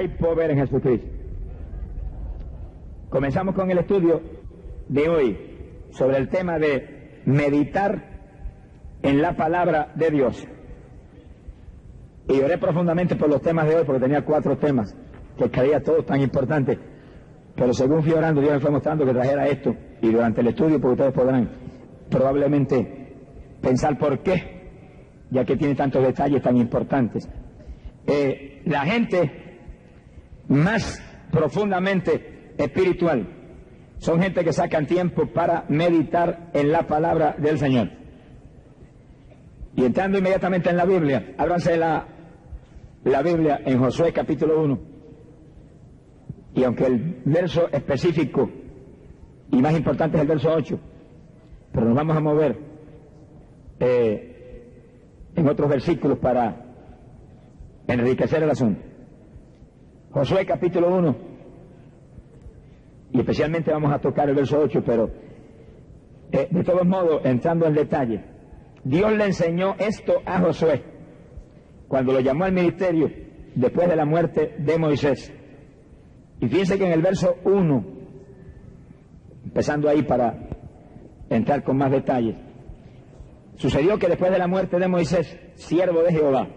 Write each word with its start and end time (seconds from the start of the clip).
hay 0.00 0.08
poder 0.08 0.50
en 0.50 0.58
Jesucristo. 0.58 1.06
Comenzamos 3.10 3.54
con 3.54 3.70
el 3.70 3.78
estudio 3.78 4.20
de 4.88 5.08
hoy 5.08 5.38
sobre 5.90 6.16
el 6.16 6.28
tema 6.28 6.58
de 6.58 7.20
meditar 7.26 8.20
en 9.02 9.20
la 9.20 9.36
palabra 9.36 9.92
de 9.94 10.10
Dios. 10.10 10.46
Y 12.28 12.40
oré 12.40 12.58
profundamente 12.58 13.16
por 13.16 13.28
los 13.28 13.42
temas 13.42 13.66
de 13.66 13.76
hoy 13.76 13.84
porque 13.84 14.00
tenía 14.00 14.24
cuatro 14.24 14.56
temas 14.56 14.96
que 15.36 15.50
creía 15.50 15.82
todos 15.82 16.06
tan 16.06 16.20
importantes. 16.20 16.78
Pero 17.56 17.74
según 17.74 18.02
fui 18.02 18.12
orando, 18.12 18.40
Dios 18.40 18.54
me 18.54 18.60
fue 18.60 18.70
mostrando 18.70 19.04
que 19.04 19.12
trajera 19.12 19.48
esto. 19.48 19.74
Y 20.00 20.10
durante 20.10 20.40
el 20.40 20.48
estudio, 20.48 20.80
porque 20.80 21.02
ustedes 21.02 21.12
podrán 21.12 21.50
probablemente 22.08 23.16
pensar 23.60 23.98
por 23.98 24.20
qué, 24.20 24.70
ya 25.30 25.44
que 25.44 25.56
tiene 25.56 25.74
tantos 25.74 26.02
detalles 26.02 26.40
tan 26.42 26.56
importantes. 26.56 27.28
Eh, 28.06 28.62
la 28.64 28.82
gente 28.82 29.39
más 30.50 31.00
profundamente 31.30 32.52
espiritual 32.58 33.26
son 33.98 34.20
gente 34.20 34.44
que 34.44 34.52
sacan 34.52 34.86
tiempo 34.86 35.26
para 35.26 35.64
meditar 35.68 36.50
en 36.54 36.72
la 36.72 36.86
palabra 36.86 37.36
del 37.38 37.58
Señor. 37.58 37.90
Y 39.76 39.84
entrando 39.84 40.18
inmediatamente 40.18 40.70
en 40.70 40.76
la 40.76 40.84
Biblia, 40.84 41.34
ábranse 41.38 41.76
la, 41.76 42.06
la 43.04 43.22
Biblia 43.22 43.60
en 43.64 43.78
Josué 43.78 44.12
capítulo 44.12 44.62
1. 44.62 44.78
Y 46.54 46.64
aunque 46.64 46.86
el 46.86 47.22
verso 47.24 47.68
específico 47.70 48.50
y 49.52 49.56
más 49.56 49.76
importante 49.76 50.16
es 50.16 50.22
el 50.22 50.28
verso 50.28 50.50
8, 50.50 50.80
pero 51.72 51.86
nos 51.86 51.94
vamos 51.94 52.16
a 52.16 52.20
mover 52.20 52.58
eh, 53.78 54.66
en 55.36 55.48
otros 55.48 55.68
versículos 55.68 56.18
para 56.18 56.64
enriquecer 57.86 58.42
el 58.42 58.50
asunto. 58.50 58.89
Josué 60.10 60.44
capítulo 60.44 60.96
1, 60.96 61.16
y 63.12 63.20
especialmente 63.20 63.70
vamos 63.70 63.92
a 63.92 64.00
tocar 64.00 64.28
el 64.28 64.34
verso 64.34 64.58
8, 64.58 64.82
pero 64.84 65.08
eh, 66.32 66.48
de 66.50 66.64
todos 66.64 66.84
modos, 66.84 67.22
entrando 67.24 67.66
en 67.66 67.74
detalle, 67.74 68.24
Dios 68.82 69.12
le 69.12 69.26
enseñó 69.26 69.76
esto 69.78 70.14
a 70.24 70.40
Josué 70.40 70.82
cuando 71.86 72.12
lo 72.12 72.20
llamó 72.20 72.44
al 72.44 72.52
ministerio 72.52 73.10
después 73.54 73.88
de 73.88 73.96
la 73.96 74.04
muerte 74.04 74.54
de 74.58 74.78
Moisés. 74.78 75.32
Y 76.40 76.48
fíjense 76.48 76.78
que 76.78 76.86
en 76.86 76.92
el 76.92 77.02
verso 77.02 77.36
1, 77.44 77.84
empezando 79.44 79.88
ahí 79.88 80.02
para 80.02 80.34
entrar 81.28 81.62
con 81.62 81.76
más 81.76 81.90
detalles, 81.90 82.36
sucedió 83.56 83.98
que 83.98 84.08
después 84.08 84.32
de 84.32 84.38
la 84.38 84.46
muerte 84.46 84.78
de 84.78 84.88
Moisés, 84.88 85.38
siervo 85.54 86.02
de 86.02 86.12
Jehová, 86.12 86.48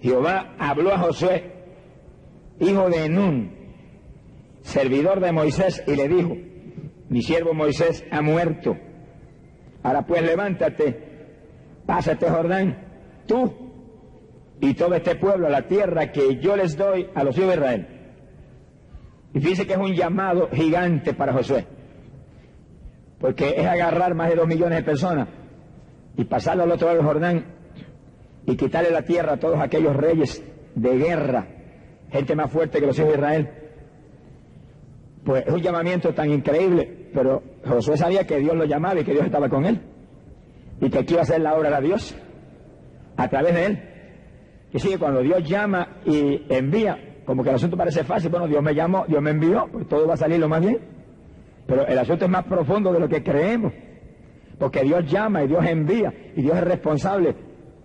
Jehová 0.00 0.54
habló 0.58 0.92
a 0.92 0.98
Josué, 0.98 1.53
hijo 2.60 2.88
de 2.88 3.08
Nun, 3.08 3.50
servidor 4.62 5.20
de 5.20 5.32
Moisés, 5.32 5.82
y 5.86 5.96
le 5.96 6.08
dijo, 6.08 6.36
mi 7.08 7.22
siervo 7.22 7.54
Moisés 7.54 8.04
ha 8.10 8.22
muerto. 8.22 8.76
Ahora 9.82 10.06
pues 10.06 10.22
levántate, 10.22 10.98
pásate 11.86 12.28
Jordán, 12.28 12.78
tú 13.26 13.52
y 14.60 14.74
todo 14.74 14.94
este 14.94 15.16
pueblo 15.16 15.46
a 15.46 15.50
la 15.50 15.68
tierra 15.68 16.10
que 16.10 16.36
yo 16.40 16.56
les 16.56 16.76
doy 16.76 17.08
a 17.14 17.22
los 17.22 17.36
hijos 17.36 17.50
de 17.50 17.54
Israel. 17.54 17.88
Y 19.34 19.40
fíjense 19.40 19.66
que 19.66 19.72
es 19.74 19.78
un 19.78 19.94
llamado 19.94 20.48
gigante 20.52 21.12
para 21.12 21.32
Josué, 21.32 21.66
porque 23.18 23.54
es 23.58 23.66
agarrar 23.66 24.14
más 24.14 24.30
de 24.30 24.36
dos 24.36 24.46
millones 24.46 24.78
de 24.78 24.84
personas 24.84 25.28
y 26.16 26.24
pasarlo 26.24 26.62
al 26.62 26.72
otro 26.72 26.86
lado 26.86 26.98
del 26.98 27.06
Jordán 27.06 27.44
y 28.46 28.56
quitarle 28.56 28.90
la 28.90 29.02
tierra 29.02 29.34
a 29.34 29.36
todos 29.38 29.60
aquellos 29.60 29.96
reyes 29.96 30.42
de 30.74 30.96
guerra, 30.96 31.46
gente 32.14 32.36
más 32.36 32.50
fuerte 32.50 32.78
que 32.78 32.86
los 32.86 32.96
hijos 32.96 33.10
de 33.10 33.16
Israel. 33.16 33.50
Pues 35.24 35.44
es 35.46 35.52
un 35.52 35.60
llamamiento 35.60 36.14
tan 36.14 36.30
increíble, 36.30 37.10
pero 37.12 37.42
Josué 37.66 37.96
sabía 37.96 38.24
que 38.24 38.38
Dios 38.38 38.54
lo 38.54 38.64
llamaba 38.64 39.00
y 39.00 39.04
que 39.04 39.12
Dios 39.12 39.24
estaba 39.24 39.48
con 39.48 39.64
él 39.64 39.80
y 40.80 40.90
que 40.90 40.98
aquí 41.00 41.14
iba 41.14 41.20
a 41.20 41.24
hacer 41.24 41.40
la 41.40 41.56
obra 41.56 41.80
de 41.80 41.86
Dios 41.88 42.14
a 43.16 43.28
través 43.28 43.54
de 43.54 43.66
él. 43.66 43.82
Y 44.72 44.78
sigue 44.78 44.96
cuando 44.96 45.22
Dios 45.22 45.42
llama 45.42 45.96
y 46.04 46.42
envía, 46.48 47.20
como 47.24 47.42
que 47.42 47.48
el 47.48 47.56
asunto 47.56 47.76
parece 47.76 48.04
fácil, 48.04 48.30
bueno, 48.30 48.46
Dios 48.46 48.62
me 48.62 48.74
llamó, 48.74 49.04
Dios 49.08 49.20
me 49.20 49.30
envió, 49.30 49.66
pues 49.72 49.88
todo 49.88 50.06
va 50.06 50.14
a 50.14 50.16
salir 50.16 50.38
lo 50.38 50.48
más 50.48 50.60
bien. 50.60 50.78
Pero 51.66 51.84
el 51.84 51.98
asunto 51.98 52.26
es 52.26 52.30
más 52.30 52.44
profundo 52.44 52.92
de 52.92 53.00
lo 53.00 53.08
que 53.08 53.24
creemos, 53.24 53.72
porque 54.56 54.82
Dios 54.82 55.10
llama 55.10 55.42
y 55.42 55.48
Dios 55.48 55.64
envía 55.66 56.12
y 56.36 56.42
Dios 56.42 56.56
es 56.58 56.64
responsable, 56.64 57.34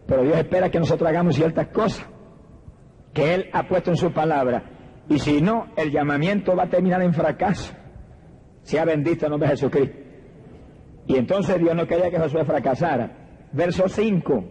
pero 0.06 0.22
Dios 0.22 0.38
espera 0.38 0.70
que 0.70 0.80
nosotros 0.80 1.09
hagamos 1.09 1.36
ciertas 1.36 1.68
cosas 1.70 2.06
que 3.14 3.34
Él 3.34 3.50
ha 3.53 3.68
puesto 3.68 3.92
en 3.92 3.97
su 3.97 4.12
palabra. 4.12 4.64
Y 5.09 5.20
si 5.20 5.42
no, 5.42 5.68
el 5.75 5.92
llamamiento 5.92 6.56
va 6.56 6.64
a 6.64 6.70
terminar 6.70 7.02
en 7.02 7.14
fracaso. 7.14 7.74
Sea 8.62 8.86
bendito 8.86 9.25
el 9.25 9.31
nombre 9.31 9.50
de 9.50 9.56
Jesucristo. 9.56 9.97
Y 11.08 11.16
entonces 11.18 11.58
Dios 11.58 11.75
no 11.75 11.88
quería 11.88 12.12
que 12.12 12.20
Josué 12.20 12.46
fracasara. 12.46 13.47
Verso 13.52 13.88
5. 13.90 14.44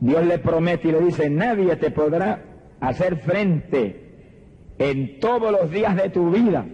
Dios 0.00 0.26
le 0.26 0.38
promete 0.38 0.88
y 0.88 0.92
le 0.92 1.00
dice, 1.00 1.30
nadie 1.30 1.76
te 1.76 1.90
podrá 1.90 2.42
hacer 2.80 3.16
frente 3.20 4.74
en 4.78 5.18
todos 5.20 5.50
los 5.50 5.70
días 5.70 5.96
de 5.96 6.10
tu 6.10 6.30
vida. 6.30 6.66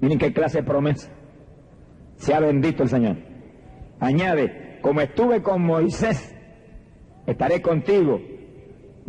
Miren 0.00 0.18
qué 0.18 0.32
clase 0.32 0.58
de 0.58 0.64
promesa. 0.64 1.12
Sea 2.16 2.40
bendito 2.40 2.82
el 2.82 2.88
Señor. 2.88 3.16
Añade, 4.00 4.78
como 4.82 5.00
estuve 5.00 5.42
con 5.42 5.62
Moisés, 5.62 6.34
estaré 7.26 7.62
contigo. 7.62 8.20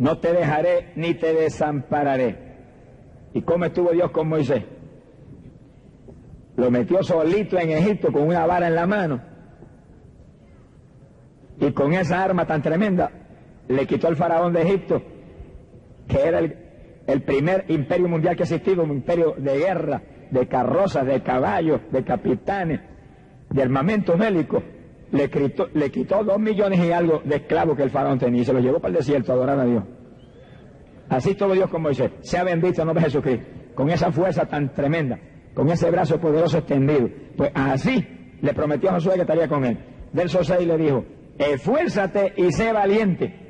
No 0.02 0.18
te 0.18 0.32
dejaré 0.32 0.90
ni 0.96 1.14
te 1.14 1.32
desampararé. 1.32 2.36
¿Y 3.34 3.42
cómo 3.42 3.66
estuvo 3.66 3.92
Dios 3.92 4.10
con 4.10 4.28
Moisés? 4.28 4.64
Lo 6.56 6.72
metió 6.72 7.04
solito 7.04 7.56
en 7.56 7.70
Egipto 7.70 8.10
con 8.10 8.22
una 8.26 8.44
vara 8.44 8.66
en 8.66 8.74
la 8.74 8.84
mano. 8.88 9.22
Y 11.60 11.70
con 11.70 11.92
esa 11.92 12.20
arma 12.20 12.48
tan 12.48 12.62
tremenda 12.62 13.12
le 13.68 13.86
quitó 13.86 14.08
al 14.08 14.16
faraón 14.16 14.52
de 14.52 14.62
Egipto 14.62 15.00
que 16.08 16.20
era 16.20 16.40
el, 16.40 17.22
primer 17.22 17.66
imperio 17.68 18.08
mundial 18.08 18.34
que 18.34 18.42
ha 18.42 18.82
un 18.82 18.90
imperio 18.90 19.36
de 19.38 19.56
guerra, 19.56 20.02
de 20.32 20.48
carrozas, 20.48 21.06
de 21.06 21.22
caballos, 21.22 21.80
de 21.92 22.02
capitanes, 22.02 22.80
de 23.50 23.62
armamento 23.62 24.16
bélico, 24.16 24.64
le, 25.12 25.90
quitó, 25.90 26.24
dos 26.24 26.38
millones 26.38 26.80
y 26.80 26.90
algo 26.92 27.22
de 27.24 27.36
esclavos 27.36 27.76
que 27.76 27.84
el 27.84 27.90
faraón 27.90 28.18
tenía 28.18 28.42
y 28.42 28.44
se 28.44 28.52
los 28.52 28.62
llevó 28.62 28.80
para 28.80 28.90
el 28.90 28.98
desierto 28.98 29.32
a 29.32 29.34
adorar 29.36 29.60
a 29.60 29.64
Dios. 29.64 29.84
Así 31.08 31.34
todo 31.34 31.52
Dios 31.52 31.70
como 31.70 31.84
Moisés. 31.84 32.10
Sea 32.20 32.42
bendito 32.44 32.82
el 32.82 32.86
nombre 32.86 33.04
de 33.04 33.10
Jesucristo. 33.10 33.46
Con 33.74 33.90
esa 33.90 34.10
fuerza 34.10 34.46
tan 34.46 34.72
tremenda, 34.72 35.18
con 35.54 35.68
ese 35.68 35.90
brazo 35.90 36.18
poderoso 36.18 36.58
extendido. 36.58 37.08
Pues 37.36 37.50
así 37.54 38.04
le 38.40 38.54
prometió 38.54 38.90
a 38.90 38.94
Josué 38.94 39.14
que 39.14 39.20
estaría 39.22 39.48
con 39.48 39.64
él. 39.64 39.78
Verso 40.12 40.42
6 40.42 40.66
le 40.66 40.76
dijo, 40.76 41.04
esfuérzate 41.38 42.34
y 42.36 42.52
sé 42.52 42.72
valiente 42.72 43.42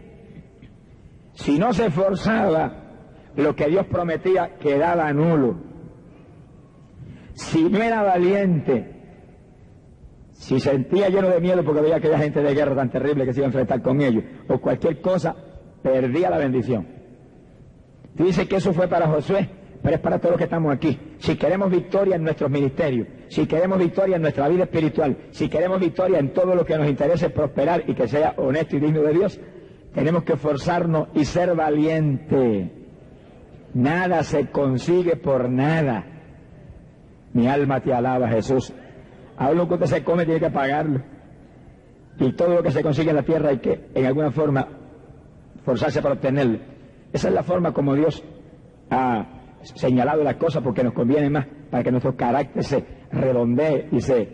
si 1.35 1.59
no 1.59 1.73
se 1.73 1.87
esforzaba, 1.87 2.73
lo 3.37 3.57
que 3.57 3.69
Dios 3.69 3.87
prometía 3.87 4.57
quedaba 4.59 5.13
nulo. 5.13 5.57
Si 7.35 7.63
no 7.65 7.83
era 7.83 8.03
valiente, 8.03 9.02
si 10.43 10.59
sentía 10.59 11.09
lleno 11.09 11.29
de 11.29 11.41
miedo 11.41 11.63
porque 11.63 11.83
veía 11.83 11.97
aquella 11.97 12.19
gente 12.19 12.43
de 12.43 12.53
guerra 12.53 12.75
tan 12.75 12.91
terrible 12.91 13.25
que 13.25 13.33
se 13.33 13.39
iba 13.39 13.47
a 13.47 13.51
enfrentar 13.51 13.81
con 13.81 14.01
ellos, 14.01 14.25
o 14.49 14.59
cualquier 14.59 15.01
cosa, 15.01 15.37
perdía 15.81 16.31
la 16.31 16.39
bendición. 16.39 16.85
Dice 18.17 18.49
que 18.49 18.57
eso 18.57 18.73
fue 18.73 18.89
para 18.89 19.07
Josué, 19.07 19.49
pero 19.81 19.95
es 19.95 20.03
para 20.03 20.19
todos 20.19 20.33
los 20.33 20.39
que 20.39 20.45
estamos 20.45 20.75
aquí. 20.75 20.99
Si 21.19 21.37
queremos 21.37 21.71
victoria 21.71 22.17
en 22.17 22.25
nuestros 22.25 22.51
ministerios, 22.51 23.07
si 23.29 23.47
queremos 23.47 23.79
victoria 23.79 24.17
en 24.17 24.23
nuestra 24.23 24.49
vida 24.49 24.65
espiritual, 24.65 25.17
si 25.31 25.49
queremos 25.49 25.79
victoria 25.79 26.19
en 26.19 26.33
todo 26.33 26.57
lo 26.57 26.65
que 26.65 26.77
nos 26.77 26.89
interese 26.89 27.31
prosperar 27.31 27.85
y 27.87 27.95
que 27.95 28.09
sea 28.09 28.35
honesto 28.37 28.77
y 28.77 28.81
digno 28.81 29.03
de 29.03 29.13
Dios, 29.13 29.41
tenemos 29.95 30.25
que 30.25 30.33
esforzarnos 30.33 31.07
y 31.15 31.25
ser 31.25 31.55
valientes. 31.55 32.69
Nada 33.75 34.25
se 34.25 34.51
consigue 34.51 35.15
por 35.15 35.49
nada. 35.49 36.05
Mi 37.33 37.47
alma 37.47 37.81
te 37.81 37.95
alaba, 37.95 38.29
Jesús. 38.29 38.75
A 39.43 39.53
lo 39.53 39.67
que 39.67 39.75
usted 39.75 39.87
se 39.87 40.05
come 40.05 40.25
tiene 40.25 40.39
que 40.39 40.51
pagarlo. 40.51 41.01
Y 42.19 42.33
todo 42.33 42.55
lo 42.55 42.63
que 42.63 42.71
se 42.71 42.83
consigue 42.83 43.11
en 43.11 43.17
la 43.17 43.23
tierra 43.23 43.51
hay 43.51 43.59
que, 43.59 43.89
en 43.95 44.07
alguna 44.07 44.31
forma, 44.31 44.69
forzarse 45.65 46.01
para 46.01 46.15
obtenerlo. 46.15 46.59
Esa 47.13 47.29
es 47.29 47.35
la 47.35 47.43
forma 47.43 47.73
como 47.73 47.95
Dios 47.95 48.23
ha 48.91 49.27
señalado 49.63 50.23
las 50.23 50.37
cosas 50.37 50.63
porque 50.63 50.85
nos 50.85 50.93
conviene 50.93 51.29
más, 51.29 51.47
para 51.71 51.83
que 51.83 51.91
nuestro 51.91 52.17
carácter 52.17 52.63
se 52.63 52.85
redondee 53.11 53.89
y 53.91 54.01
se 54.01 54.29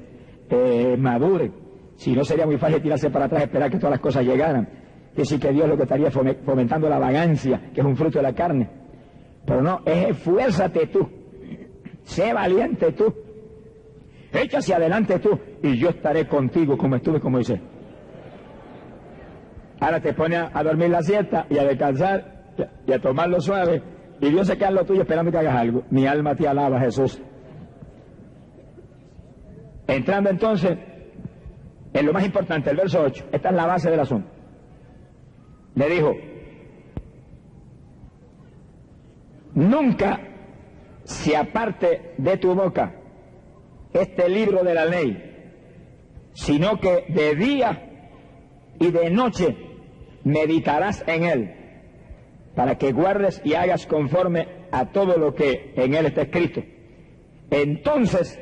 eh, 0.50 0.96
madure. 0.98 1.52
Si 1.96 2.12
no 2.12 2.22
sería 2.22 2.44
muy 2.44 2.58
fácil 2.58 2.82
tirarse 2.82 3.08
para 3.10 3.24
atrás 3.24 3.42
y 3.42 3.44
esperar 3.44 3.70
que 3.70 3.78
todas 3.78 3.92
las 3.92 4.00
cosas 4.00 4.24
llegaran 4.24 4.68
que 5.16 5.24
sí 5.24 5.38
que 5.38 5.50
Dios 5.50 5.68
lo 5.68 5.76
que 5.76 5.84
estaría 5.84 6.10
fomentando 6.10 6.88
la 6.88 6.98
vagancia, 6.98 7.70
que 7.74 7.80
es 7.80 7.86
un 7.86 7.96
fruto 7.96 8.18
de 8.18 8.22
la 8.22 8.34
carne. 8.34 8.68
Pero 9.44 9.62
no, 9.62 9.80
es 9.84 10.10
esfuérzate 10.10 10.86
tú, 10.86 11.08
sé 12.04 12.32
valiente 12.32 12.92
tú, 12.92 13.12
echa 14.32 14.58
hacia 14.58 14.76
adelante 14.76 15.18
tú, 15.18 15.38
y 15.62 15.76
yo 15.78 15.90
estaré 15.90 16.26
contigo 16.26 16.76
como 16.76 16.96
estuve 16.96 17.20
como 17.20 17.38
dice. 17.38 17.60
Ahora 19.80 20.00
te 20.00 20.12
pone 20.12 20.36
a, 20.36 20.62
dormir 20.62 20.90
la 20.90 21.02
siesta 21.02 21.46
y 21.48 21.58
a 21.58 21.64
descansar 21.64 22.54
y 22.86 22.92
a 22.92 23.00
tomarlo 23.00 23.40
suave. 23.40 23.82
Y 24.20 24.30
Dios 24.30 24.48
se 24.48 24.56
queda 24.56 24.68
en 24.68 24.74
lo 24.74 24.84
tuyo 24.84 25.02
esperando 25.02 25.30
que 25.30 25.38
hagas 25.38 25.54
algo. 25.54 25.84
Mi 25.90 26.06
alma 26.06 26.34
te 26.34 26.48
alaba, 26.48 26.80
Jesús. 26.80 27.22
Entrando 29.86 30.30
entonces 30.30 30.76
en 31.92 32.06
lo 32.06 32.12
más 32.12 32.24
importante, 32.24 32.70
el 32.70 32.76
verso 32.76 33.02
8. 33.02 33.26
Esta 33.32 33.48
es 33.48 33.54
la 33.54 33.66
base 33.66 33.90
del 33.90 34.00
asunto. 34.00 34.28
Le 35.76 35.88
dijo, 35.88 36.12
nunca 39.54 40.20
se 41.04 41.36
aparte 41.36 42.14
de 42.18 42.36
tu 42.36 42.54
boca 42.54 42.97
este 43.92 44.28
libro 44.28 44.62
de 44.62 44.74
la 44.74 44.84
ley, 44.84 46.30
sino 46.34 46.80
que 46.80 47.06
de 47.08 47.34
día 47.34 47.84
y 48.78 48.90
de 48.90 49.10
noche 49.10 49.56
meditarás 50.24 51.04
en 51.06 51.24
él, 51.24 51.54
para 52.54 52.76
que 52.76 52.92
guardes 52.92 53.40
y 53.44 53.54
hagas 53.54 53.86
conforme 53.86 54.48
a 54.70 54.86
todo 54.86 55.16
lo 55.16 55.34
que 55.34 55.72
en 55.76 55.94
él 55.94 56.06
está 56.06 56.22
escrito. 56.22 56.62
Entonces 57.50 58.38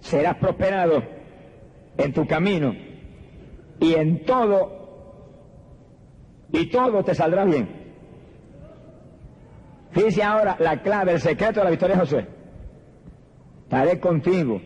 serás 0.00 0.36
prosperado 0.36 1.02
en 1.98 2.12
tu 2.12 2.26
camino 2.26 2.74
y 3.78 3.94
en 3.94 4.24
todo, 4.24 4.78
y 6.52 6.66
todo 6.70 7.04
te 7.04 7.14
saldrá 7.14 7.44
bien. 7.44 7.80
Fíjese 9.92 10.22
ahora 10.22 10.56
la 10.60 10.82
clave, 10.82 11.12
el 11.12 11.20
secreto 11.20 11.60
de 11.60 11.64
la 11.64 11.70
victoria 11.70 11.96
de 11.96 12.00
Josué. 12.00 12.39
Estaré 13.70 14.00
contigo, 14.00 14.60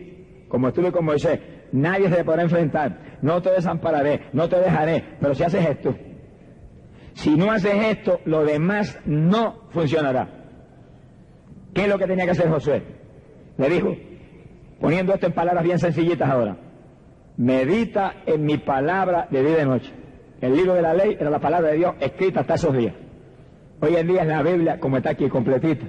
como 0.47 0.69
estuve 0.69 0.91
con 0.91 1.05
Moisés. 1.05 1.39
Nadie 1.71 2.09
se 2.09 2.23
podrá 2.23 2.41
enfrentar. 2.41 3.19
No 3.21 3.39
te 3.39 3.51
desampararé, 3.51 4.21
no 4.33 4.49
te 4.49 4.55
dejaré. 4.55 5.03
Pero 5.21 5.35
si 5.35 5.43
haces 5.43 5.63
esto, 5.63 5.95
si 7.13 7.35
no 7.35 7.51
haces 7.51 7.75
esto, 7.75 8.19
lo 8.25 8.43
demás 8.43 8.97
no 9.05 9.67
funcionará. 9.69 10.27
¿Qué 11.75 11.83
es 11.83 11.87
lo 11.87 11.99
que 11.99 12.07
tenía 12.07 12.25
que 12.25 12.31
hacer 12.31 12.49
Josué? 12.49 12.81
Le 13.59 13.69
dijo, 13.69 13.95
poniendo 14.81 15.13
esto 15.13 15.27
en 15.27 15.33
palabras 15.33 15.63
bien 15.63 15.77
sencillitas 15.77 16.27
ahora, 16.27 16.57
medita 17.37 18.23
en 18.25 18.43
mi 18.43 18.57
palabra 18.57 19.27
de 19.29 19.43
día 19.43 19.51
y 19.51 19.55
de 19.55 19.65
noche. 19.65 19.93
El 20.41 20.55
libro 20.55 20.73
de 20.73 20.81
la 20.81 20.95
ley 20.95 21.15
era 21.19 21.29
la 21.29 21.39
palabra 21.39 21.69
de 21.69 21.77
Dios 21.77 21.93
escrita 21.99 22.39
hasta 22.39 22.55
esos 22.55 22.75
días. 22.75 22.95
Hoy 23.81 23.97
en 23.97 24.07
día 24.07 24.23
es 24.23 24.27
la 24.27 24.41
Biblia 24.41 24.79
como 24.79 24.97
está 24.97 25.11
aquí 25.11 25.29
completita. 25.29 25.85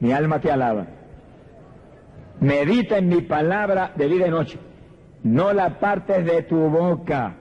Mi 0.00 0.12
alma 0.12 0.42
te 0.42 0.52
alaba. 0.52 0.99
Medita 2.40 2.98
en 2.98 3.08
mi 3.08 3.20
palabra 3.20 3.92
de 3.96 4.08
día 4.08 4.26
y 4.26 4.30
noche. 4.30 4.58
No 5.22 5.52
la 5.52 5.78
partes 5.78 6.24
de 6.24 6.42
tu 6.42 6.56
boca. 6.56 7.36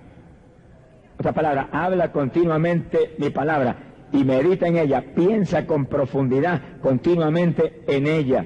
Otra 1.18 1.34
palabra, 1.34 1.69
habla 1.72 2.12
continuamente 2.12 3.16
mi 3.18 3.30
palabra 3.30 4.07
y 4.12 4.24
medita 4.24 4.68
en 4.68 4.78
ella. 4.78 5.04
Piensa 5.16 5.66
con 5.66 5.86
profundidad 5.86 6.80
continuamente 6.81 7.84
en 7.88 8.07
ella. 8.07 8.46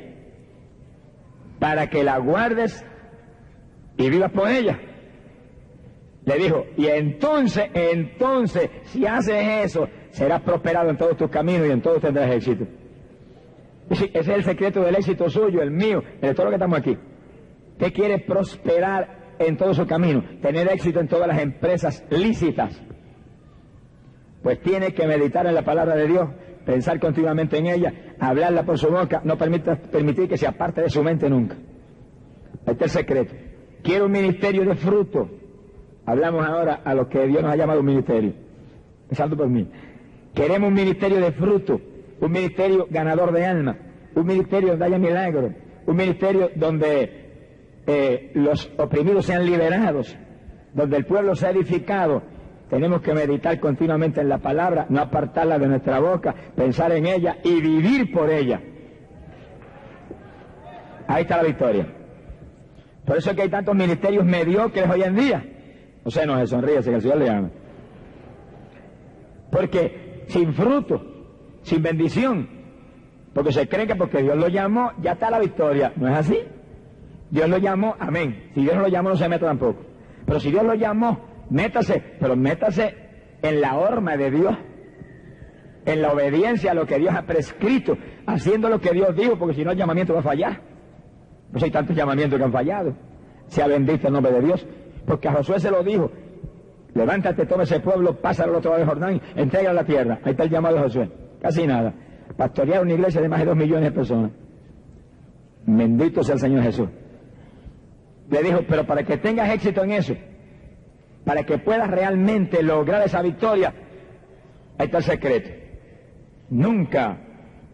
Para 1.60 1.90
que 1.90 2.04
la 2.04 2.18
guardes 2.20 2.86
y 3.98 4.10
vivas 4.10 4.32
por 4.32 4.48
ella. 4.48 4.80
Le 6.26 6.38
dijo, 6.38 6.66
y 6.78 6.88
entonces, 6.88 7.66
entonces, 7.74 8.70
si 8.84 9.06
haces 9.06 9.66
eso, 9.66 9.88
serás 10.12 10.42
prosperado 10.42 10.90
en 10.90 10.98
todos 10.98 11.18
tus 11.18 11.30
caminos 11.30 11.68
y 11.68 11.72
en 11.72 11.82
todos 11.82 12.02
tendrás 12.02 12.32
éxito. 12.32 12.66
Ese 13.90 14.12
es 14.14 14.28
el 14.28 14.44
secreto 14.44 14.82
del 14.82 14.96
éxito 14.96 15.30
suyo, 15.30 15.62
el 15.62 15.72
mío, 15.72 16.02
el 16.22 16.30
de 16.30 16.34
todo 16.34 16.46
lo 16.46 16.52
que 16.52 16.56
estamos 16.56 16.80
aquí. 16.80 16.98
¿Qué 17.78 17.92
quiere 17.92 18.20
prosperar 18.20 19.36
en 19.40 19.58
todo 19.58 19.74
su 19.74 19.86
camino? 19.86 20.24
Tener 20.42 20.68
éxito 20.72 21.00
en 21.00 21.08
todas 21.08 21.28
las 21.28 21.40
empresas 21.42 22.04
lícitas. 22.10 22.82
Pues 24.42 24.62
tiene 24.62 24.94
que 24.94 25.08
meditar 25.08 25.46
en 25.46 25.56
la 25.56 25.64
palabra 25.64 25.96
de 25.96 26.08
Dios, 26.08 26.30
pensar 26.66 27.00
continuamente 27.00 27.58
en 27.58 27.68
ella, 27.68 27.94
hablarla 28.20 28.64
por 28.64 28.78
su 28.78 28.90
boca, 28.90 29.22
no 29.24 29.38
permita, 29.38 29.76
permitir 29.76 30.28
que 30.28 30.38
se 30.38 30.48
aparte 30.48 30.82
de 30.82 30.90
su 30.90 31.04
mente 31.04 31.30
nunca. 31.30 31.56
Este 32.66 32.86
es 32.86 32.96
el 32.96 33.02
secreto. 33.02 33.34
Quiero 33.82 34.06
un 34.06 34.12
ministerio 34.12 34.66
de 34.66 34.76
fruto. 34.76 35.30
Hablamos 36.06 36.46
ahora 36.46 36.82
a 36.84 36.94
lo 36.94 37.08
que 37.08 37.28
Dios 37.28 37.42
nos 37.42 37.52
ha 37.52 37.56
llamado 37.56 37.80
un 37.80 37.86
ministerio. 37.86 38.34
Empezando 39.04 39.38
por 39.38 39.50
mí. 39.50 39.70
Queremos 40.34 40.70
un 40.70 40.74
ministerio 40.74 41.20
de 41.20 41.32
fruto, 41.32 41.80
un 42.24 42.32
ministerio 42.32 42.88
ganador 42.90 43.34
de 43.34 43.46
alma, 43.46 43.78
un 44.16 44.26
ministerio 44.26 44.70
donde 44.70 44.86
haya 44.86 44.98
milagros, 44.98 45.52
un 45.86 45.96
ministerio 45.96 46.52
donde 46.56 47.82
eh, 47.86 48.32
los 48.36 48.72
oprimidos 48.78 49.26
sean 49.26 49.46
liberados, 49.46 50.16
donde 50.74 50.98
el 50.98 51.06
pueblo 51.06 51.36
sea 51.36 51.50
edificado. 51.52 52.24
Tenemos 52.70 53.02
que 53.02 53.14
meditar 53.14 53.60
continuamente 53.60 54.22
en 54.22 54.30
la 54.30 54.38
palabra, 54.38 54.86
no 54.90 55.02
apartarla 55.02 55.60
de 55.60 55.68
nuestra 55.68 56.00
boca, 56.00 56.34
pensar 56.56 56.94
en 56.94 57.06
ella 57.06 57.38
y 57.44 57.62
vivir 57.62 58.12
por 58.14 58.30
ella. 58.30 58.62
Ahí 61.08 61.24
está 61.24 61.38
la 61.38 61.44
victoria. 61.44 61.88
Por 63.06 63.18
eso 63.18 63.32
es 63.32 63.36
que 63.36 63.42
hay 63.42 63.50
tantos 63.50 63.76
ministerios 63.76 64.24
mediocres 64.24 64.90
hoy 64.90 65.04
en 65.04 65.16
día. 65.16 65.46
O 66.06 66.10
sea, 66.10 66.26
no 66.26 66.40
se 66.40 66.48
sonríe, 66.48 66.82
que 66.82 66.90
el 66.90 67.02
Señor 67.02 67.18
le 67.18 67.26
llama. 67.26 67.50
Porque 69.52 70.24
sin 70.30 70.54
fruto, 70.54 71.13
sin 71.64 71.82
bendición, 71.82 72.48
porque 73.34 73.52
se 73.52 73.68
cree 73.68 73.88
que 73.88 73.96
porque 73.96 74.22
Dios 74.22 74.38
lo 74.38 74.48
llamó, 74.48 74.92
ya 75.02 75.14
está 75.14 75.30
la 75.30 75.40
victoria. 75.40 75.92
¿No 75.96 76.08
es 76.08 76.18
así? 76.18 76.40
Dios 77.32 77.50
lo 77.50 77.58
llamó, 77.58 77.96
amén. 78.00 78.52
Si 78.54 78.62
Dios 78.62 78.76
no 78.76 78.82
lo 78.82 78.88
llamó, 78.88 79.10
no 79.10 79.16
se 79.16 79.28
meta 79.28 79.48
tampoco. 79.48 79.82
Pero 80.26 80.40
si 80.40 80.52
Dios 80.52 80.64
lo 80.64 80.76
llamó, 80.76 81.20
métase, 81.50 82.02
pero 82.20 82.36
métase 82.36 82.96
en 83.42 83.60
la 83.60 83.76
horma 83.76 84.16
de 84.18 84.30
Dios, 84.30 84.56
en 85.86 86.02
la 86.02 86.14
obediencia 86.14 86.72
a 86.72 86.74
lo 86.76 86.86
que 86.86 87.00
Dios 87.00 87.14
ha 87.16 87.24
prescrito, 87.24 87.98
haciendo 88.28 88.70
lo 88.70 88.80
que 88.80 88.92
Dios 88.92 89.16
dijo, 89.16 89.38
porque 89.38 89.56
si 89.56 89.64
no 89.64 89.72
el 89.72 89.78
llamamiento 89.78 90.14
va 90.14 90.20
a 90.20 90.24
fallar. 90.24 90.62
Pues 91.52 91.64
hay 91.64 91.72
tantos 91.72 91.96
llamamientos 91.96 92.38
que 92.38 92.46
han 92.46 92.52
fallado. 92.52 92.96
Sea 93.48 93.68
bendito 93.68 94.08
el 94.08 94.14
nombre 94.14 94.32
de 94.32 94.42
Dios. 94.42 94.66
Porque 95.06 95.28
a 95.28 95.34
Josué 95.34 95.60
se 95.60 95.70
lo 95.70 95.84
dijo. 95.84 96.12
Levántate, 96.94 97.46
toma 97.46 97.64
ese 97.64 97.80
pueblo, 97.80 98.16
pásalo 98.16 98.52
al 98.54 98.58
otro 98.58 98.72
lado 98.72 98.84
de 98.84 98.88
Jordán, 98.88 99.22
entrega 99.36 99.74
la 99.74 99.84
tierra. 99.84 100.20
Ahí 100.24 100.32
está 100.32 100.44
el 100.44 100.50
llamado 100.50 100.76
de 100.76 100.82
Josué. 100.84 101.23
Casi 101.44 101.68
nada. 101.68 101.94
Pastorear 102.38 102.82
una 102.82 102.94
iglesia 102.94 103.20
de 103.22 103.28
más 103.28 103.42
de 103.42 103.46
dos 103.46 103.58
millones 103.58 103.84
de 103.84 103.92
personas. 103.92 104.32
Bendito 105.66 106.24
sea 106.24 106.36
el 106.36 106.40
Señor 106.40 106.64
Jesús. 106.64 106.88
Le 108.30 108.42
dijo, 108.42 108.62
pero 108.68 108.86
para 108.86 109.04
que 109.04 109.18
tengas 109.18 109.54
éxito 109.54 109.84
en 109.84 109.92
eso, 109.92 110.16
para 111.26 111.44
que 111.44 111.58
puedas 111.58 111.92
realmente 111.92 112.64
lograr 112.64 113.06
esa 113.06 113.22
victoria, 113.22 113.74
ahí 114.78 114.86
está 114.86 115.00
el 115.00 115.04
secreto. 115.04 115.50
Nunca 116.50 117.18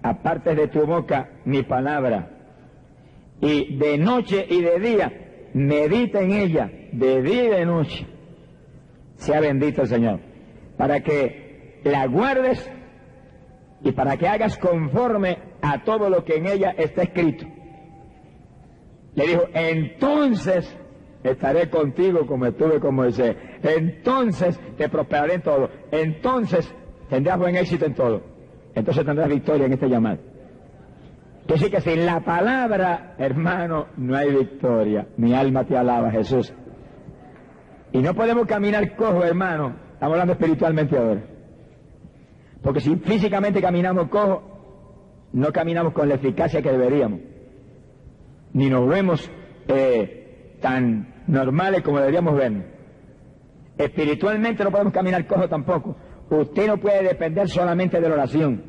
apartes 0.02 0.58
de 0.58 0.68
tu 0.68 0.88
boca 0.88 1.30
mi 1.46 1.62
palabra. 1.62 2.28
Y 3.40 3.78
de 3.78 4.00
noche 4.00 4.48
y 4.50 4.62
de 4.62 4.80
día, 4.80 5.14
medita 5.54 6.22
en 6.22 6.32
ella, 6.32 6.72
de 6.92 7.22
día 7.22 7.44
y 7.44 7.50
de 7.50 7.66
noche. 7.68 8.08
Sea 9.18 9.40
bendito 9.40 9.84
el 9.84 9.88
Señor. 9.88 10.20
Para 10.76 11.02
que 11.02 11.82
la 11.84 12.08
guardes 12.08 12.68
y 13.84 13.92
para 13.92 14.18
que 14.18 14.28
hagas 14.28 14.58
conforme 14.58 15.38
a 15.62 15.84
todo 15.84 16.10
lo 16.10 16.24
que 16.24 16.38
en 16.38 16.48
ella 16.48 16.74
está 16.78 17.04
escrito. 17.04 17.46
Le 19.16 19.28
dijo, 19.28 19.44
entonces 19.54 20.78
estaré 21.24 21.70
contigo 21.70 22.26
como 22.26 22.46
estuve 22.46 22.80
con 22.80 22.96
Moisés. 22.96 23.36
Entonces 23.64 24.60
te 24.78 24.90
prosperaré 24.90 25.36
en 25.36 25.42
todo. 25.42 25.70
Entonces 25.92 26.74
tendrás 27.10 27.38
buen 27.38 27.56
éxito 27.56 27.86
en 27.86 27.96
todo. 27.96 28.22
Entonces 28.76 29.06
tendrás 29.06 29.30
victoria 29.30 29.66
en 29.66 29.74
este 29.74 29.90
llamado. 29.90 30.20
Sí 31.56 31.70
que 31.70 31.82
sin 31.82 32.06
la 32.06 32.20
palabra, 32.20 33.16
hermano, 33.18 33.88
no 33.98 34.16
hay 34.16 34.32
victoria. 34.32 35.08
Mi 35.18 35.34
alma 35.34 35.64
te 35.66 35.76
alaba, 35.76 36.12
Jesús. 36.12 36.54
Y 37.92 38.00
no 38.00 38.14
podemos 38.14 38.46
caminar 38.46 38.96
cojo, 38.96 39.24
hermano. 39.24 39.74
Estamos 39.94 40.14
hablando 40.14 40.34
espiritualmente 40.34 40.96
ahora. 40.96 41.22
Porque 42.62 42.82
si 42.82 42.96
físicamente 42.98 43.62
caminamos 43.62 44.10
cojo, 44.10 44.44
no 45.34 45.52
caminamos 45.52 45.94
con 45.94 46.10
la 46.10 46.16
eficacia 46.16 46.62
que 46.62 46.72
deberíamos. 46.72 47.22
Ni 48.54 48.70
nos 48.70 48.88
vemos 48.88 49.30
eh, 49.68 50.58
tan 50.62 51.24
normales 51.28 51.82
como 51.82 52.00
deberíamos 52.00 52.36
vernos. 52.36 52.66
Espiritualmente 53.78 54.64
no 54.64 54.72
podemos 54.72 54.94
caminar 54.94 55.26
cojo 55.26 55.48
tampoco. 55.48 55.96
Usted 56.30 56.68
no 56.68 56.78
puede 56.78 57.04
depender 57.04 57.48
solamente 57.48 58.00
de 58.00 58.10
la 58.10 58.16
oración. 58.16 58.64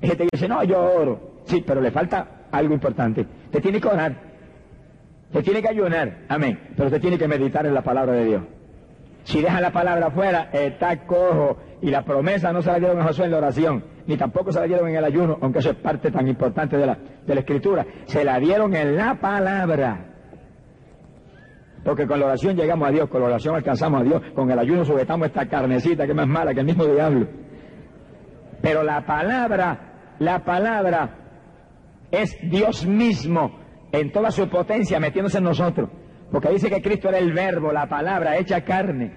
Hay 0.00 0.08
gente 0.08 0.24
que 0.24 0.28
dice, 0.32 0.48
no, 0.48 0.62
yo 0.64 0.80
oro. 0.80 1.42
Sí, 1.44 1.62
pero 1.66 1.80
le 1.80 1.90
falta 1.90 2.46
algo 2.52 2.72
importante. 2.72 3.26
Te 3.50 3.60
tiene 3.60 3.80
que 3.80 3.88
orar. 3.88 4.16
Te 5.32 5.42
tiene 5.42 5.60
que 5.60 5.68
ayunar. 5.68 6.24
Amén. 6.28 6.58
Pero 6.76 6.86
usted 6.86 7.00
tiene 7.00 7.18
que 7.18 7.28
meditar 7.28 7.66
en 7.66 7.74
la 7.74 7.82
palabra 7.82 8.12
de 8.12 8.24
Dios. 8.24 8.42
Si 9.24 9.40
deja 9.40 9.60
la 9.60 9.70
palabra 9.70 10.06
afuera, 10.06 10.50
está 10.52 11.06
cojo. 11.06 11.58
Y 11.82 11.90
la 11.90 12.04
promesa 12.04 12.52
no 12.52 12.60
se 12.60 12.70
la 12.70 12.78
dieron 12.78 13.00
a 13.00 13.04
Josué 13.04 13.24
en 13.24 13.30
la 13.30 13.38
oración, 13.38 13.84
ni 14.06 14.16
tampoco 14.16 14.52
se 14.52 14.60
la 14.60 14.66
dieron 14.66 14.88
en 14.88 14.96
el 14.96 15.04
ayuno, 15.04 15.38
aunque 15.40 15.60
eso 15.60 15.70
es 15.70 15.76
parte 15.76 16.10
tan 16.10 16.28
importante 16.28 16.76
de 16.76 16.86
la, 16.86 16.98
de 17.26 17.34
la 17.34 17.40
escritura. 17.40 17.86
Se 18.04 18.22
la 18.22 18.38
dieron 18.38 18.74
en 18.74 18.96
la 18.96 19.14
palabra. 19.14 20.06
Porque 21.84 22.06
con 22.06 22.20
la 22.20 22.26
oración 22.26 22.56
llegamos 22.56 22.88
a 22.88 22.90
Dios, 22.90 23.08
con 23.08 23.22
la 23.22 23.28
oración 23.28 23.54
alcanzamos 23.54 24.02
a 24.02 24.04
Dios, 24.04 24.22
con 24.34 24.50
el 24.50 24.58
ayuno 24.58 24.84
sujetamos 24.84 25.28
esta 25.28 25.46
carnecita 25.46 26.04
que 26.04 26.10
es 26.10 26.16
más 26.16 26.26
mala 26.26 26.52
que 26.52 26.60
el 26.60 26.66
mismo 26.66 26.84
diablo. 26.84 27.26
Pero 28.60 28.82
la 28.82 29.06
palabra, 29.06 30.16
la 30.18 30.44
palabra 30.44 31.16
es 32.10 32.36
Dios 32.42 32.84
mismo 32.86 33.58
en 33.92 34.12
toda 34.12 34.30
su 34.30 34.48
potencia 34.48 35.00
metiéndose 35.00 35.38
en 35.38 35.44
nosotros. 35.44 35.88
Porque 36.30 36.50
dice 36.50 36.70
que 36.70 36.80
Cristo 36.80 37.08
era 37.08 37.18
el 37.18 37.32
verbo, 37.32 37.72
la 37.72 37.88
palabra 37.88 38.38
hecha 38.38 38.62
carne. 38.62 39.12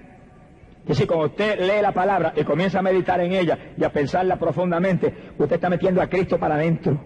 Es 0.82 0.88
decir, 0.88 1.06
cuando 1.06 1.26
usted 1.26 1.60
lee 1.60 1.80
la 1.80 1.92
palabra 1.92 2.34
y 2.36 2.44
comienza 2.44 2.80
a 2.80 2.82
meditar 2.82 3.20
en 3.20 3.32
ella 3.32 3.58
y 3.76 3.84
a 3.84 3.90
pensarla 3.90 4.36
profundamente, 4.36 5.32
usted 5.38 5.56
está 5.56 5.70
metiendo 5.70 6.02
a 6.02 6.08
Cristo 6.08 6.38
para 6.38 6.56
adentro. 6.56 7.00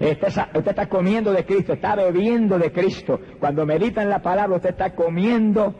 Usted 0.00 0.28
está, 0.66 0.88
comiendo 0.88 1.32
de 1.32 1.44
Cristo, 1.44 1.74
está 1.74 1.94
bebiendo 1.94 2.58
de 2.58 2.72
Cristo. 2.72 3.20
Cuando 3.38 3.64
medita 3.64 4.02
en 4.02 4.08
la 4.08 4.22
palabra, 4.22 4.56
usted 4.56 4.70
está 4.70 4.94
comiendo 4.94 5.74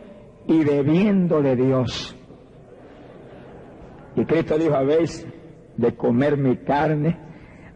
y 0.47 0.63
bebiendo 0.63 1.41
de 1.41 1.55
Dios. 1.55 2.15
Y 4.15 4.23
Cristo 4.25 4.57
dijo, 4.57 4.75
habéis 4.75 5.27
de 5.75 5.95
comer 5.95 6.37
mi 6.37 6.57
carne, 6.57 7.17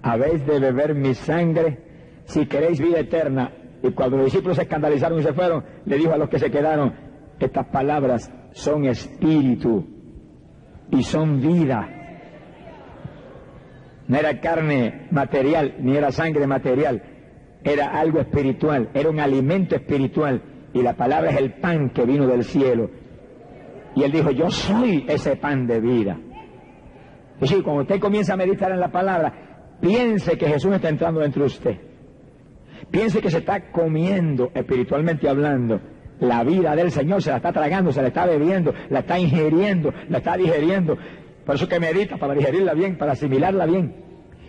habéis 0.01 0.45
de 0.45 0.59
beber 0.59 0.95
mi 0.95 1.13
sangre, 1.13 1.79
si 2.25 2.45
queréis 2.45 2.79
vida 2.79 2.99
eterna. 2.99 3.51
Y 3.81 3.91
cuando 3.91 4.17
los 4.17 4.25
discípulos 4.25 4.57
se 4.57 4.63
escandalizaron 4.63 5.19
y 5.19 5.23
se 5.23 5.33
fueron, 5.33 5.63
le 5.85 5.97
dijo 5.97 6.11
a 6.11 6.17
los 6.17 6.29
que 6.29 6.39
se 6.39 6.51
quedaron, 6.51 6.93
estas 7.39 7.67
palabras 7.67 8.31
son 8.51 8.85
espíritu 8.85 9.85
y 10.91 11.03
son 11.03 11.39
vida. 11.39 11.87
No 14.07 14.17
era 14.17 14.39
carne 14.39 15.07
material, 15.11 15.75
ni 15.79 15.95
era 15.95 16.11
sangre 16.11 16.47
material, 16.47 17.03
era 17.63 17.99
algo 17.99 18.19
espiritual, 18.19 18.89
era 18.93 19.09
un 19.09 19.19
alimento 19.19 19.75
espiritual. 19.75 20.41
Y 20.73 20.81
la 20.81 20.93
palabra 20.93 21.31
es 21.31 21.37
el 21.37 21.53
pan 21.53 21.91
que 21.91 22.05
vino 22.05 22.27
del 22.27 22.43
cielo. 22.43 22.89
Y 23.95 24.03
él 24.03 24.11
dijo, 24.11 24.31
yo 24.31 24.49
soy 24.49 25.05
ese 25.07 25.35
pan 25.35 25.67
de 25.67 25.79
vida. 25.79 26.17
Es 27.35 27.49
decir, 27.49 27.63
cuando 27.63 27.83
usted 27.83 27.99
comienza 27.99 28.33
a 28.33 28.37
meditar 28.37 28.71
en 28.71 28.79
la 28.79 28.91
palabra, 28.91 29.77
piense 29.79 30.37
que 30.37 30.47
Jesús 30.47 30.73
está 30.73 30.89
entrando 30.89 31.21
dentro 31.21 31.43
de 31.43 31.47
usted. 31.47 31.88
Piense 32.91 33.21
que 33.21 33.29
se 33.29 33.39
está 33.39 33.71
comiendo, 33.71 34.51
espiritualmente 34.53 35.29
hablando, 35.29 35.79
la 36.19 36.43
vida 36.43 36.75
del 36.75 36.91
Señor, 36.91 37.21
se 37.21 37.29
la 37.29 37.37
está 37.37 37.51
tragando, 37.51 37.91
se 37.91 38.01
la 38.01 38.09
está 38.09 38.25
bebiendo, 38.25 38.73
la 38.89 38.99
está 38.99 39.19
ingiriendo, 39.19 39.93
la 40.09 40.17
está 40.17 40.35
digeriendo. 40.35 40.97
Por 41.45 41.55
eso 41.55 41.67
que 41.67 41.79
medita, 41.79 42.17
para 42.17 42.33
digerirla 42.33 42.73
bien, 42.73 42.97
para 42.97 43.13
asimilarla 43.13 43.65
bien. 43.65 43.95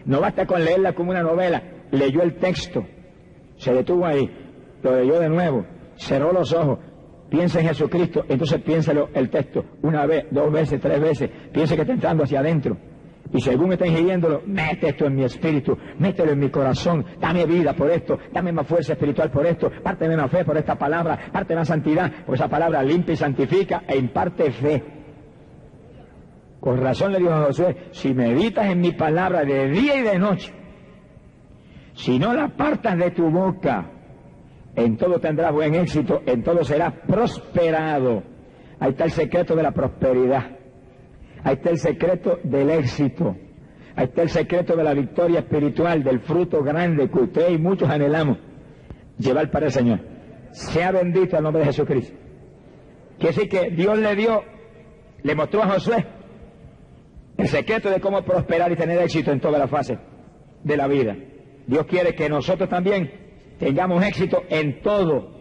No 0.04 0.20
basta 0.20 0.46
con 0.46 0.64
leerla 0.64 0.94
como 0.94 1.10
una 1.10 1.22
novela. 1.22 1.62
Leyó 1.92 2.22
el 2.22 2.34
texto, 2.36 2.86
se 3.56 3.72
detuvo 3.72 4.06
ahí, 4.06 4.30
lo 4.82 4.96
leyó 4.96 5.18
de 5.18 5.28
nuevo, 5.28 5.66
cerró 5.96 6.32
los 6.32 6.52
ojos, 6.52 6.78
piensa 7.28 7.60
en 7.60 7.68
Jesucristo, 7.68 8.24
entonces 8.28 8.60
piénselo 8.62 9.08
el 9.12 9.28
texto 9.28 9.64
una 9.82 10.06
vez, 10.06 10.26
dos 10.30 10.52
veces, 10.52 10.80
tres 10.80 11.00
veces, 11.00 11.30
piense 11.52 11.74
que 11.74 11.82
está 11.82 11.92
entrando 11.92 12.24
hacia 12.24 12.40
adentro. 12.40 12.76
Y 13.32 13.40
según 13.40 13.72
está 13.72 13.86
ingiriéndolo, 13.86 14.42
mete 14.46 14.88
esto 14.88 15.06
en 15.06 15.14
mi 15.14 15.24
espíritu, 15.24 15.76
mételo 15.98 16.32
en 16.32 16.38
mi 16.40 16.50
corazón, 16.50 17.04
dame 17.20 17.46
vida 17.46 17.74
por 17.74 17.90
esto, 17.90 18.18
dame 18.32 18.50
más 18.52 18.66
fuerza 18.66 18.94
espiritual 18.94 19.30
por 19.30 19.46
esto, 19.46 19.70
párteme 19.82 20.16
más 20.16 20.30
fe 20.30 20.44
por 20.44 20.56
esta 20.56 20.76
palabra, 20.76 21.18
parte 21.32 21.54
más 21.54 21.68
santidad, 21.68 22.24
por 22.24 22.34
esa 22.34 22.48
palabra 22.48 22.82
limpia 22.82 23.14
y 23.14 23.16
santifica 23.16 23.84
e 23.86 23.96
imparte 23.96 24.50
fe. 24.50 24.82
Con 26.58 26.78
razón 26.78 27.12
le 27.12 27.20
dijo 27.20 27.32
a 27.32 27.46
Josué, 27.46 27.76
si 27.92 28.12
meditas 28.12 28.66
en 28.66 28.80
mi 28.80 28.92
palabra 28.92 29.44
de 29.44 29.68
día 29.70 29.96
y 29.96 30.02
de 30.02 30.18
noche, 30.18 30.52
si 31.94 32.18
no 32.18 32.34
la 32.34 32.44
apartas 32.44 32.98
de 32.98 33.12
tu 33.12 33.30
boca, 33.30 33.90
en 34.74 34.96
todo 34.96 35.20
tendrás 35.20 35.52
buen 35.52 35.74
éxito, 35.74 36.22
en 36.26 36.42
todo 36.42 36.64
serás 36.64 36.94
prosperado. 37.06 38.22
Ahí 38.78 38.90
está 38.90 39.04
el 39.04 39.10
secreto 39.10 39.54
de 39.54 39.62
la 39.62 39.72
prosperidad. 39.72 40.59
Ahí 41.42 41.54
está 41.54 41.70
el 41.70 41.78
secreto 41.78 42.38
del 42.42 42.70
éxito. 42.70 43.36
Ahí 43.96 44.04
está 44.04 44.22
el 44.22 44.30
secreto 44.30 44.76
de 44.76 44.84
la 44.84 44.94
victoria 44.94 45.40
espiritual, 45.40 46.02
del 46.02 46.20
fruto 46.20 46.62
grande 46.62 47.10
que 47.10 47.18
usted 47.18 47.50
y 47.50 47.58
muchos 47.58 47.88
anhelamos 47.88 48.38
llevar 49.18 49.50
para 49.50 49.66
el 49.66 49.72
Señor. 49.72 50.00
Sea 50.52 50.92
bendito 50.92 51.36
el 51.36 51.42
nombre 51.42 51.60
de 51.60 51.66
Jesucristo. 51.66 52.16
Quiere 53.18 53.34
decir 53.34 53.48
que 53.48 53.70
Dios 53.70 53.98
le 53.98 54.16
dio, 54.16 54.42
le 55.22 55.34
mostró 55.34 55.62
a 55.62 55.68
Josué 55.68 56.06
el 57.36 57.48
secreto 57.48 57.90
de 57.90 58.00
cómo 58.00 58.22
prosperar 58.22 58.70
y 58.72 58.76
tener 58.76 58.98
éxito 58.98 59.30
en 59.30 59.40
todas 59.40 59.60
las 59.60 59.70
fases 59.70 59.98
de 60.62 60.76
la 60.76 60.86
vida. 60.86 61.16
Dios 61.66 61.86
quiere 61.86 62.14
que 62.14 62.28
nosotros 62.28 62.68
también 62.68 63.10
tengamos 63.58 64.02
éxito 64.04 64.42
en 64.48 64.82
todo. 64.82 65.38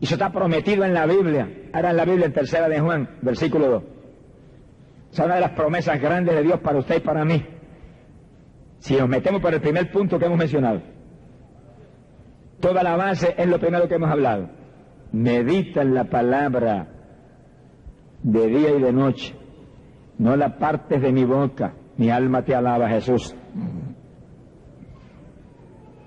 Y 0.00 0.04
eso 0.04 0.14
está 0.14 0.30
prometido 0.30 0.84
en 0.84 0.94
la 0.94 1.06
Biblia. 1.06 1.48
Ahora 1.72 1.90
en 1.90 1.96
la 1.96 2.04
Biblia, 2.04 2.26
en 2.26 2.32
tercera 2.32 2.68
de 2.68 2.80
Juan, 2.80 3.18
versículo 3.22 3.68
2. 3.68 3.93
Es 5.14 5.20
una 5.20 5.36
de 5.36 5.42
las 5.42 5.52
promesas 5.52 6.00
grandes 6.00 6.34
de 6.34 6.42
Dios 6.42 6.58
para 6.58 6.80
usted 6.80 6.96
y 6.96 7.00
para 7.00 7.24
mí. 7.24 7.40
Si 8.80 8.96
nos 8.96 9.08
metemos 9.08 9.40
por 9.40 9.54
el 9.54 9.60
primer 9.60 9.88
punto 9.92 10.18
que 10.18 10.24
hemos 10.24 10.36
mencionado. 10.36 10.82
Toda 12.58 12.82
la 12.82 12.96
base 12.96 13.32
es 13.38 13.46
lo 13.46 13.60
primero 13.60 13.86
que 13.86 13.94
hemos 13.94 14.10
hablado. 14.10 14.50
Medita 15.12 15.82
en 15.82 15.94
la 15.94 16.02
palabra 16.02 16.88
de 18.24 18.46
día 18.48 18.70
y 18.70 18.82
de 18.82 18.92
noche 18.92 19.36
no 20.18 20.34
la 20.34 20.58
partes 20.58 21.00
de 21.00 21.12
mi 21.12 21.24
boca, 21.24 21.74
mi 21.96 22.10
alma 22.10 22.42
te 22.42 22.56
alaba, 22.56 22.88
Jesús. 22.88 23.36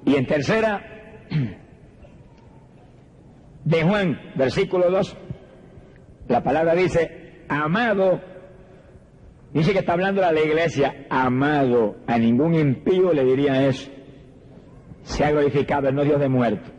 Y 0.03 0.15
en 0.15 0.27
tercera, 0.27 0.81
de 3.63 3.83
Juan, 3.83 4.19
versículo 4.35 4.91
2, 4.91 5.17
la 6.27 6.43
palabra 6.43 6.75
dice, 6.75 7.45
amado, 7.47 8.19
dice 9.53 9.73
que 9.73 9.79
está 9.79 9.93
hablando 9.93 10.23
a 10.23 10.31
la 10.31 10.41
iglesia, 10.41 11.05
amado, 11.09 11.97
a 12.07 12.17
ningún 12.17 12.55
impío 12.55 13.13
le 13.13 13.23
diría 13.23 13.67
eso. 13.67 13.91
Se 15.03 15.23
ha 15.23 15.31
glorificado, 15.31 15.87
el 15.87 15.95
no 15.95 16.03
Dios 16.03 16.19
de 16.19 16.29
muertos, 16.29 16.71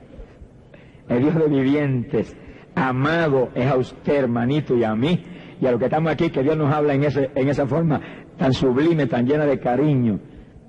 el 1.09 1.23
Dios 1.23 1.35
de 1.35 1.49
vivientes. 1.49 2.37
Amado 2.75 3.51
es 3.55 3.67
a 3.67 3.77
usted, 3.77 4.15
hermanito, 4.15 4.77
y 4.77 4.85
a 4.85 4.95
mí, 4.95 5.25
y 5.61 5.67
a 5.67 5.71
los 5.73 5.81
que 5.81 5.87
estamos 5.87 6.13
aquí, 6.13 6.31
que 6.31 6.43
Dios 6.43 6.57
nos 6.57 6.73
habla 6.73 6.95
en, 6.95 7.05
ese, 7.05 7.31
en 7.35 7.49
esa 7.49 7.67
forma 7.67 8.01
tan 8.37 8.53
sublime, 8.53 9.07
tan 9.07 9.27
llena 9.27 9.47
de 9.47 9.59
cariño. 9.59 10.21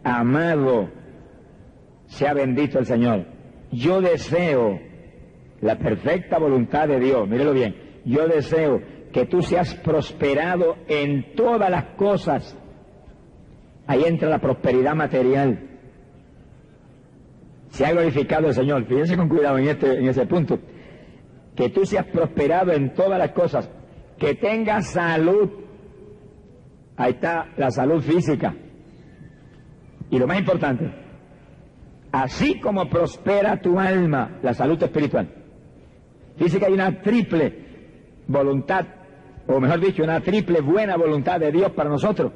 Amado, 0.03 0.89
sea 2.07 2.33
bendito 2.33 2.79
el 2.79 2.85
Señor. 2.85 3.25
Yo 3.71 4.01
deseo 4.01 4.79
la 5.61 5.77
perfecta 5.77 6.39
voluntad 6.39 6.87
de 6.87 6.99
Dios, 6.99 7.27
mírelo 7.27 7.53
bien, 7.53 7.75
yo 8.05 8.27
deseo 8.27 8.81
que 9.11 9.25
tú 9.25 9.41
seas 9.41 9.75
prosperado 9.75 10.77
en 10.87 11.35
todas 11.35 11.69
las 11.69 11.95
cosas. 11.95 12.55
Ahí 13.87 14.03
entra 14.03 14.29
la 14.29 14.39
prosperidad 14.39 14.95
material. 14.95 15.67
Se 17.69 17.85
ha 17.85 17.91
glorificado 17.91 18.47
el 18.47 18.53
Señor. 18.53 18.85
Fíjense 18.85 19.17
con 19.17 19.29
cuidado 19.29 19.57
en, 19.57 19.67
este, 19.67 19.99
en 19.99 20.07
ese 20.07 20.25
punto. 20.25 20.59
Que 21.55 21.69
tú 21.69 21.85
seas 21.85 22.05
prosperado 22.05 22.71
en 22.71 22.93
todas 22.93 23.17
las 23.17 23.31
cosas 23.31 23.69
que 24.17 24.35
tenga 24.35 24.81
salud. 24.81 25.49
Ahí 26.97 27.13
está 27.13 27.47
la 27.57 27.71
salud 27.71 28.01
física. 28.01 28.53
Y 30.11 30.17
lo 30.17 30.27
más 30.27 30.39
importante, 30.39 30.91
así 32.11 32.59
como 32.59 32.89
prospera 32.89 33.61
tu 33.61 33.79
alma, 33.79 34.39
la 34.41 34.53
salud 34.53 34.81
espiritual. 34.81 35.29
Que 36.37 36.65
hay 36.65 36.73
una 36.73 37.01
triple 37.01 37.69
voluntad, 38.27 38.85
o 39.51 39.59
mejor 39.59 39.79
dicho, 39.79 40.03
una 40.03 40.21
triple 40.21 40.61
buena 40.61 40.95
voluntad 40.95 41.39
de 41.39 41.51
Dios 41.51 41.71
para 41.71 41.89
nosotros, 41.89 42.31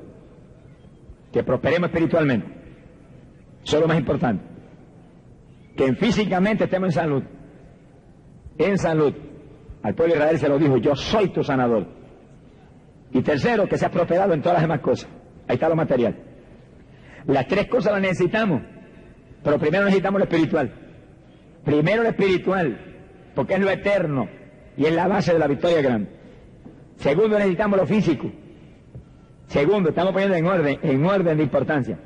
que 1.32 1.44
prosperemos 1.44 1.90
espiritualmente. 1.90 2.48
Eso 3.64 3.78
es 3.78 3.82
lo 3.82 3.88
más 3.88 4.00
importante. 4.00 4.44
Que 5.78 5.94
físicamente 5.94 6.64
estemos 6.64 6.88
en 6.88 6.92
salud. 6.92 7.24
En 8.58 8.78
salud. 8.80 9.14
Al 9.84 9.94
pueblo 9.94 10.16
de 10.16 10.20
Israel 10.20 10.40
se 10.40 10.50
lo 10.50 10.58
dijo, 10.58 10.78
yo 10.78 10.96
soy 10.96 11.30
tu 11.30 11.44
sanador. 11.44 11.86
Y 13.12 13.22
tercero, 13.22 13.68
que 13.68 13.78
se 13.78 13.86
ha 13.86 13.92
prosperado 13.92 14.34
en 14.34 14.42
todas 14.42 14.56
las 14.56 14.64
demás 14.64 14.82
cosas. 14.82 15.08
Ahí 15.48 15.56
está 15.56 15.70
lo 15.70 15.76
material. 15.76 16.16
Las 17.28 17.48
tres 17.48 17.68
cosas 17.68 17.94
las 17.94 18.02
necesitamos, 18.02 18.64
pero 19.44 19.60
primero 19.60 19.86
necesitamos 19.86 20.20
lo 20.20 20.26
espiritual. 20.26 20.74
Primero 21.64 22.02
lo 22.02 22.10
espiritual, 22.10 22.76
porque 23.36 23.54
es 23.54 23.60
lo 23.60 23.70
eterno 23.70 24.28
y 24.76 24.86
es 24.86 24.96
la 24.96 25.08
base 25.08 25.32
de 25.32 25.40
la 25.40 25.48
victoria 25.48 25.82
grande. 25.82 26.23
Segundo, 26.98 27.38
necesitamos 27.38 27.80
lo 27.80 27.86
físico. 27.86 28.32
Segundo, 29.48 29.90
estamos 29.90 30.14
poniendo 30.14 30.36
en 30.36 30.46
orden, 30.46 30.80
en 30.82 31.06
orden 31.06 31.38
de 31.38 31.44
importancia. 31.44 32.00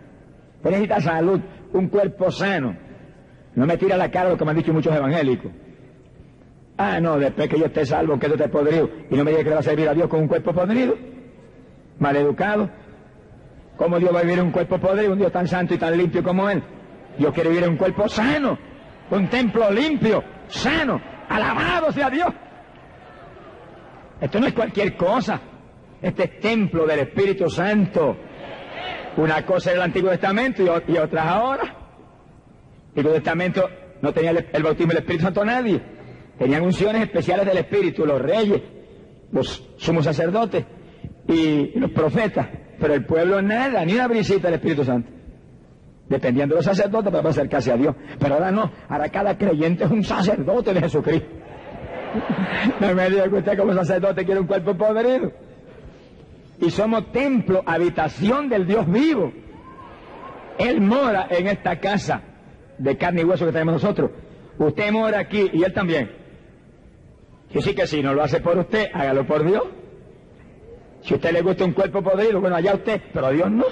Usted 0.58 0.70
necesita 0.70 1.00
salud, 1.02 1.40
un 1.74 1.88
cuerpo 1.88 2.32
sano. 2.32 2.76
No 3.56 3.66
me 3.66 3.78
tira 3.78 3.98
la 3.98 4.12
cara 4.12 4.30
lo 4.30 4.38
que 4.38 4.46
me 4.46 4.52
han 4.52 4.58
dicho 4.58 4.74
muchos 4.74 4.96
evangélicos. 4.96 5.52
Ah, 6.78 7.00
no, 7.00 7.18
después 7.18 7.50
que 7.50 7.58
yo 7.58 7.66
esté 7.66 7.86
salvo, 7.86 8.20
que 8.20 8.28
yo 8.28 8.36
esté 8.36 8.50
podrido, 8.50 8.90
y 9.10 9.16
no 9.16 9.24
me 9.24 9.32
diga 9.32 9.44
que 9.44 9.50
le 9.50 9.56
va 9.56 9.62
a 9.62 9.64
servir 9.64 9.90
a 9.90 9.94
Dios 9.94 10.08
con 10.08 10.22
un 10.22 10.28
cuerpo 10.28 10.54
podrido, 10.54 10.96
maleducado. 12.00 12.70
¿Cómo 13.78 14.00
Dios 14.00 14.14
va 14.14 14.20
a 14.20 14.24
vivir 14.24 14.42
un 14.42 14.52
cuerpo 14.52 14.80
podrido, 14.80 15.14
un 15.14 15.20
Dios 15.20 15.32
tan 15.32 15.48
santo 15.48 15.74
y 15.74 15.78
tan 15.78 15.98
limpio 15.98 16.24
como 16.24 16.50
Él? 16.50 16.64
Yo 17.18 17.34
quiero 17.34 17.50
vivir 17.50 17.64
en 17.64 17.72
un 17.72 17.78
cuerpo 17.78 18.08
sano, 18.08 18.58
un 19.10 19.28
templo 19.28 19.72
limpio, 19.72 20.24
sano, 20.48 21.02
alabado 21.30 21.92
sea 21.92 22.10
Dios. 22.10 22.30
Esto 24.20 24.40
no 24.40 24.48
es 24.48 24.54
cualquier 24.54 24.96
cosa, 24.96 25.40
este 26.02 26.24
es 26.24 26.40
templo 26.40 26.86
del 26.86 27.00
Espíritu 27.00 27.50
Santo. 27.50 28.18
Una 29.18 29.46
cosa 29.46 29.72
era 29.72 29.80
el 29.80 29.86
Antiguo 29.86 30.10
Testamento 30.12 30.64
y, 30.64 30.92
y 30.92 30.98
otras 30.98 31.26
ahora. 31.26 31.64
El 31.64 33.00
Antiguo 33.00 33.14
Testamento 33.14 33.70
no 34.02 34.14
tenía 34.14 34.32
el, 34.32 34.48
el 34.52 34.64
bautismo 34.64 34.94
del 34.94 35.02
Espíritu 35.02 35.24
Santo 35.24 35.42
a 35.42 35.46
nadie. 35.46 35.82
Tenían 36.38 36.64
unciones 36.64 37.02
especiales 37.02 37.46
del 37.46 37.58
Espíritu, 37.58 38.06
los 38.06 38.22
reyes, 38.22 38.62
los 39.32 39.70
sumos 39.78 40.06
sacerdotes 40.06 40.66
y 41.28 41.80
los 41.80 41.92
profetas. 41.92 42.48
Pero 42.80 42.94
el 42.94 43.06
pueblo 43.06 43.42
nada, 43.42 43.84
ni 43.86 43.94
una 43.94 44.08
brisita 44.08 44.48
del 44.48 44.56
Espíritu 44.56 44.84
Santo. 44.84 45.10
Dependiendo 46.08 46.56
de 46.56 46.60
los 46.60 46.66
sacerdotes 46.66 47.12
para 47.12 47.28
acercarse 47.28 47.72
a 47.72 47.76
Dios. 47.76 47.96
Pero 48.20 48.36
ahora 48.36 48.52
no, 48.52 48.72
ahora 48.88 49.10
cada 49.10 49.38
creyente 49.38 49.84
es 49.84 49.92
un 49.92 50.04
sacerdote 50.04 50.74
de 50.74 50.82
Jesucristo. 50.82 51.28
No 52.80 52.94
me 52.94 53.10
diga 53.10 53.30
que 53.30 53.36
usted 53.36 53.58
como 53.58 53.74
sacerdote 53.74 54.26
quiere 54.26 54.40
un 54.40 54.48
cuerpo 54.48 54.76
podrido. 54.76 55.32
Y 56.60 56.72
somos 56.72 57.12
templo, 57.12 57.64
habitación 57.66 58.50
del 58.50 58.66
Dios 58.66 58.90
vivo. 58.90 59.32
Él 60.58 60.82
mora 60.82 61.28
en 61.30 61.48
esta 61.48 61.80
casa 61.80 62.22
de 62.78 62.98
carne 62.98 63.22
y 63.22 63.24
hueso 63.26 63.46
que 63.46 63.52
tenemos 63.52 63.76
nosotros. 63.76 64.12
Usted 64.58 64.92
mora 64.92 65.20
aquí 65.20 65.50
y 65.54 65.64
él 65.64 65.74
también. 65.74 66.12
Yo 67.52 67.62
sí 67.62 67.76
que 67.76 67.86
si 67.86 68.02
no 68.02 68.14
lo 68.14 68.24
hace 68.24 68.42
por 68.42 68.58
usted, 68.58 68.88
hágalo 68.94 69.26
por 69.26 69.46
Dios. 69.46 69.64
Si 71.02 71.14
a 71.14 71.18
usted 71.18 71.32
le 71.32 71.42
gusta 71.42 71.64
un 71.64 71.74
cuerpo 71.74 72.02
podrido, 72.02 72.42
bueno, 72.42 72.56
allá 72.56 72.74
usted, 72.74 73.02
pero 73.14 73.30
Dios 73.30 73.52
no. 73.52 73.66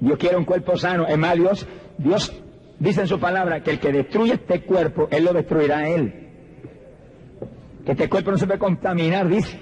Dios 0.00 0.18
quiere 0.18 0.36
un 0.36 0.44
cuerpo 0.44 0.76
sano. 0.76 1.06
Es 1.06 1.18
más, 1.18 1.34
Dios, 1.34 1.66
Dios 1.98 2.32
dice 2.78 3.02
en 3.02 3.08
su 3.08 3.18
palabra 3.18 3.62
que 3.62 3.72
el 3.72 3.80
que 3.80 3.92
destruye 3.92 4.34
este 4.34 4.62
cuerpo, 4.62 5.08
Él 5.10 5.24
lo 5.24 5.32
destruirá 5.32 5.78
a 5.78 5.88
Él. 5.88 6.25
Que 7.86 7.92
este 7.92 8.08
cuerpo 8.08 8.32
no 8.32 8.36
se 8.36 8.46
puede 8.46 8.58
contaminar, 8.58 9.28
dice. 9.28 9.60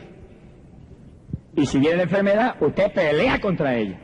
Y 1.55 1.67
si 1.67 1.79
viene 1.79 1.99
la 1.99 2.03
enfermedad, 2.05 2.57
usted 2.59 2.91
pelea 2.93 3.39
contra 3.39 3.77
ella. 3.77 4.01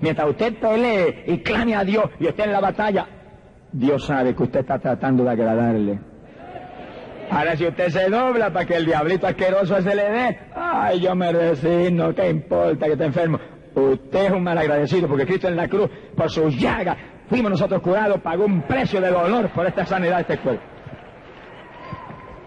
Mientras 0.00 0.28
usted 0.28 0.58
pelee 0.58 1.24
y 1.28 1.38
clame 1.38 1.76
a 1.76 1.84
Dios 1.84 2.06
y 2.18 2.26
esté 2.26 2.42
en 2.42 2.52
la 2.52 2.60
batalla, 2.60 3.06
Dios 3.72 4.04
sabe 4.04 4.34
que 4.34 4.42
usted 4.42 4.60
está 4.60 4.78
tratando 4.80 5.22
de 5.22 5.30
agradarle. 5.30 6.00
Ahora 7.30 7.54
si 7.54 7.66
usted 7.66 7.88
se 7.90 8.10
dobla 8.10 8.52
para 8.52 8.66
que 8.66 8.74
el 8.74 8.84
diablito 8.84 9.28
asqueroso 9.28 9.80
se 9.80 9.94
le 9.94 10.10
dé, 10.10 10.38
ay, 10.54 11.00
yo 11.00 11.14
me 11.14 11.30
resigno, 11.30 12.12
¿qué 12.12 12.28
importa 12.28 12.86
que 12.86 12.92
esté 12.92 13.04
enfermo? 13.04 13.38
Usted 13.76 14.24
es 14.24 14.32
un 14.32 14.42
malagradecido 14.42 15.06
porque 15.06 15.26
Cristo 15.26 15.46
en 15.46 15.54
la 15.54 15.68
cruz, 15.68 15.88
por 16.16 16.28
sus 16.28 16.58
llagas, 16.58 16.96
fuimos 17.28 17.52
nosotros 17.52 17.80
curados, 17.80 18.20
pagó 18.20 18.44
un 18.44 18.62
precio 18.62 19.00
de 19.00 19.10
dolor 19.10 19.50
por 19.52 19.64
esta 19.64 19.86
sanidad 19.86 20.16
de 20.16 20.22
este 20.22 20.38
cuerpo. 20.38 20.64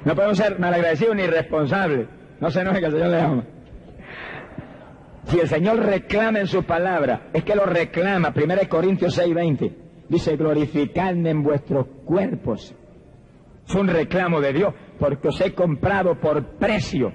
No 0.06 0.16
podemos 0.16 0.38
ser 0.38 0.60
malagradecidos 0.60 1.16
ni 1.16 1.28
responsables. 1.28 2.08
No 2.40 2.50
se 2.50 2.62
enoje 2.62 2.80
que 2.80 2.86
el 2.88 2.92
Señor 2.92 3.10
le 3.10 3.22
ama. 3.22 3.44
Si 5.26 5.40
el 5.40 5.48
Señor 5.48 5.80
reclama 5.80 6.40
en 6.40 6.48
su 6.48 6.64
palabra, 6.64 7.30
es 7.34 7.44
que 7.44 7.56
lo 7.56 7.66
reclama. 7.66 8.34
1 8.36 8.70
Corintios 8.70 9.18
6:20 9.18 9.72
dice, 10.10 10.36
glorificadme 10.36 11.30
en 11.30 11.44
vuestros 11.44 11.88
cuerpos. 12.06 12.76
Es 13.68 13.76
un 13.76 13.88
reclamo 13.88 14.42
de 14.42 14.54
Dios, 14.54 14.74
porque 15.00 15.30
os 15.30 15.42
he 15.42 15.54
comprado 15.54 16.20
por 16.20 16.58
precio. 16.58 17.12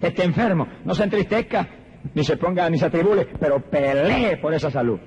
Esté 0.00 0.24
enfermo, 0.24 0.66
no 0.84 0.94
se 0.94 1.04
entristezca, 1.04 1.68
ni 2.14 2.24
se 2.24 2.38
ponga, 2.38 2.70
ni 2.70 2.78
se 2.78 2.86
atribule, 2.86 3.26
pero 3.38 3.60
pelee 3.60 4.38
por 4.38 4.54
esa 4.54 4.70
salud. 4.70 4.98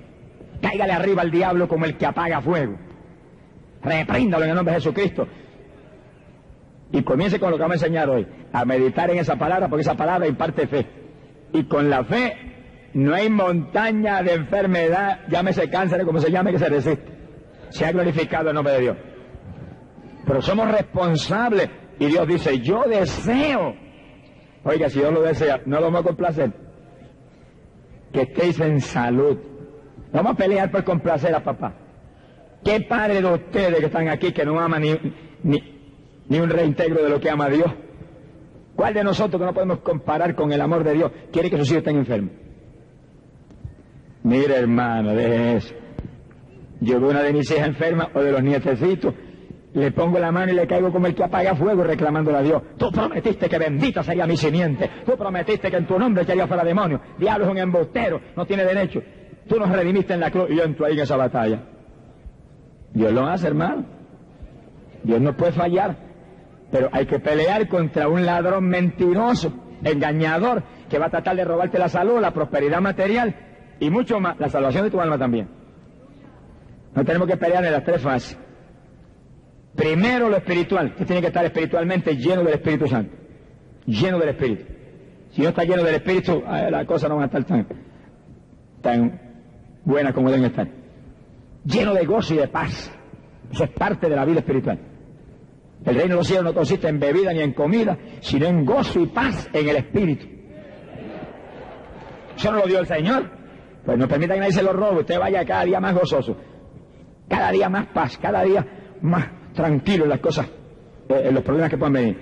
Cáigale 0.61 0.93
arriba 0.93 1.23
al 1.23 1.31
diablo 1.31 1.67
como 1.67 1.85
el 1.85 1.97
que 1.97 2.05
apaga 2.05 2.39
fuego. 2.41 2.77
Repríndalo 3.81 4.43
en 4.43 4.51
el 4.51 4.55
nombre 4.55 4.75
de 4.75 4.79
Jesucristo. 4.79 5.27
Y 6.93 7.01
comience 7.01 7.39
con 7.39 7.49
lo 7.49 7.57
que 7.57 7.63
vamos 7.63 7.81
a 7.81 7.85
enseñar 7.87 8.07
hoy, 8.07 8.25
a 8.53 8.63
meditar 8.65 9.09
en 9.09 9.17
esa 9.17 9.35
palabra, 9.35 9.67
porque 9.67 9.81
esa 9.81 9.95
palabra 9.95 10.27
imparte 10.27 10.67
fe. 10.67 10.85
Y 11.51 11.63
con 11.63 11.89
la 11.89 12.03
fe 12.03 12.37
no 12.93 13.15
hay 13.15 13.29
montaña 13.29 14.21
de 14.21 14.33
enfermedad, 14.33 15.21
llámese 15.27 15.69
cáncer, 15.71 16.05
como 16.05 16.19
se 16.19 16.31
llame, 16.31 16.51
que 16.51 16.59
se 16.59 16.69
resiste. 16.69 17.11
Se 17.69 17.85
ha 17.85 17.91
glorificado 17.91 18.49
el 18.49 18.55
nombre 18.55 18.73
de 18.73 18.79
Dios. 18.81 18.97
Pero 20.25 20.41
somos 20.43 20.71
responsables. 20.71 21.67
Y 21.97 22.05
Dios 22.05 22.27
dice, 22.27 22.59
yo 22.59 22.83
deseo. 22.83 23.75
Oiga, 24.63 24.87
si 24.87 24.99
Dios 24.99 25.11
lo 25.11 25.23
desea, 25.23 25.61
no 25.65 25.77
lo 25.77 25.85
vamos 25.87 26.01
a 26.01 26.03
complacer. 26.03 26.53
Que 28.11 28.21
estéis 28.21 28.59
en 28.59 28.79
salud. 28.79 29.39
Vamos 30.11 30.33
a 30.33 30.35
pelear 30.35 30.69
por 30.69 30.83
complacer 30.83 31.33
a 31.33 31.43
papá. 31.43 31.73
¿Qué 32.63 32.81
padre 32.81 33.19
de 33.19 33.33
ustedes 33.33 33.79
que 33.79 33.87
están 33.87 34.09
aquí 34.09 34.31
que 34.31 34.45
no 34.45 34.59
ama 34.59 34.79
ni, 34.79 34.95
ni, 35.43 35.72
ni 36.29 36.39
un 36.39 36.49
reintegro 36.49 37.03
de 37.03 37.09
lo 37.09 37.19
que 37.19 37.29
ama 37.29 37.49
Dios? 37.49 37.71
¿Cuál 38.75 38.93
de 38.93 39.03
nosotros 39.03 39.39
que 39.39 39.45
no 39.45 39.53
podemos 39.53 39.79
comparar 39.79 40.35
con 40.35 40.51
el 40.51 40.61
amor 40.61 40.83
de 40.83 40.93
Dios 40.93 41.11
quiere 41.31 41.49
que 41.49 41.57
sus 41.57 41.67
hijos 41.69 41.79
estén 41.79 41.97
enfermos? 41.97 42.31
Mire, 44.23 44.55
hermano, 44.55 45.13
deje 45.13 45.57
eso. 45.57 45.75
Yo 46.79 46.99
veo 46.99 47.09
una 47.11 47.21
de 47.21 47.33
mis 47.33 47.49
hijas 47.51 47.67
enferma 47.67 48.09
o 48.13 48.21
de 48.21 48.31
los 48.31 48.43
nietecitos, 48.43 49.13
le 49.73 49.91
pongo 49.91 50.19
la 50.19 50.31
mano 50.31 50.51
y 50.51 50.55
le 50.55 50.67
caigo 50.67 50.91
como 50.91 51.07
el 51.07 51.15
que 51.15 51.23
apaga 51.23 51.55
fuego 51.55 51.83
reclamándole 51.83 52.37
a 52.37 52.41
Dios. 52.41 52.61
Tú 52.77 52.91
prometiste 52.91 53.49
que 53.49 53.57
bendita 53.57 54.03
sería 54.03 54.27
mi 54.27 54.37
simiente. 54.37 54.89
Tú 55.05 55.17
prometiste 55.17 55.71
que 55.71 55.77
en 55.77 55.87
tu 55.87 55.97
nombre 55.97 56.23
echaría 56.23 56.47
fuera 56.47 56.63
demonios. 56.63 57.01
Diablo 57.17 57.45
es 57.45 57.51
un 57.51 57.57
embustero, 57.57 58.21
no 58.35 58.45
tiene 58.45 58.65
derecho. 58.65 59.01
Tú 59.47 59.57
nos 59.59 59.69
redimiste 59.69 60.13
en 60.13 60.19
la 60.19 60.29
cruz 60.29 60.49
y 60.49 60.55
yo 60.55 60.63
entro 60.63 60.85
ahí 60.85 60.93
en 60.93 60.99
esa 60.99 61.17
batalla. 61.17 61.63
Dios 62.93 63.11
lo 63.11 63.25
hace, 63.25 63.47
hermano. 63.47 63.85
Dios 65.03 65.19
no 65.19 65.35
puede 65.35 65.53
fallar. 65.53 65.95
Pero 66.73 66.89
hay 66.91 67.05
que 67.05 67.19
pelear 67.19 67.67
contra 67.67 68.07
un 68.07 68.25
ladrón 68.25 68.67
mentiroso, 68.67 69.53
engañador, 69.83 70.63
que 70.89 70.97
va 70.97 71.05
a 71.05 71.09
tratar 71.11 71.35
de 71.35 71.45
robarte 71.45 71.77
la 71.77 71.87
salud, 71.87 72.19
la 72.19 72.33
prosperidad 72.33 72.81
material 72.81 73.35
y 73.79 73.91
mucho 73.91 74.19
más, 74.19 74.39
la 74.39 74.49
salvación 74.49 74.85
de 74.85 74.89
tu 74.89 74.99
alma 74.99 75.19
también. 75.19 75.47
No 76.95 77.05
tenemos 77.05 77.27
que 77.27 77.37
pelear 77.37 77.63
en 77.63 77.73
las 77.73 77.83
tres 77.83 78.01
fases. 78.01 78.39
Primero 79.75 80.29
lo 80.29 80.37
espiritual, 80.37 80.95
que 80.95 81.05
tiene 81.05 81.21
que 81.21 81.27
estar 81.27 81.45
espiritualmente 81.45 82.15
lleno 82.15 82.41
del 82.41 82.55
Espíritu 82.55 82.87
Santo. 82.87 83.15
Lleno 83.85 84.17
del 84.17 84.29
Espíritu. 84.29 84.65
Si 85.29 85.43
no 85.43 85.49
está 85.49 85.65
lleno 85.65 85.83
del 85.83 85.93
Espíritu, 85.93 86.41
las 86.43 86.87
cosas 86.87 87.07
no 87.07 87.17
van 87.17 87.25
a 87.31 87.37
estar 87.37 87.67
tan 88.81 89.21
buenas 89.85 90.11
como 90.11 90.31
deben 90.31 90.45
estar. 90.45 90.67
Lleno 91.65 91.93
de 91.93 92.03
gozo 92.03 92.33
y 92.33 92.37
de 92.37 92.47
paz. 92.47 92.91
Eso 93.51 93.63
es 93.63 93.69
parte 93.69 94.09
de 94.09 94.15
la 94.15 94.25
vida 94.25 94.39
espiritual. 94.39 94.92
El 95.85 95.95
reino 95.95 96.11
de 96.11 96.15
los 96.15 96.27
cielos 96.27 96.45
no 96.45 96.53
consiste 96.53 96.87
en 96.87 96.99
bebida 96.99 97.33
ni 97.33 97.41
en 97.41 97.53
comida, 97.53 97.97
sino 98.21 98.45
en 98.45 98.65
gozo 98.65 98.99
y 99.01 99.07
paz 99.07 99.49
en 99.51 99.67
el 99.67 99.75
Espíritu. 99.75 100.27
Eso 102.35 102.51
no 102.51 102.59
lo 102.59 102.67
dio 102.67 102.79
el 102.79 102.87
Señor. 102.87 103.29
Pues 103.85 103.97
no 103.97 104.07
permita 104.07 104.33
que 104.33 104.39
nadie 104.39 104.53
se 104.53 104.63
lo 104.63 104.71
robe. 104.71 105.01
Usted 105.01 105.19
vaya 105.19 105.45
cada 105.45 105.65
día 105.65 105.79
más 105.79 105.93
gozoso. 105.93 106.37
Cada 107.27 107.51
día 107.51 107.69
más 107.69 107.87
paz. 107.87 108.17
Cada 108.17 108.43
día 108.43 108.65
más 109.01 109.25
tranquilo 109.53 110.05
en 110.05 110.09
las 110.09 110.19
cosas, 110.19 110.47
eh, 111.09 111.21
en 111.25 111.33
los 111.33 111.43
problemas 111.43 111.69
que 111.69 111.77
puedan 111.77 111.93
venir. 111.93 112.17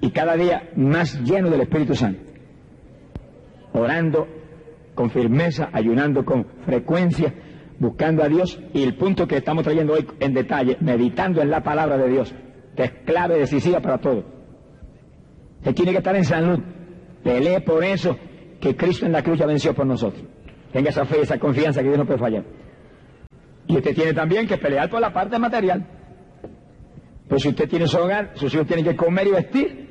Y 0.00 0.10
cada 0.10 0.36
día 0.36 0.70
más 0.76 1.20
lleno 1.22 1.50
del 1.50 1.62
Espíritu 1.62 1.94
Santo. 1.94 2.20
Orando 3.72 4.26
con 4.94 5.10
firmeza, 5.10 5.70
ayunando 5.72 6.24
con 6.24 6.44
frecuencia, 6.64 7.34
buscando 7.78 8.22
a 8.22 8.28
Dios. 8.28 8.58
Y 8.72 8.82
el 8.82 8.96
punto 8.96 9.26
que 9.26 9.36
estamos 9.36 9.64
trayendo 9.64 9.94
hoy 9.94 10.06
en 10.20 10.34
detalle, 10.34 10.76
meditando 10.80 11.42
en 11.42 11.50
la 11.50 11.62
palabra 11.62 11.96
de 11.96 12.08
Dios, 12.08 12.34
que 12.76 12.84
es 12.84 12.92
clave 13.04 13.38
decisiva 13.38 13.80
para 13.80 13.98
todo. 13.98 14.24
Usted 15.58 15.74
tiene 15.74 15.92
que 15.92 15.98
estar 15.98 16.16
en 16.16 16.24
salud. 16.24 16.60
Pelee 17.22 17.60
por 17.60 17.82
eso 17.82 18.18
que 18.60 18.76
Cristo 18.76 19.06
en 19.06 19.12
la 19.12 19.22
cruz 19.22 19.38
ya 19.38 19.46
venció 19.46 19.74
por 19.74 19.86
nosotros. 19.86 20.22
Tenga 20.72 20.90
esa 20.90 21.04
fe, 21.04 21.20
esa 21.20 21.38
confianza 21.38 21.80
que 21.80 21.88
Dios 21.88 21.98
no 21.98 22.06
puede 22.06 22.18
fallar. 22.18 22.44
Y 23.66 23.76
usted 23.76 23.94
tiene 23.94 24.12
también 24.12 24.46
que 24.46 24.58
pelear 24.58 24.90
por 24.90 25.00
la 25.00 25.12
parte 25.12 25.38
material. 25.38 25.86
Pues 27.28 27.42
si 27.42 27.48
usted 27.48 27.68
tiene 27.68 27.86
su 27.86 27.96
hogar, 27.96 28.32
sus 28.34 28.52
hijos 28.52 28.66
tienen 28.66 28.84
que 28.84 28.96
comer 28.96 29.26
y 29.26 29.30
vestir. 29.30 29.84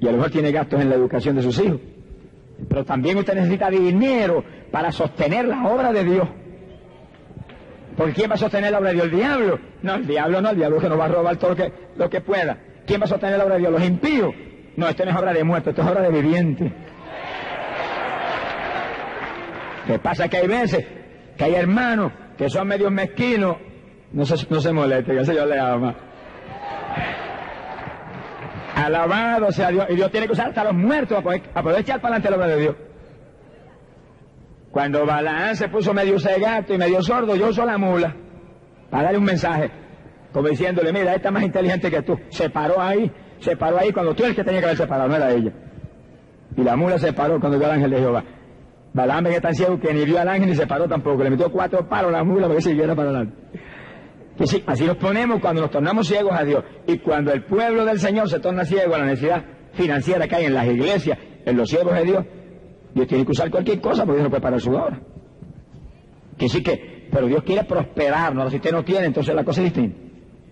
Y 0.00 0.06
a 0.06 0.10
lo 0.10 0.16
mejor 0.16 0.32
tiene 0.32 0.50
gastos 0.50 0.80
en 0.80 0.88
la 0.88 0.96
educación 0.96 1.36
de 1.36 1.42
sus 1.42 1.58
hijos. 1.60 1.80
Pero 2.66 2.84
también 2.84 3.16
usted 3.18 3.34
necesita 3.34 3.70
dinero 3.70 4.42
para 4.70 4.90
sostener 4.90 5.46
la 5.46 5.68
obra 5.68 5.92
de 5.92 6.04
Dios. 6.04 6.28
Porque 7.96 8.12
¿quién 8.12 8.30
va 8.30 8.34
a 8.34 8.38
sostener 8.38 8.72
la 8.72 8.78
obra 8.78 8.90
de 8.90 8.94
Dios? 8.94 9.06
El 9.06 9.16
diablo. 9.16 9.60
No, 9.82 9.94
el 9.94 10.06
diablo 10.06 10.40
no, 10.40 10.50
el 10.50 10.56
diablo 10.56 10.78
que 10.78 10.88
nos 10.88 10.98
va 10.98 11.04
a 11.04 11.08
robar 11.08 11.36
todo 11.36 11.50
lo 11.50 11.56
que, 11.56 11.72
lo 11.96 12.10
que 12.10 12.20
pueda. 12.20 12.58
¿Quién 12.86 13.00
va 13.00 13.04
a 13.04 13.08
sostener 13.08 13.38
la 13.38 13.44
obra 13.44 13.54
de 13.54 13.60
Dios? 13.60 13.72
Los 13.72 13.84
impíos. 13.84 14.34
No, 14.76 14.88
esto 14.88 15.04
no 15.04 15.10
es 15.10 15.16
obra 15.16 15.32
de 15.32 15.44
muerto, 15.44 15.70
esto 15.70 15.82
es 15.82 15.88
obra 15.88 16.02
de 16.02 16.10
viviente. 16.10 16.72
¿Qué 19.86 19.98
pasa? 19.98 20.28
Que 20.28 20.36
hay 20.38 20.46
veces 20.46 20.86
que 21.36 21.44
hay 21.44 21.54
hermanos 21.54 22.12
que 22.36 22.48
son 22.48 22.68
medios 22.68 22.92
mezquinos. 22.92 23.56
No 24.12 24.24
se, 24.24 24.46
no 24.48 24.60
se 24.60 24.72
moleste, 24.72 25.12
que 25.12 25.18
el 25.18 25.26
Señor 25.26 25.48
le 25.48 25.58
ama. 25.58 25.94
Alabado 28.84 29.50
sea 29.50 29.70
Dios. 29.70 29.86
Y 29.90 29.96
Dios 29.96 30.10
tiene 30.10 30.26
que 30.26 30.32
usar 30.32 30.48
hasta 30.48 30.64
los 30.64 30.74
muertos 30.74 31.18
a 31.18 31.22
poder, 31.22 31.42
a 31.54 31.80
echar 31.80 32.00
para 32.00 32.16
adelante 32.16 32.30
la 32.30 32.36
obra 32.36 32.46
de 32.46 32.60
Dios. 32.60 32.76
Cuando 34.70 35.04
Balaán 35.04 35.56
se 35.56 35.68
puso 35.68 35.92
medio 35.92 36.18
cegato 36.20 36.74
y 36.74 36.78
medio 36.78 37.02
sordo, 37.02 37.34
yo 37.34 37.48
uso 37.48 37.64
la 37.64 37.78
mula 37.78 38.14
para 38.90 39.04
darle 39.04 39.18
un 39.18 39.24
mensaje, 39.24 39.70
como 40.32 40.48
diciéndole, 40.48 40.92
mira, 40.92 41.14
esta 41.14 41.28
es 41.28 41.34
más 41.34 41.42
inteligente 41.42 41.90
que 41.90 42.02
tú. 42.02 42.18
Se 42.28 42.50
paró 42.50 42.80
ahí, 42.80 43.10
se 43.40 43.56
paró 43.56 43.78
ahí 43.78 43.92
cuando 43.92 44.14
tú 44.14 44.24
eres 44.24 44.36
que 44.36 44.44
tenía 44.44 44.60
que 44.60 44.66
haber 44.66 44.78
separado, 44.78 45.08
no 45.08 45.16
era 45.16 45.32
ella. 45.32 45.52
Y 46.56 46.62
la 46.62 46.76
mula 46.76 46.98
se 46.98 47.12
paró 47.12 47.40
cuando 47.40 47.58
vio 47.58 47.66
al 47.66 47.74
ángel 47.74 47.90
de 47.90 47.98
Jehová. 47.98 48.24
Balaam 48.92 49.24
que 49.24 49.40
tan 49.40 49.54
ciego 49.54 49.78
que 49.80 49.92
ni 49.92 50.04
vio 50.04 50.20
al 50.20 50.28
ángel 50.28 50.50
ni 50.50 50.54
se 50.54 50.66
paró 50.66 50.88
tampoco, 50.88 51.22
le 51.24 51.30
metió 51.30 51.50
cuatro 51.50 51.88
palos 51.88 52.12
a 52.14 52.18
la 52.18 52.24
mula 52.24 52.42
para 52.42 52.56
que 52.56 52.62
siguiera 52.62 52.94
para 52.94 53.10
adelante. 53.10 53.36
Sí, 54.44 54.62
así 54.66 54.84
nos 54.84 54.96
ponemos 54.96 55.40
cuando 55.40 55.62
nos 55.62 55.70
tornamos 55.70 56.06
ciegos 56.06 56.32
a 56.32 56.44
Dios. 56.44 56.64
Y 56.86 56.98
cuando 56.98 57.32
el 57.32 57.44
pueblo 57.44 57.84
del 57.84 57.98
Señor 57.98 58.28
se 58.28 58.38
torna 58.38 58.64
ciego 58.64 58.94
a 58.94 58.98
la 58.98 59.06
necesidad 59.06 59.44
financiera 59.72 60.28
que 60.28 60.36
hay 60.36 60.44
en 60.44 60.54
las 60.54 60.66
iglesias, 60.66 61.18
en 61.44 61.56
los 61.56 61.68
siervos 61.68 61.94
de 61.94 62.04
Dios, 62.04 62.24
Dios 62.94 63.06
tiene 63.06 63.24
que 63.24 63.32
usar 63.32 63.50
cualquier 63.50 63.80
cosa 63.80 64.04
porque 64.04 64.18
Dios 64.20 64.24
no 64.24 64.30
puede 64.30 64.42
parar 64.42 64.60
su 64.60 64.70
obra. 64.70 65.00
Que 66.36 66.48
sí 66.48 66.62
que, 66.62 67.08
pero 67.10 67.26
Dios 67.26 67.42
quiere 67.42 67.64
prosperarnos. 67.64 68.50
Si 68.50 68.56
usted 68.56 68.72
no 68.72 68.84
tiene, 68.84 69.06
entonces 69.06 69.34
la 69.34 69.44
cosa 69.44 69.60
es 69.60 69.72
distinta. 69.72 69.98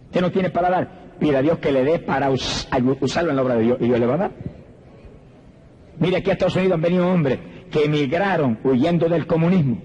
Usted 0.07 0.21
no 0.21 0.33
tiene 0.33 0.51
para 0.51 0.69
dar, 0.69 1.17
pide 1.21 1.37
a 1.37 1.43
Dios 1.43 1.59
que 1.59 1.71
le 1.71 1.85
dé 1.85 1.99
para 2.01 2.31
usarlo 2.31 3.31
en 3.31 3.37
la 3.37 3.43
obra 3.43 3.55
de 3.55 3.63
Dios 3.63 3.79
y 3.81 3.85
Dios 3.85 4.01
le 4.01 4.07
va 4.07 4.15
a 4.15 4.19
dar. 4.19 4.31
Mire, 5.99 6.17
aquí 6.19 6.31
a 6.31 6.33
Estados 6.35 6.57
Unidos 6.57 6.75
han 6.75 6.83
venido 6.83 7.09
hombres 7.09 7.39
que 7.71 7.85
emigraron 7.85 8.59
huyendo 8.65 9.09
del 9.09 9.27
comunismo. 9.27 9.81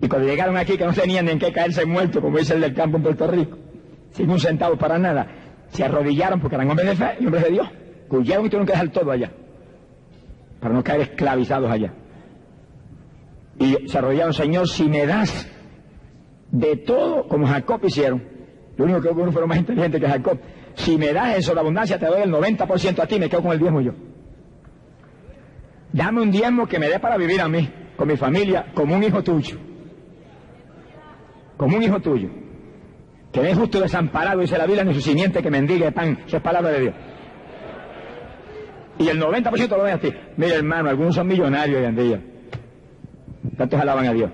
Y 0.00 0.08
cuando 0.08 0.28
llegaron 0.28 0.56
aquí, 0.56 0.76
que 0.76 0.84
no 0.84 0.92
tenían 0.92 1.28
en 1.28 1.38
qué 1.38 1.52
caerse 1.52 1.86
muertos, 1.86 2.22
como 2.22 2.38
dice 2.38 2.54
el 2.54 2.60
del 2.60 2.74
campo 2.74 2.98
en 2.98 3.02
Puerto 3.02 3.26
Rico, 3.26 3.56
sin 4.12 4.30
un 4.30 4.38
centavo 4.38 4.76
para 4.76 4.98
nada, 4.98 5.26
se 5.68 5.84
arrodillaron 5.84 6.40
porque 6.40 6.56
eran 6.56 6.70
hombres 6.70 6.88
de 6.88 6.96
fe 6.96 7.16
y 7.20 7.24
hombres 7.24 7.44
de 7.44 7.50
Dios. 7.50 7.68
Huyeron 8.08 8.46
y 8.46 8.48
tuvieron 8.48 8.66
que 8.66 8.72
dejar 8.72 8.88
todo 8.90 9.10
allá, 9.10 9.32
para 10.60 10.74
no 10.74 10.84
caer 10.84 11.00
esclavizados 11.02 11.70
allá. 11.70 11.92
Y 13.58 13.88
se 13.88 13.98
arrodillaron, 13.98 14.34
Señor, 14.34 14.68
si 14.68 14.84
me 14.84 15.06
das 15.06 15.50
de 16.50 16.76
todo, 16.76 17.26
como 17.26 17.46
Jacob 17.46 17.80
hicieron, 17.84 18.22
lo 18.76 18.84
único 18.84 19.00
que 19.00 19.08
uno 19.08 19.32
fueron 19.32 19.48
más 19.48 19.58
inteligentes 19.58 20.00
que 20.00 20.06
Jacob, 20.06 20.38
si 20.74 20.98
me 20.98 21.12
das 21.12 21.38
eso, 21.38 21.54
la 21.54 21.62
abundancia, 21.62 21.98
te 21.98 22.06
doy 22.06 22.20
el 22.20 22.30
90% 22.30 23.02
a 23.02 23.06
ti, 23.06 23.18
me 23.18 23.30
quedo 23.30 23.42
con 23.42 23.52
el 23.52 23.58
diezmo 23.58 23.80
yo. 23.80 23.92
Dame 25.92 26.20
un 26.20 26.30
diezmo 26.30 26.66
que 26.66 26.78
me 26.78 26.88
dé 26.88 27.00
para 27.00 27.16
vivir 27.16 27.40
a 27.40 27.48
mí, 27.48 27.68
con 27.96 28.06
mi 28.06 28.16
familia, 28.18 28.66
como 28.74 28.94
un 28.94 29.02
hijo 29.02 29.22
tuyo. 29.22 29.65
Como 31.56 31.76
un 31.76 31.82
hijo 31.82 32.00
tuyo. 32.00 32.28
Que 33.32 33.50
es 33.50 33.58
justo 33.58 33.80
desamparado, 33.80 34.40
dice 34.40 34.56
la 34.56 34.66
Biblia, 34.66 34.84
ni 34.84 34.94
su 34.94 35.00
simiente 35.00 35.42
que 35.42 35.50
mendigue 35.50 35.92
pan. 35.92 36.20
Eso 36.26 36.36
es 36.36 36.42
palabra 36.42 36.70
de 36.70 36.80
Dios. 36.80 36.94
Y 38.98 39.08
el 39.08 39.20
90% 39.20 39.68
lo 39.68 39.82
ven 39.82 39.94
a 39.94 39.98
ti. 39.98 40.10
Mira, 40.36 40.54
hermano, 40.54 40.88
algunos 40.88 41.14
son 41.14 41.26
millonarios 41.26 41.78
hoy 41.78 41.84
en 41.84 41.96
día. 41.96 42.20
Tantos 43.56 43.80
alaban 43.80 44.06
a 44.06 44.12
Dios. 44.12 44.30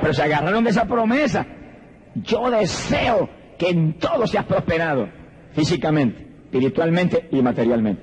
Pero 0.00 0.14
se 0.14 0.22
agarraron 0.22 0.62
de 0.64 0.70
esa 0.70 0.84
promesa. 0.84 1.46
Yo 2.14 2.50
deseo 2.50 3.28
que 3.58 3.70
en 3.70 3.98
todo 3.98 4.26
seas 4.26 4.44
prosperado, 4.44 5.08
físicamente, 5.52 6.26
espiritualmente 6.44 7.28
y 7.32 7.42
materialmente. 7.42 8.02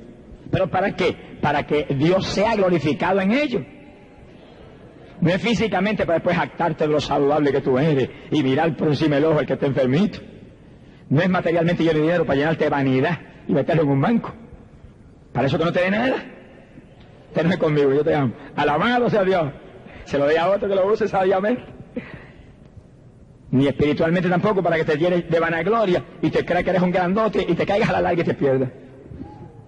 ¿Pero 0.51 0.69
para 0.69 0.95
qué? 0.95 1.15
Para 1.41 1.65
que 1.65 1.86
Dios 1.95 2.25
sea 2.27 2.56
glorificado 2.56 3.21
en 3.21 3.32
ello. 3.32 3.63
No 5.21 5.29
es 5.29 5.41
físicamente 5.41 6.05
para 6.05 6.17
después 6.17 6.38
actarte 6.38 6.88
de 6.88 6.93
lo 6.93 6.99
saludable 6.99 7.51
que 7.51 7.62
tú 7.62 7.77
eres 7.77 8.10
y 8.31 8.41
mirar 8.41 8.75
por 8.75 8.88
encima 8.88 9.15
del 9.15 9.25
ojo 9.25 9.39
al 9.39 9.45
que 9.45 9.53
está 9.53 9.67
enfermito. 9.67 10.19
No 11.10 11.21
es 11.21 11.29
materialmente 11.29 11.84
lleno 11.84 11.97
de 11.97 12.01
dinero 12.01 12.25
para 12.25 12.39
llenarte 12.39 12.63
de 12.63 12.69
vanidad 12.71 13.19
y 13.47 13.53
meterlo 13.53 13.84
en 13.84 13.89
un 13.89 14.01
banco. 14.01 14.34
Para 15.31 15.47
eso 15.47 15.60
que 15.60 15.65
no 15.65 15.71
te 15.71 15.81
dé 15.81 15.91
nada. 15.91 16.15
Tenme 17.34 17.57
conmigo, 17.57 17.93
yo 17.93 18.03
te 18.03 18.15
amo. 18.15 18.34
Alabado 18.55 19.10
sea 19.10 19.23
Dios. 19.23 19.51
Se 20.05 20.17
lo 20.17 20.25
dé 20.25 20.39
a 20.39 20.49
otro 20.49 20.67
que 20.67 20.75
lo 20.75 20.91
use 20.91 21.07
sabiamente. 21.07 21.63
Ni 23.51 23.67
espiritualmente 23.67 24.27
tampoco 24.27 24.63
para 24.63 24.77
que 24.77 24.86
te 24.86 24.97
llenes 24.97 25.29
de 25.29 25.39
vanagloria 25.39 26.03
y 26.21 26.29
te 26.31 26.43
creas 26.43 26.63
que 26.63 26.71
eres 26.71 26.81
un 26.81 26.91
grandote 26.91 27.45
y 27.47 27.53
te 27.53 27.65
caigas 27.65 27.89
a 27.89 27.93
la 27.93 28.01
larga 28.01 28.21
y 28.21 28.25
te 28.25 28.34
pierdas. 28.34 28.69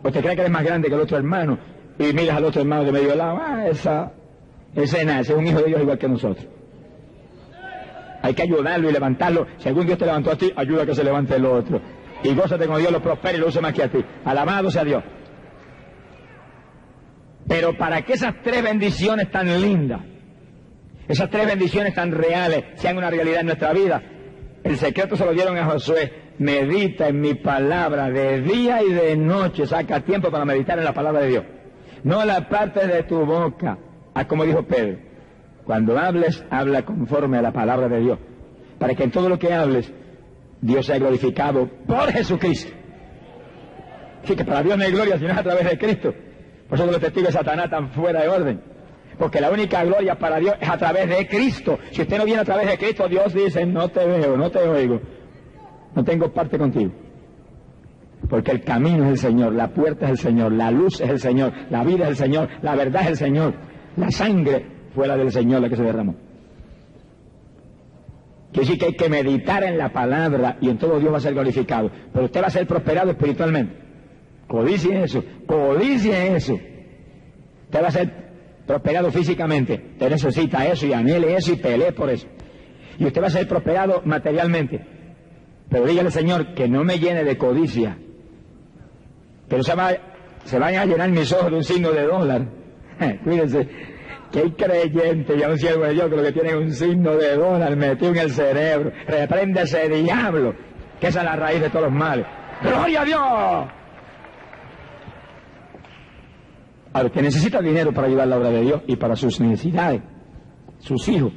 O 0.02 0.12
te 0.12 0.20
creas 0.20 0.36
que 0.36 0.42
eres 0.42 0.52
más 0.52 0.64
grande 0.64 0.88
que 0.88 0.96
el 0.96 1.02
otro 1.02 1.18
hermano 1.18 1.60
y 2.00 2.12
miras 2.14 2.38
al 2.38 2.46
otro 2.46 2.62
hermano 2.62 2.86
de 2.86 2.92
medio 2.92 3.16
lado. 3.16 3.40
Ah, 3.42 3.68
esa, 3.68 4.14
ese 4.76 5.00
es 5.00 5.06
nada, 5.06 5.20
es 5.20 5.30
un 5.30 5.46
hijo 5.46 5.60
de 5.60 5.66
Dios 5.66 5.82
igual 5.82 5.98
que 5.98 6.08
nosotros. 6.08 6.48
Hay 8.22 8.34
que 8.34 8.44
ayudarlo 8.44 8.90
y 8.90 8.94
levantarlo. 8.94 9.48
Si 9.58 9.68
algún 9.68 9.86
Dios 9.86 9.98
te 9.98 10.06
levantó 10.06 10.32
a 10.32 10.38
ti, 10.38 10.52
ayuda 10.56 10.84
a 10.84 10.86
que 10.86 10.96
se 10.96 11.04
levante 11.04 11.36
el 11.36 11.46
otro. 11.46 11.82
Y 12.24 12.34
gózate 12.34 12.68
con 12.68 12.80
Dios 12.80 12.92
lo 12.92 13.02
prospere 13.02 13.38
y 13.38 13.42
lo 13.42 13.48
use 13.48 13.60
más 13.60 13.74
que 13.74 13.84
a 13.84 13.92
ti. 13.92 14.04
Alabado 14.24 14.72
sea 14.72 14.86
Dios. 14.86 15.04
Pero 17.48 17.78
para 17.78 18.02
que 18.04 18.14
esas 18.14 18.36
tres 18.42 18.64
bendiciones 18.64 19.30
tan 19.30 19.62
lindas, 19.62 20.02
esas 21.08 21.30
tres 21.30 21.46
bendiciones 21.48 21.94
tan 21.94 22.12
reales, 22.12 22.64
sean 22.76 22.96
una 22.96 23.10
realidad 23.10 23.42
en 23.42 23.48
nuestra 23.48 23.74
vida, 23.74 24.02
el 24.64 24.78
secreto 24.78 25.18
se 25.18 25.26
lo 25.26 25.34
dieron 25.34 25.58
a 25.58 25.66
Josué. 25.66 26.24
Medita 26.40 27.10
en 27.10 27.20
mi 27.20 27.36
palabra 27.36 28.10
de 28.10 28.42
día 28.42 28.82
y 28.82 28.92
de 28.92 29.16
noche. 29.16 29.68
Saca 29.68 30.00
tiempo 30.00 30.32
para 30.32 30.46
meditar 30.46 30.80
en 30.80 30.86
la 30.86 30.94
palabra 30.94 31.22
de 31.22 31.28
Dios. 31.28 31.44
No 32.04 32.24
la 32.26 32.48
parte 32.48 32.88
de 32.88 33.04
tu 33.04 33.26
boca. 33.26 33.78
Ah, 34.14 34.28
como 34.28 34.46
dijo 34.46 34.64
Pedro. 34.64 35.00
Cuando 35.66 35.98
hables, 35.98 36.44
habla 36.50 36.84
conforme 36.84 37.38
a 37.38 37.42
la 37.42 37.52
palabra 37.52 37.88
de 37.88 38.00
Dios. 38.00 38.20
Para 38.80 38.94
que 38.96 39.04
en 39.04 39.12
todo 39.12 39.30
lo 39.30 39.40
que 39.40 39.54
hables, 39.54 39.92
Dios 40.62 40.86
sea 40.86 40.98
glorificado 40.98 41.70
por 41.88 42.12
Jesucristo. 42.12 42.74
Así 44.24 44.36
que 44.36 44.46
para 44.46 44.64
Dios 44.64 44.78
no 44.78 44.84
hay 44.84 44.92
gloria 44.92 45.18
sino 45.18 45.34
a 45.34 45.44
través 45.44 45.70
de 45.70 45.78
Cristo. 45.78 46.14
Por 46.70 46.78
eso 46.78 46.86
los 46.86 47.00
testigos 47.00 47.28
de 47.28 47.34
Satanás 47.34 47.66
están 47.66 47.90
fuera 47.92 48.22
de 48.22 48.30
orden. 48.30 48.62
Porque 49.18 49.40
la 49.40 49.52
única 49.52 49.84
gloria 49.84 50.16
para 50.16 50.40
Dios 50.40 50.56
es 50.60 50.70
a 50.70 50.78
través 50.78 51.08
de 51.10 51.28
Cristo. 51.28 51.78
Si 51.92 52.02
usted 52.02 52.18
no 52.18 52.26
viene 52.26 52.42
a 52.42 52.46
través 52.46 52.68
de 52.68 52.78
Cristo, 52.78 53.08
Dios 53.08 53.34
dice, 53.34 53.66
no 53.66 53.90
te 53.90 54.06
veo, 54.06 54.38
no 54.38 54.50
te 54.50 54.60
oigo. 54.60 55.00
No 55.96 56.04
tengo 56.04 56.32
parte 56.32 56.58
contigo. 56.58 56.92
Porque 58.30 58.52
el 58.52 58.64
camino 58.64 59.04
es 59.06 59.12
el 59.12 59.18
Señor, 59.18 59.54
la 59.54 59.68
puerta 59.68 60.06
es 60.06 60.12
el 60.12 60.18
Señor, 60.18 60.54
la 60.54 60.72
luz 60.72 61.02
es 61.02 61.10
el 61.10 61.20
Señor, 61.20 61.54
la 61.70 61.84
vida 61.84 62.06
es 62.06 62.12
el 62.12 62.16
Señor, 62.16 62.50
la 62.62 62.76
verdad 62.76 63.04
es 63.04 63.10
el 63.10 63.18
Señor. 63.18 63.54
La 63.98 64.10
sangre 64.12 64.66
fue 64.94 65.08
la 65.08 65.18
del 65.18 65.32
Señor 65.32 65.62
la 65.62 65.70
que 65.70 65.76
se 65.76 65.84
derramó. 65.84 66.16
Quiere 68.52 68.68
decir 68.68 68.80
que 68.80 68.86
hay 68.86 68.94
que 68.94 69.10
meditar 69.10 69.64
en 69.64 69.78
la 69.78 69.92
palabra 69.92 70.58
y 70.62 70.70
en 70.70 70.78
todo 70.78 71.00
Dios 71.00 71.12
va 71.12 71.18
a 71.18 71.22
ser 71.22 71.34
glorificado. 71.34 71.90
Pero 72.12 72.26
usted 72.26 72.42
va 72.42 72.48
a 72.48 72.52
ser 72.52 72.68
prosperado 72.68 73.12
espiritualmente. 73.12 73.76
Codicie 74.48 75.04
eso, 75.04 75.24
codicie 75.48 76.36
eso. 76.36 76.54
Usted 76.54 77.82
va 77.82 77.88
a 77.88 77.92
ser 77.92 78.24
prosperado 78.68 79.12
físicamente. 79.12 79.84
Usted 79.94 80.10
necesita 80.10 80.68
eso 80.68 80.86
y 80.86 80.94
anhele 80.94 81.36
eso 81.36 81.54
y 81.54 81.56
pelee 81.56 81.94
por 81.94 82.10
eso. 82.12 82.28
Y 83.00 83.06
usted 83.06 83.22
va 83.22 83.28
a 83.28 83.32
ser 83.32 83.48
prosperado 83.48 84.04
materialmente. 84.06 84.86
Pero 85.70 85.88
dígale, 85.88 86.12
Señor, 86.12 86.54
que 86.54 86.68
no 86.68 86.84
me 86.84 87.00
llene 87.00 87.24
de 87.24 87.36
codicia. 87.36 87.98
Pero 89.50 89.64
se, 89.64 89.74
va, 89.74 89.92
se 90.46 90.60
vayan 90.60 90.84
a 90.84 90.86
llenar 90.86 91.10
mis 91.10 91.32
ojos 91.32 91.50
de 91.50 91.58
un 91.58 91.64
signo 91.64 91.92
de 91.92 92.04
dólar. 92.04 92.48
Cuídense, 93.24 93.68
que 94.32 94.40
hay 94.40 94.52
creyentes 94.52 95.38
y 95.38 95.44
a 95.44 95.50
un 95.50 95.58
siervo 95.58 95.84
de 95.84 95.94
Dios 95.94 96.10
que 96.10 96.16
lo 96.16 96.24
que 96.24 96.32
tiene 96.32 96.50
es 96.50 96.56
un 96.56 96.72
signo 96.72 97.16
de 97.16 97.36
dólar 97.36 97.76
metido 97.76 98.12
en 98.12 98.18
el 98.18 98.32
cerebro. 98.32 98.92
Reprende 99.08 99.62
ese 99.62 99.88
diablo, 99.90 100.56
que 101.00 101.08
esa 101.08 101.20
es 101.20 101.26
la 101.26 101.36
raíz 101.36 101.62
de 101.62 101.70
todos 101.70 101.86
los 101.86 101.94
males. 101.94 102.26
¡Gloria 102.62 103.02
a 103.02 103.06
Dios! 103.06 103.20
A 106.94 107.04
los 107.04 107.12
que 107.12 107.22
necesita 107.22 107.62
dinero 107.62 107.94
para 107.94 108.08
ayudar 108.08 108.24
a 108.24 108.30
la 108.30 108.38
obra 108.38 108.50
de 108.50 108.62
Dios 108.62 108.82
y 108.88 108.96
para 108.96 109.16
sus 109.16 109.40
necesidades, 109.40 110.02
sus 110.80 111.08
hijos, 111.10 111.32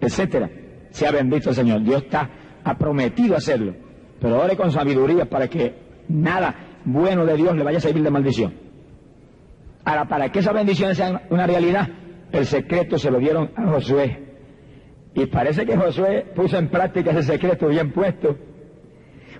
etcétera. 0.00 0.50
Sea 0.90 1.10
bendito 1.10 1.50
el 1.50 1.56
Señor. 1.56 1.82
Dios 1.82 2.02
está 2.02 2.28
ha 2.64 2.76
prometido 2.76 3.36
hacerlo. 3.36 3.74
Pero 4.20 4.40
ore 4.40 4.56
con 4.56 4.70
sabiduría 4.70 5.28
para 5.28 5.48
que 5.48 5.74
nada 6.08 6.54
bueno 6.84 7.24
de 7.24 7.36
Dios 7.36 7.56
le 7.56 7.64
vaya 7.64 7.78
a 7.78 7.80
servir 7.80 8.02
de 8.02 8.10
maldición. 8.10 8.54
Ahora, 9.84 10.06
para 10.06 10.30
que 10.30 10.38
esas 10.38 10.54
bendiciones 10.54 10.96
sean 10.96 11.22
una 11.30 11.46
realidad, 11.46 11.88
el 12.30 12.46
secreto 12.46 12.98
se 12.98 13.10
lo 13.10 13.18
dieron 13.18 13.50
a 13.56 13.66
Josué. 13.68 14.32
Y 15.14 15.26
parece 15.26 15.66
que 15.66 15.76
Josué 15.76 16.26
puso 16.34 16.56
en 16.56 16.68
práctica 16.68 17.10
ese 17.10 17.22
secreto 17.22 17.68
bien 17.68 17.92
puesto, 17.92 18.36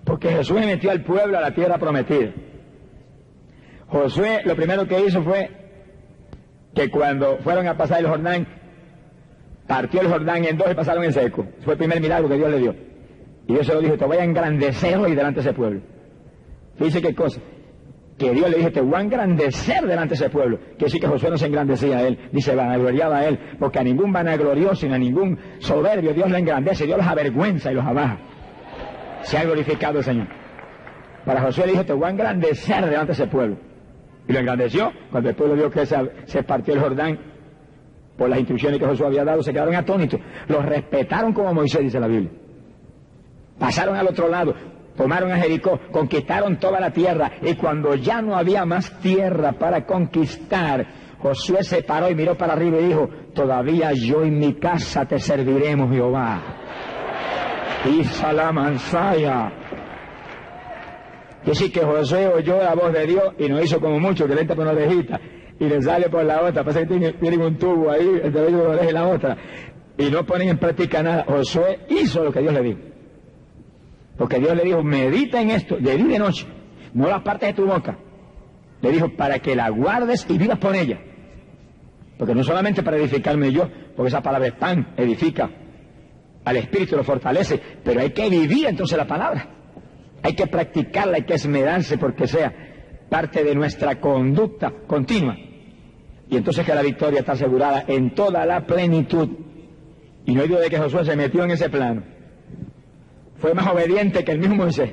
porque 0.04 0.34
Josué 0.34 0.66
metió 0.66 0.90
al 0.90 1.02
pueblo 1.02 1.38
a 1.38 1.40
la 1.40 1.54
tierra 1.54 1.78
prometida. 1.78 2.32
Josué 3.86 4.42
lo 4.44 4.56
primero 4.56 4.86
que 4.86 5.00
hizo 5.06 5.22
fue 5.22 5.50
que 6.74 6.90
cuando 6.90 7.38
fueron 7.38 7.66
a 7.66 7.76
pasar 7.76 8.00
el 8.00 8.06
Jordán, 8.06 8.46
partió 9.66 10.00
el 10.00 10.08
Jordán 10.08 10.44
en 10.44 10.56
dos 10.56 10.70
y 10.70 10.74
pasaron 10.74 11.04
en 11.04 11.12
seco. 11.12 11.46
fue 11.60 11.74
el 11.74 11.78
primer 11.78 12.00
milagro 12.00 12.28
que 12.28 12.36
Dios 12.36 12.50
le 12.50 12.58
dio. 12.58 12.74
Y 13.46 13.54
Dios 13.54 13.66
se 13.66 13.74
lo 13.74 13.80
dijo, 13.80 13.96
te 13.96 14.04
voy 14.04 14.16
a 14.18 14.24
engrandecer 14.24 14.96
hoy 14.98 15.14
delante 15.14 15.40
de 15.42 15.48
ese 15.48 15.56
pueblo. 15.56 15.80
Dice 16.78 17.00
qué 17.00 17.14
cosa. 17.14 17.40
Que 18.18 18.30
Dios 18.32 18.50
le 18.50 18.58
dijo, 18.58 18.70
te 18.70 18.80
voy 18.80 18.94
a 18.94 19.00
engrandecer 19.00 19.86
delante 19.86 20.10
de 20.10 20.14
ese 20.14 20.30
pueblo. 20.30 20.58
Que 20.78 20.88
sí 20.88 21.00
que 21.00 21.06
Josué 21.06 21.30
no 21.30 21.38
se 21.38 21.46
engrandecía 21.46 21.98
a 21.98 22.02
él, 22.02 22.18
dice, 22.30 22.54
vanagloriaba 22.54 23.18
a 23.18 23.28
él, 23.28 23.38
porque 23.58 23.78
a 23.78 23.82
ningún 23.82 24.12
vanaglorioso 24.12 24.86
ni 24.86 24.94
a 24.94 24.98
ningún 24.98 25.38
soberbio 25.58 26.12
Dios 26.12 26.30
le 26.30 26.38
engrandece, 26.38 26.86
Dios 26.86 26.98
los 26.98 27.06
avergüenza 27.06 27.72
y 27.72 27.74
los 27.74 27.84
abaja. 27.84 28.18
Se 29.22 29.38
ha 29.38 29.44
glorificado 29.44 29.98
el 29.98 30.04
Señor. 30.04 30.28
Para 31.24 31.40
Josué 31.42 31.66
le 31.66 31.72
dijo, 31.72 31.84
te 31.84 31.92
voy 31.92 32.04
a 32.04 32.10
engrandecer 32.10 32.84
delante 32.84 33.06
de 33.08 33.12
ese 33.12 33.26
pueblo. 33.26 33.56
Y 34.28 34.32
lo 34.32 34.38
engrandeció. 34.38 34.92
Cuando 35.10 35.30
el 35.30 35.34
pueblo 35.34 35.54
vio 35.54 35.70
que 35.70 35.86
se, 35.86 35.96
se 36.26 36.42
partió 36.42 36.74
el 36.74 36.80
Jordán 36.80 37.18
por 38.16 38.28
las 38.28 38.38
instrucciones 38.38 38.78
que 38.78 38.86
Josué 38.86 39.06
había 39.06 39.24
dado, 39.24 39.42
se 39.42 39.52
quedaron 39.52 39.74
atónitos. 39.74 40.20
Los 40.48 40.64
respetaron 40.64 41.32
como 41.32 41.54
Moisés, 41.54 41.82
dice 41.82 41.98
la 41.98 42.08
Biblia. 42.08 42.30
Pasaron 43.58 43.96
al 43.96 44.08
otro 44.08 44.28
lado, 44.28 44.54
tomaron 44.96 45.32
a 45.32 45.38
Jericó, 45.38 45.78
conquistaron 45.90 46.58
toda 46.58 46.80
la 46.80 46.90
tierra 46.90 47.32
y 47.42 47.54
cuando 47.54 47.94
ya 47.94 48.22
no 48.22 48.36
había 48.36 48.64
más 48.64 49.00
tierra 49.00 49.52
para 49.52 49.86
conquistar, 49.86 50.86
Josué 51.18 51.62
se 51.62 51.82
paró 51.82 52.10
y 52.10 52.14
miró 52.14 52.36
para 52.36 52.54
arriba 52.54 52.78
y 52.78 52.86
dijo, 52.86 53.08
todavía 53.32 53.92
yo 53.92 54.24
y 54.24 54.30
mi 54.30 54.54
casa 54.54 55.06
te 55.06 55.18
serviremos, 55.18 55.90
Jehová. 55.90 56.40
Y 57.88 58.04
Salamansaya. 58.04 59.52
Y 61.44 61.50
así 61.50 61.70
que 61.70 61.80
Josué 61.80 62.28
oyó 62.28 62.58
la 62.58 62.74
voz 62.74 62.92
de 62.92 63.06
Dios 63.06 63.34
y 63.38 63.48
no 63.48 63.60
hizo 63.60 63.80
como 63.80 64.00
mucho, 64.00 64.26
que 64.26 64.34
le 64.34 64.42
entra 64.42 64.56
por 64.56 64.64
una 64.64 64.74
orejita 64.74 65.20
y 65.58 65.68
le 65.68 65.80
sale 65.80 66.08
por 66.08 66.24
la 66.24 66.42
otra. 66.42 66.64
Pasa 66.64 66.80
que 66.80 66.86
tienen, 66.86 67.40
un 67.40 67.56
tubo 67.56 67.90
ahí, 67.90 68.20
entre 68.22 68.42
de 68.42 68.54
una 68.54 68.70
oreja 68.70 68.90
y 68.90 68.92
la 68.92 69.06
otra. 69.08 69.36
Y 69.96 70.10
no 70.10 70.24
ponen 70.24 70.48
en 70.48 70.58
práctica 70.58 71.02
nada. 71.02 71.24
Josué 71.26 71.80
hizo 71.88 72.24
lo 72.24 72.32
que 72.32 72.40
Dios 72.40 72.52
le 72.52 72.62
dijo. 72.62 72.91
Porque 74.16 74.38
Dios 74.38 74.54
le 74.56 74.64
dijo, 74.64 74.82
medita 74.82 75.40
en 75.40 75.50
esto, 75.50 75.76
de 75.76 75.96
día 75.96 76.06
y 76.06 76.08
de 76.08 76.18
noche, 76.18 76.46
no 76.94 77.08
las 77.08 77.22
partes 77.22 77.48
de 77.48 77.54
tu 77.54 77.66
boca. 77.66 77.98
Le 78.80 78.90
dijo, 78.90 79.10
para 79.16 79.38
que 79.38 79.56
la 79.56 79.70
guardes 79.70 80.26
y 80.28 80.38
vivas 80.38 80.58
por 80.58 80.74
ella. 80.74 81.00
Porque 82.18 82.34
no 82.34 82.44
solamente 82.44 82.82
para 82.82 82.96
edificarme 82.96 83.52
yo, 83.52 83.68
porque 83.96 84.08
esa 84.08 84.22
palabra 84.22 84.48
es 84.48 84.54
pan, 84.54 84.94
edifica 84.96 85.50
al 86.44 86.56
espíritu, 86.56 86.96
lo 86.96 87.04
fortalece, 87.04 87.60
pero 87.84 88.00
hay 88.00 88.10
que 88.10 88.28
vivir 88.28 88.66
entonces 88.66 88.98
la 88.98 89.06
palabra. 89.06 89.48
Hay 90.22 90.34
que 90.34 90.46
practicarla, 90.46 91.16
hay 91.16 91.22
que 91.24 91.34
esmerarse 91.34 91.98
porque 91.98 92.26
sea 92.26 92.52
parte 93.08 93.44
de 93.44 93.54
nuestra 93.54 94.00
conducta 94.00 94.72
continua. 94.86 95.36
Y 96.28 96.36
entonces 96.36 96.64
que 96.64 96.74
la 96.74 96.82
victoria 96.82 97.20
está 97.20 97.32
asegurada 97.32 97.84
en 97.86 98.14
toda 98.14 98.46
la 98.46 98.66
plenitud. 98.66 99.28
Y 100.24 100.34
no 100.34 100.46
duda 100.46 100.60
de 100.60 100.70
que 100.70 100.78
Josué 100.78 101.04
se 101.04 101.16
metió 101.16 101.44
en 101.44 101.50
ese 101.50 101.68
plano. 101.68 102.04
Fue 103.42 103.54
más 103.54 103.66
obediente 103.66 104.22
que 104.22 104.30
el 104.30 104.38
mismo 104.38 104.54
Moisés. 104.54 104.92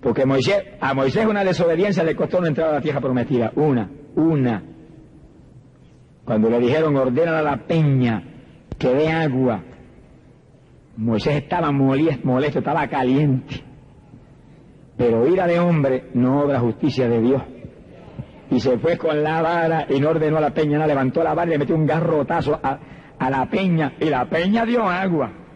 Porque 0.00 0.24
Moisés, 0.24 0.62
a 0.80 0.94
Moisés 0.94 1.26
una 1.26 1.42
desobediencia 1.42 2.04
le 2.04 2.14
costó 2.14 2.40
no 2.40 2.46
entrar 2.46 2.68
a 2.68 2.72
la 2.74 2.80
tierra 2.80 3.00
prometida. 3.00 3.50
Una, 3.56 3.90
una. 4.14 4.62
Cuando 6.24 6.48
le 6.48 6.60
dijeron 6.60 6.94
ordena 6.96 7.40
a 7.40 7.42
la 7.42 7.56
peña 7.66 8.22
que 8.78 8.88
dé 8.88 9.10
agua, 9.10 9.64
Moisés 10.96 11.34
estaba 11.42 11.72
molesto, 11.72 12.60
estaba 12.60 12.86
caliente. 12.86 13.64
Pero 14.96 15.26
ira 15.26 15.48
de 15.48 15.58
hombre 15.58 16.04
no 16.14 16.42
obra 16.42 16.60
justicia 16.60 17.08
de 17.08 17.20
Dios. 17.20 17.42
Y 18.52 18.60
se 18.60 18.78
fue 18.78 18.96
con 18.96 19.24
la 19.24 19.42
vara 19.42 19.86
y 19.90 19.98
no 19.98 20.10
ordenó 20.10 20.36
a 20.36 20.42
la 20.42 20.54
peña, 20.54 20.78
no 20.78 20.86
levantó 20.86 21.24
la 21.24 21.34
vara 21.34 21.48
y 21.48 21.54
le 21.54 21.58
metió 21.58 21.74
un 21.74 21.84
garrotazo 21.84 22.60
a, 22.62 22.78
a 23.18 23.28
la 23.28 23.50
peña. 23.50 23.94
Y 23.98 24.04
la 24.04 24.26
peña 24.26 24.64
dio 24.64 24.84
agua. 24.84 25.47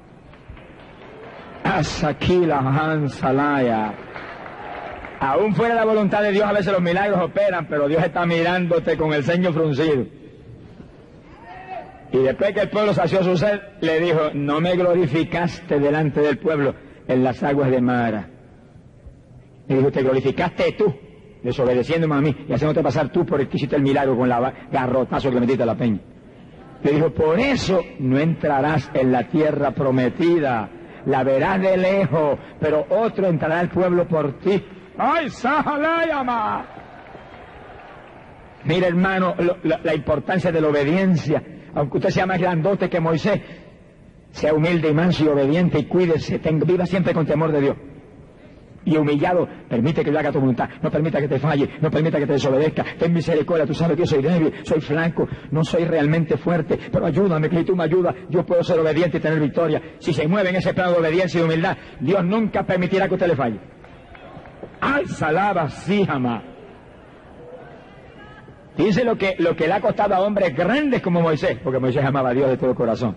La 2.47 2.59
Hansalaya. 2.59 3.95
Aún 5.21 5.55
fuera 5.55 5.75
la 5.75 5.85
voluntad 5.85 6.23
de 6.23 6.33
Dios, 6.33 6.45
a 6.45 6.53
veces 6.53 6.73
los 6.73 6.83
milagros 6.83 7.21
operan, 7.23 7.67
pero 7.69 7.87
Dios 7.87 8.03
está 8.03 8.27
mirándote 8.27 8.97
con 8.97 9.13
el 9.13 9.23
ceño 9.23 9.53
fruncido. 9.53 10.05
Y 12.13 12.19
después 12.19 12.53
que 12.53 12.61
el 12.61 12.71
pueblo 12.71 12.93
sació 12.93 13.23
su 13.23 13.37
sed, 13.37 13.61
le 13.81 14.01
dijo, 14.01 14.31
no 14.35 14.61
me 14.61 14.77
glorificaste 14.77 15.79
delante 15.79 16.21
del 16.21 16.39
pueblo 16.39 16.75
en 17.07 17.25
las 17.25 17.43
aguas 17.43 17.71
de 17.71 17.81
Mara. 17.81 18.29
Y 19.69 19.75
dijo, 19.75 19.91
te 19.91 20.03
glorificaste 20.03 20.73
tú, 20.73 20.93
desobedeciéndome 21.43 22.15
a 22.17 22.21
mí 22.21 22.37
y 22.49 22.53
haciéndote 22.53 22.83
pasar 22.83 23.11
tú 23.11 23.25
por 23.25 23.41
el 23.41 23.49
que 23.49 23.57
hiciste 23.57 23.77
el 23.77 23.83
milagro 23.83 24.17
con 24.17 24.29
la 24.29 24.53
garrotazo 24.71 25.31
que 25.31 25.41
metiste 25.41 25.63
a 25.63 25.67
la 25.67 25.77
peña. 25.77 26.01
Le 26.83 26.93
dijo, 26.93 27.11
por 27.11 27.39
eso 27.39 27.81
no 28.01 28.19
entrarás 28.19 28.91
en 28.93 29.13
la 29.13 29.29
tierra 29.29 29.71
prometida, 29.71 30.69
la 31.07 31.25
verás 31.25 31.61
de 31.61 31.77
lejos, 31.77 32.39
pero 32.61 32.87
otro 32.91 33.27
entrará 33.27 33.61
al 33.61 33.69
pueblo 33.69 34.07
por 34.07 34.39
ti. 34.39 34.65
¡Ay, 34.99 35.29
Sahalayama! 35.31 36.67
Mira, 38.65 38.87
hermano, 38.87 39.35
la 39.63 39.95
importancia 39.95 40.53
de 40.53 40.61
la 40.61 40.69
obediencia 40.69 41.43
aunque 41.75 41.99
usted 41.99 42.11
sea 42.11 42.27
más 42.27 42.39
grandote 42.39 42.89
que 42.89 43.01
Moisés, 43.01 43.41
sea 44.31 44.55
humilde 44.55 44.89
y 44.89 44.95
manso 44.95 45.25
y 45.25 45.29
obediente 45.29 45.79
y 45.79 45.85
cuídese, 45.85 46.39
viva 46.39 46.87
siempre 46.87 47.15
con 47.15 47.27
temor 47.27 47.53
de 47.53 47.61
Dios. 47.61 47.77
Y 48.85 48.97
humillado, 48.97 49.49
permite 49.69 50.05
que 50.05 50.11
yo 50.11 50.19
haga 50.19 50.33
tu 50.33 50.41
voluntad, 50.41 50.69
no 50.83 50.91
permita 50.91 51.21
que 51.21 51.29
te 51.29 51.39
falle, 51.39 51.69
no 51.81 51.91
permita 51.91 52.19
que 52.19 52.27
te 52.27 52.33
desobedezca, 52.33 52.85
ten 52.99 53.13
misericordia, 53.13 53.67
tú 53.67 53.75
sabes 53.75 53.97
que 53.97 54.03
yo 54.03 54.07
soy 54.07 54.23
débil, 54.23 54.53
soy 54.65 54.81
flanco, 54.81 55.29
no 55.51 55.63
soy 55.65 55.85
realmente 55.85 56.37
fuerte, 56.37 56.79
pero 56.91 57.07
ayúdame, 57.07 57.49
que 57.49 57.59
si 57.59 57.65
tú 57.65 57.77
me 57.77 57.85
ayudas, 57.85 58.15
yo 58.29 58.45
puedo 58.45 58.65
ser 58.65 58.81
obediente 58.81 59.19
y 59.19 59.21
tener 59.21 59.41
victoria. 59.41 59.81
Si 59.99 60.13
se 60.13 60.27
mueve 60.27 60.51
en 60.51 60.57
ese 60.57 60.75
plano 60.75 60.93
de 60.93 60.99
obediencia 60.99 61.41
y 61.41 61.45
humildad, 61.45 61.77
Dios 62.01 62.25
nunca 62.25 62.65
permitirá 62.65 63.07
que 63.07 63.15
usted 63.15 63.29
le 63.29 63.37
falle. 63.37 63.61
¡Ay, 64.81 65.07
salaba, 65.07 65.69
sí, 65.69 66.05
jamás! 66.05 66.43
Dice 68.77 69.05
lo 69.05 69.17
que, 69.17 69.37
lo 69.39 69.55
que 69.55 69.67
le 69.67 69.75
ha 69.75 69.81
costado 69.81 70.15
a 70.15 70.21
hombres 70.21 70.57
grandes 70.57 71.03
como 71.03 71.21
Moisés, 71.21 71.59
porque 71.63 71.79
Moisés 71.79 72.05
amaba 72.05 72.31
a 72.31 72.35
Dios 72.35 72.49
de 72.49 72.57
todo 72.57 72.75
corazón. 72.75 73.17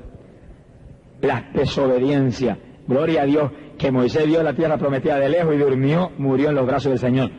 La 1.21 1.49
desobediencia. 1.53 2.57
Gloria 2.87 3.23
a 3.23 3.25
Dios 3.25 3.51
que 3.77 3.91
Moisés 3.91 4.25
vio 4.25 4.41
la 4.43 4.53
tierra 4.53 4.77
prometida 4.77 5.17
de 5.17 5.29
lejos 5.29 5.55
y 5.55 5.57
durmió, 5.57 6.11
murió 6.17 6.49
en 6.49 6.55
los 6.55 6.65
brazos 6.65 6.91
del 6.91 6.99
Señor. 6.99 7.31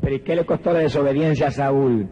Pero 0.00 0.14
¿y 0.14 0.20
qué 0.20 0.36
le 0.36 0.44
costó 0.44 0.72
la 0.72 0.80
desobediencia 0.80 1.48
a 1.48 1.50
Saúl? 1.50 2.08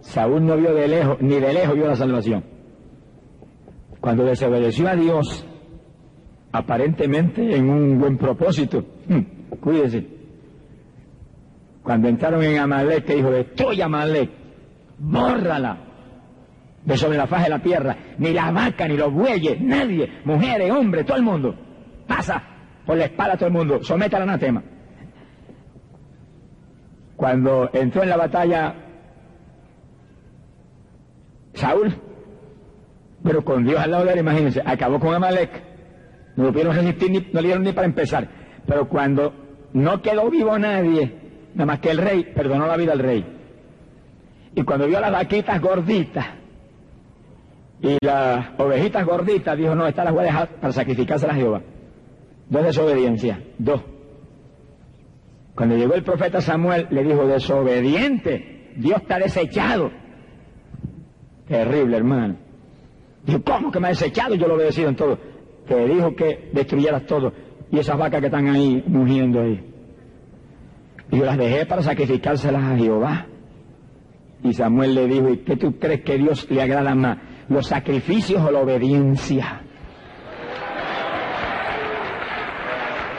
Saúl 0.00 0.44
no 0.44 0.56
vio 0.56 0.74
de 0.74 0.88
lejos, 0.88 1.18
ni 1.20 1.38
de 1.38 1.52
lejos 1.52 1.74
vio 1.74 1.86
la 1.86 1.96
salvación. 1.96 2.44
Cuando 4.00 4.24
desobedeció 4.24 4.88
a 4.88 4.96
Dios, 4.96 5.46
aparentemente 6.50 7.56
en 7.56 7.70
un 7.70 7.98
buen 7.98 8.18
propósito, 8.18 8.84
hmm, 9.06 9.56
cuídese, 9.60 10.06
cuando 11.82 12.08
entraron 12.08 12.42
en 12.42 12.58
Amalek, 12.58 13.04
que 13.04 13.16
dijo, 13.16 13.30
destruye 13.30 13.82
Amalek, 13.82 14.30
bórrala 14.98 15.78
de 16.84 16.96
sobre 16.96 17.16
la 17.16 17.26
faz 17.26 17.44
de 17.44 17.50
la 17.50 17.60
tierra, 17.60 17.96
ni 18.18 18.32
la 18.32 18.50
vaca, 18.50 18.88
ni 18.88 18.96
los 18.96 19.12
bueyes, 19.12 19.60
nadie, 19.60 20.08
mujeres, 20.24 20.70
hombres, 20.70 21.06
todo 21.06 21.16
el 21.16 21.22
mundo, 21.22 21.54
pasa 22.06 22.42
por 22.86 22.96
la 22.96 23.06
espalda 23.06 23.34
a 23.34 23.36
todo 23.36 23.46
el 23.46 23.52
mundo, 23.52 23.82
somete 23.82 24.16
al 24.16 24.22
anatema. 24.22 24.62
Cuando 27.16 27.70
entró 27.72 28.02
en 28.02 28.08
la 28.08 28.16
batalla 28.16 28.74
Saúl, 31.54 31.94
pero 33.22 33.44
con 33.44 33.64
Dios 33.64 33.78
al 33.78 33.90
lado 33.90 34.04
de 34.04 34.12
él, 34.12 34.18
imagínense, 34.18 34.62
acabó 34.64 34.98
con 34.98 35.14
Amalek, 35.14 35.62
no 36.36 36.44
lo 36.44 36.52
pudieron 36.52 36.74
resistir, 36.74 37.10
ni, 37.10 37.20
no 37.32 37.40
le 37.40 37.48
dieron 37.48 37.62
ni 37.62 37.72
para 37.72 37.86
empezar, 37.86 38.28
pero 38.66 38.88
cuando 38.88 39.32
no 39.72 40.02
quedó 40.02 40.28
vivo 40.30 40.58
nadie, 40.58 41.22
Nada 41.54 41.66
más 41.66 41.80
que 41.80 41.90
el 41.90 41.98
rey 41.98 42.24
perdonó 42.34 42.66
la 42.66 42.76
vida 42.76 42.92
al 42.92 42.98
rey. 42.98 43.24
Y 44.54 44.62
cuando 44.62 44.86
vio 44.86 45.00
las 45.00 45.12
vaquitas 45.12 45.60
gorditas 45.60 46.26
y 47.80 47.98
las 48.00 48.58
ovejitas 48.58 49.04
gorditas, 49.04 49.56
dijo, 49.56 49.74
no, 49.74 49.86
estas 49.86 50.04
las 50.04 50.14
voy 50.14 50.26
para 50.60 50.72
sacrificarse 50.72 51.26
a 51.26 51.34
Jehová. 51.34 51.62
Dos 52.52 52.64
desobediencias, 52.64 53.38
dos. 53.56 53.80
Cuando 55.54 55.74
llegó 55.74 55.94
el 55.94 56.02
profeta 56.02 56.42
Samuel, 56.42 56.86
le 56.90 57.02
dijo, 57.02 57.26
desobediente, 57.26 58.74
Dios 58.76 59.00
ha 59.08 59.18
desechado. 59.18 59.90
Terrible, 61.48 61.96
hermano. 61.96 62.36
Dijo, 63.24 63.40
¿cómo 63.42 63.72
que 63.72 63.80
me 63.80 63.86
ha 63.86 63.90
desechado? 63.90 64.34
Yo 64.34 64.46
lo 64.46 64.52
he 64.52 64.56
obedecido 64.56 64.90
en 64.90 64.96
todo. 64.96 65.18
Te 65.66 65.86
dijo 65.86 66.14
que 66.14 66.50
destruyeras 66.52 67.06
todo. 67.06 67.32
Y 67.70 67.78
esas 67.78 67.96
vacas 67.96 68.20
que 68.20 68.26
están 68.26 68.46
ahí 68.46 68.84
mugiendo 68.86 69.40
ahí. 69.40 69.64
Y 71.10 71.16
yo 71.16 71.24
las 71.24 71.38
dejé 71.38 71.64
para 71.64 71.80
sacrificárselas 71.80 72.64
a 72.64 72.76
Jehová. 72.76 73.28
Y 74.44 74.52
Samuel 74.52 74.94
le 74.94 75.08
dijo, 75.08 75.30
¿y 75.30 75.38
qué 75.38 75.56
tú 75.56 75.78
crees 75.78 76.02
que 76.02 76.18
Dios 76.18 76.50
le 76.50 76.60
agrada 76.60 76.94
más? 76.94 77.16
¿Los 77.48 77.68
sacrificios 77.68 78.42
o 78.42 78.50
la 78.50 78.60
obediencia? 78.60 79.61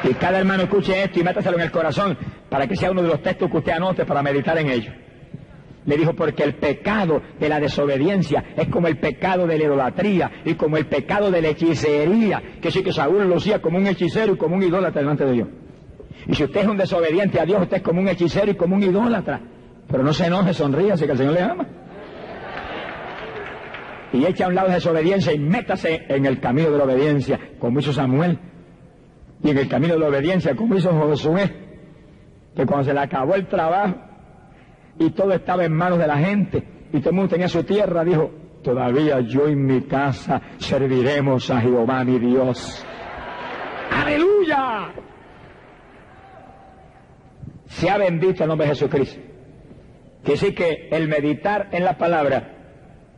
Y 0.03 0.13
cada 0.15 0.39
hermano 0.39 0.63
escuche 0.63 1.03
esto 1.03 1.19
y 1.19 1.23
métaselo 1.23 1.57
en 1.57 1.63
el 1.63 1.71
corazón 1.71 2.17
para 2.49 2.67
que 2.67 2.75
sea 2.75 2.91
uno 2.91 3.01
de 3.01 3.07
los 3.07 3.21
textos 3.21 3.49
que 3.49 3.57
usted 3.57 3.71
anote 3.71 4.05
para 4.05 4.21
meditar 4.21 4.57
en 4.57 4.69
ello. 4.69 4.91
Le 5.85 5.97
dijo, 5.97 6.13
porque 6.13 6.43
el 6.43 6.55
pecado 6.55 7.21
de 7.39 7.49
la 7.49 7.59
desobediencia 7.59 8.43
es 8.55 8.67
como 8.69 8.87
el 8.87 8.97
pecado 8.97 9.45
de 9.47 9.57
la 9.57 9.63
idolatría 9.65 10.31
y 10.45 10.55
como 10.55 10.77
el 10.77 10.85
pecado 10.85 11.29
de 11.29 11.41
la 11.41 11.49
hechicería, 11.49 12.41
que 12.61 12.71
sí 12.71 12.83
que 12.83 12.93
Saúl 12.93 13.27
lo 13.27 13.37
hacía 13.37 13.61
como 13.61 13.77
un 13.77 13.87
hechicero 13.87 14.33
y 14.33 14.37
como 14.37 14.55
un 14.55 14.63
idólatra 14.63 15.01
delante 15.01 15.25
de 15.25 15.31
Dios. 15.33 15.47
Y 16.27 16.35
si 16.35 16.43
usted 16.43 16.61
es 16.61 16.67
un 16.67 16.77
desobediente 16.77 17.39
a 17.39 17.45
Dios, 17.45 17.61
usted 17.61 17.77
es 17.77 17.83
como 17.83 17.99
un 17.99 18.07
hechicero 18.07 18.51
y 18.51 18.55
como 18.55 18.75
un 18.75 18.83
idólatra. 18.83 19.41
Pero 19.89 20.03
no 20.03 20.13
se 20.13 20.27
enoje, 20.27 20.53
sonríe, 20.53 20.93
así 20.93 21.05
que 21.05 21.11
el 21.11 21.17
Señor 21.17 21.33
le 21.33 21.41
ama. 21.41 21.67
Y 24.13 24.25
echa 24.25 24.45
a 24.45 24.47
un 24.47 24.55
lado 24.55 24.69
de 24.69 24.75
desobediencia 24.75 25.33
y 25.33 25.39
métase 25.39 26.05
en 26.07 26.25
el 26.25 26.39
camino 26.39 26.71
de 26.71 26.77
la 26.77 26.83
obediencia, 26.85 27.39
como 27.59 27.79
hizo 27.79 27.91
Samuel. 27.91 28.39
Y 29.43 29.49
en 29.49 29.57
el 29.57 29.67
camino 29.67 29.93
de 29.93 29.99
la 29.99 30.07
obediencia, 30.07 30.55
como 30.55 30.75
hizo 30.75 30.91
Josué, 30.91 31.51
que 32.55 32.65
cuando 32.65 32.85
se 32.85 32.93
le 32.93 32.99
acabó 33.01 33.35
el 33.35 33.47
trabajo 33.47 33.95
y 34.97 35.09
todo 35.09 35.33
estaba 35.33 35.65
en 35.65 35.73
manos 35.73 35.99
de 35.99 36.07
la 36.07 36.17
gente 36.17 36.63
y 36.93 36.99
todo 36.99 37.09
el 37.09 37.15
mundo 37.15 37.31
tenía 37.31 37.49
su 37.49 37.63
tierra, 37.63 38.03
dijo, 38.03 38.31
todavía 38.63 39.19
yo 39.21 39.49
y 39.49 39.55
mi 39.55 39.81
casa 39.81 40.41
serviremos 40.57 41.49
a 41.49 41.59
Jehová 41.59 42.03
mi 42.03 42.19
Dios. 42.19 42.85
Aleluya. 43.91 44.93
Sea 47.65 47.97
bendito 47.97 48.43
el 48.43 48.49
nombre 48.49 48.67
de 48.67 48.75
Jesucristo. 48.75 49.21
Que 50.23 50.37
sí 50.37 50.53
que 50.53 50.87
el 50.91 51.09
meditar 51.09 51.67
en 51.71 51.83
la 51.83 51.97
palabra 51.97 52.53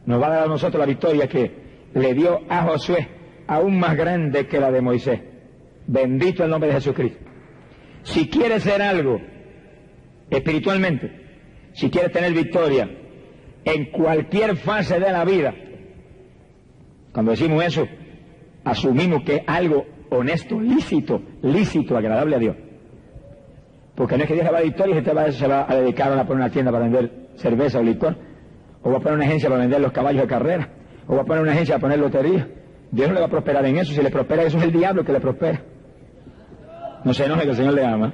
nos 0.06 0.22
va 0.22 0.28
a 0.28 0.30
dar 0.32 0.44
a 0.44 0.48
nosotros 0.48 0.80
la 0.80 0.88
victoria 0.88 1.28
que 1.28 1.90
le 1.94 2.14
dio 2.14 2.42
a 2.50 2.64
Josué, 2.64 3.08
aún 3.48 3.80
más 3.80 3.96
grande 3.96 4.48
que 4.48 4.60
la 4.60 4.72
de 4.72 4.82
Moisés. 4.82 5.35
Bendito 5.88 6.44
el 6.44 6.50
nombre 6.50 6.70
de 6.70 6.76
Jesucristo. 6.76 7.20
Si 8.04 8.30
quieres 8.30 8.64
ser 8.64 8.82
algo 8.82 9.20
espiritualmente, 10.30 11.12
si 11.74 11.90
quieres 11.90 12.12
tener 12.12 12.34
victoria 12.34 12.90
en 13.64 13.92
cualquier 13.92 14.56
fase 14.58 15.00
de 15.00 15.12
la 15.12 15.26
vida, 15.26 15.54
cuando 17.12 17.32
decimos 17.32 17.64
eso, 17.64 17.88
asumimos 18.64 19.24
que 19.24 19.38
es 19.38 19.42
algo 19.48 19.86
honesto, 20.10 20.60
lícito, 20.60 21.22
lícito, 21.42 21.98
agradable 21.98 22.36
a 22.36 22.40
Dios. 22.40 22.56
Porque 23.96 24.18
no 24.18 24.24
es 24.24 24.28
que 24.28 24.34
Dios 24.34 24.46
le 24.46 24.52
va 24.52 24.58
a 24.60 24.62
victoria 24.62 24.96
y 24.96 24.98
usted 25.00 25.32
se 25.32 25.48
va 25.48 25.66
a 25.68 25.76
dedicar 25.76 26.12
a 26.12 26.26
poner 26.26 26.44
una 26.44 26.52
tienda 26.52 26.72
para 26.72 26.84
vender 26.84 27.30
cerveza 27.36 27.80
o 27.80 27.84
licor, 27.84 28.16
o 28.84 28.92
va 28.92 28.98
a 28.98 29.00
poner 29.00 29.16
una 29.16 29.26
agencia 29.26 29.50
para 29.50 29.62
vender 29.62 29.82
los 29.82 29.92
caballos 29.92 30.22
de 30.22 30.28
carrera, 30.28 30.70
o 31.08 31.16
va 31.16 31.22
a 31.22 31.26
poner 31.26 31.44
una 31.44 31.54
agencia 31.54 31.76
para 31.76 31.82
poner 31.82 32.00
lotería. 32.00 32.48
Dios 32.92 33.08
no 33.08 33.14
le 33.14 33.20
va 33.22 33.28
a 33.28 33.30
prosperar 33.30 33.66
en 33.66 33.78
eso, 33.78 33.94
si 33.94 34.02
le 34.02 34.12
prospera 34.12 34.44
eso 34.44 34.58
es 34.58 34.64
el 34.64 34.72
diablo 34.72 35.04
que 35.04 35.12
le 35.12 35.20
prospera. 35.20 35.75
No 37.06 37.14
se 37.14 37.24
enoje 37.24 37.44
que 37.44 37.52
el 37.52 37.56
Señor 37.56 37.74
le 37.76 37.86
ama. 37.86 38.14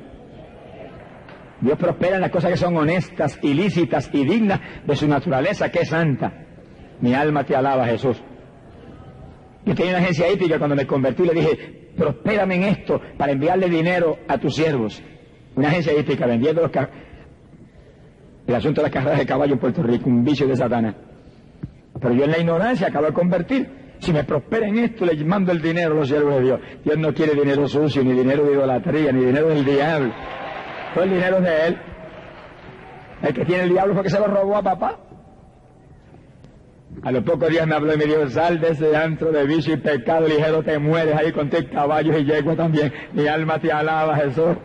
Dios 1.62 1.78
prospera 1.78 2.16
en 2.16 2.22
las 2.22 2.32
cosas 2.32 2.52
que 2.52 2.58
son 2.58 2.76
honestas, 2.76 3.40
ilícitas 3.42 4.10
y 4.14 4.26
dignas 4.26 4.60
de 4.86 4.96
su 4.96 5.08
naturaleza, 5.08 5.72
que 5.72 5.80
es 5.80 5.90
santa. 5.90 6.34
Mi 7.00 7.14
alma 7.14 7.46
te 7.46 7.56
alaba, 7.56 7.86
Jesús. 7.86 8.22
Yo 9.66 9.74
tenía 9.74 9.94
una 9.94 10.02
agencia 10.02 10.32
hípica 10.32 10.58
cuando 10.58 10.76
me 10.76 10.86
convertí 10.86 11.24
le 11.24 11.34
dije, 11.34 11.92
prospérame 11.96 12.56
en 12.56 12.64
esto 12.64 13.00
para 13.18 13.32
enviarle 13.32 13.70
dinero 13.70 14.20
a 14.28 14.38
tus 14.38 14.56
siervos. 14.56 15.02
Una 15.56 15.70
agencia 15.70 15.94
hípica 15.98 16.26
vendiendo 16.26 16.62
los 16.62 16.72
el 18.48 18.56
asunto 18.56 18.82
de 18.82 18.88
las 18.88 18.92
carreras 18.92 19.20
de 19.20 19.26
caballo 19.26 19.54
en 19.54 19.60
Puerto 19.60 19.84
Rico, 19.84 20.10
un 20.10 20.24
vicio 20.24 20.48
de 20.48 20.58
Satanás. 20.58 20.96
Pero 22.02 22.14
yo 22.14 22.26
en 22.26 22.32
la 22.32 22.40
ignorancia 22.40 22.88
acabo 22.88 23.06
de 23.06 23.14
convertir. 23.14 23.81
Si 24.02 24.12
me 24.12 24.24
prospera 24.24 24.68
en 24.68 24.80
esto, 24.80 25.06
le 25.06 25.16
mando 25.24 25.52
el 25.52 25.62
dinero 25.62 25.94
a 25.94 25.98
los 25.98 26.08
siervos 26.08 26.34
de 26.38 26.42
Dios. 26.42 26.60
Dios 26.84 26.98
no 26.98 27.14
quiere 27.14 27.36
dinero 27.36 27.68
sucio, 27.68 28.04
ni 28.04 28.14
dinero 28.14 28.44
de 28.46 28.54
idolatría, 28.54 29.12
ni 29.12 29.26
dinero 29.26 29.50
del 29.50 29.64
diablo. 29.64 30.12
Todo 30.96 31.04
el 31.04 31.10
dinero 31.12 31.38
es 31.38 31.44
de 31.44 31.68
él. 31.68 31.78
El 33.22 33.34
que 33.36 33.46
tiene 33.46 33.64
el 33.66 33.70
diablo 33.70 33.94
fue 33.94 34.02
que 34.02 34.10
se 34.10 34.20
lo 34.20 34.26
robó 34.26 34.56
a 34.56 34.64
papá. 34.64 34.98
A 37.04 37.12
los 37.12 37.24
pocos 37.24 37.48
días 37.50 37.68
me 37.68 37.76
habló 37.76 37.94
y 37.94 37.98
me 37.98 38.06
dijo, 38.06 38.28
sal 38.28 38.60
de 38.60 38.70
ese 38.70 38.96
antro 38.98 39.32
de 39.32 39.46
vicio 39.46 39.76
y 39.76 39.78
pecado 39.78 40.28
ligero, 40.28 40.64
te 40.64 40.80
mueres 40.80 41.16
ahí 41.16 41.32
con 41.32 41.52
tus 41.52 41.64
caballos 41.66 42.20
y 42.20 42.26
yegua 42.26 42.56
también. 42.56 42.92
Mi 43.14 43.28
alma 43.28 43.60
te 43.60 43.72
alaba, 43.72 44.16
Jesús. 44.16 44.58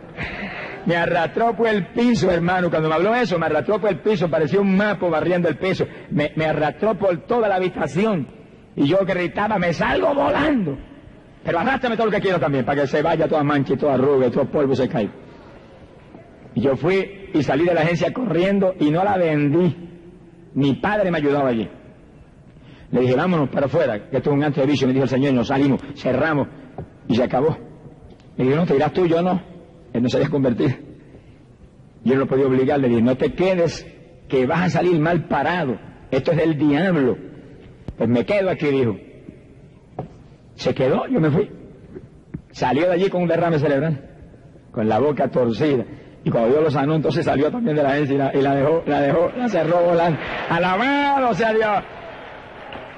Me 0.87 0.95
arrastró 0.95 1.55
por 1.55 1.67
el 1.67 1.89
piso, 1.89 2.31
hermano. 2.31 2.71
Cuando 2.71 2.89
me 2.89 2.95
habló 2.95 3.13
eso, 3.13 3.37
me 3.37 3.45
arrastró 3.45 3.79
por 3.79 3.91
el 3.91 3.99
piso, 3.99 4.31
parecía 4.31 4.59
un 4.59 4.75
mapo 4.75 5.11
barriendo 5.11 5.47
el 5.47 5.57
piso. 5.57 5.85
Me, 6.09 6.31
me 6.35 6.45
arrastró 6.45 6.97
por 6.97 7.27
toda 7.27 7.47
la 7.47 7.57
habitación. 7.57 8.36
Y 8.77 8.87
yo 8.87 8.99
gritaba, 9.05 9.57
me 9.57 9.73
salgo 9.73 10.13
volando. 10.13 10.77
Pero 11.43 11.59
arrástrame 11.59 11.97
todo 11.97 12.05
lo 12.05 12.11
que 12.11 12.21
quiero 12.21 12.39
también, 12.39 12.63
para 12.63 12.81
que 12.81 12.87
se 12.87 13.01
vaya 13.01 13.27
toda 13.27 13.43
mancha 13.43 13.73
y 13.73 13.77
toda 13.77 13.95
arruga 13.95 14.27
y 14.27 14.31
todo 14.31 14.45
polvo 14.45 14.75
se 14.75 14.87
caiga. 14.87 15.11
Y 16.53 16.61
yo 16.61 16.75
fui 16.75 17.29
y 17.33 17.41
salí 17.41 17.65
de 17.65 17.73
la 17.73 17.81
agencia 17.81 18.13
corriendo 18.13 18.75
y 18.79 18.91
no 18.91 19.03
la 19.03 19.17
vendí. 19.17 19.75
Mi 20.53 20.75
padre 20.75 21.09
me 21.09 21.17
ayudaba 21.17 21.49
allí. 21.49 21.67
Le 22.91 23.01
dije, 23.01 23.15
vámonos 23.15 23.49
para 23.49 23.65
afuera, 23.65 24.09
que 24.09 24.17
esto 24.17 24.29
es 24.29 24.35
un 24.35 24.43
antro 24.43 24.65
de. 24.65 24.85
Me 24.85 24.93
dijo 24.93 25.03
el 25.03 25.09
Señor, 25.09 25.33
nos 25.33 25.47
salimos, 25.47 25.81
cerramos 25.95 26.47
y 27.07 27.15
se 27.15 27.23
acabó. 27.23 27.57
Le 28.37 28.43
dije, 28.43 28.55
no, 28.55 28.65
te 28.65 28.75
irás 28.75 28.93
tú, 28.93 29.07
yo 29.07 29.23
no. 29.23 29.41
Él 29.91 30.03
no 30.03 30.09
se 30.09 30.17
había 30.17 30.29
convertido. 30.29 30.75
Yo 32.03 32.13
no 32.13 32.19
lo 32.21 32.27
podía 32.27 32.45
obligar, 32.45 32.79
le 32.79 32.89
dije, 32.89 33.01
no 33.01 33.17
te 33.17 33.33
quedes, 33.33 33.85
que 34.29 34.45
vas 34.45 34.65
a 34.65 34.69
salir 34.69 34.99
mal 34.99 35.27
parado. 35.27 35.79
Esto 36.11 36.31
es 36.31 36.37
del 36.37 36.57
diablo. 36.57 37.26
Pues 37.97 38.09
me 38.09 38.25
quedo 38.25 38.49
aquí, 38.49 38.67
dijo. 38.67 38.97
Se 40.55 40.73
quedó, 40.73 41.07
yo 41.07 41.19
me 41.19 41.29
fui. 41.29 41.49
Salió 42.51 42.87
de 42.87 42.93
allí 42.93 43.09
con 43.09 43.23
un 43.23 43.27
derrame 43.27 43.59
cerebral, 43.59 44.01
con 44.71 44.87
la 44.87 44.99
boca 44.99 45.29
torcida. 45.29 45.85
Y 46.23 46.29
cuando 46.29 46.49
Dios 46.49 46.63
lo 46.63 46.71
sanó, 46.71 46.95
entonces 46.95 47.25
salió 47.25 47.51
también 47.51 47.75
de 47.75 47.83
la 47.83 47.89
agencia 47.89 48.15
y 48.15 48.17
la, 48.17 48.35
y 48.35 48.41
la 48.41 48.55
dejó, 48.55 48.83
la 48.85 49.01
dejó, 49.01 49.31
la 49.37 49.47
cerró 49.47 49.81
volando. 49.81 50.19
Alabado 50.49 51.33
sea 51.33 51.53
Dios. 51.53 51.83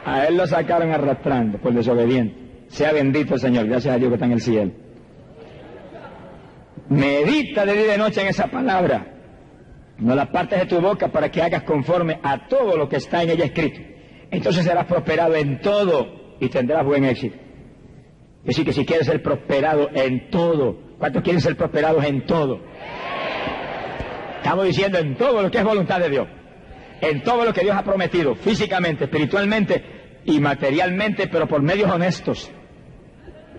A 0.05 0.25
él 0.25 0.37
lo 0.37 0.47
sacaron 0.47 0.91
arrastrando 0.91 1.57
por 1.59 1.73
desobediente. 1.73 2.65
Sea 2.69 2.93
bendito 2.93 3.35
el 3.35 3.39
Señor, 3.39 3.67
gracias 3.67 3.95
a 3.95 3.97
Dios 3.97 4.09
que 4.09 4.15
está 4.15 4.25
en 4.25 4.31
el 4.31 4.41
cielo. 4.41 4.71
Medita 6.89 7.65
de 7.65 7.73
día 7.73 7.83
y 7.83 7.87
de 7.87 7.97
noche 7.97 8.21
en 8.21 8.27
esa 8.27 8.47
palabra. 8.47 9.05
No 9.97 10.15
la 10.15 10.31
partes 10.31 10.59
de 10.59 10.65
tu 10.65 10.79
boca 10.81 11.09
para 11.09 11.29
que 11.29 11.41
hagas 11.41 11.63
conforme 11.63 12.19
a 12.23 12.47
todo 12.47 12.77
lo 12.77 12.87
que 12.87 12.95
está 12.95 13.21
en 13.21 13.31
ella 13.31 13.45
escrito. 13.45 13.81
Entonces 14.31 14.63
serás 14.63 14.85
prosperado 14.85 15.35
en 15.35 15.61
todo 15.61 16.35
y 16.39 16.49
tendrás 16.49 16.85
buen 16.85 17.05
éxito. 17.05 17.37
Es 18.41 18.55
decir, 18.55 18.65
que 18.65 18.73
si 18.73 18.85
quieres 18.85 19.07
ser 19.07 19.21
prosperado 19.21 19.89
en 19.93 20.29
todo, 20.29 20.77
¿cuántos 20.97 21.23
quieren 21.23 21.41
ser 21.41 21.55
prosperados 21.57 22.03
en 22.05 22.25
todo? 22.25 22.59
Estamos 24.37 24.65
diciendo 24.65 24.97
en 24.97 25.15
todo 25.15 25.41
lo 25.41 25.51
que 25.51 25.57
es 25.57 25.63
voluntad 25.63 25.99
de 25.99 26.09
Dios 26.09 26.27
en 27.01 27.23
todo 27.23 27.45
lo 27.45 27.53
que 27.53 27.61
Dios 27.61 27.75
ha 27.75 27.83
prometido, 27.83 28.35
físicamente, 28.35 29.05
espiritualmente 29.05 29.83
y 30.25 30.39
materialmente, 30.39 31.27
pero 31.27 31.47
por 31.47 31.61
medios 31.61 31.89
honestos. 31.89 32.51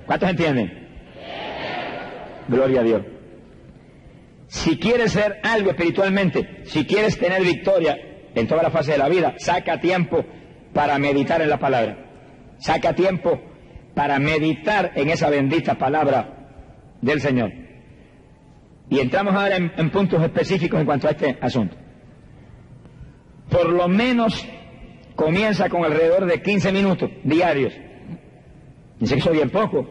¿Cuántos 0.06 0.30
entienden? 0.30 0.88
Gloria 2.48 2.80
a 2.80 2.84
Dios. 2.84 3.02
Si 4.48 4.78
quieres 4.78 5.12
ser 5.12 5.40
algo 5.42 5.70
espiritualmente, 5.70 6.62
si 6.64 6.84
quieres 6.84 7.18
tener 7.18 7.42
victoria 7.42 7.98
en 8.34 8.46
toda 8.48 8.62
la 8.62 8.70
fase 8.70 8.92
de 8.92 8.98
la 8.98 9.08
vida, 9.08 9.34
saca 9.38 9.80
tiempo 9.80 10.24
para 10.72 10.98
meditar 10.98 11.40
en 11.42 11.50
la 11.50 11.58
palabra. 11.58 11.96
Saca 12.58 12.94
tiempo 12.94 13.40
para 13.94 14.18
meditar 14.18 14.92
en 14.94 15.08
esa 15.10 15.30
bendita 15.30 15.76
palabra 15.76 16.96
del 17.00 17.20
Señor. 17.20 17.52
Y 18.88 18.98
entramos 18.98 19.34
ahora 19.34 19.56
en, 19.56 19.72
en 19.76 19.90
puntos 19.90 20.22
específicos 20.22 20.80
en 20.80 20.86
cuanto 20.86 21.08
a 21.08 21.12
este 21.12 21.38
asunto 21.40 21.76
por 23.50 23.68
lo 23.68 23.88
menos 23.88 24.46
comienza 25.16 25.68
con 25.68 25.84
alrededor 25.84 26.24
de 26.24 26.40
15 26.40 26.72
minutos 26.72 27.10
diarios. 27.24 27.74
Dice 28.98 29.14
que 29.14 29.20
eso 29.20 29.32
bien 29.32 29.50
poco, 29.50 29.86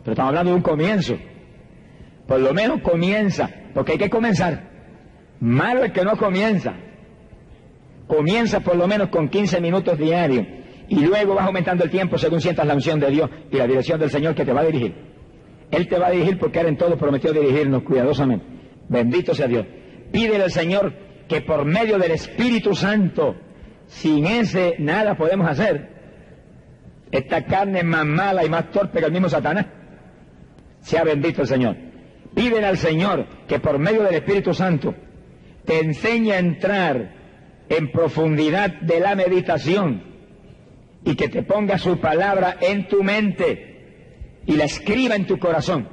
pero 0.00 0.12
estamos 0.12 0.30
hablando 0.30 0.50
de 0.50 0.56
un 0.56 0.62
comienzo. 0.62 1.16
Por 2.26 2.40
lo 2.40 2.52
menos 2.52 2.82
comienza, 2.82 3.48
porque 3.72 3.92
hay 3.92 3.98
que 3.98 4.10
comenzar. 4.10 4.68
Malo 5.40 5.84
es 5.84 5.92
que 5.92 6.04
no 6.04 6.16
comienza. 6.16 6.74
Comienza 8.08 8.60
por 8.60 8.74
lo 8.74 8.88
menos 8.88 9.10
con 9.10 9.28
15 9.28 9.60
minutos 9.60 9.98
diarios 9.98 10.46
y 10.88 11.00
luego 11.00 11.34
vas 11.34 11.46
aumentando 11.46 11.84
el 11.84 11.90
tiempo 11.90 12.16
según 12.16 12.40
sientas 12.40 12.66
la 12.66 12.74
unción 12.74 12.98
de 12.98 13.10
Dios 13.10 13.30
y 13.52 13.56
la 13.56 13.66
dirección 13.66 14.00
del 14.00 14.10
Señor 14.10 14.34
que 14.34 14.46
te 14.46 14.52
va 14.52 14.62
a 14.62 14.64
dirigir. 14.64 14.94
Él 15.70 15.86
te 15.86 15.98
va 15.98 16.06
a 16.06 16.10
dirigir 16.10 16.38
porque 16.38 16.60
Él 16.60 16.68
en 16.68 16.78
todo 16.78 16.96
prometió 16.96 17.32
dirigirnos 17.32 17.82
cuidadosamente. 17.82 18.46
Bendito 18.88 19.34
sea 19.34 19.46
Dios. 19.46 19.66
Pídele 20.10 20.44
al 20.44 20.50
Señor 20.50 20.94
que 21.28 21.42
por 21.42 21.66
medio 21.66 21.98
del 21.98 22.12
Espíritu 22.12 22.74
Santo, 22.74 23.36
sin 23.86 24.26
ese 24.26 24.76
nada 24.78 25.14
podemos 25.14 25.46
hacer. 25.46 25.98
Esta 27.10 27.44
carne 27.44 27.80
es 27.80 27.84
más 27.84 28.06
mala 28.06 28.44
y 28.44 28.48
más 28.48 28.70
torpe 28.70 29.00
que 29.00 29.06
el 29.06 29.12
mismo 29.12 29.28
Satanás. 29.28 29.66
Sea 30.80 31.04
bendito 31.04 31.42
el 31.42 31.48
Señor. 31.48 31.76
Pídele 32.34 32.64
al 32.64 32.78
Señor 32.78 33.26
que 33.46 33.60
por 33.60 33.78
medio 33.78 34.02
del 34.04 34.14
Espíritu 34.14 34.54
Santo 34.54 34.94
te 35.66 35.80
enseñe 35.80 36.32
a 36.32 36.38
entrar 36.38 37.17
en 37.68 37.90
profundidad 37.90 38.80
de 38.80 39.00
la 39.00 39.14
meditación 39.14 40.02
y 41.04 41.14
que 41.14 41.28
te 41.28 41.42
ponga 41.42 41.78
su 41.78 41.98
palabra 41.98 42.56
en 42.60 42.88
tu 42.88 43.02
mente 43.02 44.42
y 44.46 44.56
la 44.56 44.64
escriba 44.64 45.14
en 45.14 45.26
tu 45.26 45.38
corazón. 45.38 45.88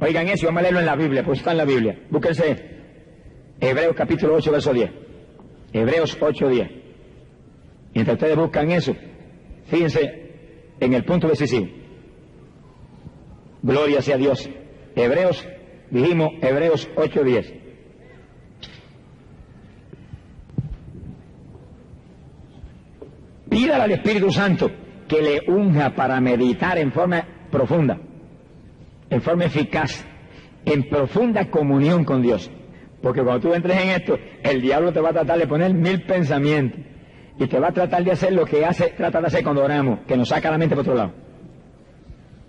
Oigan 0.00 0.28
eso, 0.28 0.46
vamos 0.46 0.60
a 0.60 0.62
leerlo 0.62 0.80
en 0.80 0.86
la 0.86 0.96
Biblia, 0.96 1.24
pues 1.24 1.38
está 1.38 1.52
en 1.52 1.58
la 1.58 1.64
Biblia. 1.64 1.98
Búsquense 2.10 2.78
Hebreos 3.60 3.96
capítulo 3.96 4.34
8, 4.34 4.52
verso 4.52 4.72
10. 4.72 4.90
Hebreos 5.72 6.16
8, 6.20 6.48
10. 6.48 6.70
Mientras 7.94 8.14
ustedes 8.14 8.36
buscan 8.36 8.70
eso, 8.70 8.94
fíjense 9.66 10.30
en 10.78 10.94
el 10.94 11.04
punto 11.04 11.28
decisivo. 11.28 11.66
Gloria 13.62 14.00
sea 14.00 14.16
Dios. 14.16 14.48
Hebreos, 14.94 15.46
dijimos 15.90 16.34
Hebreos 16.40 16.88
8, 16.96 17.24
10. 17.24 17.54
Pídale 23.48 23.84
al 23.84 23.90
Espíritu 23.92 24.30
Santo 24.30 24.70
que 25.06 25.22
le 25.22 25.42
unja 25.50 25.94
para 25.94 26.20
meditar 26.20 26.78
en 26.78 26.92
forma 26.92 27.24
profunda, 27.50 27.98
en 29.08 29.22
forma 29.22 29.46
eficaz, 29.46 30.04
en 30.64 30.88
profunda 30.88 31.50
comunión 31.50 32.04
con 32.04 32.20
Dios. 32.22 32.50
Porque 33.02 33.22
cuando 33.22 33.48
tú 33.48 33.54
entres 33.54 33.80
en 33.80 33.88
esto, 33.90 34.18
el 34.42 34.60
diablo 34.60 34.92
te 34.92 35.00
va 35.00 35.10
a 35.10 35.12
tratar 35.12 35.38
de 35.38 35.46
poner 35.46 35.72
mil 35.72 36.02
pensamientos. 36.02 36.80
Y 37.38 37.46
te 37.46 37.58
va 37.58 37.68
a 37.68 37.72
tratar 37.72 38.02
de 38.02 38.10
hacer 38.10 38.32
lo 38.32 38.44
que 38.44 38.64
hace, 38.64 38.88
trata 38.96 39.20
de 39.20 39.28
hacer 39.28 39.44
cuando 39.44 39.62
oramos, 39.64 40.00
que 40.06 40.16
nos 40.16 40.28
saca 40.28 40.50
la 40.50 40.58
mente 40.58 40.74
por 40.74 40.82
otro 40.82 40.94
lado. 40.94 41.12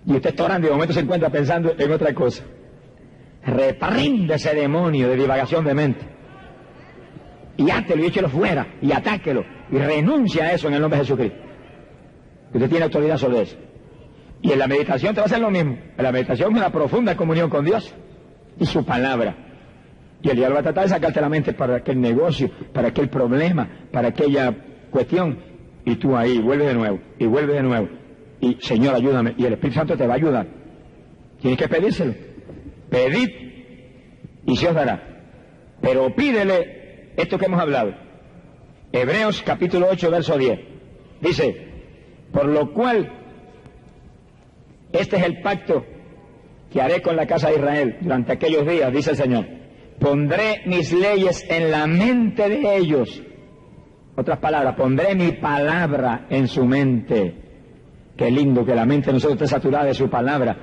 Y 0.04 0.14
usted 0.14 0.30
está 0.30 0.44
orando 0.44 0.66
y 0.66 0.70
de 0.70 0.74
momento 0.74 0.94
se 0.94 1.00
encuentra 1.00 1.30
pensando 1.30 1.74
en 1.78 1.92
otra 1.92 2.12
cosa. 2.12 2.42
Reprende 3.44 4.34
ese 4.34 4.54
demonio 4.54 5.08
de 5.08 5.16
divagación 5.16 5.64
de 5.64 5.74
mente. 5.74 6.19
Y 7.60 7.70
átelo 7.70 8.02
y 8.02 8.06
échelo 8.06 8.30
fuera 8.30 8.66
y 8.80 8.90
atáquelo 8.90 9.44
y 9.70 9.76
renuncia 9.76 10.44
a 10.44 10.52
eso 10.52 10.68
en 10.68 10.74
el 10.74 10.80
nombre 10.80 10.98
de 10.98 11.04
Jesucristo. 11.04 11.38
Usted 12.54 12.68
tiene 12.70 12.84
autoridad 12.84 13.18
sobre 13.18 13.42
eso. 13.42 13.56
Y 14.40 14.52
en 14.52 14.58
la 14.58 14.66
meditación 14.66 15.14
te 15.14 15.20
va 15.20 15.24
a 15.24 15.26
hacer 15.26 15.40
lo 15.40 15.50
mismo. 15.50 15.76
En 15.96 16.02
la 16.02 16.10
meditación 16.10 16.52
es 16.52 16.56
una 16.56 16.72
profunda 16.72 17.14
comunión 17.16 17.50
con 17.50 17.66
Dios 17.66 17.94
y 18.58 18.64
su 18.64 18.82
palabra. 18.86 19.36
Y 20.22 20.30
el 20.30 20.36
diablo 20.36 20.54
va 20.54 20.60
a 20.60 20.64
tratar 20.64 20.84
de 20.84 20.90
sacarte 20.90 21.20
la 21.20 21.28
mente 21.28 21.52
para 21.52 21.76
aquel 21.76 22.00
negocio, 22.00 22.50
para 22.72 22.88
aquel 22.88 23.10
problema, 23.10 23.68
para 23.92 24.08
aquella 24.08 24.54
cuestión. 24.90 25.38
Y 25.84 25.96
tú 25.96 26.16
ahí, 26.16 26.38
vuelve 26.38 26.66
de 26.66 26.74
nuevo, 26.74 26.98
y 27.18 27.26
vuelve 27.26 27.54
de 27.54 27.62
nuevo. 27.62 27.88
Y 28.40 28.56
Señor, 28.60 28.94
ayúdame. 28.94 29.34
Y 29.36 29.44
el 29.44 29.52
Espíritu 29.52 29.78
Santo 29.80 29.98
te 29.98 30.06
va 30.06 30.14
a 30.14 30.16
ayudar. 30.16 30.46
Tienes 31.42 31.58
que 31.58 31.68
pedírselo. 31.68 32.14
Pedid 32.88 33.28
y 34.46 34.56
se 34.56 34.68
os 34.68 34.74
dará. 34.74 35.02
Pero 35.82 36.14
pídele 36.14 36.79
esto 37.20 37.38
que 37.38 37.46
hemos 37.46 37.60
hablado. 37.60 37.94
Hebreos 38.92 39.42
capítulo 39.42 39.88
8, 39.90 40.10
verso 40.10 40.36
10. 40.36 40.60
Dice, 41.20 41.68
por 42.32 42.46
lo 42.46 42.72
cual, 42.72 43.12
este 44.92 45.16
es 45.16 45.22
el 45.24 45.40
pacto 45.40 45.84
que 46.72 46.80
haré 46.80 47.02
con 47.02 47.16
la 47.16 47.26
casa 47.26 47.48
de 47.48 47.56
Israel 47.56 47.98
durante 48.00 48.32
aquellos 48.32 48.66
días, 48.66 48.92
dice 48.92 49.10
el 49.10 49.16
Señor. 49.16 49.46
Pondré 49.98 50.62
mis 50.66 50.92
leyes 50.92 51.44
en 51.48 51.70
la 51.70 51.86
mente 51.86 52.48
de 52.48 52.76
ellos. 52.76 53.22
Otras 54.16 54.38
palabras, 54.38 54.74
pondré 54.74 55.14
mi 55.14 55.32
palabra 55.32 56.26
en 56.30 56.48
su 56.48 56.64
mente. 56.64 57.34
Qué 58.16 58.30
lindo 58.30 58.64
que 58.64 58.74
la 58.74 58.86
mente 58.86 59.06
de 59.06 59.14
nosotros 59.14 59.40
esté 59.40 59.46
saturada 59.46 59.86
de 59.86 59.94
su 59.94 60.08
palabra. 60.08 60.56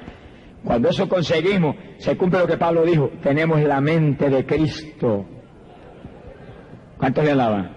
Cuando 0.63 0.89
eso 0.89 1.07
conseguimos, 1.07 1.75
se 1.97 2.17
cumple 2.17 2.39
lo 2.39 2.47
que 2.47 2.57
Pablo 2.57 2.83
dijo, 2.83 3.11
tenemos 3.21 3.61
la 3.61 3.79
mente 3.79 4.29
de 4.29 4.45
Cristo. 4.45 5.25
¿Cuántos 6.97 7.23
le 7.23 7.31
alaban? 7.31 7.75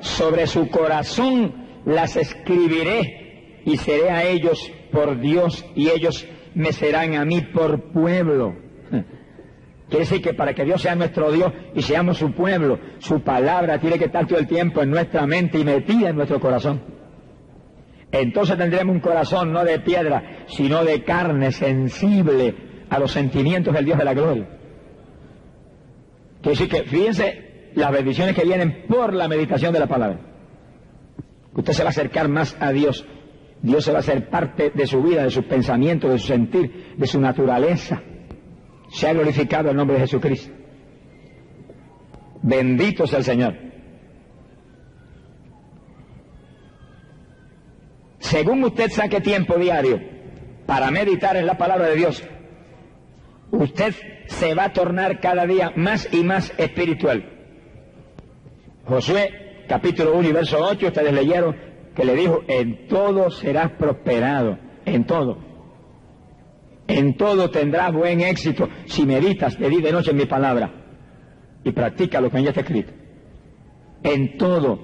Sobre 0.00 0.46
su 0.46 0.68
corazón 0.70 1.54
las 1.84 2.16
escribiré 2.16 3.62
y 3.64 3.76
seré 3.76 4.10
a 4.10 4.24
ellos 4.24 4.72
por 4.92 5.20
Dios 5.20 5.64
y 5.74 5.88
ellos 5.90 6.26
me 6.54 6.72
serán 6.72 7.14
a 7.14 7.24
mí 7.24 7.40
por 7.40 7.92
pueblo. 7.92 8.56
Quiere 9.88 10.04
decir 10.04 10.22
que 10.22 10.34
para 10.34 10.52
que 10.54 10.64
Dios 10.64 10.82
sea 10.82 10.94
nuestro 10.94 11.32
Dios 11.32 11.50
y 11.74 11.82
seamos 11.82 12.18
su 12.18 12.32
pueblo, 12.32 12.78
su 12.98 13.22
palabra 13.22 13.78
tiene 13.78 13.98
que 13.98 14.04
estar 14.06 14.26
todo 14.26 14.38
el 14.38 14.46
tiempo 14.46 14.82
en 14.82 14.90
nuestra 14.90 15.26
mente 15.26 15.58
y 15.58 15.64
metida 15.64 16.10
en 16.10 16.16
nuestro 16.16 16.38
corazón. 16.40 16.82
Entonces 18.12 18.56
tendremos 18.56 18.94
un 18.94 19.00
corazón 19.00 19.52
no 19.52 19.64
de 19.64 19.80
piedra, 19.80 20.44
sino 20.46 20.84
de 20.84 21.02
carne 21.04 21.52
sensible 21.52 22.54
a 22.90 22.98
los 22.98 23.12
sentimientos 23.12 23.74
del 23.74 23.84
Dios 23.84 23.98
de 23.98 24.04
la 24.04 24.14
gloria. 24.14 24.57
Quiere 26.42 26.58
decir 26.58 26.68
que 26.68 26.88
fíjense 26.88 27.70
las 27.74 27.92
bendiciones 27.92 28.34
que 28.34 28.44
vienen 28.44 28.84
por 28.88 29.12
la 29.12 29.28
meditación 29.28 29.72
de 29.72 29.80
la 29.80 29.86
palabra. 29.86 30.20
Usted 31.54 31.72
se 31.72 31.82
va 31.82 31.88
a 31.88 31.90
acercar 31.90 32.28
más 32.28 32.56
a 32.60 32.70
Dios. 32.72 33.04
Dios 33.62 33.84
se 33.84 33.90
va 33.90 33.98
a 33.98 34.00
hacer 34.00 34.28
parte 34.28 34.70
de 34.70 34.86
su 34.86 35.02
vida, 35.02 35.24
de 35.24 35.30
sus 35.30 35.44
pensamientos, 35.44 36.10
de 36.10 36.18
su 36.18 36.28
sentir, 36.28 36.94
de 36.96 37.06
su 37.06 37.20
naturaleza. 37.20 38.00
Se 38.90 39.08
ha 39.08 39.12
glorificado 39.12 39.70
el 39.70 39.76
nombre 39.76 39.96
de 39.96 40.02
Jesucristo. 40.02 40.52
Bendito 42.42 43.06
sea 43.06 43.18
el 43.18 43.24
Señor. 43.24 43.54
Según 48.20 48.62
usted 48.62 48.90
saque 48.90 49.20
tiempo 49.20 49.56
diario 49.56 50.00
para 50.66 50.90
meditar 50.90 51.36
en 51.36 51.46
la 51.46 51.58
palabra 51.58 51.88
de 51.88 51.96
Dios, 51.96 52.22
usted 53.50 53.94
se 54.26 54.54
va 54.54 54.64
a 54.64 54.72
tornar 54.72 55.20
cada 55.20 55.46
día 55.46 55.72
más 55.76 56.08
y 56.12 56.22
más 56.22 56.52
espiritual. 56.58 57.24
Josué 58.84 59.64
capítulo 59.68 60.14
1 60.14 60.28
y 60.28 60.32
verso 60.32 60.58
8, 60.58 60.86
ustedes 60.86 61.12
leyeron 61.12 61.56
que 61.94 62.04
le 62.04 62.14
dijo, 62.14 62.42
en 62.48 62.88
todo 62.88 63.30
serás 63.30 63.72
prosperado, 63.72 64.58
en 64.84 65.04
todo. 65.04 65.38
En 66.86 67.16
todo 67.16 67.50
tendrás 67.50 67.92
buen 67.92 68.20
éxito 68.20 68.68
si 68.86 69.04
meditas 69.04 69.58
de 69.58 69.68
día 69.68 69.80
y 69.80 69.82
de 69.82 69.92
noche 69.92 70.10
en 70.12 70.16
mi 70.16 70.24
palabra 70.24 70.72
y 71.64 71.72
practica 71.72 72.20
lo 72.20 72.30
que 72.30 72.42
ya 72.42 72.50
está 72.50 72.62
escrito. 72.62 72.92
En 74.02 74.38
todo. 74.38 74.78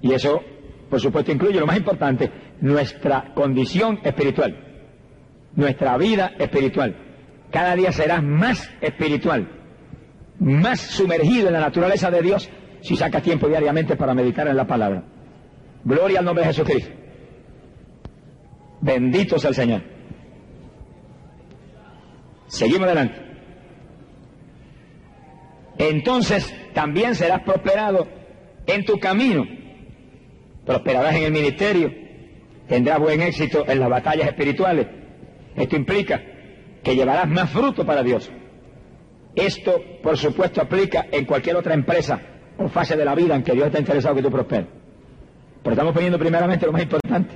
Y 0.00 0.12
eso, 0.12 0.40
por 0.88 1.00
supuesto, 1.00 1.30
incluye 1.30 1.60
lo 1.60 1.66
más 1.66 1.76
importante, 1.76 2.30
nuestra 2.60 3.32
condición 3.34 4.00
espiritual, 4.02 4.56
nuestra 5.54 5.96
vida 5.98 6.32
espiritual. 6.38 7.09
Cada 7.50 7.74
día 7.74 7.92
serás 7.92 8.22
más 8.22 8.70
espiritual, 8.80 9.48
más 10.38 10.80
sumergido 10.80 11.48
en 11.48 11.54
la 11.54 11.60
naturaleza 11.60 12.10
de 12.10 12.22
Dios 12.22 12.48
si 12.80 12.96
sacas 12.96 13.22
tiempo 13.22 13.48
diariamente 13.48 13.96
para 13.96 14.14
meditar 14.14 14.46
en 14.48 14.56
la 14.56 14.66
palabra. 14.66 15.02
Gloria 15.84 16.20
al 16.20 16.24
nombre 16.24 16.44
de 16.44 16.52
Jesucristo. 16.52 16.90
Bendito 18.80 19.38
sea 19.38 19.50
el 19.50 19.56
Señor. 19.56 19.82
Seguimos 22.46 22.86
adelante. 22.86 23.20
Entonces 25.78 26.54
también 26.72 27.14
serás 27.14 27.42
prosperado 27.42 28.06
en 28.66 28.84
tu 28.84 28.98
camino. 28.98 29.46
Prosperarás 30.64 31.16
en 31.16 31.24
el 31.24 31.32
ministerio. 31.32 31.92
Tendrás 32.68 33.00
buen 33.00 33.20
éxito 33.22 33.64
en 33.68 33.80
las 33.80 33.88
batallas 33.88 34.28
espirituales. 34.28 34.86
Esto 35.56 35.76
implica 35.76 36.22
que 36.82 36.94
llevarás 36.94 37.28
más 37.28 37.50
fruto 37.50 37.84
para 37.84 38.02
Dios. 38.02 38.30
Esto, 39.34 39.80
por 40.02 40.16
supuesto, 40.16 40.60
aplica 40.60 41.06
en 41.10 41.24
cualquier 41.24 41.56
otra 41.56 41.74
empresa 41.74 42.20
o 42.58 42.68
fase 42.68 42.96
de 42.96 43.04
la 43.04 43.14
vida 43.14 43.36
en 43.36 43.42
que 43.42 43.52
Dios 43.52 43.66
está 43.66 43.78
interesado 43.78 44.14
que 44.14 44.22
tú 44.22 44.30
prosperes. 44.30 44.66
Pero 45.62 45.72
estamos 45.72 45.92
poniendo 45.92 46.18
primeramente 46.18 46.66
lo 46.66 46.72
más 46.72 46.82
importante. 46.82 47.34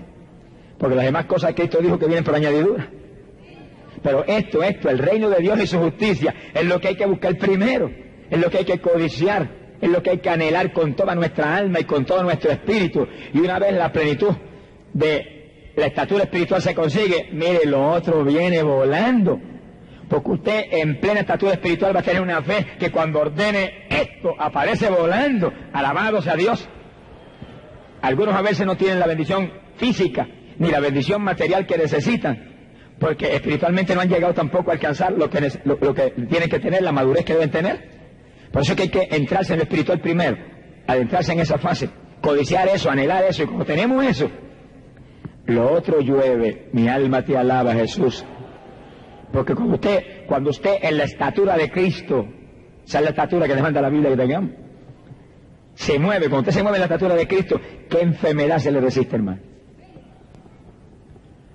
Porque 0.78 0.97
las 0.97 1.05
demás 1.05 1.26
cosas 1.26 1.51
que 1.51 1.62
Cristo 1.62 1.78
dijo 1.78 1.99
que 1.99 2.07
vienen 2.07 2.24
por 2.24 2.34
añadidura. 2.34 2.88
Pero 4.03 4.24
esto, 4.26 4.62
esto, 4.62 4.90
el 4.90 4.99
reino 4.99 5.30
de 5.30 5.40
Dios 5.40 5.59
y 5.61 5.66
su 5.66 5.78
justicia, 5.78 6.34
es 6.53 6.64
lo 6.64 6.80
que 6.80 6.88
hay 6.88 6.97
que 6.97 7.07
buscar 7.07 7.36
primero, 7.38 7.90
es 8.28 8.38
lo 8.38 8.51
que 8.51 8.59
hay 8.59 8.64
que 8.64 8.78
codiciar, 8.78 9.49
es 9.80 9.88
lo 9.88 10.03
que 10.03 10.11
hay 10.11 10.18
que 10.18 10.28
anhelar 10.28 10.72
con 10.72 10.95
toda 10.95 11.14
nuestra 11.14 11.57
alma 11.57 11.80
y 11.80 11.84
con 11.84 12.05
todo 12.05 12.22
nuestro 12.22 12.51
espíritu. 12.51 13.07
Y 13.32 13.38
una 13.38 13.59
vez 13.59 13.72
la 13.72 13.92
plenitud 13.92 14.34
de 14.92 15.34
la 15.76 15.86
estatura 15.86 16.24
espiritual 16.24 16.62
se 16.62 16.74
consigue, 16.74 17.28
mire, 17.32 17.66
lo 17.66 17.90
otro 17.90 18.24
viene 18.24 18.62
volando. 18.62 19.40
Porque 20.08 20.30
usted 20.30 20.64
en 20.70 21.00
plena 21.00 21.20
estatura 21.20 21.52
espiritual 21.52 21.94
va 21.94 22.00
a 22.00 22.02
tener 22.02 22.22
una 22.22 22.42
fe 22.42 22.66
que 22.78 22.90
cuando 22.90 23.20
ordene 23.20 23.86
esto 23.88 24.34
aparece 24.38 24.90
volando. 24.90 25.52
Alabado 25.72 26.20
sea 26.20 26.36
Dios. 26.36 26.68
Algunos 28.02 28.34
a 28.34 28.42
veces 28.42 28.66
no 28.66 28.76
tienen 28.76 29.00
la 29.00 29.06
bendición 29.06 29.50
física 29.76 30.28
ni 30.58 30.70
la 30.70 30.80
bendición 30.80 31.22
material 31.22 31.66
que 31.66 31.78
necesitan 31.78 32.54
porque 32.98 33.34
espiritualmente 33.34 33.94
no 33.94 34.00
han 34.00 34.08
llegado 34.08 34.34
tampoco 34.34 34.70
a 34.70 34.74
alcanzar 34.74 35.12
lo 35.12 35.28
que, 35.28 35.52
lo, 35.64 35.94
que 35.94 36.10
tienen 36.10 36.48
que 36.48 36.60
tener, 36.60 36.82
la 36.82 36.92
madurez 36.92 37.24
que 37.24 37.34
deben 37.34 37.50
tener. 37.50 37.90
Por 38.52 38.62
eso 38.62 38.72
es 38.72 38.76
que 38.76 38.82
hay 38.84 38.88
que 38.88 39.16
entrarse 39.16 39.52
en 39.54 39.58
lo 39.58 39.64
espiritual 39.64 40.00
primero, 40.00 40.36
adentrarse 40.86 41.32
en 41.32 41.40
esa 41.40 41.58
fase, 41.58 41.90
codiciar 42.20 42.68
eso, 42.68 42.90
anhelar 42.90 43.24
eso, 43.24 43.42
y 43.42 43.46
como 43.46 43.64
tenemos 43.64 44.04
eso, 44.04 44.30
lo 45.47 45.72
otro 45.72 46.01
llueve, 46.01 46.68
mi 46.72 46.88
alma 46.88 47.24
te 47.24 47.36
alaba 47.36 47.74
Jesús. 47.74 48.24
Porque 49.32 49.55
cuando 49.55 49.74
usted, 49.74 50.26
cuando 50.26 50.51
usted 50.51 50.76
en 50.82 50.97
la 50.97 51.05
estatura 51.05 51.57
de 51.57 51.70
Cristo, 51.70 52.26
esa 52.86 52.99
es 52.99 53.05
la 53.05 53.11
estatura 53.11 53.47
que 53.47 53.55
demanda 53.55 53.80
la 53.80 53.88
Biblia 53.88 54.11
que 54.11 54.16
tengamos, 54.16 54.51
se 55.74 55.99
mueve, 55.99 56.28
cuando 56.28 56.40
usted 56.40 56.53
se 56.53 56.62
mueve 56.62 56.78
en 56.78 56.80
la 56.82 56.86
estatura 56.86 57.14
de 57.16 57.26
Cristo, 57.26 57.61
¿qué 57.90 58.01
enfermedad 58.01 58.59
se 58.59 58.70
le 58.70 58.80
resiste, 58.80 59.16
hermano? 59.16 59.40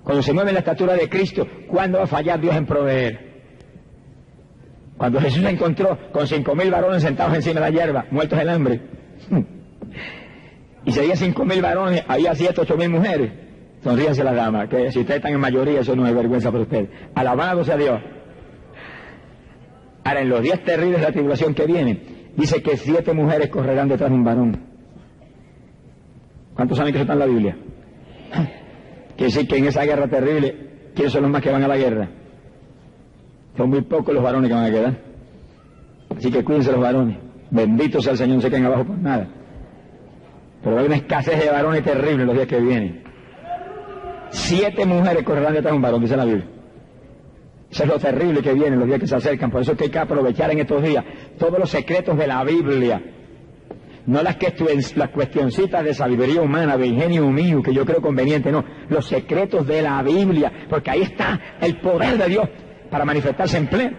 Cuando 0.04 0.22
se 0.22 0.32
mueve 0.32 0.52
la 0.52 0.58
estatura 0.58 0.94
de 0.94 1.08
Cristo, 1.08 1.46
¿cuándo 1.68 1.98
va 1.98 2.04
a 2.04 2.06
fallar 2.06 2.40
Dios 2.40 2.54
en 2.54 2.66
proveer? 2.66 3.30
Cuando 4.96 5.20
Jesús 5.20 5.42
se 5.42 5.48
encontró 5.48 5.98
con 6.12 6.26
cinco 6.26 6.54
mil 6.54 6.70
varones 6.70 7.02
sentados 7.02 7.34
encima 7.34 7.60
de 7.60 7.60
la 7.60 7.70
hierba, 7.70 8.06
muertos 8.10 8.38
del 8.38 8.48
hambre, 8.50 8.82
y 10.84 10.92
serían 10.92 11.16
cinco 11.16 11.44
mil 11.44 11.62
varones, 11.62 12.04
había 12.06 12.34
siete, 12.34 12.60
ocho 12.60 12.76
mil 12.76 12.90
mujeres. 12.90 13.49
Sonríase 13.82 14.22
la 14.22 14.34
dama, 14.34 14.68
que 14.68 14.92
si 14.92 15.00
ustedes 15.00 15.18
están 15.18 15.32
en 15.32 15.40
mayoría, 15.40 15.80
eso 15.80 15.96
no 15.96 16.06
es 16.06 16.14
vergüenza 16.14 16.50
para 16.50 16.64
ustedes. 16.64 16.90
Alabado 17.14 17.64
sea 17.64 17.76
Dios. 17.76 18.00
Ahora, 20.04 20.20
en 20.20 20.28
los 20.28 20.42
días 20.42 20.62
terribles 20.62 21.00
de 21.00 21.06
la 21.06 21.12
tribulación 21.12 21.54
que 21.54 21.66
viene, 21.66 22.00
dice 22.36 22.62
que 22.62 22.76
siete 22.76 23.12
mujeres 23.12 23.48
correrán 23.48 23.88
detrás 23.88 24.10
de 24.10 24.16
un 24.16 24.24
varón. 24.24 24.60
¿Cuántos 26.54 26.76
saben 26.76 26.92
que 26.92 26.98
eso 26.98 27.04
está 27.04 27.14
en 27.14 27.18
la 27.18 27.26
Biblia? 27.26 27.56
Quiere 29.16 29.32
decir 29.32 29.48
que 29.48 29.56
en 29.56 29.66
esa 29.66 29.84
guerra 29.84 30.08
terrible, 30.08 30.90
¿quiénes 30.94 31.12
son 31.12 31.22
los 31.22 31.30
más 31.30 31.42
que 31.42 31.50
van 31.50 31.62
a 31.62 31.68
la 31.68 31.76
guerra? 31.76 32.08
Son 33.56 33.70
muy 33.70 33.82
pocos 33.82 34.14
los 34.14 34.22
varones 34.22 34.48
que 34.48 34.54
van 34.54 34.64
a 34.64 34.70
quedar. 34.70 34.98
Así 36.16 36.30
que 36.30 36.44
cuídense 36.44 36.72
los 36.72 36.80
varones. 36.80 37.18
Bendito 37.50 38.00
sea 38.00 38.12
el 38.12 38.18
Señor, 38.18 38.36
no 38.36 38.42
se 38.42 38.50
queden 38.50 38.66
abajo 38.66 38.84
por 38.84 38.98
nada. 38.98 39.28
Pero 40.62 40.78
hay 40.78 40.86
una 40.86 40.96
escasez 40.96 41.42
de 41.42 41.50
varones 41.50 41.82
terrible 41.82 42.26
los 42.26 42.34
días 42.34 42.46
que 42.46 42.60
vienen. 42.60 43.09
Siete 44.30 44.86
mujeres 44.86 45.24
correrán 45.24 45.54
detrás 45.54 45.72
de 45.72 45.76
un 45.76 45.82
varón, 45.82 46.00
dice 46.00 46.16
la 46.16 46.24
Biblia. 46.24 46.46
Eso 47.70 47.84
es 47.84 47.88
lo 47.88 47.98
terrible 47.98 48.42
que 48.42 48.52
viene 48.52 48.76
los 48.76 48.86
días 48.86 48.98
que 48.98 49.06
se 49.06 49.14
acercan. 49.14 49.50
Por 49.50 49.62
eso 49.62 49.72
es 49.72 49.78
que 49.78 49.84
hay 49.84 49.90
que 49.90 49.98
aprovechar 49.98 50.50
en 50.50 50.58
estos 50.58 50.82
días 50.82 51.04
todos 51.38 51.58
los 51.58 51.70
secretos 51.70 52.18
de 52.18 52.26
la 52.26 52.42
Biblia. 52.42 53.00
No 54.06 54.22
las, 54.22 54.38
cuestioncitas 55.12 55.84
de 55.84 55.94
sabiduría 55.94 56.42
humana, 56.42 56.76
de 56.76 56.86
ingenio 56.86 57.30
mío, 57.30 57.62
que 57.62 57.72
yo 57.72 57.86
creo 57.86 58.00
conveniente, 58.00 58.50
no. 58.50 58.64
Los 58.88 59.06
secretos 59.06 59.66
de 59.66 59.82
la 59.82 60.02
Biblia. 60.02 60.52
Porque 60.68 60.90
ahí 60.90 61.02
está 61.02 61.38
el 61.60 61.76
poder 61.76 62.18
de 62.18 62.28
Dios 62.28 62.48
para 62.90 63.04
manifestarse 63.04 63.58
en 63.58 63.68
pleno. 63.68 63.96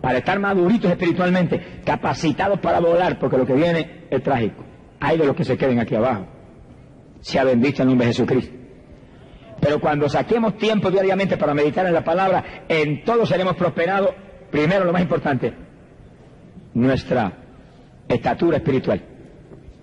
Para 0.00 0.18
estar 0.18 0.38
maduritos 0.40 0.90
espiritualmente, 0.90 1.80
capacitados 1.84 2.58
para 2.58 2.80
volar, 2.80 3.18
porque 3.18 3.38
lo 3.38 3.46
que 3.46 3.54
viene 3.54 4.06
es 4.10 4.22
trágico. 4.22 4.64
Hay 4.98 5.18
de 5.18 5.26
los 5.26 5.36
que 5.36 5.44
se 5.44 5.56
queden 5.56 5.78
aquí 5.78 5.94
abajo. 5.94 6.26
Sea 7.20 7.44
bendito 7.44 7.82
el 7.82 7.88
nombre 7.88 8.08
de 8.08 8.12
Jesucristo. 8.12 8.63
Pero 9.64 9.80
cuando 9.80 10.10
saquemos 10.10 10.58
tiempo 10.58 10.90
diariamente 10.90 11.38
para 11.38 11.54
meditar 11.54 11.86
en 11.86 11.94
la 11.94 12.04
palabra, 12.04 12.66
en 12.68 13.02
todo 13.02 13.24
seremos 13.24 13.56
prosperados. 13.56 14.10
Primero, 14.50 14.84
lo 14.84 14.92
más 14.92 15.00
importante, 15.00 15.54
nuestra 16.74 17.32
estatura 18.06 18.58
espiritual. 18.58 19.02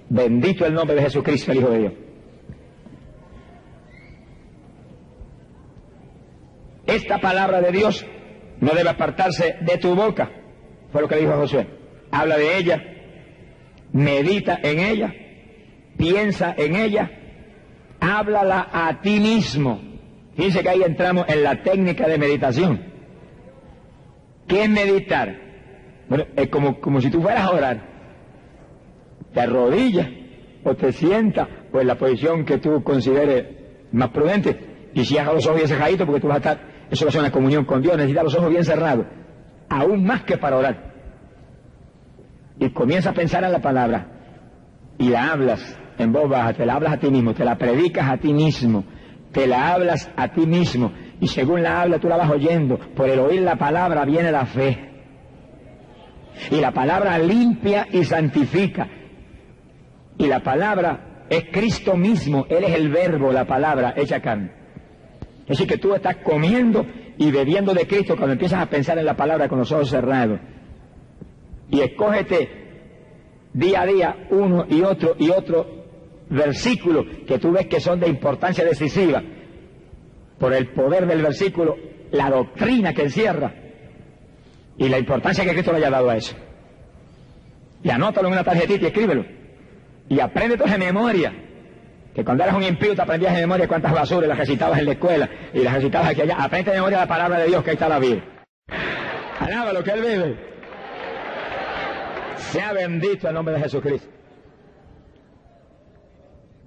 Bendito 0.08 0.68
el 0.68 0.76
nombre 0.76 0.96
de 0.96 1.02
Jesucristo, 1.02 1.52
el 1.52 1.58
Hijo 1.58 1.70
de 1.72 1.80
Dios. 1.80 1.94
Esta 6.86 7.18
palabra 7.18 7.60
de 7.62 7.72
Dios 7.72 8.06
no 8.60 8.74
debe 8.74 8.90
apartarse 8.90 9.56
de 9.62 9.78
tu 9.80 9.96
boca, 9.96 10.30
fue 10.92 11.02
lo 11.02 11.08
que 11.08 11.16
dijo 11.16 11.34
Josué. 11.34 11.66
Habla 12.12 12.38
de 12.38 12.58
ella, 12.58 12.84
medita 13.94 14.60
en 14.62 14.80
ella, 14.80 15.12
piensa 15.98 16.54
en 16.56 16.76
ella 16.76 17.21
háblala 18.02 18.68
a 18.74 19.00
ti 19.02 19.20
mismo. 19.20 19.80
Fíjense 20.36 20.64
que 20.64 20.70
ahí 20.70 20.82
entramos 20.84 21.26
en 21.30 21.44
la 21.44 21.62
técnica 21.62 22.08
de 22.08 22.18
meditación. 22.18 22.82
¿Qué 24.48 24.64
es 24.64 24.70
meditar? 24.70 25.40
Bueno, 26.10 26.26
es 26.36 26.50
como, 26.50 26.82
como 26.82 27.00
si 27.00 27.10
tú 27.10 27.22
fueras 27.22 27.46
a 27.46 27.52
orar. 27.52 27.92
Te 29.34 29.40
arrodillas 29.40 30.10
o 30.64 30.76
te 30.76 30.92
sientas 30.92 31.48
o 31.72 31.80
en 31.80 31.88
la 31.88 31.96
posición 31.96 32.44
que 32.44 32.58
tú 32.58 32.84
consideres 32.84 33.46
más 33.92 34.10
prudente. 34.10 34.90
Y 34.94 35.06
si 35.06 35.18
hagas 35.18 35.36
los 35.36 35.46
ojos 35.46 35.58
bien 35.58 35.70
cerraditos 35.70 36.06
porque 36.06 36.22
tú 36.22 36.28
vas 36.28 36.36
a 36.36 36.40
estar, 36.40 36.60
eso 36.90 37.06
va 37.06 37.12
a 37.14 37.20
una 37.20 37.32
comunión 37.32 37.64
con 37.64 37.82
Dios, 37.82 37.96
necesitas 37.96 38.24
los 38.26 38.36
ojos 38.36 38.50
bien 38.50 38.66
cerrados. 38.66 39.06
Aún 39.70 40.04
más 40.04 40.24
que 40.24 40.38
para 40.38 40.58
orar. 40.58 40.92
Y 42.60 42.70
comienza 42.72 43.12
a 43.12 43.14
pensar 43.14 43.44
en 43.44 43.52
la 43.52 43.62
palabra 43.62 44.08
y 44.98 45.10
la 45.10 45.32
hablas 45.32 45.78
en 46.02 46.14
voz 46.14 46.30
baja, 46.30 46.54
te 46.54 46.66
la 46.66 46.76
hablas 46.76 46.94
a 46.94 46.98
ti 46.98 47.10
mismo, 47.10 47.34
te 47.34 47.46
la 47.46 47.58
predicas 47.58 48.10
a 48.10 48.18
ti 48.18 48.34
mismo, 48.34 48.84
te 49.32 49.48
la 49.48 49.74
hablas 49.74 50.10
a 50.16 50.28
ti 50.30 50.46
mismo, 50.46 50.92
y 51.20 51.28
según 51.28 51.64
la 51.64 51.82
habla 51.82 52.00
tú 52.00 52.08
la 52.08 52.18
vas 52.18 52.30
oyendo, 52.30 52.78
por 52.78 53.10
el 53.10 53.20
oír 53.20 53.42
la 53.42 53.56
palabra 53.56 54.06
viene 54.06 54.32
la 54.32 54.46
fe. 54.46 54.90
Y 56.50 56.56
la 56.56 56.72
palabra 56.72 57.18
limpia 57.20 57.88
y 57.92 58.04
santifica. 58.04 58.88
Y 60.18 60.28
la 60.28 60.40
palabra 60.40 61.26
es 61.30 61.46
Cristo 61.52 61.96
mismo, 61.96 62.46
Él 62.50 62.64
es 62.64 62.76
el 62.76 62.90
verbo, 62.90 63.32
la 63.32 63.46
palabra 63.46 63.94
hecha 63.96 64.22
carne. 64.22 64.52
Es 65.42 65.58
decir, 65.58 65.68
que 65.68 65.78
tú 65.78 65.94
estás 65.94 66.18
comiendo 66.18 66.86
y 67.18 67.32
bebiendo 67.32 67.74
de 67.74 67.88
Cristo 67.88 68.16
cuando 68.16 68.34
empiezas 68.34 68.62
a 68.62 68.70
pensar 68.70 68.98
en 68.98 69.06
la 69.06 69.16
palabra 69.16 69.48
con 69.48 69.60
los 69.60 69.72
ojos 69.72 69.90
cerrados. 69.90 70.40
Y 71.70 71.82
escógete 71.82 72.62
día 73.54 73.82
a 73.82 73.86
día 73.86 74.28
uno 74.30 74.66
y 74.70 74.82
otro 74.82 75.16
y 75.20 75.30
otro 75.30 75.81
versículos 76.32 77.06
que 77.28 77.38
tú 77.38 77.52
ves 77.52 77.68
que 77.68 77.80
son 77.80 78.00
de 78.00 78.08
importancia 78.08 78.64
decisiva, 78.64 79.22
por 80.40 80.54
el 80.54 80.70
poder 80.70 81.06
del 81.06 81.22
versículo, 81.22 81.78
la 82.12 82.30
doctrina 82.30 82.94
que 82.94 83.04
encierra 83.04 83.54
y 84.78 84.90
la 84.90 84.98
importancia 84.98 85.44
que 85.44 85.52
Cristo 85.52 85.72
le 85.72 85.78
haya 85.78 85.92
dado 85.92 86.10
a 86.10 86.18
eso. 86.18 86.36
Y 87.84 87.90
anótalo 87.90 88.28
en 88.28 88.34
una 88.34 88.44
tarjetita 88.44 88.84
y 88.84 88.88
escríbelo. 88.88 89.26
Y 90.10 90.20
aprende 90.20 90.58
de 90.58 90.78
memoria. 90.78 91.34
Que 92.14 92.26
cuando 92.26 92.44
eras 92.44 92.56
un 92.56 92.64
impío 92.64 92.96
te 92.96 93.02
aprendías 93.02 93.34
de 93.34 93.42
memoria 93.42 93.68
cuántas 93.68 93.94
basuras 93.94 94.28
las 94.28 94.38
recitabas 94.38 94.80
en 94.80 94.86
la 94.86 94.92
escuela 94.92 95.30
y 95.54 95.60
las 95.60 95.76
recitabas 95.76 96.10
aquí 96.10 96.22
allá. 96.22 96.38
Aprende 96.44 96.72
de 96.72 96.78
memoria 96.78 97.00
la 97.00 97.08
palabra 97.08 97.40
de 97.40 97.48
Dios 97.48 97.64
que 97.64 97.70
ahí 97.70 97.76
está 97.76 97.88
la 97.88 98.00
vida. 98.00 98.22
Alaba 99.40 99.74
lo 99.74 99.84
que 99.84 99.92
Él 99.92 100.02
vive. 100.02 100.36
Sea 102.38 102.74
bendito 102.74 103.28
el 103.28 103.34
nombre 103.34 103.56
de 103.56 103.62
Jesucristo. 103.62 104.21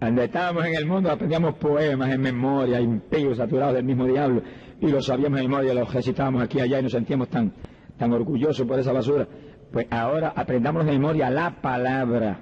Cuando 0.04 0.20
estábamos 0.20 0.66
en 0.66 0.74
el 0.74 0.84
mundo 0.84 1.10
aprendíamos 1.10 1.54
poemas 1.54 2.10
en 2.12 2.20
memoria, 2.20 2.78
impíos, 2.78 3.38
saturados 3.38 3.76
del 3.76 3.84
mismo 3.84 4.04
diablo, 4.04 4.42
y 4.78 4.88
los 4.88 5.06
sabíamos 5.06 5.40
en 5.40 5.46
memoria, 5.46 5.72
los 5.72 5.90
recitábamos 5.94 6.42
aquí 6.42 6.58
y 6.58 6.60
allá 6.60 6.80
y 6.80 6.82
nos 6.82 6.92
sentíamos 6.92 7.28
tan, 7.30 7.54
tan 7.96 8.12
orgullosos 8.12 8.66
por 8.66 8.78
esa 8.78 8.92
basura. 8.92 9.26
Pues 9.72 9.86
ahora 9.90 10.34
aprendamos 10.36 10.84
de 10.84 10.92
memoria 10.92 11.30
la 11.30 11.58
palabra. 11.58 12.38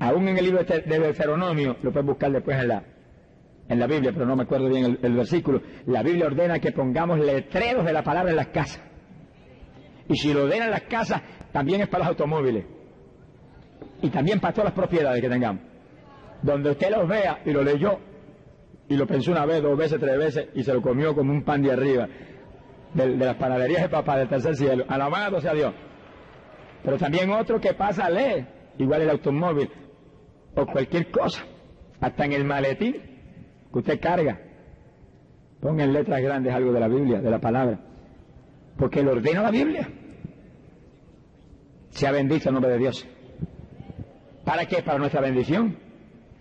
Aún 0.00 0.26
en 0.26 0.38
el 0.38 0.44
libro 0.44 0.64
de 0.64 0.80
Deuteronomio, 0.80 1.76
lo 1.80 1.92
puedes 1.92 2.08
buscar 2.08 2.32
después 2.32 2.58
en 2.58 2.66
la, 2.66 2.82
en 3.68 3.78
la 3.78 3.86
Biblia, 3.86 4.10
pero 4.12 4.26
no 4.26 4.34
me 4.34 4.42
acuerdo 4.42 4.68
bien 4.68 4.84
el, 4.84 4.98
el 5.00 5.14
versículo. 5.14 5.62
La 5.86 6.02
Biblia 6.02 6.26
ordena 6.26 6.58
que 6.58 6.72
pongamos 6.72 7.20
letreros 7.20 7.84
de 7.84 7.92
la 7.92 8.02
palabra 8.02 8.30
en 8.30 8.36
las 8.36 8.48
casas. 8.48 8.82
Y 10.08 10.16
si 10.16 10.34
lo 10.34 10.42
ordenan 10.42 10.72
las 10.72 10.82
casas, 10.82 11.22
también 11.52 11.82
es 11.82 11.86
para 11.86 12.02
los 12.02 12.08
automóviles. 12.08 12.64
Y 14.02 14.10
también 14.10 14.40
para 14.40 14.52
todas 14.52 14.64
las 14.64 14.74
propiedades 14.74 15.22
que 15.22 15.28
tengamos 15.28 15.70
donde 16.42 16.70
usted 16.70 16.90
los 16.90 17.08
vea 17.08 17.40
y 17.44 17.50
lo 17.50 17.62
leyó 17.62 17.98
y 18.88 18.96
lo 18.96 19.06
pensó 19.06 19.30
una 19.30 19.46
vez, 19.46 19.62
dos 19.62 19.76
veces, 19.76 19.98
tres 19.98 20.18
veces 20.18 20.48
y 20.54 20.62
se 20.62 20.72
lo 20.72 20.82
comió 20.82 21.14
como 21.14 21.32
un 21.32 21.42
pan 21.44 21.62
de 21.62 21.72
arriba 21.72 22.08
de, 22.94 23.16
las 23.16 23.36
panaderías 23.36 23.82
de 23.82 23.88
papá 23.88 24.18
del 24.18 24.28
tercer 24.28 24.56
cielo. 24.56 24.84
Alabado 24.88 25.40
sea 25.40 25.54
Dios. 25.54 25.72
Pero 26.82 26.98
también 26.98 27.30
otro 27.30 27.60
que 27.60 27.74
pasa 27.74 28.06
a 28.06 28.10
leer, 28.10 28.46
igual 28.78 29.02
el 29.02 29.10
automóvil 29.10 29.70
o 30.54 30.66
cualquier 30.66 31.10
cosa, 31.10 31.44
hasta 32.00 32.24
en 32.24 32.32
el 32.32 32.44
maletín 32.44 32.96
que 33.72 33.78
usted 33.78 34.00
carga. 34.00 34.40
Ponga 35.60 35.84
en 35.84 35.92
letras 35.92 36.20
grandes 36.20 36.52
algo 36.52 36.72
de 36.72 36.80
la 36.80 36.88
Biblia, 36.88 37.20
de 37.20 37.30
la 37.30 37.38
palabra, 37.38 37.78
porque 38.76 39.02
lo 39.02 39.12
ordena 39.12 39.42
la 39.42 39.50
Biblia. 39.52 39.88
Sea 41.90 42.10
bendito 42.10 42.48
el 42.48 42.54
nombre 42.54 42.72
de 42.72 42.78
Dios. 42.78 43.06
¿Para 44.44 44.66
qué? 44.66 44.82
Para 44.82 44.98
nuestra 44.98 45.20
bendición. 45.20 45.76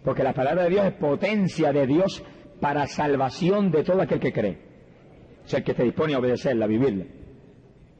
Porque 0.04 0.24
la 0.24 0.34
palabra 0.34 0.64
de 0.64 0.70
Dios 0.70 0.86
es 0.86 0.94
potencia 0.94 1.72
de 1.72 1.86
Dios 1.86 2.24
para 2.60 2.88
salvación 2.88 3.72
de 3.72 3.84
todo 3.84 4.02
aquel 4.02 4.20
que 4.20 4.34
cree. 4.34 4.58
O 5.44 5.48
sea, 5.48 5.60
el 5.60 5.66
que 5.66 5.74
se 5.74 5.84
dispone 5.84 6.14
a 6.14 6.20
obedecerla, 6.20 6.66
a 6.66 6.68
vivirla. 6.68 7.06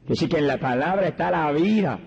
Que 0.06 0.14
sí 0.16 0.28
que 0.28 0.38
en 0.38 0.46
la 0.46 0.58
palabra 0.58 1.08
está 1.08 1.30
la 1.30 1.52
vida. 1.52 2.00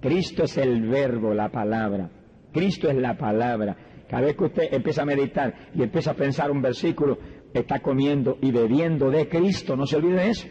Cristo 0.00 0.44
es 0.44 0.56
el 0.58 0.86
verbo, 0.88 1.32
la 1.32 1.50
palabra. 1.50 2.10
Cristo 2.52 2.90
es 2.90 2.96
la 2.96 3.16
palabra. 3.16 3.76
Cada 4.08 4.26
vez 4.26 4.36
que 4.36 4.44
usted 4.44 4.74
empieza 4.74 5.02
a 5.02 5.06
meditar 5.06 5.54
y 5.74 5.82
empieza 5.82 6.10
a 6.10 6.14
pensar 6.14 6.50
un 6.50 6.60
versículo, 6.60 7.18
está 7.54 7.80
comiendo 7.80 8.38
y 8.42 8.50
bebiendo 8.50 9.10
de 9.10 9.28
Cristo. 9.28 9.76
No 9.76 9.86
se 9.86 9.96
olvide 9.96 10.16
de 10.16 10.30
eso. 10.30 10.46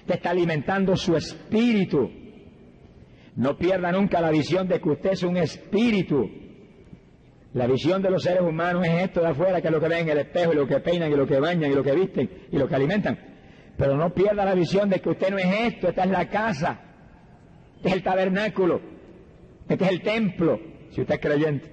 Usted 0.00 0.14
está 0.14 0.30
alimentando 0.30 0.96
su 0.96 1.16
espíritu. 1.16 2.10
No 3.34 3.56
pierda 3.56 3.90
nunca 3.90 4.20
la 4.20 4.30
visión 4.30 4.68
de 4.68 4.80
que 4.80 4.88
usted 4.88 5.12
es 5.12 5.22
un 5.24 5.36
espíritu 5.36 6.30
la 7.54 7.66
visión 7.66 8.02
de 8.02 8.10
los 8.10 8.22
seres 8.22 8.42
humanos 8.42 8.84
es 8.86 9.04
esto 9.04 9.20
de 9.20 9.28
afuera, 9.28 9.60
que 9.60 9.68
es 9.68 9.72
lo 9.72 9.80
que 9.80 9.88
ven 9.88 10.00
en 10.00 10.10
el 10.10 10.18
espejo, 10.18 10.52
y 10.52 10.56
lo 10.56 10.66
que 10.66 10.80
peinan, 10.80 11.10
y 11.10 11.16
lo 11.16 11.26
que 11.26 11.38
bañan, 11.40 11.70
y 11.70 11.74
lo 11.74 11.82
que 11.82 11.92
visten, 11.92 12.30
y 12.50 12.58
lo 12.58 12.68
que 12.68 12.74
alimentan. 12.74 13.18
Pero 13.76 13.96
no 13.96 14.12
pierda 14.12 14.44
la 14.44 14.54
visión 14.54 14.90
de 14.90 15.00
que 15.00 15.08
usted 15.08 15.30
no 15.30 15.38
es 15.38 15.46
esto, 15.72 15.88
esta 15.88 16.04
es 16.04 16.10
la 16.10 16.28
casa, 16.28 16.80
este 17.76 17.88
es 17.88 17.94
el 17.94 18.02
tabernáculo, 18.02 18.80
este 19.68 19.84
es 19.84 19.90
el 19.90 20.02
templo, 20.02 20.60
si 20.90 21.00
usted 21.00 21.14
es 21.14 21.20
creyente. 21.20 21.72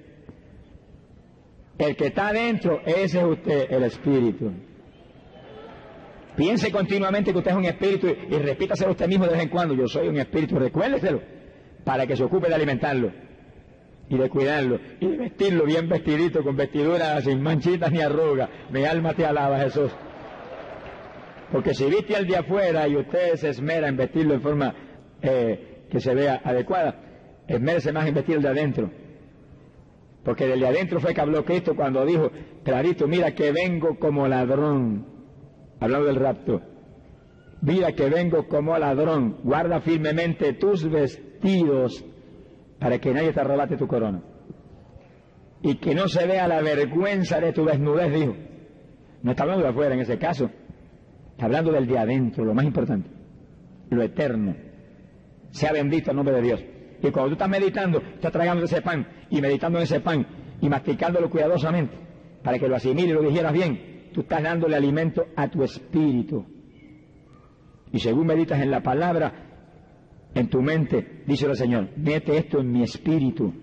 El 1.77 1.95
que 1.95 2.07
está 2.07 2.29
adentro, 2.29 2.81
ese 2.85 3.19
es 3.19 3.25
usted, 3.25 3.71
el 3.71 3.83
espíritu. 3.83 4.53
Piense 6.37 6.71
continuamente 6.71 7.31
que 7.31 7.37
usted 7.37 7.51
es 7.51 7.57
un 7.57 7.65
espíritu 7.65 8.07
y, 8.07 8.35
y 8.35 8.37
repítaselo 8.37 8.91
usted 8.91 9.07
mismo 9.07 9.25
de 9.25 9.33
vez 9.33 9.41
en 9.41 9.49
cuando, 9.49 9.73
yo 9.73 9.87
soy 9.87 10.07
un 10.07 10.17
espíritu, 10.17 10.57
recuérdeselo, 10.57 11.21
para 11.83 12.07
que 12.07 12.15
se 12.15 12.23
ocupe 12.23 12.47
de 12.47 12.55
alimentarlo 12.55 13.32
y 14.09 14.17
de 14.17 14.29
cuidarlo 14.29 14.79
y 14.99 15.07
de 15.07 15.17
vestirlo 15.17 15.65
bien 15.65 15.87
vestidito 15.87 16.43
con 16.43 16.55
vestiduras 16.55 17.23
sin 17.23 17.41
manchitas 17.41 17.91
ni 17.91 18.01
arrugas. 18.01 18.49
Mi 18.71 18.83
alma 18.85 19.13
te 19.13 19.25
alaba, 19.25 19.59
Jesús. 19.59 19.91
Porque 21.51 21.73
si 21.73 21.85
viste 21.85 22.15
al 22.15 22.27
de 22.27 22.37
afuera 22.37 22.87
y 22.87 22.95
usted 22.95 23.35
se 23.35 23.49
esmera 23.49 23.87
en 23.87 23.97
vestirlo 23.97 24.33
en 24.33 24.41
forma 24.41 24.73
eh, 25.21 25.85
que 25.89 25.99
se 25.99 26.13
vea 26.13 26.41
adecuada, 26.43 26.95
esmérese 27.47 27.91
más 27.91 28.07
en 28.07 28.15
vestirlo 28.15 28.41
de 28.41 28.49
adentro. 28.49 28.91
Porque 30.23 30.47
del 30.47 30.59
de 30.59 30.67
adentro 30.67 30.99
fue 30.99 31.13
que 31.13 31.21
habló 31.21 31.43
Cristo 31.43 31.75
cuando 31.75 32.05
dijo, 32.05 32.31
clarito, 32.63 33.07
mira 33.07 33.35
que 33.35 33.51
vengo 33.51 33.99
como 33.99 34.27
ladrón. 34.27 35.05
Hablando 35.79 36.07
del 36.07 36.15
rapto. 36.15 36.61
Mira 37.61 37.91
que 37.91 38.09
vengo 38.09 38.47
como 38.47 38.77
ladrón. 38.77 39.37
Guarda 39.43 39.81
firmemente 39.81 40.53
tus 40.53 40.89
vestidos 40.89 42.03
para 42.83 42.99
que 42.99 43.13
nadie 43.13 43.31
te 43.31 43.39
arrebate 43.39 43.77
tu 43.77 43.87
corona. 43.87 44.21
Y 45.61 45.75
que 45.75 45.95
no 45.95 46.09
se 46.09 46.27
vea 46.27 46.49
la 46.49 46.61
vergüenza 46.61 47.39
de 47.39 47.53
tu 47.53 47.63
desnudez, 47.63 48.13
dijo. 48.13 48.35
No 49.21 49.31
está 49.31 49.43
hablando 49.43 49.63
de 49.63 49.69
afuera 49.69 49.95
en 49.95 50.01
ese 50.01 50.17
caso. 50.17 50.49
Está 51.31 51.45
hablando 51.45 51.71
del 51.71 51.87
de 51.87 51.97
adentro, 51.97 52.43
lo 52.43 52.53
más 52.53 52.65
importante, 52.65 53.09
lo 53.89 54.03
eterno. 54.03 54.57
Sea 55.51 55.71
bendito 55.71 56.11
el 56.11 56.17
nombre 56.17 56.35
de 56.35 56.41
Dios. 56.41 56.65
Y 57.01 57.09
cuando 57.09 57.29
tú 57.29 57.33
estás 57.35 57.47
meditando, 57.47 57.99
estás 57.99 58.33
tragando 58.33 58.65
ese 58.65 58.81
pan 58.81 59.07
y 59.29 59.39
meditando 59.39 59.77
en 59.77 59.85
ese 59.85 60.01
pan 60.01 60.27
y 60.59 60.67
masticándolo 60.67 61.29
cuidadosamente 61.29 61.95
para 62.43 62.59
que 62.59 62.67
lo 62.67 62.75
asimile 62.75 63.11
y 63.11 63.13
lo 63.13 63.21
digieras 63.21 63.53
bien, 63.53 64.09
tú 64.13 64.21
estás 64.21 64.43
dándole 64.43 64.75
alimento 64.75 65.27
a 65.37 65.47
tu 65.47 65.63
espíritu. 65.63 66.45
Y 67.93 67.99
según 67.99 68.27
meditas 68.27 68.61
en 68.61 68.71
la 68.71 68.83
palabra, 68.83 69.52
en 70.35 70.49
tu 70.49 70.61
mente, 70.61 71.23
dice 71.27 71.45
el 71.45 71.55
Señor, 71.55 71.89
mete 71.97 72.37
esto 72.37 72.59
en 72.59 72.71
mi 72.71 72.83
espíritu, 72.83 73.53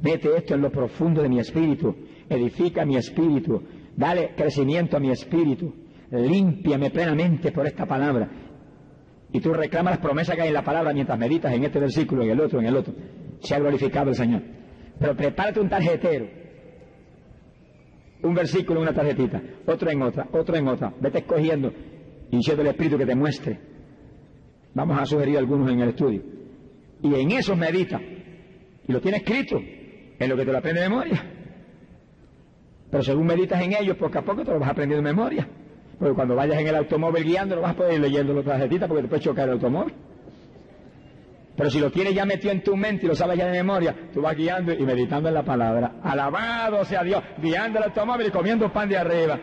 mete 0.00 0.36
esto 0.36 0.54
en 0.54 0.62
lo 0.62 0.70
profundo 0.70 1.22
de 1.22 1.28
mi 1.28 1.38
espíritu, 1.38 1.94
edifica 2.28 2.84
mi 2.84 2.96
espíritu, 2.96 3.62
dale 3.96 4.34
crecimiento 4.34 4.96
a 4.96 5.00
mi 5.00 5.10
espíritu, 5.10 5.74
límpiame 6.10 6.90
plenamente 6.90 7.52
por 7.52 7.66
esta 7.66 7.86
palabra. 7.86 8.30
Y 9.32 9.40
tú 9.40 9.52
reclamas 9.52 9.94
las 9.94 10.00
promesas 10.00 10.36
que 10.36 10.42
hay 10.42 10.48
en 10.48 10.54
la 10.54 10.62
palabra 10.62 10.92
mientras 10.92 11.18
meditas 11.18 11.52
en 11.52 11.64
este 11.64 11.80
versículo, 11.80 12.22
en 12.22 12.30
el 12.30 12.40
otro, 12.40 12.60
en 12.60 12.66
el 12.66 12.76
otro. 12.76 12.94
Se 13.40 13.54
ha 13.54 13.58
glorificado 13.58 14.10
el 14.10 14.14
Señor. 14.14 14.42
Pero 14.98 15.16
prepárate 15.16 15.60
un 15.60 15.68
tarjetero. 15.68 16.28
Un 18.22 18.32
versículo 18.32 18.80
en 18.80 18.86
una 18.86 18.94
tarjetita, 18.94 19.42
otro 19.66 19.90
en 19.90 20.00
otra, 20.00 20.28
otro 20.32 20.56
en 20.56 20.68
otra. 20.68 20.94
Vete 21.00 21.18
escogiendo 21.18 21.72
y 22.30 22.50
el 22.50 22.66
Espíritu 22.66 22.96
que 22.96 23.06
te 23.06 23.14
muestre 23.14 23.73
Vamos 24.74 24.98
a 25.00 25.06
sugerir 25.06 25.38
algunos 25.38 25.70
en 25.70 25.80
el 25.80 25.90
estudio. 25.90 26.22
Y 27.02 27.14
en 27.14 27.30
esos 27.32 27.56
medita. 27.56 28.00
Y 28.00 28.92
lo 28.92 29.00
tiene 29.00 29.18
escrito 29.18 29.56
en 29.56 30.28
lo 30.28 30.36
que 30.36 30.44
te 30.44 30.52
lo 30.52 30.58
aprende 30.58 30.82
de 30.82 30.88
memoria. 30.88 31.24
Pero 32.90 33.02
según 33.02 33.26
meditas 33.26 33.60
en 33.62 33.72
ellos, 33.72 33.96
poco 33.96 34.18
a 34.18 34.22
poco 34.22 34.44
te 34.44 34.50
lo 34.50 34.58
vas 34.58 34.70
aprendiendo 34.70 35.06
de 35.06 35.14
memoria. 35.14 35.48
Porque 35.98 36.14
cuando 36.14 36.34
vayas 36.34 36.58
en 36.60 36.66
el 36.66 36.76
automóvil 36.76 37.24
guiando, 37.24 37.56
no 37.56 37.62
vas 37.62 37.72
a 37.72 37.76
poder 37.76 37.94
ir 37.94 38.00
leyendo 38.00 38.34
las 38.34 38.44
tarjetitas 38.44 38.88
porque 38.88 39.02
te 39.02 39.08
puede 39.08 39.22
chocar 39.22 39.48
el 39.48 39.54
automóvil. 39.54 39.94
Pero 41.56 41.70
si 41.70 41.78
lo 41.78 41.90
tienes 41.90 42.14
ya 42.14 42.24
metido 42.24 42.52
en 42.52 42.64
tu 42.64 42.76
mente 42.76 43.06
y 43.06 43.08
lo 43.08 43.14
sabes 43.14 43.38
ya 43.38 43.46
de 43.46 43.52
memoria, 43.52 43.94
tú 44.12 44.20
vas 44.20 44.36
guiando 44.36 44.72
y 44.72 44.82
meditando 44.84 45.28
en 45.28 45.34
la 45.34 45.44
palabra. 45.44 46.00
Alabado 46.02 46.84
sea 46.84 47.04
Dios, 47.04 47.22
guiando 47.40 47.78
el 47.78 47.84
automóvil 47.84 48.26
y 48.26 48.30
comiendo 48.30 48.72
pan 48.72 48.88
de 48.88 48.96
arriba 48.96 49.38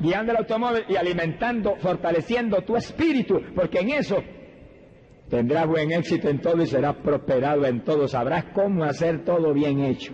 guiando 0.00 0.32
el 0.32 0.38
automóvil 0.38 0.84
y 0.88 0.96
alimentando, 0.96 1.76
fortaleciendo 1.76 2.62
tu 2.62 2.76
espíritu, 2.76 3.40
porque 3.54 3.80
en 3.80 3.90
eso 3.90 4.22
tendrás 5.28 5.66
buen 5.66 5.92
éxito 5.92 6.28
en 6.28 6.40
todo 6.40 6.62
y 6.62 6.66
serás 6.66 6.96
prosperado 6.96 7.64
en 7.66 7.82
todo, 7.84 8.08
sabrás 8.08 8.46
cómo 8.54 8.84
hacer 8.84 9.24
todo 9.24 9.52
bien 9.52 9.80
hecho. 9.80 10.12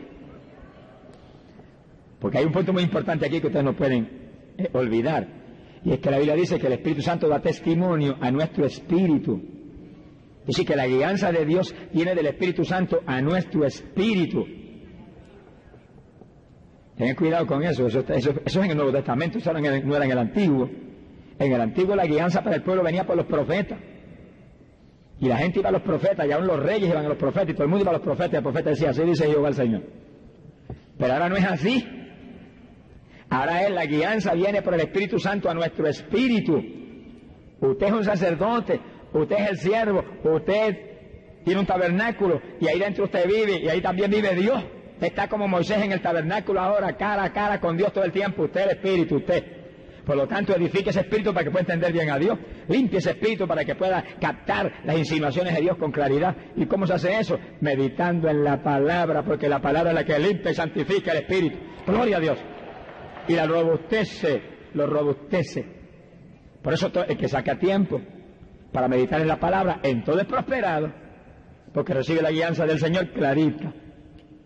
Porque 2.20 2.38
hay 2.38 2.44
un 2.44 2.52
punto 2.52 2.72
muy 2.72 2.82
importante 2.82 3.26
aquí 3.26 3.40
que 3.40 3.48
ustedes 3.48 3.64
no 3.64 3.76
pueden 3.76 4.08
eh, 4.56 4.68
olvidar, 4.72 5.28
y 5.84 5.92
es 5.92 5.98
que 5.98 6.10
la 6.10 6.16
Biblia 6.16 6.34
dice 6.34 6.58
que 6.58 6.66
el 6.66 6.72
Espíritu 6.74 7.02
Santo 7.02 7.28
da 7.28 7.40
testimonio 7.40 8.16
a 8.20 8.30
nuestro 8.30 8.64
espíritu. 8.64 9.40
Es 10.40 10.48
decir, 10.48 10.66
que 10.66 10.76
la 10.76 10.86
guianza 10.86 11.30
de 11.30 11.44
Dios 11.44 11.74
viene 11.92 12.14
del 12.14 12.26
Espíritu 12.26 12.64
Santo 12.64 13.00
a 13.06 13.20
nuestro 13.20 13.64
espíritu. 13.66 14.46
Tengan 16.96 17.16
cuidado 17.16 17.46
con 17.46 17.62
eso. 17.62 17.86
Eso, 17.86 18.04
es 18.08 18.56
en 18.56 18.70
el 18.70 18.76
Nuevo 18.76 18.92
Testamento, 18.92 19.38
eso 19.38 19.52
no 19.52 19.58
era 19.58 20.04
en 20.04 20.10
el 20.10 20.18
Antiguo. 20.18 20.68
En 21.38 21.52
el 21.52 21.60
Antiguo 21.60 21.96
la 21.96 22.06
guianza 22.06 22.42
para 22.42 22.56
el 22.56 22.62
pueblo 22.62 22.82
venía 22.82 23.04
por 23.04 23.16
los 23.16 23.26
profetas. 23.26 23.78
Y 25.20 25.26
la 25.26 25.38
gente 25.38 25.60
iba 25.60 25.68
a 25.68 25.72
los 25.72 25.82
profetas, 25.82 26.26
y 26.26 26.32
aún 26.32 26.46
los 26.46 26.60
reyes 26.60 26.88
iban 26.88 27.04
a 27.04 27.08
los 27.08 27.18
profetas, 27.18 27.50
y 27.50 27.52
todo 27.54 27.64
el 27.64 27.70
mundo 27.70 27.84
iba 27.84 27.90
a 27.90 27.94
los 27.94 28.02
profetas, 28.02 28.34
y 28.34 28.36
el 28.36 28.42
profeta 28.42 28.70
decía, 28.70 28.90
así 28.90 29.02
dice 29.02 29.26
Jehová 29.26 29.48
el 29.48 29.54
Señor. 29.54 29.82
Pero 30.98 31.12
ahora 31.12 31.28
no 31.28 31.36
es 31.36 31.44
así. 31.44 31.84
Ahora 33.30 33.64
es 33.64 33.70
la 33.70 33.86
guianza 33.86 34.34
viene 34.34 34.62
por 34.62 34.74
el 34.74 34.80
Espíritu 34.80 35.18
Santo 35.18 35.48
a 35.48 35.54
nuestro 35.54 35.86
espíritu. 35.88 36.62
Usted 37.60 37.86
es 37.86 37.92
un 37.92 38.04
sacerdote, 38.04 38.80
usted 39.12 39.36
es 39.36 39.50
el 39.50 39.58
siervo, 39.58 40.04
usted 40.24 40.76
tiene 41.44 41.60
un 41.60 41.66
tabernáculo, 41.66 42.40
y 42.60 42.68
ahí 42.68 42.78
dentro 42.78 43.04
usted 43.04 43.26
vive, 43.26 43.60
y 43.60 43.68
ahí 43.68 43.80
también 43.80 44.10
vive 44.10 44.34
Dios. 44.34 44.62
Está 45.04 45.28
como 45.28 45.46
Moisés 45.46 45.82
en 45.82 45.92
el 45.92 46.00
tabernáculo 46.00 46.60
ahora, 46.60 46.96
cara 46.96 47.24
a 47.24 47.32
cara 47.32 47.60
con 47.60 47.76
Dios 47.76 47.92
todo 47.92 48.04
el 48.04 48.12
tiempo. 48.12 48.44
Usted 48.44 48.62
el 48.62 48.70
espíritu, 48.70 49.16
usted. 49.16 49.44
Por 50.06 50.16
lo 50.16 50.26
tanto, 50.26 50.56
edifique 50.56 50.88
ese 50.88 51.00
espíritu 51.00 51.32
para 51.34 51.44
que 51.44 51.50
pueda 51.50 51.60
entender 51.60 51.92
bien 51.92 52.10
a 52.10 52.18
Dios. 52.18 52.38
Limpie 52.68 52.98
ese 52.98 53.10
espíritu 53.10 53.46
para 53.46 53.66
que 53.66 53.74
pueda 53.74 54.02
captar 54.18 54.80
las 54.84 54.96
insinuaciones 54.96 55.54
de 55.54 55.60
Dios 55.60 55.76
con 55.76 55.92
claridad. 55.92 56.34
¿Y 56.56 56.64
cómo 56.64 56.86
se 56.86 56.94
hace 56.94 57.18
eso? 57.18 57.38
Meditando 57.60 58.30
en 58.30 58.44
la 58.44 58.62
palabra, 58.62 59.22
porque 59.22 59.46
la 59.46 59.60
palabra 59.60 59.90
es 59.90 59.94
la 59.94 60.04
que 60.04 60.18
limpia 60.18 60.52
y 60.52 60.54
santifica 60.54 61.12
el 61.12 61.18
espíritu. 61.18 61.58
Gloria 61.86 62.16
a 62.16 62.20
Dios. 62.20 62.38
Y 63.28 63.34
la 63.34 63.46
robustece, 63.46 64.42
lo 64.72 64.86
robustece. 64.86 65.66
Por 66.62 66.72
eso 66.72 66.90
el 67.06 67.16
que 67.18 67.28
saca 67.28 67.58
tiempo 67.58 68.00
para 68.72 68.88
meditar 68.88 69.20
en 69.20 69.28
la 69.28 69.38
palabra, 69.38 69.80
en 69.82 70.02
todo 70.02 70.18
es 70.18 70.26
prosperado, 70.26 70.90
porque 71.74 71.92
recibe 71.92 72.22
la 72.22 72.30
guianza 72.30 72.64
del 72.64 72.78
Señor 72.78 73.10
clarita 73.10 73.72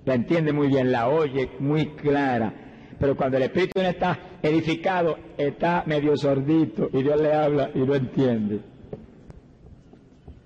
la 0.09 0.15
entiende 0.15 0.55
muy 0.55 0.69
bien, 0.69 0.91
la 0.91 1.11
oye 1.11 1.51
muy 1.59 1.89
clara. 1.89 2.51
Pero 2.99 3.15
cuando 3.15 3.37
el 3.37 3.43
espíritu 3.43 3.83
no 3.83 3.89
está 3.89 4.19
edificado, 4.43 5.19
está 5.37 5.85
medio 5.85 6.17
sordito 6.17 6.89
y 6.95 7.03
Dios 7.03 7.21
le 7.21 7.31
habla 7.31 7.71
y 7.75 7.81
lo 7.81 7.95
entiende. 7.95 8.61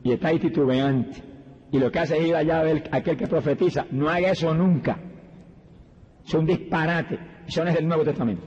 Y 0.03 0.11
está 0.11 0.29
ahí 0.29 0.41
titubeante. 0.41 1.23
Y 1.71 1.79
lo 1.79 1.93
que 1.93 2.01
hace 2.01 2.19
es 2.19 2.27
ir 2.27 2.35
allá 2.35 2.59
a 2.59 2.65
ver 2.65 2.89
aquel 2.91 3.17
que 3.17 3.29
profetiza. 3.29 3.87
No 3.93 4.09
haga 4.11 4.33
eso 4.33 4.53
nunca. 4.53 4.99
Es 6.27 6.35
un 6.35 6.45
disparate. 6.45 7.21
Eso 7.47 7.63
no 7.63 7.71
es 7.71 7.77
del 7.77 7.87
Nuevo 7.87 8.03
Testamento. 8.03 8.43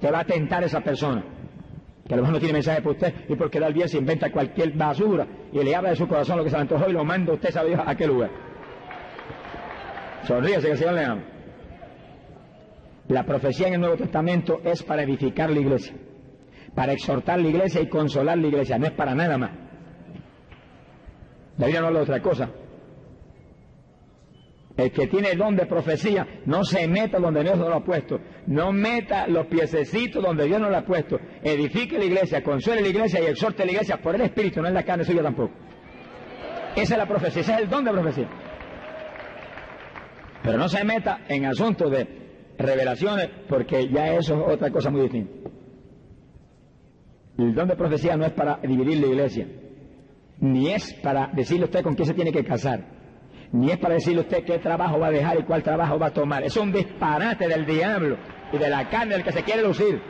Te 0.00 0.08
va 0.08 0.20
a 0.20 0.24
tentar 0.24 0.62
esa 0.62 0.82
persona. 0.82 1.24
Que 2.06 2.14
a 2.14 2.16
lo 2.16 2.22
mejor 2.22 2.34
no 2.34 2.38
tiene 2.38 2.52
mensaje 2.52 2.80
para 2.80 2.92
usted 2.92 3.14
y 3.28 3.34
porque 3.34 3.58
da 3.58 3.66
el 3.66 3.74
bien 3.74 3.88
se 3.88 3.98
inventa 3.98 4.30
cualquier 4.30 4.70
basura 4.72 5.26
y 5.52 5.58
le 5.64 5.74
habla 5.74 5.90
de 5.90 5.96
su 5.96 6.06
corazón 6.06 6.38
lo 6.38 6.44
que 6.44 6.50
se 6.50 6.56
le 6.56 6.62
antojó 6.62 6.88
y 6.88 6.92
lo 6.92 7.04
manda 7.04 7.32
usted 7.32 7.50
sabe 7.50 7.74
a 7.74 7.94
qué 7.96 8.06
lugar. 8.06 8.45
Sonríese 10.26 10.66
que 10.66 10.72
el 10.72 10.78
Señor 10.78 10.94
le 10.94 11.04
ama. 11.04 11.24
La 13.08 13.24
profecía 13.24 13.68
en 13.68 13.74
el 13.74 13.80
Nuevo 13.80 13.96
Testamento 13.96 14.60
es 14.64 14.82
para 14.82 15.04
edificar 15.04 15.50
la 15.50 15.60
iglesia, 15.60 15.94
para 16.74 16.92
exhortar 16.92 17.38
la 17.38 17.48
iglesia 17.48 17.80
y 17.80 17.88
consolar 17.88 18.36
la 18.36 18.48
iglesia, 18.48 18.78
no 18.78 18.86
es 18.86 18.92
para 18.92 19.14
nada 19.14 19.38
más. 19.38 19.52
La 21.58 21.66
Biblia 21.66 21.80
no 21.80 21.86
habla 21.86 22.00
de 22.00 22.04
otra 22.04 22.20
cosa. 22.20 22.50
El 24.76 24.92
que 24.92 25.06
tiene 25.06 25.30
el 25.30 25.38
don 25.38 25.56
de 25.56 25.64
profecía 25.64 26.26
no 26.44 26.62
se 26.64 26.86
meta 26.86 27.18
donde 27.18 27.42
Dios 27.42 27.56
no 27.56 27.68
lo 27.68 27.76
ha 27.76 27.84
puesto. 27.84 28.20
No 28.46 28.72
meta 28.72 29.26
los 29.26 29.46
piececitos 29.46 30.22
donde 30.22 30.44
Dios 30.44 30.60
no 30.60 30.68
lo 30.68 30.76
ha 30.76 30.84
puesto. 30.84 31.18
Edifique 31.42 31.96
la 31.96 32.04
iglesia, 32.04 32.42
consuele 32.42 32.82
la 32.82 32.88
iglesia 32.88 33.20
y 33.22 33.26
exhorte 33.26 33.64
la 33.64 33.72
iglesia 33.72 34.02
por 34.02 34.16
el 34.16 34.22
Espíritu, 34.22 34.60
no 34.60 34.68
es 34.68 34.74
la 34.74 34.82
carne 34.82 35.04
suya 35.04 35.22
tampoco. 35.22 35.54
Esa 36.74 36.94
es 36.94 36.98
la 36.98 37.06
profecía, 37.06 37.40
ese 37.40 37.52
es 37.52 37.58
el 37.60 37.70
don 37.70 37.84
de 37.84 37.92
profecía. 37.92 38.28
Pero 40.42 40.58
no 40.58 40.68
se 40.68 40.84
meta 40.84 41.20
en 41.28 41.44
asuntos 41.46 41.90
de 41.90 42.54
revelaciones 42.58 43.28
porque 43.48 43.88
ya 43.88 44.14
eso 44.14 44.34
es 44.34 44.54
otra 44.54 44.70
cosa 44.70 44.90
muy 44.90 45.02
distinta. 45.02 45.50
El 47.38 47.54
don 47.54 47.68
de 47.68 47.76
profecía 47.76 48.16
no 48.16 48.24
es 48.24 48.32
para 48.32 48.58
dividir 48.62 48.98
la 48.98 49.06
iglesia, 49.08 49.46
ni 50.40 50.70
es 50.70 50.94
para 50.94 51.28
decirle 51.34 51.64
a 51.64 51.66
usted 51.66 51.82
con 51.82 51.94
quién 51.94 52.06
se 52.06 52.14
tiene 52.14 52.32
que 52.32 52.44
casar, 52.44 52.80
ni 53.52 53.70
es 53.70 53.78
para 53.78 53.94
decirle 53.94 54.20
a 54.20 54.22
usted 54.22 54.44
qué 54.44 54.58
trabajo 54.58 54.98
va 54.98 55.08
a 55.08 55.10
dejar 55.10 55.38
y 55.40 55.42
cuál 55.42 55.62
trabajo 55.62 55.98
va 55.98 56.06
a 56.06 56.12
tomar. 56.12 56.44
Es 56.44 56.56
un 56.56 56.72
disparate 56.72 57.46
del 57.46 57.66
diablo 57.66 58.16
y 58.52 58.56
de 58.58 58.70
la 58.70 58.88
carne 58.88 59.14
del 59.14 59.24
que 59.24 59.32
se 59.32 59.42
quiere 59.42 59.62
lucir. 59.62 60.00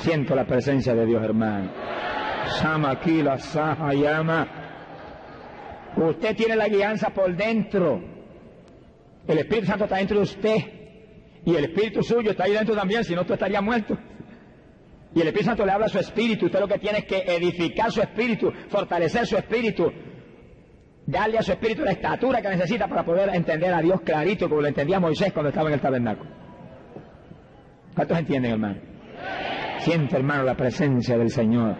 Siento 0.00 0.34
la 0.34 0.44
presencia 0.44 0.94
de 0.94 1.06
Dios, 1.06 1.22
hermano. 1.22 1.70
Sama 2.60 2.90
aquí 2.90 3.22
la 3.22 3.38
saja 3.38 3.92
llama. 3.94 4.67
Usted 5.98 6.36
tiene 6.36 6.54
la 6.54 6.68
guianza 6.68 7.10
por 7.10 7.34
dentro. 7.34 8.00
El 9.26 9.38
Espíritu 9.38 9.66
Santo 9.66 9.84
está 9.84 9.96
dentro 9.96 10.18
de 10.18 10.22
usted. 10.22 10.56
Y 11.44 11.54
el 11.54 11.64
Espíritu 11.64 12.02
suyo 12.02 12.30
está 12.30 12.44
ahí 12.44 12.52
dentro 12.52 12.74
también, 12.74 13.04
si 13.04 13.14
no, 13.14 13.24
tú 13.24 13.32
estarías 13.32 13.62
muerto. 13.62 13.98
Y 15.14 15.20
el 15.20 15.28
Espíritu 15.28 15.50
Santo 15.50 15.66
le 15.66 15.72
habla 15.72 15.86
a 15.86 15.88
su 15.88 15.98
espíritu. 15.98 16.46
Usted 16.46 16.60
lo 16.60 16.68
que 16.68 16.78
tiene 16.78 16.98
es 16.98 17.04
que 17.04 17.24
edificar 17.26 17.90
su 17.90 18.00
espíritu, 18.00 18.52
fortalecer 18.68 19.26
su 19.26 19.36
espíritu, 19.36 19.90
darle 21.06 21.38
a 21.38 21.42
su 21.42 21.52
espíritu 21.52 21.82
la 21.82 21.92
estatura 21.92 22.40
que 22.42 22.48
necesita 22.48 22.86
para 22.86 23.04
poder 23.04 23.30
entender 23.34 23.72
a 23.72 23.80
Dios 23.80 24.00
clarito, 24.02 24.48
como 24.48 24.60
lo 24.60 24.68
entendía 24.68 25.00
Moisés 25.00 25.32
cuando 25.32 25.48
estaba 25.48 25.68
en 25.68 25.74
el 25.74 25.80
tabernáculo. 25.80 26.30
¿Cuántos 27.94 28.18
entienden, 28.18 28.52
hermano? 28.52 28.80
Siente, 29.78 30.16
hermano, 30.16 30.44
la 30.44 30.54
presencia 30.54 31.18
del 31.18 31.30
Señor. 31.30 31.76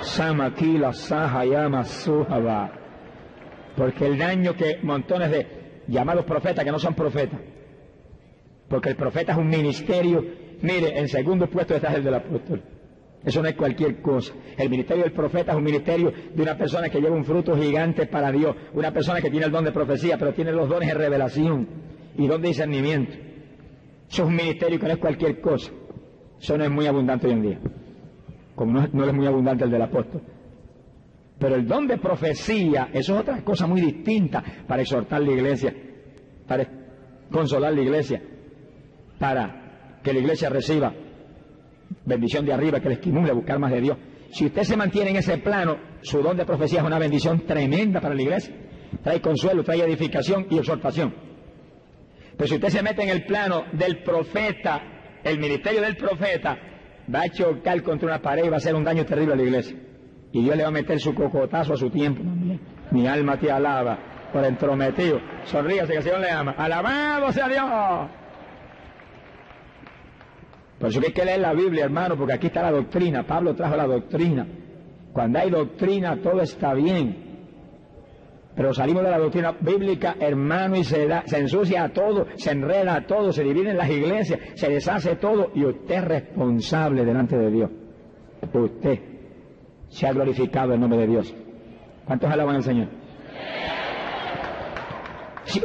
Samakila 0.00 0.92
Sahayama 0.92 1.82
Suhaba. 1.84 2.83
Porque 3.76 4.06
el 4.06 4.18
daño 4.18 4.54
que 4.54 4.78
montones 4.82 5.30
de 5.30 5.46
llamados 5.88 6.24
profetas 6.24 6.64
que 6.64 6.70
no 6.70 6.78
son 6.78 6.94
profetas, 6.94 7.40
porque 8.68 8.90
el 8.90 8.96
profeta 8.96 9.32
es 9.32 9.38
un 9.38 9.48
ministerio, 9.48 10.24
mire, 10.62 10.98
en 10.98 11.08
segundo 11.08 11.48
puesto 11.48 11.74
está 11.74 11.92
el 11.94 12.04
del 12.04 12.14
apóstol. 12.14 12.62
Eso 13.24 13.40
no 13.40 13.48
es 13.48 13.54
cualquier 13.54 14.02
cosa. 14.02 14.34
El 14.56 14.68
ministerio 14.68 15.04
del 15.04 15.12
profeta 15.12 15.52
es 15.52 15.58
un 15.58 15.64
ministerio 15.64 16.12
de 16.34 16.42
una 16.42 16.58
persona 16.58 16.90
que 16.90 17.00
lleva 17.00 17.16
un 17.16 17.24
fruto 17.24 17.56
gigante 17.56 18.06
para 18.06 18.30
Dios, 18.30 18.54
una 18.74 18.92
persona 18.92 19.20
que 19.20 19.30
tiene 19.30 19.46
el 19.46 19.52
don 19.52 19.64
de 19.64 19.72
profecía, 19.72 20.18
pero 20.18 20.34
tiene 20.34 20.52
los 20.52 20.68
dones 20.68 20.88
de 20.88 20.94
revelación 20.94 21.66
y 22.16 22.26
don 22.26 22.42
de 22.42 22.48
discernimiento. 22.48 23.12
Eso 24.10 24.22
es 24.22 24.28
un 24.28 24.36
ministerio 24.36 24.78
que 24.78 24.86
no 24.86 24.92
es 24.92 24.98
cualquier 24.98 25.40
cosa. 25.40 25.72
Eso 26.38 26.58
no 26.58 26.64
es 26.64 26.70
muy 26.70 26.86
abundante 26.86 27.26
hoy 27.26 27.32
en 27.32 27.42
día, 27.42 27.60
como 28.54 28.72
no, 28.72 28.88
no 28.92 29.04
es 29.06 29.14
muy 29.14 29.26
abundante 29.26 29.64
el 29.64 29.70
del 29.70 29.82
apóstol. 29.82 30.20
Pero 31.38 31.56
el 31.56 31.66
don 31.66 31.86
de 31.86 31.98
profecía, 31.98 32.90
eso 32.92 33.14
es 33.14 33.20
otra 33.20 33.42
cosa 33.42 33.66
muy 33.66 33.80
distinta 33.80 34.42
para 34.66 34.82
exhortar 34.82 35.20
la 35.20 35.32
iglesia, 35.32 35.74
para 36.46 36.66
consolar 37.30 37.72
la 37.72 37.82
iglesia, 37.82 38.22
para 39.18 40.00
que 40.02 40.12
la 40.12 40.20
iglesia 40.20 40.48
reciba 40.48 40.94
bendición 42.04 42.44
de 42.44 42.52
arriba, 42.52 42.80
que 42.80 42.88
le 42.88 42.94
estimule 42.94 43.30
a 43.30 43.34
buscar 43.34 43.58
más 43.58 43.72
de 43.72 43.80
Dios. 43.80 43.98
Si 44.30 44.46
usted 44.46 44.62
se 44.62 44.76
mantiene 44.76 45.10
en 45.10 45.16
ese 45.16 45.38
plano, 45.38 45.76
su 46.02 46.22
don 46.22 46.36
de 46.36 46.44
profecía 46.44 46.80
es 46.80 46.86
una 46.86 46.98
bendición 46.98 47.46
tremenda 47.46 48.00
para 48.00 48.14
la 48.14 48.22
iglesia. 48.22 48.54
Trae 49.02 49.20
consuelo, 49.20 49.62
trae 49.62 49.82
edificación 49.82 50.46
y 50.50 50.58
exhortación. 50.58 51.14
Pero 52.36 52.48
si 52.48 52.54
usted 52.54 52.68
se 52.68 52.82
mete 52.82 53.02
en 53.02 53.10
el 53.10 53.26
plano 53.26 53.64
del 53.72 54.02
profeta, 54.02 55.20
el 55.22 55.38
ministerio 55.38 55.82
del 55.82 55.96
profeta, 55.96 56.58
va 57.12 57.22
a 57.22 57.28
chocar 57.28 57.82
contra 57.82 58.08
una 58.08 58.20
pared 58.20 58.44
y 58.44 58.48
va 58.48 58.54
a 58.54 58.58
hacer 58.58 58.74
un 58.74 58.84
daño 58.84 59.04
terrible 59.04 59.34
a 59.34 59.36
la 59.36 59.42
iglesia. 59.42 59.76
Y 60.34 60.42
Dios 60.42 60.56
le 60.56 60.64
va 60.64 60.68
a 60.68 60.72
meter 60.72 60.98
su 60.98 61.14
cocotazo 61.14 61.74
a 61.74 61.76
su 61.76 61.88
tiempo. 61.90 62.20
Mi 62.90 63.06
alma 63.06 63.38
te 63.38 63.52
alaba 63.52 63.96
por 64.32 64.44
entrometido. 64.44 65.20
Sonríase 65.44 65.92
que 65.92 65.98
el 65.98 66.02
Señor 66.02 66.20
le 66.20 66.30
ama. 66.30 66.56
Alabado 66.58 67.30
sea 67.30 67.48
Dios. 67.48 68.10
Por 70.80 70.88
eso 70.88 71.00
que 71.00 71.06
hay 71.06 71.12
que 71.12 71.24
leer 71.24 71.38
la 71.38 71.54
Biblia, 71.54 71.84
hermano, 71.84 72.16
porque 72.16 72.32
aquí 72.32 72.48
está 72.48 72.62
la 72.62 72.72
doctrina. 72.72 73.24
Pablo 73.24 73.54
trajo 73.54 73.76
la 73.76 73.86
doctrina. 73.86 74.44
Cuando 75.12 75.38
hay 75.38 75.50
doctrina, 75.50 76.20
todo 76.20 76.40
está 76.40 76.74
bien. 76.74 77.16
Pero 78.56 78.74
salimos 78.74 79.04
de 79.04 79.10
la 79.10 79.18
doctrina 79.18 79.56
bíblica, 79.60 80.16
hermano, 80.18 80.74
y 80.74 80.82
se, 80.82 81.06
ensucia 81.30 81.84
a 81.84 81.92
todo, 81.92 82.26
se 82.34 82.50
enreda 82.50 82.96
a 82.96 83.06
todo, 83.06 83.30
se 83.30 83.44
divide 83.44 83.70
en 83.70 83.76
las 83.76 83.88
iglesias, 83.88 84.40
se 84.54 84.68
deshace 84.68 85.14
todo, 85.14 85.52
y 85.54 85.64
usted 85.64 85.94
es 85.94 86.04
responsable 86.04 87.04
delante 87.04 87.36
de 87.36 87.50
Dios. 87.52 87.70
Usted 88.52 89.13
se 89.94 90.08
ha 90.08 90.12
glorificado 90.12 90.74
el 90.74 90.80
nombre 90.80 90.98
de 90.98 91.06
Dios. 91.06 91.34
¿Cuántos 92.04 92.28
alaban 92.30 92.56
al 92.56 92.62
Señor? 92.64 92.88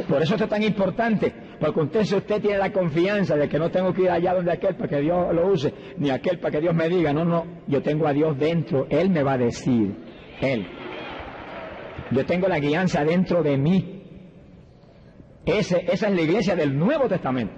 por 0.08 0.22
eso 0.22 0.34
esto 0.34 0.44
es 0.44 0.50
tan 0.50 0.62
importante, 0.62 1.32
porque 1.58 1.80
usted, 1.80 2.04
si 2.04 2.14
usted 2.14 2.40
tiene 2.40 2.58
la 2.58 2.70
confianza 2.70 3.34
de 3.34 3.48
que 3.48 3.58
no 3.58 3.70
tengo 3.70 3.92
que 3.92 4.02
ir 4.02 4.10
allá 4.10 4.34
donde 4.34 4.52
aquel 4.52 4.76
para 4.76 4.88
que 4.88 5.00
Dios 5.00 5.34
lo 5.34 5.48
use, 5.50 5.74
ni 5.96 6.10
aquel 6.10 6.38
para 6.38 6.52
que 6.52 6.60
Dios 6.60 6.74
me 6.74 6.88
diga, 6.88 7.12
no, 7.12 7.24
no, 7.24 7.44
yo 7.66 7.82
tengo 7.82 8.06
a 8.06 8.12
Dios 8.12 8.38
dentro, 8.38 8.86
Él 8.88 9.10
me 9.10 9.24
va 9.24 9.32
a 9.32 9.38
decir, 9.38 9.96
Él. 10.40 10.64
Yo 12.12 12.24
tengo 12.24 12.46
la 12.46 12.60
guianza 12.60 13.04
dentro 13.04 13.42
de 13.42 13.56
mí. 13.56 14.02
Esa 15.44 15.78
es 15.78 16.02
la 16.02 16.20
iglesia 16.20 16.54
del 16.54 16.78
Nuevo 16.78 17.08
Testamento. 17.08 17.54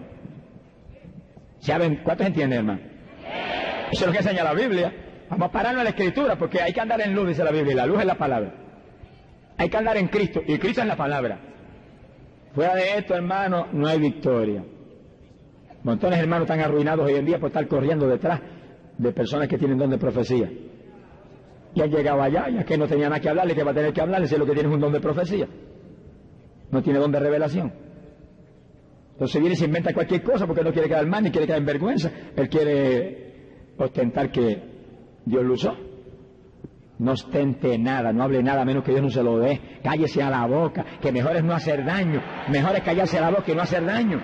¿Saben? 1.58 2.00
¿Cuántos 2.02 2.28
entienden, 2.28 2.60
hermano? 2.60 2.80
Eso 3.90 4.04
es 4.04 4.06
lo 4.06 4.12
que 4.12 4.18
enseña 4.18 4.44
la 4.44 4.54
Biblia. 4.54 5.11
Vamos 5.32 5.48
a 5.48 5.50
pararnos 5.50 5.80
en 5.80 5.84
la 5.84 5.90
escritura 5.90 6.36
porque 6.36 6.60
hay 6.60 6.74
que 6.74 6.80
andar 6.82 7.00
en 7.00 7.14
luz, 7.14 7.28
dice 7.28 7.42
la 7.42 7.50
Biblia, 7.50 7.74
la 7.74 7.86
luz 7.86 8.00
es 8.00 8.04
la 8.04 8.16
palabra. 8.16 8.52
Hay 9.56 9.70
que 9.70 9.76
andar 9.78 9.96
en 9.96 10.08
Cristo, 10.08 10.42
y 10.46 10.58
Cristo 10.58 10.82
es 10.82 10.86
la 10.86 10.94
palabra. 10.96 11.40
Fuera 12.54 12.74
de 12.74 12.98
esto, 12.98 13.14
hermano, 13.14 13.68
no 13.72 13.86
hay 13.86 13.98
victoria. 13.98 14.62
Montones 15.84 16.18
de 16.18 16.24
hermanos 16.24 16.44
están 16.44 16.60
arruinados 16.60 17.06
hoy 17.06 17.14
en 17.14 17.24
día 17.24 17.38
por 17.38 17.48
estar 17.48 17.66
corriendo 17.66 18.06
detrás 18.06 18.42
de 18.98 19.10
personas 19.12 19.48
que 19.48 19.56
tienen 19.56 19.78
don 19.78 19.88
de 19.88 19.96
profecía. 19.96 20.50
Y 21.74 21.80
han 21.80 21.90
llegado 21.90 22.20
allá, 22.20 22.50
ya 22.50 22.64
que 22.64 22.76
no 22.76 22.86
tenía 22.86 23.08
nada 23.08 23.18
que 23.18 23.30
hablarle, 23.30 23.54
que 23.54 23.62
va 23.62 23.70
a 23.70 23.74
tener 23.74 23.94
que 23.94 24.02
hablarle 24.02 24.26
si 24.26 24.36
lo 24.36 24.44
que 24.44 24.52
tiene 24.52 24.68
es 24.68 24.74
un 24.74 24.82
don 24.82 24.92
de 24.92 25.00
profecía. 25.00 25.48
No 26.70 26.82
tiene 26.82 26.98
don 26.98 27.10
de 27.10 27.20
revelación. 27.20 27.72
Entonces 29.12 29.40
viene 29.40 29.54
y 29.54 29.56
se 29.56 29.64
inventa 29.64 29.94
cualquier 29.94 30.22
cosa 30.22 30.46
porque 30.46 30.62
no 30.62 30.74
quiere 30.74 30.88
quedar 30.88 31.06
mal 31.06 31.24
ni 31.24 31.30
quiere 31.30 31.46
quedar 31.46 31.60
en 31.60 31.66
vergüenza. 31.66 32.10
Él 32.36 32.50
quiere 32.50 33.72
ostentar 33.78 34.30
que 34.30 34.71
Dios 35.24 35.44
lo 35.44 35.54
usó. 35.54 35.76
No 36.98 37.12
ostente 37.12 37.78
nada, 37.78 38.12
no 38.12 38.22
hable 38.22 38.42
nada 38.42 38.64
menos 38.64 38.84
que 38.84 38.92
Dios 38.92 39.02
no 39.02 39.10
se 39.10 39.22
lo 39.22 39.38
dé. 39.38 39.60
Cállese 39.82 40.22
a 40.22 40.30
la 40.30 40.46
boca, 40.46 40.84
que 41.00 41.10
mejor 41.10 41.36
es 41.36 41.42
no 41.42 41.52
hacer 41.52 41.84
daño. 41.84 42.22
Mejor 42.48 42.76
es 42.76 42.82
callarse 42.82 43.18
a 43.18 43.22
la 43.22 43.30
boca 43.30 43.50
y 43.50 43.54
no 43.54 43.62
hacer 43.62 43.84
daño. 43.84 44.20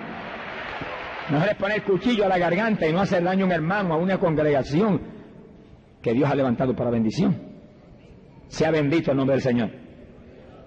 Mejor 1.29 1.49
es 1.49 1.55
poner 1.55 1.83
cuchillo 1.83 2.25
a 2.25 2.29
la 2.29 2.37
garganta 2.37 2.87
y 2.87 2.93
no 2.93 3.01
hacer 3.01 3.23
daño 3.23 3.43
a 3.43 3.47
un 3.47 3.51
hermano, 3.51 3.93
a 3.93 3.97
una 3.97 4.17
congregación 4.17 5.01
que 6.01 6.13
Dios 6.13 6.29
ha 6.29 6.35
levantado 6.35 6.75
para 6.75 6.89
bendición. 6.89 7.37
Sea 8.47 8.71
bendito 8.71 9.11
el 9.11 9.17
nombre 9.17 9.35
del 9.35 9.43
Señor. 9.43 9.71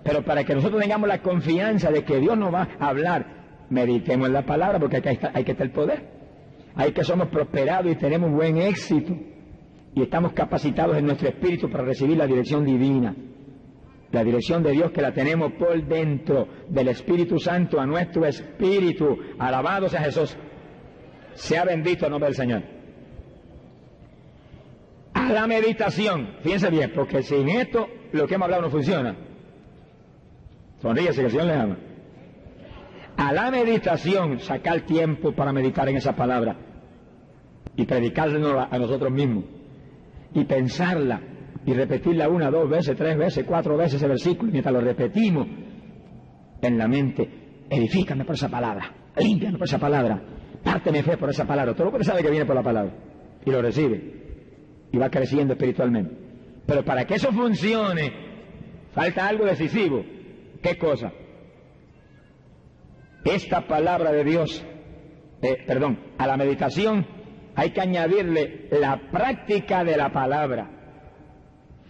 Pero 0.04 0.22
para 0.22 0.44
que 0.44 0.54
nosotros 0.54 0.80
tengamos 0.80 1.08
la 1.08 1.22
confianza 1.22 1.90
de 1.90 2.04
que 2.04 2.18
Dios 2.18 2.36
nos 2.36 2.52
va 2.52 2.68
a 2.78 2.88
hablar, 2.88 3.66
meditemos 3.70 4.26
en 4.26 4.34
la 4.34 4.44
palabra 4.44 4.78
porque 4.78 4.96
hay 4.96 5.16
que, 5.16 5.28
hay 5.32 5.44
que 5.44 5.52
estar 5.52 5.66
el 5.66 5.72
poder. 5.72 6.10
Hay 6.74 6.92
que 6.92 7.04
somos 7.04 7.28
prosperados 7.28 7.90
y 7.90 7.96
tenemos 7.96 8.30
buen 8.30 8.58
éxito 8.58 9.14
y 9.94 10.02
estamos 10.02 10.32
capacitados 10.32 10.96
en 10.96 11.04
nuestro 11.04 11.28
espíritu 11.28 11.70
para 11.70 11.84
recibir 11.84 12.16
la 12.16 12.26
dirección 12.26 12.64
divina. 12.64 13.14
La 14.10 14.24
dirección 14.24 14.62
de 14.62 14.72
Dios 14.72 14.90
que 14.90 15.02
la 15.02 15.12
tenemos 15.12 15.52
por 15.52 15.82
dentro 15.86 16.46
del 16.68 16.88
Espíritu 16.88 17.38
Santo 17.38 17.80
a 17.80 17.86
nuestro 17.86 18.26
espíritu. 18.26 19.18
Alabado 19.38 19.88
sea 19.88 20.02
Jesús. 20.02 20.36
Sea 21.34 21.64
bendito 21.64 22.04
el 22.04 22.10
nombre 22.10 22.28
del 22.28 22.36
Señor. 22.36 22.62
A 25.14 25.32
la 25.32 25.46
meditación. 25.46 26.36
Fíjense 26.42 26.68
bien, 26.68 26.92
porque 26.94 27.22
sin 27.22 27.48
esto 27.48 27.88
lo 28.12 28.26
que 28.26 28.34
hemos 28.34 28.46
hablado 28.46 28.62
no 28.62 28.70
funciona. 28.70 29.16
Sonríese 30.80 31.20
que 31.20 31.26
el 31.26 31.30
Señor 31.30 31.46
le 31.46 31.54
ama. 31.54 31.78
A 33.16 33.32
la 33.32 33.50
meditación, 33.50 34.40
sacar 34.40 34.82
tiempo 34.82 35.32
para 35.32 35.52
meditar 35.52 35.88
en 35.88 35.96
esa 35.96 36.14
palabra 36.14 36.56
y 37.76 37.84
predicárnosla 37.86 38.68
a 38.70 38.78
nosotros 38.78 39.10
mismos 39.10 39.44
y 40.34 40.44
pensarla 40.44 41.20
y 41.64 41.72
repetirla 41.74 42.28
una, 42.28 42.50
dos 42.50 42.68
veces, 42.68 42.96
tres 42.96 43.16
veces, 43.16 43.44
cuatro 43.46 43.76
veces 43.76 43.94
ese 43.94 44.08
versículo, 44.08 44.48
y 44.48 44.52
mientras 44.52 44.72
lo 44.72 44.80
repetimos 44.80 45.46
en 46.60 46.78
la 46.78 46.88
mente, 46.88 47.28
edifícame 47.70 48.24
por 48.24 48.34
esa 48.34 48.48
palabra, 48.48 48.92
límpiame 49.16 49.58
por 49.58 49.66
esa 49.66 49.78
palabra, 49.78 50.22
párteme 50.62 51.02
fe 51.02 51.16
por 51.16 51.30
esa 51.30 51.46
palabra, 51.46 51.74
todo 51.74 51.90
lo 51.90 51.98
que 51.98 52.04
sabe 52.04 52.22
que 52.22 52.30
viene 52.30 52.46
por 52.46 52.56
la 52.56 52.62
palabra, 52.62 52.92
y 53.44 53.50
lo 53.50 53.62
recibe, 53.62 54.88
y 54.90 54.98
va 54.98 55.08
creciendo 55.08 55.54
espiritualmente. 55.54 56.14
Pero 56.66 56.84
para 56.84 57.04
que 57.04 57.14
eso 57.14 57.32
funcione, 57.32 58.12
falta 58.92 59.26
algo 59.26 59.44
decisivo. 59.44 60.04
¿Qué 60.62 60.78
cosa? 60.78 61.12
Esta 63.24 63.66
palabra 63.66 64.12
de 64.12 64.24
Dios, 64.24 64.64
eh, 65.42 65.58
perdón, 65.66 65.98
a 66.18 66.26
la 66.26 66.36
meditación 66.36 67.06
hay 67.54 67.70
que 67.70 67.80
añadirle 67.80 68.68
la 68.70 69.00
práctica 69.10 69.84
de 69.84 69.96
la 69.96 70.10
palabra. 70.10 70.70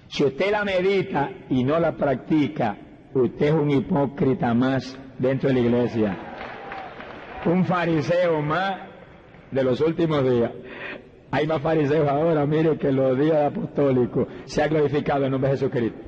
Si 0.09 0.25
usted 0.25 0.51
la 0.51 0.65
medita 0.65 1.31
y 1.49 1.65
no 1.65 1.79
la 1.79 1.93
practica, 1.93 2.77
usted 3.15 3.47
es 3.47 3.53
un 3.53 3.71
hipócrita 3.71 4.53
más 4.55 4.99
dentro 5.19 5.49
de 5.49 5.55
la 5.55 5.61
iglesia. 5.61 6.19
Un 7.47 7.65
fariseo 7.65 8.43
más 8.43 8.89
de 9.51 9.65
los 9.65 9.81
últimos 9.81 10.23
días. 10.23 10.53
Hay 11.31 11.47
más 11.47 11.63
fariseos 11.63 12.07
ahora, 12.09 12.45
mire, 12.45 12.77
que 12.77 12.93
los 12.93 13.19
días 13.19 13.51
apostólicos. 13.51 14.29
Se 14.45 14.63
ha 14.63 14.69
glorificado 14.69 15.25
el 15.25 15.31
nombre 15.31 15.51
de 15.51 15.57
Jesucristo. 15.57 15.99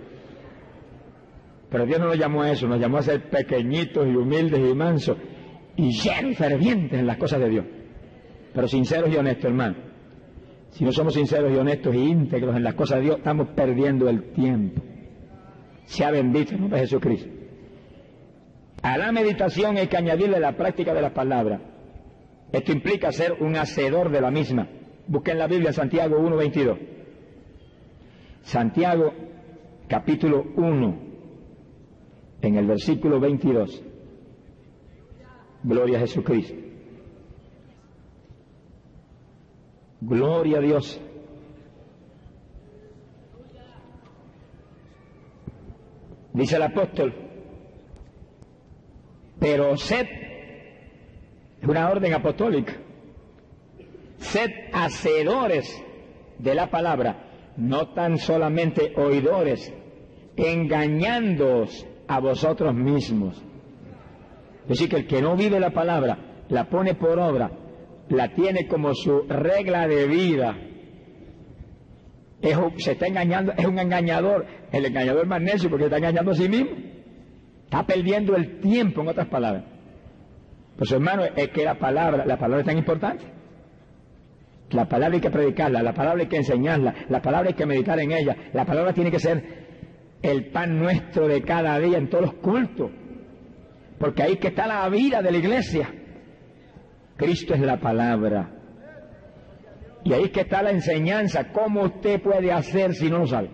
Pero 1.70 1.86
Dios 1.86 1.98
no 1.98 2.06
nos 2.06 2.18
llamó 2.18 2.42
a 2.42 2.50
eso, 2.50 2.68
nos 2.68 2.78
llamó 2.78 2.98
a 2.98 3.02
ser 3.02 3.30
pequeñitos 3.30 4.06
y 4.06 4.14
humildes 4.14 4.60
y 4.60 4.74
mansos 4.74 5.16
y 5.76 5.90
llenos 5.90 6.32
y 6.32 6.34
fervientes 6.34 7.00
en 7.00 7.06
las 7.06 7.16
cosas 7.16 7.40
de 7.40 7.48
Dios 7.48 7.64
pero 8.54 8.68
sinceros 8.68 9.10
y 9.10 9.16
honestos, 9.16 9.46
hermano. 9.46 9.76
Si 10.70 10.84
no 10.84 10.92
somos 10.92 11.14
sinceros 11.14 11.52
y 11.52 11.56
honestos 11.56 11.94
y 11.94 11.98
íntegros 11.98 12.56
en 12.56 12.64
las 12.64 12.74
cosas 12.74 12.98
de 12.98 13.04
Dios, 13.04 13.18
estamos 13.18 13.48
perdiendo 13.48 14.08
el 14.08 14.32
tiempo. 14.32 14.80
Sea 15.84 16.10
bendito 16.10 16.54
el 16.54 16.60
nombre 16.60 16.80
de 16.80 16.86
Jesucristo. 16.86 17.28
A 18.82 18.96
la 18.96 19.12
meditación 19.12 19.76
hay 19.76 19.88
que 19.88 19.96
añadirle 19.96 20.40
la 20.40 20.56
práctica 20.56 20.94
de 20.94 21.02
las 21.02 21.12
palabras. 21.12 21.60
Esto 22.52 22.72
implica 22.72 23.10
ser 23.12 23.34
un 23.40 23.56
hacedor 23.56 24.10
de 24.10 24.20
la 24.20 24.30
misma. 24.30 24.68
Busquen 25.06 25.38
la 25.38 25.46
Biblia 25.46 25.72
Santiago 25.72 26.18
1.22. 26.18 26.78
Santiago 28.42 29.12
capítulo 29.88 30.44
1, 30.56 30.98
en 32.42 32.56
el 32.56 32.66
versículo 32.66 33.18
22. 33.18 33.82
Gloria 35.62 35.98
a 35.98 36.00
Jesucristo. 36.00 36.63
Gloria 40.06 40.58
a 40.58 40.60
Dios. 40.60 41.00
Dice 46.34 46.56
el 46.56 46.62
apóstol, 46.62 47.14
pero 49.38 49.76
sed, 49.78 50.06
es 51.62 51.68
una 51.68 51.88
orden 51.88 52.12
apostólica, 52.12 52.74
sed 54.18 54.50
hacedores 54.72 55.82
de 56.38 56.54
la 56.54 56.68
palabra, 56.68 57.52
no 57.56 57.88
tan 57.94 58.18
solamente 58.18 58.92
oidores, 58.96 59.72
engañándoos 60.36 61.86
a 62.08 62.20
vosotros 62.20 62.74
mismos. 62.74 63.40
Es 64.64 64.68
decir, 64.68 64.88
que 64.90 64.96
el 64.96 65.06
que 65.06 65.22
no 65.22 65.36
vive 65.36 65.60
la 65.60 65.70
palabra, 65.70 66.18
la 66.48 66.68
pone 66.68 66.94
por 66.94 67.18
obra, 67.18 67.63
la 68.08 68.34
tiene 68.34 68.66
como 68.66 68.94
su 68.94 69.22
regla 69.28 69.86
de 69.88 70.06
vida, 70.06 70.56
se 72.76 72.92
está 72.92 73.06
engañando, 73.06 73.52
es 73.56 73.64
un 73.64 73.78
engañador, 73.78 74.46
el 74.70 74.84
engañador 74.84 75.26
más 75.26 75.40
necio 75.40 75.70
porque 75.70 75.84
está 75.84 75.96
engañando 75.96 76.32
a 76.32 76.34
sí 76.34 76.48
mismo. 76.48 76.70
Está 77.64 77.86
perdiendo 77.86 78.36
el 78.36 78.60
tiempo, 78.60 79.00
en 79.00 79.08
otras 79.08 79.28
palabras. 79.28 79.64
Pues 80.76 80.90
hermano, 80.92 81.24
es 81.24 81.48
que 81.48 81.64
la 81.64 81.78
palabra, 81.78 82.26
la 82.26 82.36
palabra 82.36 82.60
es 82.60 82.66
tan 82.66 82.76
importante. 82.76 83.24
La 84.70 84.88
palabra 84.88 85.14
hay 85.14 85.20
que 85.20 85.30
predicarla, 85.30 85.82
la 85.82 85.94
palabra 85.94 86.22
hay 86.22 86.28
que 86.28 86.36
enseñarla, 86.36 86.94
la 87.08 87.22
palabra 87.22 87.48
hay 87.48 87.54
que 87.54 87.66
meditar 87.66 87.98
en 88.00 88.12
ella, 88.12 88.36
la 88.52 88.64
palabra 88.64 88.92
tiene 88.92 89.10
que 89.10 89.20
ser 89.20 89.64
el 90.20 90.46
pan 90.50 90.78
nuestro 90.78 91.28
de 91.28 91.42
cada 91.42 91.78
día 91.78 91.98
en 91.98 92.08
todos 92.08 92.24
los 92.24 92.34
cultos. 92.34 92.90
Porque 93.98 94.22
ahí 94.22 94.36
que 94.36 94.48
está 94.48 94.66
la 94.66 94.88
vida 94.88 95.22
de 95.22 95.30
la 95.30 95.38
iglesia. 95.38 95.88
Cristo 97.16 97.54
es 97.54 97.60
la 97.60 97.78
palabra. 97.78 98.50
Y 100.04 100.12
ahí 100.12 100.28
que 100.28 100.42
está 100.42 100.62
la 100.62 100.70
enseñanza. 100.70 101.52
¿Cómo 101.52 101.82
usted 101.82 102.20
puede 102.20 102.52
hacer 102.52 102.94
si 102.94 103.08
no 103.08 103.18
lo 103.18 103.26
sabe? 103.26 103.50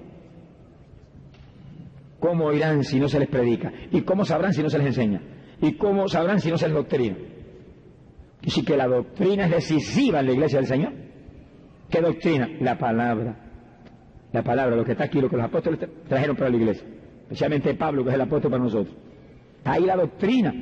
¿Cómo 2.18 2.46
oirán 2.46 2.84
si 2.84 2.98
no 3.00 3.08
se 3.08 3.18
les 3.18 3.28
predica? 3.28 3.72
¿Y 3.90 4.02
cómo 4.02 4.24
sabrán 4.24 4.52
si 4.52 4.62
no 4.62 4.68
se 4.68 4.78
les 4.78 4.88
enseña? 4.88 5.22
¿Y 5.62 5.72
cómo 5.74 6.08
sabrán 6.08 6.40
si 6.40 6.50
no 6.50 6.58
se 6.58 6.66
les 6.66 6.74
doctrina? 6.74 7.16
Si 8.46 8.64
que 8.64 8.76
la 8.76 8.86
doctrina 8.86 9.44
es 9.44 9.50
decisiva 9.50 10.20
en 10.20 10.26
la 10.26 10.32
iglesia 10.32 10.58
del 10.58 10.68
Señor. 10.68 10.92
¿Qué 11.88 12.00
doctrina? 12.00 12.48
La 12.60 12.78
palabra. 12.78 13.36
La 14.32 14.42
palabra, 14.42 14.76
lo 14.76 14.84
que 14.84 14.92
está 14.92 15.04
aquí, 15.04 15.20
lo 15.20 15.28
que 15.28 15.36
los 15.36 15.44
apóstoles 15.44 15.80
trajeron 16.08 16.36
para 16.36 16.50
la 16.50 16.56
iglesia. 16.56 16.86
Especialmente 17.22 17.74
Pablo, 17.74 18.02
que 18.02 18.10
es 18.10 18.14
el 18.14 18.20
apóstol 18.20 18.50
para 18.50 18.62
nosotros. 18.62 18.96
Ahí 19.64 19.84
la 19.84 19.96
doctrina. 19.96 20.54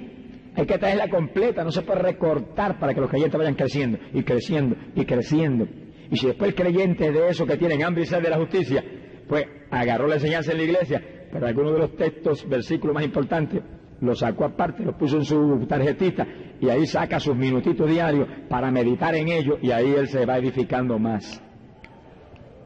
Hay 0.59 0.66
que 0.66 0.76
traerla 0.76 1.09
completa, 1.09 1.62
no 1.62 1.70
se 1.70 1.82
puede 1.82 2.00
recortar 2.00 2.80
para 2.80 2.92
que 2.92 3.00
los 3.00 3.09
creyentes 3.09 3.38
vayan 3.38 3.54
creciendo 3.54 3.96
y 4.12 4.24
creciendo 4.24 4.74
y 4.96 5.04
creciendo. 5.04 5.68
Y 6.11 6.16
si 6.16 6.26
después 6.26 6.48
el 6.48 6.56
creyente 6.56 7.12
de 7.12 7.28
eso 7.28 7.46
que 7.46 7.56
tienen 7.56 7.84
hambre 7.84 8.02
y 8.02 8.06
sed 8.06 8.20
de 8.20 8.28
la 8.28 8.38
justicia, 8.38 8.82
pues 9.28 9.46
agarró 9.70 10.09
la 10.09 10.14
enseñanza 10.14 10.50
en 10.50 10.59
la 10.59 10.64
iglesia, 10.64 11.00
pero 11.30 11.46
algunos 11.46 11.74
de 11.74 11.78
los 11.78 11.94
textos, 11.94 12.48
versículos 12.48 12.92
más 12.92 13.04
importantes, 13.04 13.62
los 14.00 14.18
sacó 14.18 14.46
aparte, 14.46 14.82
los 14.82 14.96
puso 14.96 15.18
en 15.18 15.24
su 15.24 15.64
tarjetita 15.68 16.26
y 16.61 16.68
ahí 16.68 16.86
saca 16.86 17.20
sus 17.20 17.36
minutitos 17.36 17.88
diarios 17.88 18.26
para 18.48 18.72
meditar 18.72 19.14
en 19.14 19.28
ello 19.28 19.59
y 19.62 19.70
ahí 19.70 19.94
él 19.96 20.09
se 20.09 20.26
va 20.26 20.38
edificando 20.38 20.98
más. 20.98 21.40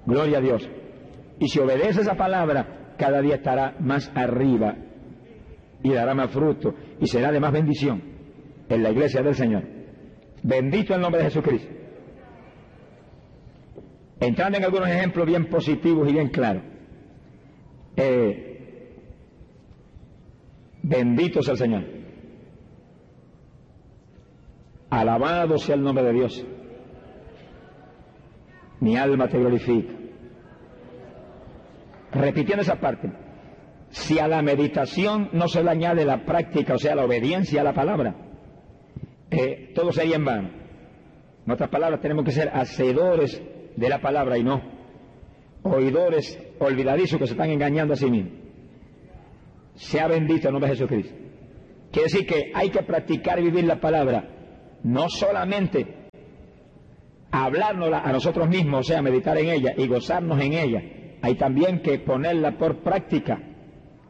Gloria 0.06 0.38
a 0.38 0.40
Dios. 0.40 0.66
Y 1.38 1.46
si 1.46 1.58
obedece 1.58 2.00
esa 2.00 2.14
palabra, 2.14 2.94
cada 2.96 3.20
día 3.20 3.34
estará 3.34 3.76
más 3.80 4.10
arriba 4.14 4.76
y 5.82 5.92
dará 5.92 6.14
más 6.14 6.30
fruto 6.30 6.74
y 7.00 7.06
será 7.06 7.32
de 7.32 7.40
más 7.40 7.52
bendición 7.52 8.02
en 8.68 8.82
la 8.82 8.90
iglesia 8.90 9.22
del 9.22 9.34
Señor. 9.34 9.64
Bendito 10.42 10.94
el 10.94 11.00
nombre 11.00 11.22
de 11.22 11.28
Jesucristo. 11.28 11.72
Entrando 14.20 14.58
en 14.58 14.64
algunos 14.64 14.88
ejemplos 14.88 15.26
bien 15.26 15.48
positivos 15.48 16.08
y 16.08 16.12
bien 16.12 16.28
claros. 16.28 16.62
Eh, 17.96 18.96
bendito 20.82 21.42
sea 21.42 21.52
el 21.52 21.58
Señor. 21.58 21.84
Alabado 24.90 25.58
sea 25.58 25.74
el 25.74 25.82
nombre 25.82 26.04
de 26.04 26.12
Dios. 26.12 26.46
Mi 28.80 28.96
alma 28.96 29.28
te 29.28 29.38
glorifica. 29.38 29.94
Repitiendo 32.12 32.62
esa 32.62 32.76
parte. 32.76 33.10
Si 33.92 34.18
a 34.18 34.26
la 34.26 34.42
meditación 34.42 35.30
no 35.32 35.48
se 35.48 35.62
le 35.62 35.70
añade 35.70 36.04
la 36.04 36.24
práctica, 36.24 36.74
o 36.74 36.78
sea, 36.78 36.94
la 36.94 37.04
obediencia 37.04 37.60
a 37.60 37.64
la 37.64 37.72
palabra, 37.72 38.16
eh, 39.30 39.72
todo 39.74 39.92
sería 39.92 40.16
en 40.16 40.24
vano. 40.24 40.50
En 41.46 41.52
otras 41.52 41.70
palabras, 41.70 42.00
tenemos 42.00 42.24
que 42.24 42.32
ser 42.32 42.48
hacedores 42.48 43.40
de 43.76 43.88
la 43.88 44.00
palabra 44.00 44.38
y 44.38 44.44
no 44.44 44.82
oidores 45.62 46.38
olvidadizos 46.58 47.18
que 47.18 47.26
se 47.26 47.32
están 47.32 47.50
engañando 47.50 47.94
a 47.94 47.96
sí 47.96 48.10
mismos. 48.10 48.32
Sea 49.74 50.08
bendito 50.08 50.48
el 50.48 50.52
nombre 50.52 50.70
de 50.70 50.76
Jesucristo. 50.76 51.14
Quiere 51.90 52.04
decir 52.04 52.26
que 52.26 52.52
hay 52.54 52.70
que 52.70 52.82
practicar 52.82 53.38
y 53.38 53.44
vivir 53.44 53.64
la 53.64 53.80
palabra, 53.80 54.24
no 54.82 55.08
solamente 55.08 56.08
hablárnosla 57.30 58.00
a 58.00 58.12
nosotros 58.12 58.48
mismos, 58.48 58.80
o 58.80 58.82
sea, 58.82 59.02
meditar 59.02 59.38
en 59.38 59.50
ella 59.50 59.72
y 59.76 59.86
gozarnos 59.86 60.40
en 60.40 60.52
ella, 60.54 60.82
hay 61.22 61.34
también 61.36 61.80
que 61.80 61.98
ponerla 61.98 62.58
por 62.58 62.82
práctica 62.82 63.51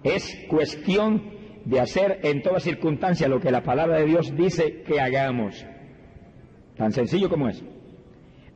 es 0.02 0.46
cuestión 0.48 1.22
de 1.64 1.80
hacer 1.80 2.20
en 2.22 2.42
toda 2.42 2.60
circunstancia 2.60 3.28
lo 3.28 3.40
que 3.40 3.50
la 3.50 3.62
palabra 3.62 3.98
de 3.98 4.06
Dios 4.06 4.34
dice 4.36 4.82
que 4.82 5.00
hagamos. 5.00 5.64
Tan 6.76 6.92
sencillo 6.92 7.28
como 7.28 7.48
es. 7.48 7.62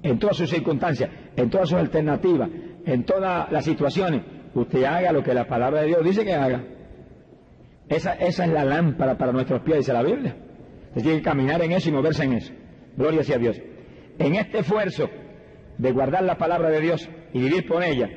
En 0.02 0.18
todas 0.18 0.36
sus 0.36 0.50
circunstancias, 0.50 1.10
en 1.36 1.50
todas 1.50 1.68
sus 1.68 1.78
alternativas, 1.78 2.50
en 2.84 3.04
todas 3.04 3.50
las 3.50 3.64
situaciones, 3.64 4.22
usted 4.54 4.84
haga 4.84 5.12
lo 5.12 5.22
que 5.22 5.34
la 5.34 5.46
palabra 5.46 5.82
de 5.82 5.88
Dios 5.88 6.04
dice 6.04 6.24
que 6.24 6.34
haga. 6.34 6.64
Esa, 7.88 8.14
es 8.14 8.38
la 8.38 8.64
lámpara 8.64 9.16
para 9.16 9.32
nuestros 9.32 9.62
pies, 9.62 9.78
dice 9.78 9.92
la 9.92 10.02
Biblia. 10.02 10.36
Usted 10.88 11.02
tiene 11.02 11.18
que 11.18 11.24
caminar 11.24 11.62
en 11.62 11.72
eso 11.72 11.88
y 11.88 11.92
moverse 11.92 12.24
en 12.24 12.32
eso. 12.34 12.52
Gloria 12.96 13.22
sea 13.22 13.36
a 13.36 13.38
Dios. 13.38 13.60
En 14.18 14.34
este 14.34 14.58
esfuerzo 14.58 15.08
de 15.78 15.92
guardar 15.92 16.24
la 16.24 16.38
palabra 16.38 16.70
de 16.70 16.80
Dios 16.80 17.08
y 17.32 17.40
vivir 17.40 17.66
por 17.66 17.82
ella, 17.84 18.08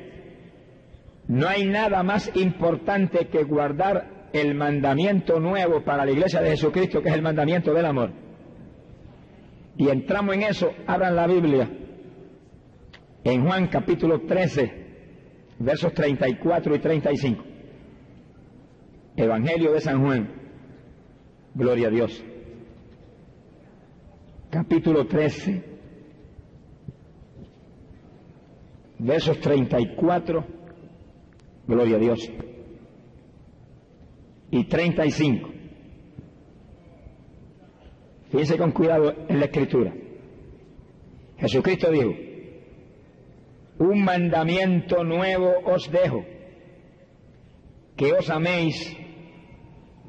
no 1.30 1.46
hay 1.46 1.64
nada 1.64 2.02
más 2.02 2.28
importante 2.34 3.28
que 3.28 3.44
guardar 3.44 4.28
el 4.32 4.52
mandamiento 4.56 5.38
nuevo 5.38 5.84
para 5.84 6.04
la 6.04 6.10
iglesia 6.10 6.42
de 6.42 6.50
Jesucristo, 6.50 7.00
que 7.00 7.08
es 7.08 7.14
el 7.14 7.22
mandamiento 7.22 7.72
del 7.72 7.86
amor. 7.86 8.10
Y 9.76 9.88
entramos 9.88 10.34
en 10.34 10.42
eso, 10.42 10.72
abran 10.88 11.14
la 11.14 11.28
Biblia, 11.28 11.70
en 13.22 13.46
Juan 13.46 13.68
capítulo 13.68 14.22
13, 14.22 14.72
versos 15.60 15.94
34 15.94 16.74
y 16.74 16.78
35. 16.80 17.44
Evangelio 19.14 19.72
de 19.72 19.80
San 19.80 20.02
Juan, 20.02 20.34
gloria 21.54 21.86
a 21.86 21.90
Dios. 21.90 22.24
Capítulo 24.50 25.06
13, 25.06 25.64
versos 28.98 29.38
34 29.38 30.59
Gloria 31.70 31.98
a 31.98 32.00
Dios. 32.00 32.28
Y 34.50 34.64
35. 34.64 35.48
Fíjense 38.30 38.58
con 38.58 38.72
cuidado 38.72 39.14
en 39.28 39.38
la 39.38 39.44
escritura. 39.44 39.94
Jesucristo 41.38 41.92
dijo, 41.92 42.12
un 43.78 44.02
mandamiento 44.02 45.04
nuevo 45.04 45.52
os 45.64 45.88
dejo, 45.92 46.24
que 47.96 48.14
os 48.14 48.28
améis 48.30 48.96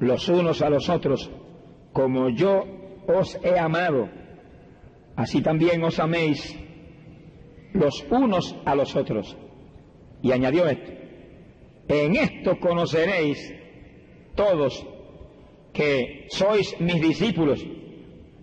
los 0.00 0.28
unos 0.28 0.62
a 0.62 0.68
los 0.68 0.88
otros, 0.88 1.30
como 1.92 2.28
yo 2.30 2.64
os 3.06 3.38
he 3.44 3.56
amado, 3.56 4.08
así 5.14 5.40
también 5.40 5.84
os 5.84 6.00
améis 6.00 6.58
los 7.72 8.04
unos 8.10 8.56
a 8.64 8.74
los 8.74 8.96
otros. 8.96 9.36
Y 10.22 10.32
añadió 10.32 10.66
esto, 10.66 11.01
en 11.88 12.16
esto 12.16 12.58
conoceréis 12.58 13.52
todos 14.34 14.86
que 15.72 16.26
sois 16.30 16.78
mis 16.80 17.00
discípulos 17.00 17.64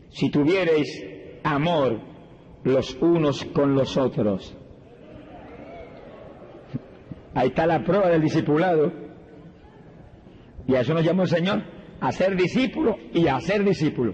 si 0.09 0.29
tuviereis 0.29 1.05
amor 1.43 1.99
los 2.63 2.95
unos 2.95 3.45
con 3.45 3.75
los 3.75 3.95
otros. 3.97 4.55
Ahí 7.33 7.49
está 7.49 7.65
la 7.65 7.83
prueba 7.83 8.09
del 8.09 8.21
discipulado. 8.21 8.91
Y 10.67 10.75
a 10.75 10.81
eso 10.81 10.93
nos 10.93 11.03
llamó 11.03 11.23
el 11.23 11.29
Señor, 11.29 11.63
a 11.99 12.11
ser 12.11 12.35
discípulo 12.35 12.95
y 13.13 13.27
a 13.27 13.39
ser 13.39 13.63
discípulo. 13.63 14.13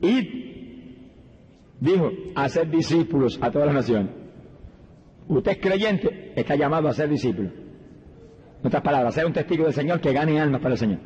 Y 0.00 0.44
dijo, 1.80 2.10
a 2.34 2.48
ser 2.48 2.70
discípulos 2.70 3.38
a 3.40 3.50
todas 3.50 3.66
las 3.66 3.76
naciones. 3.76 4.23
Usted 5.28 5.52
es 5.52 5.58
creyente, 5.58 6.32
está 6.36 6.54
llamado 6.54 6.88
a 6.88 6.92
ser 6.92 7.08
discípulo. 7.08 7.50
En 7.50 8.66
otras 8.66 8.82
palabras, 8.82 9.14
ser 9.14 9.26
un 9.26 9.32
testigo 9.32 9.64
del 9.64 9.72
Señor 9.72 10.00
que 10.00 10.12
gane 10.12 10.40
almas 10.40 10.60
para 10.60 10.74
el 10.74 10.78
Señor. 10.78 11.00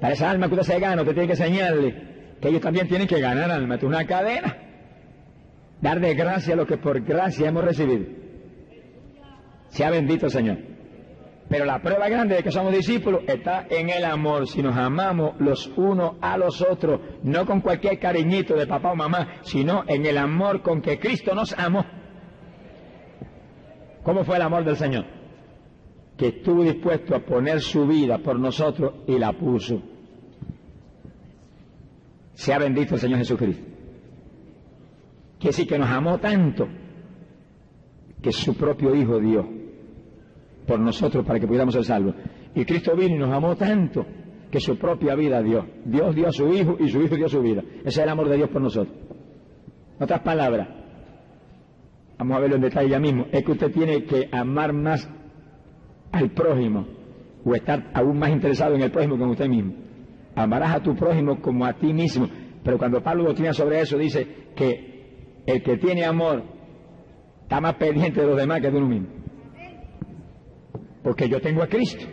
Para 0.00 0.14
esa 0.14 0.30
alma 0.30 0.48
que 0.48 0.54
usted 0.54 0.74
se 0.74 0.80
gana, 0.80 1.02
usted 1.02 1.14
tiene 1.14 1.26
que 1.26 1.32
enseñarle 1.34 2.10
que 2.40 2.48
ellos 2.48 2.60
también 2.60 2.88
tienen 2.88 3.06
que 3.06 3.20
ganar 3.20 3.50
almas. 3.50 3.78
Es 3.78 3.84
una 3.84 4.06
cadena. 4.06 4.56
Dar 5.80 6.00
de 6.00 6.14
gracia 6.14 6.56
lo 6.56 6.66
que 6.66 6.78
por 6.78 7.00
gracia 7.02 7.48
hemos 7.48 7.64
recibido. 7.64 8.06
Sea 9.68 9.90
bendito 9.90 10.26
el 10.26 10.32
Señor. 10.32 10.58
Pero 11.48 11.64
la 11.64 11.82
prueba 11.82 12.08
grande 12.08 12.36
de 12.36 12.42
que 12.42 12.50
somos 12.50 12.72
discípulos 12.72 13.22
está 13.26 13.66
en 13.68 13.90
el 13.90 14.04
amor. 14.04 14.46
Si 14.46 14.62
nos 14.62 14.76
amamos 14.76 15.34
los 15.40 15.66
unos 15.76 16.12
a 16.20 16.38
los 16.38 16.62
otros, 16.62 17.00
no 17.22 17.44
con 17.44 17.60
cualquier 17.60 17.98
cariñito 17.98 18.54
de 18.54 18.66
papá 18.66 18.92
o 18.92 18.96
mamá, 18.96 19.40
sino 19.42 19.84
en 19.86 20.06
el 20.06 20.16
amor 20.16 20.62
con 20.62 20.80
que 20.80 20.98
Cristo 20.98 21.34
nos 21.34 21.52
amó. 21.58 21.84
¿Cómo 24.02 24.24
fue 24.24 24.36
el 24.36 24.42
amor 24.42 24.64
del 24.64 24.76
Señor? 24.76 25.04
Que 26.16 26.28
estuvo 26.28 26.62
dispuesto 26.62 27.14
a 27.14 27.20
poner 27.20 27.60
su 27.60 27.86
vida 27.86 28.18
por 28.18 28.38
nosotros 28.38 28.92
y 29.06 29.18
la 29.18 29.32
puso. 29.32 29.80
Sea 32.34 32.58
bendito 32.58 32.94
el 32.94 33.00
Señor 33.00 33.18
Jesucristo. 33.18 33.64
Que 35.38 35.48
decir 35.48 35.66
que 35.66 35.78
nos 35.78 35.88
amó 35.88 36.18
tanto 36.18 36.66
que 38.22 38.32
su 38.32 38.54
propio 38.54 38.94
Hijo 38.94 39.18
dio 39.18 39.48
por 40.66 40.78
nosotros 40.78 41.24
para 41.24 41.40
que 41.40 41.46
pudiéramos 41.46 41.74
ser 41.74 41.84
salvos. 41.84 42.14
Y 42.54 42.64
Cristo 42.64 42.94
vino 42.94 43.16
y 43.16 43.18
nos 43.18 43.30
amó 43.30 43.56
tanto 43.56 44.04
que 44.50 44.60
su 44.60 44.76
propia 44.76 45.14
vida 45.14 45.42
dio. 45.42 45.66
Dios 45.84 46.14
dio 46.14 46.28
a 46.28 46.32
su 46.32 46.48
Hijo 46.48 46.76
y 46.78 46.88
su 46.88 47.00
Hijo 47.00 47.16
dio 47.16 47.28
su 47.28 47.40
vida. 47.40 47.62
Ese 47.80 47.88
es 47.88 47.98
el 47.98 48.08
amor 48.08 48.28
de 48.28 48.36
Dios 48.36 48.50
por 48.50 48.60
nosotros. 48.60 48.94
En 49.96 50.04
otras 50.04 50.20
palabras, 50.20 50.79
vamos 52.20 52.36
a 52.36 52.40
verlo 52.40 52.56
en 52.56 52.62
detalle 52.62 52.90
ya 52.90 52.98
mismo, 52.98 53.26
es 53.32 53.42
que 53.42 53.52
usted 53.52 53.72
tiene 53.72 54.04
que 54.04 54.28
amar 54.30 54.74
más 54.74 55.08
al 56.12 56.30
prójimo 56.32 56.86
o 57.42 57.54
estar 57.54 57.90
aún 57.94 58.18
más 58.18 58.28
interesado 58.30 58.74
en 58.74 58.82
el 58.82 58.90
prójimo 58.90 59.16
que 59.16 59.22
en 59.22 59.30
usted 59.30 59.48
mismo. 59.48 59.72
Amarás 60.34 60.76
a 60.76 60.82
tu 60.82 60.94
prójimo 60.94 61.40
como 61.40 61.64
a 61.64 61.72
ti 61.72 61.94
mismo. 61.94 62.28
Pero 62.62 62.76
cuando 62.76 63.02
Pablo 63.02 63.24
doctrina 63.24 63.54
sobre 63.54 63.80
eso, 63.80 63.96
dice 63.96 64.50
que 64.54 65.42
el 65.46 65.62
que 65.62 65.78
tiene 65.78 66.04
amor 66.04 66.42
está 67.42 67.58
más 67.58 67.76
pendiente 67.76 68.20
de 68.20 68.26
los 68.26 68.36
demás 68.36 68.60
que 68.60 68.70
de 68.70 68.76
uno 68.76 68.88
mismo. 68.88 69.08
Porque 71.02 71.26
yo 71.26 71.40
tengo 71.40 71.62
a 71.62 71.68
Cristo, 71.68 72.04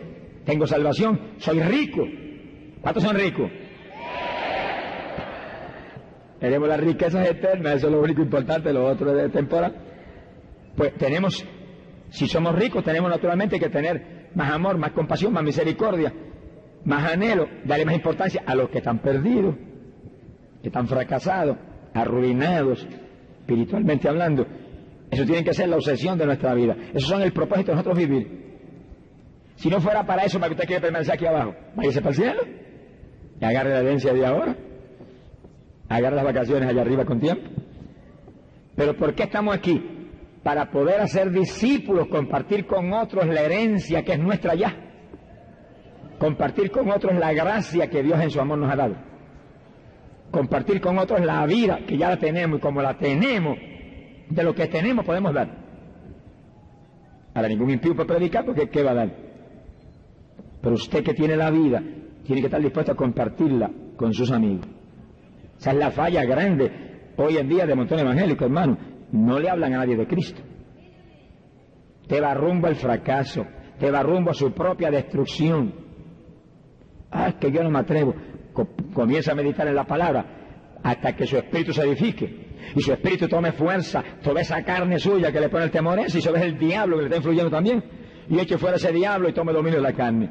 tengo 0.46 0.66
salvación, 0.66 1.20
soy 1.36 1.60
rico. 1.60 2.02
¿Cuántos 2.80 3.02
son 3.02 3.14
ricos? 3.14 3.50
Tenemos 6.40 6.66
las 6.66 6.80
riquezas 6.80 7.28
eternas, 7.28 7.76
eso 7.76 7.88
es 7.88 7.92
lo 7.92 8.00
único 8.00 8.22
importante, 8.22 8.72
lo 8.72 8.86
otro 8.86 9.10
es 9.10 9.24
de 9.24 9.28
temporada. 9.28 9.87
Pues 10.78 10.94
tenemos, 10.94 11.44
si 12.10 12.28
somos 12.28 12.54
ricos, 12.54 12.84
tenemos 12.84 13.10
naturalmente 13.10 13.58
que 13.58 13.68
tener 13.68 14.28
más 14.36 14.52
amor, 14.52 14.78
más 14.78 14.92
compasión, 14.92 15.32
más 15.32 15.42
misericordia, 15.42 16.14
más 16.84 17.12
anhelo, 17.12 17.48
darle 17.64 17.84
más 17.84 17.96
importancia 17.96 18.44
a 18.46 18.54
los 18.54 18.70
que 18.70 18.78
están 18.78 19.00
perdidos, 19.00 19.56
que 20.62 20.68
están 20.68 20.86
fracasados, 20.86 21.56
arruinados, 21.92 22.86
espiritualmente 23.40 24.08
hablando. 24.08 24.46
Eso 25.10 25.24
tiene 25.24 25.42
que 25.42 25.52
ser 25.52 25.68
la 25.68 25.76
obsesión 25.76 26.16
de 26.16 26.26
nuestra 26.26 26.54
vida. 26.54 26.76
Eso 26.94 27.08
son 27.08 27.22
el 27.22 27.32
propósito 27.32 27.72
de 27.72 27.76
nosotros 27.78 27.98
vivir. 27.98 28.60
Si 29.56 29.68
no 29.68 29.80
fuera 29.80 30.06
para 30.06 30.22
eso, 30.22 30.38
para 30.38 30.50
que 30.50 30.54
usted 30.54 30.66
quiere 30.68 30.82
permanecer 30.82 31.14
aquí 31.14 31.26
abajo, 31.26 31.56
váyase 31.74 32.00
para 32.00 32.10
el 32.10 32.14
cielo 32.14 32.40
y 33.40 33.44
agarre 33.44 33.70
la 33.70 33.80
herencia 33.80 34.12
de 34.12 34.24
ahora. 34.24 34.56
Agarre 35.88 36.14
las 36.14 36.24
vacaciones 36.24 36.68
allá 36.68 36.82
arriba 36.82 37.04
con 37.04 37.18
tiempo. 37.18 37.50
Pero 38.76 38.96
¿por 38.96 39.16
qué 39.16 39.24
estamos 39.24 39.56
aquí? 39.56 39.97
Para 40.48 40.70
poder 40.70 40.98
hacer 41.02 41.30
discípulos, 41.30 42.08
compartir 42.08 42.64
con 42.64 42.90
otros 42.94 43.26
la 43.26 43.42
herencia 43.42 44.02
que 44.02 44.14
es 44.14 44.18
nuestra 44.18 44.54
ya. 44.54 44.74
Compartir 46.18 46.70
con 46.70 46.90
otros 46.90 47.14
la 47.18 47.34
gracia 47.34 47.90
que 47.90 48.02
Dios 48.02 48.18
en 48.18 48.30
su 48.30 48.40
amor 48.40 48.56
nos 48.56 48.72
ha 48.72 48.76
dado. 48.76 48.96
Compartir 50.30 50.80
con 50.80 50.98
otros 50.98 51.20
la 51.20 51.44
vida 51.44 51.80
que 51.86 51.98
ya 51.98 52.08
la 52.08 52.16
tenemos 52.16 52.58
y 52.58 52.62
como 52.62 52.80
la 52.80 52.96
tenemos, 52.96 53.58
de 54.30 54.42
lo 54.42 54.54
que 54.54 54.68
tenemos 54.68 55.04
podemos 55.04 55.34
dar. 55.34 55.50
Ahora 57.34 57.48
ningún 57.48 57.68
impío 57.68 57.94
puede 57.94 58.08
predicar 58.08 58.46
porque 58.46 58.70
¿qué 58.70 58.82
va 58.82 58.92
a 58.92 58.94
dar? 58.94 59.10
Pero 60.62 60.74
usted 60.76 61.04
que 61.04 61.12
tiene 61.12 61.36
la 61.36 61.50
vida 61.50 61.82
tiene 62.24 62.40
que 62.40 62.46
estar 62.46 62.62
dispuesto 62.62 62.92
a 62.92 62.96
compartirla 62.96 63.70
con 63.98 64.14
sus 64.14 64.30
amigos. 64.30 64.66
Esa 65.58 65.72
es 65.72 65.76
la 65.76 65.90
falla 65.90 66.24
grande 66.24 67.12
hoy 67.18 67.36
en 67.36 67.50
día 67.50 67.66
de 67.66 67.74
montón 67.74 67.98
evangélico, 67.98 68.46
hermano. 68.46 68.96
No 69.12 69.38
le 69.38 69.48
hablan 69.48 69.74
a 69.74 69.78
nadie 69.78 69.96
de 69.96 70.06
Cristo. 70.06 70.40
Te 72.06 72.20
va 72.20 72.34
rumbo 72.34 72.66
al 72.66 72.76
fracaso, 72.76 73.46
te 73.78 73.90
va 73.90 74.02
rumbo 74.02 74.30
a 74.30 74.34
su 74.34 74.52
propia 74.52 74.90
destrucción. 74.90 75.74
Ah, 77.10 77.28
es 77.28 77.34
que 77.36 77.50
yo 77.50 77.62
no 77.62 77.70
me 77.70 77.78
atrevo. 77.78 78.14
Comienza 78.92 79.32
a 79.32 79.34
meditar 79.34 79.66
en 79.68 79.74
la 79.74 79.84
palabra 79.84 80.78
hasta 80.82 81.14
que 81.14 81.26
su 81.26 81.36
espíritu 81.36 81.72
se 81.72 81.82
edifique 81.82 82.48
y 82.74 82.80
su 82.80 82.92
espíritu 82.92 83.28
tome 83.28 83.52
fuerza, 83.52 84.02
toda 84.22 84.40
esa 84.40 84.62
carne 84.62 84.98
suya 84.98 85.32
que 85.32 85.40
le 85.40 85.48
pone 85.48 85.64
el 85.64 85.70
temor 85.70 85.98
ese, 85.98 86.18
y 86.18 86.32
ve 86.32 86.44
el 86.44 86.58
diablo 86.58 86.96
que 86.96 87.02
le 87.02 87.08
está 87.08 87.16
influyendo 87.16 87.50
también, 87.50 87.82
y 88.28 88.38
eche 88.38 88.58
fuera 88.58 88.76
ese 88.76 88.92
diablo 88.92 89.28
y 89.28 89.32
tome 89.32 89.52
dominio 89.52 89.78
de 89.78 89.82
la 89.82 89.92
carne. 89.92 90.30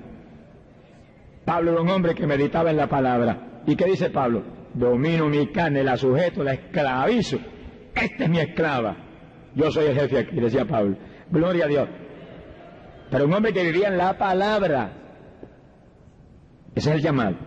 Pablo 1.45 1.71
era 1.71 1.81
un 1.81 1.89
hombre 1.89 2.13
que 2.13 2.27
meditaba 2.27 2.69
en 2.69 2.77
la 2.77 2.87
palabra. 2.87 3.61
¿Y 3.65 3.75
qué 3.75 3.85
dice 3.85 4.09
Pablo? 4.09 4.43
Domino 4.73 5.29
mi 5.29 5.47
carne, 5.47 5.83
la 5.83 5.95
sujeto, 5.95 6.43
la 6.43 6.53
esclavizo. 6.53 7.37
Esta 8.01 8.23
es 8.23 8.29
mi 8.29 8.39
esclava. 8.39 8.95
Yo 9.55 9.71
soy 9.71 9.85
el 9.85 9.99
jefe 9.99 10.19
aquí, 10.19 10.39
decía 10.39 10.65
Pablo. 10.65 10.97
Gloria 11.31 11.65
a 11.65 11.67
Dios. 11.67 11.89
Pero 13.09 13.25
un 13.25 13.33
hombre 13.33 13.53
que 13.53 13.63
vivía 13.63 13.87
en 13.87 13.97
la 13.97 14.17
palabra. 14.17 14.91
Ese 16.75 16.89
es 16.89 16.95
el 16.97 17.01
llamado. 17.01 17.37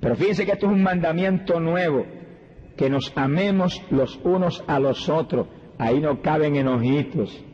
Pero 0.00 0.16
fíjense 0.16 0.44
que 0.44 0.52
esto 0.52 0.66
es 0.66 0.72
un 0.72 0.82
mandamiento 0.82 1.58
nuevo. 1.58 2.06
Que 2.76 2.88
nos 2.88 3.12
amemos 3.16 3.82
los 3.90 4.18
unos 4.22 4.62
a 4.66 4.78
los 4.78 5.08
otros. 5.08 5.48
Ahí 5.78 6.00
no 6.00 6.22
caben 6.22 6.56
enojitos. 6.56 7.44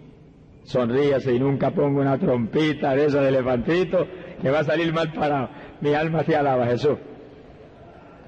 Sonríase 0.64 1.34
y 1.34 1.40
nunca 1.40 1.70
pongo 1.70 2.00
una 2.00 2.18
trompita 2.18 2.94
de 2.94 3.06
esa 3.06 3.22
de 3.22 3.28
elefantito 3.28 4.06
que 4.42 4.50
va 4.50 4.60
a 4.60 4.64
salir 4.64 4.92
mal 4.92 5.12
parado. 5.12 5.48
Mi 5.80 5.94
alma 5.94 6.24
te 6.24 6.36
alaba, 6.36 6.66
Jesús. 6.66 6.98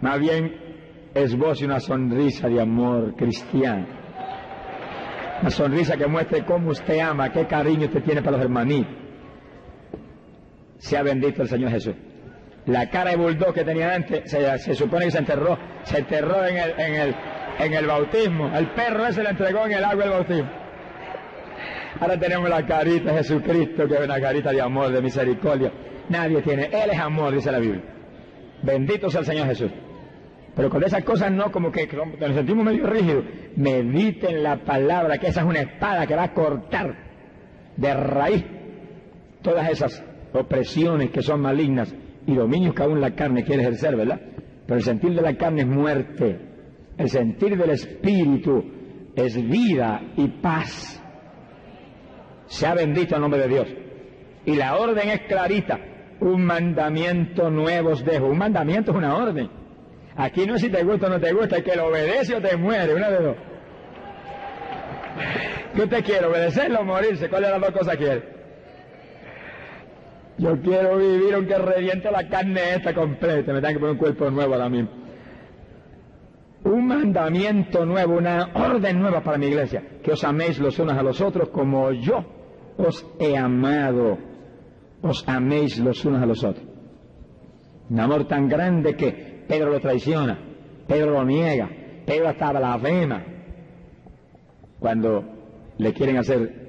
Más 0.01 0.19
bien 0.19 0.70
es 1.15 1.37
vos 1.37 1.61
y 1.61 1.65
una 1.65 1.81
sonrisa 1.81 2.49
de 2.49 2.61
amor 2.61 3.15
cristiano. 3.17 3.87
Una 5.41 5.51
sonrisa 5.51 5.97
que 5.97 6.07
muestre 6.07 6.45
cómo 6.45 6.71
usted 6.71 6.99
ama, 6.99 7.31
qué 7.33 7.47
cariño 7.47 7.87
usted 7.87 8.03
tiene 8.03 8.23
para 8.23 8.37
los 8.37 8.45
hermanitos. 8.45 8.95
Sea 10.79 11.03
bendito 11.03 11.43
el 11.43 11.49
Señor 11.49 11.71
Jesús. 11.71 11.95
La 12.67 12.89
cara 12.91 13.11
de 13.11 13.17
bulldog 13.17 13.55
que 13.55 13.65
tenía 13.65 13.95
antes 13.95 14.31
se, 14.31 14.75
supone 14.75 15.07
que 15.07 15.11
se 15.11 15.19
enterró, 15.19 15.59
se 15.83 15.99
enterró 15.99 16.47
en 16.47 16.57
el, 16.57 16.71
en, 16.79 16.95
el, 16.95 17.15
en 17.59 17.75
el 17.75 17.87
bautismo. 17.87 18.55
El 18.55 18.69
perro 18.69 19.07
ese 19.07 19.23
le 19.23 19.31
entregó 19.31 19.67
en 19.67 19.73
el 19.73 19.85
agua 19.85 20.05
el 20.05 20.11
bautismo. 20.11 20.51
Ahora 22.01 22.19
tenemos 22.19 22.49
la 22.49 22.65
carita 22.65 23.13
de 23.13 23.19
Jesucristo, 23.19 23.89
que 23.89 23.95
es 23.95 24.01
una 24.01 24.21
carita 24.21 24.53
de 24.53 24.61
amor, 24.61 24.93
de 24.93 25.03
misericordia. 25.03 25.73
Nadie 26.09 26.41
tiene. 26.43 26.67
Él 26.67 26.91
es 26.91 26.99
amor, 26.99 27.35
dice 27.35 27.51
la 27.51 27.59
Biblia. 27.59 27.83
Bendito 28.63 29.11
sea 29.11 29.21
el 29.21 29.27
Señor 29.27 29.47
Jesús. 29.49 29.71
Pero 30.61 30.69
con 30.69 30.85
esas 30.85 31.03
cosas 31.05 31.33
no, 31.33 31.51
como 31.51 31.73
que 31.73 31.87
nos 31.87 32.35
sentimos 32.35 32.67
medio 32.67 32.87
rígidos. 32.87 33.25
Mediten 33.57 34.43
la 34.43 34.59
palabra, 34.59 35.17
que 35.17 35.29
esa 35.29 35.41
es 35.41 35.47
una 35.47 35.63
espada 35.63 36.07
que 36.07 36.15
va 36.15 36.25
a 36.25 36.35
cortar 36.35 36.95
de 37.79 37.95
raíz 37.95 38.45
todas 39.41 39.71
esas 39.71 40.05
opresiones 40.35 41.09
que 41.13 41.23
son 41.23 41.41
malignas 41.41 41.95
y 42.27 42.35
dominios 42.35 42.75
que 42.75 42.83
aún 42.83 43.01
la 43.01 43.15
carne 43.15 43.43
quiere 43.43 43.63
ejercer, 43.63 43.97
¿verdad? 43.97 44.21
Pero 44.67 44.77
el 44.77 44.85
sentir 44.85 45.15
de 45.15 45.23
la 45.23 45.35
carne 45.35 45.63
es 45.63 45.67
muerte. 45.67 46.39
El 46.99 47.09
sentir 47.09 47.57
del 47.57 47.71
espíritu 47.71 48.63
es 49.17 49.43
vida 49.43 50.13
y 50.19 50.29
paz. 50.43 51.03
Sea 52.49 52.75
bendito 52.75 53.15
el 53.15 53.23
nombre 53.23 53.41
de 53.41 53.49
Dios. 53.49 53.69
Y 54.45 54.57
la 54.57 54.77
orden 54.77 55.09
es 55.09 55.23
clarita. 55.23 55.81
Un 56.21 56.45
mandamiento 56.45 57.49
nuevo 57.49 57.93
os 57.93 58.05
dejo. 58.05 58.27
Un 58.27 58.37
mandamiento 58.37 58.91
es 58.91 58.99
una 58.99 59.17
orden. 59.17 59.60
Aquí 60.21 60.45
no 60.45 60.57
es 60.57 60.61
si 60.61 60.69
te 60.69 60.85
gusta 60.85 61.07
o 61.07 61.11
no 61.11 61.19
te 61.19 61.33
gusta, 61.33 61.57
es 61.57 61.65
que 61.65 61.75
lo 61.75 61.87
obedece 61.87 62.35
o 62.35 62.43
te 62.43 62.55
muere, 62.55 62.95
una 62.95 63.09
de 63.09 63.23
dos. 63.23 63.37
¿Qué 65.75 65.83
usted 65.83 66.05
quiere? 66.05 66.27
¿Obedecerlo 66.27 66.81
o 66.81 66.85
morirse? 66.85 67.31
¿Cuál 67.31 67.45
de 67.45 67.51
las 67.51 67.61
dos 67.61 67.71
cosas 67.71 67.97
quiere? 67.97 68.23
Yo 70.37 70.61
quiero 70.61 70.99
vivir 70.99 71.35
aunque 71.35 71.57
reviente 71.57 72.11
la 72.11 72.29
carne 72.29 72.75
esta 72.75 72.93
completa. 72.93 73.53
Me 73.53 73.63
tengo 73.63 73.75
que 73.75 73.81
poner 73.81 73.93
un 73.93 73.99
cuerpo 73.99 74.31
nuevo 74.31 74.55
ahora 74.55 74.69
mismo. 74.69 74.91
Un 76.65 76.87
mandamiento 76.87 77.87
nuevo, 77.87 78.19
una 78.19 78.51
orden 78.55 79.01
nueva 79.01 79.23
para 79.23 79.39
mi 79.39 79.47
iglesia. 79.47 79.83
Que 80.03 80.13
os 80.13 80.23
améis 80.23 80.59
los 80.59 80.79
unos 80.79 80.99
a 80.99 81.03
los 81.03 81.19
otros 81.23 81.49
como 81.49 81.93
yo 81.93 82.25
os 82.77 83.07
he 83.19 83.37
amado 83.37 84.19
os 85.03 85.27
améis 85.27 85.79
los 85.79 86.05
unos 86.05 86.23
a 86.23 86.27
los 86.27 86.45
otros. 86.45 86.67
Un 87.89 88.01
amor 88.01 88.27
tan 88.27 88.49
grande 88.49 88.95
que 88.95 89.30
Pedro 89.51 89.73
lo 89.73 89.81
traiciona, 89.81 90.39
Pedro 90.87 91.11
lo 91.11 91.25
niega, 91.25 91.69
Pedro 92.07 92.29
hasta 92.29 92.53
blasfema 92.53 93.25
cuando 94.79 95.25
le 95.77 95.93
quieren 95.93 96.19
hacer 96.19 96.69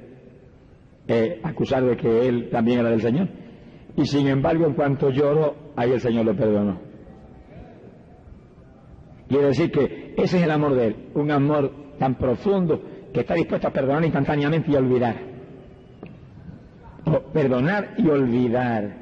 eh, 1.08 1.40
acusar 1.44 1.84
de 1.84 1.96
que 1.96 2.28
él 2.28 2.50
también 2.50 2.80
era 2.80 2.90
del 2.90 3.02
Señor. 3.02 3.30
Y 3.96 4.06
sin 4.08 4.28
embargo, 4.28 4.66
en 4.66 4.74
cuanto 4.74 5.12
lloró, 5.12 5.74
ahí 5.76 5.92
el 5.92 6.00
Señor 6.00 6.26
lo 6.26 6.36
perdonó. 6.36 6.82
Quiere 9.28 9.46
decir 9.46 9.72
que 9.72 10.16
ese 10.18 10.38
es 10.40 10.44
el 10.44 10.52
amor 10.52 10.74
de 10.74 10.88
él, 10.88 10.96
un 11.14 11.30
amor 11.30 11.72
tan 12.00 12.16
profundo 12.16 12.82
que 13.14 13.20
está 13.20 13.36
dispuesto 13.36 13.68
a 13.68 13.72
perdonar 13.72 14.04
instantáneamente 14.04 14.72
y 14.72 14.76
olvidar 14.76 15.32
perdonar 17.34 17.94
y 17.98 18.08
olvidar. 18.08 18.98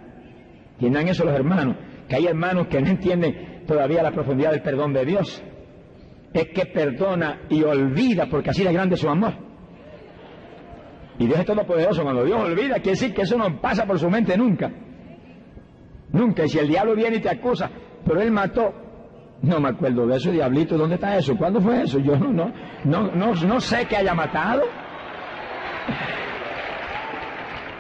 Entiendan 0.73 1.07
eso 1.07 1.25
los 1.25 1.36
hermanos, 1.36 1.75
que 2.07 2.15
hay 2.15 2.27
hermanos 2.27 2.67
que 2.67 2.82
no 2.82 2.89
entienden 2.89 3.59
todavía 3.70 4.01
la 4.01 4.11
profundidad 4.11 4.51
del 4.51 4.63
perdón 4.63 4.93
de 4.93 5.05
Dios. 5.05 5.43
Es 6.34 6.47
que 6.47 6.65
perdona 6.65 7.41
y 7.49 7.61
olvida 7.63 8.26
porque 8.30 8.49
así 8.49 8.63
de 8.63 8.74
grande 8.74 8.97
su 8.97 9.07
amor. 9.07 9.34
Y 11.20 11.28
Dios 11.28 11.39
es 11.39 11.45
todopoderoso. 11.45 12.01
Cuando 12.01 12.26
Dios 12.26 12.41
olvida, 12.41 12.76
quiere 12.76 12.91
decir 12.91 13.13
que 13.13 13.22
eso 13.22 13.38
no 13.38 13.61
pasa 13.61 13.86
por 13.86 13.99
su 13.99 14.09
mente 14.09 14.36
nunca. 14.36 14.72
Nunca. 16.11 16.45
Y 16.45 16.49
si 16.49 16.57
el 16.57 16.67
diablo 16.67 16.95
viene 16.95 17.17
y 17.17 17.22
te 17.22 17.30
acusa, 17.30 17.70
pero 18.03 18.22
él 18.22 18.32
mató 18.32 18.74
No 19.41 19.59
me 19.59 19.70
acuerdo 19.70 20.05
de 20.05 20.17
eso, 20.17 20.32
diablito, 20.32 20.78
¿dónde 20.78 20.95
está 20.95 21.15
eso? 21.15 21.38
¿Cuándo 21.38 21.61
fue 21.61 21.84
eso? 21.84 21.99
Yo 21.99 22.17
no, 22.17 22.34
no, 22.34 22.51
no, 22.84 23.11
no, 23.11 23.34
no 23.34 23.59
sé 23.61 23.86
que 23.86 23.95
haya 23.95 24.13
matado. 24.13 24.63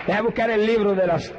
Deja 0.07 0.21
buscar 0.21 0.49
el 0.51 0.65
libro 0.65 0.93
de 0.93 1.05
las, 1.05 1.33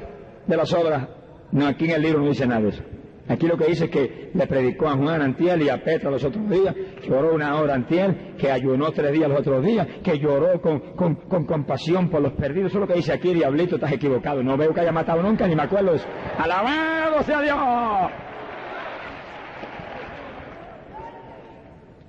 de 0.47 0.57
las 0.57 0.73
obras. 0.75 1.09
No, 1.53 1.67
aquí 1.67 1.87
en 1.87 1.93
el 1.93 2.03
libro 2.03 2.21
no 2.21 2.29
dice 2.29 2.47
nada 2.47 2.61
de 2.61 2.69
eso. 2.69 2.85
Aquí 3.31 3.47
lo 3.47 3.57
que 3.57 3.67
dice 3.67 3.85
es 3.85 3.91
que 3.93 4.31
le 4.35 4.47
predicó 4.49 4.89
a 4.89 4.97
Juan 4.97 5.23
Antiel 5.23 5.63
y 5.63 5.69
a 5.69 5.81
Petra 5.81 6.11
los 6.11 6.25
otros 6.25 6.51
días, 6.51 6.75
que 7.01 7.13
una 7.13 7.61
hora 7.61 7.75
Antiel, 7.75 8.35
que 8.37 8.51
ayunó 8.51 8.91
tres 8.91 9.13
días 9.13 9.31
los 9.31 9.39
otros 9.39 9.65
días, 9.65 9.87
que 10.03 10.19
lloró 10.19 10.61
con, 10.61 10.81
con, 10.97 11.45
compasión 11.47 12.11
por 12.11 12.23
los 12.23 12.33
perdidos. 12.33 12.73
Eso 12.73 12.79
es 12.79 12.81
lo 12.81 12.89
que 12.89 12.95
dice 12.95 13.13
aquí, 13.13 13.33
diablito, 13.33 13.77
estás 13.77 13.93
equivocado. 13.93 14.43
No 14.43 14.57
veo 14.57 14.75
que 14.75 14.81
haya 14.81 14.91
matado 14.91 15.23
nunca, 15.23 15.47
ni 15.47 15.55
me 15.55 15.63
acuerdo. 15.63 15.95
¡Alabado 16.39 17.23
sea 17.23 17.41
Dios! 17.41 17.57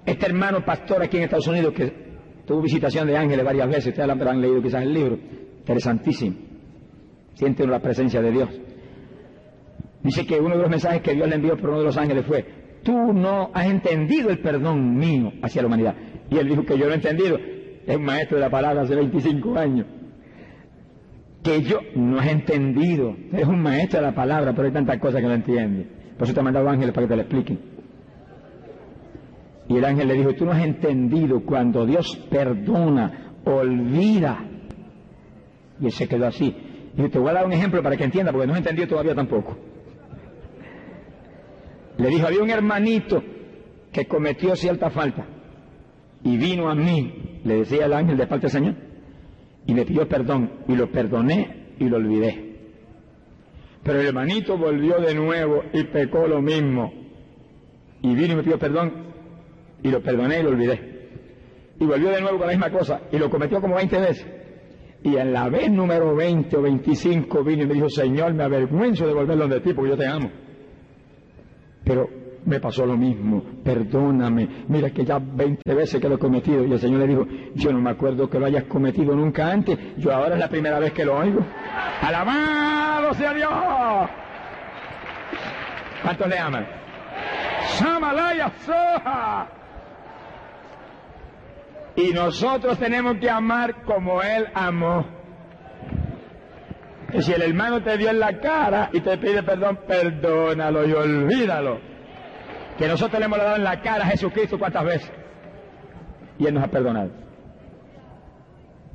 Este 0.03 0.25
hermano 0.25 0.65
pastor 0.65 1.03
aquí 1.03 1.17
en 1.17 1.23
Estados 1.25 1.47
Unidos 1.47 1.71
que 1.75 1.93
tuvo 2.47 2.63
visitación 2.63 3.05
de 3.05 3.15
ángeles 3.15 3.45
varias 3.45 3.67
veces, 3.67 3.87
ustedes 3.89 4.09
han 4.09 4.41
leído 4.41 4.59
quizás 4.59 4.81
el 4.81 4.91
libro, 4.91 5.19
interesantísimo. 5.59 6.35
Siente 7.35 7.67
la 7.67 7.79
presencia 7.79 8.23
de 8.23 8.31
Dios. 8.31 8.49
Dice 10.03 10.25
que 10.25 10.39
uno 10.39 10.55
de 10.55 10.61
los 10.61 10.69
mensajes 10.69 11.01
que 11.01 11.13
Dios 11.13 11.27
le 11.27 11.35
envió 11.35 11.57
por 11.57 11.69
uno 11.69 11.79
de 11.79 11.85
los 11.85 11.97
ángeles 11.97 12.25
fue, 12.25 12.45
tú 12.83 13.13
no 13.13 13.51
has 13.53 13.67
entendido 13.67 14.29
el 14.29 14.39
perdón 14.39 14.95
mío 14.97 15.31
hacia 15.41 15.61
la 15.61 15.67
humanidad. 15.67 15.95
Y 16.29 16.37
él 16.37 16.47
dijo 16.47 16.63
que 16.65 16.77
yo 16.77 16.85
lo 16.85 16.93
he 16.93 16.95
entendido. 16.95 17.37
Es 17.85 17.95
un 17.95 18.03
maestro 18.03 18.37
de 18.37 18.43
la 18.43 18.49
palabra 18.49 18.81
hace 18.81 18.95
25 18.95 19.57
años. 19.57 19.85
Que 21.43 21.61
yo 21.61 21.79
no 21.95 22.19
has 22.19 22.27
entendido. 22.27 23.15
Es 23.31 23.45
un 23.45 23.61
maestro 23.61 23.99
de 23.99 24.07
la 24.07 24.15
palabra, 24.15 24.53
pero 24.53 24.67
hay 24.67 24.73
tantas 24.73 24.99
cosas 24.99 25.21
que 25.21 25.27
no 25.27 25.33
entiende. 25.33 25.87
Por 26.17 26.23
eso 26.23 26.33
te 26.33 26.39
ha 26.39 26.43
mandado 26.43 26.69
ángeles 26.69 26.93
para 26.93 27.05
que 27.05 27.09
te 27.09 27.15
lo 27.15 27.21
expliquen. 27.21 27.59
Y 29.67 29.77
el 29.77 29.85
ángel 29.85 30.07
le 30.07 30.13
dijo, 30.15 30.33
tú 30.33 30.45
no 30.45 30.51
has 30.51 30.63
entendido 30.63 31.41
cuando 31.45 31.85
Dios 31.85 32.17
perdona, 32.29 33.35
olvida. 33.45 34.45
Y 35.79 35.85
él 35.85 35.91
se 35.91 36.07
quedó 36.07 36.27
así. 36.27 36.55
Y 36.97 37.09
te 37.09 37.19
voy 37.19 37.29
a 37.29 37.33
dar 37.33 37.45
un 37.45 37.53
ejemplo 37.53 37.81
para 37.81 37.95
que 37.95 38.03
entienda, 38.03 38.31
porque 38.31 38.47
no 38.47 38.55
he 38.55 38.57
entendido 38.57 38.87
todavía 38.87 39.15
tampoco. 39.15 39.57
Le 42.01 42.09
dijo, 42.09 42.25
había 42.25 42.41
un 42.41 42.49
hermanito 42.49 43.21
que 43.93 44.07
cometió 44.07 44.55
cierta 44.55 44.89
falta 44.89 45.23
y 46.23 46.35
vino 46.35 46.67
a 46.67 46.73
mí, 46.73 47.41
le 47.43 47.57
decía 47.57 47.85
el 47.85 47.93
ángel 47.93 48.17
de 48.17 48.25
parte 48.25 48.47
del 48.47 48.51
Señor, 48.51 48.75
y 49.67 49.73
me 49.75 49.85
pidió 49.85 50.07
perdón 50.07 50.51
y 50.67 50.75
lo 50.75 50.91
perdoné 50.91 51.75
y 51.77 51.87
lo 51.87 51.97
olvidé. 51.97 52.55
Pero 53.83 53.99
el 53.99 54.07
hermanito 54.07 54.57
volvió 54.57 54.99
de 54.99 55.13
nuevo 55.13 55.61
y 55.73 55.83
pecó 55.83 56.25
lo 56.25 56.41
mismo. 56.41 56.91
Y 58.01 58.15
vino 58.15 58.33
y 58.33 58.35
me 58.37 58.43
pidió 58.43 58.57
perdón 58.57 58.91
y 59.83 59.91
lo 59.91 60.01
perdoné 60.01 60.39
y 60.39 60.43
lo 60.43 60.49
olvidé. 60.49 61.09
Y 61.79 61.85
volvió 61.85 62.09
de 62.09 62.21
nuevo 62.21 62.39
con 62.39 62.47
la 62.47 62.53
misma 62.53 62.71
cosa 62.71 63.01
y 63.11 63.19
lo 63.19 63.29
cometió 63.29 63.61
como 63.61 63.75
20 63.75 63.99
veces. 63.99 64.27
Y 65.03 65.17
en 65.17 65.33
la 65.33 65.49
vez 65.49 65.69
número 65.71 66.15
20 66.15 66.57
o 66.57 66.63
25 66.63 67.43
vino 67.43 67.61
y 67.61 67.67
me 67.67 67.75
dijo, 67.75 67.89
Señor, 67.89 68.33
me 68.33 68.43
avergüenzo 68.43 69.05
de 69.05 69.13
volverlo 69.13 69.47
de 69.47 69.59
ti 69.59 69.75
porque 69.75 69.91
yo 69.91 69.97
te 69.97 70.07
amo. 70.07 70.31
Pero 71.83 72.07
me 72.45 72.59
pasó 72.59 72.85
lo 72.85 72.97
mismo, 72.97 73.43
perdóname, 73.63 74.65
mira 74.67 74.89
que 74.89 75.05
ya 75.05 75.19
20 75.19 75.73
veces 75.73 76.01
que 76.01 76.09
lo 76.09 76.15
he 76.15 76.19
cometido. 76.19 76.65
Y 76.65 76.71
el 76.71 76.79
Señor 76.79 77.01
le 77.01 77.07
dijo, 77.07 77.27
yo 77.55 77.71
no 77.71 77.79
me 77.79 77.91
acuerdo 77.91 78.29
que 78.29 78.39
lo 78.39 78.45
hayas 78.45 78.63
cometido 78.65 79.15
nunca 79.15 79.51
antes, 79.51 79.77
yo 79.97 80.13
ahora 80.13 80.35
es 80.35 80.39
la 80.39 80.49
primera 80.49 80.79
vez 80.79 80.91
que 80.93 81.05
lo 81.05 81.17
oigo. 81.17 81.45
¡Alabado 82.01 83.13
sea 83.13 83.33
Dios! 83.33 84.09
¿Cuántos 86.01 86.27
le 86.27 86.39
aman? 86.39 86.67
¡Samalaya 87.77 88.51
soja! 88.65 89.47
Y 91.95 92.11
nosotros 92.13 92.77
tenemos 92.79 93.17
que 93.17 93.29
amar 93.29 93.83
como 93.83 94.21
Él 94.23 94.47
amó. 94.53 95.20
Si 97.19 97.33
el 97.33 97.41
hermano 97.41 97.83
te 97.83 97.97
dio 97.97 98.09
en 98.09 98.19
la 98.19 98.39
cara 98.39 98.89
y 98.93 99.01
te 99.01 99.17
pide 99.17 99.43
perdón, 99.43 99.79
perdónalo 99.87 100.87
y 100.87 100.93
olvídalo. 100.93 101.79
Que 102.77 102.87
nosotros 102.87 103.19
le 103.19 103.25
hemos 103.25 103.37
dado 103.37 103.57
en 103.57 103.63
la 103.63 103.81
cara 103.81 104.05
a 104.05 104.07
Jesucristo 104.07 104.57
cuántas 104.57 104.85
veces. 104.85 105.11
Y 106.39 106.47
Él 106.47 106.53
nos 106.53 106.63
ha 106.63 106.67
perdonado. 106.67 107.11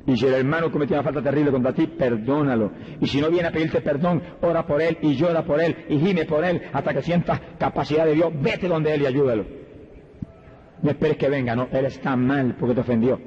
Y 0.07 0.15
si 0.15 0.25
el 0.25 0.35
hermano 0.35 0.71
cometió 0.71 0.95
una 0.95 1.03
falta 1.03 1.21
terrible 1.21 1.51
contra 1.51 1.73
ti, 1.73 1.85
perdónalo. 1.85 2.71
Y 3.01 3.07
si 3.07 3.19
no 3.19 3.29
viene 3.29 3.49
a 3.49 3.51
pedirte 3.51 3.81
perdón, 3.81 4.23
ora 4.41 4.65
por 4.65 4.81
él 4.81 4.97
y 5.01 5.15
llora 5.15 5.43
por 5.43 5.61
él 5.61 5.75
y 5.89 5.99
gime 5.99 6.23
por 6.23 6.45
él 6.45 6.61
hasta 6.71 6.93
que 6.93 7.01
sientas 7.01 7.41
capacidad 7.59 8.05
de 8.05 8.13
Dios. 8.13 8.31
Vete 8.41 8.69
donde 8.69 8.95
él 8.95 9.01
y 9.01 9.05
ayúdalo. 9.05 9.45
No 10.81 10.91
esperes 10.91 11.17
que 11.17 11.27
venga, 11.27 11.57
no. 11.57 11.67
Él 11.73 11.85
está 11.87 12.15
mal 12.15 12.55
porque 12.57 12.73
te 12.75 12.81
ofendió. 12.81 13.19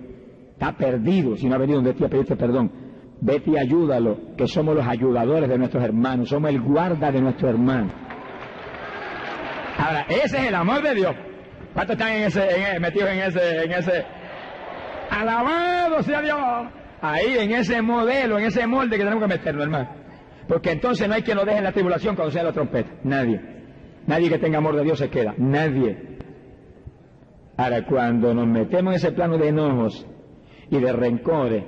Está 0.53 0.75
perdido 0.75 1.37
si 1.37 1.49
no 1.49 1.57
ha 1.57 1.59
venido 1.59 1.77
donde 1.77 1.93
ti 1.93 2.03
a 2.03 2.09
pedirte 2.09 2.35
perdón. 2.35 2.90
Vete 3.23 3.51
y 3.51 3.59
ayúdalo, 3.59 4.35
que 4.37 4.47
somos 4.47 4.75
los 4.75 4.87
ayudadores 4.87 5.49
de 5.49 5.59
nuestros 5.59 5.85
hermanos, 5.85 6.29
somos 6.29 6.51
el 6.51 6.61
guarda 6.61 7.13
de 7.13 7.21
nuestro 7.21 7.51
hermano. 7.51 7.91
Ahora, 9.77 10.07
ese 10.09 10.39
es 10.39 10.49
el 10.49 10.55
amor 10.55 10.83
de 10.83 10.95
Dios. 10.95 11.15
¿Cuántos 11.75 11.95
están 11.95 12.13
en 12.13 12.23
ese, 12.25 12.81
metidos 12.81 13.11
en 13.11 13.19
ese, 13.21 13.65
en 13.65 13.73
ese? 13.73 14.05
Alabado 15.11 16.03
sea 16.03 16.23
Dios. 16.23 16.39
Ahí, 17.03 17.37
en 17.39 17.53
ese 17.53 17.81
modelo, 17.83 18.39
en 18.39 18.47
ese 18.47 18.67
molde 18.67 18.97
que 18.97 19.05
tenemos 19.05 19.23
que 19.23 19.35
meterlo, 19.35 19.63
hermano. 19.63 19.89
Porque 20.49 20.73
entonces 20.73 21.07
no 21.07 21.15
hay 21.15 21.23
quien 21.23 21.37
nos 21.37 21.47
deje 21.47 21.59
en 21.59 21.65
la 21.65 21.73
tribulación 21.73 22.17
cuando 22.17 22.33
sea 22.33 22.43
la 22.43 22.53
trompeta. 22.53 22.91
Nadie. 23.05 23.41
Nadie 24.07 24.29
que 24.29 24.39
tenga 24.39 24.59
amor 24.59 24.77
de 24.77 24.85
Dios 24.85 24.99
se 24.99 25.09
queda. 25.09 25.35
Nadie. 25.37 26.19
Ahora, 27.57 27.85
cuando 27.85 28.35
nos 28.35 28.47
metemos 28.47 28.93
en 28.93 28.97
ese 28.97 29.13
plano 29.13 29.37
de 29.39 29.49
enojos 29.49 30.07
y 30.71 30.79
de 30.79 30.93
rencores 30.93 31.65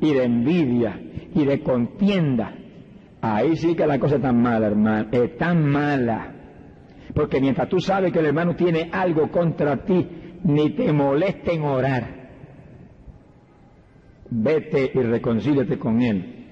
y 0.00 0.12
de 0.12 0.24
envidia 0.24 1.00
y 1.34 1.44
de 1.44 1.60
contienda, 1.60 2.54
ahí 3.20 3.56
sí 3.56 3.74
que 3.74 3.86
la 3.86 3.98
cosa 3.98 4.16
es 4.16 4.22
tan 4.22 4.40
mala, 4.40 4.66
hermano, 4.66 5.08
es 5.10 5.36
tan 5.36 5.64
mala. 5.64 6.32
Porque 7.14 7.40
mientras 7.40 7.68
tú 7.68 7.80
sabes 7.80 8.12
que 8.12 8.18
el 8.18 8.26
hermano 8.26 8.54
tiene 8.54 8.90
algo 8.92 9.30
contra 9.30 9.84
ti, 9.84 10.06
ni 10.44 10.70
te 10.70 10.92
moleste 10.92 11.54
en 11.54 11.62
orar. 11.62 12.16
Vete 14.30 14.90
y 14.92 14.98
reconcíliate 15.02 15.78
con 15.78 16.02
él. 16.02 16.46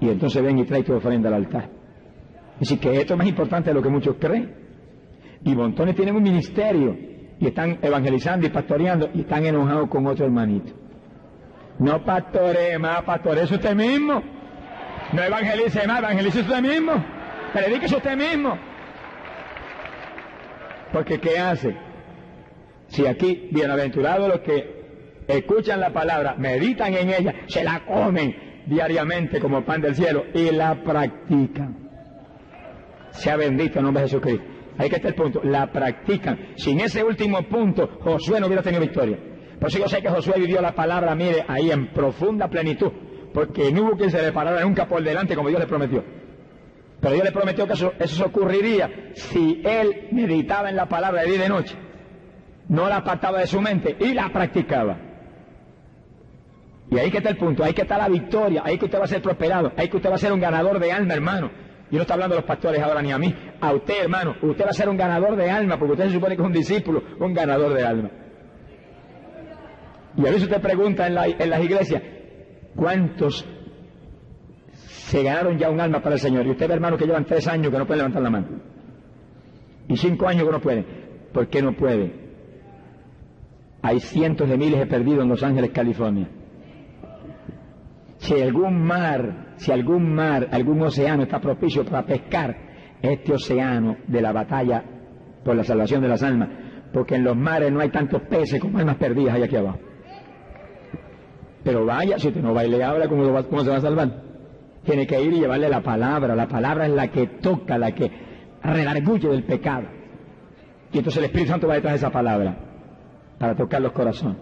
Y 0.00 0.08
entonces 0.08 0.42
ven 0.42 0.58
y 0.58 0.64
trae 0.64 0.82
tu 0.82 0.94
ofrenda 0.94 1.28
al 1.28 1.34
altar. 1.34 1.70
Así 2.60 2.76
que 2.76 3.00
esto 3.00 3.14
es 3.14 3.18
más 3.18 3.26
importante 3.26 3.70
de 3.70 3.74
lo 3.74 3.82
que 3.82 3.88
muchos 3.88 4.16
creen. 4.18 4.54
Y 5.44 5.54
montones 5.54 5.96
tienen 5.96 6.14
un 6.14 6.22
ministerio 6.22 6.96
y 7.38 7.46
están 7.46 7.78
evangelizando 7.82 8.46
y 8.46 8.50
pastoreando 8.50 9.10
y 9.12 9.20
están 9.22 9.44
enojados 9.44 9.88
con 9.88 10.06
otro 10.06 10.24
hermanito. 10.24 10.83
No 11.78 12.04
pastoree 12.04 12.78
más, 12.78 13.02
pastoree 13.02 13.44
usted 13.44 13.74
mismo. 13.74 14.22
No 15.12 15.22
evangelice 15.22 15.86
más, 15.86 15.98
evangelice 15.98 16.40
usted 16.40 16.60
mismo. 16.60 16.92
Predíquese 17.52 17.96
usted 17.96 18.16
mismo. 18.16 18.58
Porque 20.92 21.18
¿qué 21.18 21.38
hace? 21.38 21.76
Si 22.86 23.06
aquí, 23.06 23.48
bienaventurados 23.50 24.28
los 24.28 24.40
que 24.40 25.24
escuchan 25.26 25.80
la 25.80 25.92
palabra, 25.92 26.34
meditan 26.36 26.94
en 26.94 27.10
ella, 27.10 27.34
se 27.46 27.64
la 27.64 27.84
comen 27.84 28.62
diariamente 28.66 29.40
como 29.40 29.64
pan 29.64 29.80
del 29.80 29.94
cielo 29.94 30.24
y 30.32 30.50
la 30.52 30.82
practican. 30.82 31.90
Sea 33.10 33.36
bendito 33.36 33.78
el 33.78 33.84
nombre 33.84 34.02
de 34.02 34.08
Jesucristo. 34.08 34.44
Ahí 34.78 34.88
que 34.88 34.96
está 34.96 35.08
el 35.08 35.14
punto. 35.14 35.40
La 35.44 35.70
practican. 35.70 36.54
Sin 36.56 36.80
ese 36.80 37.04
último 37.04 37.42
punto, 37.42 37.98
Josué 38.00 38.40
no 38.40 38.46
hubiera 38.46 38.62
tenido 38.62 38.82
victoria. 38.82 39.18
Por 39.64 39.70
eso 39.70 39.78
yo 39.78 39.88
sé 39.88 40.02
que 40.02 40.10
Josué 40.10 40.34
vivió 40.36 40.60
la 40.60 40.74
palabra, 40.74 41.14
mire, 41.14 41.42
ahí 41.48 41.70
en 41.70 41.86
profunda 41.86 42.48
plenitud. 42.48 42.92
Porque 43.32 43.72
no 43.72 43.84
hubo 43.84 43.96
quien 43.96 44.10
se 44.10 44.20
le 44.20 44.30
parara 44.30 44.60
nunca 44.60 44.86
por 44.86 45.02
delante 45.02 45.34
como 45.34 45.48
Dios 45.48 45.58
le 45.58 45.66
prometió. 45.66 46.04
Pero 47.00 47.14
Dios 47.14 47.24
le 47.24 47.32
prometió 47.32 47.66
que 47.66 47.72
eso, 47.72 47.94
eso 47.98 48.26
ocurriría 48.26 49.12
si 49.14 49.62
él 49.64 50.08
meditaba 50.12 50.68
en 50.68 50.76
la 50.76 50.84
palabra 50.84 51.22
de 51.22 51.28
día 51.28 51.36
y 51.36 51.38
de 51.38 51.48
noche. 51.48 51.76
No 52.68 52.90
la 52.90 52.96
apartaba 52.96 53.38
de 53.38 53.46
su 53.46 53.58
mente 53.62 53.96
y 54.00 54.12
la 54.12 54.28
practicaba. 54.28 54.98
Y 56.90 56.98
ahí 56.98 57.10
que 57.10 57.16
está 57.16 57.30
el 57.30 57.38
punto, 57.38 57.64
ahí 57.64 57.72
que 57.72 57.82
está 57.82 57.96
la 57.96 58.08
victoria, 58.08 58.60
ahí 58.66 58.76
que 58.76 58.84
usted 58.84 58.98
va 58.98 59.04
a 59.04 59.08
ser 59.08 59.22
prosperado, 59.22 59.72
ahí 59.78 59.88
que 59.88 59.96
usted 59.96 60.10
va 60.10 60.16
a 60.16 60.18
ser 60.18 60.34
un 60.34 60.40
ganador 60.40 60.78
de 60.78 60.92
alma, 60.92 61.14
hermano. 61.14 61.50
Y 61.90 61.96
no 61.96 62.02
está 62.02 62.12
hablando 62.12 62.34
de 62.34 62.42
los 62.42 62.46
pastores 62.46 62.82
ahora 62.82 63.00
ni 63.00 63.12
a 63.12 63.18
mí, 63.18 63.34
a 63.62 63.72
usted, 63.72 64.02
hermano. 64.02 64.36
Usted 64.42 64.66
va 64.66 64.70
a 64.70 64.74
ser 64.74 64.90
un 64.90 64.98
ganador 64.98 65.36
de 65.36 65.50
alma, 65.50 65.78
porque 65.78 65.92
usted 65.92 66.08
se 66.08 66.12
supone 66.12 66.36
que 66.36 66.42
es 66.42 66.46
un 66.46 66.52
discípulo, 66.52 67.02
un 67.18 67.32
ganador 67.32 67.72
de 67.72 67.82
alma. 67.82 68.10
Y 70.16 70.20
a 70.20 70.30
veces 70.30 70.44
usted 70.44 70.60
pregunta 70.60 71.06
en, 71.06 71.14
las 71.50 71.62
iglesias, 71.62 72.02
¿cuántos 72.76 73.44
se 74.72 75.22
ganaron 75.22 75.58
ya 75.58 75.70
un 75.70 75.80
alma 75.80 76.00
para 76.00 76.14
el 76.14 76.20
Señor? 76.20 76.46
Y 76.46 76.50
usted 76.50 76.68
ve, 76.68 76.74
hermano, 76.74 76.96
que 76.96 77.06
llevan 77.06 77.24
tres 77.24 77.46
años 77.48 77.72
que 77.72 77.78
no 77.78 77.86
pueden 77.86 77.98
levantar 77.98 78.22
la 78.22 78.30
mano. 78.30 78.46
Y 79.88 79.96
cinco 79.96 80.28
años 80.28 80.44
que 80.44 80.52
no 80.52 80.60
pueden. 80.60 80.86
¿Por 81.32 81.48
qué 81.48 81.62
no 81.62 81.74
puede? 81.74 82.12
Hay 83.82 84.00
cientos 84.00 84.48
de 84.48 84.56
miles 84.56 84.78
de 84.78 84.86
perdidos 84.86 85.24
en 85.24 85.28
Los 85.28 85.42
Ángeles, 85.42 85.70
California. 85.70 86.28
Si 88.18 88.40
algún 88.40 88.82
mar, 88.82 89.54
si 89.56 89.72
algún 89.72 90.14
mar, 90.14 90.48
algún 90.52 90.80
océano 90.80 91.24
está 91.24 91.40
propicio 91.40 91.84
para 91.84 92.06
pescar, 92.06 92.56
este 93.02 93.34
océano 93.34 93.98
de 94.06 94.22
la 94.22 94.32
batalla 94.32 94.82
por 95.44 95.54
la 95.54 95.64
salvación 95.64 96.00
de 96.00 96.08
las 96.08 96.22
almas, 96.22 96.48
porque 96.92 97.16
en 97.16 97.24
los 97.24 97.36
mares 97.36 97.70
no 97.70 97.80
hay 97.80 97.90
tantos 97.90 98.22
peces 98.22 98.60
como 98.60 98.78
almas 98.78 98.96
perdidas 98.96 99.34
hay 99.34 99.42
aquí 99.42 99.56
abajo. 99.56 99.78
Pero 101.64 101.86
vaya, 101.86 102.18
si 102.18 102.28
usted 102.28 102.42
no 102.42 102.54
va 102.54 102.64
y 102.64 102.70
le 102.70 102.84
habla, 102.84 103.08
¿cómo, 103.08 103.24
¿cómo 103.48 103.64
se 103.64 103.70
va 103.70 103.76
a 103.76 103.80
salvar? 103.80 104.22
Tiene 104.84 105.06
que 105.06 105.20
ir 105.20 105.32
y 105.32 105.40
llevarle 105.40 105.68
la 105.68 105.82
palabra. 105.82 106.36
La 106.36 106.46
palabra 106.46 106.86
es 106.86 106.92
la 106.92 107.08
que 107.08 107.26
toca, 107.26 107.78
la 107.78 107.92
que 107.92 108.10
redarguye 108.62 109.28
del 109.28 109.44
pecado. 109.44 109.88
Y 110.92 110.98
entonces 110.98 111.18
el 111.18 111.24
Espíritu 111.24 111.50
Santo 111.50 111.66
va 111.66 111.74
detrás 111.74 111.94
de 111.94 111.96
esa 111.96 112.10
palabra 112.10 112.56
para 113.38 113.56
tocar 113.56 113.80
los 113.80 113.92
corazones. 113.92 114.36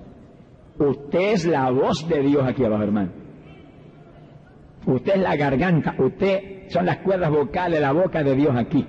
Usted 0.78 1.32
es 1.32 1.46
la 1.46 1.70
voz 1.70 2.06
de 2.08 2.22
Dios 2.22 2.42
aquí 2.44 2.64
abajo, 2.64 2.82
hermano. 2.82 3.12
Usted 4.84 5.14
es 5.14 5.20
la 5.20 5.36
garganta, 5.36 5.94
usted 5.98 6.68
son 6.68 6.86
las 6.86 6.98
cuerdas 6.98 7.30
vocales, 7.30 7.80
la 7.80 7.92
boca 7.92 8.22
de 8.24 8.34
Dios 8.34 8.54
aquí. 8.56 8.84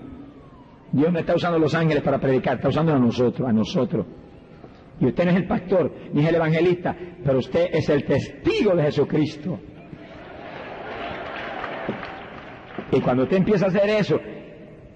Dios 0.92 1.12
no 1.12 1.20
está 1.20 1.36
usando 1.36 1.60
los 1.60 1.74
ángeles 1.76 2.02
para 2.04 2.20
predicar, 2.20 2.56
está 2.56 2.70
usando 2.70 2.94
a 2.94 3.00
nosotros, 3.00 3.48
a 3.48 3.52
nosotros. 3.54 4.06
Y 5.00 5.06
usted 5.08 5.26
no 5.26 5.32
es 5.32 5.38
el 5.38 5.48
pastor, 5.48 5.92
ni 6.14 6.22
es 6.22 6.30
el 6.30 6.36
evangelista, 6.36 6.96
pero 7.24 7.40
usted 7.40 7.68
es 7.74 7.90
el 7.90 8.04
testigo 8.06 8.76
de 8.76 8.84
Jesucristo. 8.84 9.60
Y 12.92 13.02
cuando 13.02 13.24
usted 13.24 13.38
empieza 13.38 13.66
a 13.66 13.70
hacer 13.70 13.90
eso, 13.90 14.20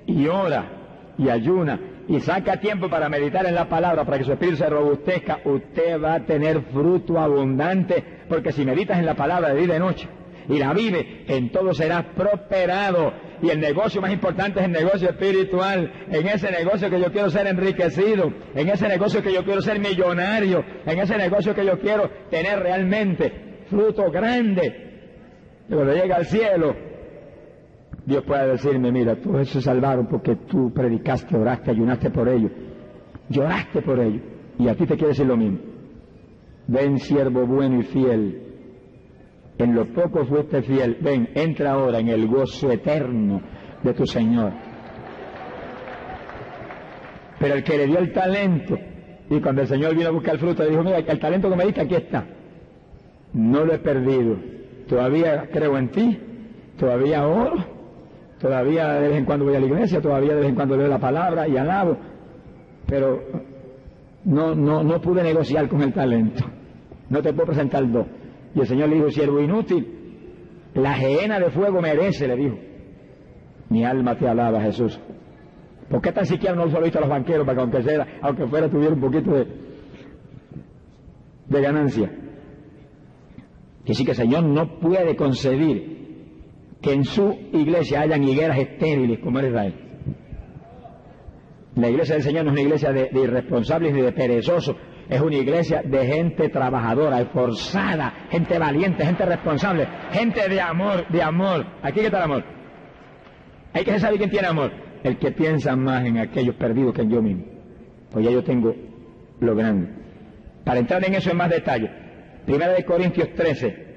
y 0.06 0.28
ora, 0.28 1.14
y 1.18 1.30
ayuna, 1.30 1.80
y 2.07 2.19
saca 2.19 2.57
tiempo 2.57 2.90
para 2.90 3.10
meditar 3.10 3.45
en 3.45 3.56
la 3.56 3.68
palabra, 3.68 4.06
para 4.06 4.19
que 4.19 4.24
su 4.24 4.32
espíritu 4.32 4.57
se 4.57 4.69
robustezca, 4.69 5.40
usted 5.44 6.02
va 6.02 6.15
a 6.15 6.26
tener 6.26 6.61
fruto 6.72 7.19
abundante, 7.19 8.03
porque 8.30 8.52
si 8.52 8.64
meditas 8.64 8.99
en 8.99 9.06
la 9.06 9.15
palabra 9.15 9.49
de 9.49 9.56
día 9.56 9.64
y 9.64 9.68
de 9.68 9.80
noche, 9.80 10.07
y 10.49 10.57
la 10.57 10.74
vive, 10.74 11.26
en 11.28 11.52
todo 11.52 11.74
serás 11.74 12.06
prosperado. 12.15 13.11
Y 13.41 13.49
el 13.49 13.60
negocio 13.60 14.02
más 14.02 14.11
importante 14.11 14.60
es 14.60 14.65
el 14.65 14.72
negocio 14.72 15.10
espiritual. 15.10 15.91
En 16.10 16.28
ese 16.28 16.52
negocio 16.52 16.90
que 16.90 16.99
yo 16.99 17.11
quiero 17.11 17.30
ser 17.30 17.48
enriquecido, 17.48 18.32
en 18.56 18.69
ese 18.69 18.88
negocio 18.88 19.22
que 19.22 19.34
yo 19.34 19.44
quiero 19.44 19.61
ser 19.61 19.80
millonario, 19.80 20.64
en 20.86 20.99
ese 20.99 21.18
negocio 21.18 21.53
que 21.53 21.65
yo 21.65 21.80
quiero 21.80 22.10
tener 22.30 22.60
realmente 22.60 23.65
fruto 23.69 24.10
grande. 24.10 24.88
Y 25.69 25.74
cuando 25.74 25.94
llega 25.94 26.15
al 26.15 26.26
cielo, 26.26 26.76
Dios 28.06 28.24
puede 28.24 28.52
decirme, 28.52 28.91
mira, 28.91 29.18
tú 29.18 29.44
se 29.44 29.61
salvaron 29.61 30.07
porque 30.07 30.38
tú 30.48 30.72
predicaste, 30.74 31.36
oraste, 31.36 31.72
ayunaste 31.72 32.10
por 32.10 32.30
ellos, 32.30 32.52
lloraste 33.28 33.82
por 33.82 33.99
ellos, 33.99 34.22
y 34.57 34.69
a 34.69 34.76
ti 34.76 34.86
te 34.86 34.95
quiere 34.95 35.10
decir 35.10 35.26
lo 35.26 35.36
mismo. 35.36 35.60
Ven, 36.68 36.99
siervo 36.99 37.45
bueno 37.45 37.82
y 37.82 37.84
fiel, 37.84 38.47
en 39.58 39.74
lo 39.74 39.86
poco 39.86 40.26
fuiste 40.26 40.62
fiel, 40.62 40.98
ven, 41.02 41.30
entra 41.34 41.72
ahora 41.72 42.00
en 42.00 42.10
el 42.10 42.28
gozo 42.28 42.72
eterno 42.72 43.42
de 43.84 43.94
tu 43.94 44.06
Señor. 44.06 44.54
Pero 47.40 47.56
el 47.56 47.64
que 47.64 47.78
le 47.78 47.88
dio 47.88 48.00
el 48.00 48.12
talento, 48.14 48.78
y 49.30 49.40
cuando 49.40 49.62
el 49.62 49.68
Señor 49.68 49.96
vino 49.96 50.10
a 50.10 50.12
buscar 50.12 50.36
el 50.36 50.40
fruto, 50.40 50.64
le 50.64 50.70
dijo, 50.70 50.84
mira, 50.84 50.98
el 50.98 51.20
talento 51.20 51.50
que 51.50 51.56
me 51.56 51.66
diste 51.66 51.82
aquí 51.82 51.96
está. 51.96 52.26
No 53.34 53.66
lo 53.66 53.74
he 53.74 53.80
perdido. 53.80 54.38
Todavía 54.88 55.50
creo 55.52 55.78
en 55.78 55.90
ti, 55.90 56.20
todavía 56.78 57.28
oro, 57.28 57.64
todavía 58.40 58.94
de 58.94 59.10
vez 59.10 59.18
en 59.18 59.26
cuando 59.26 59.46
voy 59.46 59.56
a 59.56 59.60
la 59.60 59.66
iglesia, 59.66 60.02
todavía 60.02 60.34
de 60.34 60.42
vez 60.42 60.50
en 60.50 60.56
cuando 60.56 60.78
leo 60.78 60.88
la 60.88 61.00
palabra 61.00 61.48
y 61.48 61.58
alabo, 61.58 61.98
pero 62.88 63.22
no, 64.24 64.56
no, 64.56 64.84
no 64.84 65.02
pude 65.02 65.24
negociar 65.24 65.68
con 65.68 65.82
el 65.82 65.94
talento. 65.94 66.44
No 67.10 67.22
te 67.22 67.34
puedo 67.34 67.48
presentar 67.48 67.90
dos. 67.92 68.06
Y 68.58 68.62
el 68.62 68.66
Señor 68.66 68.90
le 68.90 68.96
dijo, 68.96 69.12
siervo 69.12 69.40
inútil, 69.40 69.88
la 70.74 70.96
gehenna 70.96 71.40
de 71.40 71.52
fuego 71.52 71.80
merece, 71.80 72.28
le 72.28 72.36
dijo. 72.36 72.58
Mi 73.70 73.86
alma 73.86 74.18
te 74.18 74.28
alaba, 74.28 74.60
Jesús. 74.62 75.00
¿Por 75.88 76.02
qué 76.02 76.12
tan 76.12 76.26
siquiera 76.26 76.56
no 76.56 76.66
lo 76.66 76.82
visto 76.82 76.98
a 76.98 77.02
los 77.02 77.10
banqueros 77.10 77.46
para 77.46 77.56
que 77.56 77.62
aunque, 77.62 77.84
sea, 77.84 78.08
aunque 78.20 78.48
fuera 78.48 78.68
tuviera 78.68 78.96
un 78.96 79.00
poquito 79.00 79.32
de, 79.32 81.62
ganancia? 81.62 82.12
Que 83.86 83.94
sí 83.94 84.04
que 84.04 84.12
el 84.12 84.18
Señor 84.18 84.44
no 84.44 84.80
puede 84.80 85.16
concebir 85.16 86.80
que 86.82 86.94
en 86.94 87.04
su 87.04 87.32
iglesia 87.54 88.02
hayan 88.02 88.24
higueras 88.24 88.58
estériles 88.58 89.20
como 89.20 89.38
era 89.38 89.50
Israel. 89.50 89.76
La 91.76 91.90
iglesia 91.92 92.16
del 92.16 92.24
Señor 92.24 92.46
no 92.46 92.50
es 92.50 92.54
una 92.54 92.62
iglesia 92.62 92.92
de, 92.92 93.10
de 93.12 93.22
irresponsables 93.22 93.94
ni 93.94 94.02
de 94.02 94.14
perezosos, 94.14 94.76
es 95.10 95.22
una 95.22 95.38
iglesia 95.38 95.82
de 95.84 96.06
gente 96.06 96.50
trabajadora, 96.50 97.22
esforzada, 97.22 98.28
gente 98.30 98.60
valiente, 98.60 99.06
gente 99.06 99.26
responsable, 99.26 99.88
gente 100.12 100.50
de 100.50 100.60
amor, 100.60 101.08
de 101.08 101.24
amor. 101.24 101.66
Aquí 101.82 102.02
que 102.02 102.08
está 102.08 102.18
el 102.18 102.24
amor. 102.24 102.44
Hay 103.74 103.86
que 103.86 104.00
saber 104.00 104.18
quién 104.18 104.30
tiene 104.30 104.48
amor. 104.48 104.72
El 105.04 105.18
que 105.18 105.32
piensa 105.32 105.76
más 105.76 106.04
en 106.06 106.18
aquellos 106.18 106.56
perdidos 106.56 106.94
que 106.94 107.04
en 107.04 107.10
yo 107.10 107.22
mismo. 107.22 107.46
Pues 108.12 108.26
ya 108.26 108.32
yo 108.32 108.44
tengo 108.44 108.76
lo 109.40 109.56
grande. 109.56 109.90
Para 110.66 110.80
entrar 110.80 111.04
en 111.06 111.14
eso 111.14 111.32
en 111.32 111.38
más 111.38 111.50
detalle. 111.50 111.90
Primera 112.46 112.74
de 112.74 112.84
Corintios 112.84 113.34
13. 113.34 113.88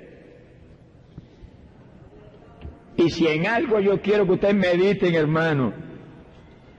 Y 2.98 3.10
si 3.10 3.26
en 3.26 3.46
algo 3.46 3.80
yo 3.80 4.00
quiero 4.00 4.26
que 4.26 4.32
ustedes 4.32 4.54
mediten, 4.54 5.14
hermano, 5.14 5.72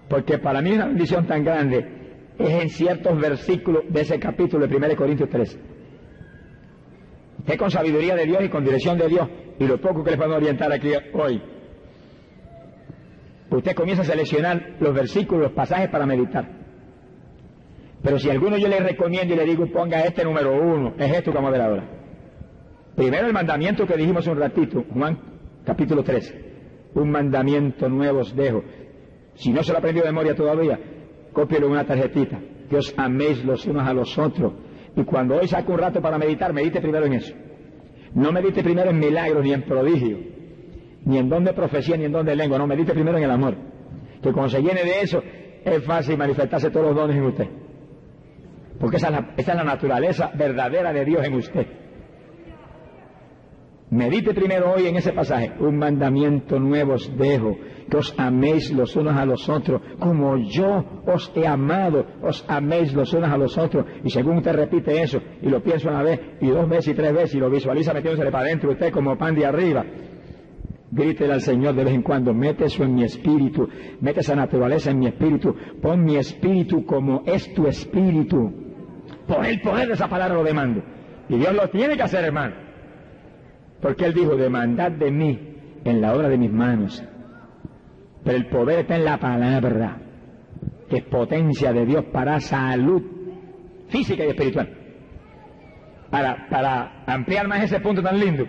porque 0.08 0.38
para 0.38 0.62
mí 0.62 0.70
es 0.70 0.76
una 0.76 0.88
bendición 0.88 1.26
tan 1.26 1.44
grande 1.44 2.01
es 2.42 2.62
en 2.62 2.70
ciertos 2.70 3.20
versículos 3.20 3.84
de 3.90 4.02
ese 4.02 4.20
capítulo 4.20 4.68
de 4.68 4.76
1 4.76 4.96
Corintios 4.96 5.30
13. 5.30 5.60
Es 7.48 7.58
con 7.58 7.72
sabiduría 7.72 8.16
de 8.16 8.26
Dios 8.26 8.44
y 8.44 8.50
con 8.50 8.64
dirección 8.64 8.98
de 8.98 9.08
Dios, 9.08 9.28
y 9.60 9.66
lo 9.66 9.80
poco 9.80 10.04
que 10.04 10.12
les 10.12 10.20
puedo 10.20 10.36
orientar 10.36 10.72
aquí 10.72 10.92
hoy. 11.14 11.42
Usted 13.50 13.76
comienza 13.76 14.04
a 14.04 14.06
seleccionar 14.06 14.78
los 14.80 14.94
versículos, 14.94 15.44
los 15.44 15.52
pasajes 15.54 15.90
para 15.90 16.06
meditar. 16.06 16.48
Pero 18.02 18.18
si 18.18 18.30
alguno 18.30 18.58
yo 18.58 18.68
le 18.68 18.80
recomiendo 18.80 19.34
y 19.34 19.38
le 19.38 19.46
digo, 19.46 19.66
ponga 19.72 20.02
este 20.02 20.24
número 20.24 20.54
uno, 20.60 20.94
es 20.98 21.12
esto 21.12 21.32
que 21.32 21.38
vamos 21.38 21.50
a 21.50 21.52
ver 21.52 21.62
ahora. 21.62 21.90
Primero 22.96 23.28
el 23.28 23.34
mandamiento 23.34 23.86
que 23.86 23.96
dijimos 23.96 24.26
un 24.28 24.40
ratito, 24.40 24.84
Juan 24.94 25.20
capítulo 25.66 26.04
13. 26.04 26.52
Un 26.96 27.12
mandamiento 27.12 27.88
nuevo 27.90 28.20
os 28.20 28.36
dejo. 28.36 28.64
Si 29.36 29.52
no 29.52 29.64
se 29.64 29.72
lo 29.72 29.78
aprendió 29.78 30.04
de 30.04 30.10
memoria 30.10 30.36
todavía, 30.36 30.80
cópielo 31.34 31.68
una 31.68 31.86
tarjetita, 31.86 32.40
que 32.70 32.78
os 32.78 32.94
améis 32.98 33.44
los 33.44 33.66
unos 33.66 33.88
a 33.88 33.94
los 33.94 34.18
otros. 34.18 34.54
Y 34.96 35.04
cuando 35.04 35.36
hoy 35.36 35.48
saque 35.48 35.72
un 35.72 35.78
rato 35.78 36.02
para 36.02 36.18
meditar, 36.18 36.54
medite 36.54 36.82
primero 36.82 37.06
en 37.06 37.14
eso. 37.14 37.34
No 38.14 38.32
medite 38.32 38.62
primero 38.62 38.90
en 38.90 39.00
milagros 39.00 39.44
ni 39.44 39.54
en 39.54 39.64
prodigios, 39.64 40.20
ni 41.06 41.18
en 41.18 41.30
don 41.30 41.44
de 41.44 41.54
profecía 41.54 41.96
ni 41.98 42.06
en 42.06 42.12
don 42.12 42.26
de 42.26 42.36
lengua, 42.36 42.58
no, 42.58 42.68
medite 42.68 42.94
primero 42.94 43.18
en 43.18 43.24
el 43.24 43.32
amor. 43.32 43.56
Que 44.22 44.32
cuando 44.32 44.50
se 44.50 44.62
llene 44.62 44.84
de 44.84 45.02
eso, 45.02 45.24
es 45.64 45.84
fácil 45.86 46.18
manifestarse 46.18 46.70
todos 46.70 46.88
los 46.88 46.96
dones 46.96 47.18
en 47.18 47.24
usted. 47.24 47.48
Porque 48.80 48.98
esa 48.98 49.34
es 49.38 49.48
la 49.48 49.64
naturaleza 49.64 50.32
verdadera 50.36 50.92
de 50.92 51.06
Dios 51.06 51.26
en 51.26 51.34
usted. 51.36 51.68
Medite 53.92 54.34
primero 54.34 54.72
hoy 54.72 54.88
en 54.88 54.96
ese 54.96 55.12
pasaje. 55.12 55.52
Un 55.60 55.78
mandamiento 55.78 56.58
nuevo 56.58 56.94
os 56.94 57.12
dejo, 57.18 57.58
que 57.90 57.98
os 57.98 58.16
améis 58.18 58.72
los 58.72 58.96
unos 58.96 59.18
a 59.18 59.26
los 59.26 59.50
otros, 59.50 59.82
como 60.00 60.38
yo 60.38 60.86
os 61.06 61.30
he 61.36 61.46
amado, 61.46 62.06
os 62.24 62.46
améis 62.48 62.94
los 62.94 63.14
unos 63.14 63.30
a 63.30 63.36
los 63.36 63.58
otros. 63.58 63.86
Y 64.06 64.10
según 64.10 64.38
usted 64.38 64.54
repite 64.54 65.02
eso, 65.02 65.20
y 65.42 65.50
lo 65.50 65.62
piensa 65.62 65.90
una 65.90 66.04
vez, 66.04 66.22
y 66.40 66.48
dos 66.48 66.70
veces, 66.70 66.88
y 66.88 66.94
tres 66.94 67.12
veces, 67.12 67.36
y 67.36 67.40
lo 67.40 67.50
visualiza 67.50 67.94
metiéndose 67.94 68.32
para 68.32 68.46
adentro 68.46 68.72
usted 68.72 68.94
como 68.94 69.18
pan 69.18 69.36
de 69.36 69.46
arriba, 69.46 69.84
grítele 70.90 71.34
al 71.34 71.42
Señor 71.42 71.76
de 71.76 71.84
vez 71.84 71.94
en 71.94 72.02
cuando, 72.02 72.34
mete 72.34 72.68
eso 72.68 72.86
en 72.86 72.96
mi 72.96 73.04
espíritu, 73.04 73.68
mete 74.00 74.22
esa 74.22 74.38
naturaleza 74.38 74.92
en 74.92 75.00
mi 75.00 75.08
espíritu, 75.08 75.54
pon 75.82 76.02
mi 76.02 76.16
espíritu 76.16 76.86
como 76.86 77.24
es 77.26 77.54
tu 77.54 77.68
espíritu. 77.68 78.54
Por 79.28 79.46
el 79.46 79.60
poder 79.60 79.90
de 79.90 79.96
esa 79.96 80.08
palabra 80.08 80.36
lo 80.36 80.46
demando. 80.46 80.82
Y 81.28 81.38
Dios 81.38 81.54
lo 81.54 81.70
tiene 81.70 81.98
que 81.98 82.04
hacer, 82.04 82.24
hermano. 82.24 82.71
Porque 83.82 84.06
Él 84.06 84.14
dijo, 84.14 84.36
demandad 84.36 84.92
de 84.92 85.12
mí 85.12 85.40
en 85.84 86.02
la 86.02 86.14
obra 86.14 86.30
de 86.30 86.38
mis 86.38 86.52
manos. 86.52 87.04
Pero 88.24 88.38
el 88.38 88.48
poder 88.48 88.80
está 88.80 88.96
en 88.96 89.06
la 89.06 89.18
palabra, 89.18 89.98
que 90.90 90.98
es 90.98 91.04
potencia 91.04 91.74
de 91.74 91.86
Dios 91.86 92.06
para 92.06 92.40
salud 92.40 93.02
física 93.90 94.24
y 94.26 94.30
espiritual. 94.30 94.78
Para, 96.10 96.48
para 96.50 97.04
ampliar 97.06 97.48
más 97.48 97.64
ese 97.64 97.80
punto 97.80 98.04
tan 98.04 98.20
lindo, 98.20 98.46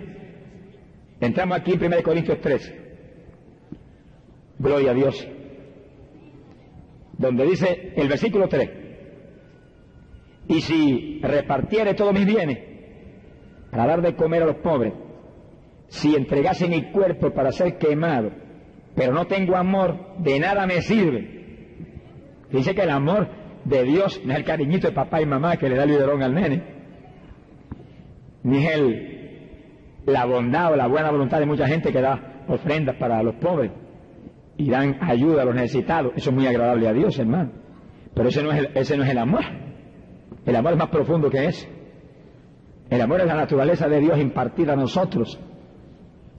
entramos 1.20 1.58
aquí 1.58 1.72
en 1.72 1.84
1 1.84 2.02
Corintios 2.02 2.40
3. 2.40 2.74
Gloria 4.58 4.90
a 4.90 4.94
Dios. 4.94 5.28
Donde 7.18 7.44
dice 7.46 7.92
el 7.96 8.08
versículo 8.08 8.48
3. 8.48 8.70
Y 10.48 10.60
si 10.60 11.20
repartiere 11.22 11.94
todos 11.94 12.12
mis 12.12 12.26
bienes 12.26 12.58
para 13.70 13.86
dar 13.86 14.02
de 14.02 14.14
comer 14.14 14.42
a 14.42 14.46
los 14.46 14.56
pobres, 14.56 14.92
si 15.92 16.16
entregase 16.16 16.68
mi 16.68 16.90
cuerpo 16.90 17.32
para 17.34 17.52
ser 17.52 17.76
quemado, 17.76 18.30
pero 18.94 19.12
no 19.12 19.26
tengo 19.26 19.56
amor, 19.56 20.16
de 20.18 20.40
nada 20.40 20.66
me 20.66 20.80
sirve. 20.80 21.76
Dice 22.50 22.74
que 22.74 22.82
el 22.82 22.90
amor 22.90 23.28
de 23.66 23.84
Dios 23.84 24.20
no 24.24 24.32
es 24.32 24.38
el 24.38 24.44
cariñito 24.44 24.88
de 24.88 24.94
papá 24.94 25.20
y 25.20 25.26
mamá 25.26 25.58
que 25.58 25.68
le 25.68 25.76
da 25.76 25.84
el 25.84 25.90
liderón 25.90 26.22
al 26.22 26.34
nene, 26.34 26.62
ni 28.42 28.64
es 28.64 28.74
el, 28.74 30.02
la 30.06 30.24
bondad 30.24 30.72
o 30.72 30.76
la 30.76 30.86
buena 30.86 31.10
voluntad 31.10 31.38
de 31.40 31.46
mucha 31.46 31.68
gente 31.68 31.92
que 31.92 32.00
da 32.00 32.42
ofrendas 32.48 32.96
para 32.96 33.22
los 33.22 33.34
pobres 33.34 33.70
y 34.56 34.70
dan 34.70 34.96
ayuda 35.02 35.42
a 35.42 35.44
los 35.44 35.54
necesitados. 35.54 36.14
Eso 36.16 36.30
es 36.30 36.34
muy 36.34 36.46
agradable 36.46 36.88
a 36.88 36.94
Dios, 36.94 37.18
hermano. 37.18 37.52
Pero 38.14 38.30
ese 38.30 38.42
no, 38.42 38.50
es 38.50 38.58
el, 38.60 38.70
ese 38.74 38.96
no 38.96 39.04
es 39.04 39.10
el 39.10 39.18
amor. 39.18 39.44
El 40.46 40.56
amor 40.56 40.72
es 40.72 40.78
más 40.78 40.88
profundo 40.88 41.28
que 41.28 41.44
eso. 41.44 41.68
El 42.88 43.00
amor 43.02 43.20
es 43.20 43.26
la 43.26 43.36
naturaleza 43.36 43.88
de 43.88 44.00
Dios 44.00 44.18
impartida 44.18 44.72
a 44.72 44.76
nosotros 44.76 45.38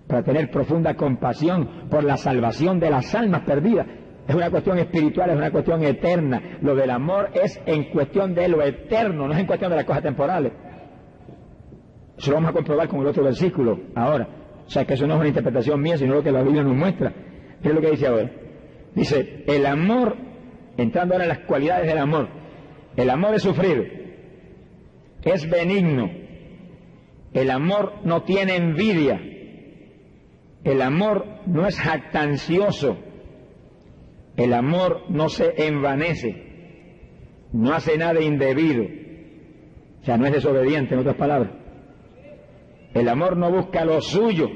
para 0.07 0.23
tener 0.23 0.49
profunda 0.49 0.95
compasión 0.95 1.87
por 1.89 2.03
la 2.03 2.17
salvación 2.17 2.79
de 2.79 2.89
las 2.89 3.13
almas 3.15 3.43
perdidas. 3.45 3.87
Es 4.27 4.35
una 4.35 4.49
cuestión 4.49 4.77
espiritual, 4.79 5.29
es 5.29 5.35
una 5.35 5.51
cuestión 5.51 5.83
eterna. 5.83 6.57
Lo 6.61 6.75
del 6.75 6.89
amor 6.89 7.29
es 7.33 7.59
en 7.65 7.91
cuestión 7.91 8.33
de 8.33 8.47
lo 8.47 8.61
eterno, 8.61 9.27
no 9.27 9.33
es 9.33 9.39
en 9.39 9.47
cuestión 9.47 9.71
de 9.71 9.77
las 9.77 9.85
cosas 9.85 10.03
temporales. 10.03 10.53
Eso 12.17 12.31
lo 12.31 12.35
vamos 12.35 12.51
a 12.51 12.53
comprobar 12.53 12.87
con 12.87 13.01
el 13.01 13.07
otro 13.07 13.23
versículo 13.23 13.79
ahora. 13.95 14.27
O 14.65 14.69
sea 14.69 14.85
que 14.85 14.93
eso 14.93 15.05
no 15.07 15.15
es 15.15 15.19
una 15.19 15.29
interpretación 15.29 15.81
mía, 15.81 15.97
sino 15.97 16.15
lo 16.15 16.23
que 16.23 16.31
la 16.31 16.41
Biblia 16.41 16.63
nos 16.63 16.75
muestra. 16.75 17.13
¿Qué 17.61 17.69
es 17.69 17.75
lo 17.75 17.81
que 17.81 17.91
dice 17.91 18.07
ahora? 18.07 18.31
Dice, 18.95 19.43
el 19.47 19.65
amor, 19.65 20.15
entrando 20.77 21.15
ahora 21.15 21.25
en 21.25 21.29
las 21.29 21.39
cualidades 21.39 21.87
del 21.87 21.97
amor, 21.97 22.29
el 22.95 23.09
amor 23.09 23.33
es 23.33 23.41
sufrido, 23.41 23.83
es 25.23 25.49
benigno, 25.49 26.09
el 27.33 27.49
amor 27.49 27.93
no 28.03 28.23
tiene 28.23 28.55
envidia, 28.55 29.19
el 30.63 30.81
amor 30.81 31.25
no 31.45 31.67
es 31.67 31.79
jactancioso, 31.79 32.97
el 34.37 34.53
amor 34.53 35.03
no 35.09 35.29
se 35.29 35.67
envanece, 35.67 37.49
no 37.51 37.73
hace 37.73 37.97
nada 37.97 38.21
indebido, 38.21 38.83
o 40.01 40.05
sea, 40.05 40.17
no 40.17 40.25
es 40.25 40.33
desobediente, 40.33 40.93
en 40.93 41.01
otras 41.01 41.15
palabras. 41.15 41.51
El 42.93 43.09
amor 43.09 43.37
no 43.37 43.51
busca 43.51 43.85
lo 43.85 44.01
suyo. 44.01 44.47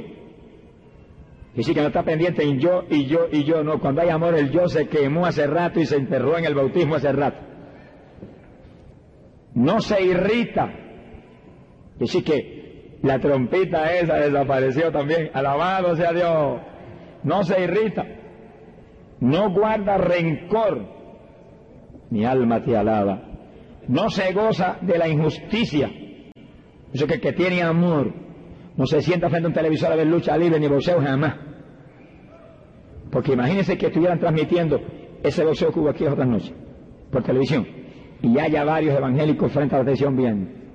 Y 1.55 1.63
sí 1.63 1.73
que 1.73 1.81
no 1.81 1.87
está 1.87 2.03
pendiente 2.03 2.43
en 2.43 2.59
yo 2.59 2.83
y 2.87 3.05
yo 3.07 3.27
y 3.31 3.43
yo, 3.43 3.63
no. 3.63 3.79
Cuando 3.79 4.01
hay 4.01 4.09
amor, 4.09 4.35
el 4.35 4.51
yo 4.51 4.67
se 4.67 4.87
quemó 4.87 5.25
hace 5.25 5.47
rato 5.47 5.79
y 5.79 5.85
se 5.85 5.95
enterró 5.95 6.37
en 6.37 6.45
el 6.45 6.53
bautismo 6.53 6.95
hace 6.95 7.11
rato. 7.11 7.39
No 9.55 9.79
se 9.81 10.03
irrita. 10.03 10.71
Y 11.99 12.05
sí 12.07 12.21
que 12.21 12.56
la 13.03 13.19
trompita 13.19 13.93
esa 13.93 14.15
desapareció 14.15 14.91
también. 14.91 15.29
Alabado 15.33 15.95
sea 15.95 16.13
Dios. 16.13 16.61
No 17.23 17.43
se 17.43 17.61
irrita. 17.63 18.05
No 19.19 19.51
guarda 19.51 19.97
rencor. 19.97 20.85
Mi 22.09 22.25
alma 22.25 22.63
te 22.63 22.75
alaba. 22.75 23.21
No 23.87 24.09
se 24.09 24.33
goza 24.33 24.77
de 24.81 24.97
la 24.97 25.07
injusticia. 25.07 25.89
Eso 26.93 27.07
que 27.07 27.19
que 27.19 27.33
tiene 27.33 27.61
amor 27.61 28.13
no 28.75 28.85
se 28.85 29.01
sienta 29.01 29.29
frente 29.29 29.47
a 29.47 29.49
un 29.49 29.53
televisor 29.53 29.91
a 29.91 29.95
ver 29.95 30.07
lucha 30.07 30.37
libre 30.37 30.59
ni 30.59 30.67
boxeo 30.67 31.01
jamás. 31.01 31.35
Porque 33.11 33.33
imagínense 33.33 33.77
que 33.77 33.87
estuvieran 33.87 34.19
transmitiendo 34.19 34.79
ese 35.23 35.43
boxeo 35.43 35.71
que 35.71 35.79
hubo 35.79 35.89
aquí 35.89 36.05
otras 36.05 36.27
noches 36.27 36.53
por 37.11 37.23
televisión 37.23 37.65
y 38.21 38.37
haya 38.39 38.63
varios 38.63 38.95
evangélicos 38.97 39.51
frente 39.51 39.75
a 39.75 39.79
la 39.79 39.83
televisión 39.83 40.15
viendo. 40.15 40.66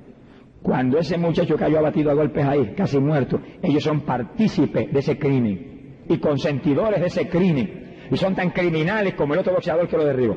Cuando 0.62 0.98
ese 0.98 1.18
muchacho 1.18 1.56
cayó 1.56 1.78
abatido 1.78 2.10
a 2.10 2.14
golpes 2.14 2.44
ahí, 2.44 2.72
casi 2.76 2.98
muerto, 2.98 3.40
ellos 3.62 3.82
son 3.82 4.02
partícipes 4.02 4.92
de 4.92 4.98
ese 5.00 5.18
crimen 5.18 6.04
y 6.08 6.18
consentidores 6.18 7.00
de 7.00 7.06
ese 7.06 7.28
crimen. 7.28 7.96
Y 8.10 8.16
son 8.16 8.34
tan 8.34 8.50
criminales 8.50 9.14
como 9.14 9.34
el 9.34 9.40
otro 9.40 9.52
boxeador 9.54 9.88
que 9.88 9.96
lo 9.96 10.04
derribó. 10.04 10.36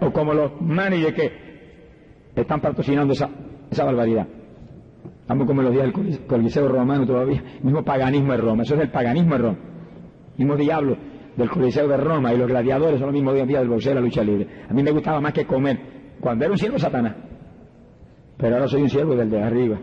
O 0.00 0.10
como 0.12 0.34
los 0.34 0.60
managers 0.60 1.14
que 1.14 1.32
están 2.34 2.60
patrocinando 2.60 3.12
esa, 3.12 3.30
esa 3.70 3.84
barbaridad. 3.84 4.26
Vamos 5.28 5.46
como 5.46 5.62
los 5.62 5.72
días 5.72 5.92
del 5.92 6.26
Coliseo 6.26 6.68
romano 6.68 7.06
todavía. 7.06 7.42
Mismo 7.62 7.84
paganismo 7.84 8.32
de 8.32 8.38
Roma. 8.38 8.62
Eso 8.62 8.74
es 8.74 8.80
el 8.80 8.90
paganismo 8.90 9.34
de 9.34 9.38
Roma. 9.38 9.58
Mismo 10.36 10.56
diablo 10.56 10.96
del 11.36 11.50
Coliseo 11.50 11.86
de 11.86 11.96
Roma 11.96 12.32
y 12.32 12.38
los 12.38 12.48
gladiadores 12.48 12.98
son 12.98 13.08
los 13.08 13.14
mismos 13.14 13.34
días 13.34 13.46
del 13.48 13.68
boxeo 13.68 13.92
y 13.92 13.94
la 13.94 14.00
lucha 14.00 14.22
libre. 14.22 14.48
A 14.68 14.72
mí 14.72 14.82
me 14.82 14.90
gustaba 14.90 15.20
más 15.20 15.32
que 15.32 15.44
comer. 15.44 15.78
Cuando 16.20 16.44
era 16.44 16.52
un 16.52 16.58
siervo 16.58 16.78
Satanás. 16.78 17.14
Pero 18.36 18.56
ahora 18.56 18.68
soy 18.68 18.82
un 18.82 18.90
siervo 18.90 19.14
del 19.14 19.30
de 19.30 19.42
arriba. 19.42 19.78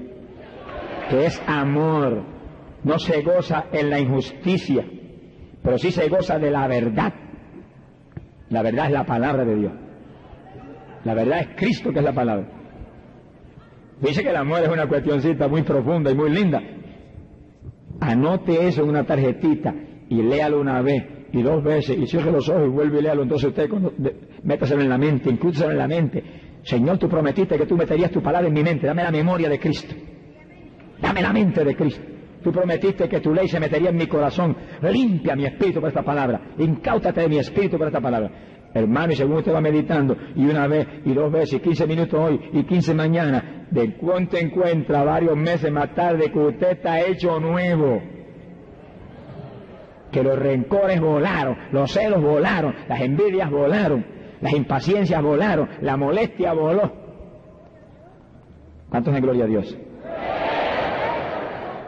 Que 1.10 1.26
es 1.26 1.42
amor. 1.48 2.24
No 2.84 3.00
se 3.00 3.22
goza 3.22 3.66
en 3.72 3.90
la 3.90 4.00
injusticia. 4.00 4.86
Pero 5.64 5.78
sí 5.78 5.92
se 5.92 6.08
goza 6.10 6.38
de 6.38 6.52
la 6.52 6.68
verdad. 6.68 7.14
La 8.50 8.62
verdad 8.62 8.88
es 8.88 8.92
la 8.92 9.06
palabra 9.06 9.46
de 9.46 9.56
Dios. 9.56 9.74
La 11.04 11.14
verdad 11.14 11.40
es 11.40 11.48
Cristo 11.56 11.92
que 11.92 12.00
es 12.00 12.06
la 12.06 12.14
palabra. 12.14 12.48
Dice 14.00 14.22
que 14.22 14.30
el 14.30 14.36
amor 14.36 14.62
es 14.62 14.70
una 14.70 14.88
cuestioncita 14.88 15.48
muy 15.48 15.64
profunda 15.64 16.12
y 16.12 16.16
muy 16.16 16.30
linda. 16.30 16.62
Anote 18.02 18.68
eso 18.68 18.84
en 18.84 18.90
una 18.90 19.06
tarjetita 19.06 19.74
y 20.10 20.22
léalo 20.22 20.60
una 20.60 20.82
vez 20.82 21.04
y 21.32 21.42
dos 21.42 21.64
veces 21.64 21.98
y 21.98 22.06
cierre 22.06 22.32
los 22.32 22.48
ojos 22.50 22.68
y 22.68 22.70
vuelve 22.70 23.00
y 23.00 23.02
léalo. 23.04 23.24
Entonces 23.24 23.50
usted 23.50 23.70
cuando, 23.70 23.94
métaselo 24.44 24.82
en 24.82 24.90
la 24.90 24.98
mente, 24.98 25.30
inclúyeselo 25.30 25.72
en 25.72 25.78
la 25.78 25.88
mente. 25.88 26.24
Señor, 26.64 26.98
tú 26.98 27.10
prometiste 27.10 27.58
que 27.58 27.66
tú 27.66 27.76
meterías 27.76 28.12
tu 28.12 28.22
palabra 28.22 28.48
en 28.48 28.54
mi 28.54 28.64
mente. 28.64 28.88
Dame 28.88 29.04
la 29.04 29.12
memoria 29.12 29.50
de 29.50 29.60
Cristo. 29.60 29.94
Dame 31.02 31.22
la 31.22 31.34
mente 31.34 31.64
de 31.64 31.76
Cristo. 31.76 32.02
Tú 32.42 32.52
prometiste 32.52 33.08
que 33.08 33.20
tu 33.20 33.34
ley 33.34 33.48
se 33.48 33.60
metería 33.60 33.90
en 33.90 33.96
mi 33.98 34.08
corazón. 34.08 34.56
Limpia 34.82 35.36
mi 35.36 35.46
espíritu 35.46 35.80
por 35.80 35.90
esta 35.90 36.04
palabra. 36.04 36.54
Incáutate 36.58 37.22
de 37.22 37.30
mi 37.30 37.38
espíritu 37.38 37.78
por 37.78 37.88
esta 37.88 38.02
palabra. 38.02 38.32
Hermano, 38.74 39.14
y 39.14 39.16
según 39.16 39.38
usted 39.38 39.54
va 39.54 39.62
meditando, 39.62 40.18
y 40.36 40.46
una 40.46 40.68
vez, 40.68 40.88
y 41.06 41.14
dos 41.14 41.32
veces, 41.32 41.54
y 41.54 41.60
quince 41.60 41.86
minutos 41.86 42.20
hoy, 42.20 42.40
y 42.54 42.64
quince 42.64 42.94
mañana, 42.96 43.68
de 43.70 43.94
cuánto 43.98 44.36
encuentra 44.38 45.04
varios 45.04 45.38
meses 45.38 45.72
más 45.72 45.94
tarde 45.94 46.32
que 46.32 46.40
usted 46.40 46.72
está 46.72 47.00
hecho 47.02 47.40
nuevo. 47.40 48.02
Que 50.12 50.24
los 50.24 50.40
rencores 50.40 51.00
volaron, 51.00 51.56
los 51.72 51.92
celos 51.92 52.22
volaron, 52.22 52.74
las 52.88 53.00
envidias 53.02 53.50
volaron, 53.52 54.06
las 54.44 54.54
impaciencias 54.54 55.22
volaron, 55.24 55.68
la 55.82 55.98
molestia 55.98 56.54
voló. 56.54 56.92
¿Cuántos 58.90 59.16
en 59.16 59.22
gloria 59.22 59.46
a 59.46 59.48
Dios? 59.48 59.78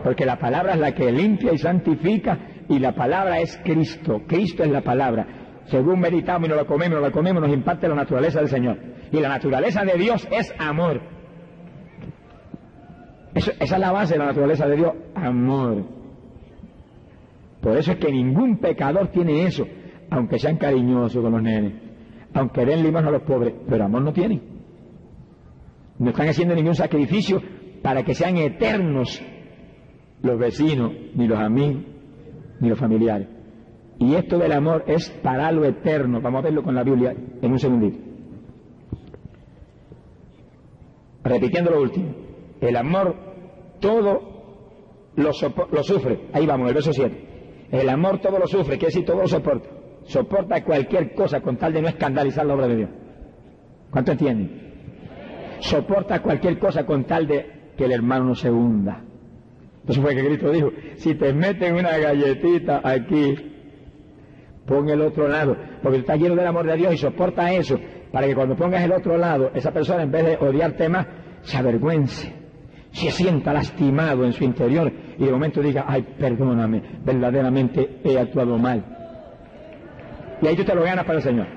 Porque 0.03 0.26
la 0.26 0.40
palabra 0.40 0.73
es 0.73 0.80
la 0.80 0.94
que 0.94 1.11
limpia 1.11 1.53
y 1.53 1.60
santifica, 1.60 2.40
y 2.68 2.80
la 2.80 2.95
palabra 2.95 3.40
es 3.40 3.60
Cristo. 3.64 4.22
Cristo 4.27 4.64
es 4.64 4.72
la 4.72 4.82
palabra 4.82 5.45
según 5.68 5.99
meditamos 5.99 6.48
y 6.48 6.49
nos 6.49 6.60
lo 6.60 6.65
comemos, 6.65 6.99
nos 6.99 7.07
lo 7.07 7.11
comemos, 7.11 7.41
nos 7.41 7.52
imparte 7.52 7.88
la 7.88 7.95
naturaleza 7.95 8.40
del 8.40 8.49
Señor. 8.49 8.77
Y 9.11 9.19
la 9.19 9.30
naturaleza 9.30 9.84
de 9.84 9.98
Dios 9.98 10.27
es 10.32 10.53
amor. 10.60 11.02
esa 13.34 13.52
es 13.60 13.80
la 13.80 13.91
base 13.91 14.14
de 14.14 14.19
la 14.19 14.26
naturaleza 14.27 14.68
de 14.68 14.76
Dios, 14.76 14.94
amor. 15.15 15.86
Por 17.61 17.77
eso 17.77 17.94
es 17.94 17.98
que 17.98 18.11
ningún 18.11 18.60
pecador 18.60 19.07
tiene 19.07 19.45
eso, 19.45 19.65
aunque 20.11 20.38
sean 20.38 20.57
cariñosos 20.57 21.22
con 21.22 21.32
los 21.32 21.41
nenes, 21.41 21.73
aunque 22.35 22.65
den 22.65 22.83
limón 22.83 23.07
a 23.07 23.11
los 23.11 23.23
pobres, 23.23 23.55
pero 23.67 23.85
amor 23.85 24.01
no 24.01 24.13
tienen. 24.13 24.41
No 25.97 26.09
están 26.09 26.27
haciendo 26.27 26.53
ningún 26.53 26.75
sacrificio 26.75 27.41
para 27.81 28.03
que 28.03 28.13
sean 28.13 28.35
eternos 28.35 29.21
los 30.21 30.37
vecinos, 30.37 30.91
ni 31.15 31.27
los 31.27 31.39
amigos, 31.39 31.83
ni 32.59 32.67
los 32.67 32.77
familiares. 32.77 33.29
Y 33.99 34.15
esto 34.15 34.37
del 34.37 34.51
amor 34.51 34.83
es 34.85 35.09
para 35.23 35.49
lo 35.53 35.63
eterno. 35.63 36.19
Vamos 36.19 36.39
a 36.39 36.43
verlo 36.43 36.61
con 36.61 36.75
la 36.75 36.83
Biblia 36.83 37.15
en 37.41 37.51
un 37.51 37.57
segundito. 37.57 37.99
Repitiendo 41.23 41.71
lo 41.71 41.81
último. 41.81 42.13
El 42.59 42.75
amor 42.75 43.15
todo 43.79 44.19
lo, 45.15 45.31
lo 45.71 45.83
sufre. 45.83 46.27
Ahí 46.33 46.45
vamos, 46.45 46.67
el 46.67 46.73
verso 46.73 46.91
7. 46.91 47.69
El 47.71 47.87
amor 47.87 48.19
todo 48.19 48.37
lo 48.39 48.47
sufre, 48.47 48.77
quiere 48.77 48.87
decir 48.87 49.05
todo 49.05 49.21
lo 49.21 49.27
soporta. 49.27 49.74
Soporta 50.06 50.64
cualquier 50.64 51.14
cosa 51.14 51.41
con 51.41 51.57
tal 51.57 51.73
de 51.73 51.82
no 51.82 51.88
escandalizar 51.88 52.45
la 52.45 52.53
obra 52.53 52.68
de 52.68 52.76
Dios. 52.76 52.90
¿Cuánto 53.90 54.11
entienden? 54.11 54.65
Soporta 55.60 56.22
cualquier 56.22 56.60
cosa 56.60 56.86
con 56.86 57.06
tal 57.06 57.27
de 57.27 57.72
que 57.76 57.86
el 57.86 57.91
hermano 57.91 58.26
no 58.26 58.36
se 58.36 58.49
hunda. 58.49 59.02
Eso 59.88 60.02
fue 60.02 60.15
que 60.15 60.26
Cristo 60.26 60.52
dijo, 60.52 60.72
si 60.95 61.15
te 61.15 61.34
meten 61.34 61.76
una 61.76 61.98
galletita 61.98 62.82
aquí, 62.84 63.36
pon 64.65 64.90
el 64.90 65.02
otro 65.02 65.27
lado, 65.27 65.56
porque 65.82 65.98
tú 65.98 66.02
estás 66.02 66.19
lleno 66.19 66.36
del 66.36 66.48
amor 66.48 66.65
de 66.65 66.76
Dios 66.76 66.94
y 66.94 66.98
soporta 66.98 67.52
eso, 67.53 67.80
para 68.11 68.27
que 68.27 68.36
cuando 68.36 68.56
pongas 68.56 68.84
el 68.84 68.91
otro 68.91 69.18
lado, 69.18 69.52
esa 69.53 69.72
persona 69.72 70.03
en 70.03 70.11
vez 70.11 70.26
de 70.26 70.38
odiarte 70.38 70.90
más, 70.90 71.06
se 71.41 71.57
avergüence, 71.57 72.34
se 72.91 73.11
sienta 73.11 73.53
lastimado 73.53 74.26
en 74.26 74.34
su 74.34 74.44
interior 74.44 74.91
y 75.18 75.23
de 75.26 75.32
momento 75.32 75.61
diga, 75.61 75.86
ay, 75.88 76.02
perdóname, 76.18 76.82
verdaderamente 77.03 77.99
he 78.03 78.18
actuado 78.18 78.57
mal. 78.57 78.94
Y 80.41 80.47
ahí 80.47 80.55
tú 80.55 80.63
te 80.63 80.75
lo 80.75 80.83
ganas 80.83 81.05
para 81.05 81.17
el 81.17 81.23
Señor. 81.23 81.47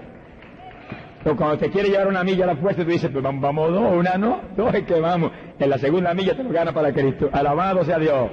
Pero 1.22 1.36
cuando 1.36 1.58
te 1.58 1.70
quiere 1.70 1.88
llevar 1.88 2.08
una 2.08 2.22
milla 2.22 2.44
a 2.44 2.48
la 2.48 2.56
fuerza, 2.56 2.84
tú 2.84 2.90
dices, 2.90 3.10
pues 3.10 3.22
vamos 3.22 3.72
dos, 3.72 3.96
una 3.96 4.16
no, 4.16 4.40
dos 4.56 4.74
es 4.74 4.84
que 4.84 5.00
vamos. 5.00 5.32
En 5.58 5.70
la 5.70 5.78
segunda 5.78 6.14
milla 6.14 6.36
te 6.36 6.44
lo 6.44 6.50
ganas 6.50 6.72
para 6.72 6.92
Cristo. 6.92 7.28
Alabado 7.32 7.84
sea 7.84 7.98
Dios. 7.98 8.30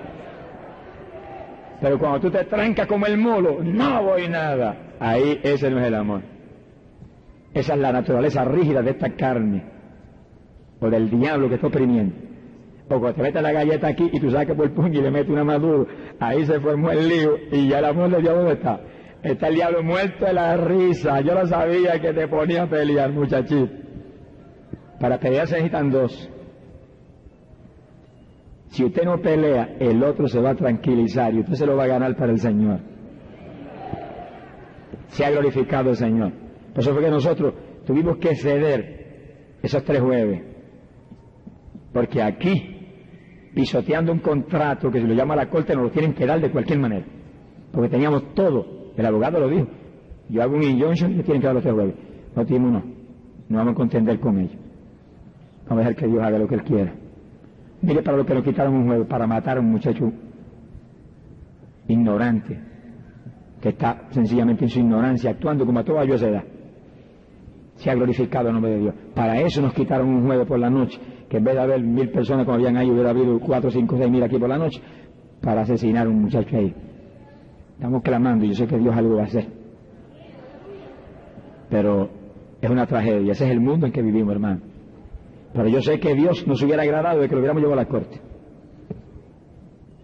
Pero 1.81 1.99
cuando 1.99 2.19
tú 2.19 2.31
te 2.31 2.43
trancas 2.45 2.87
como 2.87 3.05
el 3.05 3.17
mulo, 3.17 3.59
no 3.61 4.03
voy 4.03 4.29
nada. 4.29 4.75
Ahí 4.99 5.39
ese 5.43 5.69
no 5.69 5.79
es 5.79 5.87
el 5.87 5.95
amor. 5.95 6.21
Esa 7.53 7.73
es 7.73 7.79
la 7.79 7.91
naturaleza 7.91 8.45
rígida 8.45 8.81
de 8.81 8.91
esta 8.91 9.09
carne. 9.11 9.63
O 10.79 10.89
del 10.89 11.09
diablo 11.09 11.49
que 11.49 11.55
está 11.55 11.67
oprimiendo. 11.67 12.15
O 12.87 12.99
cuando 12.99 13.13
te 13.13 13.21
metes 13.23 13.41
la 13.41 13.51
galleta 13.51 13.87
aquí 13.87 14.09
y 14.13 14.19
tú 14.19 14.29
sacas 14.29 14.55
por 14.55 14.65
el 14.65 14.71
puño 14.71 14.99
y 14.99 15.01
le 15.01 15.11
metes 15.11 15.29
una 15.29 15.43
maduro, 15.43 15.87
ahí 16.19 16.45
se 16.45 16.59
formó 16.59 16.91
el 16.91 17.07
lío 17.07 17.37
y 17.51 17.67
ya 17.67 17.79
el 17.79 17.85
amor 17.85 18.09
de 18.09 18.21
Dios 18.21 18.35
dónde 18.35 18.53
está. 18.53 18.79
Está 19.25 19.47
el 19.47 19.55
diablo 19.55 19.81
muerto 19.81 20.23
de 20.23 20.33
la 20.33 20.55
risa. 20.55 21.19
Yo 21.21 21.33
lo 21.33 21.47
sabía 21.47 21.99
que 21.99 22.13
te 22.13 22.27
ponía 22.27 22.61
a 22.61 22.69
pelear, 22.69 23.11
muchachito. 23.11 23.73
Para 24.99 25.19
pelear 25.19 25.47
se 25.47 25.55
necesitan 25.55 25.89
dos. 25.89 26.29
Si 28.67 28.85
usted 28.85 29.03
no 29.03 29.19
pelea, 29.19 29.77
el 29.79 30.03
otro 30.03 30.27
se 30.27 30.39
va 30.39 30.51
a 30.51 30.55
tranquilizar 30.55 31.33
y 31.33 31.39
usted 31.39 31.55
se 31.55 31.65
lo 31.65 31.75
va 31.75 31.85
a 31.85 31.87
ganar 31.87 32.15
para 32.15 32.33
el 32.33 32.39
Señor. 32.39 32.81
Se 35.07 35.25
ha 35.25 35.31
glorificado 35.31 35.89
el 35.89 35.95
Señor. 35.95 36.31
Por 36.71 36.83
eso 36.83 36.93
fue 36.93 37.01
que 37.01 37.09
nosotros 37.09 37.53
tuvimos 37.83 38.17
que 38.17 38.35
ceder 38.35 39.55
esos 39.63 39.83
tres 39.83 40.01
jueves. 40.01 40.43
Porque 41.91 42.21
aquí, 42.21 43.49
pisoteando 43.55 44.11
un 44.11 44.19
contrato 44.19 44.91
que 44.91 45.01
se 45.01 45.07
lo 45.07 45.15
llama 45.15 45.35
la 45.35 45.49
corte, 45.49 45.73
nos 45.73 45.85
lo 45.85 45.89
tienen 45.89 46.13
que 46.13 46.27
dar 46.27 46.39
de 46.39 46.51
cualquier 46.51 46.77
manera. 46.77 47.07
Porque 47.71 47.89
teníamos 47.89 48.35
todo. 48.35 48.74
El 48.97 49.05
abogado 49.05 49.39
lo 49.39 49.49
dijo. 49.49 49.67
Yo 50.29 50.41
hago 50.41 50.55
un 50.55 50.63
injunction 50.63 51.11
y 51.11 51.23
tienen 51.23 51.41
que 51.41 51.47
dar 51.47 51.55
los 51.55 51.63
tres 51.63 51.75
jueves. 51.75 51.95
No 52.35 52.45
tenemos 52.45 52.71
no. 52.71 52.83
No 53.49 53.57
vamos 53.57 53.73
a 53.73 53.75
contender 53.75 54.19
con 54.19 54.39
ellos. 54.39 54.57
Vamos 55.67 55.85
a 55.85 55.89
dejar 55.89 55.95
que 55.95 56.07
Dios 56.07 56.23
haga 56.23 56.37
lo 56.39 56.47
que 56.47 56.55
Él 56.55 56.63
quiera. 56.63 56.93
Mire 57.81 58.01
para 58.01 58.17
lo 58.17 58.25
que 58.25 58.33
nos 58.33 58.43
quitaron 58.43 58.73
un 58.73 58.87
jueves, 58.87 59.07
para 59.07 59.27
matar 59.27 59.57
a 59.57 59.59
un 59.59 59.71
muchacho 59.71 60.11
ignorante, 61.87 62.59
que 63.61 63.69
está 63.69 64.07
sencillamente 64.09 64.63
en 64.65 64.69
su 64.69 64.79
ignorancia, 64.79 65.31
actuando 65.31 65.65
como 65.65 65.79
a 65.79 65.83
toda 65.83 66.03
yo 66.05 66.15
edad. 66.15 66.43
Se 67.75 67.91
ha 67.91 67.95
glorificado 67.95 68.47
el 68.47 68.53
nombre 68.53 68.71
de 68.71 68.79
Dios. 68.79 68.95
Para 69.13 69.39
eso 69.41 69.61
nos 69.61 69.73
quitaron 69.73 70.09
un 70.09 70.25
jueves 70.25 70.47
por 70.47 70.57
la 70.57 70.69
noche, 70.69 70.99
que 71.29 71.37
en 71.37 71.43
vez 71.43 71.55
de 71.55 71.61
haber 71.61 71.83
mil 71.83 72.09
personas 72.09 72.45
como 72.45 72.55
habían 72.55 72.77
ahí, 72.77 72.89
hubiera 72.89 73.09
habido 73.09 73.39
cuatro, 73.39 73.69
cinco, 73.69 73.97
seis 73.97 74.09
mil 74.09 74.23
aquí 74.23 74.37
por 74.37 74.49
la 74.49 74.57
noche, 74.57 74.81
para 75.41 75.61
asesinar 75.61 76.07
a 76.07 76.09
un 76.09 76.21
muchacho 76.21 76.57
ahí. 76.57 76.73
Estamos 77.75 78.01
clamando 78.03 78.45
y 78.45 78.49
yo 78.49 78.55
sé 78.55 78.67
que 78.67 78.77
Dios 78.77 78.95
algo 78.95 79.17
va 79.17 79.23
a 79.23 79.25
hacer. 79.25 79.47
Pero 81.69 82.09
es 82.61 82.69
una 82.69 82.85
tragedia. 82.85 83.33
Ese 83.33 83.45
es 83.45 83.51
el 83.51 83.59
mundo 83.59 83.85
en 83.85 83.91
que 83.91 84.01
vivimos, 84.01 84.33
hermano. 84.33 84.61
Pero 85.53 85.67
yo 85.67 85.81
sé 85.81 85.99
que 85.99 86.15
Dios 86.15 86.47
nos 86.47 86.61
hubiera 86.63 86.83
agradado 86.83 87.21
de 87.21 87.27
que 87.27 87.35
lo 87.35 87.39
hubiéramos 87.39 87.61
llevado 87.61 87.79
a 87.79 87.83
la 87.83 87.89
corte. 87.89 88.21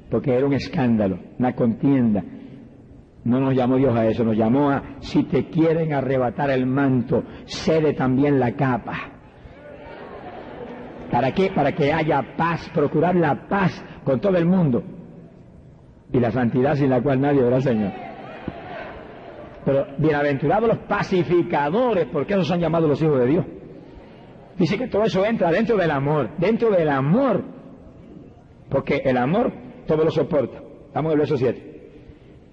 Porque 0.10 0.36
era 0.36 0.46
un 0.46 0.54
escándalo, 0.54 1.18
una 1.40 1.56
contienda. 1.56 2.24
No 3.24 3.40
nos 3.40 3.56
llamó 3.56 3.78
Dios 3.78 3.96
a 3.96 4.06
eso, 4.08 4.24
nos 4.26 4.36
llamó 4.36 4.72
a, 4.72 4.98
si 5.00 5.24
te 5.24 5.50
quieren 5.50 5.94
arrebatar 5.94 6.50
el 6.50 6.66
manto, 6.66 7.24
cede 7.46 7.94
también 7.94 8.40
la 8.40 8.54
capa. 8.54 8.98
¿Para 11.10 11.32
qué? 11.34 11.52
Para 11.54 11.74
que 11.74 11.94
haya 11.94 12.36
paz, 12.36 12.70
procurar 12.74 13.16
la 13.16 13.48
paz 13.48 13.86
con 14.04 14.20
todo 14.20 14.38
el 14.38 14.46
mundo 14.46 14.84
y 16.12 16.20
la 16.20 16.32
santidad 16.32 16.76
sin 16.76 16.90
la 16.90 17.02
cual 17.02 17.22
nadie 17.22 17.42
verá 17.42 17.58
al 17.58 17.64
Señor. 17.64 17.92
Pero 19.64 19.86
bienaventurados 19.98 20.70
los 20.70 20.78
pacificadores, 20.80 22.08
porque 22.12 22.34
esos 22.34 22.48
son 22.48 22.60
llamados 22.60 22.90
los 22.90 23.02
hijos 23.02 23.20
de 23.20 23.28
Dios. 23.28 23.46
Dice 24.58 24.78
que 24.78 24.88
todo 24.88 25.04
eso 25.04 25.26
entra 25.26 25.52
dentro 25.52 25.78
del 25.78 25.92
amor, 25.92 26.32
dentro 26.38 26.72
del 26.72 26.90
amor. 26.90 27.44
Porque 28.70 29.02
el 29.04 29.18
amor 29.18 29.52
todo 29.86 30.04
lo 30.04 30.12
soporta. 30.12 30.62
En 30.94 31.06
el 31.06 31.18
verso 31.18 31.38
7. 31.38 31.72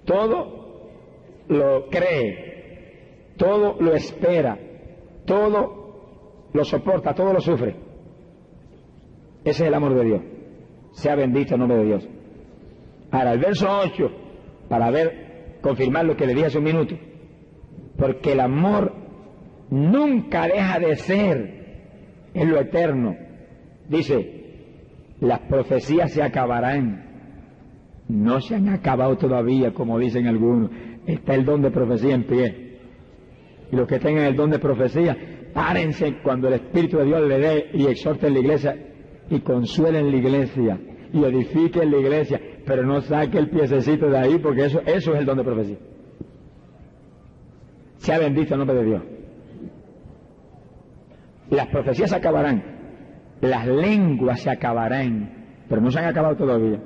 Todo 0.05 0.59
lo 1.47 1.87
cree, 1.89 3.33
todo 3.37 3.75
lo 3.79 3.93
espera, 3.93 4.57
todo 5.25 6.49
lo 6.53 6.63
soporta, 6.63 7.13
todo 7.13 7.33
lo 7.33 7.41
sufre. 7.41 7.75
Ese 9.43 9.63
es 9.63 9.67
el 9.67 9.73
amor 9.73 9.95
de 9.95 10.03
Dios. 10.03 10.21
Sea 10.91 11.15
bendito 11.15 11.55
el 11.55 11.59
nombre 11.59 11.77
de 11.77 11.85
Dios. 11.85 12.09
Ahora, 13.11 13.33
el 13.33 13.39
verso 13.39 13.67
8, 13.69 14.11
para 14.67 14.91
ver, 14.91 15.57
confirmar 15.61 16.05
lo 16.05 16.15
que 16.15 16.25
le 16.25 16.33
dije 16.33 16.47
hace 16.47 16.57
un 16.59 16.63
minuto, 16.63 16.95
porque 17.97 18.33
el 18.33 18.39
amor 18.39 18.93
nunca 19.69 20.47
deja 20.47 20.79
de 20.79 20.95
ser 20.95 21.59
en 22.33 22.51
lo 22.51 22.59
eterno. 22.59 23.15
Dice, 23.87 24.39
las 25.19 25.39
profecías 25.41 26.11
se 26.11 26.23
acabarán. 26.23 27.05
No 28.07 28.41
se 28.41 28.55
han 28.55 28.69
acabado 28.69 29.17
todavía, 29.17 29.73
como 29.73 29.99
dicen 29.99 30.27
algunos. 30.27 30.71
Está 31.05 31.35
el 31.35 31.45
don 31.45 31.61
de 31.61 31.71
profecía 31.71 32.15
en 32.15 32.23
pie. 32.23 32.79
Y 33.71 33.75
los 33.75 33.87
que 33.87 33.99
tengan 33.99 34.25
el 34.25 34.35
don 34.35 34.49
de 34.49 34.59
profecía, 34.59 35.15
párense 35.53 36.17
cuando 36.23 36.47
el 36.47 36.55
Espíritu 36.55 36.97
de 36.97 37.05
Dios 37.05 37.27
le 37.27 37.39
dé 37.39 37.69
y 37.73 37.85
exhorten 37.85 38.33
la 38.33 38.39
iglesia 38.39 38.75
y 39.29 39.39
consuelen 39.41 40.09
la 40.09 40.17
iglesia 40.17 40.79
y 41.13 41.23
edifiquen 41.23 41.91
la 41.91 41.97
iglesia 41.97 42.41
pero 42.69 42.83
no 42.83 43.01
saque 43.01 43.39
el 43.39 43.49
piececito 43.49 44.11
de 44.11 44.17
ahí 44.19 44.37
porque 44.37 44.65
eso, 44.65 44.79
eso 44.85 45.13
es 45.13 45.19
el 45.19 45.25
don 45.25 45.37
de 45.37 45.43
profecía. 45.43 45.77
Sea 47.97 48.19
bendito 48.19 48.53
el 48.53 48.59
nombre 48.59 48.77
de 48.77 48.85
Dios. 48.85 49.01
Las 51.49 51.65
profecías 51.69 52.11
se 52.11 52.15
acabarán, 52.15 52.63
las 53.41 53.65
lenguas 53.65 54.41
se 54.41 54.51
acabarán, 54.51 55.47
pero 55.67 55.81
no 55.81 55.89
se 55.89 55.97
han 55.97 56.05
acabado 56.05 56.35
todavía, 56.35 56.79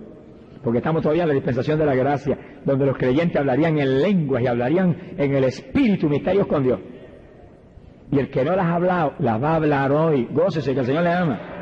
porque 0.63 0.77
estamos 0.77 1.01
todavía 1.01 1.23
en 1.23 1.29
la 1.29 1.35
dispensación 1.35 1.77
de 1.77 1.85
la 1.85 1.95
gracia, 1.95 2.37
donde 2.63 2.85
los 2.85 2.97
creyentes 2.97 3.35
hablarían 3.35 3.77
en 3.77 4.01
lenguas 4.01 4.41
y 4.41 4.47
hablarían 4.47 4.95
en 5.17 5.35
el 5.35 5.43
espíritu 5.43 6.07
misterios 6.07 6.47
con 6.47 6.63
Dios. 6.63 6.79
Y 8.09 8.19
el 8.19 8.29
que 8.29 8.45
no 8.45 8.55
las 8.55 8.67
ha 8.67 8.75
hablado, 8.75 9.15
las 9.19 9.43
va 9.43 9.51
a 9.51 9.55
hablar 9.55 9.91
hoy. 9.91 10.29
Gócese 10.31 10.73
que 10.73 10.79
el 10.79 10.85
Señor 10.85 11.03
le 11.03 11.11
ama. 11.11 11.52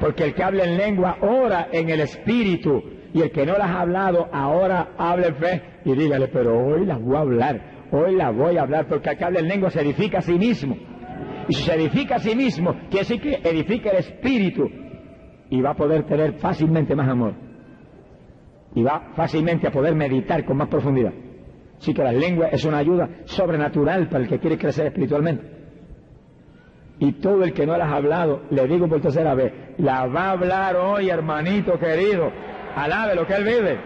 Porque 0.00 0.24
el 0.24 0.34
que 0.34 0.42
habla 0.42 0.64
en 0.64 0.78
lengua 0.78 1.18
ora 1.20 1.68
en 1.70 1.90
el 1.90 2.00
espíritu. 2.00 2.82
Y 3.12 3.20
el 3.20 3.30
que 3.30 3.44
no 3.44 3.52
las 3.58 3.68
ha 3.68 3.82
hablado, 3.82 4.28
ahora 4.32 4.94
hable 4.96 5.28
en 5.28 5.34
fe. 5.36 5.62
Y 5.84 5.94
dígale, 5.94 6.28
pero 6.28 6.58
hoy 6.58 6.86
las 6.86 7.00
voy 7.00 7.16
a 7.16 7.20
hablar. 7.20 7.60
Hoy 7.92 8.16
las 8.16 8.34
voy 8.34 8.56
a 8.56 8.62
hablar. 8.62 8.86
Porque 8.88 9.10
el 9.10 9.18
que 9.18 9.24
habla 9.24 9.40
en 9.40 9.48
lengua 9.48 9.70
se 9.70 9.80
edifica 9.82 10.18
a 10.18 10.22
sí 10.22 10.38
mismo. 10.38 10.76
Y 11.48 11.52
si 11.52 11.64
se 11.64 11.74
edifica 11.74 12.16
a 12.16 12.18
sí 12.18 12.34
mismo, 12.34 12.72
quiere 12.88 12.98
decir 12.98 13.20
que 13.20 13.48
edifica 13.48 13.90
el 13.90 13.98
espíritu. 13.98 14.68
Y 15.50 15.60
va 15.60 15.70
a 15.70 15.76
poder 15.76 16.06
tener 16.06 16.34
fácilmente 16.38 16.94
más 16.94 17.08
amor. 17.08 17.34
Y 18.74 18.82
va 18.82 19.12
fácilmente 19.16 19.66
a 19.66 19.72
poder 19.72 19.94
meditar 19.94 20.44
con 20.44 20.56
más 20.56 20.68
profundidad. 20.68 21.12
Así 21.76 21.92
que 21.92 22.02
la 22.02 22.12
lengua 22.12 22.48
es 22.48 22.64
una 22.64 22.78
ayuda 22.78 23.08
sobrenatural 23.24 24.08
para 24.08 24.24
el 24.24 24.28
que 24.28 24.38
quiere 24.38 24.56
crecer 24.56 24.86
espiritualmente 24.86 25.59
y 27.00 27.12
todo 27.12 27.42
el 27.44 27.54
que 27.54 27.66
no 27.66 27.78
las 27.78 27.90
ha 27.90 27.96
hablado, 27.96 28.42
le 28.50 28.68
digo 28.68 28.86
por 28.86 29.00
tercera 29.00 29.34
vez, 29.34 29.52
la 29.78 30.06
va 30.06 30.26
a 30.26 30.30
hablar 30.32 30.76
hoy, 30.76 31.08
hermanito 31.08 31.78
querido. 31.78 32.30
Alabe 32.76 33.14
lo 33.14 33.26
que 33.26 33.34
él 33.34 33.44
vive. 33.44 33.78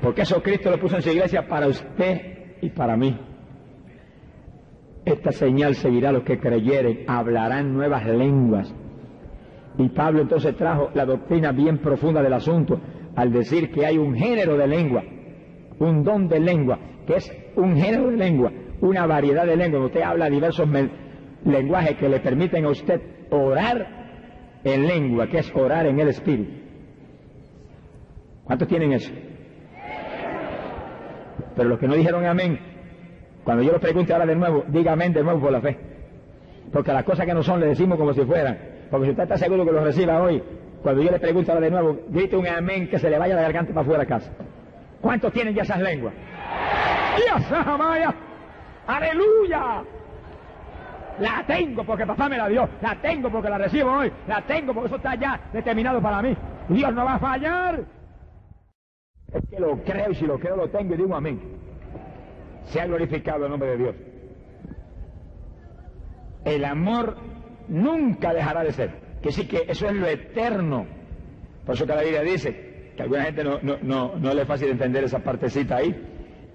Porque 0.00 0.22
eso 0.22 0.42
Cristo 0.42 0.70
lo 0.70 0.80
puso 0.80 0.96
en 0.96 1.02
su 1.02 1.10
iglesia 1.10 1.46
para 1.46 1.66
usted 1.68 2.56
y 2.62 2.70
para 2.70 2.96
mí. 2.96 3.14
Esta 5.04 5.32
señal 5.32 5.74
seguirá 5.74 6.08
a 6.08 6.12
los 6.12 6.22
que 6.22 6.40
creyeren, 6.40 7.04
hablarán 7.06 7.74
nuevas 7.74 8.06
lenguas. 8.06 8.74
Y 9.76 9.86
Pablo 9.90 10.22
entonces 10.22 10.56
trajo 10.56 10.90
la 10.94 11.04
doctrina 11.04 11.52
bien 11.52 11.76
profunda 11.78 12.22
del 12.22 12.32
asunto 12.32 12.80
al 13.16 13.30
decir 13.30 13.70
que 13.70 13.84
hay 13.84 13.98
un 13.98 14.14
género 14.14 14.56
de 14.56 14.66
lengua, 14.66 15.04
un 15.78 16.02
don 16.02 16.26
de 16.26 16.40
lengua, 16.40 16.78
que 17.06 17.16
es 17.16 17.30
un 17.54 17.76
género 17.76 18.10
de 18.10 18.16
lengua 18.16 18.50
una 18.80 19.06
variedad 19.06 19.46
de 19.46 19.56
lenguas. 19.56 19.84
Usted 19.84 20.02
habla 20.02 20.30
diversos 20.30 20.68
lenguajes 21.44 21.96
que 21.96 22.08
le 22.08 22.20
permiten 22.20 22.64
a 22.64 22.70
usted 22.70 23.00
orar 23.30 23.86
en 24.64 24.86
lengua, 24.86 25.26
que 25.26 25.38
es 25.38 25.54
orar 25.54 25.86
en 25.86 25.98
el 25.98 26.08
Espíritu. 26.08 26.52
¿Cuántos 28.44 28.68
tienen 28.68 28.92
eso? 28.92 29.10
Pero 31.56 31.68
los 31.68 31.78
que 31.78 31.86
no 31.86 31.94
dijeron 31.94 32.24
amén, 32.24 32.58
cuando 33.44 33.62
yo 33.62 33.72
lo 33.72 33.80
pregunte 33.80 34.12
ahora 34.12 34.26
de 34.26 34.36
nuevo, 34.36 34.64
diga 34.68 34.92
amén 34.92 35.12
de 35.12 35.22
nuevo 35.22 35.40
por 35.40 35.52
la 35.52 35.60
fe. 35.60 35.78
Porque 36.72 36.92
las 36.92 37.04
cosas 37.04 37.26
que 37.26 37.34
no 37.34 37.42
son 37.42 37.60
le 37.60 37.66
decimos 37.66 37.98
como 37.98 38.12
si 38.12 38.22
fueran. 38.22 38.58
Porque 38.90 39.06
si 39.06 39.10
usted 39.10 39.24
está 39.24 39.36
seguro 39.36 39.64
que 39.64 39.72
lo 39.72 39.84
reciba 39.84 40.22
hoy, 40.22 40.42
cuando 40.82 41.02
yo 41.02 41.10
le 41.10 41.18
pregunte 41.18 41.50
ahora 41.50 41.64
de 41.64 41.70
nuevo, 41.70 42.00
grite 42.08 42.36
un 42.36 42.46
amén 42.46 42.88
que 42.88 42.98
se 42.98 43.10
le 43.10 43.18
vaya 43.18 43.34
la 43.34 43.42
garganta 43.42 43.72
para 43.72 43.82
afuera 43.82 44.02
a 44.02 44.06
casa. 44.06 44.32
¿Cuántos 45.00 45.32
tienen 45.32 45.54
ya 45.54 45.62
esas 45.62 45.80
lenguas? 45.80 46.14
¡Dios, 47.16 47.52
Amaya! 47.52 48.14
Aleluya. 48.90 49.84
La 51.20 51.44
tengo 51.46 51.84
porque 51.84 52.06
papá 52.06 52.28
me 52.28 52.36
la 52.36 52.48
dio. 52.48 52.68
La 52.82 53.00
tengo 53.00 53.30
porque 53.30 53.48
la 53.48 53.58
recibo 53.58 53.92
hoy. 53.92 54.10
La 54.26 54.42
tengo 54.42 54.74
porque 54.74 54.88
eso 54.88 54.96
está 54.96 55.14
ya 55.14 55.40
determinado 55.52 56.02
para 56.02 56.20
mí. 56.22 56.36
Dios 56.68 56.92
no 56.92 57.04
va 57.04 57.14
a 57.14 57.18
fallar. 57.18 57.84
Es 59.32 59.44
que 59.48 59.60
lo 59.60 59.76
creo 59.84 60.10
y 60.10 60.14
si 60.16 60.26
lo 60.26 60.40
creo 60.40 60.56
lo 60.56 60.68
tengo 60.70 60.94
y 60.94 60.96
digo 60.96 61.14
amén. 61.14 61.40
Se 62.64 62.80
ha 62.80 62.86
glorificado 62.86 63.44
el 63.44 63.50
nombre 63.50 63.70
de 63.70 63.76
Dios. 63.76 63.96
El 66.44 66.64
amor 66.64 67.16
nunca 67.68 68.32
dejará 68.32 68.64
de 68.64 68.72
ser. 68.72 68.90
Que 69.22 69.30
sí 69.30 69.46
que 69.46 69.66
eso 69.68 69.86
es 69.86 69.94
lo 69.94 70.06
eterno. 70.08 70.86
Por 71.64 71.76
eso 71.76 71.86
que 71.86 71.94
la 71.94 72.02
Biblia 72.02 72.22
dice, 72.22 72.92
que 72.96 73.02
a 73.02 73.04
alguna 73.04 73.24
gente 73.24 73.44
no, 73.44 73.60
no, 73.62 73.76
no, 73.82 74.16
no 74.16 74.34
le 74.34 74.42
es 74.42 74.48
fácil 74.48 74.70
entender 74.70 75.04
esa 75.04 75.20
partecita 75.20 75.76
ahí. 75.76 75.94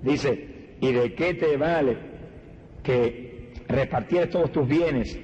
Dice, 0.01 0.75
¿y 0.81 0.91
de 0.91 1.13
qué 1.13 1.35
te 1.35 1.55
vale 1.55 2.14
que 2.85 3.51
repartieres 3.67 4.29
todos 4.29 4.51
tus 4.51 4.67
bienes 4.67 5.19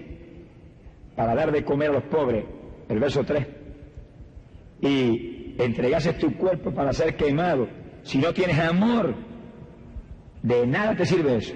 para 1.16 1.36
dar 1.36 1.52
de 1.52 1.64
comer 1.64 1.92
a 1.92 1.94
los 1.94 2.04
pobres, 2.04 2.44
el 2.90 3.00
verso 3.00 3.24
3, 3.24 3.48
y 4.82 5.56
entregases 5.60 6.18
tu 6.18 6.36
cuerpo 6.36 6.74
para 6.74 6.92
ser 6.92 7.16
quemado, 7.16 7.70
si 8.02 8.18
no 8.18 8.34
tienes 8.34 8.58
amor, 8.60 9.14
de 10.42 10.66
nada 10.66 10.96
te 10.96 11.06
sirve 11.06 11.38
eso. 11.38 11.54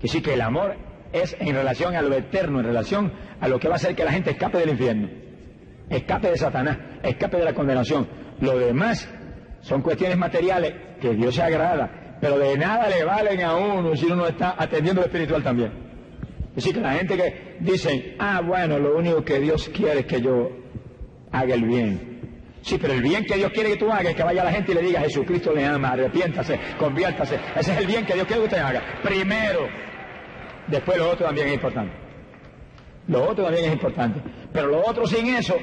Que 0.00 0.08
sí 0.08 0.20
que 0.20 0.34
el 0.34 0.40
amor 0.40 0.74
es 1.12 1.36
en 1.38 1.54
relación 1.54 1.94
a 1.94 2.02
lo 2.02 2.14
eterno, 2.14 2.58
en 2.58 2.66
relación 2.66 3.12
a 3.40 3.48
lo 3.48 3.60
que 3.60 3.68
va 3.68 3.74
a 3.74 3.76
hacer 3.76 3.94
que 3.94 4.04
la 4.04 4.12
gente 4.12 4.30
escape 4.30 4.58
del 4.58 4.70
infierno, 4.70 5.08
escape 5.88 6.30
de 6.30 6.36
Satanás, 6.36 6.78
escape 7.04 7.36
de 7.36 7.44
la 7.44 7.54
condenación. 7.54 8.08
Lo 8.40 8.58
demás 8.58 9.08
son 9.60 9.82
cuestiones 9.82 10.18
materiales 10.18 10.74
que 11.00 11.14
Dios 11.14 11.36
se 11.36 11.42
agrada, 11.42 12.05
pero 12.20 12.38
de 12.38 12.56
nada 12.56 12.88
le 12.88 13.04
valen 13.04 13.42
a 13.42 13.56
uno 13.56 13.94
si 13.96 14.06
uno 14.06 14.16
no 14.16 14.26
está 14.26 14.54
atendiendo 14.58 15.02
lo 15.02 15.06
espiritual 15.06 15.42
también. 15.42 15.72
Es 16.50 16.64
decir, 16.64 16.74
que 16.74 16.80
la 16.80 16.92
gente 16.94 17.16
que 17.16 17.56
dice, 17.60 18.16
ah, 18.18 18.40
bueno, 18.40 18.78
lo 18.78 18.96
único 18.96 19.22
que 19.22 19.38
Dios 19.40 19.70
quiere 19.74 20.00
es 20.00 20.06
que 20.06 20.22
yo 20.22 20.50
haga 21.30 21.54
el 21.54 21.64
bien. 21.64 22.16
Sí, 22.62 22.78
pero 22.80 22.94
el 22.94 23.02
bien 23.02 23.24
que 23.24 23.36
Dios 23.36 23.52
quiere 23.52 23.70
que 23.70 23.76
tú 23.76 23.90
hagas 23.92 24.06
es 24.06 24.16
que 24.16 24.24
vaya 24.24 24.42
la 24.42 24.50
gente 24.50 24.72
y 24.72 24.74
le 24.74 24.82
diga, 24.82 25.00
Jesucristo 25.00 25.52
le 25.52 25.64
ama, 25.64 25.90
arrepiéntase, 25.90 26.58
conviértase. 26.78 27.38
Ese 27.54 27.72
es 27.72 27.78
el 27.78 27.86
bien 27.86 28.04
que 28.06 28.14
Dios 28.14 28.26
quiere 28.26 28.40
que 28.40 28.46
usted 28.46 28.58
haga. 28.58 28.82
Primero, 29.02 29.68
después 30.66 30.98
lo 30.98 31.10
otro 31.10 31.26
también 31.26 31.48
es 31.48 31.54
importante. 31.54 31.92
Lo 33.08 33.22
otro 33.22 33.44
también 33.44 33.66
es 33.66 33.72
importante. 33.72 34.20
Pero 34.52 34.68
lo 34.68 34.84
otro 34.84 35.06
sin 35.06 35.26
eso, 35.26 35.56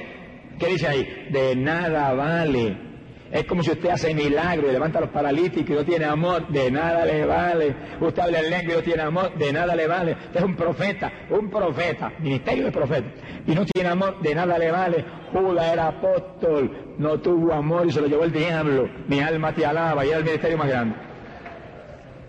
¿qué 0.59 0.67
dice 0.67 0.87
ahí? 0.87 1.27
De 1.31 1.55
nada 1.55 2.13
vale. 2.13 2.92
Es 3.33 3.45
como 3.45 3.63
si 3.63 3.71
usted 3.71 3.89
hace 3.89 4.13
milagro 4.13 4.69
y 4.69 4.71
levanta 4.71 4.99
a 4.99 5.01
los 5.01 5.09
paralíticos 5.09 5.71
y 5.71 5.73
no 5.73 5.83
tiene 5.83 6.05
amor, 6.05 6.47
de 6.49 6.69
nada 6.69 7.03
le 7.03 7.25
vale. 7.25 7.75
Usted 7.99 8.21
habla 8.21 8.39
en 8.41 8.49
lengua 8.51 8.73
y 8.73 8.77
no 8.77 8.83
tiene 8.83 9.01
amor, 9.01 9.35
de 9.35 9.51
nada 9.51 9.75
le 9.75 9.87
vale. 9.87 10.11
Usted 10.11 10.39
es 10.39 10.43
un 10.43 10.55
profeta, 10.55 11.11
un 11.31 11.49
profeta, 11.49 12.11
ministerio 12.19 12.65
de 12.65 12.71
profeta, 12.71 13.07
y 13.47 13.55
no 13.55 13.65
tiene 13.65 13.89
amor, 13.89 14.21
de 14.21 14.35
nada 14.35 14.55
le 14.59 14.69
vale. 14.69 15.03
Judas 15.31 15.73
era 15.73 15.87
apóstol, 15.87 16.95
no 16.99 17.19
tuvo 17.21 17.51
amor 17.53 17.87
y 17.87 17.91
se 17.91 18.01
lo 18.01 18.07
llevó 18.07 18.23
el 18.23 18.31
diablo. 18.31 18.87
Mi 19.07 19.19
alma 19.19 19.51
te 19.51 19.65
alaba 19.65 20.05
y 20.05 20.09
era 20.09 20.19
el 20.19 20.25
ministerio 20.25 20.57
más 20.59 20.67
grande. 20.67 20.95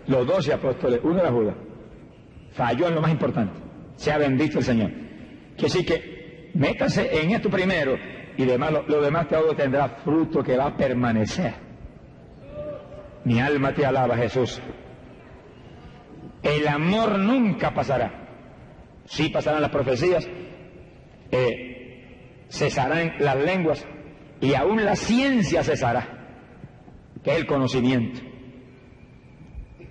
Los 0.07 0.25
doce 0.25 0.53
apóstoles, 0.53 1.01
uno 1.03 1.19
era 1.19 1.29
Judas. 1.29 1.55
Falló 2.53 2.87
en 2.87 2.95
lo 2.95 3.01
más 3.01 3.11
importante. 3.11 3.53
Sea 3.95 4.17
bendito 4.17 4.57
el 4.57 4.63
Señor. 4.63 4.89
Que 5.55 5.69
sí 5.69 5.85
que 5.85 6.49
métase 6.55 7.21
en 7.21 7.29
esto 7.29 7.47
primero 7.51 7.95
y 8.37 8.45
demás, 8.45 8.71
lo, 8.87 9.01
demás 9.01 9.27
todo 9.27 9.55
tendrá 9.55 9.87
fruto 9.89 10.43
que 10.43 10.57
va 10.57 10.67
a 10.67 10.77
permanecer. 10.77 11.53
Mi 13.23 13.39
alma 13.39 13.73
te 13.73 13.85
alaba, 13.85 14.15
Jesús. 14.15 14.61
El 16.43 16.67
amor 16.67 17.17
nunca 17.17 17.73
pasará. 17.73 18.27
Sí 19.05 19.29
pasarán 19.29 19.61
las 19.61 19.71
profecías, 19.71 20.27
eh, 21.31 22.45
cesarán 22.49 23.13
las 23.19 23.35
lenguas 23.37 23.85
y 24.41 24.53
aún 24.53 24.83
la 24.83 24.95
ciencia 24.95 25.63
cesará, 25.63 26.07
que 27.23 27.31
es 27.31 27.37
el 27.37 27.45
conocimiento. 27.45 28.19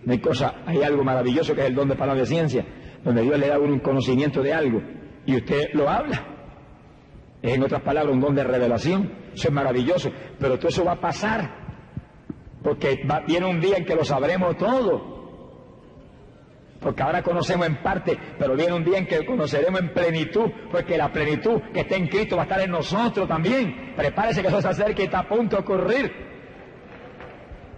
No 0.04 0.12
hay 0.12 0.18
cosa, 0.18 0.62
hay 0.66 0.82
algo 0.82 1.02
maravilloso 1.02 1.54
que 1.54 1.62
es 1.62 1.66
el 1.68 1.74
don 1.74 1.88
de 1.88 1.96
palabra 1.96 2.20
de 2.20 2.26
ciencia, 2.26 2.64
donde 3.02 3.22
Dios 3.22 3.38
le 3.38 3.48
da 3.48 3.58
un 3.58 3.78
conocimiento 3.80 4.42
de 4.42 4.52
algo 4.52 4.82
y 5.26 5.36
usted 5.36 5.70
lo 5.72 5.88
habla. 5.88 6.33
Es 7.44 7.52
en 7.52 7.62
otras 7.62 7.82
palabras 7.82 8.14
un 8.14 8.22
don 8.22 8.34
de 8.34 8.42
revelación. 8.42 9.12
Eso 9.34 9.48
es 9.48 9.54
maravilloso. 9.54 10.10
Pero 10.40 10.56
todo 10.58 10.68
eso 10.68 10.82
va 10.82 10.92
a 10.92 11.00
pasar. 11.00 11.54
Porque 12.62 13.06
viene 13.26 13.44
un 13.44 13.60
día 13.60 13.76
en 13.76 13.84
que 13.84 13.94
lo 13.94 14.02
sabremos 14.02 14.56
todo. 14.56 15.12
Porque 16.80 17.02
ahora 17.02 17.22
conocemos 17.22 17.66
en 17.66 17.82
parte, 17.82 18.18
pero 18.38 18.56
viene 18.56 18.72
un 18.72 18.82
día 18.82 18.96
en 18.96 19.06
que 19.06 19.26
conoceremos 19.26 19.78
en 19.78 19.92
plenitud, 19.92 20.50
porque 20.70 20.96
la 20.96 21.12
plenitud 21.12 21.60
que 21.72 21.80
está 21.80 21.96
en 21.96 22.08
Cristo 22.08 22.36
va 22.36 22.42
a 22.42 22.44
estar 22.44 22.60
en 22.62 22.70
nosotros 22.70 23.28
también. 23.28 23.92
Prepárese 23.94 24.40
que 24.40 24.48
eso 24.48 24.62
se 24.62 24.68
acerque 24.68 25.02
y 25.02 25.04
está 25.04 25.18
a 25.18 25.28
punto 25.28 25.56
de 25.56 25.62
ocurrir. 25.62 26.12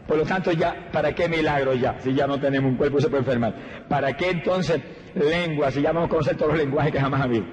Por 0.06 0.16
lo 0.16 0.24
tanto, 0.24 0.52
ya, 0.52 0.90
¿para 0.92 1.12
qué 1.12 1.28
milagro 1.28 1.74
ya? 1.74 1.98
Si 1.98 2.14
ya 2.14 2.28
no 2.28 2.38
tenemos 2.38 2.70
un 2.70 2.76
cuerpo 2.76 3.00
se 3.00 3.08
puede 3.08 3.22
enfermar. 3.22 3.86
¿Para 3.88 4.16
qué 4.16 4.30
entonces 4.30 4.80
lengua 5.14 5.72
si 5.72 5.82
ya 5.82 5.90
vamos 5.90 6.06
a 6.06 6.10
conocer 6.10 6.36
todos 6.36 6.52
los 6.52 6.60
lenguajes 6.60 6.92
que 6.92 7.00
jamás 7.00 7.20
ha 7.20 7.24
habido? 7.24 7.46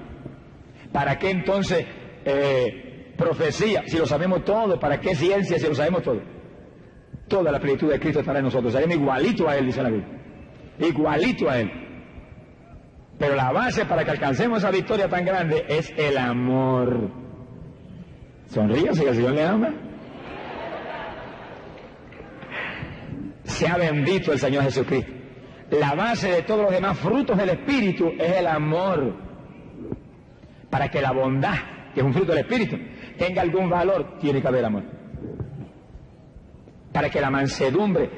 ¿Para 0.92 1.18
qué 1.18 1.30
entonces 1.30 1.84
eh, 2.24 3.14
profecía, 3.16 3.84
si 3.86 3.98
lo 3.98 4.06
sabemos 4.06 4.44
todo, 4.44 4.78
¿para 4.78 5.00
qué 5.00 5.14
ciencia 5.14 5.58
si 5.58 5.66
lo 5.66 5.74
sabemos 5.74 6.02
todo? 6.02 6.20
Toda 7.28 7.50
la 7.50 7.60
plenitud 7.60 7.90
de 7.90 7.98
Cristo 7.98 8.20
estará 8.20 8.38
en 8.38 8.46
nosotros, 8.46 8.72
seremos 8.72 8.96
igualito 8.96 9.48
a 9.48 9.56
Él, 9.56 9.66
dice 9.66 9.82
la 9.82 9.90
Biblia. 9.90 10.08
Igualito 10.78 11.48
a 11.48 11.60
Él. 11.60 11.70
Pero 13.18 13.36
la 13.36 13.52
base 13.52 13.84
para 13.84 14.04
que 14.04 14.10
alcancemos 14.10 14.58
esa 14.58 14.70
victoria 14.70 15.08
tan 15.08 15.24
grande 15.24 15.64
es 15.68 15.92
el 15.96 16.18
amor. 16.18 17.10
Sonríe 18.46 18.92
si 18.94 19.04
el 19.04 19.14
Señor 19.14 19.32
le 19.32 19.44
ama. 19.44 19.74
Sea 23.44 23.76
bendito 23.76 24.32
el 24.32 24.38
Señor 24.38 24.64
Jesucristo. 24.64 25.12
La 25.70 25.94
base 25.94 26.28
de 26.30 26.42
todos 26.42 26.62
los 26.62 26.72
demás 26.72 26.98
frutos 26.98 27.36
del 27.36 27.50
Espíritu 27.50 28.12
es 28.18 28.36
el 28.36 28.46
amor. 28.46 29.14
Para 30.70 30.90
que 30.90 31.00
la 31.00 31.12
bondad 31.12 31.54
que 31.94 32.00
es 32.00 32.06
un 32.06 32.12
fruto 32.12 32.32
del 32.32 32.40
Espíritu, 32.40 32.76
tenga 33.16 33.42
algún 33.42 33.70
valor, 33.70 34.18
tiene 34.18 34.42
que 34.42 34.48
haber 34.48 34.64
amor. 34.64 34.82
Para 36.92 37.08
que 37.08 37.20
la 37.20 37.30
mansedumbre, 37.30 38.10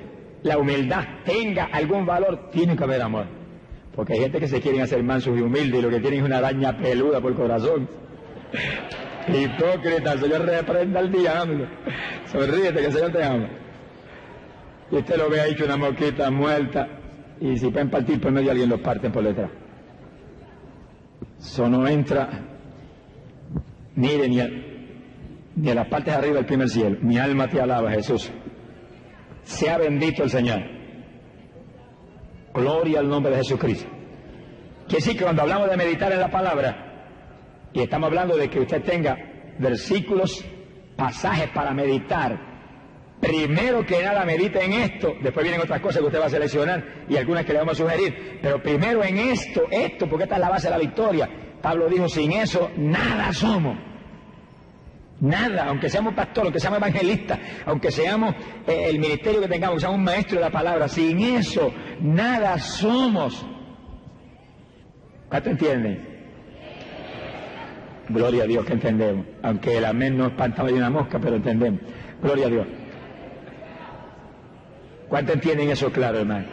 la 0.42 0.58
humildad 0.58 1.04
tenga 1.24 1.64
algún 1.66 2.06
valor, 2.06 2.50
tiene 2.50 2.76
que 2.76 2.84
haber 2.84 3.02
amor. 3.02 3.26
Porque 3.94 4.14
hay 4.14 4.20
gente 4.20 4.40
que 4.40 4.48
se 4.48 4.60
quieren 4.60 4.82
hacer 4.82 5.02
mansos 5.02 5.36
y 5.38 5.40
humildes 5.40 5.80
y 5.80 5.82
lo 5.82 5.90
que 5.90 6.00
tienen 6.00 6.20
es 6.20 6.26
una 6.26 6.38
araña 6.38 6.76
peluda 6.76 7.20
por 7.20 7.32
el 7.32 7.36
corazón. 7.36 7.88
Hipócrita, 9.28 10.12
el 10.12 10.20
Señor 10.20 10.44
reprenda 10.44 11.00
al 11.00 11.10
diablo. 11.10 11.66
Sonríete 12.26 12.80
que 12.80 12.86
el 12.86 12.92
Señor 12.92 13.12
te 13.12 13.24
ama. 13.24 13.48
Y 14.90 14.96
usted 14.96 15.16
lo 15.16 15.28
ve 15.28 15.40
ahí 15.40 15.54
que 15.54 15.64
una 15.64 15.76
mosquita 15.76 16.30
muerta 16.30 16.88
y 17.40 17.56
si 17.58 17.68
pueden 17.68 17.90
partir 17.90 18.20
por 18.20 18.32
medio 18.32 18.50
alguien 18.50 18.68
los 18.68 18.80
parten 18.80 19.12
por 19.12 19.24
detrás. 19.24 19.50
Eso 21.38 21.68
no 21.68 21.86
entra 21.86 22.55
Mire, 23.96 24.28
ni 24.28 24.40
a, 25.70 25.74
las 25.74 25.88
partes 25.88 26.12
de 26.12 26.18
arriba 26.18 26.36
del 26.36 26.46
primer 26.46 26.68
cielo. 26.68 26.98
Mi 27.00 27.18
alma 27.18 27.48
te 27.48 27.60
alaba, 27.60 27.90
Jesús. 27.90 28.30
Sea 29.42 29.78
bendito 29.78 30.22
el 30.22 30.30
Señor. 30.30 30.60
Gloria 32.52 33.00
al 33.00 33.08
nombre 33.08 33.32
de 33.32 33.38
Jesucristo. 33.38 33.88
Que 34.86 35.00
sí, 35.00 35.16
que 35.16 35.24
cuando 35.24 35.42
hablamos 35.42 35.70
de 35.70 35.76
meditar 35.76 36.12
en 36.12 36.20
la 36.20 36.30
palabra, 36.30 37.70
y 37.72 37.80
estamos 37.80 38.08
hablando 38.08 38.36
de 38.36 38.48
que 38.48 38.60
usted 38.60 38.82
tenga 38.82 39.16
versículos, 39.58 40.44
pasajes 40.94 41.48
para 41.50 41.72
meditar, 41.72 42.38
primero 43.20 43.84
que 43.84 44.02
nada 44.02 44.24
medite 44.24 44.62
en 44.62 44.74
esto, 44.74 45.14
después 45.22 45.42
vienen 45.42 45.62
otras 45.62 45.80
cosas 45.80 46.00
que 46.00 46.06
usted 46.06 46.20
va 46.20 46.26
a 46.26 46.30
seleccionar 46.30 46.84
y 47.08 47.16
algunas 47.16 47.44
que 47.44 47.52
le 47.52 47.58
vamos 47.60 47.80
a 47.80 47.82
sugerir, 47.82 48.38
pero 48.42 48.62
primero 48.62 49.02
en 49.02 49.18
esto, 49.18 49.62
esto, 49.70 50.06
porque 50.06 50.24
esta 50.24 50.36
es 50.36 50.40
la 50.42 50.50
base 50.50 50.66
de 50.68 50.70
la 50.70 50.78
victoria. 50.78 51.28
Pablo 51.62 51.88
dijo, 51.88 52.08
sin 52.08 52.32
eso 52.32 52.70
nada 52.76 53.32
somos. 53.32 53.85
Nada, 55.20 55.64
aunque 55.64 55.88
seamos 55.88 56.12
pastores, 56.14 56.46
aunque 56.46 56.60
seamos 56.60 56.78
evangelistas, 56.78 57.38
aunque 57.64 57.90
seamos 57.90 58.34
eh, 58.66 58.88
el 58.90 58.98
ministerio 58.98 59.40
que 59.40 59.48
tengamos, 59.48 59.80
seamos 59.80 59.98
un 59.98 60.04
maestro 60.04 60.36
de 60.36 60.44
la 60.44 60.50
palabra, 60.50 60.88
sin 60.88 61.18
eso 61.20 61.72
nada 62.00 62.58
somos. 62.58 63.46
¿Cuánto 65.30 65.50
entienden? 65.50 66.16
Gloria 68.10 68.44
a 68.44 68.46
Dios 68.46 68.64
que 68.66 68.74
entendemos, 68.74 69.26
aunque 69.42 69.78
el 69.78 69.84
amén 69.86 70.16
no 70.18 70.26
espantaba 70.26 70.68
de 70.68 70.74
una 70.74 70.90
mosca, 70.90 71.18
pero 71.18 71.36
entendemos. 71.36 71.80
Gloria 72.22 72.46
a 72.46 72.50
Dios. 72.50 72.66
¿Cuánto 75.08 75.32
entienden 75.32 75.70
eso 75.70 75.90
claro, 75.90 76.18
hermano? 76.18 76.46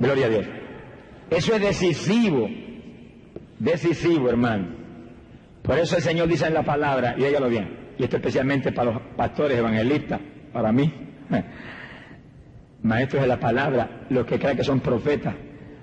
Gloria 0.00 0.26
a 0.26 0.28
Dios. 0.28 0.46
Eso 1.30 1.54
es 1.54 1.60
decisivo, 1.60 2.48
decisivo, 3.58 4.30
hermano. 4.30 4.77
Por 5.68 5.78
eso 5.78 5.96
el 5.96 6.02
Señor 6.02 6.28
dice 6.28 6.46
en 6.46 6.54
la 6.54 6.62
palabra, 6.62 7.14
y 7.18 7.30
lo 7.30 7.46
bien, 7.46 7.92
y 7.98 8.04
esto 8.04 8.16
especialmente 8.16 8.72
para 8.72 8.90
los 8.90 9.02
pastores 9.14 9.58
evangelistas, 9.58 10.18
para 10.50 10.72
mí, 10.72 10.90
maestros 12.82 13.20
de 13.20 13.28
la 13.28 13.38
palabra, 13.38 14.06
los 14.08 14.24
que 14.24 14.38
creen 14.38 14.56
que 14.56 14.64
son 14.64 14.80
profetas 14.80 15.34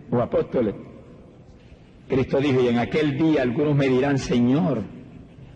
o 0.10 0.20
apóstoles. 0.20 0.74
Cristo 2.08 2.40
dijo, 2.40 2.62
y 2.62 2.70
en 2.70 2.80
aquel 2.80 3.16
día 3.16 3.44
algunos 3.44 3.76
me 3.76 3.88
dirán, 3.88 4.18
Señor, 4.18 4.82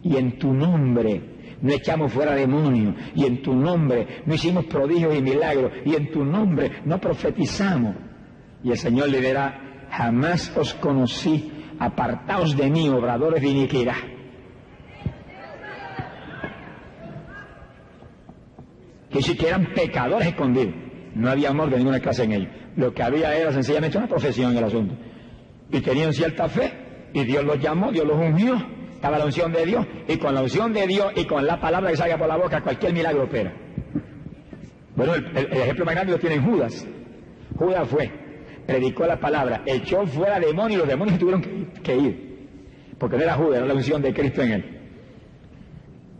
y 0.03 0.15
en 0.15 0.37
tu 0.37 0.53
nombre 0.53 1.57
no 1.63 1.73
echamos 1.73 2.13
fuera 2.13 2.35
demonios, 2.35 2.93
y 3.15 3.25
en 3.25 3.41
tu 3.41 3.55
nombre 3.55 4.21
no 4.27 4.35
hicimos 4.35 4.65
prodigios 4.65 5.17
y 5.17 5.23
milagros, 5.23 5.71
y 5.85 5.95
en 5.95 6.11
tu 6.11 6.23
nombre 6.23 6.83
no 6.85 7.01
profetizamos. 7.01 7.95
Y 8.63 8.69
el 8.69 8.77
Señor 8.77 9.09
le 9.09 9.21
dirá, 9.21 9.87
jamás 9.89 10.55
os 10.55 10.75
conocí, 10.75 11.51
apartaos 11.79 12.55
de 12.55 12.69
mí, 12.69 12.87
obradores 12.89 13.41
de 13.41 13.49
iniquidad. 13.49 14.18
Que 19.09 19.21
si 19.21 19.35
que 19.35 19.47
eran 19.47 19.73
pecadores 19.73 20.27
escondidos. 20.27 20.73
No 21.15 21.29
había 21.29 21.49
amor 21.49 21.69
de 21.69 21.77
ninguna 21.77 21.99
clase 21.99 22.23
en 22.23 22.33
ellos. 22.33 22.49
Lo 22.75 22.93
que 22.93 23.03
había 23.03 23.35
era 23.35 23.51
sencillamente 23.51 23.97
una 23.97 24.07
profesión 24.07 24.51
en 24.51 24.57
el 24.57 24.63
asunto. 24.63 24.95
Y 25.71 25.81
tenían 25.81 26.13
cierta 26.13 26.47
fe, 26.47 26.71
y 27.13 27.23
Dios 27.23 27.43
los 27.43 27.59
llamó, 27.59 27.91
Dios 27.91 28.05
los 28.05 28.17
ungió, 28.17 28.55
estaba 28.93 29.17
la 29.17 29.25
unción 29.25 29.51
de 29.51 29.65
Dios, 29.65 29.85
y 30.07 30.17
con 30.17 30.33
la 30.33 30.41
unción 30.41 30.73
de 30.73 30.85
Dios 30.87 31.11
y 31.15 31.25
con 31.25 31.45
la 31.45 31.59
palabra 31.59 31.89
que 31.91 31.97
salga 31.97 32.17
por 32.17 32.27
la 32.27 32.37
boca, 32.37 32.61
cualquier 32.61 32.93
milagro 32.93 33.23
opera. 33.23 33.53
Bueno, 34.95 35.15
el, 35.15 35.53
ejemplo 35.53 35.85
más 35.85 35.95
grande 35.95 36.13
lo 36.13 36.19
tiene 36.19 36.39
Judas. 36.39 36.85
Judas 37.55 37.87
fue, 37.87 38.11
predicó 38.65 39.05
la 39.05 39.19
palabra, 39.19 39.61
echó 39.65 40.05
fuera 40.05 40.39
demonios 40.39 40.73
y 40.73 40.77
los 40.77 40.87
demonios 40.87 41.17
tuvieron 41.17 41.41
que, 41.81 41.95
ir. 41.95 42.47
Porque 42.97 43.17
no 43.17 43.23
era 43.23 43.33
Judas, 43.35 43.57
era 43.57 43.65
la 43.65 43.73
unción 43.73 44.01
de 44.01 44.13
Cristo 44.13 44.41
en 44.41 44.51
él. 44.51 44.78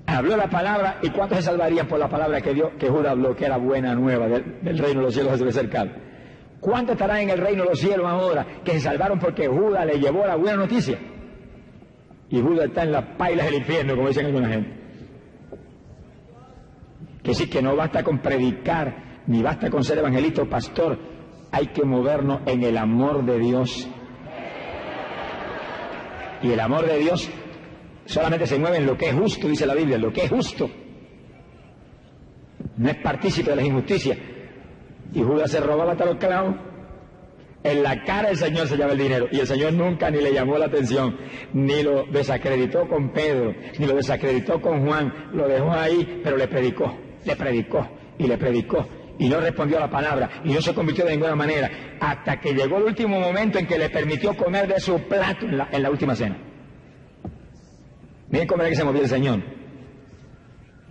Habló 0.10 0.36
la 0.36 0.50
palabra 0.50 0.98
y 1.04 1.10
cuántos 1.12 1.38
se 1.38 1.44
salvarían 1.44 1.88
por 1.88 2.00
la 2.00 2.10
palabra 2.10 2.42
que, 2.42 2.54
Dios, 2.54 2.72
que 2.80 2.90
Judas 2.90 3.12
habló, 3.12 3.36
que 3.36 3.46
era 3.46 3.58
buena 3.58 3.94
nueva 3.94 4.28
del, 4.28 4.78
reino 4.78 5.02
de 5.02 5.06
los 5.06 5.14
cielos 5.14 5.38
se 5.38 5.52
cercano. 5.52 5.92
¿Cuántos 6.60 6.94
estarán 6.94 7.20
en 7.20 7.30
el 7.30 7.38
reino 7.38 7.64
de 7.64 7.70
los 7.70 7.80
cielos 7.80 8.06
ahora 8.08 8.46
que 8.64 8.74
se 8.74 8.82
salvaron 8.82 9.20
porque 9.20 9.48
Judas 9.48 9.86
le 9.86 10.00
llevó 10.00 10.26
la 10.26 10.36
buena 10.36 10.58
noticia? 10.58 11.00
Y 12.30 12.42
Judas 12.42 12.66
está 12.66 12.84
en 12.84 12.92
las 12.92 13.06
pailas 13.18 13.46
del 13.46 13.56
infierno, 13.56 13.96
como 13.96 14.08
dicen 14.08 14.26
alguna 14.26 14.50
gente. 14.50 14.80
Que 17.24 17.34
sí, 17.34 17.48
que 17.48 17.62
no 17.62 17.76
basta 17.76 18.04
con 18.04 18.20
predicar, 18.20 19.22
ni 19.28 19.44
basta 19.44 19.70
con 19.70 19.84
ser 19.84 20.00
evangelista 20.00 20.42
o 20.42 20.50
pastor, 20.50 20.98
hay 21.52 21.68
que 21.68 21.84
movernos 21.84 22.42
en 22.48 22.64
el 22.64 22.78
amor 22.78 23.24
de 23.26 23.40
Dios. 23.40 23.88
Y 26.42 26.52
el 26.52 26.60
amor 26.60 26.88
de 26.88 26.98
Dios 26.98 27.30
solamente 28.10 28.48
se 28.48 28.60
mueve 28.60 28.78
en 28.78 28.86
lo 28.86 28.98
que 28.98 29.10
es 29.10 29.16
justo, 29.16 29.48
dice 29.48 29.66
la 29.66 29.76
Biblia, 29.76 29.98
lo 29.98 30.12
que 30.12 30.24
es 30.24 30.30
justo. 30.30 30.70
No 32.78 32.90
es 32.90 32.98
partícipe 32.98 33.50
de 33.50 33.56
las 33.56 33.66
injusticias. 33.66 34.18
Y 35.14 35.22
Judas 35.22 35.52
se 35.52 35.60
robaba 35.60 35.94
hasta 35.94 36.06
los 36.06 36.18
clavos. 36.18 36.56
En 37.64 37.84
la 37.84 38.04
cara 38.04 38.30
del 38.30 38.38
Señor 38.38 38.68
se 38.68 38.78
llama 38.78 38.94
el 38.94 39.00
dinero. 39.00 39.28
Y 39.32 39.40
el 39.40 39.48
Señor 39.48 39.74
nunca 39.74 40.10
ni 40.10 40.22
le 40.22 40.34
llamó 40.34 40.58
la 40.58 40.68
atención, 40.68 41.18
ni 41.54 41.84
lo 41.84 42.06
desacreditó 42.06 42.88
con 42.88 43.12
Pedro, 43.12 43.54
ni 43.78 43.86
lo 43.86 43.96
desacreditó 43.96 44.62
con 44.62 44.86
Juan. 44.86 45.30
Lo 45.34 45.48
dejó 45.48 45.72
ahí, 45.72 46.22
pero 46.24 46.38
le 46.38 46.48
predicó 46.48 46.96
le 47.26 47.36
predicó 47.36 47.88
y 48.18 48.28
le 48.28 48.38
predicó 48.38 48.88
y 49.18 49.28
no 49.28 49.40
respondió 49.40 49.78
a 49.78 49.82
la 49.82 49.90
palabra 49.90 50.30
y 50.44 50.54
no 50.54 50.62
se 50.62 50.74
convirtió 50.74 51.06
de 51.06 51.12
ninguna 51.12 51.36
manera 51.36 51.70
hasta 52.00 52.40
que 52.40 52.54
llegó 52.54 52.78
el 52.78 52.84
último 52.84 53.20
momento 53.20 53.60
en 53.60 53.68
que 53.68 53.78
le 53.78 53.90
permitió 53.90 54.36
comer 54.36 54.68
de 54.68 54.80
su 54.80 54.98
plato 55.02 55.46
en 55.46 55.84
la, 55.84 55.90
última 55.90 56.16
cena. 56.16 56.38
Miren 58.30 58.48
cómo 58.48 58.62
era 58.62 58.70
que 58.70 58.76
se 58.76 58.84
movió 58.84 59.02
el 59.02 59.08
Señor. 59.10 59.42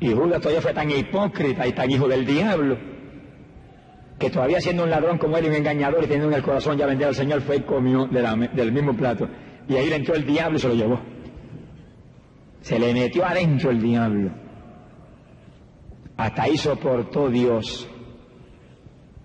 Y 0.00 0.12
Judas 0.12 0.40
todavía 0.40 0.62
fue 0.62 0.74
tan 0.74 0.90
hipócrita 0.90 1.66
y 1.66 1.72
tan 1.72 1.90
hijo 1.90 2.06
del 2.08 2.24
diablo 2.24 2.78
que 4.18 4.30
todavía 4.30 4.60
siendo 4.60 4.82
un 4.82 4.90
ladrón 4.90 5.18
como 5.18 5.36
él 5.36 5.44
y 5.44 5.48
un 5.48 5.54
engañador 5.54 6.02
y 6.02 6.06
teniendo 6.06 6.28
en 6.28 6.34
el 6.34 6.42
corazón 6.42 6.76
ya 6.76 6.86
vender 6.86 7.08
al 7.08 7.14
Señor 7.14 7.40
fue 7.42 7.56
y 7.56 7.60
comió 7.60 8.06
del 8.06 8.72
mismo 8.72 8.96
plato. 8.96 9.28
Y 9.68 9.76
ahí 9.76 9.88
le 9.88 9.96
entró 9.96 10.14
el 10.14 10.26
diablo 10.26 10.56
y 10.56 10.60
se 10.60 10.68
lo 10.68 10.74
llevó. 10.74 11.00
Se 12.60 12.78
le 12.78 12.92
metió 12.92 13.24
adentro 13.24 13.70
el 13.70 13.80
diablo. 13.80 14.30
Hasta 16.16 16.42
ahí 16.42 16.56
soportó 16.56 17.28
Dios. 17.28 17.88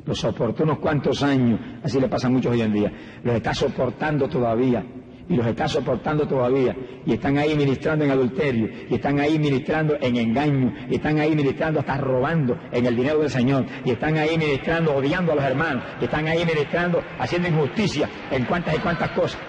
Lo 0.05 0.13
soportó 0.13 0.63
unos 0.63 0.79
cuantos 0.79 1.23
años, 1.23 1.59
así 1.81 1.99
le 1.99 2.07
pasa 2.07 2.27
a 2.27 2.29
muchos 2.29 2.51
hoy 2.51 2.61
en 2.61 2.73
día. 2.73 2.91
Los 3.23 3.35
está 3.35 3.53
soportando 3.53 4.27
todavía. 4.27 4.85
Y 5.29 5.35
los 5.35 5.45
está 5.47 5.67
soportando 5.67 6.27
todavía. 6.27 6.75
Y 7.05 7.13
están 7.13 7.37
ahí 7.37 7.55
ministrando 7.55 8.03
en 8.05 8.11
adulterio. 8.11 8.69
Y 8.89 8.95
están 8.95 9.19
ahí 9.19 9.39
ministrando 9.39 9.95
en 10.01 10.17
engaño. 10.17 10.73
Y 10.89 10.95
están 10.95 11.19
ahí 11.19 11.35
ministrando 11.35 11.79
hasta 11.79 11.97
robando 11.97 12.57
en 12.71 12.85
el 12.85 12.95
dinero 12.95 13.19
del 13.19 13.29
Señor. 13.29 13.65
Y 13.85 13.91
están 13.91 14.17
ahí 14.17 14.37
ministrando 14.37 14.95
odiando 14.95 15.31
a 15.31 15.35
los 15.35 15.43
hermanos. 15.43 15.83
Y 16.01 16.05
están 16.05 16.27
ahí 16.27 16.45
ministrando 16.45 17.01
haciendo 17.19 17.47
injusticia 17.47 18.09
en 18.31 18.45
cuantas 18.45 18.75
y 18.75 18.79
cuantas 18.79 19.11
cosas. 19.11 19.39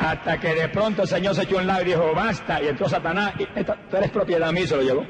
Hasta 0.00 0.38
que 0.38 0.54
de 0.54 0.68
pronto 0.68 1.02
el 1.02 1.08
Señor 1.08 1.34
se 1.34 1.42
echó 1.42 1.58
un 1.58 1.66
lado 1.66 1.82
y 1.82 1.86
dijo, 1.86 2.12
basta. 2.14 2.62
Y 2.62 2.68
entró 2.68 2.88
Satanás. 2.88 3.34
Tú 3.90 3.96
eres 3.96 4.10
propiedad 4.10 4.52
mía, 4.52 4.66
se 4.66 4.76
lo 4.76 4.82
llevó. 4.82 5.02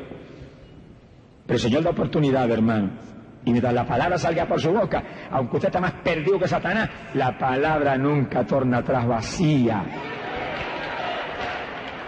Pero 1.47 1.57
el 1.57 1.61
Señor 1.61 1.83
da 1.83 1.91
oportunidad, 1.91 2.49
hermano. 2.49 2.91
Y 3.51 3.53
mientras 3.53 3.75
la 3.75 3.85
palabra 3.85 4.17
salga 4.17 4.47
por 4.47 4.61
su 4.61 4.71
boca, 4.71 5.03
aunque 5.29 5.57
usted 5.57 5.71
está 5.71 5.81
más 5.81 5.95
perdido 6.05 6.39
que 6.39 6.47
Satanás, 6.47 6.89
la 7.15 7.37
palabra 7.37 7.99
nunca 7.99 8.47
torna 8.47 8.79
atrás 8.79 9.05
vacía. 9.09 9.85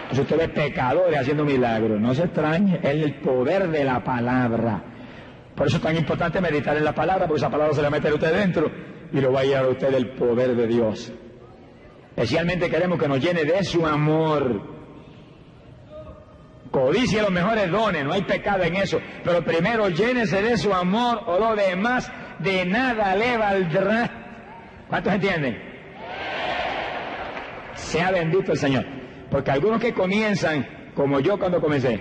Si 0.09 0.21
usted 0.21 0.37
ve 0.37 0.47
pecadores 0.47 1.19
haciendo 1.19 1.43
milagros, 1.43 1.99
no 1.99 2.13
se 2.13 2.23
extrañe, 2.23 2.79
es 2.81 3.03
el 3.03 3.15
poder 3.15 3.67
de 3.67 3.83
la 3.83 4.01
palabra. 4.01 4.81
Por 5.53 5.67
eso 5.67 5.75
es 5.75 5.83
tan 5.83 5.97
importante 5.97 6.39
meditar 6.39 6.77
en 6.77 6.85
la 6.85 6.95
palabra, 6.95 7.27
porque 7.27 7.41
esa 7.41 7.49
palabra 7.49 7.73
se 7.73 7.81
la 7.81 7.89
mete 7.89 8.07
a 8.07 8.13
usted 8.13 8.33
dentro 8.33 8.71
y 9.11 9.19
lo 9.19 9.33
va 9.33 9.41
a 9.41 9.43
llevar 9.43 9.65
a 9.65 9.67
usted 9.67 9.93
el 9.93 10.11
poder 10.11 10.55
de 10.55 10.65
Dios. 10.65 11.11
Especialmente 12.15 12.69
queremos 12.69 12.97
que 12.97 13.09
nos 13.09 13.19
llene 13.19 13.43
de 13.43 13.65
su 13.65 13.85
amor 13.85 14.72
codicia 16.73 17.21
los 17.21 17.31
mejores 17.31 17.69
dones, 17.69 18.03
no 18.03 18.13
hay 18.13 18.23
pecado 18.23 18.63
en 18.63 18.75
eso, 18.75 18.99
pero 19.23 19.45
primero 19.45 19.89
llénese 19.89 20.41
de 20.41 20.57
su 20.57 20.73
amor 20.73 21.21
o 21.27 21.37
lo 21.37 21.55
demás 21.55 22.11
de 22.39 22.65
nada 22.65 23.15
le 23.15 23.37
valdrá. 23.37 24.09
¿Cuántos 24.89 25.13
entienden? 25.13 25.61
Sea 27.75 28.09
bendito 28.09 28.53
el 28.53 28.57
Señor. 28.57 28.85
Porque 29.29 29.51
algunos 29.51 29.79
que 29.79 29.93
comienzan, 29.93 30.91
como 30.95 31.19
yo 31.19 31.37
cuando 31.37 31.61
comencé, 31.61 31.99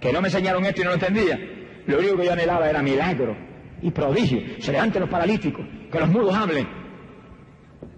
que 0.00 0.12
no 0.12 0.20
me 0.20 0.26
enseñaron 0.26 0.64
esto 0.66 0.80
y 0.80 0.84
no 0.84 0.90
lo 0.90 0.94
entendía, 0.94 1.38
lo 1.86 1.98
único 2.00 2.16
que 2.16 2.24
yo 2.24 2.32
anhelaba 2.32 2.68
era 2.68 2.82
milagro 2.82 3.36
y 3.80 3.92
prodigio. 3.92 4.40
Se 4.58 4.72
levanten 4.72 5.02
los 5.02 5.10
paralíticos, 5.10 5.64
que 5.90 6.00
los 6.00 6.08
mudos 6.08 6.34
hablen. 6.34 6.68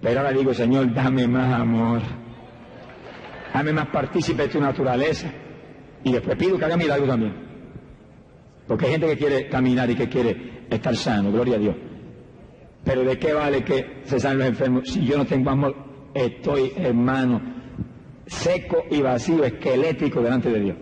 Pero 0.03 0.21
ahora 0.21 0.33
digo, 0.33 0.53
Señor, 0.53 0.93
dame 0.93 1.27
más 1.27 1.59
amor. 1.59 2.03
Dame 3.55 3.73
más 3.73 3.87
partícipe 3.87 4.43
de 4.43 4.49
tu 4.49 4.61
naturaleza. 4.61 5.33
Y 6.05 6.13
después 6.13 6.37
pido 6.37 6.59
que 6.59 6.65
haga 6.65 6.77
milagros 6.77 7.09
también. 7.09 7.35
Porque 8.67 8.87
hay 8.87 8.93
gente 8.93 9.07
que 9.09 9.19
quiere 9.19 9.49
caminar 9.49 9.91
y 9.91 9.95
que 9.95 10.09
quiere 10.09 10.65
estar 10.71 10.97
sano, 10.97 11.31
gloria 11.33 11.57
a 11.57 11.59
Dios. 11.59 11.77
Pero 12.85 13.05
¿de 13.05 13.19
qué 13.19 13.33
vale 13.33 13.63
que 13.63 14.03
se 14.05 14.19
sanen 14.19 14.39
los 14.39 14.49
enfermos 14.49 14.89
si 14.89 15.05
yo 15.05 15.17
no 15.17 15.27
tengo 15.27 15.51
amor? 15.51 15.75
Estoy, 16.15 16.73
hermano, 16.77 17.41
seco 18.27 18.85
y 18.91 19.01
vacío, 19.01 19.45
esquelético 19.45 20.21
delante 20.21 20.51
de 20.51 20.61
Dios. 20.61 20.77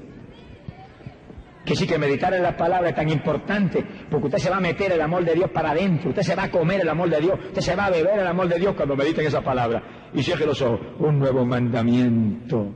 Que 1.64 1.76
sí 1.76 1.86
que 1.86 1.98
meditar 1.98 2.32
en 2.32 2.42
la 2.42 2.56
palabra 2.56 2.88
es 2.88 2.96
tan 2.96 3.08
importante, 3.10 3.84
porque 4.10 4.26
usted 4.26 4.38
se 4.38 4.50
va 4.50 4.56
a 4.56 4.60
meter 4.60 4.92
el 4.92 5.00
amor 5.00 5.24
de 5.24 5.34
Dios 5.34 5.50
para 5.50 5.70
adentro, 5.72 6.08
usted 6.08 6.22
se 6.22 6.34
va 6.34 6.44
a 6.44 6.50
comer 6.50 6.80
el 6.80 6.88
amor 6.88 7.10
de 7.10 7.20
Dios, 7.20 7.38
usted 7.48 7.60
se 7.60 7.76
va 7.76 7.86
a 7.86 7.90
beber 7.90 8.18
el 8.18 8.26
amor 8.26 8.48
de 8.48 8.58
Dios 8.58 8.74
cuando 8.74 8.96
medita 8.96 9.20
en 9.20 9.28
esa 9.28 9.42
palabra. 9.42 9.82
Y 10.14 10.22
cierre 10.22 10.46
los 10.46 10.60
ojos, 10.62 10.80
un 10.98 11.18
nuevo 11.18 11.44
mandamiento 11.44 12.72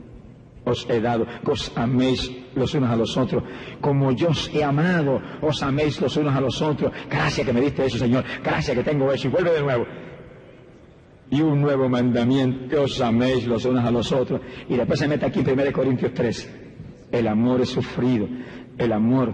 os 0.65 0.87
he 0.89 0.99
dado, 0.99 1.25
os 1.45 1.71
améis 1.75 2.31
los 2.55 2.73
unos 2.73 2.89
a 2.89 2.95
los 2.95 3.15
otros, 3.17 3.43
como 3.79 4.11
yo 4.11 4.29
os 4.29 4.49
he 4.53 4.63
amado, 4.63 5.21
os 5.41 5.61
améis 5.63 6.01
los 6.01 6.17
unos 6.17 6.35
a 6.35 6.41
los 6.41 6.61
otros. 6.61 6.91
Gracias 7.09 7.45
que 7.45 7.53
me 7.53 7.61
diste 7.61 7.85
eso, 7.85 7.97
Señor, 7.97 8.23
gracias 8.43 8.75
que 8.75 8.83
tengo 8.83 9.11
eso, 9.11 9.27
y 9.27 9.31
vuelve 9.31 9.51
de 9.51 9.61
nuevo. 9.61 9.85
Y 11.29 11.41
un 11.41 11.61
nuevo 11.61 11.89
mandamiento, 11.89 12.83
os 12.83 12.99
améis 13.01 13.47
los 13.47 13.65
unos 13.65 13.85
a 13.85 13.91
los 13.91 14.11
otros. 14.11 14.41
Y 14.69 14.75
después 14.75 14.99
se 14.99 15.07
mete 15.07 15.25
aquí 15.25 15.39
en 15.39 15.59
1 15.59 15.71
Corintios 15.71 16.13
3, 16.13 16.53
el 17.11 17.27
amor 17.27 17.61
es 17.61 17.69
sufrido, 17.69 18.27
el 18.77 18.91
amor 18.91 19.33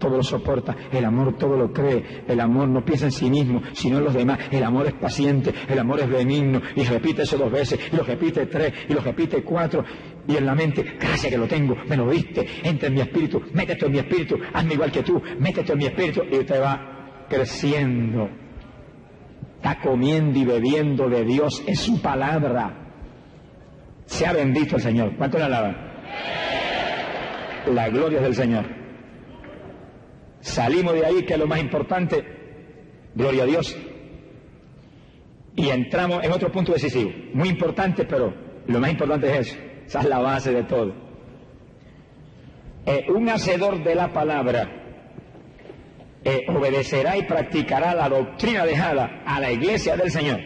todo 0.00 0.16
lo 0.16 0.22
soporta, 0.24 0.74
el 0.90 1.04
amor 1.04 1.36
todo 1.38 1.56
lo 1.56 1.72
cree, 1.72 2.24
el 2.26 2.40
amor 2.40 2.68
no 2.68 2.84
piensa 2.84 3.04
en 3.04 3.12
sí 3.12 3.30
mismo, 3.30 3.62
sino 3.72 3.98
en 3.98 4.04
los 4.04 4.14
demás, 4.14 4.38
el 4.50 4.64
amor 4.64 4.86
es 4.86 4.94
paciente, 4.94 5.54
el 5.68 5.78
amor 5.78 6.00
es 6.00 6.08
benigno, 6.08 6.60
y 6.74 6.82
repite 6.82 7.22
eso 7.22 7.36
dos 7.38 7.52
veces, 7.52 7.78
y 7.92 7.96
lo 7.96 8.02
repite 8.02 8.46
tres, 8.46 8.72
y 8.88 8.94
lo 8.94 9.00
repite 9.00 9.42
cuatro, 9.42 9.84
y 10.30 10.36
en 10.36 10.46
la 10.46 10.54
mente, 10.54 10.84
gracias 10.98 11.32
que 11.32 11.38
lo 11.38 11.48
tengo, 11.48 11.76
me 11.88 11.96
lo 11.96 12.08
diste, 12.10 12.46
entra 12.62 12.88
en 12.88 12.94
mi 12.94 13.00
espíritu, 13.00 13.42
métete 13.52 13.86
en 13.86 13.92
mi 13.92 13.98
espíritu, 13.98 14.38
hazme 14.52 14.74
igual 14.74 14.92
que 14.92 15.02
tú, 15.02 15.20
métete 15.38 15.72
en 15.72 15.78
mi 15.78 15.86
espíritu, 15.86 16.22
y 16.30 16.38
usted 16.38 16.62
va 16.62 17.26
creciendo, 17.28 18.28
está 19.56 19.80
comiendo 19.80 20.38
y 20.38 20.44
bebiendo 20.44 21.08
de 21.08 21.24
Dios, 21.24 21.62
es 21.66 21.80
su 21.80 22.00
palabra. 22.00 22.76
Sea 24.06 24.32
bendito 24.32 24.76
el 24.76 24.82
Señor. 24.82 25.16
¿Cuánto 25.16 25.38
le 25.38 25.44
alaban? 25.44 25.76
La 27.72 27.88
gloria 27.88 28.20
del 28.20 28.34
Señor. 28.34 28.66
Salimos 30.40 30.94
de 30.94 31.06
ahí, 31.06 31.24
que 31.24 31.34
es 31.34 31.38
lo 31.38 31.46
más 31.46 31.60
importante, 31.60 32.24
gloria 33.14 33.42
a 33.42 33.46
Dios, 33.46 33.76
y 35.56 35.68
entramos 35.68 36.24
en 36.24 36.32
otro 36.32 36.50
punto 36.50 36.72
decisivo, 36.72 37.10
muy 37.34 37.48
importante, 37.48 38.04
pero 38.04 38.32
lo 38.66 38.80
más 38.80 38.90
importante 38.90 39.30
es 39.30 39.48
eso, 39.48 39.58
esa 39.90 40.02
es 40.02 40.06
la 40.06 40.20
base 40.20 40.52
de 40.52 40.62
todo. 40.62 40.92
Eh, 42.86 43.06
un 43.08 43.28
hacedor 43.28 43.82
de 43.82 43.96
la 43.96 44.12
palabra 44.12 44.70
eh, 46.22 46.42
obedecerá 46.46 47.16
y 47.16 47.24
practicará 47.24 47.92
la 47.96 48.08
doctrina 48.08 48.64
dejada 48.64 49.24
a 49.26 49.40
la 49.40 49.50
iglesia 49.50 49.96
del 49.96 50.12
Señor. 50.12 50.38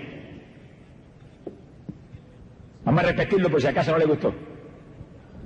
Vamos 2.87 3.05
a 3.05 3.07
repetirlo 3.09 3.51
por 3.51 3.61
si 3.61 3.67
acaso 3.67 3.93
no 3.93 3.99
le 3.99 4.07
gustó. 4.07 4.35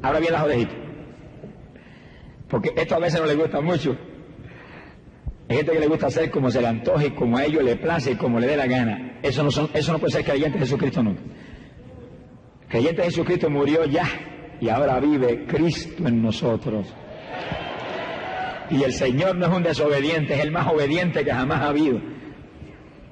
Ahora 0.01 0.20
bien 0.20 0.33
las 0.33 0.45
orejitas. 0.45 0.77
Porque 2.49 2.73
esto 2.77 2.95
a 2.95 3.01
veces 3.01 3.20
no 3.20 3.27
le 3.27 3.35
gusta 3.35 3.61
mucho. 3.61 3.99
Hay 5.49 5.57
gente 5.57 5.73
que 5.73 5.81
le 5.81 5.89
gusta 5.89 6.07
hacer 6.07 6.31
como 6.31 6.53
se 6.53 6.61
le 6.61 6.69
antoje, 6.69 7.16
como 7.16 7.37
a 7.37 7.45
ellos 7.45 7.65
le 7.65 7.75
place 7.75 8.16
como 8.16 8.39
le 8.39 8.47
dé 8.47 8.57
la 8.57 8.69
gana. 8.69 9.19
Eso 9.25 9.43
no, 9.43 9.49
eso 9.49 9.93
no 9.93 9.99
puede 9.99 10.12
ser 10.12 10.25
creyente 10.25 10.57
de 10.57 10.66
Jesucristo 10.66 11.03
nunca. 11.03 11.23
Creyente 12.69 13.03
de 13.03 13.09
Jesucristo 13.09 13.49
murió 13.49 13.85
ya 13.86 14.05
y 14.61 14.69
ahora 14.69 15.01
vive 15.01 15.47
Cristo 15.47 16.07
en 16.07 16.23
nosotros. 16.23 16.86
Y 18.70 18.82
el 18.82 18.93
Señor 18.93 19.36
no 19.36 19.47
es 19.47 19.53
un 19.53 19.62
desobediente, 19.62 20.35
es 20.35 20.40
el 20.40 20.51
más 20.51 20.66
obediente 20.66 21.24
que 21.24 21.32
jamás 21.32 21.62
ha 21.62 21.69
habido. 21.69 22.01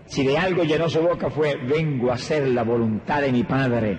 Si 0.07 0.25
de 0.25 0.37
algo 0.37 0.63
llenó 0.63 0.89
su 0.89 1.01
boca 1.01 1.31
fue, 1.31 1.57
vengo 1.57 2.11
a 2.11 2.15
hacer 2.15 2.47
la 2.49 2.63
voluntad 2.63 3.23
de 3.23 3.33
mi 3.33 3.43
Padre. 3.43 3.99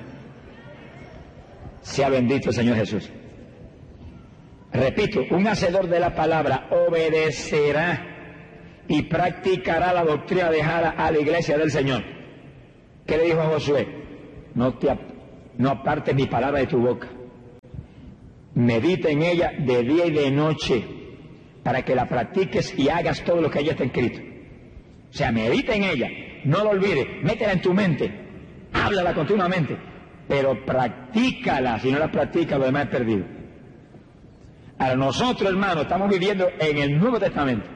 Sea 1.82 2.10
bendito 2.10 2.50
el 2.50 2.56
Señor 2.56 2.76
Jesús. 2.78 3.10
Repito, 4.72 5.24
un 5.32 5.48
hacedor 5.48 5.88
de 5.88 6.00
la 6.00 6.14
palabra 6.14 6.68
obedecerá 6.70 8.18
y 8.88 9.04
practicará 9.04 9.94
la 9.94 10.04
doctrina 10.04 10.52
dejada 10.52 10.92
a 10.92 11.12
la 11.12 11.20
iglesia 11.20 11.58
del 11.58 11.72
Señor. 11.72 12.04
¿Qué 13.06 13.18
le 13.18 13.24
dijo 13.26 13.42
a 13.42 13.46
Josué? 13.46 13.88
No, 14.54 14.74
te, 14.78 14.90
no 15.58 15.70
apartes 15.70 16.16
mi 16.16 16.28
palabra 16.28 16.60
de 16.60 16.68
tu 16.68 16.80
boca. 16.80 17.08
Medita 18.56 19.10
en 19.10 19.22
ella 19.22 19.54
de 19.58 19.84
día 19.84 20.06
y 20.06 20.12
de 20.12 20.32
noche 20.32 20.86
para 21.64 21.84
que 21.84 21.96
la 21.96 22.08
practiques 22.08 22.78
y 22.78 22.90
hagas 22.90 23.24
todo 23.24 23.42
lo 23.42 23.50
que 23.50 23.60
ella 23.60 23.72
está 23.72 23.84
escrito. 23.84 24.20
O 25.10 25.14
sea, 25.14 25.32
medita 25.32 25.74
en 25.74 25.84
ella, 25.84 26.10
no 26.46 26.64
lo 26.64 26.72
olvides, 26.72 27.24
métela 27.24 27.54
en 27.54 27.62
tu 27.62 27.74
mente, 27.74 28.12
háblala 28.74 29.14
continuamente, 29.14 29.78
pero 30.28 30.66
practícala, 30.66 31.80
si 31.80 31.92
no 31.92 32.00
la 32.00 32.12
practicas 32.12 32.60
lo 32.60 32.66
demás 32.66 32.86
es 32.86 32.90
perdido. 32.90 33.26
Ahora 34.80 34.96
nosotros, 34.96 35.50
hermanos, 35.50 35.84
estamos 35.84 36.10
viviendo 36.10 36.48
en 36.60 36.78
el 36.78 36.98
Nuevo 37.00 37.20
Testamento. 37.20 37.68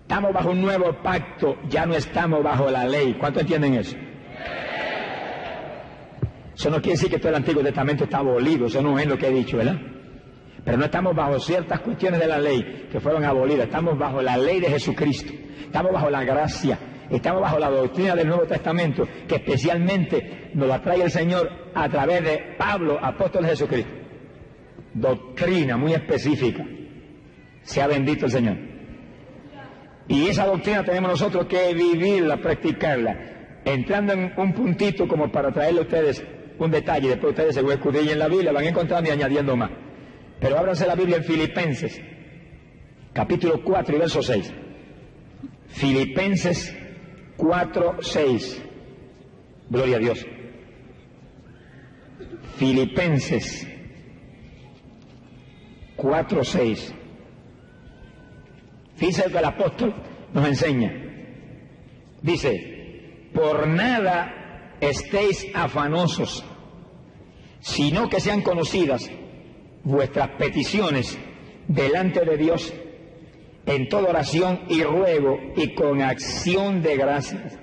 Estamos 0.00 0.32
bajo 0.32 0.50
un 0.50 0.60
nuevo 0.60 1.02
pacto, 1.02 1.56
ya 1.68 1.86
no 1.86 1.94
estamos 1.94 2.42
bajo 2.42 2.70
la 2.70 2.84
ley. 2.84 3.14
¿Cuánto 3.18 3.40
entienden 3.40 3.74
eso? 3.74 3.96
Eso 6.56 6.70
no 6.70 6.76
quiere 6.76 6.92
decir 6.92 7.10
que 7.10 7.18
todo 7.18 7.30
el 7.30 7.36
Antiguo 7.36 7.62
Testamento 7.62 8.04
está 8.04 8.18
abolido, 8.18 8.66
eso 8.66 8.80
no 8.80 8.98
es 8.98 9.06
lo 9.06 9.18
que 9.18 9.26
he 9.26 9.32
dicho, 9.32 9.56
¿verdad? 9.56 9.76
Pero 10.64 10.78
no 10.78 10.84
estamos 10.84 11.14
bajo 11.14 11.38
ciertas 11.40 11.80
cuestiones 11.80 12.20
de 12.20 12.26
la 12.26 12.38
ley 12.38 12.88
que 12.90 13.00
fueron 13.00 13.24
abolidas, 13.24 13.66
estamos 13.66 13.98
bajo 13.98 14.22
la 14.22 14.36
ley 14.36 14.60
de 14.60 14.68
Jesucristo, 14.68 15.32
estamos 15.64 15.92
bajo 15.92 16.08
la 16.08 16.24
gracia, 16.24 16.78
estamos 17.10 17.42
bajo 17.42 17.58
la 17.58 17.68
doctrina 17.70 18.14
del 18.14 18.28
Nuevo 18.28 18.44
Testamento, 18.44 19.06
que 19.28 19.36
especialmente 19.36 20.50
nos 20.54 20.68
la 20.68 20.80
trae 20.80 21.02
el 21.02 21.10
Señor 21.10 21.50
a 21.74 21.88
través 21.88 22.22
de 22.22 22.54
Pablo, 22.56 22.98
apóstol 23.02 23.42
de 23.42 23.50
Jesucristo. 23.50 23.92
Doctrina 24.94 25.76
muy 25.76 25.92
específica. 25.92 26.64
Sea 27.62 27.88
bendito 27.88 28.26
el 28.26 28.30
Señor. 28.30 28.56
Y 30.06 30.28
esa 30.28 30.46
doctrina 30.46 30.84
tenemos 30.84 31.10
nosotros 31.10 31.46
que 31.46 31.74
vivirla, 31.74 32.36
practicarla, 32.36 33.60
entrando 33.64 34.12
en 34.12 34.32
un 34.36 34.52
puntito 34.52 35.08
como 35.08 35.32
para 35.32 35.50
traerle 35.50 35.80
a 35.80 35.82
ustedes 35.82 36.24
un 36.58 36.70
detalle, 36.70 37.08
después 37.08 37.30
ustedes 37.30 37.54
se 37.54 37.60
escudrillen 37.60 38.18
la 38.18 38.28
Biblia, 38.28 38.52
van 38.52 38.64
encontrando 38.64 39.08
y 39.08 39.12
añadiendo 39.12 39.56
más. 39.56 39.70
Pero 40.40 40.58
ábranse 40.58 40.86
la 40.86 40.94
Biblia 40.94 41.16
en 41.16 41.24
Filipenses, 41.24 42.00
capítulo 43.12 43.62
4 43.62 43.96
y 43.96 43.98
verso 43.98 44.22
6. 44.22 44.52
Filipenses 45.68 46.76
4, 47.36 47.96
6. 48.00 48.62
Gloria 49.70 49.96
a 49.96 50.00
Dios. 50.00 50.26
Filipenses 52.56 53.66
4, 55.96 56.44
6. 56.44 56.94
Fíjense 58.96 59.30
que 59.30 59.38
el 59.38 59.44
apóstol 59.44 59.94
nos 60.32 60.46
enseña. 60.46 60.92
Dice, 62.22 63.30
por 63.34 63.66
nada 63.66 64.43
estéis 64.90 65.46
afanosos, 65.54 66.44
sino 67.60 68.08
que 68.08 68.20
sean 68.20 68.42
conocidas 68.42 69.10
vuestras 69.82 70.30
peticiones 70.30 71.18
delante 71.68 72.24
de 72.24 72.36
Dios 72.36 72.72
en 73.66 73.88
toda 73.88 74.10
oración 74.10 74.60
y 74.68 74.82
ruego 74.82 75.38
y 75.56 75.74
con 75.74 76.02
acción 76.02 76.82
de 76.82 76.96
gracias. 76.96 77.58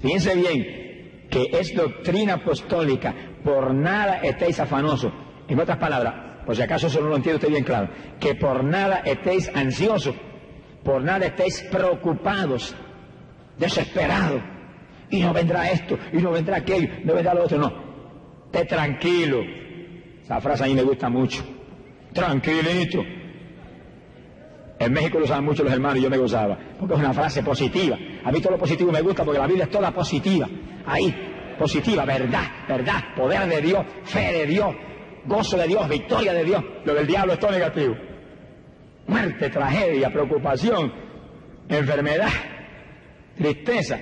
Fíjense 0.00 0.34
bien 0.36 1.28
que 1.30 1.48
es 1.52 1.74
doctrina 1.74 2.34
apostólica, 2.34 3.14
por 3.42 3.72
nada 3.72 4.18
estéis 4.18 4.60
afanosos. 4.60 5.12
En 5.48 5.58
otras 5.58 5.78
palabras, 5.78 6.14
por 6.44 6.54
si 6.54 6.62
acaso 6.62 6.88
eso 6.88 7.00
no 7.00 7.08
lo 7.08 7.16
entiende 7.16 7.36
usted 7.36 7.48
bien 7.48 7.64
claro, 7.64 7.88
que 8.20 8.34
por 8.34 8.62
nada 8.64 9.02
estéis 9.04 9.50
ansiosos, 9.54 10.14
por 10.84 11.02
nada 11.02 11.26
estéis 11.26 11.62
preocupados, 11.70 12.74
desesperados, 13.58 14.42
y 15.12 15.20
no 15.20 15.32
vendrá 15.32 15.70
esto, 15.70 15.98
y 16.10 16.16
no 16.16 16.32
vendrá 16.32 16.56
aquello, 16.56 16.88
no 17.04 17.14
vendrá 17.14 17.34
lo 17.34 17.44
otro, 17.44 17.58
no. 17.58 17.70
Esté 18.46 18.64
tranquilo, 18.64 19.42
esa 20.22 20.40
frase 20.40 20.64
a 20.64 20.66
mí 20.66 20.74
me 20.74 20.82
gusta 20.82 21.10
mucho. 21.10 21.44
Tranquilito. 22.14 23.04
En 24.78 24.92
México 24.92 25.18
lo 25.18 25.26
usaban 25.26 25.44
mucho 25.44 25.62
los 25.62 25.72
hermanos 25.72 25.98
y 25.98 26.02
yo 26.02 26.10
me 26.10 26.16
gozaba, 26.16 26.58
porque 26.78 26.94
es 26.94 27.00
una 27.00 27.12
frase 27.12 27.42
positiva. 27.42 27.96
A 28.24 28.32
mí 28.32 28.40
todo 28.40 28.52
lo 28.52 28.58
positivo 28.58 28.90
me 28.90 29.02
gusta 29.02 29.22
porque 29.22 29.38
la 29.38 29.46
Biblia 29.46 29.64
es 29.64 29.70
toda 29.70 29.92
positiva. 29.92 30.48
Ahí, 30.86 31.14
positiva, 31.58 32.06
verdad, 32.06 32.44
verdad, 32.66 33.14
poder 33.14 33.46
de 33.48 33.60
Dios, 33.60 33.84
fe 34.04 34.32
de 34.32 34.46
Dios, 34.46 34.74
gozo 35.26 35.58
de 35.58 35.68
Dios, 35.68 35.88
victoria 35.90 36.32
de 36.32 36.44
Dios. 36.44 36.64
Lo 36.86 36.94
del 36.94 37.06
diablo 37.06 37.34
es 37.34 37.38
todo 37.38 37.50
negativo. 37.50 37.94
Muerte, 39.06 39.50
tragedia, 39.50 40.10
preocupación, 40.10 40.90
enfermedad, 41.68 42.30
tristeza. 43.36 43.98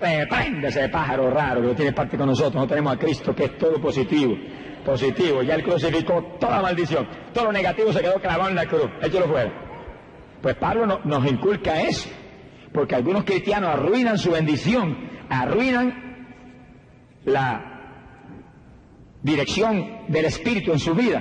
Ese 0.00 0.88
pájaro 0.88 1.30
raro 1.30 1.62
que 1.62 1.74
tiene 1.74 1.92
parte 1.92 2.16
con 2.16 2.26
nosotros. 2.26 2.54
No 2.54 2.66
tenemos 2.66 2.94
a 2.94 2.98
Cristo 2.98 3.34
que 3.34 3.44
es 3.44 3.58
todo 3.58 3.80
positivo 3.80 4.36
positivo, 4.84 5.42
ya 5.42 5.54
él 5.54 5.62
crucificó 5.62 6.22
toda 6.38 6.62
maldición, 6.62 7.06
todo 7.32 7.46
lo 7.46 7.52
negativo 7.52 7.92
se 7.92 8.00
quedó 8.00 8.14
clavado 8.14 8.50
en 8.50 8.56
la 8.56 8.66
cruz, 8.66 8.90
échalo 9.02 9.26
fuera. 9.28 9.52
Pues 10.42 10.56
Pablo 10.56 11.00
nos 11.04 11.26
inculca 11.30 11.82
eso, 11.82 12.08
porque 12.72 12.94
algunos 12.94 13.24
cristianos 13.24 13.70
arruinan 13.70 14.18
su 14.18 14.30
bendición, 14.30 14.96
arruinan 15.28 16.26
la 17.24 17.66
dirección 19.22 20.06
del 20.08 20.24
Espíritu 20.24 20.72
en 20.72 20.78
su 20.78 20.94
vida 20.94 21.20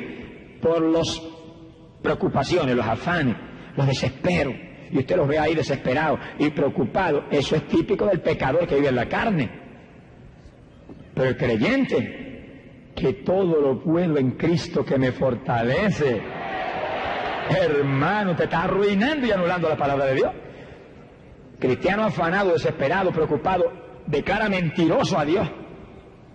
por 0.62 0.82
las 0.82 1.22
preocupaciones, 2.02 2.76
los 2.76 2.88
afanes, 2.88 3.36
los 3.76 3.88
desesperos. 3.88 4.54
Y 4.92 5.00
usted 5.00 5.16
los 5.16 5.28
ve 5.28 5.38
ahí 5.38 5.56
desesperados 5.56 6.20
y 6.38 6.50
preocupados. 6.50 7.26
Eso 7.32 7.56
es 7.56 7.68
típico 7.68 8.06
del 8.06 8.22
pecador 8.22 8.68
que 8.68 8.76
vive 8.76 8.90
en 8.90 8.96
la 8.96 9.08
carne. 9.08 9.50
Pero 11.14 11.30
el 11.30 11.38
creyente 11.38 12.92
que 12.96 13.14
todo 13.14 13.62
lo 13.62 13.80
puedo 13.82 14.18
en 14.18 14.32
Cristo 14.32 14.84
que 14.84 14.98
me 14.98 15.12
fortalece. 15.12 16.22
Hermano, 17.50 18.36
te 18.36 18.44
está 18.44 18.64
arruinando 18.64 19.26
y 19.26 19.32
anulando 19.32 19.70
la 19.70 19.78
palabra 19.78 20.06
de 20.06 20.16
Dios. 20.16 20.32
Cristiano 21.60 22.04
afanado, 22.04 22.54
desesperado, 22.54 23.12
preocupado, 23.12 23.72
declara 24.06 24.50
mentiroso 24.50 25.18
a 25.18 25.26
Dios. 25.26 25.50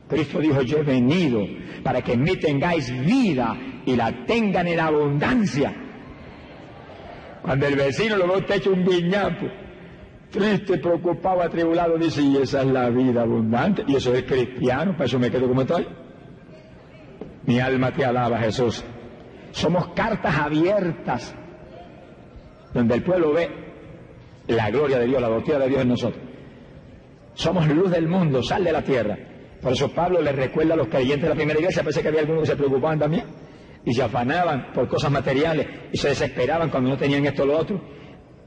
Cristo 0.08 0.38
dijo, 0.38 0.62
yo 0.62 0.78
he 0.78 0.82
venido 0.82 1.40
para 1.82 2.02
que 2.02 2.12
en 2.12 2.22
mí 2.22 2.36
tengáis 2.36 2.90
vida 3.04 3.56
y 3.86 3.96
la 3.96 4.24
tengan 4.26 4.66
en 4.66 4.80
abundancia. 4.80 5.83
Cuando 7.44 7.66
el 7.66 7.76
vecino 7.76 8.16
lo 8.16 8.26
ve 8.26 8.38
usted 8.38 8.54
hecho 8.54 8.72
un 8.72 8.86
viñapo, 8.86 9.46
triste, 10.30 10.78
preocupado, 10.78 11.42
atribulado, 11.42 11.98
dice, 11.98 12.22
y 12.22 12.38
esa 12.38 12.62
es 12.62 12.68
la 12.68 12.88
vida 12.88 13.20
abundante. 13.20 13.84
Y 13.86 13.96
eso 13.96 14.14
es 14.14 14.22
cristiano, 14.22 14.92
para 14.92 15.04
eso 15.04 15.18
me 15.18 15.30
quedo 15.30 15.46
como 15.46 15.60
estoy. 15.60 15.86
Mi 17.44 17.60
alma 17.60 17.92
te 17.92 18.02
alaba, 18.02 18.38
Jesús. 18.38 18.82
Somos 19.52 19.88
cartas 19.88 20.34
abiertas 20.38 21.34
donde 22.72 22.94
el 22.94 23.02
pueblo 23.02 23.34
ve 23.34 23.50
la 24.46 24.70
gloria 24.70 24.98
de 24.98 25.06
Dios, 25.06 25.20
la 25.20 25.28
doctrina 25.28 25.58
de 25.58 25.68
Dios 25.68 25.82
en 25.82 25.88
nosotros. 25.88 26.22
Somos 27.34 27.68
luz 27.68 27.90
del 27.90 28.08
mundo, 28.08 28.42
sal 28.42 28.64
de 28.64 28.72
la 28.72 28.80
tierra. 28.80 29.18
Por 29.60 29.72
eso 29.72 29.92
Pablo 29.92 30.22
le 30.22 30.32
recuerda 30.32 30.72
a 30.72 30.76
los 30.78 30.88
creyentes 30.88 31.24
de 31.24 31.28
la 31.28 31.34
primera 31.34 31.58
iglesia, 31.58 31.82
parece 31.82 32.00
que 32.00 32.08
había 32.08 32.20
algunos 32.20 32.44
que 32.44 32.48
se 32.52 32.56
preocupaban 32.56 32.98
también 32.98 33.43
y 33.84 33.92
se 33.92 34.02
afanaban 34.02 34.72
por 34.72 34.88
cosas 34.88 35.10
materiales 35.10 35.66
y 35.92 35.98
se 35.98 36.08
desesperaban 36.08 36.70
cuando 36.70 36.90
no 36.90 36.96
tenían 36.96 37.26
esto 37.26 37.42
o 37.42 37.46
lo 37.46 37.58
otro. 37.58 37.80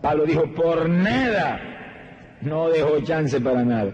Pablo 0.01 0.25
dijo, 0.25 0.51
por 0.53 0.89
nada, 0.89 2.37
no 2.41 2.69
dejó 2.69 2.99
chance 3.01 3.39
para 3.41 3.63
nada. 3.63 3.93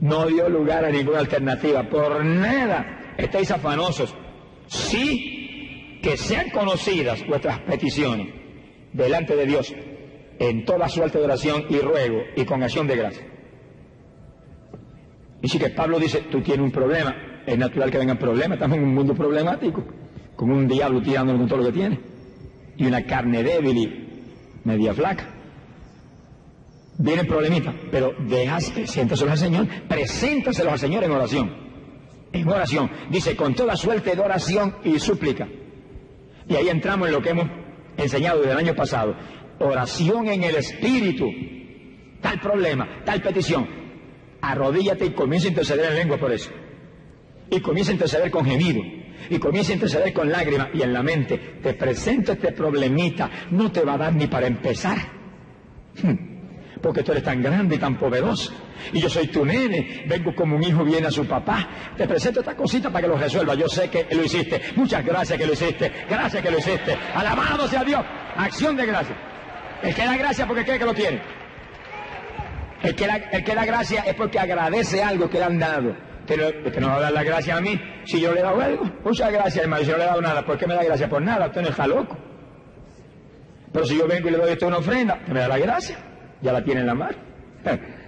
No 0.00 0.26
dio 0.26 0.48
lugar 0.48 0.84
a 0.84 0.90
ninguna 0.90 1.20
alternativa, 1.20 1.88
por 1.88 2.24
nada 2.24 3.14
estéis 3.16 3.50
afanosos, 3.50 4.14
sí 4.66 6.00
que 6.02 6.16
sean 6.16 6.50
conocidas 6.50 7.24
vuestras 7.26 7.60
peticiones 7.60 8.28
delante 8.92 9.36
de 9.36 9.46
Dios 9.46 9.74
en 10.38 10.64
toda 10.64 10.88
su 10.88 11.02
alta 11.02 11.18
oración 11.18 11.66
y 11.68 11.78
ruego 11.78 12.22
y 12.36 12.44
con 12.44 12.62
acción 12.62 12.86
de 12.86 12.96
gracia. 12.96 13.26
Y 15.40 15.48
si 15.48 15.58
que 15.58 15.70
Pablo 15.70 15.98
dice, 15.98 16.22
tú 16.30 16.40
tienes 16.40 16.64
un 16.64 16.72
problema, 16.72 17.31
es 17.46 17.58
natural 17.58 17.90
que 17.90 17.98
vengan 17.98 18.18
problemas, 18.18 18.56
estamos 18.56 18.78
en 18.78 18.84
un 18.84 18.94
mundo 18.94 19.14
problemático, 19.14 19.84
con 20.36 20.50
un 20.50 20.68
diablo 20.68 21.02
tirándolo 21.02 21.38
con 21.38 21.48
todo 21.48 21.58
lo 21.58 21.66
que 21.66 21.72
tiene, 21.72 22.00
y 22.76 22.86
una 22.86 23.04
carne 23.04 23.42
débil 23.42 23.76
y 23.76 24.08
media 24.64 24.94
flaca. 24.94 25.28
Vienen 26.98 27.26
problemitas, 27.26 27.74
pero 27.90 28.12
dejas, 28.28 28.72
siéntaselos 28.84 29.32
al 29.32 29.38
Señor, 29.38 29.66
preséntaselos 29.88 30.72
al 30.72 30.78
Señor 30.78 31.04
en 31.04 31.10
oración 31.10 31.62
en 32.32 32.48
oración. 32.48 32.90
Dice, 33.10 33.36
con 33.36 33.54
toda 33.54 33.76
suerte 33.76 34.14
de 34.14 34.20
oración 34.20 34.76
y 34.84 34.98
súplica. 34.98 35.48
Y 36.48 36.56
ahí 36.56 36.68
entramos 36.68 37.08
en 37.08 37.14
lo 37.14 37.22
que 37.22 37.30
hemos 37.30 37.48
enseñado 37.96 38.40
desde 38.40 38.52
el 38.52 38.58
año 38.58 38.74
pasado. 38.74 39.14
Oración 39.58 40.28
en 40.28 40.42
el 40.42 40.56
Espíritu. 40.56 41.26
Tal 42.20 42.40
problema, 42.40 43.02
tal 43.04 43.20
petición. 43.20 43.68
Arrodíllate 44.40 45.06
y 45.06 45.10
comienza 45.10 45.48
a 45.48 45.50
interceder 45.50 45.90
en 45.90 45.94
lengua 45.96 46.18
por 46.18 46.32
eso. 46.32 46.50
Y 47.52 47.60
comienza 47.60 47.92
a 47.92 47.94
interceder 47.94 48.30
con 48.32 48.44
gemido. 48.44 48.82
Y 49.30 49.38
comienza 49.38 49.70
a 49.70 49.74
interceder 49.74 50.12
con 50.12 50.28
lágrimas 50.28 50.70
y 50.74 50.82
en 50.82 50.92
la 50.92 51.04
mente. 51.04 51.38
Te 51.62 51.74
presento 51.74 52.32
este 52.32 52.50
problemita. 52.50 53.30
No 53.52 53.70
te 53.70 53.82
va 53.82 53.94
a 53.94 53.98
dar 53.98 54.14
ni 54.14 54.26
para 54.26 54.48
empezar. 54.48 54.98
Hmm 56.02 56.32
porque 56.82 57.02
tú 57.02 57.12
eres 57.12 57.24
tan 57.24 57.40
grande 57.40 57.76
y 57.76 57.78
tan 57.78 57.96
poderoso. 57.96 58.52
Y 58.92 59.00
yo 59.00 59.08
soy 59.08 59.28
tu 59.28 59.44
nene, 59.44 60.04
vengo 60.06 60.34
como 60.34 60.56
un 60.56 60.62
hijo 60.62 60.84
viene 60.84 61.06
a 61.06 61.10
su 61.10 61.24
papá. 61.24 61.68
Te 61.96 62.06
presento 62.06 62.40
esta 62.40 62.56
cosita 62.56 62.90
para 62.90 63.02
que 63.02 63.08
lo 63.08 63.16
resuelva. 63.16 63.54
Yo 63.54 63.68
sé 63.68 63.88
que 63.88 64.06
lo 64.10 64.24
hiciste. 64.24 64.60
Muchas 64.74 65.04
gracias 65.04 65.38
que 65.38 65.46
lo 65.46 65.52
hiciste. 65.52 65.92
Gracias 66.10 66.42
que 66.42 66.50
lo 66.50 66.58
hiciste. 66.58 66.98
Alabado 67.14 67.68
sea 67.68 67.84
Dios. 67.84 68.04
Acción 68.36 68.76
de 68.76 68.86
gracia. 68.86 69.16
El 69.82 69.94
que 69.94 70.04
da 70.04 70.16
gracia 70.16 70.46
porque 70.46 70.64
cree 70.64 70.78
que 70.78 70.84
lo 70.84 70.94
tiene. 70.94 71.22
El 72.82 72.96
que, 72.96 73.06
da, 73.06 73.16
el 73.16 73.44
que 73.44 73.54
da 73.54 73.64
gracia 73.64 74.02
es 74.02 74.14
porque 74.14 74.40
agradece 74.40 75.02
algo 75.02 75.30
que 75.30 75.38
le 75.38 75.44
han 75.44 75.58
dado. 75.58 75.94
Que 76.26 76.80
no 76.80 76.88
va 76.88 76.96
a 76.96 77.00
dar 77.00 77.12
la 77.12 77.24
gracia 77.24 77.56
a 77.56 77.60
mí 77.60 77.80
si 78.04 78.20
yo 78.20 78.32
le 78.32 78.40
he 78.40 78.42
dado 78.42 78.60
algo. 78.60 78.84
Muchas 79.04 79.32
gracias, 79.32 79.64
hermano. 79.64 79.82
Si 79.82 79.90
yo 79.90 79.96
no 79.96 79.98
le 79.98 80.04
he 80.04 80.08
dado 80.08 80.22
nada, 80.22 80.44
¿por 80.44 80.56
qué 80.56 80.66
me 80.66 80.74
da 80.74 80.84
gracia? 80.84 81.08
Por 81.08 81.22
nada, 81.22 81.46
usted 81.46 81.62
no 81.62 81.68
está 81.68 81.86
loco. 81.86 82.16
Pero 83.72 83.86
si 83.86 83.96
yo 83.98 84.06
vengo 84.06 84.28
y 84.28 84.32
le 84.32 84.38
doy 84.38 84.52
usted 84.52 84.66
una 84.66 84.78
ofrenda, 84.78 85.20
me 85.28 85.40
da 85.40 85.48
la 85.48 85.58
gracia 85.58 85.96
ya 86.42 86.52
la 86.52 86.62
tiene 86.62 86.80
en 86.80 86.86
la 86.86 86.94
mano. 86.94 87.16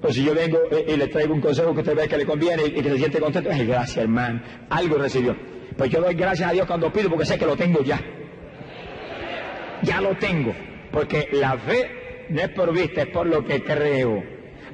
Pues 0.00 0.14
si 0.14 0.24
yo 0.24 0.34
vengo 0.34 0.58
y, 0.88 0.96
le 0.96 1.08
traigo 1.08 1.34
un 1.34 1.42
consejo 1.42 1.74
que 1.74 1.80
usted 1.80 1.94
ve 1.94 2.08
que 2.08 2.16
le 2.16 2.24
conviene 2.24 2.64
y, 2.64 2.70
que 2.72 2.88
se 2.88 2.96
siente 2.96 3.20
contento, 3.20 3.50
es 3.50 3.66
gracias, 3.66 3.98
hermano. 3.98 4.40
Algo 4.70 4.96
recibió. 4.96 5.36
Pues 5.76 5.90
yo 5.90 6.00
doy 6.00 6.14
gracias 6.14 6.48
a 6.48 6.52
Dios 6.54 6.66
cuando 6.66 6.90
pido 6.90 7.10
porque 7.10 7.26
sé 7.26 7.38
que 7.38 7.44
lo 7.44 7.54
tengo 7.54 7.82
ya. 7.82 8.00
Ya 9.82 10.00
lo 10.00 10.16
tengo. 10.16 10.54
Porque 10.90 11.28
la 11.32 11.58
fe 11.58 12.26
no 12.30 12.40
es 12.40 12.48
por 12.48 12.72
vista, 12.72 13.02
es 13.02 13.08
por 13.08 13.26
lo 13.26 13.44
que 13.44 13.62
creo. 13.62 14.22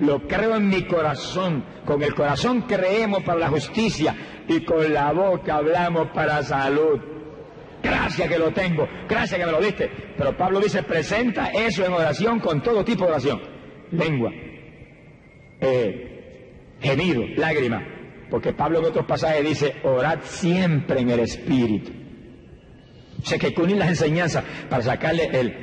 Lo 0.01 0.27
creo 0.27 0.56
en 0.56 0.68
mi 0.68 0.82
corazón. 0.82 1.64
Con 1.85 2.02
el 2.02 2.14
corazón 2.14 2.62
creemos 2.62 3.23
para 3.23 3.39
la 3.39 3.48
justicia 3.48 4.14
y 4.48 4.64
con 4.64 4.93
la 4.93 5.12
boca 5.12 5.56
hablamos 5.56 6.09
para 6.09 6.43
salud. 6.43 7.01
Gracias 7.82 8.28
que 8.28 8.39
lo 8.39 8.51
tengo, 8.51 8.89
gracias 9.09 9.39
que 9.39 9.47
me 9.47 9.52
lo 9.52 9.60
diste. 9.60 9.90
Pero 10.16 10.36
Pablo 10.36 10.60
dice, 10.60 10.82
presenta 10.82 11.51
eso 11.51 11.85
en 11.85 11.93
oración 11.93 12.40
con 12.40 12.62
todo 12.62 12.85
tipo 12.85 13.05
de 13.05 13.10
oración. 13.10 13.40
Lengua, 13.93 14.32
eh, 15.60 16.74
gemido, 16.81 17.24
lágrima. 17.36 17.86
Porque 18.31 18.52
Pablo 18.52 18.81
en 18.81 18.86
otros 18.86 19.06
pasajes 19.06 19.44
dice, 19.44 19.77
orad 19.85 20.18
siempre 20.23 21.01
en 21.01 21.10
el 21.10 21.20
Espíritu. 21.20 21.93
O 23.23 23.24
sea 23.24 23.39
que 23.39 23.55
unir 23.60 23.77
las 23.77 23.89
enseñanzas 23.89 24.44
para 24.68 24.82
sacarle 24.82 25.24
el, 25.32 25.55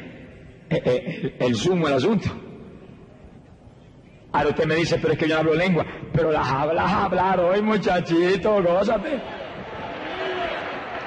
el, 0.70 1.36
el, 1.40 1.86
al 1.86 1.94
asunto. 1.94 2.30
Ahora 4.34 4.50
usted 4.50 4.66
me 4.66 4.76
dice, 4.76 4.98
pero 5.00 5.14
es 5.14 5.20
que 5.20 5.28
yo 5.28 5.36
no 5.36 5.42
hablo 5.42 5.54
lengua. 5.54 5.86
Pero 6.12 6.32
las 6.32 6.48
hablas 6.48 6.92
hablar 6.92 7.40
hoy, 7.40 7.62
muchachito, 7.62 8.64
gózate. 8.64 9.22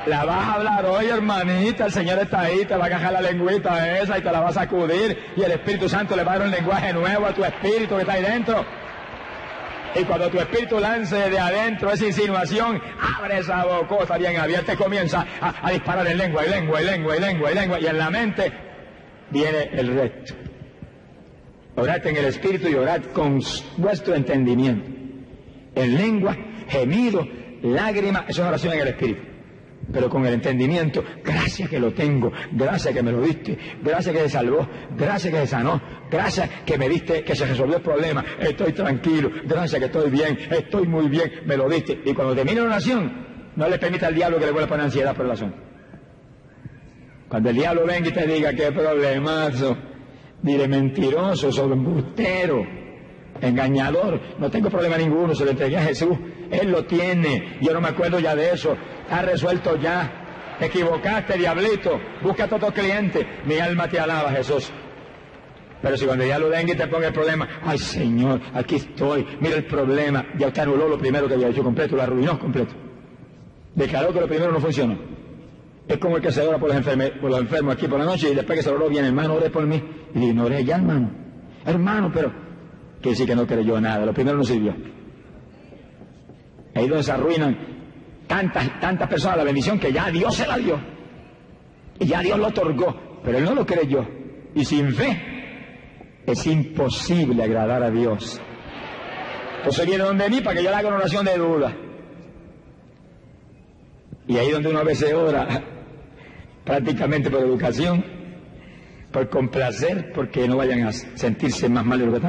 La 0.07 0.25
vas 0.25 0.45
a 0.45 0.53
hablar 0.55 0.87
hoy, 0.87 1.07
hermanita, 1.07 1.87
el 1.87 1.93
Señor 1.93 2.21
está 2.21 2.43
ahí, 2.43 2.65
te 2.65 2.77
va 2.77 2.87
a 2.87 2.89
cajar 2.89 3.13
la 3.13 3.21
lengüita 3.21 3.99
esa 3.99 4.19
y 4.19 4.23
te 4.23 4.31
la 4.31 4.39
va 4.39 4.51
a 4.51 4.53
sacudir 4.53 5.19
y 5.37 5.43
el 5.43 5.51
Espíritu 5.51 5.89
Santo 5.89 6.15
le 6.15 6.23
va 6.23 6.35
a 6.35 6.39
dar 6.39 6.47
un 6.47 6.53
lenguaje 6.53 6.93
nuevo 6.93 7.27
a 7.27 7.33
tu 7.33 7.45
espíritu 7.45 7.97
que 7.97 8.03
está 8.03 8.13
ahí 8.13 8.23
dentro. 8.23 8.65
Y 9.97 10.05
cuando 10.05 10.29
tu 10.29 10.39
espíritu 10.39 10.79
lance 10.79 11.17
de 11.17 11.39
adentro 11.39 11.91
esa 11.91 12.07
insinuación, 12.07 12.81
abre 13.19 13.39
esa 13.39 13.65
boca 13.65 14.17
bien 14.17 14.39
abierta 14.39 14.75
y 14.75 14.77
comienza 14.77 15.27
a, 15.41 15.73
disparar 15.73 16.07
en 16.07 16.19
lengua 16.19 16.47
y 16.47 16.51
lengua 16.51 16.81
y 16.81 16.85
lengua 16.85 17.17
y 17.17 17.21
lengua 17.21 17.51
y 17.51 17.55
lengua 17.55 17.81
y 17.81 17.87
en 17.87 17.99
la 17.99 18.11
mente 18.11 18.53
viene 19.31 19.71
el 19.73 19.93
resto. 19.97 20.46
Orad 21.77 22.07
en 22.07 22.17
el 22.17 22.25
espíritu 22.27 22.69
y 22.69 22.75
orad 22.75 23.03
con 23.13 23.41
vuestro 23.77 24.15
entendimiento. 24.15 24.91
En 25.75 25.95
lengua, 25.95 26.37
gemido, 26.69 27.27
lágrima, 27.63 28.25
eso 28.29 28.43
es 28.43 28.49
oración 28.49 28.75
en 28.75 28.81
el 28.81 28.89
espíritu 28.89 29.37
pero 29.93 30.11
con 30.11 30.27
el 30.27 30.35
entendimiento, 30.35 31.05
gracias 31.25 31.69
que 31.69 31.79
lo 31.79 31.93
tengo, 31.93 32.33
gracias 32.53 32.93
que 32.93 33.03
me 33.03 33.13
lo 33.13 33.21
diste, 33.21 33.57
gracias 33.83 34.15
que 34.15 34.23
se 34.23 34.31
salvó, 34.31 34.69
gracias 34.97 35.33
que 35.33 35.41
se 35.41 35.47
sanó, 35.47 35.81
gracias 36.11 36.51
que 36.65 36.77
me 36.77 36.89
diste, 36.89 37.23
que 37.23 37.37
se 37.37 37.47
resolvió 37.47 37.77
el 37.77 37.83
problema, 37.83 38.25
estoy 38.41 38.73
tranquilo, 38.73 39.31
gracias 39.45 39.79
que 39.79 39.87
estoy 39.87 40.11
bien, 40.11 40.39
estoy 40.51 40.87
muy 40.87 41.09
bien, 41.09 41.31
me 41.45 41.57
lo 41.57 41.69
diste. 41.69 42.01
Y 42.05 42.13
cuando 42.15 42.35
termine 42.35 42.61
la 42.61 42.67
oración, 42.67 43.27
no 43.55 43.69
le 43.69 43.79
permita 43.79 44.09
al 44.09 44.15
diablo 44.15 44.39
que 44.39 44.47
le 44.47 44.53
vuelva 44.53 44.67
a 44.67 44.69
poner 44.69 44.85
ansiedad 44.87 45.15
por 45.15 45.25
la 45.25 45.33
oración. 45.33 45.55
Cuando 47.29 47.51
el 47.51 47.57
diablo 47.57 47.87
venga 47.87 48.09
y 48.09 48.13
te 48.13 48.27
diga 48.27 48.53
qué 48.55 48.73
problemazo, 48.73 49.77
dile 50.47 50.69
mentiroso, 50.69 51.51
solo 51.51 51.75
embustero, 51.75 52.65
engañador, 53.41 54.21
no 54.39 54.51
tengo 54.51 54.71
problema 54.71 54.97
ninguno, 54.97 55.35
se 55.35 55.45
lo 55.45 55.51
entregué 55.51 55.77
a 55.77 55.83
Jesús, 55.83 56.17
Él 56.51 56.71
lo 56.71 56.85
tiene, 56.85 57.59
yo 57.61 57.75
no 57.75 57.81
me 57.81 57.89
acuerdo 57.89 58.21
ya 58.21 58.35
de 58.35 58.53
eso, 58.53 58.77
está 59.03 59.23
resuelto 59.23 59.77
ya. 59.77 60.23
Te 60.59 60.67
equivocaste, 60.67 61.37
diablito, 61.37 62.01
busca 62.23 62.45
a 62.45 62.47
otro 62.47 62.73
cliente, 62.73 63.27
mi 63.45 63.59
alma 63.59 63.89
te 63.89 64.01
alaba, 64.01 64.31
Jesús. 64.31 64.73
Pero 65.83 65.97
si 65.99 66.07
cuando 66.07 66.25
ya 66.25 66.39
lo 66.39 66.49
venga 66.49 66.73
y 66.73 66.77
te 66.77 66.87
ponga 66.87 67.09
el 67.09 67.13
problema, 67.13 67.47
ay 67.63 67.79
Señor, 67.79 68.41
aquí 68.55 68.77
estoy, 68.77 69.27
mira 69.41 69.57
el 69.57 69.67
problema, 69.67 70.25
ya 70.39 70.47
usted 70.47 70.63
anuló 70.63 70.89
lo 70.89 70.97
primero 70.97 71.29
que 71.29 71.35
había 71.35 71.49
hecho 71.49 71.63
completo, 71.63 71.97
lo 71.97 72.03
arruinó 72.03 72.39
completo. 72.39 72.75
Declaró 73.75 74.15
que 74.15 74.21
lo 74.21 74.29
primero 74.29 74.53
no 74.53 74.61
funcionó. 74.61 75.16
Es 75.89 75.99
como 75.99 76.17
el 76.17 76.23
que 76.23 76.33
se 76.33 76.47
ora 76.47 76.59
por 76.59 76.69
los, 76.69 76.77
enfermos, 76.77 77.75
aquí 77.75 77.87
por 77.87 77.99
la 77.99 78.05
noche 78.05 78.31
y 78.31 78.35
después 78.35 78.59
que 78.59 78.63
se 78.63 78.71
oró 78.71 78.89
viene, 78.89 79.09
hermano, 79.09 79.35
ore 79.35 79.51
por 79.51 79.67
mí. 79.67 79.83
Y 80.15 80.19
dice, 80.19 80.35
no 80.35 80.47
oré 80.47 80.65
ya, 80.65 80.77
hermano. 80.77 81.11
Hermano, 81.65 82.11
pero 82.13 82.33
quiere 83.01 83.11
decir 83.11 83.27
que 83.27 83.37
no 83.37 83.47
creyó 83.47 83.81
nada, 83.81 84.05
lo 84.05 84.13
primero 84.13 84.37
no 84.37 84.45
sirvió. 84.45 84.75
Ahí 86.75 86.89
donde 86.89 87.05
se 87.05 87.13
arruinan 87.13 87.57
tantas, 88.27 88.81
tantas 88.81 89.09
personas 89.09 89.39
la 89.39 89.45
bendición 89.45 89.79
que 89.79 89.93
ya 89.93 90.11
Dios 90.11 90.35
se 90.35 90.47
la 90.47 90.59
dio. 90.59 90.79
Y 91.99 92.07
ya 92.07 92.21
Dios 92.21 92.39
lo 92.39 92.49
otorgó, 92.49 93.21
pero 93.23 93.39
él 93.39 93.45
no 93.45 93.55
lo 93.55 93.65
creyó. 93.65 94.05
Y 94.55 94.65
sin 94.65 94.93
fe 94.93 96.23
es 96.27 96.47
imposible 96.47 97.43
agradar 97.45 97.83
a 97.83 97.91
Dios. 97.91 98.41
Entonces 99.59 99.87
viene 99.87 100.05
donde 100.05 100.29
mí 100.29 100.41
para 100.41 100.57
que 100.57 100.65
yo 100.65 100.71
le 100.71 100.77
haga 100.77 100.89
una 100.89 100.99
oración 100.99 101.25
de 101.25 101.39
duda. 101.39 101.77
Y 104.29 104.37
ahí 104.37 104.51
donde 104.51 104.69
uno 104.69 104.81
a 104.81 104.85
veces 104.85 105.15
ora, 105.15 105.47
prácticamente 106.67 107.31
por 107.31 107.41
educación, 107.41 108.05
por 109.13 109.31
complacer, 109.31 110.13
porque 110.13 110.47
no 110.47 110.57
vayan 110.59 110.83
a 110.83 110.93
sentirse 110.93 111.69
más 111.71 111.87
mal 111.87 112.01
de 112.01 112.07
lo 112.07 112.13
que. 112.13 112.27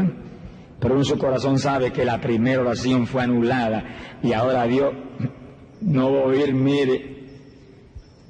Pero 0.80 0.96
en 0.96 1.04
su 1.04 1.18
corazón 1.18 1.58
sabe 1.58 1.92
que 1.92 2.06
la 2.06 2.22
primera 2.22 2.62
oración 2.62 3.08
fue 3.08 3.24
anulada 3.24 3.84
y 4.22 4.32
ahora 4.32 4.66
Dios 4.68 4.94
no 5.82 6.14
va 6.14 6.20
a 6.20 6.24
oír, 6.26 6.54
mire, 6.54 7.18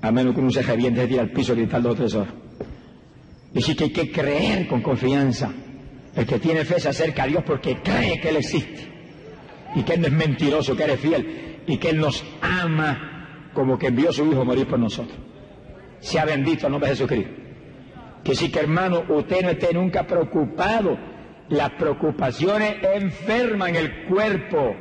a 0.01 0.11
menos 0.11 0.34
que 0.34 0.39
uno 0.39 0.49
se 0.49 0.61
reviente 0.61 1.05
de 1.05 1.19
al 1.19 1.29
piso 1.31 1.53
gritando 1.53 1.93
dos 1.93 2.15
o 2.15 2.23
tres. 2.23 2.34
Y 3.53 3.61
sí 3.61 3.75
que 3.75 3.85
hay 3.85 3.89
que 3.91 4.11
creer 4.11 4.67
con 4.67 4.81
confianza. 4.81 5.51
El 6.15 6.25
que 6.25 6.39
tiene 6.39 6.63
fe 6.63 6.79
se 6.79 6.89
acerca 6.89 7.23
a 7.23 7.27
Dios 7.27 7.43
porque 7.45 7.81
cree 7.84 8.19
que 8.21 8.29
Él 8.29 8.38
existe. 8.38 8.88
Y 9.75 9.84
que 9.84 9.93
Él 9.95 10.01
no 10.01 10.07
es 10.07 10.13
mentiroso, 10.13 10.75
que 10.75 10.84
Él 10.85 10.91
es 10.91 10.99
fiel. 10.99 11.61
Y 11.67 11.77
que 11.77 11.89
Él 11.89 11.97
nos 11.99 12.23
ama 12.41 13.49
como 13.53 13.77
que 13.77 13.88
envió 13.88 14.09
a 14.09 14.13
su 14.13 14.25
Hijo 14.25 14.41
a 14.41 14.45
morir 14.45 14.67
por 14.67 14.79
nosotros. 14.79 15.17
Sea 15.99 16.25
bendito 16.25 16.67
el 16.67 16.71
nombre 16.71 16.89
de 16.89 16.95
Jesucristo. 16.95 17.31
Que 18.23 18.35
sí 18.35 18.51
que 18.51 18.59
hermano, 18.59 19.05
usted 19.09 19.41
no 19.41 19.49
esté 19.49 19.73
nunca 19.73 20.05
preocupado. 20.05 20.97
Las 21.49 21.71
preocupaciones 21.71 22.75
enferman 22.93 23.75
el 23.75 24.05
cuerpo. 24.05 24.75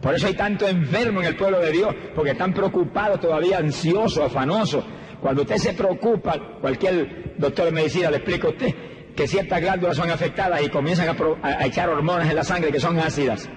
Por 0.00 0.14
eso 0.14 0.26
hay 0.26 0.34
tanto 0.34 0.68
enfermo 0.68 1.20
en 1.20 1.28
el 1.28 1.36
pueblo 1.36 1.60
de 1.60 1.72
Dios, 1.72 1.94
porque 2.14 2.32
están 2.32 2.52
preocupados 2.52 3.20
todavía, 3.20 3.58
ansiosos, 3.58 4.18
afanosos. 4.18 4.84
Cuando 5.20 5.42
usted 5.42 5.56
se 5.56 5.72
preocupa, 5.72 6.38
cualquier 6.60 7.34
doctor 7.38 7.66
de 7.66 7.72
medicina 7.72 8.10
le 8.10 8.16
explica 8.18 8.48
a 8.48 8.50
usted 8.50 8.74
que 9.16 9.26
ciertas 9.26 9.60
glándulas 9.60 9.96
son 9.96 10.10
afectadas 10.10 10.62
y 10.62 10.68
comienzan 10.68 11.16
a, 11.42 11.66
echar 11.66 11.88
hormonas 11.88 12.28
en 12.28 12.36
la 12.36 12.44
sangre 12.44 12.70
que 12.70 12.78
son 12.78 12.98
ácidas. 12.98 13.48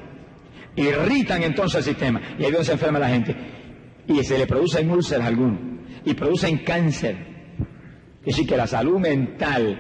Irritan 0.76 1.44
entonces 1.44 1.80
el 1.80 1.84
sistema 1.84 2.22
y 2.38 2.46
ahí 2.46 2.52
donde 2.52 2.66
se 2.66 2.72
enferma 2.74 2.98
la 2.98 3.10
gente. 3.10 3.36
Y 4.08 4.24
se 4.24 4.38
le 4.38 4.48
producen 4.48 4.90
úlceras 4.90 5.28
algunos 5.28 5.79
y 6.10 6.14
producen 6.14 6.60
cáncer. 6.60 7.16
Es 8.22 8.26
decir, 8.26 8.48
que 8.48 8.58
la 8.58 8.68
salud 8.68 9.00
mental 9.00 9.80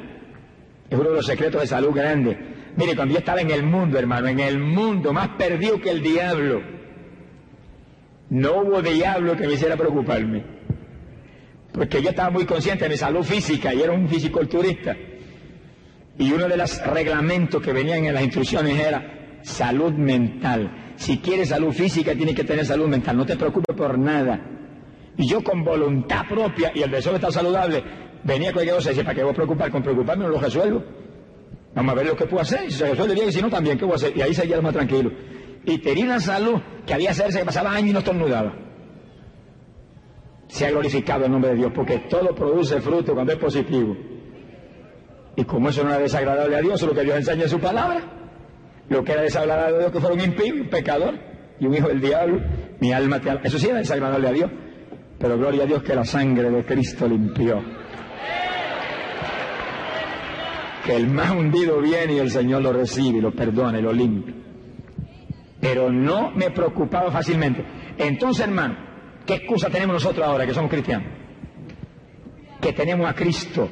es 0.90 0.98
uno 0.98 1.10
de 1.10 1.16
los 1.16 1.26
secretos 1.26 1.62
de 1.62 1.68
salud 1.68 1.92
grande 1.92 2.50
Mire, 2.76 2.96
cuando 2.96 3.14
yo 3.14 3.20
estaba 3.20 3.42
en 3.42 3.52
el 3.52 3.64
mundo, 3.64 4.00
hermano, 4.00 4.28
en 4.28 4.40
el 4.40 4.60
mundo 4.60 5.12
más 5.12 5.30
perdido 5.38 5.82
que 5.82 5.90
el 5.90 6.02
diablo, 6.02 6.62
no 8.30 8.62
hubo 8.62 8.82
diablo 8.82 9.36
que 9.36 9.48
me 9.48 9.54
hiciera 9.54 9.76
preocuparme. 9.76 10.46
Porque 11.74 12.02
yo 12.02 12.12
estaba 12.12 12.30
muy 12.30 12.46
consciente 12.46 12.86
de 12.86 12.90
mi 12.92 12.98
salud 12.98 13.24
física 13.24 13.74
y 13.74 13.82
era 13.82 13.92
un 13.92 14.08
fisiculturista. 14.08 14.96
Y 16.18 16.32
uno 16.32 16.48
de 16.48 16.58
los 16.58 16.86
reglamentos 16.86 17.62
que 17.62 17.74
venían 17.74 18.06
en 18.06 18.14
las 18.14 18.24
instrucciones 18.24 18.80
era 18.80 19.40
salud 19.42 19.92
mental. 19.94 20.94
Si 20.96 21.20
quieres 21.20 21.50
salud 21.50 21.74
física, 21.74 22.16
tienes 22.16 22.36
que 22.36 22.44
tener 22.44 22.66
salud 22.66 22.88
mental. 22.88 23.18
No 23.18 23.26
te 23.26 23.36
preocupes 23.36 23.76
por 23.76 23.98
nada. 23.98 24.59
Y 25.20 25.28
yo 25.28 25.44
con 25.44 25.66
voluntad 25.66 26.22
propia 26.30 26.72
y 26.74 26.82
el 26.82 26.90
deseo 26.90 27.12
de 27.12 27.18
estar 27.18 27.34
saludable, 27.34 27.84
venía 28.24 28.54
cualquier 28.54 28.78
cosa 28.78 28.88
y 28.88 28.92
decía, 28.92 29.04
¿para 29.04 29.16
qué 29.16 29.22
voy 29.22 29.34
a 29.34 29.36
preocupar? 29.36 29.70
Con 29.70 29.84
preocuparme 29.84 30.24
no 30.24 30.30
lo 30.30 30.40
resuelvo. 30.40 30.82
Vamos 31.76 31.92
a 31.92 31.96
ver 31.96 32.06
lo 32.06 32.16
que 32.16 32.26
puedo 32.26 32.42
hacer. 32.42 32.72
Si 32.72 32.78
se 32.78 32.90
resuelve 32.90 33.16
bien 33.16 33.28
y 33.28 33.32
si 33.34 33.42
no, 33.42 33.50
también, 33.50 33.78
¿qué 33.78 33.84
voy 33.84 33.92
a 33.92 33.96
hacer? 33.98 34.16
Y 34.16 34.22
ahí 34.22 34.34
seguía 34.34 34.62
más 34.62 34.72
tranquilo. 34.72 35.12
Y 35.66 35.80
tenía 35.80 36.06
una 36.06 36.22
salud 36.22 36.62
que 36.86 36.94
había 36.94 37.12
hacerse 37.12 37.40
que 37.40 37.46
pasaba 37.46 37.74
años 37.74 37.90
y 37.90 37.92
no 37.92 38.00
estornudaba. 38.00 38.56
Se 40.48 40.68
ha 40.68 40.72
glorificado 40.72 41.26
el 41.26 41.32
nombre 41.32 41.52
de 41.52 41.58
Dios, 41.58 41.72
porque 41.76 41.98
todo 42.10 42.34
produce 42.34 42.80
fruto 42.80 43.14
cuando 43.14 43.34
es 43.34 43.40
positivo. 43.40 43.98
Y 45.36 45.44
como 45.44 45.68
eso 45.68 45.84
no 45.84 45.90
era 45.90 46.00
desagradable 46.00 46.56
a 46.56 46.62
Dios, 46.62 46.82
lo 46.82 46.94
que 46.94 47.04
Dios 47.04 47.18
enseña 47.18 47.44
en 47.44 47.50
su 47.50 47.60
palabra, 47.60 48.04
lo 48.88 49.04
que 49.04 49.12
era 49.12 49.24
desagradable 49.24 49.76
a 49.76 49.80
Dios 49.80 49.92
que 49.92 50.00
fuera 50.00 50.16
un 50.16 50.62
un 50.62 50.70
pecador 50.70 51.16
y 51.60 51.66
un 51.66 51.76
hijo 51.76 51.90
del 51.90 52.00
diablo, 52.00 52.40
mi 52.80 52.94
alma 52.94 53.20
te 53.20 53.38
Eso 53.44 53.60
sí 53.60 53.68
era 53.68 53.80
desagradable 53.80 54.26
a 54.30 54.32
Dios, 54.32 54.52
pero 55.20 55.38
gloria 55.38 55.64
a 55.64 55.68
Dios 55.68 55.84
que 55.84 55.94
la 55.94 56.06
sangre 56.06 56.50
de 56.50 56.64
Cristo 56.64 57.08
limpió. 57.08 57.62
Que 60.86 60.96
el 60.96 61.08
más 61.10 61.32
hundido 61.32 61.82
viene 61.82 62.14
y 62.14 62.20
el 62.20 62.32
Señor 62.32 62.62
lo 62.62 62.72
recibe, 62.72 63.22
lo 63.22 63.32
perdona 63.32 63.80
y 63.80 63.82
lo 63.82 63.92
limpia. 63.92 64.34
Pero 65.60 65.92
no 65.92 66.32
me 66.32 66.52
preocupaba 66.52 67.12
fácilmente. 67.12 67.66
Entonces, 67.98 68.48
hermano, 68.48 68.78
¿qué 69.26 69.36
excusa 69.36 69.70
tenemos 69.70 69.96
nosotros 69.96 70.26
ahora 70.26 70.46
que 70.46 70.54
somos 70.54 70.72
cristianos? 70.72 71.10
Que 72.62 72.72
tenemos 72.72 73.10
a 73.10 73.14
Cristo 73.14 73.70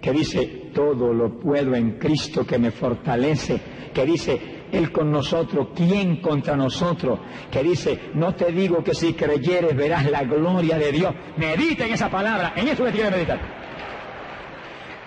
que 0.00 0.12
dice, 0.12 0.70
todo 0.74 1.14
lo 1.14 1.40
puedo 1.40 1.74
en 1.74 1.92
Cristo 1.92 2.46
que 2.46 2.58
me 2.58 2.70
fortalece, 2.70 3.58
que 3.94 4.04
dice, 4.04 4.38
Él 4.74 4.90
con 4.90 5.10
nosotros, 5.10 5.68
¿quién 5.74 6.20
contra 6.20 6.56
nosotros? 6.56 7.20
Que 7.50 7.62
dice, 7.62 8.10
no 8.14 8.34
te 8.34 8.50
digo 8.50 8.82
que 8.82 8.92
si 8.92 9.14
creyeres 9.14 9.76
verás 9.76 10.10
la 10.10 10.24
gloria 10.24 10.76
de 10.76 10.90
Dios. 10.90 11.14
Medita 11.36 11.86
en 11.86 11.92
esa 11.92 12.10
palabra, 12.10 12.54
en 12.56 12.68
eso 12.68 12.84
que 12.84 12.90
tiene 12.90 13.10
que 13.10 13.16
meditar. 13.16 13.64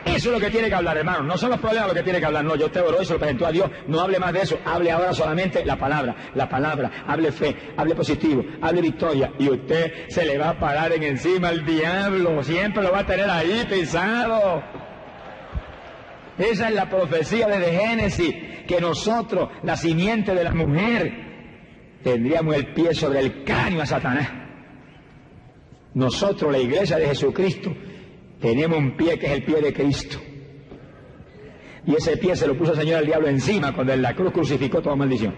Eso 0.06 0.30
es 0.30 0.36
lo 0.36 0.40
que 0.40 0.50
tiene 0.50 0.70
que 0.70 0.76
hablar, 0.76 0.96
hermano. 0.96 1.24
No 1.24 1.38
son 1.38 1.50
los 1.50 1.60
problemas 1.60 1.90
lo 1.90 1.94
que 1.94 2.04
tiene 2.04 2.20
que 2.20 2.26
hablar. 2.26 2.46
No, 2.46 2.56
yo 2.56 2.72
te 2.72 2.80
oro 2.80 3.02
y 3.02 3.06
se 3.06 3.14
lo 3.14 3.20
presentó 3.20 3.46
a 3.46 3.52
Dios. 3.52 3.70
No 3.88 4.00
hable 4.00 4.20
más 4.20 4.32
de 4.32 4.42
eso. 4.42 4.58
Hable 4.64 4.90
ahora 4.90 5.14
solamente 5.14 5.66
la 5.66 5.78
palabra. 5.78 6.16
La 6.34 6.48
palabra. 6.48 7.04
Hable 7.06 7.32
fe. 7.34 7.74
Hable 7.76 7.94
positivo. 7.94 8.44
Hable 8.62 8.82
victoria. 8.82 9.34
Y 9.38 9.50
usted 9.50 10.08
se 10.08 10.26
le 10.26 10.38
va 10.38 10.52
a 10.52 10.60
parar 10.60 10.94
en 10.94 11.04
encima 11.04 11.50
al 11.50 11.66
diablo. 11.66 12.42
Siempre 12.42 12.84
lo 12.84 12.92
va 12.92 13.00
a 13.00 13.06
tener 13.06 13.30
ahí 13.30 13.68
pisado. 13.70 14.87
Esa 16.38 16.70
es 16.70 16.76
la 16.76 16.90
profecía 16.90 17.48
de 17.48 17.72
Génesis, 17.72 18.36
que 18.68 18.80
nosotros, 18.80 19.50
la 19.64 19.76
simiente 19.76 20.36
de 20.36 20.44
la 20.44 20.54
mujer, 20.54 21.12
tendríamos 22.04 22.56
el 22.56 22.74
pie 22.74 22.94
sobre 22.94 23.20
el 23.20 23.44
cráneo 23.44 23.82
a 23.82 23.86
Satanás. 23.86 24.30
Nosotros, 25.94 26.52
la 26.52 26.60
iglesia 26.60 26.98
de 26.98 27.08
Jesucristo, 27.08 27.74
tenemos 28.40 28.78
un 28.78 28.96
pie 28.96 29.18
que 29.18 29.26
es 29.26 29.32
el 29.32 29.44
pie 29.44 29.62
de 29.62 29.74
Cristo. 29.74 30.20
Y 31.88 31.96
ese 31.96 32.18
pie 32.18 32.36
se 32.36 32.46
lo 32.46 32.58
puso 32.58 32.74
el 32.74 32.80
Señor 32.80 32.98
al 32.98 33.06
diablo 33.06 33.28
encima 33.30 33.74
cuando 33.74 33.94
en 33.94 34.02
la 34.02 34.14
cruz 34.14 34.32
crucificó 34.34 34.82
toda 34.82 34.96
maldición. 34.96 35.34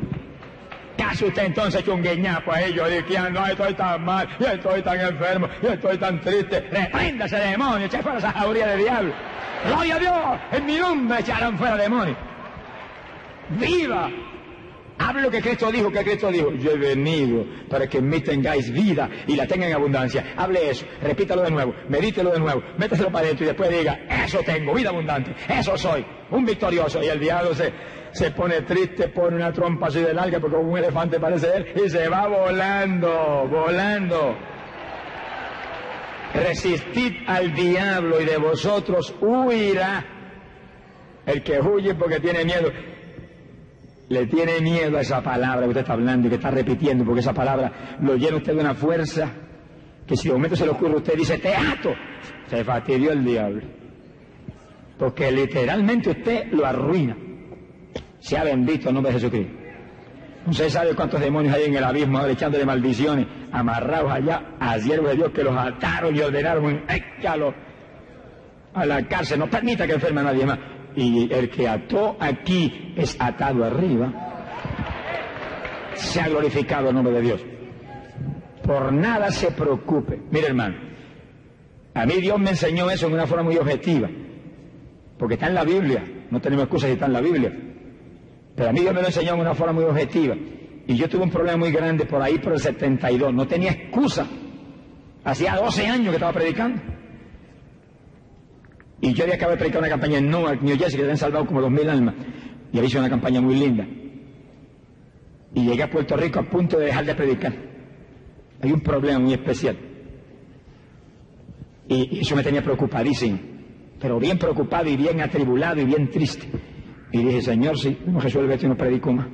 ¿Caso 0.99 1.27
usted 1.27 1.45
entonces 1.45 1.79
hecho 1.79 1.93
un 1.93 2.03
guiñapo 2.03 2.51
a 2.51 2.61
ellos 2.61 2.89
diciendo, 2.89 3.39
ay, 3.41 3.51
estoy 3.53 3.73
tan 3.73 4.03
mal, 4.03 4.27
yo 4.37 4.47
estoy 4.47 4.81
tan 4.81 4.99
enfermo, 4.99 5.47
yo 5.63 5.69
estoy 5.71 5.97
tan 5.97 6.19
triste? 6.19 6.59
Repréndase 6.59 7.37
demonio, 7.37 7.85
eche 7.85 8.01
fuera 8.01 8.17
esa 8.17 8.33
jauría 8.33 8.67
de 8.67 8.77
diablo. 8.77 9.13
Gloria 9.65 9.95
a 9.95 9.99
Dios, 9.99 10.15
en 10.51 10.65
mi 10.65 10.75
nombre 10.75 11.19
echarán 11.21 11.57
fuera 11.57 11.77
demonios. 11.77 12.17
¡Viva! 13.51 14.11
Hable 14.97 15.21
lo 15.21 15.31
que 15.31 15.41
Cristo 15.41 15.71
dijo, 15.71 15.89
que 15.89 16.03
Cristo 16.03 16.29
dijo. 16.29 16.51
Yo 16.55 16.71
he 16.71 16.77
venido 16.77 17.45
para 17.69 17.87
que 17.87 17.99
en 17.99 18.09
mí 18.09 18.19
tengáis 18.19 18.69
vida 18.69 19.09
y 19.25 19.37
la 19.37 19.47
tengan 19.47 19.69
en 19.69 19.75
abundancia. 19.75 20.33
Hable 20.35 20.69
eso, 20.69 20.85
repítalo 21.01 21.43
de 21.43 21.51
nuevo, 21.51 21.73
medítelo 21.87 22.31
de 22.31 22.39
nuevo, 22.39 22.61
méteselo 22.77 23.09
para 23.09 23.25
adentro 23.25 23.45
y 23.45 23.47
después 23.47 23.69
diga, 23.69 23.97
eso 24.25 24.39
tengo, 24.45 24.73
vida 24.73 24.89
abundante, 24.89 25.33
eso 25.47 25.77
soy, 25.77 26.05
un 26.29 26.45
victorioso. 26.45 27.01
Y 27.01 27.07
el 27.07 27.21
diablo 27.21 27.55
se, 27.55 27.71
se 28.11 28.31
pone 28.31 28.61
triste, 28.61 29.09
pone 29.09 29.35
una 29.35 29.51
trompa 29.51 29.87
así 29.87 29.99
de 29.99 30.13
larga 30.13 30.39
porque 30.39 30.57
un 30.57 30.77
elefante 30.77 31.19
parece 31.19 31.55
él 31.55 31.67
y 31.85 31.89
se 31.89 32.07
va 32.07 32.27
volando, 32.27 33.47
volando. 33.49 34.37
Resistid 36.33 37.17
al 37.27 37.53
diablo 37.53 38.21
y 38.21 38.25
de 38.25 38.37
vosotros 38.37 39.15
huirá. 39.19 40.05
El 41.25 41.43
que 41.43 41.59
huye 41.59 41.93
porque 41.95 42.19
tiene 42.19 42.43
miedo 42.45 42.71
le 44.09 44.25
tiene 44.25 44.59
miedo 44.59 44.97
a 44.97 45.01
esa 45.01 45.21
palabra 45.21 45.61
que 45.61 45.69
usted 45.69 45.81
está 45.81 45.93
hablando 45.93 46.27
y 46.27 46.29
que 46.29 46.35
está 46.37 46.49
repitiendo, 46.49 47.05
porque 47.05 47.19
esa 47.21 47.33
palabra 47.33 47.97
lo 48.01 48.15
llena 48.15 48.37
usted 48.37 48.55
de 48.55 48.59
una 48.59 48.73
fuerza 48.73 49.31
que 50.07 50.17
si 50.17 50.27
de 50.27 50.33
momento 50.33 50.55
se 50.55 50.65
le 50.65 50.71
ocurre 50.71 50.95
usted 50.95 51.15
dice 51.15 51.37
teatro, 51.37 51.93
se 52.47 52.63
fastidió 52.63 53.11
el 53.11 53.23
diablo. 53.23 53.61
Porque 54.97 55.31
literalmente 55.31 56.09
usted 56.09 56.51
lo 56.51 56.65
arruina. 56.65 57.15
Sea 58.19 58.43
bendito 58.43 58.89
el 58.89 58.95
nombre 58.95 59.13
de 59.13 59.19
Jesucristo. 59.19 59.53
Usted 60.47 60.69
sabe 60.69 60.95
cuántos 60.95 61.19
demonios 61.19 61.53
hay 61.53 61.65
en 61.65 61.75
el 61.75 61.83
abismo 61.83 62.17
ahora 62.17 62.31
echándole 62.31 62.65
maldiciones, 62.65 63.27
amarrados 63.51 64.11
allá 64.11 64.55
a 64.59 64.79
siervos 64.79 65.11
de 65.11 65.17
Dios 65.17 65.31
que 65.31 65.43
los 65.43 65.55
ataron 65.55 66.15
y 66.15 66.21
ordenaron, 66.21 66.83
échalo 66.89 67.53
a 68.73 68.85
la 68.85 69.07
cárcel, 69.07 69.39
no 69.39 69.49
permita 69.49 69.85
que 69.85 69.93
enferme 69.93 70.21
a 70.21 70.25
nadie 70.25 70.45
más 70.45 70.59
y 70.95 71.31
el 71.31 71.49
que 71.49 71.67
ató 71.67 72.17
aquí 72.19 72.93
es 72.95 73.15
atado 73.19 73.63
arriba, 73.63 74.11
se 75.93 76.21
ha 76.21 76.29
glorificado 76.29 76.89
el 76.89 76.95
nombre 76.95 77.13
de 77.13 77.21
Dios. 77.21 77.45
Por 78.63 78.93
nada 78.93 79.31
se 79.31 79.51
preocupe. 79.51 80.21
Mire 80.31 80.47
hermano, 80.47 80.75
a 81.93 82.05
mí 82.05 82.15
Dios 82.15 82.39
me 82.39 82.51
enseñó 82.51 82.89
eso 82.89 83.07
en 83.07 83.13
una 83.13 83.27
forma 83.27 83.43
muy 83.43 83.57
objetiva, 83.57 84.09
porque 85.17 85.35
está 85.35 85.47
en 85.47 85.55
la 85.55 85.63
Biblia, 85.63 86.03
no 86.29 86.39
tenemos 86.39 86.63
excusa 86.65 86.87
si 86.87 86.93
está 86.93 87.05
en 87.05 87.13
la 87.13 87.21
Biblia, 87.21 87.51
pero 88.59 88.71
a 88.71 88.73
mí 88.73 88.81
Dios 88.81 88.93
me 88.93 88.99
lo 88.99 89.07
enseñó 89.07 89.35
en 89.35 89.39
una 89.39 89.55
forma 89.55 89.71
muy 89.71 89.85
objetiva. 89.85 90.35
Y 90.85 90.97
yo 90.97 91.07
tuve 91.07 91.23
un 91.23 91.29
problema 91.29 91.55
muy 91.55 91.71
grande 91.71 92.03
por 92.03 92.21
ahí 92.21 92.39
por 92.39 92.51
el 92.51 92.59
72, 92.59 93.33
no 93.33 93.47
tenía 93.47 93.71
excusa. 93.71 94.27
Hacía 95.23 95.55
12 95.55 95.87
años 95.87 96.09
que 96.09 96.15
estaba 96.15 96.33
predicando. 96.33 96.81
Y 98.99 99.13
yo 99.13 99.23
había 99.23 99.35
acabado 99.35 99.55
de 99.55 99.59
predicar 99.59 99.79
una 99.79 99.87
campaña 99.87 100.17
en 100.17 100.29
Newark, 100.29 100.61
New 100.61 100.77
Jersey, 100.77 100.97
que 100.97 101.03
habían 101.03 101.15
salvado 101.15 101.45
como 101.45 101.61
dos 101.61 101.71
mil 101.71 101.89
almas. 101.89 102.15
Y 102.73 102.77
había 102.77 102.89
hecho 102.89 102.99
una 102.99 103.09
campaña 103.09 103.39
muy 103.39 103.55
linda. 103.55 103.87
Y 105.55 105.65
llegué 105.65 105.83
a 105.83 105.89
Puerto 105.89 106.17
Rico 106.17 106.41
a 106.41 106.43
punto 106.43 106.77
de 106.79 106.87
dejar 106.87 107.05
de 107.05 107.15
predicar. 107.15 107.53
Hay 108.61 108.73
un 108.73 108.81
problema 108.81 109.19
muy 109.19 109.31
especial. 109.35 109.77
Y, 111.87 112.19
eso 112.19 112.35
me 112.35 112.43
tenía 112.43 112.61
preocupadísimo. 112.61 113.39
Pero 114.01 114.19
bien 114.19 114.37
preocupado 114.37 114.89
y 114.89 114.97
bien 114.97 115.21
atribulado 115.21 115.79
y 115.79 115.85
bien 115.85 116.09
triste. 116.09 116.45
Y 117.11 117.23
dije, 117.23 117.41
Señor, 117.41 117.77
si 117.77 117.97
no 118.05 118.19
resuelve 118.19 118.55
esto, 118.55 118.67
no 118.67 118.77
predico 118.77 119.11
más. 119.11 119.27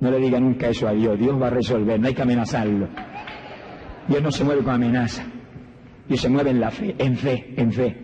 No 0.00 0.10
le 0.10 0.18
diga 0.18 0.38
nunca 0.38 0.68
eso 0.68 0.88
a 0.88 0.92
Dios. 0.92 1.18
Dios 1.18 1.40
va 1.40 1.48
a 1.48 1.50
resolver, 1.50 1.98
no 1.98 2.06
hay 2.06 2.14
que 2.14 2.22
amenazarlo. 2.22 2.88
Dios 4.08 4.22
no 4.22 4.30
se 4.30 4.44
mueve 4.44 4.62
con 4.62 4.74
amenaza. 4.74 5.24
Dios 6.08 6.20
se 6.20 6.28
mueve 6.28 6.50
en 6.50 6.60
la 6.60 6.70
fe, 6.70 6.94
en 6.98 7.16
fe, 7.16 7.54
en 7.56 7.72
fe. 7.72 7.96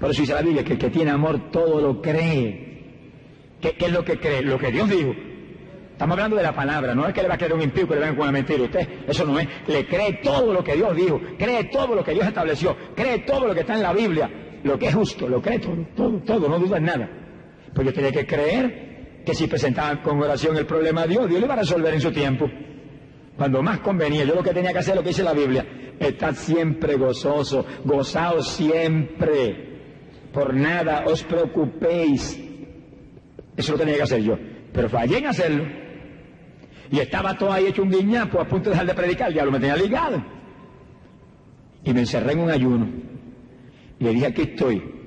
Por 0.00 0.10
eso 0.10 0.22
dice 0.22 0.34
la 0.34 0.42
Biblia 0.42 0.64
que 0.64 0.72
el 0.72 0.78
que 0.78 0.90
tiene 0.90 1.10
amor 1.10 1.50
todo 1.50 1.80
lo 1.80 2.00
cree. 2.00 2.72
¿Qué, 3.60 3.76
es 3.78 3.92
lo 3.92 4.04
que 4.04 4.18
cree? 4.18 4.42
Lo 4.42 4.58
que 4.58 4.72
Dios 4.72 4.88
dijo. 4.88 5.14
Estamos 5.92 6.14
hablando 6.14 6.36
de 6.36 6.42
la 6.42 6.54
palabra, 6.54 6.94
no 6.94 7.06
es 7.06 7.14
que 7.14 7.22
le 7.22 7.28
va 7.28 7.34
a 7.34 7.38
creer 7.38 7.52
un 7.52 7.62
impío 7.62 7.86
que 7.86 7.94
le 7.94 8.00
venga 8.00 8.16
con 8.16 8.22
una 8.22 8.32
mentira. 8.32 8.64
Usted, 8.64 8.88
eso 9.06 9.24
no 9.24 9.38
es. 9.38 9.46
Le 9.68 9.86
cree 9.86 10.14
todo 10.14 10.52
lo 10.52 10.64
que 10.64 10.74
Dios 10.74 10.96
dijo, 10.96 11.20
cree 11.38 11.64
todo 11.64 11.94
lo 11.94 12.02
que 12.02 12.12
Dios 12.12 12.26
estableció, 12.26 12.76
cree 12.96 13.20
todo 13.20 13.46
lo 13.46 13.54
que 13.54 13.60
está 13.60 13.74
en 13.74 13.82
la 13.82 13.92
Biblia, 13.92 14.28
lo 14.64 14.76
que 14.78 14.88
es 14.88 14.94
justo, 14.94 15.28
lo 15.28 15.40
cree 15.40 15.60
todo, 15.60 15.86
todo, 15.94 16.18
todo, 16.20 16.48
no 16.48 16.58
duda 16.58 16.78
en 16.78 16.84
nada. 16.84 17.21
Pues 17.74 17.86
yo 17.86 17.92
tenía 17.92 18.12
que 18.12 18.26
creer 18.26 19.22
que 19.24 19.34
si 19.34 19.46
presentaban 19.46 19.98
con 19.98 20.20
oración 20.20 20.56
el 20.56 20.66
problema 20.66 21.02
a 21.02 21.06
Dios, 21.06 21.28
Dios 21.28 21.40
le 21.40 21.46
iba 21.46 21.54
a 21.54 21.58
resolver 21.58 21.94
en 21.94 22.00
su 22.00 22.12
tiempo. 22.12 22.50
Cuando 23.36 23.62
más 23.62 23.80
convenía, 23.80 24.24
yo 24.24 24.34
lo 24.34 24.42
que 24.42 24.52
tenía 24.52 24.72
que 24.72 24.78
hacer, 24.78 24.94
lo 24.94 25.02
que 25.02 25.08
dice 25.08 25.22
la 25.22 25.32
Biblia, 25.32 25.66
estar 25.98 26.34
siempre 26.34 26.96
gozoso, 26.96 27.64
gozado 27.84 28.42
siempre 28.42 29.72
por 30.32 30.54
nada 30.54 31.04
os 31.06 31.22
preocupéis. 31.22 32.40
Eso 33.56 33.72
lo 33.72 33.78
tenía 33.78 33.96
que 33.96 34.02
hacer 34.02 34.22
yo. 34.22 34.38
Pero 34.72 34.88
fallé 34.88 35.18
en 35.18 35.26
hacerlo. 35.26 35.64
Y 36.90 36.98
estaba 36.98 37.36
todo 37.36 37.52
ahí 37.52 37.66
hecho 37.66 37.82
un 37.82 37.90
guiñapo 37.90 38.40
a 38.40 38.48
punto 38.48 38.70
de 38.70 38.74
dejar 38.74 38.86
de 38.86 38.94
predicar. 38.94 39.32
Ya 39.32 39.44
lo 39.44 39.52
me 39.52 39.60
tenía 39.60 39.76
ligado. 39.76 40.24
Y 41.84 41.92
me 41.92 42.00
encerré 42.00 42.32
en 42.32 42.40
un 42.40 42.50
ayuno. 42.50 42.88
Y 43.98 44.04
le 44.04 44.10
dije, 44.10 44.26
aquí 44.26 44.42
estoy. 44.42 45.01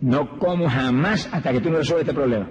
No 0.00 0.38
como 0.38 0.68
jamás 0.68 1.28
hasta 1.32 1.52
que 1.52 1.60
tú 1.60 1.70
no 1.70 1.78
resuelvas 1.78 2.08
este 2.08 2.14
problema. 2.14 2.48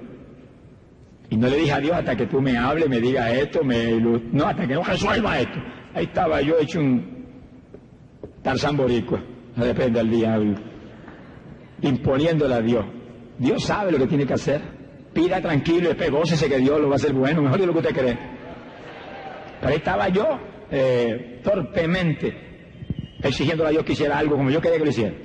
Y 1.29 1.37
no 1.37 1.47
le 1.47 1.57
dije 1.57 1.73
a 1.73 1.79
Dios 1.79 1.93
hasta 1.93 2.15
que 2.15 2.25
tú 2.27 2.41
me 2.41 2.57
hables, 2.57 2.87
me 2.89 2.99
digas 2.99 3.31
esto, 3.33 3.63
me... 3.63 3.99
No, 4.31 4.45
hasta 4.45 4.67
que 4.67 4.73
no 4.73 4.83
resuelva 4.83 5.39
esto. 5.39 5.59
Ahí 5.93 6.05
estaba 6.05 6.41
yo 6.41 6.57
hecho 6.59 6.79
un 6.79 7.25
tarzán 8.41 8.77
boricua. 8.77 9.21
No 9.55 9.65
depende 9.65 9.99
del 9.99 10.09
diablo 10.09 10.55
imponiéndole 11.81 12.55
a 12.55 12.61
Dios. 12.61 12.85
Dios 13.37 13.63
sabe 13.63 13.91
lo 13.91 13.99
que 13.99 14.07
tiene 14.07 14.25
que 14.25 14.33
hacer, 14.33 14.61
pida 15.13 15.41
tranquilo 15.41 15.85
y 15.85 15.87
después 15.87 16.11
gócese 16.11 16.49
que 16.49 16.57
Dios 16.57 16.79
lo 16.79 16.87
va 16.87 16.93
a 16.93 16.97
hacer 16.97 17.13
bueno, 17.13 17.41
mejor 17.41 17.59
de 17.59 17.67
lo 17.67 17.73
que 17.73 17.79
usted 17.79 17.95
cree. 17.95 18.17
Pero 19.59 19.69
ahí 19.69 19.77
estaba 19.77 20.09
yo, 20.09 20.39
eh, 20.71 21.41
torpemente, 21.43 22.35
exigiéndole 23.21 23.69
a 23.69 23.71
Dios 23.71 23.83
que 23.83 23.93
hiciera 23.93 24.17
algo 24.17 24.37
como 24.37 24.49
yo 24.49 24.61
quería 24.61 24.77
que 24.79 24.85
lo 24.85 24.89
hiciera. 24.89 25.15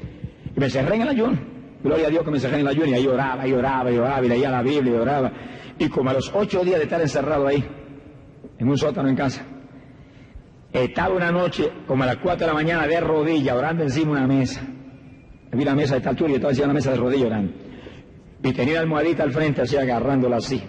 Y 0.54 0.60
me 0.60 0.68
cerré 0.68 0.96
en 0.96 1.02
el 1.02 1.08
ayuno. 1.08 1.51
Gloria 1.82 2.06
a 2.06 2.10
Dios 2.10 2.24
que 2.24 2.30
me 2.30 2.38
cerré 2.38 2.56
en 2.56 2.60
el 2.60 2.68
ayuno 2.68 2.96
y 2.96 3.06
oraba, 3.06 3.46
y 3.46 3.52
oraba, 3.52 3.90
y 3.90 3.98
oraba, 3.98 4.24
y 4.24 4.28
leía 4.28 4.50
la 4.50 4.62
Biblia, 4.62 4.92
y 4.92 4.96
oraba. 4.96 5.32
Y 5.78 5.88
como 5.88 6.10
a 6.10 6.12
los 6.12 6.30
ocho 6.34 6.64
días 6.64 6.78
de 6.78 6.84
estar 6.84 7.00
encerrado 7.00 7.46
ahí, 7.46 7.64
en 8.58 8.68
un 8.68 8.78
sótano 8.78 9.08
en 9.08 9.16
casa, 9.16 9.44
estaba 10.72 11.14
una 11.14 11.30
noche, 11.30 11.70
como 11.86 12.04
a 12.04 12.06
las 12.06 12.16
cuatro 12.16 12.46
de 12.46 12.52
la 12.52 12.54
mañana, 12.54 12.86
de 12.86 13.00
rodillas, 13.00 13.56
orando 13.56 13.82
encima 13.82 14.14
de 14.14 14.24
una 14.24 14.26
mesa. 14.26 14.62
Vi 15.52 15.64
la 15.64 15.74
mesa 15.74 15.94
de 15.94 15.98
esta 15.98 16.10
altura 16.10 16.30
y 16.30 16.34
estaba 16.36 16.50
encima 16.50 16.68
de 16.68 16.68
la 16.68 16.74
mesa 16.74 16.90
de 16.92 16.96
rodillas 16.96 17.26
orando. 17.26 17.52
Y 18.42 18.52
tenía 18.52 18.74
la 18.74 18.80
almohadita 18.80 19.22
al 19.22 19.32
frente, 19.32 19.62
así 19.62 19.76
agarrándola 19.76 20.36
así. 20.36 20.62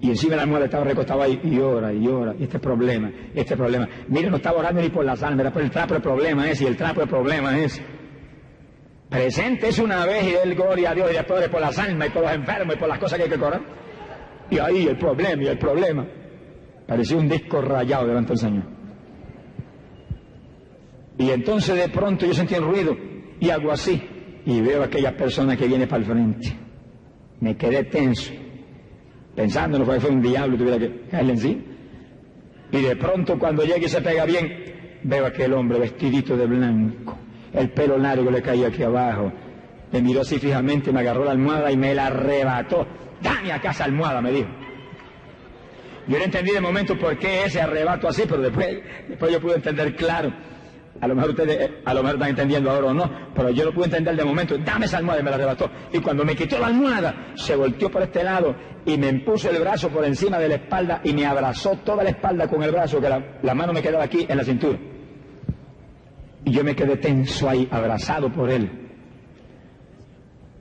Y 0.00 0.10
encima 0.10 0.32
de 0.32 0.36
la 0.36 0.42
almohada 0.42 0.64
estaba 0.66 0.84
recostado 0.84 1.22
ahí 1.22 1.40
y 1.42 1.50
llora 1.50 1.92
y 1.92 2.02
llora. 2.02 2.34
Y 2.38 2.44
este 2.44 2.58
problema, 2.58 3.10
este 3.34 3.56
problema. 3.56 3.88
Mire, 4.08 4.30
no 4.30 4.36
estaba 4.36 4.58
orando 4.58 4.80
ni 4.80 4.88
por 4.88 5.04
las 5.04 5.22
almas, 5.22 5.40
era 5.40 5.52
por 5.52 5.62
el 5.62 5.70
trapo 5.70 5.94
el 5.94 6.02
problema 6.02 6.50
es 6.50 6.60
y 6.60 6.66
el 6.66 6.76
trapo 6.76 7.02
el 7.02 7.08
problema 7.08 7.58
es. 7.58 7.80
Presente 9.14 9.68
es 9.68 9.78
una 9.78 10.04
vez 10.04 10.24
y 10.24 10.32
del 10.32 10.56
gloria 10.56 10.90
a 10.90 10.94
Dios 10.96 11.08
y 11.12 11.14
después 11.14 11.48
por 11.48 11.60
las 11.60 11.78
almas 11.78 12.08
y 12.08 12.10
por 12.10 12.22
los 12.22 12.32
enfermos 12.32 12.74
y 12.74 12.78
por 12.80 12.88
las 12.88 12.98
cosas 12.98 13.16
que 13.16 13.22
hay 13.22 13.30
que 13.30 13.38
correr. 13.38 13.60
Y 14.50 14.58
ahí 14.58 14.88
el 14.88 14.98
problema 14.98 15.40
y 15.40 15.46
el 15.46 15.56
problema. 15.56 16.04
Parecía 16.84 17.16
un 17.16 17.28
disco 17.28 17.62
rayado 17.62 18.08
delante 18.08 18.30
del 18.30 18.38
Señor. 18.38 18.64
Y 21.16 21.30
entonces 21.30 21.76
de 21.76 21.88
pronto 21.90 22.26
yo 22.26 22.34
sentí 22.34 22.56
el 22.56 22.64
ruido 22.64 22.96
y 23.38 23.50
hago 23.50 23.70
así. 23.70 24.02
Y 24.46 24.60
veo 24.60 24.82
a 24.82 24.86
aquella 24.86 25.16
persona 25.16 25.56
que 25.56 25.68
viene 25.68 25.86
para 25.86 26.02
el 26.02 26.06
frente. 26.06 26.52
Me 27.38 27.56
quedé 27.56 27.84
tenso, 27.84 28.32
pensando 29.36 29.78
que 29.78 30.00
fue 30.00 30.10
un 30.10 30.22
diablo 30.22 30.56
y 30.56 30.58
tuviera 30.58 30.78
que 30.80 31.02
caerle 31.08 31.32
encima. 31.34 31.62
Y 32.72 32.82
de 32.82 32.96
pronto 32.96 33.38
cuando 33.38 33.62
llegue 33.62 33.86
y 33.86 33.88
se 33.88 34.02
pega 34.02 34.24
bien, 34.24 35.00
veo 35.04 35.24
a 35.24 35.28
aquel 35.28 35.52
hombre 35.52 35.78
vestidito 35.78 36.36
de 36.36 36.46
blanco, 36.46 37.16
el 37.54 37.70
pelo 37.70 37.96
largo 37.98 38.30
le 38.30 38.42
caía 38.42 38.68
aquí 38.68 38.82
abajo. 38.82 39.32
Me 39.92 40.02
miró 40.02 40.22
así 40.22 40.38
fijamente, 40.38 40.92
me 40.92 41.00
agarró 41.00 41.24
la 41.24 41.30
almohada 41.30 41.70
y 41.70 41.76
me 41.76 41.94
la 41.94 42.06
arrebató. 42.06 42.86
Dame 43.22 43.52
a 43.52 43.60
casa 43.60 43.84
almohada, 43.84 44.20
me 44.20 44.32
dijo. 44.32 44.48
Yo 46.06 46.18
no 46.18 46.24
entendí 46.24 46.50
de 46.50 46.60
momento 46.60 46.98
por 46.98 47.16
qué 47.18 47.44
ese 47.44 47.60
arrebato 47.60 48.08
así, 48.08 48.24
pero 48.28 48.42
después, 48.42 48.78
después 49.08 49.32
yo 49.32 49.40
pude 49.40 49.54
entender 49.54 49.94
claro. 49.94 50.32
A 51.00 51.08
lo 51.08 51.14
mejor 51.14 51.30
ustedes, 51.30 51.70
a 51.84 51.94
lo 51.94 52.02
mejor 52.02 52.16
están 52.16 52.30
entendiendo 52.30 52.70
ahora 52.70 52.88
o 52.88 52.94
no, 52.94 53.10
pero 53.34 53.50
yo 53.50 53.64
lo 53.64 53.72
pude 53.72 53.86
entender 53.86 54.16
de 54.16 54.24
momento. 54.24 54.58
Dame 54.58 54.86
esa 54.86 54.98
almohada 54.98 55.20
y 55.20 55.24
me 55.24 55.30
la 55.30 55.36
arrebató. 55.36 55.70
Y 55.92 55.98
cuando 55.98 56.24
me 56.24 56.36
quitó 56.36 56.58
la 56.58 56.66
almohada, 56.66 57.32
se 57.36 57.56
volteó 57.56 57.90
por 57.90 58.02
este 58.02 58.22
lado 58.22 58.54
y 58.84 58.98
me 58.98 59.08
impuso 59.08 59.50
el 59.50 59.60
brazo 59.60 59.88
por 59.88 60.04
encima 60.04 60.38
de 60.38 60.48
la 60.48 60.54
espalda 60.56 61.00
y 61.04 61.12
me 61.12 61.24
abrazó 61.24 61.78
toda 61.84 62.04
la 62.04 62.10
espalda 62.10 62.48
con 62.48 62.62
el 62.62 62.70
brazo, 62.70 63.00
que 63.00 63.08
la 63.42 63.54
mano 63.54 63.72
me 63.72 63.82
quedaba 63.82 64.04
aquí 64.04 64.26
en 64.28 64.36
la 64.36 64.44
cintura. 64.44 64.78
Y 66.44 66.50
yo 66.50 66.64
me 66.64 66.74
quedé 66.74 66.96
tenso 66.96 67.48
ahí, 67.48 67.66
abrazado 67.70 68.30
por 68.32 68.50
él. 68.50 68.70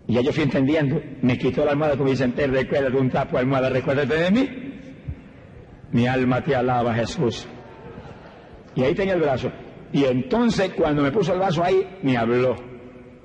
Y 0.08 0.14
ya 0.14 0.22
yo 0.22 0.34
fui 0.34 0.44
entendiendo, 0.44 1.02
me 1.22 1.38
quitó 1.38 1.64
la 1.64 1.72
almohada 1.72 1.98
como 1.98 2.10
dice, 2.10 2.28
te 2.30 2.48
recuerda 2.48 2.90
de 2.90 2.98
un 2.98 3.10
trapo 3.10 3.38
almohada, 3.38 3.70
recuérdate 3.70 4.16
de 4.16 4.32
mí. 4.32 4.50
Mi 5.92 6.08
alma 6.08 6.42
te 6.42 6.56
alaba, 6.56 6.94
Jesús. 6.94 7.48
Y 8.76 8.84
ahí 8.84 8.94
tenía 8.94 9.14
el 9.14 9.22
brazo. 9.22 9.52
Y 9.92 10.06
entonces 10.06 10.72
cuando 10.76 11.04
me 11.04 11.12
puso 11.12 11.34
el 11.34 11.40
vaso 11.40 11.64
ahí, 11.64 11.88
me 12.02 12.18
habló, 12.18 12.56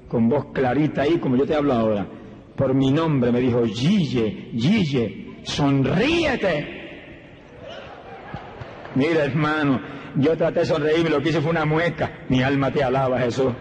con 0.07 0.29
voz 0.29 0.53
clarita 0.53 1.03
ahí, 1.03 1.19
como 1.19 1.37
yo 1.37 1.47
te 1.47 1.55
hablo 1.55 1.73
ahora. 1.73 2.07
Por 2.55 2.75
mi 2.75 2.91
nombre 2.91 3.33
me 3.33 3.41
dijo, 3.41 3.65
Gille, 3.65 4.51
Gille, 4.53 5.39
sonríete. 5.45 6.79
Mira, 8.95 9.25
hermano, 9.25 9.81
yo 10.17 10.37
traté 10.37 10.61
de 10.61 10.67
sonreírme, 10.67 11.11
lo 11.11 11.23
que 11.23 11.31
hice 11.31 11.41
fue 11.41 11.51
una 11.51 11.65
mueca. 11.65 12.25
Mi 12.29 12.43
alma 12.43 12.71
te 12.71 12.83
alaba, 12.83 13.19
Jesús. 13.21 13.53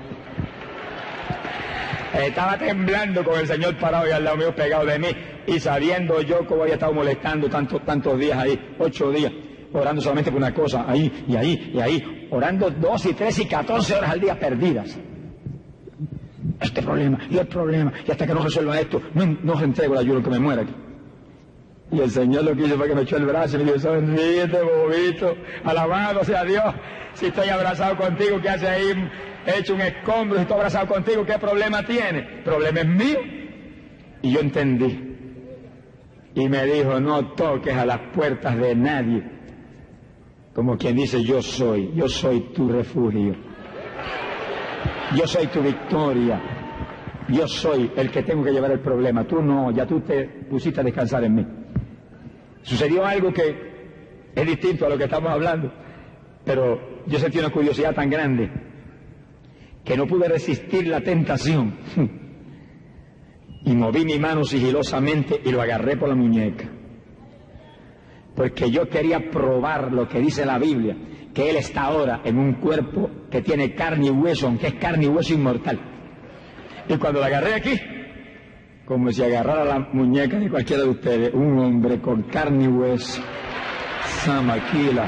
Estaba 2.14 2.58
temblando 2.58 3.24
con 3.24 3.40
el 3.40 3.48
Señor 3.48 3.78
parado 3.78 4.08
y 4.08 4.12
al 4.12 4.24
lado 4.24 4.38
mío 4.38 4.56
pegado 4.56 4.86
de 4.86 4.98
mí. 4.98 5.08
Y 5.46 5.60
sabiendo 5.60 6.22
yo 6.22 6.46
cómo 6.46 6.64
había 6.64 6.76
estado 6.76 6.94
molestando 6.94 7.50
tantos, 7.50 7.84
tantos 7.86 8.20
días 8.20 8.38
ahí, 8.38 8.76
ocho 8.80 9.12
días, 9.12 9.32
orando 9.74 10.02
solamente 10.02 10.32
por 10.32 10.40
una 10.40 10.54
cosa, 10.54 10.86
ahí 10.88 11.26
y 11.28 11.36
ahí 11.36 11.72
y 11.74 11.80
ahí, 11.80 12.28
orando 12.32 12.70
dos 12.70 13.06
y 13.06 13.14
tres 13.14 13.40
y 13.40 13.46
catorce 13.46 13.96
horas 13.96 14.12
al 14.12 14.20
día 14.20 14.40
perdidas. 14.40 14.98
Este 16.60 16.82
problema 16.82 17.20
y 17.30 17.38
el 17.38 17.48
problema, 17.48 17.94
y 18.06 18.12
hasta 18.12 18.26
que 18.26 18.34
no 18.34 18.44
resuelva 18.44 18.80
esto, 18.80 19.02
no, 19.14 19.38
no 19.44 19.62
entrego 19.62 19.94
el 19.94 20.00
ayuno 20.00 20.24
que 20.24 20.30
me 20.30 20.40
muera 20.40 20.64
aquí. 20.64 20.74
Y 21.92 22.02
el 22.02 22.12
Señor 22.12 22.44
lo 22.44 22.56
que 22.56 22.64
hizo 22.64 22.78
que 22.82 22.96
me 22.96 23.02
echó 23.02 23.18
el 23.18 23.26
brazo 23.26 23.56
y 23.56 23.60
me 23.60 23.66
dijo, 23.66 23.80
sonríete, 23.80 24.62
bobito, 24.62 25.36
alabado 25.64 26.24
sea 26.24 26.44
Dios, 26.44 26.64
si 27.14 27.28
estoy 27.28 27.50
abrazado 27.50 27.96
contigo, 27.96 28.42
¿qué 28.42 28.50
hace 28.50 28.68
ahí? 28.68 29.10
He 29.46 29.60
hecho 29.60 29.74
un 29.74 29.82
escombro, 29.82 30.36
si 30.36 30.42
estoy 30.42 30.58
abrazado 30.58 30.88
contigo, 30.88 31.26
¿qué 31.26 31.40
problema 31.40 31.84
tiene? 31.84 32.42
problema 32.44 32.82
es 32.82 32.88
mío. 32.88 33.20
Y 34.22 34.32
yo 34.32 34.42
entendí. 34.42 35.08
Y 36.36 36.50
me 36.50 36.66
dijo, 36.66 37.00
no 37.00 37.34
toques 37.34 37.76
a 37.76 37.86
las 37.86 38.00
puertas 38.14 38.58
de 38.58 38.76
nadie. 38.76 39.24
Como 40.54 40.78
quien 40.78 40.96
dice, 40.96 41.24
yo 41.24 41.42
soy, 41.42 41.92
yo 41.96 42.10
soy 42.10 42.52
tu 42.54 42.68
refugio. 42.70 43.36
Yo 45.16 45.26
soy 45.26 45.48
tu 45.48 45.62
victoria. 45.62 46.42
Yo 47.30 47.48
soy 47.48 47.92
el 47.96 48.12
que 48.12 48.24
tengo 48.24 48.44
que 48.44 48.52
llevar 48.52 48.72
el 48.72 48.80
problema. 48.80 49.24
Tú 49.26 49.42
no, 49.42 49.72
ya 49.72 49.86
tú 49.86 50.02
te 50.02 50.26
pusiste 50.50 50.82
a 50.82 50.84
descansar 50.84 51.24
en 51.24 51.36
mí. 51.36 51.46
Sucedió 52.64 53.06
algo 53.06 53.32
que 53.32 53.56
es 54.36 54.46
distinto 54.46 54.86
a 54.86 54.90
lo 54.90 54.98
que 54.98 55.06
estamos 55.06 55.32
hablando, 55.32 55.72
pero 56.46 57.04
yo 57.08 57.20
sentí 57.20 57.40
una 57.40 57.50
curiosidad 57.50 57.96
tan 57.96 58.10
grande 58.10 58.52
que 59.84 59.96
no 59.96 60.06
pude 60.06 60.28
resistir 60.28 60.88
la 60.88 61.02
tentación. 61.02 61.78
Y 63.66 63.76
moví 63.76 64.06
mi 64.06 64.18
mano 64.18 64.46
sigilosamente 64.46 65.42
y 65.44 65.52
lo 65.52 65.62
agarré 65.62 65.98
por 65.98 66.08
la 66.08 66.16
muñeca. 66.16 66.70
Porque 68.34 68.72
yo 68.72 68.88
quería 68.88 69.30
probar 69.30 69.92
lo 69.92 70.08
que 70.08 70.22
dice 70.22 70.46
la 70.46 70.58
Biblia, 70.58 70.96
que 71.34 71.50
Él 71.50 71.58
está 71.58 71.82
ahora 71.82 72.22
en 72.24 72.38
un 72.38 72.54
cuerpo 72.62 73.10
que 73.30 73.42
tiene 73.42 73.76
carne 73.76 74.06
y 74.06 74.10
hueso, 74.10 74.48
aunque 74.48 74.68
es 74.68 74.74
carne 74.76 75.06
y 75.06 75.08
hueso 75.10 75.34
inmortal. 75.34 75.82
Y 76.88 76.96
cuando 76.96 77.20
la 77.20 77.26
agarré 77.26 77.56
aquí, 77.56 77.78
como 78.88 79.12
si 79.12 79.22
agarrara 79.22 79.66
la 79.66 79.80
muñeca 79.92 80.40
de 80.40 80.50
cualquiera 80.50 80.84
de 80.84 80.90
ustedes, 80.90 81.34
un 81.34 81.60
hombre 81.60 82.00
con 82.00 82.24
carne 82.24 82.64
y 82.64 82.68
hueso, 82.68 83.22
Samaquila, 84.24 85.06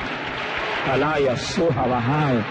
Alaya, 0.92 1.38
Soja, 1.38 1.88
Bajal. 1.88 2.46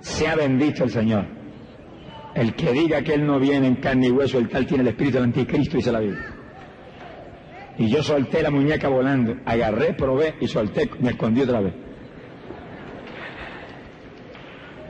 Sea 0.00 0.34
bendito 0.34 0.82
el 0.84 0.90
Señor. 0.90 1.24
El 2.34 2.54
que 2.54 2.72
diga 2.72 3.02
que 3.02 3.14
Él 3.14 3.24
no 3.24 3.38
viene 3.38 3.68
en 3.68 3.76
carne 3.76 4.08
y 4.08 4.10
hueso, 4.10 4.38
el 4.38 4.48
tal 4.48 4.66
tiene 4.66 4.82
el 4.82 4.88
espíritu 4.88 5.18
del 5.18 5.24
anticristo, 5.24 5.76
dice 5.76 5.92
la 5.92 6.00
Biblia. 6.00 6.34
Y 7.78 7.88
yo 7.88 8.02
solté 8.02 8.42
la 8.42 8.50
muñeca 8.50 8.88
volando, 8.88 9.36
agarré, 9.44 9.94
probé 9.94 10.34
y 10.40 10.48
solté, 10.48 10.90
me 11.00 11.10
escondí 11.10 11.42
otra 11.42 11.60
vez. 11.60 11.74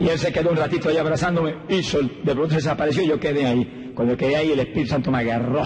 Y 0.02 0.08
él 0.08 0.18
se 0.18 0.32
quedó 0.32 0.50
un 0.50 0.56
ratito 0.56 0.88
ahí 0.88 0.96
abrazándome 0.96 1.54
y 1.68 1.80
de 1.80 2.34
pronto 2.34 2.56
desapareció 2.56 3.04
y 3.04 3.06
yo 3.06 3.20
quedé 3.20 3.46
ahí. 3.46 3.92
Cuando 3.94 4.16
quedé 4.16 4.34
ahí 4.34 4.50
el 4.50 4.58
Espíritu 4.58 4.90
Santo 4.90 5.12
me 5.12 5.18
agarró. 5.18 5.62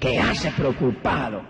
¿Qué 0.00 0.18
haces 0.18 0.54
preocupado? 0.54 1.42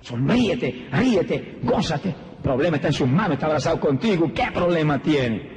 Sonríete, 0.00 0.86
ríete, 0.92 1.58
gózate. 1.62 2.10
El 2.10 2.42
problema 2.42 2.76
está 2.76 2.88
en 2.88 2.94
sus 2.94 3.08
manos, 3.08 3.32
está 3.32 3.46
abrazado 3.46 3.80
contigo. 3.80 4.30
¿Qué 4.32 4.44
problema 4.54 5.02
tiene? 5.02 5.53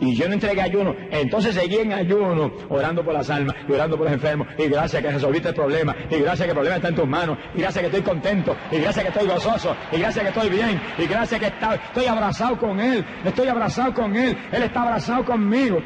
Y 0.00 0.16
yo 0.16 0.26
no 0.28 0.34
entregué 0.34 0.62
ayuno. 0.62 0.94
Entonces 1.10 1.54
seguí 1.54 1.76
en 1.76 1.92
ayuno, 1.92 2.50
orando 2.70 3.04
por 3.04 3.12
las 3.12 3.28
almas 3.28 3.54
y 3.68 3.72
orando 3.72 3.96
por 3.96 4.06
los 4.06 4.14
enfermos. 4.14 4.48
Y 4.58 4.68
gracias 4.68 5.02
que 5.02 5.10
resolviste 5.10 5.50
el 5.50 5.54
problema. 5.54 5.94
Y 6.10 6.16
gracias 6.16 6.46
que 6.46 6.50
el 6.50 6.54
problema 6.54 6.76
está 6.76 6.88
en 6.88 6.94
tus 6.94 7.06
manos. 7.06 7.38
Y 7.54 7.60
gracias 7.60 7.82
que 7.82 7.86
estoy 7.86 8.02
contento. 8.02 8.56
Y 8.72 8.78
gracias 8.78 9.04
que 9.04 9.10
estoy 9.10 9.28
gozoso. 9.28 9.76
Y 9.92 9.98
gracias 9.98 10.24
que 10.24 10.30
estoy 10.30 10.48
bien. 10.48 10.80
Y 10.98 11.06
gracias 11.06 11.38
que 11.38 11.46
estoy 11.46 12.06
abrazado 12.06 12.58
con 12.58 12.80
Él. 12.80 13.04
Estoy 13.24 13.48
abrazado 13.48 13.92
con 13.92 14.16
Él. 14.16 14.36
Él 14.50 14.62
está 14.62 14.82
abrazado 14.82 15.24
conmigo. 15.24 15.78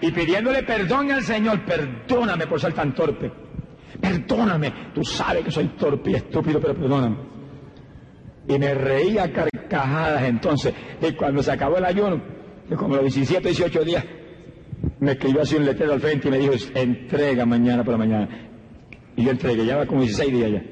Y 0.00 0.12
pidiéndole 0.12 0.62
perdón 0.62 1.10
al 1.10 1.22
Señor. 1.22 1.64
Perdóname 1.64 2.46
por 2.46 2.60
ser 2.60 2.72
tan 2.74 2.94
torpe. 2.94 3.32
Perdóname. 4.00 4.92
Tú 4.94 5.02
sabes 5.02 5.44
que 5.44 5.50
soy 5.50 5.66
torpe 5.70 6.12
y 6.12 6.14
estúpido, 6.14 6.60
pero 6.60 6.74
perdóname. 6.74 7.16
Y 8.46 8.56
me 8.56 8.72
reía 8.72 9.32
carcajadas 9.32 10.22
entonces. 10.22 10.72
Y 11.02 11.12
cuando 11.12 11.42
se 11.42 11.50
acabó 11.52 11.76
el 11.76 11.84
ayuno, 11.84 12.39
como 12.76 12.96
los 12.96 13.04
17, 13.04 13.48
18 13.48 13.84
días, 13.84 14.04
me 15.00 15.12
escribió 15.12 15.42
así 15.42 15.56
un 15.56 15.64
letrero 15.64 15.92
al 15.92 16.00
frente 16.00 16.28
y 16.28 16.30
me 16.30 16.38
dijo, 16.38 16.54
entrega 16.74 17.44
mañana 17.46 17.84
por 17.84 17.92
la 17.92 17.98
mañana. 17.98 18.28
Y 19.16 19.24
yo 19.24 19.30
entregué, 19.30 19.66
ya 19.66 19.76
va 19.76 19.86
como 19.86 20.02
16 20.02 20.32
días 20.32 20.50
ya. 20.52 20.62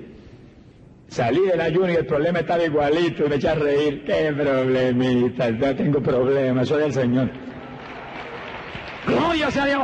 Salí 1.08 1.40
del 1.40 1.60
ayuno 1.60 1.90
y 1.90 1.96
el 1.96 2.06
problema 2.06 2.40
estaba 2.40 2.62
igualito 2.64 3.24
y 3.24 3.28
me 3.28 3.36
eché 3.36 3.48
a 3.48 3.54
reír. 3.54 4.04
¿Qué 4.04 4.32
problemita? 4.36 5.50
No 5.50 5.74
tengo 5.74 6.02
problema, 6.02 6.64
soy 6.64 6.82
del 6.82 6.92
Señor. 6.92 7.30
¡Gloria 9.06 9.50
sea 9.50 9.64
Dios! 9.64 9.82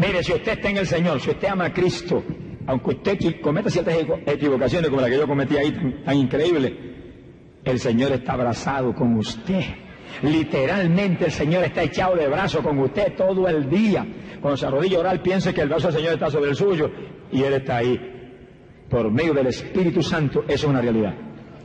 Mire, 0.00 0.22
si 0.24 0.32
usted 0.32 0.52
está 0.52 0.70
en 0.70 0.76
el 0.78 0.86
Señor, 0.86 1.20
si 1.20 1.30
usted 1.30 1.48
ama 1.48 1.66
a 1.66 1.72
Cristo, 1.72 2.24
aunque 2.66 2.90
usted 2.90 3.40
cometa 3.40 3.70
ciertas 3.70 3.94
equivocaciones 4.26 4.90
como 4.90 5.00
la 5.00 5.08
que 5.08 5.18
yo 5.18 5.28
cometí 5.28 5.56
ahí, 5.56 5.72
tan 6.04 6.16
increíble, 6.16 6.76
el 7.64 7.78
Señor 7.78 8.12
está 8.12 8.32
abrazado 8.32 8.94
con 8.94 9.16
usted. 9.16 9.62
Literalmente 10.22 11.26
el 11.26 11.32
Señor 11.32 11.64
está 11.64 11.82
echado 11.82 12.16
de 12.16 12.28
brazo 12.28 12.62
con 12.62 12.78
usted 12.78 13.14
todo 13.16 13.48
el 13.48 13.68
día. 13.68 14.06
Cuando 14.40 14.56
se 14.56 14.66
arrodilla 14.66 14.98
a 14.98 15.00
orar, 15.00 15.22
piense 15.22 15.52
que 15.54 15.60
el 15.62 15.68
brazo 15.68 15.88
del 15.88 15.96
Señor 15.96 16.14
está 16.14 16.30
sobre 16.30 16.50
el 16.50 16.56
suyo 16.56 16.90
y 17.30 17.42
Él 17.42 17.54
está 17.54 17.78
ahí. 17.78 17.98
Por 18.88 19.10
medio 19.10 19.34
del 19.34 19.48
Espíritu 19.48 20.02
Santo, 20.02 20.44
eso 20.48 20.54
es 20.54 20.64
una 20.64 20.80
realidad. 20.80 21.14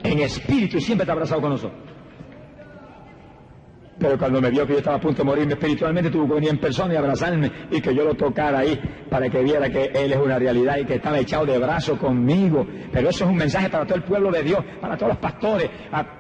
En 0.04 0.20
espíritu 0.20 0.80
siempre 0.80 1.04
está 1.04 1.14
abrazado 1.14 1.42
con 1.42 1.52
nosotros. 1.52 1.95
Pero 3.98 4.18
cuando 4.18 4.42
me 4.42 4.50
vio 4.50 4.68
que 4.68 4.74
yo 4.74 4.80
estaba 4.80 4.98
a 4.98 5.00
punto 5.00 5.20
de 5.20 5.24
morirme 5.24 5.54
espiritualmente, 5.54 6.10
tuvo 6.10 6.28
que 6.28 6.34
venir 6.36 6.50
en 6.50 6.60
persona 6.60 6.94
y 6.94 6.98
abrazarme 6.98 7.50
y 7.72 7.80
que 7.80 7.96
yo 7.96 8.04
lo 8.04 8.14
tocara 8.14 8.60
ahí 8.60 8.78
para 9.10 9.30
que 9.30 9.42
viera 9.42 9.70
que 9.70 9.86
Él 9.86 10.12
es 10.12 10.18
una 10.18 10.38
realidad 10.38 10.78
y 10.78 10.86
que 10.86 10.96
estaba 10.96 11.18
echado 11.18 11.46
de 11.46 11.58
brazo 11.58 11.98
conmigo. 11.98 12.68
Pero 12.92 13.10
eso 13.10 13.24
es 13.24 13.30
un 13.30 13.38
mensaje 13.38 13.70
para 13.70 13.86
todo 13.86 13.96
el 13.96 14.04
pueblo 14.04 14.32
de 14.32 14.44
Dios, 14.44 14.60
para 14.82 14.98
todos 14.98 15.14
los 15.14 15.18
pastores. 15.18 15.70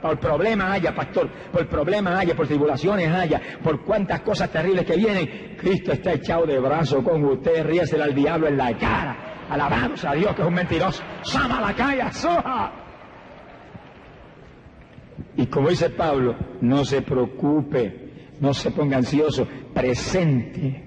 por 0.02 0.18
problema 0.20 0.72
haya, 0.72 0.96
pastor, 0.96 1.30
por 1.52 1.68
problema 1.68 2.18
haya, 2.18 2.34
por 2.34 2.48
tribulaciones 2.48 3.10
haya, 3.10 3.42
por 3.62 3.84
cuantas 3.84 4.22
cosas 4.22 4.50
terribles 4.50 4.86
que 4.86 4.96
vienen, 4.96 5.56
Cristo 5.58 5.92
está 5.92 6.14
echado 6.14 6.46
de 6.46 6.58
brazo 6.60 7.04
con 7.04 7.24
usted. 7.26 7.66
Ríesele 7.66 8.04
al 8.04 8.16
diablo 8.16 8.48
en 8.48 8.58
la 8.58 8.78
cara. 8.78 9.18
Alabados 9.50 10.04
a 10.06 10.14
Dios 10.14 10.34
que 10.34 10.42
es 10.42 10.48
un 10.48 10.54
mentiroso. 10.54 11.04
¡Sama 11.24 11.60
la 11.60 11.74
calle, 11.74 12.12
soja! 12.14 12.85
Y 15.38 15.48
como 15.48 15.70
dice 15.70 15.90
Pablo, 15.90 16.36
no 16.62 16.86
se 16.86 17.02
preocupe, 17.02 18.06
no 18.40 18.54
se 18.54 18.72
ponga 18.72 18.98
ansioso, 18.98 19.48
presente 19.74 20.84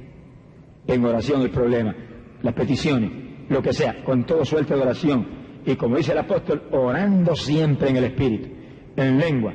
en 0.86 1.04
oración 1.04 1.42
el 1.42 1.50
problema, 1.50 1.94
las 2.42 2.54
peticiones, 2.54 3.10
lo 3.48 3.62
que 3.62 3.72
sea, 3.72 4.02
con 4.02 4.24
todo 4.24 4.44
suelto 4.44 4.74
de 4.74 4.82
oración. 4.82 5.26
Y 5.66 5.76
como 5.76 5.96
dice 5.96 6.12
el 6.12 6.18
apóstol, 6.18 6.62
orando 6.70 7.34
siempre 7.34 7.90
en 7.90 7.96
el 7.96 8.04
Espíritu, 8.04 8.48
en 8.96 9.18
lengua, 9.18 9.52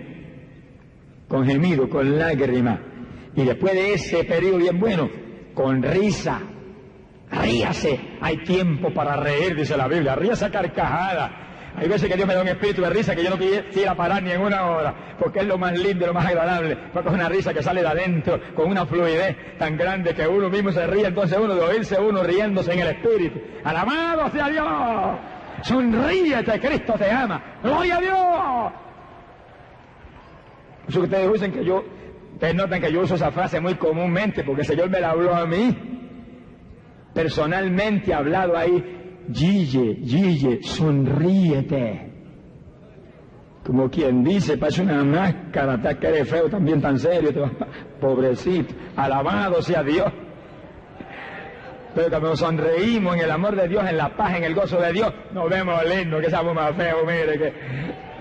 con 1.27 1.45
gemido, 1.45 1.89
con 1.89 2.17
lágrimas. 2.17 2.79
Y 3.35 3.43
después 3.43 3.73
de 3.73 3.93
ese 3.93 4.23
periodo 4.25 4.57
bien 4.57 4.79
bueno, 4.79 5.09
con 5.55 5.81
risa, 5.81 6.39
ríase, 7.31 7.99
hay 8.21 8.37
tiempo 8.43 8.93
para 8.93 9.15
reír, 9.15 9.55
dice 9.55 9.75
la 9.75 9.87
Biblia, 9.87 10.15
ríase 10.15 10.51
carcajada, 10.51 11.42
hay 11.75 11.87
veces 11.87 12.07
que 12.07 12.15
Dios 12.15 12.27
me 12.27 12.35
da 12.35 12.41
un 12.41 12.47
espíritu 12.47 12.81
de 12.81 12.89
risa 12.89 13.15
que 13.15 13.23
yo 13.23 13.31
no 13.31 13.37
quisiera 13.37 13.95
parar 13.95 14.21
ni 14.21 14.31
en 14.31 14.41
una 14.41 14.65
hora, 14.67 14.93
porque 15.17 15.39
es 15.39 15.47
lo 15.47 15.57
más 15.57 15.77
lindo 15.77 16.05
lo 16.05 16.13
más 16.13 16.25
agradable, 16.25 16.77
porque 16.93 17.09
es 17.09 17.15
una 17.15 17.29
risa 17.29 17.53
que 17.53 17.63
sale 17.63 17.81
de 17.81 17.87
adentro 17.87 18.39
con 18.53 18.69
una 18.69 18.85
fluidez 18.85 19.57
tan 19.57 19.75
grande 19.75 20.13
que 20.13 20.27
uno 20.27 20.49
mismo 20.49 20.71
se 20.71 20.85
ríe, 20.85 21.07
entonces 21.07 21.37
uno 21.37 21.55
de 21.55 21.61
oírse 21.61 21.99
uno 21.99 22.23
riéndose 22.23 22.73
en 22.73 22.79
el 22.79 22.87
espíritu. 22.89 23.41
Alabado 23.63 24.29
sea 24.29 24.49
Dios. 24.49 24.67
Sonríete, 25.63 26.59
Cristo 26.59 26.93
te 26.97 27.09
ama. 27.09 27.41
Gloria 27.63 27.97
a 27.97 28.01
Dios. 28.01 28.73
Eso 30.87 30.99
que 30.99 31.05
ustedes 31.05 31.33
dicen 31.33 31.51
que 31.53 31.65
yo, 31.65 31.83
ustedes 32.33 32.55
notan 32.55 32.81
que 32.81 32.91
yo 32.91 33.01
uso 33.01 33.15
esa 33.15 33.31
frase 33.31 33.59
muy 33.59 33.75
comúnmente, 33.75 34.43
porque 34.43 34.61
el 34.61 34.67
Señor 34.67 34.89
me 34.89 34.99
la 34.99 35.11
habló 35.11 35.33
a 35.33 35.45
mí. 35.45 35.75
Personalmente 37.13 38.13
hablado 38.13 38.57
ahí 38.57 39.02
Gille, 39.31 39.95
Gille, 40.03 40.63
sonríete. 40.63 42.11
Como 43.65 43.89
quien 43.89 44.23
dice, 44.23 44.57
parece 44.57 44.81
una 44.81 45.03
máscara, 45.03 45.81
te 45.81 45.97
que 45.97 46.25
feo 46.25 46.49
también 46.49 46.81
tan 46.81 46.99
serio, 46.99 47.49
pobrecito, 48.01 48.75
alabado 48.97 49.61
sea 49.61 49.83
Dios. 49.83 50.11
Pero 51.95 52.09
cuando 52.09 52.35
sonreímos 52.35 53.15
en 53.15 53.21
el 53.21 53.31
amor 53.31 53.55
de 53.55 53.67
Dios, 53.67 53.87
en 53.87 53.97
la 53.97 54.09
paz, 54.17 54.35
en 54.35 54.43
el 54.43 54.55
gozo 54.55 54.81
de 54.81 54.91
Dios, 54.91 55.13
nos 55.31 55.49
vemos 55.49 55.79
lindo, 55.85 56.19
que 56.19 56.29
somos 56.29 56.53
más 56.53 56.75
feos, 56.75 57.05
mire, 57.05 57.37
que 57.37 57.53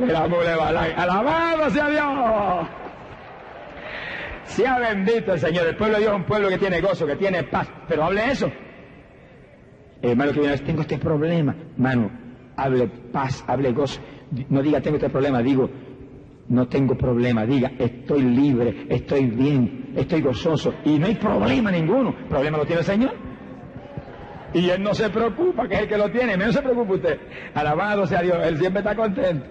el 0.04 0.14
amor 0.14 0.44
le 0.44 0.54
va 0.54 0.68
Alabado 0.68 1.70
sea 1.70 1.88
Dios. 1.88 2.68
Sea 4.44 4.78
bendito 4.78 5.32
el 5.32 5.40
Señor. 5.40 5.66
El 5.66 5.76
pueblo 5.76 5.94
de 5.96 6.02
Dios 6.02 6.12
es 6.12 6.18
un 6.18 6.26
pueblo 6.26 6.48
que 6.50 6.58
tiene 6.58 6.80
gozo, 6.80 7.06
que 7.06 7.16
tiene 7.16 7.42
paz. 7.44 7.66
Pero 7.88 8.04
hable 8.04 8.30
eso 8.30 8.52
hermano 10.10 10.32
que 10.32 10.40
viene, 10.40 10.58
tengo 10.58 10.82
este 10.82 10.98
problema. 10.98 11.54
Hermano, 11.74 12.10
hable 12.56 12.88
paz, 13.12 13.44
hable 13.46 13.72
gozo. 13.72 14.00
No 14.48 14.62
diga 14.62 14.80
tengo 14.80 14.96
este 14.96 15.10
problema, 15.10 15.42
digo, 15.42 15.68
no 16.48 16.66
tengo 16.68 16.96
problema. 16.96 17.46
Diga, 17.46 17.72
estoy 17.78 18.22
libre, 18.22 18.86
estoy 18.88 19.26
bien, 19.26 19.92
estoy 19.96 20.20
gozoso. 20.20 20.74
Y 20.84 20.98
no 20.98 21.06
hay 21.06 21.14
problema 21.14 21.70
ninguno. 21.70 22.14
Problema 22.28 22.58
lo 22.58 22.66
tiene 22.66 22.80
el 22.80 22.86
Señor. 22.86 23.12
Y 24.54 24.68
Él 24.68 24.82
no 24.82 24.92
se 24.92 25.08
preocupa, 25.08 25.66
que 25.66 25.74
es 25.74 25.80
el 25.82 25.88
que 25.88 25.96
lo 25.96 26.10
tiene. 26.10 26.36
No 26.36 26.52
se 26.52 26.60
preocupe 26.60 26.94
usted. 26.94 27.20
Alabado 27.54 28.06
sea 28.06 28.22
Dios, 28.22 28.36
Él 28.44 28.58
siempre 28.58 28.80
está 28.80 28.94
contento. 28.94 29.46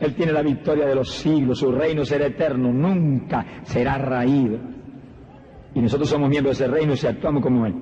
Él 0.00 0.14
tiene 0.14 0.32
la 0.32 0.42
victoria 0.42 0.86
de 0.86 0.94
los 0.94 1.10
siglos, 1.12 1.58
su 1.58 1.70
reino 1.70 2.04
será 2.04 2.26
eterno, 2.26 2.72
nunca 2.72 3.44
será 3.62 3.98
raído. 3.98 4.58
Y 5.74 5.80
nosotros 5.80 6.08
somos 6.08 6.28
miembros 6.28 6.58
de 6.58 6.64
ese 6.64 6.74
reino 6.74 6.96
si 6.96 7.06
actuamos 7.06 7.42
como 7.42 7.66
Él 7.66 7.74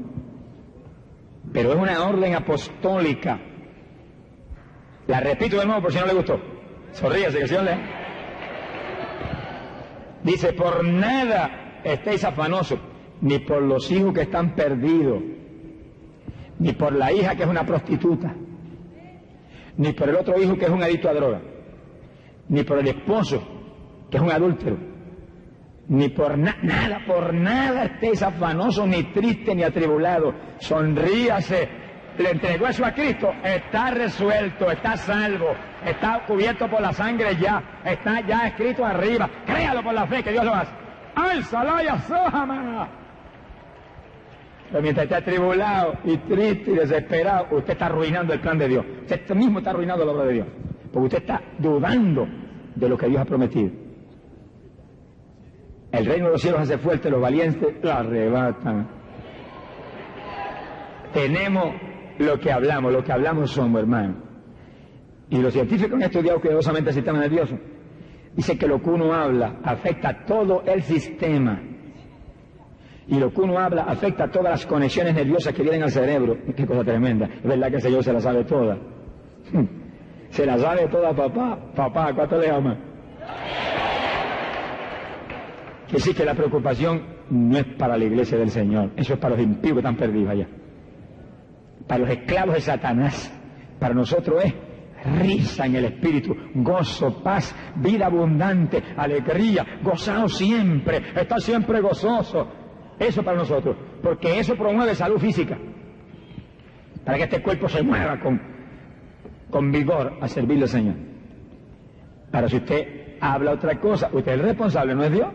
pero 1.53 1.73
es 1.73 1.77
una 1.77 2.05
orden 2.05 2.35
apostólica. 2.35 3.41
La 5.07 5.21
repito 5.21 5.59
de 5.59 5.67
nuevo 5.67 5.83
por 5.83 5.93
si 5.93 5.99
no 5.99 6.07
le 6.07 6.15
gustó. 6.15 6.41
Sonríase, 6.93 7.39
que 7.39 7.49
se 7.49 7.63
le... 7.63 8.01
Dice, 10.23 10.53
por 10.53 10.85
nada 10.85 11.81
estéis 11.83 12.25
afanosos, 12.25 12.79
ni 13.23 13.39
por 13.39 13.63
los 13.63 13.91
hijos 13.91 14.13
que 14.13 14.23
están 14.23 14.55
perdidos, 14.55 15.23
ni 16.59 16.73
por 16.73 16.93
la 16.93 17.11
hija 17.11 17.35
que 17.35 17.45
es 17.45 17.49
una 17.49 17.65
prostituta, 17.65 18.35
ni 19.79 19.93
por 19.93 20.11
el 20.11 20.17
otro 20.17 20.41
hijo 20.41 20.57
que 20.57 20.67
es 20.67 20.71
un 20.71 20.83
adicto 20.83 21.09
a 21.09 21.15
droga, 21.15 21.41
ni 22.49 22.63
por 22.65 22.79
el 22.79 22.89
esposo 22.89 23.43
que 24.11 24.19
es 24.19 24.23
un 24.23 24.31
adúltero, 24.31 24.77
ni 25.91 26.09
por 26.09 26.39
nada, 26.39 27.01
por 27.05 27.35
nada 27.35 27.85
estéis 27.85 28.23
afanosos, 28.23 28.87
ni 28.87 29.03
tristes, 29.13 29.57
ni 29.57 29.65
atribulados. 29.65 30.35
Sonríase, 30.59 31.69
le 32.17 32.31
entregó 32.31 32.69
eso 32.69 32.85
a 32.85 32.93
Cristo, 32.93 33.33
está 33.43 33.91
resuelto, 33.91 34.71
está 34.71 34.97
salvo, 34.97 35.49
está 35.85 36.25
cubierto 36.27 36.71
por 36.71 36.81
la 36.81 36.93
sangre 36.93 37.37
ya, 37.37 37.81
está 37.85 38.21
ya 38.21 38.47
escrito 38.47 38.85
arriba. 38.85 39.29
Créalo 39.45 39.83
por 39.83 39.93
la 39.93 40.07
fe 40.07 40.23
que 40.23 40.31
Dios 40.31 40.45
lo 40.45 40.55
hace. 40.55 40.71
¡Alzala 41.17 41.83
y 41.83 41.89
asójama! 41.89 42.89
Pero 44.71 44.83
mientras 44.83 45.05
esté 45.05 45.17
atribulado 45.17 45.95
y 46.05 46.17
triste 46.19 46.71
y 46.71 46.75
desesperado, 46.77 47.49
usted 47.51 47.73
está 47.73 47.87
arruinando 47.87 48.33
el 48.33 48.39
plan 48.39 48.57
de 48.57 48.69
Dios. 48.69 48.87
Usted 49.03 49.35
mismo 49.35 49.59
está 49.59 49.71
arruinando 49.71 50.05
la 50.05 50.13
obra 50.13 50.25
de 50.27 50.35
Dios. 50.35 50.47
Porque 50.93 51.07
usted 51.07 51.19
está 51.19 51.43
dudando 51.59 52.29
de 52.77 52.89
lo 52.89 52.97
que 52.97 53.09
Dios 53.09 53.21
ha 53.21 53.25
prometido. 53.25 53.90
El 55.93 56.07
reino 56.07 56.27
de 56.27 56.33
los 56.33 56.43
cielos 56.43 56.61
hace 56.61 56.79
fuerte, 56.79 57.11
los 57.11 57.21
valientes 57.21 57.75
lo 57.83 57.93
arrebatan. 57.93 58.89
Tenemos 61.13 61.75
lo 62.19 62.39
que 62.39 62.53
hablamos, 62.53 62.93
lo 62.93 63.03
que 63.03 63.13
hablamos 63.13 63.51
somos, 63.51 63.81
hermano. 63.81 64.17
Y 65.31 65.39
los 65.39 65.53
científicos 65.53 65.95
han 65.95 66.03
estudiado 66.03 66.41
cuidadosamente 66.41 66.91
el 66.91 66.95
sistema 66.95 67.19
nervioso. 67.19 67.59
Dice 68.35 68.57
que 68.57 68.69
lo 68.69 68.81
que 68.81 68.91
uno 68.91 69.13
habla 69.13 69.57
afecta 69.65 70.25
todo 70.25 70.63
el 70.65 70.83
sistema. 70.83 71.61
Y 73.09 73.19
lo 73.19 73.33
que 73.33 73.41
uno 73.41 73.59
habla 73.59 73.83
afecta 73.83 74.31
todas 74.31 74.51
las 74.51 74.67
conexiones 74.67 75.15
nerviosas 75.15 75.53
que 75.53 75.63
vienen 75.63 75.83
al 75.83 75.91
cerebro. 75.91 76.37
Qué 76.57 76.65
cosa 76.65 76.85
tremenda. 76.85 77.27
Es 77.27 77.43
verdad 77.43 77.71
que 77.71 77.77
ese 77.79 77.89
Señor 77.89 78.05
se 78.05 78.13
la 78.13 78.21
sabe 78.21 78.45
toda. 78.45 78.79
Se 80.31 80.47
la 80.47 80.57
sabe 80.59 80.87
toda 80.87 81.13
papá. 81.13 81.59
Papá, 81.75 82.15
¿cuánto 82.15 82.39
le 82.39 82.49
ama? 82.49 82.79
Que 85.91 85.99
sí 85.99 86.15
que 86.15 86.25
la 86.25 86.35
preocupación 86.35 87.03
no 87.31 87.59
es 87.59 87.65
para 87.77 87.97
la 87.99 88.05
iglesia 88.05 88.39
del 88.39 88.51
Señor, 88.51 88.93
eso 88.97 89.15
es 89.15 89.19
para 89.19 89.35
los 89.35 89.45
impíos 89.45 89.75
que 89.75 89.81
están 89.81 89.97
perdidos 89.97 90.31
allá. 90.31 90.49
Para 91.87 92.01
los 92.01 92.11
esclavos 92.11 92.55
de 92.55 92.61
Satanás, 92.61 93.33
para 93.81 93.95
nosotros 93.95 94.45
es 94.45 94.55
risa 95.19 95.67
en 95.67 95.77
el 95.77 95.87
espíritu, 95.87 96.37
gozo, 96.55 97.23
paz, 97.23 97.55
vida 97.77 98.07
abundante, 98.07 98.83
alegría, 98.97 99.67
gozado 99.83 100.29
siempre, 100.29 101.03
estar 101.17 101.41
siempre 101.41 101.81
gozoso. 101.81 102.47
Eso 102.99 103.23
para 103.25 103.39
nosotros, 103.39 103.77
porque 104.03 104.39
eso 104.39 104.55
promueve 104.55 104.95
salud 104.95 105.19
física, 105.19 105.59
para 107.05 107.17
que 107.17 107.25
este 107.25 107.43
cuerpo 107.43 107.69
se 107.69 107.83
mueva 107.83 108.21
con, 108.21 108.41
con 109.51 109.73
vigor 109.73 110.19
a 110.21 110.29
servirle 110.29 110.65
al 110.65 110.69
Señor. 110.69 110.95
Ahora, 112.31 112.49
si 112.49 112.57
usted 112.59 113.17
habla 113.21 113.53
otra 113.53 113.81
cosa, 113.81 114.11
usted 114.13 114.33
es 114.33 114.39
el 114.39 114.47
responsable, 114.47 114.95
no 114.95 115.03
es 115.03 115.13
Dios. 115.13 115.29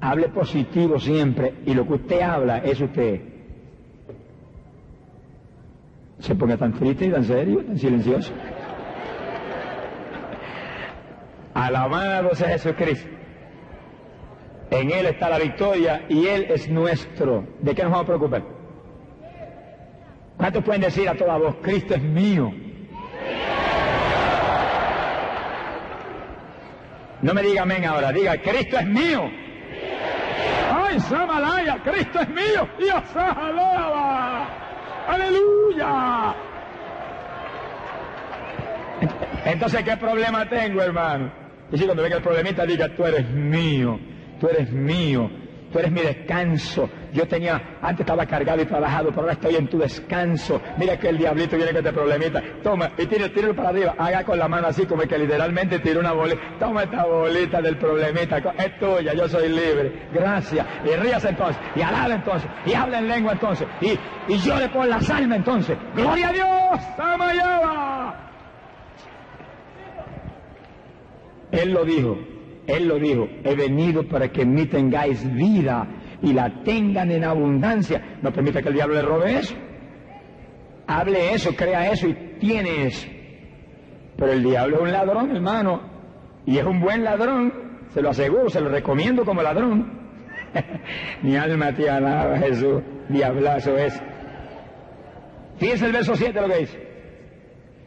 Hable 0.00 0.28
positivo 0.28 1.00
siempre 1.00 1.54
y 1.64 1.74
lo 1.74 1.86
que 1.86 1.94
usted 1.94 2.20
habla 2.20 2.58
es 2.58 2.80
usted. 2.80 3.20
Se 6.18 6.34
ponga 6.34 6.56
tan 6.56 6.72
triste 6.72 7.06
y 7.06 7.10
tan 7.10 7.24
serio, 7.24 7.64
tan 7.64 7.78
silencioso. 7.78 8.32
Alabado 11.54 12.34
sea 12.34 12.48
Jesucristo. 12.48 13.08
En 14.70 14.90
Él 14.90 15.06
está 15.06 15.28
la 15.30 15.38
victoria 15.38 16.04
y 16.08 16.26
Él 16.26 16.46
es 16.50 16.68
nuestro. 16.68 17.44
¿De 17.60 17.74
qué 17.74 17.82
nos 17.82 17.92
vamos 17.92 18.04
a 18.04 18.06
preocupar? 18.06 18.42
¿Cuántos 20.36 20.62
pueden 20.64 20.82
decir 20.82 21.08
a 21.08 21.14
toda 21.14 21.38
voz, 21.38 21.56
Cristo 21.62 21.94
es 21.94 22.02
mío? 22.02 22.52
No 27.22 27.32
me 27.32 27.42
diga 27.42 27.62
amén 27.62 27.84
ahora, 27.84 28.12
diga, 28.12 28.36
Cristo 28.42 28.78
es 28.78 28.86
mío. 28.86 29.30
¡Ay, 30.86 31.00
Samalaya! 31.00 31.78
¡Cristo 31.82 32.20
es 32.20 32.28
mío! 32.28 32.68
¡Dios 32.78 33.02
alaba! 33.16 34.46
¡Aleluya! 35.08 36.34
Entonces, 39.44 39.82
¿qué 39.84 39.96
problema 39.96 40.48
tengo, 40.48 40.82
hermano? 40.82 41.30
Y 41.72 41.78
si 41.78 41.84
cuando 41.84 42.02
venga 42.02 42.16
el 42.16 42.22
problemita, 42.22 42.64
diga, 42.64 42.88
tú 42.94 43.04
eres 43.04 43.28
mío, 43.30 43.98
tú 44.40 44.48
eres 44.48 44.70
mío, 44.70 45.30
tú 45.72 45.78
eres 45.78 45.90
mi 45.90 46.00
descanso. 46.00 46.88
Yo 47.16 47.26
tenía, 47.26 47.78
antes 47.80 48.00
estaba 48.00 48.26
cargado 48.26 48.60
y 48.60 48.66
trabajado, 48.66 49.08
pero 49.08 49.22
ahora 49.22 49.32
estoy 49.32 49.56
en 49.56 49.68
tu 49.68 49.78
descanso. 49.78 50.60
Mira 50.76 50.98
que 50.98 51.08
el 51.08 51.16
diablito 51.16 51.56
viene 51.56 51.72
con 51.72 51.78
este 51.78 51.92
problemita. 51.94 52.42
Toma, 52.62 52.90
y 52.98 53.06
tíralo, 53.06 53.32
tíralo 53.32 53.56
para 53.56 53.70
arriba. 53.70 53.94
Haga 53.96 54.22
con 54.22 54.38
la 54.38 54.46
mano 54.48 54.66
así, 54.66 54.84
como 54.84 55.00
que 55.04 55.16
literalmente 55.16 55.78
tira 55.78 56.00
una 56.00 56.12
bolita. 56.12 56.38
Toma 56.58 56.82
esta 56.82 57.06
bolita 57.06 57.62
del 57.62 57.78
problemita. 57.78 58.36
Es 58.36 58.78
tuya, 58.78 59.14
yo 59.14 59.26
soy 59.28 59.48
libre. 59.48 60.08
Gracias. 60.12 60.66
Y 60.84 60.94
ríase 60.94 61.30
entonces. 61.30 61.56
Y 61.74 61.80
alaba 61.80 62.14
entonces. 62.14 62.50
Y 62.66 62.74
habla 62.74 62.98
en 62.98 63.08
lengua 63.08 63.32
entonces. 63.32 63.66
Y, 63.80 63.98
y 64.30 64.36
llore 64.36 64.68
por 64.68 64.86
las 64.86 65.08
almas 65.08 65.38
entonces. 65.38 65.78
¡Gloria 65.94 66.28
a 66.28 66.32
Dios! 66.32 66.80
¡Amayaba! 66.98 68.30
Él 71.50 71.72
lo 71.72 71.82
dijo, 71.86 72.18
Él 72.66 72.88
lo 72.88 72.98
dijo, 72.98 73.26
he 73.42 73.54
venido 73.54 74.06
para 74.06 74.30
que 74.30 74.42
en 74.42 74.52
mí 74.52 74.66
tengáis 74.66 75.24
vida 75.34 75.86
y 76.26 76.32
la 76.32 76.52
tengan 76.64 77.12
en 77.12 77.22
abundancia. 77.22 78.18
No 78.20 78.32
permita 78.32 78.60
que 78.60 78.68
el 78.68 78.74
diablo 78.74 78.96
le 78.96 79.02
robe 79.02 79.38
eso. 79.38 79.54
Hable 80.88 81.34
eso, 81.34 81.54
crea 81.54 81.92
eso 81.92 82.08
y 82.08 82.14
tiene 82.40 82.86
eso. 82.88 83.06
Pero 84.16 84.32
el 84.32 84.42
diablo 84.42 84.76
es 84.76 84.82
un 84.82 84.92
ladrón, 84.92 85.30
hermano, 85.30 85.82
y 86.44 86.58
es 86.58 86.64
un 86.64 86.80
buen 86.80 87.04
ladrón, 87.04 87.52
se 87.90 88.02
lo 88.02 88.10
aseguro, 88.10 88.50
se 88.50 88.60
lo 88.60 88.68
recomiendo 88.70 89.24
como 89.24 89.40
ladrón. 89.40 90.00
Mi 91.22 91.36
alma 91.36 91.72
te 91.72 91.88
alaba, 91.88 92.38
Jesús, 92.38 92.82
diablazo 93.08 93.76
es. 93.78 94.02
Fíjense 95.58 95.86
el 95.86 95.92
verso 95.92 96.16
7 96.16 96.40
lo 96.40 96.48
que 96.48 96.58
dice. 96.58 96.86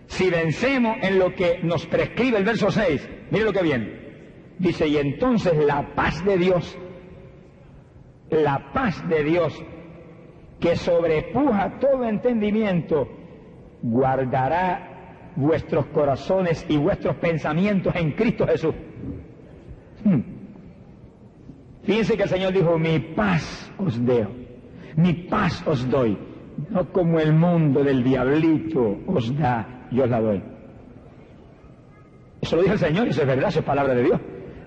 Si 0.05 0.29
vencemos 0.29 0.95
en 1.01 1.19
lo 1.19 1.35
que 1.35 1.59
nos 1.61 1.85
prescribe 1.87 2.37
el 2.37 2.45
verso 2.45 2.71
6, 2.71 3.09
mire 3.31 3.43
lo 3.43 3.51
que 3.51 3.63
viene. 3.63 3.99
Dice, 4.59 4.87
y 4.87 4.95
entonces 4.95 5.53
la 5.57 5.93
paz 5.93 6.23
de 6.23 6.37
Dios, 6.37 6.77
la 8.29 8.71
paz 8.73 9.07
de 9.07 9.23
Dios, 9.23 9.63
que 10.59 10.75
sobrepuja 10.75 11.79
todo 11.79 12.03
entendimiento, 12.05 13.07
guardará 13.81 15.31
vuestros 15.35 15.85
corazones 15.87 16.65
y 16.69 16.77
vuestros 16.77 17.15
pensamientos 17.17 17.95
en 17.95 18.11
Cristo 18.11 18.45
Jesús. 18.45 18.75
Hmm. 20.03 20.21
Fíjense 21.83 22.17
que 22.17 22.23
el 22.23 22.29
Señor 22.29 22.53
dijo, 22.53 22.77
mi 22.77 22.99
paz 22.99 23.71
os 23.77 24.03
doy, 24.05 24.27
mi 24.95 25.13
paz 25.13 25.65
os 25.65 25.89
doy, 25.89 26.17
no 26.69 26.91
como 26.91 27.19
el 27.19 27.33
mundo 27.33 27.83
del 27.83 28.03
diablito 28.03 28.99
os 29.07 29.35
da, 29.37 29.87
yo 29.91 30.05
la 30.05 30.19
doy. 30.19 30.43
Eso 32.41 32.55
lo 32.55 32.61
dice 32.61 32.73
el 32.73 32.79
Señor 32.79 33.07
y 33.07 33.09
eso 33.11 33.21
es 33.21 33.27
verdad, 33.27 33.49
eso 33.49 33.59
es 33.59 33.65
palabra 33.65 33.95
de 33.95 34.03
Dios. 34.03 34.19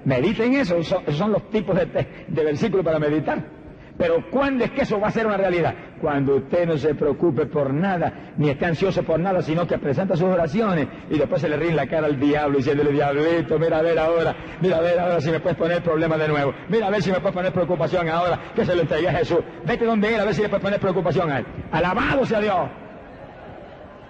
Mediten 0.05 0.55
eso, 0.55 0.77
esos 0.77 1.03
son 1.17 1.33
los 1.33 1.51
tipos 1.51 1.77
de, 1.77 1.87
de 2.29 2.45
versículos 2.45 2.85
para 2.85 2.99
meditar. 2.99 3.63
Pero 3.99 4.25
¿cuándo 4.31 4.65
es 4.65 4.71
que 4.71 4.83
eso 4.83 4.99
va 4.99 5.09
a 5.09 5.11
ser 5.11 5.27
una 5.27 5.37
realidad? 5.37 5.75
Cuando 6.01 6.37
usted 6.37 6.67
no 6.67 6.77
se 6.79 6.95
preocupe 6.95 7.47
por 7.47 7.73
nada, 7.73 8.33
ni 8.37 8.49
esté 8.49 8.67
ansioso 8.67 9.03
por 9.03 9.21
nada, 9.21 9.43
sino 9.43 9.67
que 9.67 9.79
presenta 9.79 10.17
sus 10.17 10.27
oraciones 10.27 10.89
y 11.11 11.19
después 11.19 11.41
se 11.41 11.49
le 11.49 11.57
ríe 11.57 11.73
la 11.73 11.87
cara 11.87 12.07
al 12.07 12.19
diablo 12.19 12.57
diciéndole, 12.57 12.91
diablito, 12.91 13.59
mira 13.59 13.79
a 13.79 13.83
ver 13.83 13.99
ahora, 13.99 14.35
mira 14.61 14.79
a 14.79 14.81
ver 14.81 14.99
ahora 14.99 15.21
si 15.21 15.31
me 15.31 15.41
puedes 15.41 15.59
poner 15.59 15.83
problemas 15.83 16.19
de 16.19 16.29
nuevo, 16.29 16.55
mira 16.69 16.87
a 16.87 16.91
ver 16.91 17.03
si 17.03 17.13
me 17.13 17.21
puedes 17.21 17.35
poner 17.35 17.53
preocupación 17.53 18.09
ahora, 18.09 18.41
que 18.55 18.65
se 18.65 18.75
lo 18.75 18.81
entregué 18.81 19.09
a 19.09 19.13
Jesús, 19.19 19.39
vete 19.65 19.85
donde 19.85 20.15
él 20.15 20.21
a 20.21 20.25
ver 20.25 20.35
si 20.35 20.43
le 20.43 20.49
puedes 20.49 20.65
poner 20.65 20.81
preocupación 20.81 21.31
a 21.31 21.39
él. 21.39 21.47
Alabado 21.71 22.25
sea 22.25 22.41
Dios. 22.41 22.71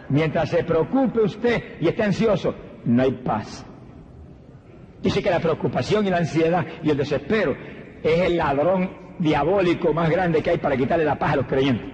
Mientras 0.08 0.48
se 0.48 0.62
preocupe 0.64 1.20
usted 1.20 1.80
y 1.80 1.88
esté 1.88 2.02
ansioso, 2.04 2.54
no 2.84 3.02
hay 3.02 3.12
paz. 3.12 3.66
Dice 5.02 5.22
que 5.22 5.30
la 5.30 5.40
preocupación 5.40 6.06
y 6.06 6.10
la 6.10 6.18
ansiedad 6.18 6.64
y 6.82 6.90
el 6.90 6.96
desespero 6.96 7.56
es 8.02 8.20
el 8.20 8.36
ladrón 8.36 8.90
diabólico 9.18 9.92
más 9.92 10.08
grande 10.10 10.42
que 10.42 10.50
hay 10.50 10.58
para 10.58 10.76
quitarle 10.76 11.04
la 11.04 11.18
paz 11.18 11.32
a 11.32 11.36
los 11.36 11.46
creyentes. 11.46 11.90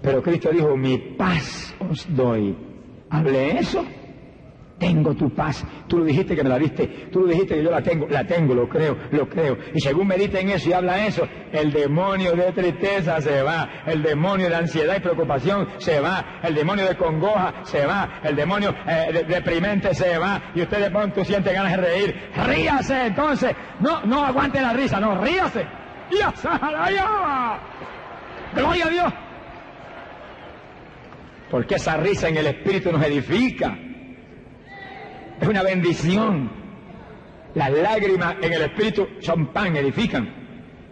Pero 0.00 0.22
Cristo 0.22 0.50
dijo, 0.50 0.76
mi 0.76 0.98
paz 0.98 1.74
os 1.78 2.06
doy. 2.14 2.56
¿Hable 3.10 3.58
eso? 3.58 3.84
Tengo 4.82 5.14
tu 5.14 5.32
paz. 5.32 5.64
Tú 5.86 5.98
lo 5.98 6.04
dijiste 6.04 6.34
que 6.34 6.42
me 6.42 6.48
la 6.48 6.58
diste, 6.58 7.08
tú 7.12 7.20
lo 7.20 7.28
dijiste 7.28 7.54
que 7.54 7.62
yo 7.62 7.70
la 7.70 7.82
tengo, 7.82 8.08
la 8.08 8.26
tengo, 8.26 8.52
lo 8.52 8.68
creo, 8.68 8.98
lo 9.12 9.28
creo. 9.28 9.56
Y 9.72 9.80
según 9.80 10.08
medita 10.08 10.40
en 10.40 10.50
eso 10.50 10.70
y 10.70 10.72
habla 10.72 11.06
eso, 11.06 11.22
el 11.52 11.70
demonio 11.72 12.32
de 12.32 12.50
tristeza 12.50 13.20
se 13.20 13.42
va, 13.42 13.84
el 13.86 14.02
demonio 14.02 14.48
de 14.48 14.56
ansiedad 14.56 14.96
y 14.96 15.00
preocupación 15.00 15.68
se 15.78 16.00
va, 16.00 16.40
el 16.42 16.56
demonio 16.56 16.84
de 16.84 16.96
congoja 16.96 17.60
se 17.62 17.86
va, 17.86 18.20
el 18.24 18.34
demonio 18.34 18.74
eh, 18.88 19.24
deprimente 19.28 19.94
se 19.94 20.18
va, 20.18 20.50
y 20.52 20.62
usted 20.62 20.80
de 20.80 20.90
pronto 20.90 21.24
siente 21.24 21.52
ganas 21.52 21.76
de 21.76 21.76
reír. 21.76 22.30
Ríase 22.44 23.06
entonces, 23.06 23.54
no, 23.78 24.02
no 24.04 24.24
aguante 24.24 24.60
la 24.60 24.72
risa, 24.72 24.98
no, 24.98 25.20
ríase. 25.22 25.64
Gloria 28.52 28.86
a 28.86 28.88
Dios. 28.88 29.12
Porque 31.52 31.76
esa 31.76 31.96
risa 31.98 32.28
en 32.28 32.36
el 32.38 32.46
espíritu 32.48 32.90
nos 32.90 33.04
edifica. 33.04 33.76
Es 35.42 35.48
una 35.48 35.64
bendición. 35.64 36.52
Las 37.54 37.72
lágrimas 37.72 38.36
en 38.40 38.52
el 38.52 38.62
espíritu 38.62 39.08
son 39.18 39.48
pan, 39.48 39.76
edifican. 39.76 40.32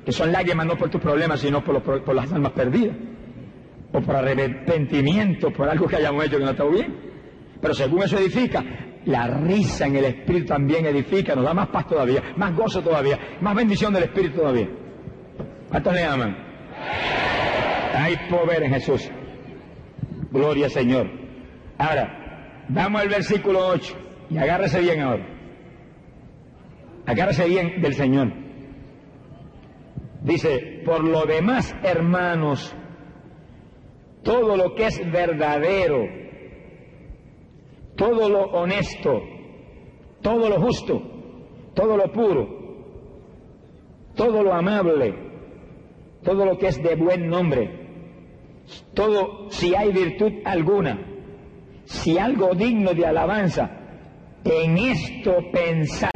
Que 0.05 0.11
son 0.11 0.33
lágrimas 0.33 0.67
no 0.67 0.77
por 0.77 0.91
tus 0.91 1.01
problemas, 1.01 1.39
sino 1.39 1.63
por, 1.63 2.13
las 2.13 2.33
almas 2.33 2.51
perdidas. 2.51 2.97
O 3.93 4.01
por 4.01 4.17
arrepentimiento, 4.17 5.53
por 5.53 5.69
algo 5.69 5.87
que 5.87 5.97
hayamos 5.97 6.25
hecho 6.25 6.39
que 6.39 6.45
no 6.45 6.51
está 6.51 6.65
bien. 6.65 6.97
Pero 7.63 7.75
según 7.75 8.03
eso 8.03 8.19
edifica, 8.19 8.65
la 9.05 9.29
risa 9.29 9.87
en 9.87 9.95
el 9.95 10.07
espíritu 10.07 10.47
también 10.47 10.85
edifica, 10.85 11.37
nos 11.37 11.45
da 11.45 11.55
más 11.55 11.69
paz 11.69 11.87
todavía, 11.87 12.21
más 12.37 12.53
gozo 12.57 12.83
todavía, 12.83 13.21
más 13.41 13.55
bendición 13.55 13.95
del 13.95 14.03
espíritu 14.03 14.39
todavía. 14.39 14.69
¿Cuántos 15.69 15.95
le 15.95 16.03
aman? 16.03 16.37
Hay 17.95 18.17
poder 18.29 18.65
en 18.65 18.75
Jesús. 18.75 19.09
Gloria 20.33 20.65
al 20.65 20.73
Señor. 20.73 21.09
Ahora, 21.79 22.65
vamos 22.69 23.01
al 23.01 23.09
versículo 23.09 23.65
8. 23.69 24.10
Y 24.31 24.39
agárrese 24.39 24.81
bien 24.81 25.01
ahora. 25.01 25.27
Agárrese 27.07 27.49
bien 27.49 27.81
del 27.83 27.95
Señor. 27.95 28.33
Dice, 30.23 30.83
por 30.85 31.03
lo 31.03 31.25
demás, 31.25 31.75
hermanos, 31.83 32.75
todo 34.23 34.57
lo 34.57 34.75
que 34.75 34.87
es 34.87 35.11
verdadero, 35.11 36.07
todo 37.97 38.29
lo 38.29 38.43
honesto, 38.51 39.23
todo 40.21 40.49
lo 40.49 40.61
justo, 40.61 41.03
todo 41.75 41.97
lo 41.97 42.13
puro, 42.13 42.49
todo 44.15 44.43
lo 44.43 44.53
amable, 44.53 45.15
todo 46.23 46.45
lo 46.45 46.59
que 46.59 46.69
es 46.69 46.83
de 46.83 46.97
buen 46.97 47.29
nombre, 47.29 47.81
todo, 48.95 49.51
si 49.51 49.75
hay 49.75 49.91
virtud 49.91 50.33
alguna, 50.45 50.99
si 51.85 52.19
algo 52.19 52.55
digno 52.55 52.93
de 52.93 53.07
alabanza, 53.07 53.80
en 54.45 54.79
esto 54.79 55.37
pensar. 55.53 56.11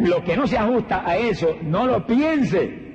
Lo 0.00 0.22
que 0.22 0.36
no 0.36 0.46
se 0.46 0.58
ajusta 0.58 1.08
a 1.08 1.16
eso, 1.16 1.56
no 1.62 1.86
lo 1.86 2.06
piense. 2.06 2.86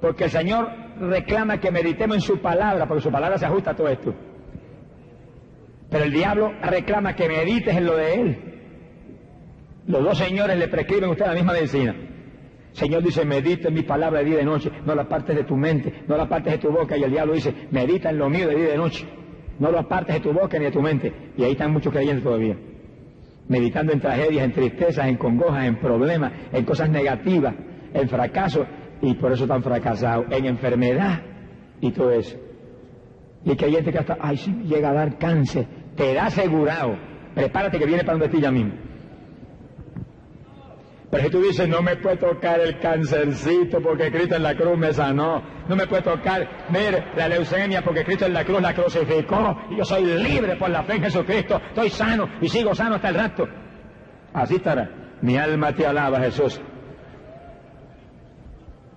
Porque 0.00 0.24
el 0.24 0.30
Señor 0.30 0.68
reclama 1.00 1.58
que 1.58 1.70
meditemos 1.70 2.16
en 2.16 2.22
su 2.22 2.38
palabra, 2.40 2.86
porque 2.86 3.02
su 3.02 3.10
palabra 3.10 3.38
se 3.38 3.46
ajusta 3.46 3.70
a 3.70 3.76
todo 3.76 3.88
esto. 3.88 4.14
Pero 5.90 6.04
el 6.04 6.12
diablo 6.12 6.52
reclama 6.62 7.14
que 7.14 7.28
medites 7.28 7.76
en 7.76 7.86
lo 7.86 7.96
de 7.96 8.14
él. 8.14 8.38
Los 9.86 10.02
dos 10.02 10.18
señores 10.18 10.56
le 10.58 10.68
prescriben 10.68 11.04
a 11.04 11.10
usted 11.10 11.26
la 11.26 11.34
misma 11.34 11.52
medicina. 11.52 11.94
Señor 12.72 13.02
dice, 13.02 13.24
medita 13.24 13.68
en 13.68 13.74
mi 13.74 13.82
palabra 13.82 14.20
de 14.20 14.24
día 14.24 14.34
y 14.34 14.38
de 14.38 14.44
noche, 14.44 14.70
no 14.84 14.94
la 14.94 15.08
partes 15.08 15.36
de 15.36 15.44
tu 15.44 15.56
mente, 15.56 16.02
no 16.08 16.16
la 16.16 16.28
partes 16.28 16.54
de 16.54 16.58
tu 16.58 16.70
boca. 16.70 16.96
Y 16.96 17.04
el 17.04 17.10
diablo 17.10 17.34
dice, 17.34 17.54
medita 17.70 18.10
en 18.10 18.18
lo 18.18 18.28
mío 18.28 18.48
de 18.48 18.56
día 18.56 18.64
y 18.64 18.70
de 18.70 18.76
noche. 18.76 19.06
No 19.58 19.70
lo 19.70 19.78
apartes 19.78 20.16
de 20.16 20.20
tu 20.20 20.32
boca 20.32 20.58
ni 20.58 20.64
de 20.64 20.70
tu 20.70 20.82
mente. 20.82 21.12
Y 21.36 21.44
ahí 21.44 21.52
están 21.52 21.72
muchos 21.72 21.92
creyentes 21.92 22.24
todavía. 22.24 22.56
Meditando 23.48 23.92
en 23.92 24.00
tragedias, 24.00 24.44
en 24.44 24.52
tristezas, 24.52 25.06
en 25.06 25.16
congojas, 25.16 25.66
en 25.66 25.78
problemas, 25.78 26.32
en 26.52 26.64
cosas 26.64 26.88
negativas, 26.90 27.54
en 27.92 28.08
fracaso. 28.08 28.66
Y 29.02 29.14
por 29.14 29.32
eso 29.32 29.44
están 29.44 29.62
fracasados. 29.62 30.26
En 30.30 30.46
enfermedad 30.46 31.22
y 31.80 31.90
todo 31.92 32.10
eso. 32.12 32.36
Y 33.44 33.50
hay 33.50 33.56
creyente 33.56 33.92
que 33.92 33.98
hasta, 33.98 34.16
ay, 34.20 34.36
si 34.38 34.52
llega 34.64 34.90
a 34.90 34.94
dar 34.94 35.18
cáncer. 35.18 35.66
Te 35.96 36.14
da 36.14 36.26
asegurado. 36.26 36.96
Prepárate 37.34 37.78
que 37.78 37.86
viene 37.86 38.04
para 38.04 38.18
donde 38.18 38.34
ti 38.34 38.40
ya 38.40 38.50
mismo. 38.50 38.72
Pero 41.14 41.26
si 41.26 41.30
tú 41.30 41.40
dices, 41.42 41.68
no 41.68 41.80
me 41.80 41.94
puede 41.94 42.16
tocar 42.16 42.58
el 42.58 42.76
cancercito 42.80 43.80
porque 43.80 44.10
Cristo 44.10 44.34
en 44.34 44.42
la 44.42 44.56
cruz 44.56 44.76
me 44.76 44.92
sanó, 44.92 45.40
no 45.68 45.76
me 45.76 45.86
puede 45.86 46.02
tocar, 46.02 46.66
mire, 46.70 47.04
la 47.14 47.28
leucemia 47.28 47.82
porque 47.82 48.04
Cristo 48.04 48.26
en 48.26 48.32
la 48.32 48.44
cruz 48.44 48.60
la 48.60 48.74
crucificó, 48.74 49.56
y 49.70 49.76
yo 49.76 49.84
soy 49.84 50.06
libre 50.06 50.56
por 50.56 50.70
la 50.70 50.82
fe 50.82 50.96
en 50.96 51.04
Jesucristo, 51.04 51.62
estoy 51.68 51.88
sano 51.90 52.28
y 52.40 52.48
sigo 52.48 52.74
sano 52.74 52.96
hasta 52.96 53.10
el 53.10 53.14
rato. 53.14 53.46
Así 54.32 54.56
estará. 54.56 54.90
Mi 55.22 55.36
alma 55.38 55.72
te 55.72 55.86
alaba, 55.86 56.18
Jesús. 56.18 56.60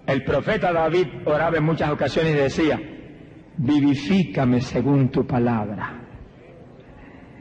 El 0.07 0.23
profeta 0.23 0.73
David 0.73 1.07
oraba 1.23 1.57
en 1.57 1.65
muchas 1.65 1.91
ocasiones 1.91 2.33
y 2.33 2.35
decía, 2.35 2.79
vivifícame 3.57 4.59
según 4.61 5.11
tu 5.11 5.27
palabra. 5.27 6.01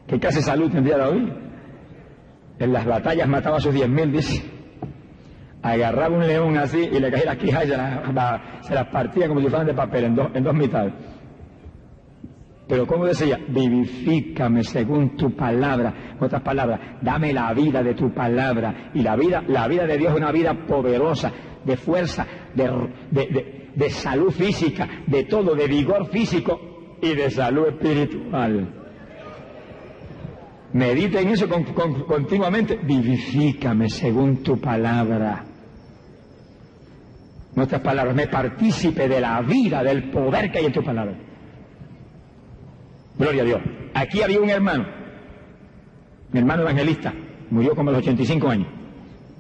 ¿Qué 0.07 0.21
clase 0.21 0.41
de 0.41 0.45
salud 0.45 0.71
tendría 0.71 0.99
David? 0.99 1.31
En 2.59 2.73
las 2.75 2.85
batallas 2.85 3.27
mataba 3.27 3.57
a 3.57 3.61
sus 3.61 3.73
diez 3.73 3.89
mil, 3.89 4.13
dice. 4.13 4.56
Agarraba 5.63 6.17
un 6.17 6.27
león 6.27 6.57
así 6.57 6.79
y 6.79 7.01
le 7.01 7.11
caía 7.11 7.25
la 7.27 7.37
quijas 7.37 7.65
y 7.65 7.69
se 7.69 8.75
las, 8.75 8.87
partía 8.89 9.29
como 9.29 9.41
si 9.41 9.49
fueran 9.49 9.67
de 9.67 9.75
papel 9.75 10.05
en, 10.05 10.15
dos 10.15 10.29
en 10.35 10.45
dos 10.45 10.55
mitades. 10.55 10.93
Pero 12.69 12.87
como 12.87 13.07
decía, 13.07 13.39
vivifícame 13.49 14.65
según 14.65 15.17
tu 15.17 15.35
palabra. 15.37 16.17
Otras 16.19 16.43
palabras, 16.43 16.81
dame 17.01 17.33
la 17.33 17.53
vida 17.55 17.83
de 17.83 17.95
tu 17.95 18.13
palabra. 18.13 18.91
Y 18.93 19.03
la 19.03 19.15
vida, 19.15 19.45
la 19.47 19.69
vida 19.69 19.87
de 19.87 19.97
Dios 19.97 20.13
es 20.13 20.19
una 20.19 20.33
vida 20.33 20.67
poderosa, 20.67 21.33
de 21.65 21.77
fuerza, 21.77 22.27
de, 22.55 23.91
salud 23.91 24.33
física, 24.33 24.89
de 25.07 25.25
todo, 25.25 25.55
de 25.55 25.69
vigor 25.69 26.07
físico 26.07 26.99
y 27.01 27.15
de 27.15 27.31
salud 27.31 27.69
espiritual. 27.69 28.76
Medita 30.77 31.21
en 31.23 31.31
eso 31.31 31.49
continuamente. 31.49 32.77
Vivifícame 32.77 33.89
según 33.89 34.43
tu 34.43 34.61
palabra. 34.61 35.43
Nuestras 37.55 37.81
palabras, 37.81 38.15
me 38.15 38.27
partícipe 38.27 39.09
de 39.09 39.19
la 39.19 39.41
vida, 39.41 39.83
del 39.83 40.11
poder 40.11 40.53
que 40.53 40.59
hay 40.59 40.67
en 40.67 40.73
tu 40.75 40.85
palabra. 40.85 41.17
Gloria 43.19 43.43
a 43.43 43.47
Dios. 43.47 43.61
Aquí 43.95 44.21
había 44.21 44.39
un 44.39 44.51
hermano, 44.51 44.87
mi 46.33 46.41
hermano 46.41 46.61
evangelista, 46.61 47.15
murió 47.49 47.75
como 47.75 47.89
a 47.89 47.93
los 47.95 48.03
85 48.03 48.47
años, 48.47 48.69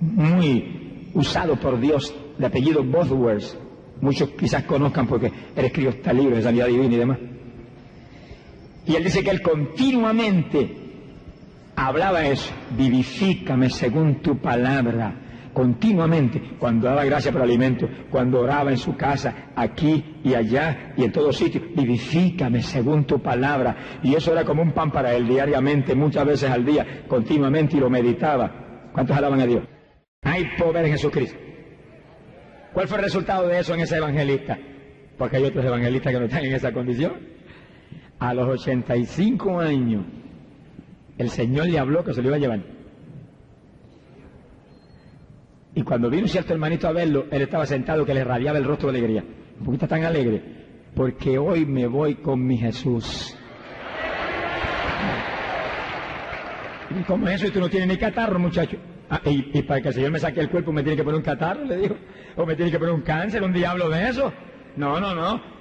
muy 0.01 1.11
usado 1.13 1.61
por 1.61 1.79
Dios, 1.79 2.15
de 2.39 2.47
apellido 2.47 2.83
Bosworth. 2.83 3.59
Muchos 4.01 4.31
quizás 4.31 4.63
conozcan 4.63 5.07
porque 5.07 5.27
él 5.27 5.65
escribió 5.67 5.91
esta 5.91 6.15
libro 6.15 6.37
de 6.37 6.43
sanidad 6.43 6.69
divina 6.69 6.95
y 6.95 6.99
demás. 6.99 7.19
Y 8.87 8.95
él 8.95 9.05
dice 9.05 9.23
que 9.23 9.31
él 9.31 9.43
continuamente 9.43 10.86
hablaba 11.77 12.27
eso, 12.27 12.53
vivifícame 12.77 13.70
según 13.70 14.23
tu 14.23 14.39
palabra 14.39 15.27
continuamente, 15.57 16.39
cuando 16.59 16.86
daba 16.86 17.03
gracia 17.07 17.32
por 17.32 17.40
alimento, 17.40 17.89
cuando 18.11 18.40
oraba 18.40 18.73
en 18.73 18.77
su 18.77 18.94
casa, 18.94 19.53
aquí 19.57 20.19
y 20.23 20.35
allá 20.35 20.93
y 20.98 21.05
en 21.05 21.11
todos 21.11 21.35
sitios, 21.35 21.65
vivifícame 21.74 22.61
según 22.61 23.07
tu 23.07 23.23
palabra. 23.23 23.74
Y 24.03 24.15
eso 24.15 24.32
era 24.32 24.44
como 24.44 24.61
un 24.61 24.73
pan 24.73 24.90
para 24.93 25.15
él 25.15 25.27
diariamente, 25.27 25.94
muchas 25.94 26.27
veces 26.27 26.51
al 26.51 26.62
día, 26.62 27.05
continuamente 27.09 27.78
y 27.78 27.81
lo 27.81 27.89
meditaba. 27.89 28.90
¿Cuántos 28.93 29.16
alaban 29.16 29.40
a 29.40 29.47
Dios? 29.47 29.65
Hay 30.24 30.44
poder 30.59 30.85
en 30.85 30.93
Jesucristo. 30.93 31.39
¿Cuál 32.74 32.86
fue 32.86 32.98
el 32.98 33.05
resultado 33.05 33.48
de 33.48 33.59
eso 33.59 33.73
en 33.73 33.81
ese 33.81 33.97
evangelista? 33.97 34.59
Porque 35.16 35.39
hay 35.39 35.44
otros 35.44 35.65
evangelistas 35.65 36.12
que 36.12 36.19
no 36.19 36.27
están 36.27 36.44
en 36.44 36.55
esa 36.55 36.70
condición. 36.70 37.15
A 38.19 38.35
los 38.35 38.47
85 38.47 39.59
años, 39.59 40.05
el 41.19 41.31
Señor 41.31 41.67
le 41.67 41.79
habló 41.79 42.05
que 42.05 42.13
se 42.13 42.23
lo 42.23 42.29
iba 42.29 42.37
a 42.37 42.41
llevar. 42.41 42.61
Y 45.75 45.83
cuando 45.83 46.09
vino 46.09 46.27
cierto 46.27 46.55
hermanito 46.55 46.89
a 46.89 46.93
verlo, 46.93 47.27
él 47.31 47.43
estaba 47.43 47.67
sentado 47.67 48.07
que 48.07 48.15
le 48.15 48.25
radiaba 48.25 48.59
el 48.59 48.65
rostro 48.65 48.91
de 48.91 48.99
alegría. 48.99 49.25
Un 49.59 49.67
poquito 49.67 49.87
tan 49.87 50.05
alegre, 50.05 50.43
porque 50.95 51.39
hoy 51.39 51.67
me 51.67 51.87
voy 51.87 52.17
con 52.17 52.45
mi 52.47 52.57
Jesús. 52.57 53.37
¿Y 56.99 57.03
cómo 57.03 57.29
es 57.29 57.35
eso? 57.35 57.49
Y 57.49 57.51
tú 57.51 57.61
no 57.61 57.69
tienes 57.69 57.89
ni 57.89 57.97
catarro, 57.99 58.39
muchacho. 58.39 58.79
Ah, 59.11 59.21
y, 59.25 59.63
para 59.63 59.81
que 59.81 59.89
el 59.89 59.95
Señor 59.95 60.11
me 60.11 60.19
saque 60.19 60.41
el 60.41 60.49
cuerpo 60.49 60.73
me 60.73 60.83
tiene 60.83 60.97
que 60.97 61.05
poner 61.05 61.19
un 61.19 61.25
catarro, 61.25 61.65
le 61.65 61.77
dijo. 61.77 61.97
O 62.37 62.47
me 62.47 62.57
tiene 62.57 62.71
que 62.71 62.79
poner 62.79 62.95
un 62.95 63.03
cáncer, 63.03 63.43
un 63.43 63.53
diablo 63.53 63.89
de 63.89 64.09
eso. 64.09 64.33
No, 64.77 64.99
no, 65.01 65.15
no. 65.15 65.56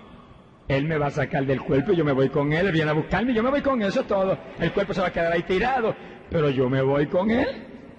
Él 0.67 0.85
me 0.85 0.97
va 0.97 1.07
a 1.07 1.11
sacar 1.11 1.45
del 1.45 1.61
cuerpo 1.61 1.93
y 1.93 1.95
yo 1.95 2.03
me 2.03 2.11
voy 2.11 2.29
con 2.29 2.51
él. 2.51 2.67
Él 2.67 2.71
viene 2.71 2.89
a 2.89 2.93
buscarme 2.93 3.31
y 3.31 3.35
yo 3.35 3.43
me 3.43 3.51
voy 3.51 3.61
con 3.61 3.81
eso 3.81 4.03
todo. 4.03 4.37
El 4.59 4.71
cuerpo 4.71 4.93
se 4.93 5.01
va 5.01 5.07
a 5.07 5.11
quedar 5.11 5.31
ahí 5.31 5.43
tirado. 5.43 5.95
Pero 6.29 6.49
yo 6.49 6.69
me 6.69 6.81
voy 6.81 7.05
con 7.07 7.29
él. 7.29 7.47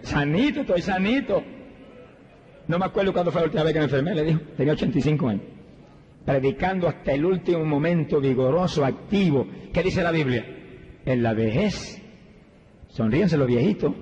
Sanito, 0.03 0.61
estoy 0.61 0.83
sanito. 0.83 1.43
No 2.67 2.79
me 2.79 2.87
acuerdo 2.87 3.13
cuándo 3.13 3.31
fue 3.31 3.43
la 3.43 3.47
última 3.47 3.63
vez 3.63 3.73
que 3.73 3.79
me 3.79 3.85
enfermé, 3.85 4.15
le 4.15 4.25
dijo. 4.25 4.41
Tenía 4.57 4.73
85 4.73 5.29
años. 5.29 5.43
Predicando 6.25 6.89
hasta 6.89 7.13
el 7.13 7.25
último 7.25 7.65
momento, 7.65 8.21
vigoroso, 8.21 8.85
activo. 8.85 9.47
¿Qué 9.73 9.83
dice 9.85 10.03
la 10.03 10.11
Biblia? 10.11 10.45
En 11.05 11.23
la 11.23 11.35
vejez. 11.35 12.03
Sonríense 12.89 13.37
los 13.37 13.47
viejitos. 13.47 13.93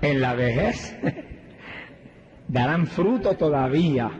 En 0.00 0.20
la 0.20 0.34
vejez 0.34 0.96
darán 2.48 2.86
fruto 2.86 3.34
todavía, 3.34 4.10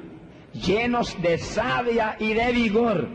llenos 0.54 1.20
de 1.22 1.38
savia 1.38 2.16
y 2.18 2.34
de 2.34 2.52
vigor. 2.52 3.08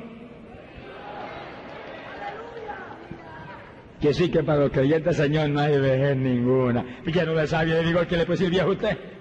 Que 4.01 4.13
sí 4.13 4.29
que 4.29 4.43
para 4.43 4.59
los 4.59 4.71
creyentes, 4.71 5.17
Señor, 5.17 5.49
no 5.49 5.59
hay 5.59 5.79
vejez 5.79 6.15
ninguna. 6.15 6.85
Lleno 7.05 7.33
de 7.33 7.47
savia 7.47 7.75
y 7.75 7.77
de 7.77 7.83
vigor, 7.83 8.07
¿qué 8.07 8.17
le 8.17 8.25
puede 8.25 8.45
decir 8.45 8.61
a 8.61 8.67
usted? 8.67 9.16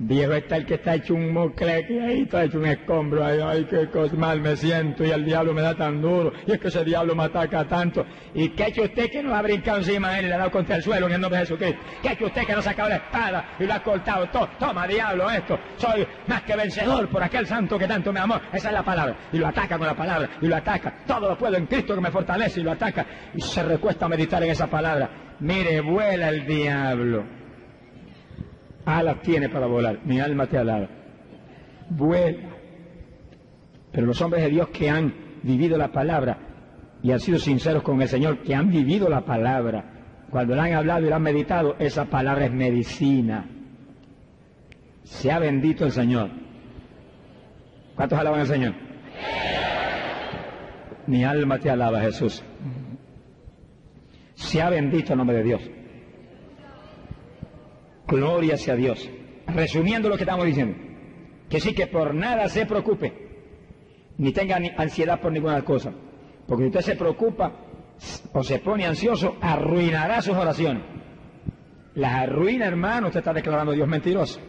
Viejo 0.00 0.32
está 0.32 0.56
el 0.56 0.64
que 0.64 0.74
está 0.74 0.94
hecho 0.94 1.14
un 1.14 1.32
mocleque 1.32 2.00
ahí, 2.00 2.22
está 2.22 2.44
hecho 2.44 2.58
un 2.58 2.66
escombro, 2.66 3.24
ay, 3.24 3.40
ay, 3.42 3.66
qué 3.68 3.88
cosa 3.88 4.14
mal 4.14 4.40
me 4.40 4.54
siento, 4.54 5.04
y 5.04 5.10
el 5.10 5.24
diablo 5.24 5.52
me 5.52 5.60
da 5.60 5.74
tan 5.74 6.00
duro, 6.00 6.32
y 6.46 6.52
es 6.52 6.60
que 6.60 6.68
ese 6.68 6.84
diablo 6.84 7.16
me 7.16 7.24
ataca 7.24 7.64
tanto. 7.64 8.06
¿Y 8.32 8.50
qué 8.50 8.62
ha 8.62 8.68
hecho 8.68 8.82
usted 8.82 9.10
que 9.10 9.24
no 9.24 9.34
ha 9.34 9.42
brincado 9.42 9.78
encima 9.78 10.12
de 10.12 10.20
él 10.20 10.26
y 10.26 10.28
le 10.28 10.34
ha 10.34 10.38
dado 10.38 10.52
contra 10.52 10.76
el 10.76 10.84
suelo 10.84 11.08
en 11.08 11.14
el 11.14 11.20
nombre 11.20 11.40
de 11.40 11.46
Jesucristo? 11.46 11.80
¿Qué 12.00 12.10
ha 12.10 12.12
hecho 12.12 12.26
usted 12.26 12.46
que 12.46 12.52
no 12.52 12.60
ha 12.60 12.62
sacado 12.62 12.90
la 12.90 12.96
espada 12.96 13.56
y 13.58 13.64
lo 13.64 13.74
ha 13.74 13.82
cortado 13.82 14.28
todo? 14.28 14.48
Toma, 14.60 14.86
diablo, 14.86 15.28
esto, 15.32 15.58
soy 15.76 16.06
más 16.28 16.42
que 16.42 16.54
vencedor 16.54 17.08
por 17.08 17.20
aquel 17.20 17.48
santo 17.48 17.76
que 17.76 17.88
tanto 17.88 18.12
me 18.12 18.20
amó. 18.20 18.40
Esa 18.52 18.68
es 18.68 18.74
la 18.74 18.84
palabra. 18.84 19.16
Y 19.32 19.38
lo 19.38 19.48
ataca 19.48 19.78
con 19.78 19.86
la 19.88 19.96
palabra, 19.96 20.30
y 20.40 20.46
lo 20.46 20.54
ataca. 20.54 20.94
Todo 21.08 21.30
lo 21.30 21.36
puedo 21.36 21.56
en 21.56 21.66
Cristo 21.66 21.96
que 21.96 22.00
me 22.00 22.12
fortalece 22.12 22.60
y 22.60 22.62
lo 22.62 22.70
ataca. 22.70 23.04
Y 23.34 23.40
se 23.40 23.64
recuesta 23.64 24.06
a 24.06 24.08
meditar 24.08 24.40
en 24.44 24.50
esa 24.50 24.68
palabra. 24.68 25.10
Mire, 25.40 25.80
vuela 25.80 26.28
el 26.28 26.46
diablo 26.46 27.37
alas 28.88 29.20
tiene 29.22 29.48
para 29.48 29.66
volar. 29.66 30.00
Mi 30.04 30.20
alma 30.20 30.46
te 30.46 30.58
alaba. 30.58 30.88
Vuela. 31.90 32.48
Pero 33.92 34.06
los 34.06 34.20
hombres 34.20 34.42
de 34.44 34.50
Dios 34.50 34.68
que 34.68 34.88
han 34.88 35.14
vivido 35.42 35.76
la 35.76 35.92
palabra 35.92 36.38
y 37.02 37.12
han 37.12 37.20
sido 37.20 37.38
sinceros 37.38 37.82
con 37.82 38.00
el 38.02 38.08
Señor, 38.08 38.42
que 38.42 38.54
han 38.54 38.70
vivido 38.70 39.08
la 39.08 39.24
palabra, 39.24 39.84
cuando 40.30 40.54
la 40.54 40.64
han 40.64 40.74
hablado 40.74 41.06
y 41.06 41.08
la 41.08 41.16
han 41.16 41.22
meditado, 41.22 41.76
esa 41.78 42.06
palabra 42.06 42.46
es 42.46 42.52
medicina. 42.52 43.46
Sea 45.04 45.38
bendito 45.38 45.84
el 45.84 45.92
Señor. 45.92 46.30
¿Cuántos 47.94 48.18
alaban 48.18 48.40
al 48.40 48.46
Señor? 48.46 48.74
Mi 51.06 51.24
alma 51.24 51.58
te 51.58 51.70
alaba, 51.70 52.00
Jesús. 52.00 52.42
Sea 54.34 54.70
bendito 54.70 55.12
el 55.12 55.18
nombre 55.18 55.38
de 55.38 55.42
Dios. 55.42 55.70
Gloria 58.08 58.56
sea 58.56 58.74
Dios. 58.74 59.08
Resumiendo 59.46 60.08
lo 60.08 60.16
que 60.16 60.22
estamos 60.22 60.46
diciendo, 60.46 60.76
que 61.48 61.60
sí 61.60 61.74
que 61.74 61.86
por 61.86 62.14
nada 62.14 62.48
se 62.48 62.66
preocupe, 62.66 63.12
ni 64.16 64.32
tenga 64.32 64.58
ansiedad 64.76 65.20
por 65.20 65.30
ninguna 65.30 65.62
cosa, 65.62 65.92
porque 66.46 66.64
si 66.64 66.68
usted 66.68 66.80
se 66.80 66.96
preocupa 66.96 67.52
o 68.32 68.42
se 68.42 68.58
pone 68.58 68.86
ansioso, 68.86 69.36
arruinará 69.40 70.22
sus 70.22 70.36
oraciones. 70.36 70.82
Las 71.94 72.14
arruina, 72.14 72.66
hermano, 72.66 73.08
usted 73.08 73.20
está 73.20 73.32
declarando 73.32 73.72
a 73.72 73.74
Dios 73.74 73.88
mentiroso, 73.88 74.40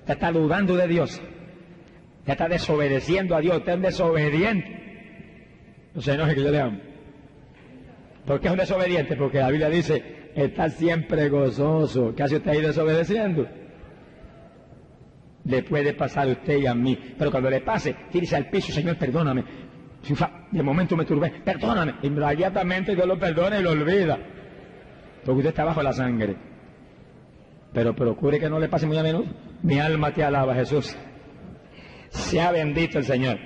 usted 0.00 0.14
está 0.14 0.32
dudando 0.32 0.76
de 0.76 0.88
Dios, 0.88 1.20
usted 2.20 2.32
está 2.32 2.48
desobedeciendo 2.48 3.36
a 3.36 3.40
Dios, 3.40 3.58
usted 3.58 3.74
es 3.74 3.82
desobediente. 3.82 4.82
No 5.94 6.02
se 6.02 6.12
enoje 6.12 6.34
que 6.34 6.42
yo 6.42 6.50
le 6.50 6.60
amo. 6.60 6.78
¿Por 8.26 8.40
qué 8.40 8.48
es 8.48 8.52
un 8.52 8.58
desobediente? 8.58 9.16
Porque 9.16 9.38
la 9.38 9.48
Biblia 9.48 9.68
dice, 9.68 10.15
está 10.36 10.68
siempre 10.68 11.28
gozoso. 11.30 12.14
¿Qué 12.14 12.22
hace 12.22 12.36
usted 12.36 12.50
ahí 12.50 12.60
desobedeciendo? 12.60 13.48
Le 15.44 15.62
puede 15.62 15.94
pasar 15.94 16.28
a 16.28 16.32
usted 16.32 16.58
y 16.58 16.66
a 16.66 16.74
mí. 16.74 16.98
Pero 17.18 17.30
cuando 17.30 17.48
le 17.48 17.60
pase, 17.62 17.96
tírese 18.10 18.36
al 18.36 18.50
piso, 18.50 18.72
Señor, 18.72 18.96
perdóname. 18.98 19.44
De 20.52 20.62
momento 20.62 20.96
me 20.96 21.04
turbé, 21.04 21.40
perdóname. 21.44 21.94
Inmediatamente 22.02 22.94
Dios 22.94 23.06
lo 23.06 23.18
perdona 23.18 23.58
y 23.58 23.62
lo 23.62 23.70
olvida. 23.70 24.18
Porque 25.24 25.38
usted 25.38 25.50
está 25.50 25.64
bajo 25.64 25.82
la 25.82 25.92
sangre. 25.92 26.36
Pero 27.72 27.94
procure 27.94 28.38
que 28.38 28.50
no 28.50 28.60
le 28.60 28.68
pase 28.68 28.86
muy 28.86 28.98
a 28.98 29.02
menudo. 29.02 29.24
Mi 29.62 29.78
alma 29.80 30.12
te 30.12 30.22
alaba, 30.22 30.54
Jesús. 30.54 30.96
Sea 32.10 32.52
bendito 32.52 32.98
el 32.98 33.04
Señor. 33.04 33.38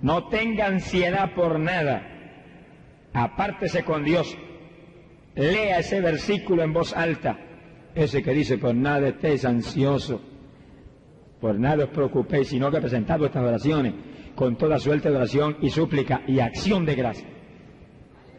No 0.00 0.28
tenga 0.28 0.66
ansiedad 0.66 1.34
por 1.34 1.58
nada. 1.58 2.08
Apártese 3.12 3.84
con 3.84 4.04
Dios 4.04 4.36
lea 5.34 5.78
ese 5.78 6.00
versículo 6.00 6.62
en 6.62 6.72
voz 6.72 6.92
alta 6.94 7.38
ese 7.94 8.22
que 8.22 8.32
dice, 8.32 8.58
por 8.58 8.74
nada 8.74 9.08
estéis 9.08 9.44
ansioso, 9.44 10.20
por 11.40 11.58
nada 11.58 11.84
os 11.84 11.90
preocupéis, 11.90 12.48
sino 12.48 12.70
que 12.70 12.80
presentad 12.80 13.18
vuestras 13.18 13.44
oraciones 13.44 13.94
con 14.34 14.56
toda 14.56 14.78
suerte 14.78 15.10
de 15.10 15.16
oración 15.16 15.58
y 15.60 15.70
súplica 15.70 16.22
y 16.26 16.40
acción 16.40 16.86
de 16.86 16.94
gracia. 16.94 17.28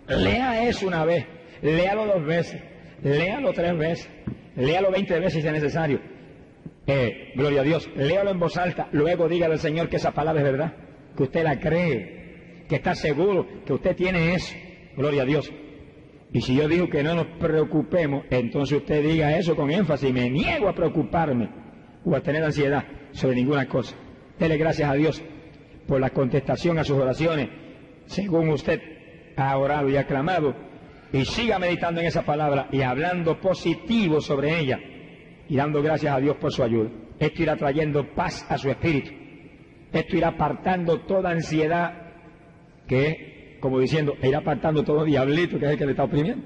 Lea 0.07 0.67
eso 0.67 0.87
una 0.87 1.05
vez, 1.05 1.25
léalo 1.61 2.05
dos 2.07 2.25
veces, 2.25 2.61
léalo 3.03 3.53
tres 3.53 3.77
veces, 3.77 4.09
léalo 4.55 4.91
veinte 4.91 5.19
veces 5.19 5.41
si 5.41 5.47
es 5.47 5.53
necesario. 5.53 5.99
Eh, 6.85 7.31
gloria 7.35 7.61
a 7.61 7.63
Dios, 7.63 7.89
léalo 7.95 8.31
en 8.31 8.39
voz 8.39 8.57
alta, 8.57 8.89
luego 8.91 9.29
dígale 9.29 9.53
al 9.53 9.59
Señor 9.59 9.87
que 9.87 9.97
esa 9.97 10.11
palabra 10.11 10.41
es 10.41 10.51
verdad, 10.51 10.73
que 11.15 11.23
usted 11.23 11.43
la 11.43 11.59
cree, 11.59 12.65
que 12.67 12.75
está 12.75 12.95
seguro, 12.95 13.47
que 13.65 13.73
usted 13.73 13.95
tiene 13.95 14.33
eso. 14.33 14.55
Gloria 14.95 15.21
a 15.21 15.25
Dios. 15.25 15.51
Y 16.33 16.41
si 16.41 16.55
yo 16.55 16.67
digo 16.67 16.89
que 16.89 17.03
no 17.03 17.13
nos 17.13 17.27
preocupemos, 17.39 18.25
entonces 18.31 18.79
usted 18.79 19.03
diga 19.03 19.37
eso 19.37 19.55
con 19.55 19.69
énfasis. 19.69 20.11
Me 20.11 20.31
niego 20.31 20.67
a 20.67 20.73
preocuparme 20.73 21.47
o 22.03 22.15
a 22.15 22.21
tener 22.21 22.43
ansiedad 22.43 22.83
sobre 23.11 23.35
ninguna 23.35 23.67
cosa. 23.67 23.95
Dele 24.39 24.57
gracias 24.57 24.89
a 24.89 24.95
Dios 24.95 25.23
por 25.87 26.01
la 26.01 26.09
contestación 26.09 26.79
a 26.79 26.83
sus 26.83 26.97
oraciones, 26.97 27.49
según 28.07 28.49
usted 28.49 28.81
ha 29.37 29.55
orado 29.57 29.87
y 29.89 29.95
aclamado. 29.95 30.55
Y 31.11 31.23
siga 31.25 31.59
meditando 31.59 32.01
en 32.01 32.07
esa 32.07 32.23
palabra 32.23 32.67
y 32.71 32.81
hablando 32.81 33.39
positivo 33.39 34.19
sobre 34.19 34.59
ella 34.59 34.79
y 35.47 35.55
dando 35.55 35.83
gracias 35.83 36.15
a 36.15 36.19
Dios 36.19 36.37
por 36.37 36.51
su 36.51 36.63
ayuda. 36.63 36.89
Esto 37.19 37.43
irá 37.43 37.55
trayendo 37.55 38.15
paz 38.15 38.43
a 38.49 38.57
su 38.57 38.71
espíritu. 38.71 39.11
Esto 39.91 40.17
irá 40.17 40.29
apartando 40.29 41.01
toda 41.01 41.29
ansiedad 41.29 41.93
que 42.87 43.32
como 43.63 43.79
diciendo, 43.79 44.17
e 44.21 44.27
irá 44.27 44.39
apartando 44.39 44.83
todo 44.83 45.05
diablito 45.05 45.57
que 45.57 45.63
es 45.63 45.71
el 45.71 45.77
que 45.77 45.85
le 45.85 45.91
está 45.91 46.03
oprimiendo. 46.03 46.45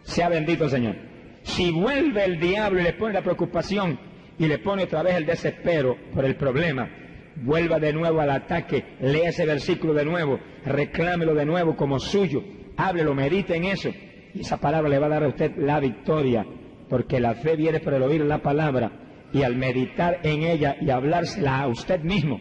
Sea 0.00 0.30
bendito 0.30 0.64
el 0.64 0.70
Señor. 0.70 0.96
Si 1.42 1.70
vuelve 1.70 2.24
el 2.24 2.40
diablo 2.40 2.80
y 2.80 2.84
le 2.84 2.94
pone 2.94 3.12
la 3.12 3.20
preocupación 3.20 3.98
y 4.38 4.46
le 4.46 4.56
pone 4.56 4.84
otra 4.84 5.02
vez 5.02 5.16
el 5.16 5.26
desespero 5.26 5.94
por 6.14 6.24
el 6.24 6.36
problema, 6.36 6.88
vuelva 7.36 7.78
de 7.78 7.92
nuevo 7.92 8.22
al 8.22 8.30
ataque, 8.30 8.82
lea 9.02 9.28
ese 9.28 9.44
versículo 9.44 9.92
de 9.92 10.06
nuevo, 10.06 10.40
reclámelo 10.64 11.34
de 11.34 11.44
nuevo 11.44 11.76
como 11.76 11.98
suyo, 11.98 12.42
háblelo, 12.78 13.14
medite 13.14 13.54
en 13.54 13.64
eso. 13.64 13.90
Y 14.32 14.40
esa 14.40 14.58
palabra 14.58 14.88
le 14.88 14.98
va 14.98 15.08
a 15.08 15.10
dar 15.10 15.24
a 15.24 15.28
usted 15.28 15.54
la 15.58 15.80
victoria, 15.80 16.46
porque 16.88 17.20
la 17.20 17.34
fe 17.34 17.56
viene 17.56 17.80
por 17.80 17.92
el 17.92 18.04
oír 18.04 18.22
la 18.22 18.38
palabra 18.38 18.90
y 19.34 19.42
al 19.42 19.54
meditar 19.54 20.20
en 20.22 20.44
ella 20.44 20.78
y 20.80 20.88
hablársela 20.88 21.60
a 21.60 21.68
usted 21.68 22.00
mismo, 22.00 22.40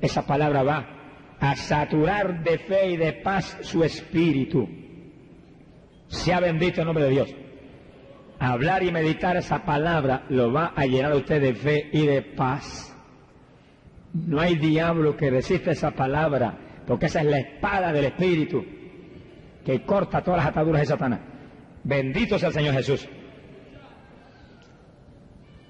esa 0.00 0.26
palabra 0.26 0.62
va 0.62 0.99
a 1.40 1.56
saturar 1.56 2.44
de 2.44 2.58
fe 2.58 2.90
y 2.90 2.96
de 2.96 3.12
paz 3.14 3.56
su 3.62 3.82
espíritu. 3.82 4.68
Sea 6.08 6.40
bendito 6.40 6.80
el 6.80 6.86
nombre 6.86 7.04
de 7.04 7.10
Dios. 7.10 7.34
Hablar 8.38 8.82
y 8.82 8.92
meditar 8.92 9.36
esa 9.36 9.64
palabra 9.64 10.24
lo 10.28 10.52
va 10.52 10.72
a 10.76 10.84
llenar 10.86 11.12
a 11.12 11.16
usted 11.16 11.40
de 11.40 11.54
fe 11.54 11.88
y 11.92 12.06
de 12.06 12.22
paz. 12.22 12.94
No 14.12 14.40
hay 14.40 14.56
diablo 14.56 15.16
que 15.16 15.30
resista 15.30 15.70
esa 15.70 15.92
palabra, 15.92 16.58
porque 16.86 17.06
esa 17.06 17.20
es 17.20 17.26
la 17.26 17.38
espada 17.38 17.92
del 17.92 18.06
espíritu 18.06 18.64
que 19.64 19.82
corta 19.82 20.22
todas 20.22 20.38
las 20.38 20.48
ataduras 20.48 20.82
de 20.82 20.86
Satanás. 20.86 21.20
Bendito 21.84 22.38
sea 22.38 22.48
el 22.48 22.54
Señor 22.54 22.74
Jesús. 22.74 23.08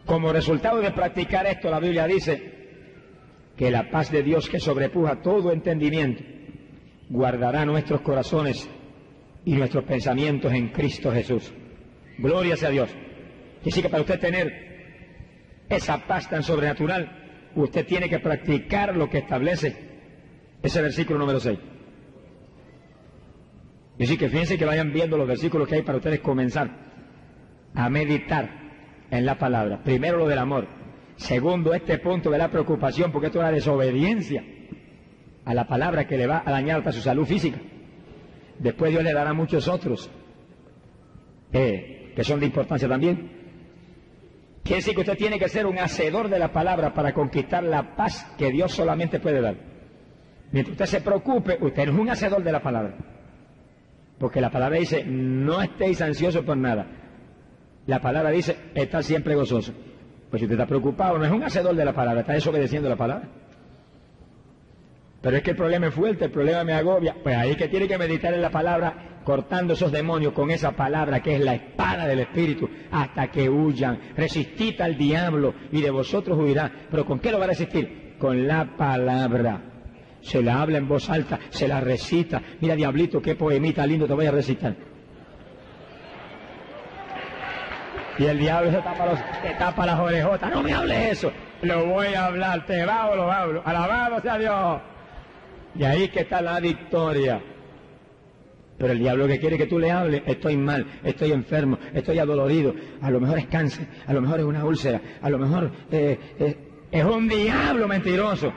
Como 0.06 0.32
resultado 0.32 0.80
de 0.80 0.90
practicar 0.90 1.46
esto, 1.46 1.70
la 1.70 1.78
Biblia 1.78 2.06
dice, 2.06 2.59
que 3.60 3.70
la 3.70 3.90
paz 3.90 4.10
de 4.10 4.22
Dios 4.22 4.48
que 4.48 4.58
sobrepuja 4.58 5.20
todo 5.20 5.52
entendimiento 5.52 6.24
guardará 7.10 7.66
nuestros 7.66 8.00
corazones 8.00 8.66
y 9.44 9.52
nuestros 9.52 9.84
pensamientos 9.84 10.50
en 10.54 10.68
Cristo 10.68 11.12
Jesús. 11.12 11.52
Gloria 12.16 12.56
sea 12.56 12.70
Dios. 12.70 12.88
Y 13.62 13.70
sí 13.70 13.82
que 13.82 13.90
para 13.90 14.00
usted 14.00 14.18
tener 14.18 15.66
esa 15.68 15.98
paz 16.06 16.30
tan 16.30 16.42
sobrenatural, 16.42 17.50
usted 17.54 17.84
tiene 17.84 18.08
que 18.08 18.18
practicar 18.18 18.96
lo 18.96 19.10
que 19.10 19.18
establece 19.18 19.76
ese 20.62 20.80
versículo 20.80 21.18
número 21.18 21.38
6. 21.38 21.58
Y 23.98 24.06
sí 24.06 24.16
que 24.16 24.30
fíjense 24.30 24.56
que 24.56 24.64
vayan 24.64 24.90
viendo 24.90 25.18
los 25.18 25.28
versículos 25.28 25.68
que 25.68 25.74
hay 25.74 25.82
para 25.82 25.98
ustedes 25.98 26.20
comenzar 26.20 26.70
a 27.74 27.90
meditar 27.90 28.48
en 29.10 29.26
la 29.26 29.36
palabra. 29.36 29.82
Primero 29.84 30.16
lo 30.16 30.28
del 30.28 30.38
amor, 30.38 30.79
Segundo, 31.20 31.74
este 31.74 31.98
punto 31.98 32.30
de 32.30 32.38
la 32.38 32.50
preocupación, 32.50 33.12
porque 33.12 33.26
esto 33.26 33.40
es 33.40 33.44
la 33.44 33.52
desobediencia 33.52 34.42
a 35.44 35.52
la 35.52 35.66
palabra 35.66 36.06
que 36.06 36.16
le 36.16 36.26
va 36.26 36.42
a 36.44 36.50
dañar 36.50 36.78
hasta 36.78 36.92
su 36.92 37.02
salud 37.02 37.26
física. 37.26 37.58
Después 38.58 38.90
Dios 38.90 39.04
le 39.04 39.12
dará 39.12 39.34
muchos 39.34 39.68
otros 39.68 40.10
eh, 41.52 42.14
que 42.16 42.24
son 42.24 42.40
de 42.40 42.46
importancia 42.46 42.88
también. 42.88 43.30
Quiere 44.62 44.76
decir 44.76 44.94
que 44.94 45.02
usted 45.02 45.18
tiene 45.18 45.38
que 45.38 45.50
ser 45.50 45.66
un 45.66 45.78
hacedor 45.78 46.30
de 46.30 46.38
la 46.38 46.52
palabra 46.52 46.94
para 46.94 47.12
conquistar 47.12 47.64
la 47.64 47.94
paz 47.96 48.26
que 48.38 48.50
Dios 48.50 48.72
solamente 48.72 49.20
puede 49.20 49.42
dar. 49.42 49.56
Mientras 50.52 50.72
usted 50.72 50.86
se 50.86 51.00
preocupe, 51.02 51.58
usted 51.60 51.82
es 51.82 51.90
un 51.90 52.08
hacedor 52.08 52.42
de 52.42 52.52
la 52.52 52.62
palabra. 52.62 52.96
Porque 54.18 54.40
la 54.40 54.50
palabra 54.50 54.78
dice, 54.78 55.04
no 55.04 55.60
estéis 55.60 56.00
ansiosos 56.00 56.46
por 56.46 56.56
nada. 56.56 56.86
La 57.86 58.00
palabra 58.00 58.30
dice, 58.30 58.56
estar 58.74 59.04
siempre 59.04 59.34
gozoso. 59.34 59.74
Pues 60.30 60.40
si 60.40 60.44
usted 60.44 60.54
está 60.54 60.66
preocupado, 60.66 61.18
no 61.18 61.24
es 61.24 61.32
un 61.32 61.42
hacedor 61.42 61.74
de 61.74 61.84
la 61.84 61.92
palabra, 61.92 62.20
está 62.20 62.34
desobedeciendo 62.34 62.88
la 62.88 62.96
palabra. 62.96 63.28
Pero 65.20 65.36
es 65.36 65.42
que 65.42 65.50
el 65.50 65.56
problema 65.56 65.88
es 65.88 65.94
fuerte, 65.94 66.26
el 66.26 66.30
problema 66.30 66.64
me 66.64 66.72
agobia. 66.72 67.16
Pues 67.22 67.36
ahí 67.36 67.56
que 67.56 67.68
tiene 67.68 67.88
que 67.88 67.98
meditar 67.98 68.32
en 68.32 68.40
la 68.40 68.50
palabra, 68.50 69.20
cortando 69.24 69.74
esos 69.74 69.92
demonios 69.92 70.32
con 70.32 70.50
esa 70.50 70.70
palabra 70.72 71.20
que 71.20 71.34
es 71.34 71.40
la 71.40 71.54
espada 71.54 72.06
del 72.06 72.20
Espíritu, 72.20 72.68
hasta 72.90 73.30
que 73.30 73.50
huyan. 73.50 73.98
Resistid 74.16 74.80
al 74.80 74.96
diablo 74.96 75.52
y 75.72 75.82
de 75.82 75.90
vosotros 75.90 76.38
huirá. 76.38 76.86
¿Pero 76.90 77.04
con 77.04 77.18
qué 77.18 77.32
lo 77.32 77.38
va 77.38 77.44
a 77.44 77.48
resistir? 77.48 78.14
Con 78.18 78.46
la 78.46 78.76
palabra. 78.76 79.64
Se 80.22 80.42
la 80.42 80.62
habla 80.62 80.78
en 80.78 80.88
voz 80.88 81.10
alta, 81.10 81.38
se 81.50 81.66
la 81.66 81.80
recita. 81.80 82.40
Mira, 82.60 82.76
diablito, 82.76 83.20
qué 83.20 83.34
poemita 83.34 83.86
lindo 83.86 84.06
te 84.06 84.14
voy 84.14 84.26
a 84.26 84.30
recitar. 84.30 84.89
Y 88.20 88.26
el 88.26 88.38
diablo 88.38 88.70
se 88.70 88.82
tapa, 88.82 89.06
los, 89.06 89.18
tapa 89.58 89.86
las 89.86 89.98
orejotas. 89.98 90.50
No 90.50 90.62
me 90.62 90.74
hables 90.74 91.12
eso. 91.12 91.32
Lo 91.62 91.86
voy 91.86 92.08
a 92.08 92.26
hablar. 92.26 92.66
Te 92.66 92.84
va 92.84 93.08
o 93.08 93.16
lo 93.16 93.32
hablo. 93.32 93.62
Alabado 93.64 94.20
sea 94.20 94.36
Dios. 94.36 94.82
Y 95.74 95.84
ahí 95.84 96.08
que 96.08 96.20
está 96.20 96.42
la 96.42 96.60
victoria. 96.60 97.40
Pero 98.76 98.92
el 98.92 98.98
diablo 98.98 99.26
que 99.26 99.40
quiere 99.40 99.56
que 99.56 99.66
tú 99.66 99.78
le 99.78 99.90
hables, 99.90 100.22
estoy 100.26 100.58
mal, 100.58 100.86
estoy 101.02 101.32
enfermo, 101.32 101.78
estoy 101.94 102.18
adolorido, 102.18 102.74
a 103.02 103.10
lo 103.10 103.20
mejor 103.20 103.38
es 103.38 103.46
cáncer, 103.46 103.86
a 104.06 104.12
lo 104.14 104.22
mejor 104.22 104.40
es 104.40 104.46
una 104.46 104.64
úlcera, 104.64 105.00
a 105.20 105.28
lo 105.28 105.38
mejor 105.38 105.70
eh, 105.90 106.18
eh, 106.38 106.56
es 106.90 107.04
un 107.04 107.26
diablo 107.26 107.88
mentiroso. 107.88 108.52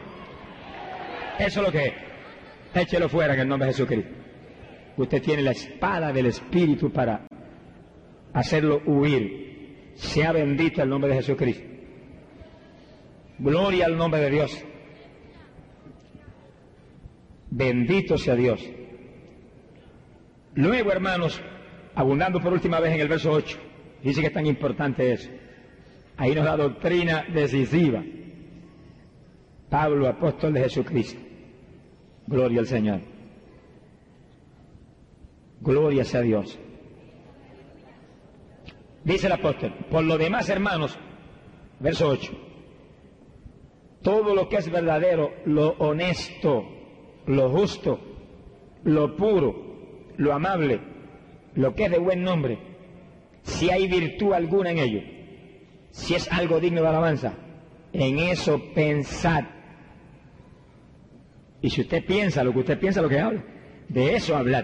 Eso 1.39 1.59
es 1.59 1.65
lo 1.65 1.71
que 1.71 1.85
es. 1.85 1.93
Échelo 2.73 3.07
fuera 3.07 3.33
en 3.33 3.39
el 3.41 3.47
nombre 3.47 3.67
de 3.67 3.73
Jesucristo. 3.73 4.11
Usted 4.97 5.21
tiene 5.21 5.41
la 5.41 5.51
espada 5.51 6.11
del 6.11 6.25
Espíritu 6.25 6.91
para 6.91 7.27
hacerlo 8.33 8.81
huir 8.85 9.52
sea 9.95 10.31
bendito 10.31 10.81
el 10.81 10.89
nombre 10.89 11.11
de 11.11 11.17
Jesucristo. 11.17 11.63
Gloria 13.39 13.85
al 13.85 13.97
nombre 13.97 14.21
de 14.21 14.29
Dios. 14.29 14.65
Bendito 17.49 18.17
sea 18.17 18.35
Dios. 18.35 18.63
Luego, 20.55 20.91
hermanos, 20.91 21.41
abundando 21.95 22.39
por 22.39 22.53
última 22.53 22.79
vez 22.79 22.93
en 22.93 23.01
el 23.01 23.07
verso 23.07 23.31
8, 23.31 23.59
dice 24.03 24.21
que 24.21 24.27
es 24.27 24.33
tan 24.33 24.45
importante 24.45 25.11
eso. 25.11 25.29
Ahí 26.17 26.33
nos 26.35 26.45
da 26.45 26.57
doctrina 26.57 27.25
decisiva. 27.33 28.03
Pablo, 29.69 30.07
apóstol 30.07 30.53
de 30.53 30.61
Jesucristo. 30.61 31.19
Gloria 32.27 32.59
al 32.59 32.67
Señor. 32.67 33.01
Gloria 35.61 36.05
sea 36.05 36.21
Dios. 36.21 36.59
Dice 39.03 39.27
el 39.27 39.33
apóstol, 39.33 39.73
por 39.91 40.03
lo 40.03 40.17
demás, 40.17 40.47
hermanos, 40.47 40.97
verso 41.79 42.07
8, 42.07 42.31
todo 44.01 44.33
lo 44.33 44.47
que 44.47 44.57
es 44.57 44.71
verdadero, 44.71 45.33
lo 45.45 45.71
honesto, 45.71 46.65
lo 47.27 47.49
justo, 47.49 47.99
lo 48.85 49.15
puro, 49.17 50.13
lo 50.15 50.33
amable, 50.33 50.79
lo 51.55 51.75
que 51.75 51.85
es 51.85 51.91
de 51.91 51.97
buen 51.97 52.23
nombre, 52.23 52.59
si 53.41 53.69
hay 53.69 53.87
virtud 53.87 54.31
alguna 54.31 54.71
en 54.71 54.77
ello, 54.77 55.01
si 55.91 56.15
es 56.15 56.31
algo 56.31 56.61
digno 56.61 56.81
de 56.81 56.87
alabanza, 56.87 57.33
en 57.91 58.19
eso 58.19 58.61
pensad. 58.73 59.43
Y 61.61 61.69
si 61.69 61.81
usted 61.81 62.05
piensa 62.05 62.43
lo 62.43 62.53
que 62.53 62.59
usted 62.59 62.79
piensa, 62.79 63.01
lo 63.01 63.09
que 63.09 63.19
habla, 63.19 63.43
de 63.89 64.15
eso 64.15 64.37
hablad. 64.37 64.63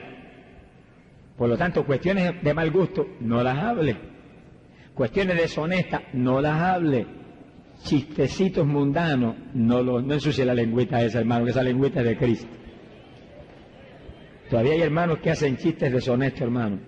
Por 1.38 1.49
lo 1.49 1.57
tanto, 1.57 1.86
cuestiones 1.86 2.41
de 2.41 2.53
mal 2.53 2.72
gusto, 2.72 3.06
no 3.20 3.44
las 3.44 3.57
hable 3.57 4.19
cuestiones 5.00 5.38
deshonestas, 5.38 6.02
no 6.12 6.42
las 6.42 6.62
hable. 6.62 7.06
Chistecitos 7.86 8.68
mundanos, 8.68 9.34
no, 9.54 9.82
lo, 9.82 10.02
no 10.02 10.14
ensucie 10.14 10.44
la 10.44 10.54
lengüita 10.54 11.02
esa, 11.02 11.20
hermano, 11.20 11.46
que 11.46 11.52
esa 11.52 11.64
lengüita 11.64 12.02
es 12.02 12.06
de 12.06 12.18
Cristo. 12.18 12.48
Todavía 14.50 14.74
hay 14.74 14.82
hermanos 14.82 15.20
que 15.20 15.32
hacen 15.32 15.56
chistes 15.56 15.90
deshonestos, 15.94 16.42
hermano. 16.42 16.80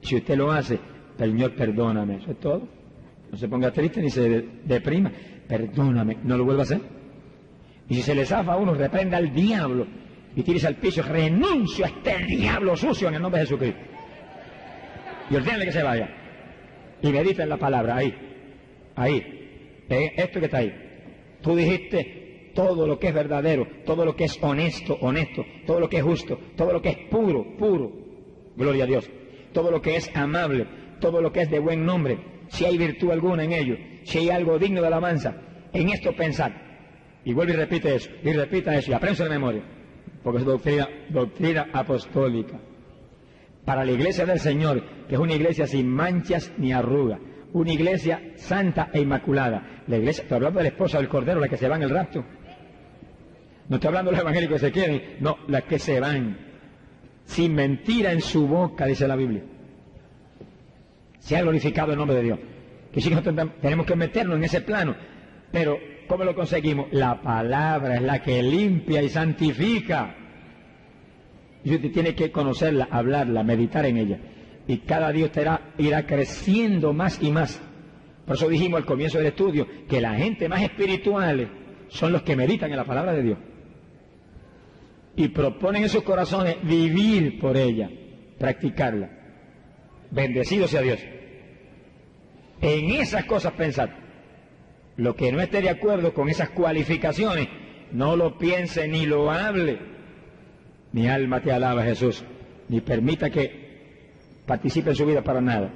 Si 0.00 0.14
usted 0.14 0.36
lo 0.36 0.52
hace, 0.52 0.78
Señor, 1.18 1.56
perdóname. 1.56 2.18
Eso 2.18 2.30
es 2.30 2.38
todo. 2.38 2.68
No 3.32 3.36
se 3.36 3.48
ponga 3.48 3.72
triste 3.72 4.00
ni 4.00 4.10
se 4.10 4.44
deprima. 4.64 5.10
Perdóname, 5.48 6.18
no 6.22 6.38
lo 6.38 6.44
vuelva 6.44 6.62
a 6.62 6.66
hacer. 6.66 6.80
Y 7.88 7.96
si 7.96 8.02
se 8.02 8.14
le 8.14 8.24
zafa 8.24 8.52
a 8.52 8.56
uno, 8.58 8.74
reprenda 8.74 9.16
al 9.16 9.34
diablo 9.34 9.88
y 10.36 10.42
tires 10.44 10.64
al 10.64 10.76
piso, 10.76 11.02
renuncio 11.02 11.84
a 11.84 11.88
este 11.88 12.16
diablo 12.26 12.76
sucio 12.76 13.08
en 13.08 13.14
el 13.14 13.22
nombre 13.22 13.40
de 13.40 13.46
Jesucristo. 13.48 13.87
Y 15.30 15.36
ordénale 15.36 15.64
que 15.64 15.72
se 15.72 15.82
vaya. 15.82 16.08
Y 17.02 17.12
medita 17.12 17.42
en 17.42 17.48
la 17.48 17.56
palabra, 17.56 17.96
ahí, 17.96 18.14
ahí, 18.96 19.84
esto 19.88 20.40
que 20.40 20.46
está 20.46 20.58
ahí. 20.58 20.74
Tú 21.42 21.54
dijiste 21.54 22.50
todo 22.54 22.86
lo 22.86 22.98
que 22.98 23.08
es 23.08 23.14
verdadero, 23.14 23.66
todo 23.86 24.04
lo 24.04 24.16
que 24.16 24.24
es 24.24 24.38
honesto, 24.42 24.98
honesto, 25.00 25.44
todo 25.66 25.78
lo 25.78 25.88
que 25.88 25.98
es 25.98 26.02
justo, 26.02 26.38
todo 26.56 26.72
lo 26.72 26.82
que 26.82 26.88
es 26.88 26.98
puro, 27.08 27.56
puro. 27.56 27.92
Gloria 28.56 28.84
a 28.84 28.86
Dios. 28.86 29.08
Todo 29.52 29.70
lo 29.70 29.80
que 29.80 29.96
es 29.96 30.10
amable, 30.16 30.66
todo 31.00 31.22
lo 31.22 31.32
que 31.32 31.42
es 31.42 31.50
de 31.50 31.60
buen 31.60 31.84
nombre, 31.84 32.18
si 32.48 32.64
hay 32.64 32.76
virtud 32.76 33.10
alguna 33.10 33.44
en 33.44 33.52
ello, 33.52 33.76
si 34.04 34.18
hay 34.18 34.30
algo 34.30 34.58
digno 34.58 34.80
de 34.80 34.88
alabanza, 34.88 35.36
en 35.72 35.88
esto 35.90 36.14
pensar. 36.14 36.52
Y 37.24 37.32
vuelve 37.32 37.52
y 37.52 37.56
repite 37.56 37.94
eso, 37.94 38.10
y 38.22 38.32
repita 38.32 38.74
eso, 38.74 38.90
y 38.90 38.94
aprende 38.94 39.22
de 39.22 39.30
memoria, 39.30 39.62
porque 40.22 40.40
es 40.40 40.44
doctrina, 40.44 40.88
doctrina 41.10 41.68
apostólica. 41.72 42.58
Para 43.68 43.84
la 43.84 43.92
iglesia 43.92 44.24
del 44.24 44.40
Señor, 44.40 44.82
que 45.06 45.14
es 45.16 45.20
una 45.20 45.34
iglesia 45.34 45.66
sin 45.66 45.90
manchas 45.90 46.50
ni 46.56 46.72
arrugas, 46.72 47.20
una 47.52 47.70
iglesia 47.70 48.32
santa 48.36 48.88
e 48.94 49.02
inmaculada. 49.02 49.82
La 49.86 49.98
iglesia, 49.98 50.22
estoy 50.22 50.36
hablando 50.36 50.60
de 50.60 50.62
la 50.62 50.68
esposa 50.70 50.96
del 50.96 51.10
Cordero, 51.10 51.38
la 51.38 51.48
que 51.48 51.58
se 51.58 51.68
va 51.68 51.76
en 51.76 51.82
el 51.82 51.90
rapto. 51.90 52.24
No 53.68 53.76
estoy 53.76 53.88
hablando 53.88 54.10
de 54.10 54.16
los 54.16 54.22
evangélicos 54.22 54.54
que 54.54 54.66
se 54.68 54.72
quieren, 54.72 55.02
no, 55.20 55.36
las 55.48 55.64
que 55.64 55.78
se 55.78 56.00
van. 56.00 56.38
Sin 57.26 57.54
mentira 57.54 58.10
en 58.10 58.22
su 58.22 58.48
boca, 58.48 58.86
dice 58.86 59.06
la 59.06 59.16
Biblia. 59.16 59.42
Se 61.18 61.36
ha 61.36 61.42
glorificado 61.42 61.92
el 61.92 61.98
nombre 61.98 62.16
de 62.16 62.22
Dios. 62.22 62.38
Que 62.90 63.02
si 63.02 63.10
nosotros 63.10 63.50
tenemos 63.60 63.84
que 63.84 63.96
meternos 63.96 64.38
en 64.38 64.44
ese 64.44 64.62
plano. 64.62 64.96
Pero, 65.52 65.78
¿cómo 66.06 66.24
lo 66.24 66.34
conseguimos? 66.34 66.86
La 66.92 67.20
palabra 67.20 67.96
es 67.96 68.02
la 68.02 68.22
que 68.22 68.42
limpia 68.42 69.02
y 69.02 69.10
santifica. 69.10 70.14
Y 71.68 71.74
usted 71.74 71.92
tiene 71.92 72.14
que 72.14 72.32
conocerla, 72.32 72.88
hablarla, 72.90 73.42
meditar 73.42 73.84
en 73.84 73.98
ella. 73.98 74.18
Y 74.66 74.78
cada 74.78 75.12
día 75.12 75.26
usted 75.26 75.46
irá, 75.76 76.06
creciendo 76.06 76.94
más 76.94 77.22
y 77.22 77.30
más. 77.30 77.60
Por 78.24 78.36
eso 78.36 78.48
dijimos 78.48 78.78
al 78.78 78.86
comienzo 78.86 79.18
del 79.18 79.26
estudio 79.26 79.66
que 79.86 80.00
la 80.00 80.14
gente 80.14 80.48
más 80.48 80.62
espiritual 80.62 81.50
son 81.88 82.12
los 82.12 82.22
que 82.22 82.36
meditan 82.36 82.70
en 82.70 82.76
la 82.78 82.86
palabra 82.86 83.12
de 83.12 83.22
Dios. 83.22 83.38
Y 85.16 85.28
proponen 85.28 85.82
en 85.82 85.88
sus 85.90 86.02
corazones 86.04 86.56
vivir 86.62 87.38
por 87.38 87.54
ella, 87.54 87.90
practicarla. 88.38 89.10
Bendecido 90.10 90.66
sea 90.68 90.80
Dios. 90.80 91.00
En 92.62 92.90
esas 92.92 93.26
cosas 93.26 93.52
pensad. 93.52 93.90
Lo 94.96 95.14
que 95.14 95.30
no 95.32 95.42
esté 95.42 95.60
de 95.60 95.68
acuerdo 95.68 96.14
con 96.14 96.30
esas 96.30 96.48
cualificaciones, 96.48 97.46
no 97.92 98.16
lo 98.16 98.38
piense 98.38 98.88
ni 98.88 99.04
lo 99.04 99.30
hable. 99.30 99.97
Mi 100.92 101.08
alma 101.08 101.40
te 101.40 101.52
alaba, 101.52 101.82
Jesús. 101.84 102.24
Ni 102.68 102.80
permita 102.80 103.30
que 103.30 103.68
participe 104.46 104.90
en 104.90 104.96
su 104.96 105.06
vida 105.06 105.22
para 105.22 105.40
nada. 105.40 105.72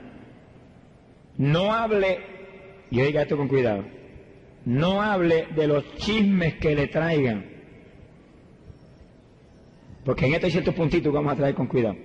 No 1.36 1.72
hable, 1.72 2.18
y 2.90 3.00
oiga 3.00 3.22
esto 3.22 3.36
con 3.36 3.48
cuidado, 3.48 3.84
no 4.64 5.02
hable 5.02 5.48
de 5.54 5.66
los 5.66 5.94
chismes 5.96 6.54
que 6.54 6.74
le 6.74 6.88
traigan. 6.88 7.52
Porque 10.04 10.26
en 10.26 10.44
hay 10.44 10.50
ciertos 10.50 10.74
puntitos 10.74 11.12
vamos 11.12 11.32
a 11.32 11.36
traer 11.36 11.54
con 11.54 11.66
cuidado. 11.66 11.96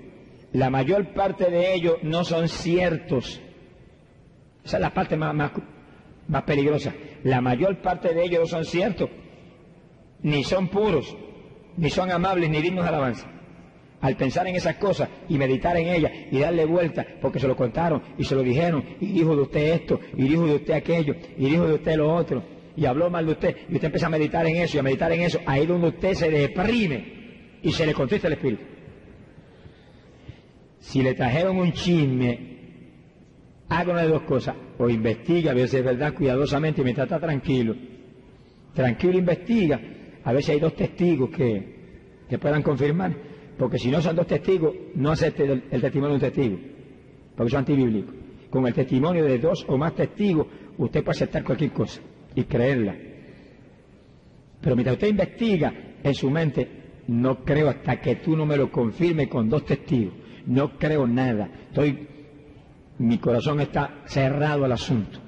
La 0.54 0.70
mayor 0.70 1.14
parte 1.14 1.50
de 1.50 1.74
ellos 1.74 1.98
no 2.04 2.24
son 2.24 2.48
ciertos. 2.48 3.42
Esa 4.64 4.78
es 4.78 4.82
la 4.82 4.94
parte 4.94 5.18
más, 5.18 5.34
más, 6.28 6.44
peligrosa. 6.44 6.94
La 7.24 7.42
mayor 7.42 7.82
parte 7.82 8.14
de 8.14 8.24
ellos 8.24 8.42
no 8.42 8.48
son 8.48 8.66
ciertos. 8.66 9.10
Ni 10.22 10.44
son 10.44 10.68
puros, 10.68 11.16
ni 11.78 11.90
son 11.90 12.12
amables, 12.12 12.50
ni 12.50 12.62
dignos 12.62 12.84
de 12.84 12.90
alabanza. 12.90 13.28
Al 14.02 14.16
pensar 14.16 14.46
en 14.48 14.56
esas 14.56 14.76
cosas 14.76 15.10
y 15.28 15.38
meditar 15.38 15.76
en 15.78 15.88
ellas 15.88 16.12
y 16.32 16.40
darle 16.40 16.66
vuelta, 16.66 17.06
porque 17.22 17.40
se 17.40 17.48
lo 17.48 17.56
contaron 17.56 18.02
y 18.18 18.24
se 18.24 18.36
lo 18.36 18.44
dijeron, 18.44 18.84
y 19.00 19.08
dijo 19.08 19.36
de 19.36 19.42
usted 19.42 19.74
esto, 19.74 20.00
y 20.16 20.24
dijo 20.24 20.46
de 20.46 20.56
usted 20.56 20.74
aquello, 20.74 21.16
y 21.38 21.46
dijo 21.50 21.68
de 21.68 21.74
usted 21.76 21.96
lo 21.96 22.14
otro, 22.14 22.44
y 22.76 22.86
habló 22.86 23.10
mal 23.10 23.26
de 23.26 23.32
usted, 23.32 23.56
y 23.70 23.74
usted 23.76 23.86
empieza 23.86 24.08
a 24.08 24.12
meditar 24.12 24.46
en 24.46 24.58
eso 24.58 24.78
y 24.78 24.80
a 24.80 24.84
meditar 24.84 25.12
en 25.12 25.22
eso, 25.22 25.40
ahí 25.46 25.66
donde 25.66 25.88
usted 25.88 26.14
se 26.14 26.30
deprime 26.30 27.60
y 27.64 27.72
se 27.72 27.86
le 27.86 27.94
contrista 27.94 28.28
el 28.28 28.34
espíritu. 28.34 28.64
Si 30.80 31.02
le 31.02 31.16
trajeron 31.16 31.58
un 31.58 31.72
chisme, 31.74 32.58
haga 33.70 33.92
una 33.92 34.04
de 34.04 34.10
dos 34.10 34.22
cosas. 34.24 34.56
O 34.78 34.90
investiga, 34.90 35.52
a 35.52 35.56
si 35.68 35.78
es 35.78 35.84
verdad 35.84 36.14
cuidadosamente 36.14 36.84
mientras 36.84 37.06
está 37.06 37.20
tranquilo. 37.20 37.76
Tranquilo 38.74 39.18
investiga, 39.18 39.82
a 40.28 40.34
ver 40.34 40.44
si 40.44 40.52
hay 40.52 40.60
dos 40.60 40.76
testigos 40.76 41.30
que, 41.30 42.24
que 42.30 42.38
puedan 42.38 42.62
confirmar. 42.62 43.16
Porque 43.58 43.78
si 43.78 43.90
no 43.90 44.02
son 44.02 44.16
dos 44.16 44.28
testigos, 44.28 44.76
no 44.96 45.12
acepte 45.12 45.44
el, 45.46 45.82
testimonio 45.82 46.10
de 46.10 46.26
un 46.26 46.32
testigo, 46.34 46.58
porque 47.36 47.50
son 47.50 47.60
antibíblicos. 47.60 48.14
Con 48.50 48.68
el 48.68 48.74
testimonio 48.74 49.24
de 49.24 49.40
dos 49.40 49.66
o 49.68 49.78
más 49.78 49.96
testigos, 49.96 50.48
usted 50.78 51.04
puede 51.04 51.16
aceptar 51.16 51.44
cualquier 51.44 51.72
cosa 51.72 52.02
y 52.36 52.44
creerla. 52.44 52.96
Pero 54.60 54.76
mientras 54.76 54.96
usted 54.96 55.08
investiga 55.08 55.74
en 56.04 56.14
su 56.14 56.30
mente, 56.30 56.68
no 57.08 57.44
creo 57.46 57.70
hasta 57.70 58.02
que 58.02 58.18
tú 58.18 58.36
no 58.36 58.46
me 58.46 58.58
lo 58.58 58.70
confirmes 58.70 59.30
con 59.30 59.50
dos 59.50 59.66
testigos 59.66 60.14
no 60.48 60.78
creo 60.78 61.06
nada. 61.06 61.50
Estoy, 61.68 62.08
mi 62.98 63.18
corazón 63.20 63.60
está 63.60 64.02
cerrado 64.06 64.66
al 64.66 64.72
asunto. 64.72 65.20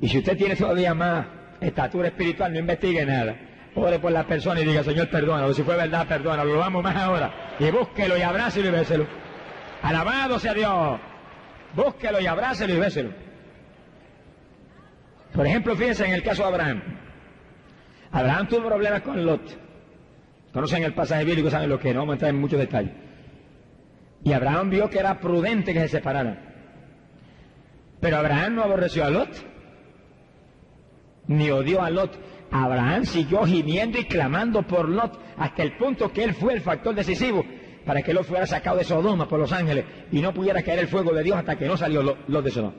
Y 0.00 0.08
si 0.08 0.18
usted 0.18 0.36
tiene 0.36 0.56
todavía 0.56 0.94
más 0.94 1.26
estatura 1.62 2.08
espiritual, 2.08 2.52
no 2.52 2.58
investigue 2.58 3.04
nada. 3.04 3.36
Ore 3.74 3.98
por 3.98 4.12
la 4.12 4.26
persona 4.26 4.60
y 4.60 4.64
diga, 4.64 4.82
Señor, 4.84 5.08
perdónalo. 5.08 5.54
Si 5.54 5.62
fue 5.62 5.76
verdad, 5.76 6.06
perdónalo. 6.06 6.52
Lo 6.52 6.58
vamos 6.58 6.82
más 6.82 6.96
ahora. 6.96 7.56
Y 7.58 7.70
búsquelo 7.70 8.18
y 8.18 8.22
abrácelo 8.22 8.68
y 8.68 8.70
béselo. 8.70 9.06
Alabado 9.82 10.38
sea 10.38 10.52
Dios. 10.52 11.00
Búsquelo 11.74 12.20
y 12.20 12.26
abrácelo 12.26 12.74
y 12.74 12.78
béselo. 12.78 13.10
Por 15.32 15.46
ejemplo, 15.46 15.74
fíjense 15.74 16.04
en 16.04 16.12
el 16.12 16.22
caso 16.22 16.42
de 16.42 16.48
Abraham. 16.48 16.82
Abraham 18.10 18.48
tuvo 18.48 18.66
problemas 18.66 19.00
con 19.00 19.24
Lot. 19.24 19.58
Conocen 20.52 20.82
el 20.82 20.92
pasaje 20.92 21.24
bíblico, 21.24 21.48
saben 21.48 21.70
lo 21.70 21.78
que 21.78 21.94
no 21.94 22.00
vamos 22.00 22.12
a 22.12 22.16
entrar 22.16 22.30
en 22.30 22.40
muchos 22.40 22.58
detalles. 22.58 22.92
Y 24.22 24.32
Abraham 24.32 24.68
vio 24.68 24.90
que 24.90 24.98
era 24.98 25.18
prudente 25.18 25.72
que 25.72 25.80
se 25.80 25.88
separaran. 25.88 26.38
Pero 28.00 28.18
Abraham 28.18 28.56
no 28.56 28.62
aborreció 28.64 29.04
a 29.04 29.10
Lot, 29.10 29.30
ni 31.26 31.50
odió 31.50 31.82
a 31.82 31.90
Lot. 31.90 32.18
Abraham 32.50 33.06
siguió 33.06 33.44
gimiendo 33.44 33.98
y 33.98 34.04
clamando 34.04 34.62
por 34.62 34.88
Lot 34.88 35.18
hasta 35.36 35.62
el 35.62 35.76
punto 35.76 36.12
que 36.12 36.24
él 36.24 36.34
fue 36.34 36.54
el 36.54 36.60
factor 36.60 36.94
decisivo 36.94 37.44
para 37.84 38.02
que 38.02 38.12
Lot 38.12 38.24
fuera 38.24 38.46
sacado 38.46 38.76
de 38.76 38.84
Sodoma 38.84 39.28
por 39.28 39.38
los 39.40 39.52
ángeles 39.52 39.84
y 40.10 40.20
no 40.20 40.32
pudiera 40.32 40.62
caer 40.62 40.80
el 40.80 40.88
fuego 40.88 41.12
de 41.12 41.22
Dios 41.22 41.36
hasta 41.36 41.56
que 41.56 41.66
no 41.66 41.76
salió 41.76 42.02
Lot 42.02 42.44
de 42.44 42.50
Sodoma. 42.50 42.74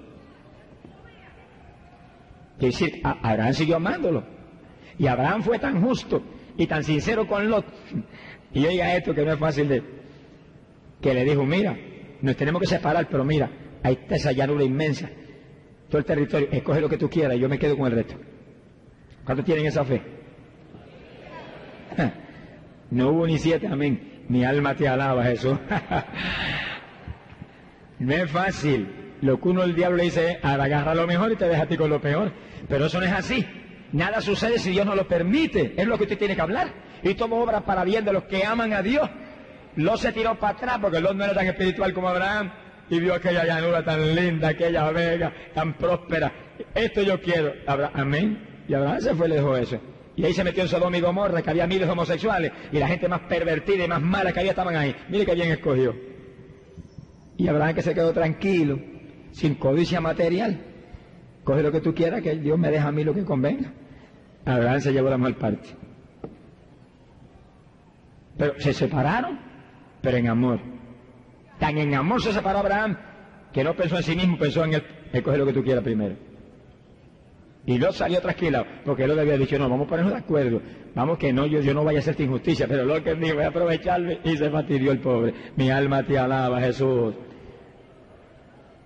Es 2.59 2.79
decir, 2.79 3.01
Abraham 3.03 3.53
siguió 3.53 3.75
amándolo. 3.77 4.23
Y 4.97 5.07
Abraham 5.07 5.41
fue 5.41 5.59
tan 5.59 5.81
justo 5.81 6.21
y 6.55 6.67
tan 6.67 6.83
sincero 6.83 7.27
con 7.27 7.49
Lot. 7.49 7.65
Y 8.53 8.65
oiga 8.65 8.95
esto 8.95 9.13
que 9.13 9.25
no 9.25 9.33
es 9.33 9.39
fácil 9.39 9.67
de... 9.67 9.83
Que 11.01 11.13
le 11.13 11.25
dijo, 11.25 11.43
mira, 11.43 11.75
nos 12.21 12.37
tenemos 12.37 12.61
que 12.61 12.67
separar, 12.67 13.07
pero 13.09 13.25
mira, 13.25 13.49
ahí 13.81 13.97
está 13.99 14.15
esa 14.15 14.31
llanura 14.31 14.63
inmensa. 14.63 15.09
Todo 15.89 15.97
el 15.97 16.05
territorio, 16.05 16.47
escoge 16.51 16.79
lo 16.79 16.87
que 16.87 16.97
tú 16.97 17.09
quieras 17.09 17.35
y 17.35 17.39
yo 17.39 17.49
me 17.49 17.59
quedo 17.59 17.75
con 17.75 17.87
el 17.87 17.93
resto. 17.93 18.15
¿Cuántos 19.25 19.45
tienen 19.45 19.65
esa 19.65 19.83
fe? 19.83 20.01
No 22.91 23.09
hubo 23.09 23.25
ni 23.25 23.39
siete, 23.39 23.65
amén. 23.65 24.23
Mi 24.29 24.45
alma 24.45 24.75
te 24.75 24.87
alaba, 24.87 25.23
Jesús. 25.23 25.57
no 27.99 28.13
es 28.13 28.29
fácil. 28.29 28.87
Lo 29.21 29.41
que 29.41 29.49
uno 29.49 29.63
el 29.63 29.73
diablo 29.73 29.97
le 29.97 30.03
dice 30.03 30.33
es, 30.33 30.45
agarra 30.45 30.93
lo 30.93 31.07
mejor 31.07 31.31
y 31.31 31.35
te 31.35 31.47
deja 31.47 31.63
a 31.63 31.65
ti 31.65 31.75
con 31.75 31.89
lo 31.89 31.99
peor. 31.99 32.31
Pero 32.69 32.85
eso 32.85 32.99
no 32.99 33.07
es 33.07 33.11
así. 33.11 33.43
Nada 33.93 34.21
sucede 34.21 34.59
si 34.59 34.69
Dios 34.69 34.85
no 34.85 34.93
lo 34.93 35.07
permite. 35.07 35.73
Es 35.75 35.87
lo 35.87 35.97
que 35.97 36.03
usted 36.03 36.19
tiene 36.19 36.35
que 36.35 36.41
hablar. 36.41 36.67
Y 37.01 37.15
todo 37.15 37.35
obra 37.35 37.61
para 37.61 37.83
bien 37.83 38.05
de 38.05 38.13
los 38.13 38.25
que 38.25 38.45
aman 38.45 38.73
a 38.73 38.83
Dios. 38.83 39.09
Lot 39.75 39.97
se 39.97 40.11
tiró 40.11 40.37
para 40.37 40.53
atrás 40.53 40.77
porque 40.79 40.99
Lot 40.99 41.15
no 41.15 41.23
era 41.23 41.33
tan 41.33 41.47
espiritual 41.47 41.93
como 41.93 42.09
Abraham. 42.09 42.51
Y 42.91 42.99
vio 42.99 43.15
aquella 43.15 43.43
llanura 43.43 43.83
tan 43.83 44.13
linda, 44.13 44.49
aquella 44.49 44.91
vega 44.91 45.33
tan 45.55 45.73
próspera. 45.73 46.31
Esto 46.75 47.01
yo 47.01 47.19
quiero. 47.19 47.53
Amén. 47.65 48.52
Y 48.67 48.73
Abraham 48.73 49.01
se 49.01 49.15
fue 49.15 49.27
y 49.27 49.29
le 49.29 49.35
dejó 49.35 49.55
eso. 49.57 49.79
Y 50.15 50.25
ahí 50.25 50.33
se 50.33 50.43
metió 50.43 50.63
en 50.63 50.69
Sodoma 50.69 50.97
y 50.97 51.01
Gomorra, 51.01 51.41
que 51.41 51.49
había 51.49 51.65
miles 51.65 51.87
de 51.87 51.91
homosexuales. 51.91 52.51
Y 52.71 52.77
la 52.77 52.87
gente 52.87 53.07
más 53.07 53.21
pervertida 53.21 53.85
y 53.85 53.87
más 53.87 54.01
mala 54.01 54.31
que 54.31 54.39
había 54.39 54.51
estaban 54.51 54.75
ahí. 54.75 54.95
Mire 55.09 55.25
que 55.25 55.33
bien 55.33 55.51
escogió. 55.51 55.95
Y 57.37 57.47
Abraham 57.47 57.75
que 57.75 57.81
se 57.81 57.93
quedó 57.93 58.13
tranquilo, 58.13 58.79
sin 59.31 59.55
codicia 59.55 59.99
material. 59.99 60.59
Coge 61.43 61.63
lo 61.63 61.71
que 61.71 61.81
tú 61.81 61.93
quieras, 61.93 62.21
que 62.21 62.35
Dios 62.35 62.57
me 62.57 62.69
deja 62.69 62.87
a 62.87 62.91
mí 62.91 63.03
lo 63.03 63.13
que 63.13 63.25
convenga. 63.25 63.73
Abraham 64.45 64.79
se 64.81 64.93
llevó 64.93 65.09
la 65.09 65.17
mejor 65.17 65.37
parte. 65.37 65.69
Pero 68.37 68.59
se 68.59 68.73
separaron, 68.73 69.39
pero 70.01 70.17
en 70.17 70.27
amor. 70.27 70.59
Tan 71.59 71.77
en 71.77 71.93
amor 71.95 72.21
se 72.21 72.33
separó 72.33 72.59
Abraham 72.59 72.97
que 73.51 73.63
no 73.63 73.75
pensó 73.75 73.97
en 73.97 74.03
sí 74.03 74.15
mismo, 74.15 74.37
pensó 74.37 74.65
en 74.65 74.73
él, 74.73 74.83
escoge 75.11 75.37
lo 75.37 75.45
que 75.45 75.53
tú 75.53 75.63
quieras 75.63 75.83
primero. 75.83 76.15
Y 77.65 77.77
Lot 77.77 77.93
salió 77.93 78.19
trasquilado, 78.19 78.65
porque 78.83 79.07
Lot 79.07 79.19
había 79.19 79.37
dicho, 79.37 79.57
no, 79.57 79.69
vamos 79.69 79.87
a 79.87 79.89
ponernos 79.89 80.13
de 80.13 80.19
acuerdo, 80.19 80.61
vamos 80.93 81.17
que 81.17 81.31
no, 81.31 81.45
yo, 81.45 81.73
no 81.73 81.85
vaya 81.85 81.99
a 81.99 82.01
hacerte 82.01 82.23
injusticia, 82.23 82.67
pero 82.67 82.83
Lot 82.83 83.03
que 83.03 83.15
dijo, 83.15 83.35
voy 83.35 83.45
a 83.45 83.47
aprovecharme, 83.47 84.19
y 84.23 84.35
se 84.35 84.49
fastidió 84.49 84.91
el 84.91 84.99
pobre. 84.99 85.33
Mi 85.55 85.69
alma 85.71 86.03
te 86.03 86.17
alaba, 86.17 86.59
Jesús. 86.59 87.15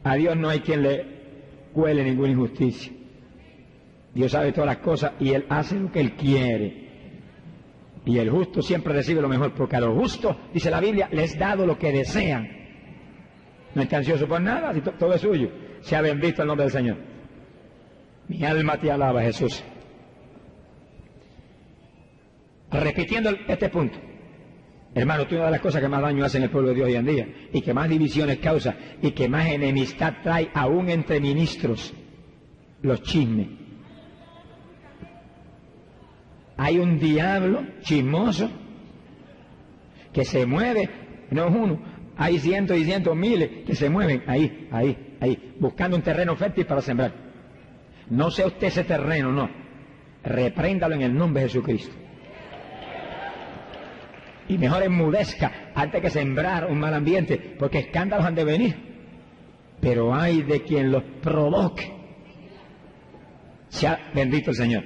A 0.04 0.16
Dios 0.16 0.38
no 0.38 0.50
hay 0.50 0.60
quien 0.60 0.84
le 0.84 1.06
cuele 1.74 2.04
ninguna 2.04 2.30
injusticia. 2.30 2.94
Dios 4.14 4.32
sabe 4.32 4.52
todas 4.52 4.68
las 4.68 4.78
cosas 4.78 5.14
y 5.20 5.32
Él 5.32 5.46
hace 5.50 5.80
lo 5.80 5.92
que 5.92 6.00
Él 6.00 6.14
quiere. 6.14 6.88
Y 8.06 8.20
el 8.20 8.30
justo 8.30 8.62
siempre 8.62 8.94
recibe 8.94 9.22
lo 9.22 9.28
mejor, 9.28 9.54
porque 9.54 9.76
a 9.76 9.82
los 9.82 9.98
justos, 9.98 10.36
dice 10.54 10.70
la 10.70 10.80
Biblia, 10.80 11.10
les 11.12 11.38
dado 11.38 11.66
lo 11.66 11.78
que 11.78 11.92
desean. 11.92 12.48
No 13.76 13.82
está 13.82 13.98
ansioso 13.98 14.28
por 14.28 14.40
nada, 14.40 14.74
todo 14.98 15.14
es 15.14 15.22
suyo. 15.22 15.50
Sea 15.82 16.02
bendito 16.02 16.42
el 16.42 16.48
nombre 16.48 16.66
del 16.66 16.72
Señor. 16.72 17.17
Mi 18.28 18.44
alma 18.44 18.78
te 18.78 18.92
alaba, 18.92 19.22
Jesús. 19.22 19.64
Repitiendo 22.72 23.30
este 23.48 23.70
punto. 23.70 23.98
Hermano, 24.94 25.28
tú 25.28 25.36
una 25.36 25.46
de 25.46 25.52
las 25.52 25.62
cosas 25.62 25.82
que 25.82 25.88
más 25.88 26.02
daño 26.02 26.26
hace 26.26 26.38
en 26.38 26.44
el 26.44 26.50
pueblo 26.50 26.70
de 26.70 26.76
Dios 26.76 26.88
hoy 26.88 26.96
en 26.96 27.06
día, 27.06 27.28
y 27.54 27.62
que 27.62 27.74
más 27.74 27.88
divisiones 27.88 28.40
causa, 28.40 28.76
y 29.02 29.12
que 29.12 29.30
más 29.30 29.48
enemistad 29.48 30.16
trae 30.24 30.50
aún 30.54 30.90
entre 30.90 31.20
ministros, 31.20 31.94
los 32.82 33.02
chismes. 33.04 33.48
Hay 36.58 36.80
un 36.80 36.98
diablo 37.00 37.64
chismoso 37.82 38.50
que 40.12 40.26
se 40.26 40.48
mueve, 40.48 40.90
no 41.30 41.48
es 41.48 41.56
uno, 41.56 41.80
hay 42.18 42.40
cientos 42.40 42.76
y 42.78 42.84
cientos 42.84 43.16
miles 43.16 43.66
que 43.66 43.76
se 43.76 43.90
mueven 43.90 44.24
ahí, 44.26 44.68
ahí, 44.72 45.16
ahí, 45.20 45.56
buscando 45.60 45.96
un 45.96 46.02
terreno 46.02 46.36
fértil 46.36 46.66
para 46.66 46.82
sembrar. 46.82 47.27
No 48.10 48.32
sea 48.32 48.48
usted 48.48 48.68
ese 48.68 48.84
terreno, 48.84 49.32
no. 49.32 49.50
Repréndalo 50.24 50.96
en 50.96 51.02
el 51.02 51.16
nombre 51.16 51.44
de 51.44 51.50
Jesucristo. 51.50 51.96
Y 54.50 54.58
mejor 54.58 54.84
enmudezca 54.84 55.72
antes 55.76 56.02
que 56.02 56.10
sembrar 56.10 56.68
un 56.72 56.80
mal 56.80 56.94
ambiente, 56.94 57.38
porque 57.60 57.80
escándalos 57.80 58.26
han 58.26 58.36
de 58.36 58.44
venir. 58.46 58.76
Pero 59.82 60.16
hay 60.16 60.42
de 60.42 60.62
quien 60.62 60.92
los 60.92 61.04
provoque. 61.22 61.94
Sea 63.70 64.10
bendito 64.14 64.52
el 64.52 64.56
Señor. 64.56 64.84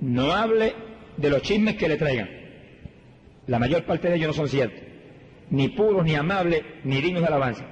No 0.00 0.32
hable 0.32 0.74
de 1.16 1.30
los 1.30 1.42
chismes 1.42 1.74
que 1.74 1.88
le 1.88 1.96
traigan. 1.96 2.28
La 3.48 3.58
mayor 3.58 3.84
parte 3.84 4.08
de 4.08 4.16
ellos 4.16 4.28
no 4.28 4.34
son 4.34 4.48
ciertos. 4.48 4.80
Ni 5.50 5.68
puros, 5.68 6.04
ni 6.04 6.14
amables, 6.14 6.62
ni 6.84 7.00
dignos 7.00 7.22
de 7.22 7.28
alabanza. 7.28 7.64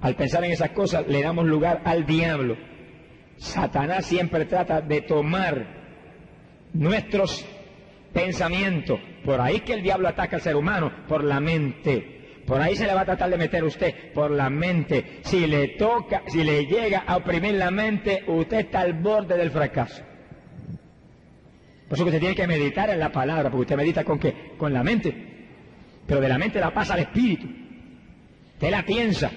Al 0.00 0.14
pensar 0.14 0.44
en 0.44 0.52
esas 0.52 0.70
cosas 0.70 1.06
le 1.08 1.22
damos 1.22 1.46
lugar 1.46 1.82
al 1.84 2.06
diablo. 2.06 2.56
Satanás 3.36 4.06
siempre 4.06 4.44
trata 4.44 4.80
de 4.80 5.02
tomar 5.02 5.66
nuestros 6.72 7.44
pensamientos. 8.12 9.00
Por 9.24 9.40
ahí 9.40 9.60
que 9.60 9.74
el 9.74 9.82
diablo 9.82 10.08
ataca 10.08 10.36
al 10.36 10.42
ser 10.42 10.56
humano, 10.56 10.92
por 11.08 11.24
la 11.24 11.40
mente. 11.40 12.42
Por 12.46 12.60
ahí 12.60 12.76
se 12.76 12.86
le 12.86 12.94
va 12.94 13.02
a 13.02 13.06
tratar 13.06 13.30
de 13.30 13.38
meter 13.38 13.64
usted, 13.64 14.12
por 14.12 14.30
la 14.30 14.50
mente. 14.50 15.20
Si 15.22 15.46
le 15.46 15.68
toca, 15.68 16.22
si 16.26 16.44
le 16.44 16.66
llega 16.66 17.04
a 17.06 17.16
oprimir 17.16 17.54
la 17.54 17.70
mente, 17.70 18.24
usted 18.26 18.60
está 18.60 18.80
al 18.80 18.94
borde 18.94 19.36
del 19.36 19.50
fracaso. 19.50 20.02
Por 21.88 21.96
eso 21.96 22.04
que 22.04 22.10
usted 22.10 22.20
tiene 22.20 22.34
que 22.34 22.46
meditar 22.46 22.90
en 22.90 22.98
la 22.98 23.10
palabra, 23.10 23.50
porque 23.50 23.62
usted 23.62 23.76
medita 23.76 24.04
con 24.04 24.18
qué? 24.18 24.52
Con 24.58 24.72
la 24.72 24.82
mente. 24.82 25.14
Pero 26.06 26.20
de 26.20 26.28
la 26.28 26.38
mente 26.38 26.60
la 26.60 26.72
pasa 26.72 26.94
al 26.94 27.00
espíritu. 27.00 27.46
Usted 28.54 28.70
la 28.70 28.84
piensa. 28.84 29.30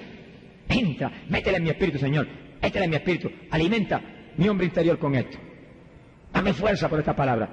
Entra, 0.67 1.11
métela 1.29 1.57
en 1.57 1.63
mi 1.63 1.69
espíritu, 1.69 1.97
Señor. 1.97 2.27
Métela 2.61 2.85
en 2.85 2.91
mi 2.91 2.95
espíritu. 2.97 3.31
Alimenta 3.51 4.01
mi 4.37 4.47
hombre 4.47 4.67
interior 4.67 4.97
con 4.97 5.15
esto. 5.15 5.37
Dame 6.33 6.53
fuerza 6.53 6.89
por 6.89 6.99
esta 6.99 7.15
palabra. 7.15 7.49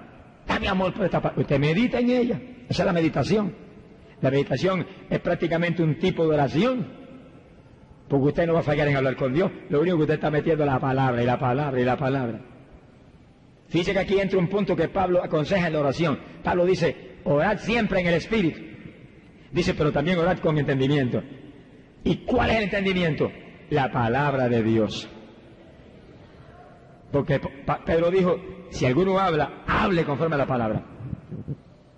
Dame 0.47 0.69
amor 0.69 0.93
por 0.93 1.05
esta 1.05 1.21
palabra. 1.21 1.43
Usted 1.43 1.59
medita 1.59 1.99
en 1.99 2.11
ella. 2.11 2.41
Esa 2.69 2.83
es 2.83 2.87
la 2.87 2.93
meditación. 2.93 3.55
La 4.21 4.31
meditación 4.31 4.87
es 5.11 5.21
prácticamente 5.21 5.83
un 5.83 5.99
tipo 5.99 6.27
de 6.27 6.35
oración. 6.35 6.87
Porque 8.09 8.27
usted 8.27 8.47
no 8.47 8.55
va 8.55 8.61
a 8.61 8.63
fallar 8.63 8.89
en 8.89 8.97
hablar 8.97 9.17
con 9.17 9.33
Dios. 9.33 9.51
Lo 9.71 9.81
único 9.81 9.97
que 9.97 10.03
usted 10.03 10.15
está 10.15 10.31
metiendo 10.31 10.65
es 10.65 10.71
la 10.71 10.79
palabra 10.79 11.23
y 11.23 11.27
la 11.27 11.39
palabra 11.39 11.81
y 11.81 11.85
la 11.85 11.97
palabra. 11.97 12.41
Fíjese 13.69 13.93
que 13.93 13.99
aquí 13.99 14.21
entra 14.21 14.39
un 14.39 14.49
punto 14.49 14.77
que 14.77 14.89
Pablo 14.89 15.23
aconseja 15.23 15.67
en 15.67 15.73
la 15.73 15.81
oración. 15.81 16.19
Pablo 16.43 16.67
dice, 16.67 17.17
orad 17.25 17.59
siempre 17.59 18.01
en 18.01 18.07
el 18.07 18.15
Espíritu. 18.15 18.61
Dice, 19.51 19.75
pero 19.75 19.93
también 19.93 20.19
orad 20.19 20.39
con 20.39 20.59
entendimiento. 20.59 21.23
¿Y 22.05 22.17
cuál 22.19 22.51
es 22.51 22.57
el 22.57 22.63
entendimiento? 22.65 23.33
La 23.75 23.91
palabra 23.91 24.49
de 24.49 24.63
Dios. 24.63 25.09
Porque 27.11 27.41
Pedro 27.85 28.09
dijo, 28.09 28.37
si 28.71 28.87
alguno 28.87 29.19
habla, 29.19 29.65
hable 29.67 30.05
conforme 30.05 30.37
a 30.37 30.39
la 30.39 30.47
palabra. 30.47 30.85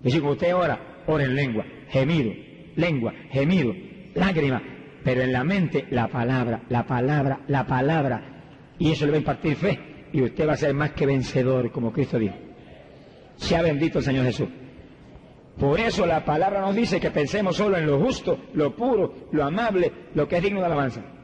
Y 0.03 0.11
si 0.11 0.19
usted 0.19 0.55
ora, 0.55 1.03
ora 1.07 1.25
en 1.25 1.35
lengua, 1.35 1.67
gemido, 1.89 2.33
lengua, 2.77 3.13
gemido, 3.31 3.75
lágrima, 4.15 4.63
pero 5.05 5.21
en 5.21 5.35
la 5.35 5.45
mente 5.45 5.87
la 5.91 6.09
palabra, 6.09 6.63
la 6.71 6.87
palabra, 6.87 7.41
la 7.47 7.67
palabra. 7.67 8.23
Y 8.79 8.93
eso 8.93 9.05
le 9.05 9.11
va 9.11 9.17
a 9.17 9.21
impartir 9.21 9.57
fe 9.57 9.79
y 10.15 10.23
usted 10.23 10.49
va 10.49 10.55
a 10.55 10.57
ser 10.57 10.73
más 10.73 10.93
que 10.93 11.05
vencedor, 11.05 11.71
como 11.71 11.93
Cristo 11.93 12.19
dijo. 12.19 12.37
Sea 13.37 13.61
bendito 13.61 13.99
el 13.99 14.05
Señor 14.05 14.25
Jesús. 14.25 14.49
Por 15.59 15.79
eso 15.79 16.07
la 16.07 16.25
palabra 16.25 16.63
nos 16.63 16.75
dice 16.75 16.99
que 16.99 17.11
pensemos 17.11 17.55
solo 17.55 17.77
en 17.77 17.87
lo 17.87 18.01
justo, 18.01 18.39
lo 18.55 18.75
puro, 18.75 19.29
lo 19.33 19.45
amable, 19.45 19.93
lo 20.15 20.27
que 20.27 20.39
es 20.39 20.43
digno 20.43 20.61
de 20.61 20.67
alabanza. 20.67 21.16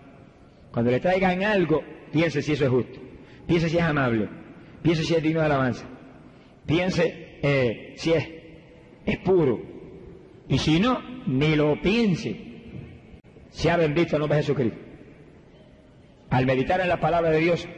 Cuando 0.72 0.90
le 0.90 1.00
traigan 1.00 1.44
algo, 1.44 1.82
piense 2.10 2.42
si 2.42 2.52
eso 2.52 2.64
es 2.64 2.70
justo, 2.70 2.98
piense 3.46 3.68
si 3.68 3.76
es 3.76 3.82
amable, 3.82 4.28
piense 4.82 5.04
si 5.04 5.14
es 5.14 5.22
digno 5.22 5.40
de 5.40 5.46
alabanza, 5.46 5.84
piense 6.66 7.38
eh, 7.42 7.94
si 7.96 8.12
es, 8.12 9.18
puro. 9.18 9.60
Y 10.48 10.58
si 10.58 10.80
no, 10.80 11.00
ni 11.26 11.54
lo 11.54 11.80
piense. 11.80 12.36
Sea 13.50 13.76
bendito 13.76 14.16
el 14.16 14.20
nombre 14.20 14.38
de 14.38 14.42
Jesucristo. 14.42 14.78
Al 16.30 16.46
meditar 16.46 16.80
en 16.80 16.88
la 16.88 16.98
palabra 16.98 17.30
de 17.30 17.38
Dios, 17.38 17.68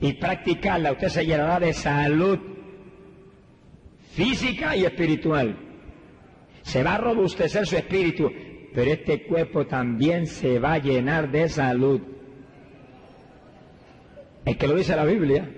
y 0.00 0.14
practicarla, 0.14 0.92
usted 0.92 1.08
se 1.08 1.26
llenará 1.26 1.60
de 1.60 1.72
salud 1.72 2.38
física 4.12 4.76
y 4.76 4.84
espiritual. 4.84 5.56
Se 6.62 6.82
va 6.82 6.94
a 6.94 6.98
robustecer 6.98 7.66
su 7.66 7.76
espíritu, 7.76 8.30
pero 8.74 8.92
este 8.92 9.24
cuerpo 9.24 9.66
también 9.66 10.26
se 10.26 10.58
va 10.58 10.74
a 10.74 10.78
llenar 10.78 11.30
de 11.30 11.48
salud. 11.48 12.00
Es 14.44 14.56
que 14.56 14.68
lo 14.68 14.76
dice 14.76 14.96
la 14.96 15.04
Biblia. 15.04 15.48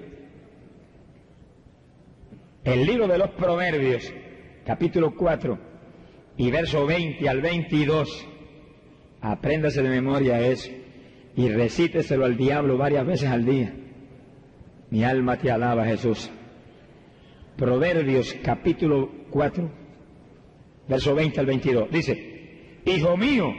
El 2.65 2.86
libro 2.86 3.08
de 3.08 3.18
los 3.18 3.31
Proverbios, 3.31 4.12
capítulo 4.65 5.15
4 5.15 5.58
y 6.36 6.50
verso 6.50 6.86
20 6.86 7.28
al 7.28 7.41
22. 7.41 8.28
Apréndase 9.20 9.82
de 9.82 9.89
memoria 9.89 10.41
eso 10.41 10.70
y 11.36 11.49
recíteselo 11.49 12.24
al 12.24 12.36
diablo 12.36 12.76
varias 12.76 13.07
veces 13.07 13.28
al 13.28 13.44
día. 13.44 13.74
Mi 14.91 15.05
alma 15.05 15.39
te 15.39 15.50
alaba, 15.50 15.84
Jesús. 15.86 16.31
Proverbios 17.57 18.34
capítulo 18.42 19.10
4, 19.31 19.70
verso 20.89 21.15
20 21.15 21.41
al 21.41 21.47
22. 21.47 21.91
Dice, 21.91 22.32
Hijo 22.85 23.17
mío, 23.17 23.52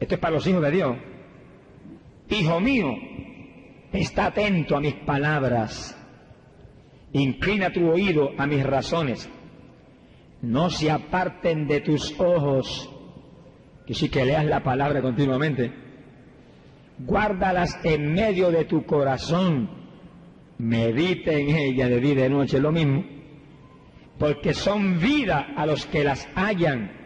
esto 0.00 0.14
es 0.14 0.20
para 0.20 0.34
los 0.34 0.46
hijos 0.46 0.62
de 0.62 0.70
Dios, 0.70 0.96
Hijo 2.30 2.60
mío, 2.60 2.94
está 3.90 4.26
atento 4.26 4.76
a 4.76 4.80
mis 4.80 4.94
palabras, 4.94 5.96
inclina 7.12 7.72
tu 7.72 7.88
oído 7.88 8.32
a 8.36 8.46
mis 8.46 8.62
razones, 8.64 9.30
no 10.42 10.68
se 10.68 10.90
aparten 10.90 11.66
de 11.66 11.80
tus 11.80 12.14
ojos, 12.20 12.90
que 13.86 13.94
sí 13.94 14.10
que 14.10 14.26
leas 14.26 14.44
la 14.44 14.62
palabra 14.62 15.00
continuamente, 15.00 15.72
guárdalas 16.98 17.80
en 17.82 18.12
medio 18.12 18.50
de 18.50 18.66
tu 18.66 18.84
corazón, 18.84 19.70
medite 20.58 21.40
en 21.40 21.56
ella 21.56 21.88
de 21.88 22.00
día 22.00 22.12
y 22.12 22.16
de 22.16 22.28
noche, 22.28 22.60
lo 22.60 22.72
mismo, 22.72 23.04
porque 24.18 24.52
son 24.52 25.00
vida 25.00 25.54
a 25.56 25.64
los 25.64 25.86
que 25.86 26.04
las 26.04 26.28
hallan 26.34 26.97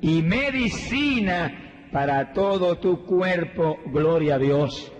y 0.00 0.22
medicina 0.22 1.88
para 1.92 2.32
todo 2.32 2.76
tu 2.78 3.04
cuerpo, 3.04 3.78
gloria 3.86 4.36
a 4.36 4.38
Dios. 4.38 4.92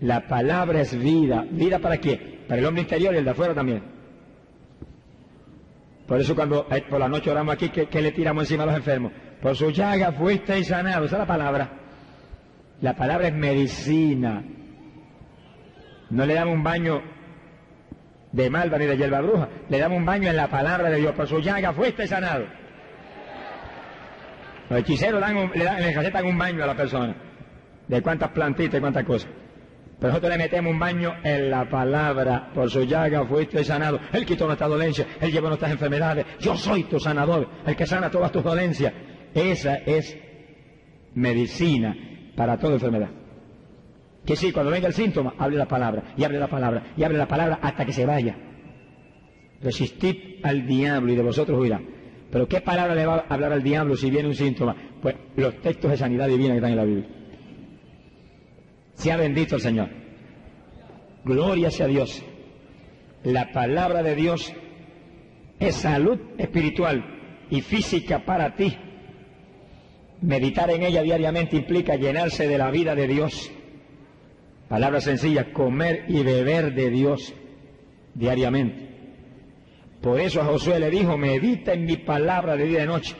La 0.00 0.26
palabra 0.26 0.80
es 0.80 0.98
vida. 0.98 1.46
¿Vida 1.48 1.78
para 1.78 1.98
qué? 1.98 2.40
Para 2.48 2.60
el 2.60 2.66
hombre 2.66 2.82
interior 2.82 3.14
y 3.14 3.18
el 3.18 3.24
de 3.24 3.30
afuera 3.30 3.54
también. 3.54 3.82
Por 6.06 6.20
eso 6.20 6.34
cuando 6.34 6.66
eh, 6.70 6.84
por 6.90 6.98
la 6.98 7.08
noche 7.08 7.30
oramos 7.30 7.54
aquí, 7.54 7.68
¿qué, 7.68 8.02
le 8.02 8.12
tiramos 8.12 8.44
encima 8.44 8.64
a 8.64 8.66
los 8.66 8.76
enfermos? 8.76 9.12
Por 9.40 9.56
su 9.56 9.70
llaga 9.70 10.12
fuiste 10.12 10.62
sanado. 10.64 11.04
Esa 11.04 11.16
es 11.16 11.20
la 11.20 11.26
palabra. 11.26 11.70
La 12.80 12.96
palabra 12.96 13.28
es 13.28 13.34
medicina. 13.34 14.42
No 16.10 16.26
le 16.26 16.34
damos 16.34 16.54
un 16.54 16.64
baño 16.64 17.00
de 18.32 18.50
malva 18.50 18.78
ni 18.78 18.86
de 18.86 18.96
hierba 18.96 19.20
bruja. 19.20 19.48
Le 19.68 19.78
damos 19.78 19.98
un 19.98 20.04
baño 20.06 20.30
en 20.30 20.36
la 20.36 20.48
palabra 20.48 20.90
de 20.90 20.98
Dios. 20.98 21.14
Por 21.14 21.26
su 21.28 21.38
llaga 21.40 21.72
fuiste 21.72 22.06
sanado. 22.06 22.46
Los 24.70 24.80
hechiceros 24.80 25.20
dan 25.20 25.36
un- 25.36 25.50
le, 25.54 25.64
dan, 25.64 26.24
un 26.26 26.38
baño 26.38 26.64
a 26.64 26.66
la 26.66 26.74
persona. 26.76 27.14
De 27.88 28.00
cuántas 28.00 28.30
plantitas 28.30 28.78
y 28.78 28.80
cuántas 28.80 29.04
cosas. 29.04 29.30
Pero 29.98 30.08
nosotros 30.14 30.32
le 30.32 30.38
metemos 30.38 30.72
un 30.72 30.78
baño 30.78 31.14
en 31.22 31.50
la 31.50 31.68
palabra. 31.68 32.50
Por 32.54 32.70
su 32.70 32.84
llaga 32.84 33.24
fuiste 33.26 33.62
sanado. 33.64 34.00
Él 34.12 34.24
quitó 34.24 34.46
nuestra 34.46 34.66
dolencia. 34.66 35.06
Él 35.20 35.30
llevó 35.30 35.48
nuestras 35.48 35.70
enfermedades. 35.72 36.24
Yo 36.40 36.56
soy 36.56 36.84
tu 36.84 36.98
sanador. 36.98 37.48
El 37.66 37.76
que 37.76 37.86
sana 37.86 38.10
todas 38.10 38.32
tus 38.32 38.42
dolencias. 38.42 38.92
Esa 39.34 39.76
es 39.76 40.16
medicina 41.14 41.94
para 42.34 42.58
toda 42.58 42.74
enfermedad. 42.74 43.08
Que 44.24 44.36
sí, 44.36 44.52
cuando 44.52 44.70
venga 44.70 44.86
el 44.86 44.94
síntoma, 44.94 45.34
hable 45.38 45.56
la 45.56 45.66
palabra. 45.66 46.14
Y 46.16 46.24
abre 46.24 46.38
la 46.38 46.48
palabra. 46.48 46.92
Y 46.96 47.02
abre 47.02 47.18
la 47.18 47.26
palabra 47.26 47.58
hasta 47.60 47.84
que 47.84 47.92
se 47.92 48.06
vaya. 48.06 48.36
Resistid 49.60 50.44
al 50.44 50.66
diablo 50.66 51.12
y 51.12 51.16
de 51.16 51.22
vosotros 51.22 51.58
huirá. 51.58 51.80
Pero 52.30 52.48
¿qué 52.48 52.60
palabra 52.60 52.94
le 52.94 53.04
va 53.04 53.26
a 53.28 53.34
hablar 53.34 53.52
al 53.52 53.62
diablo 53.62 53.96
si 53.96 54.10
viene 54.10 54.28
un 54.28 54.34
síntoma? 54.34 54.74
Pues 55.02 55.16
los 55.36 55.60
textos 55.60 55.90
de 55.90 55.96
sanidad 55.96 56.28
divina 56.28 56.50
que 56.50 56.56
están 56.56 56.70
en 56.70 56.76
la 56.76 56.84
Biblia. 56.84 57.06
Sea 58.94 59.16
bendito 59.16 59.56
el 59.56 59.60
Señor. 59.60 59.88
Gloria 61.24 61.70
sea 61.70 61.86
Dios. 61.86 62.22
La 63.24 63.52
palabra 63.52 64.02
de 64.02 64.14
Dios 64.14 64.52
es 65.60 65.76
salud 65.76 66.18
espiritual 66.38 67.04
y 67.50 67.60
física 67.60 68.24
para 68.24 68.56
ti. 68.56 68.76
Meditar 70.20 70.70
en 70.70 70.82
ella 70.82 71.02
diariamente 71.02 71.56
implica 71.56 71.96
llenarse 71.96 72.48
de 72.48 72.58
la 72.58 72.70
vida 72.70 72.94
de 72.94 73.06
Dios. 73.06 73.50
Palabra 74.72 75.02
sencilla, 75.02 75.52
comer 75.52 76.06
y 76.08 76.22
beber 76.22 76.72
de 76.72 76.88
Dios 76.88 77.34
diariamente. 78.14 78.88
Por 80.00 80.18
eso 80.18 80.40
a 80.40 80.46
Josué 80.46 80.80
le 80.80 80.88
dijo, 80.88 81.18
medita 81.18 81.74
en 81.74 81.84
mi 81.84 81.98
palabra 81.98 82.56
de 82.56 82.64
día 82.64 82.78
y 82.78 82.80
de 82.80 82.86
noche, 82.86 83.14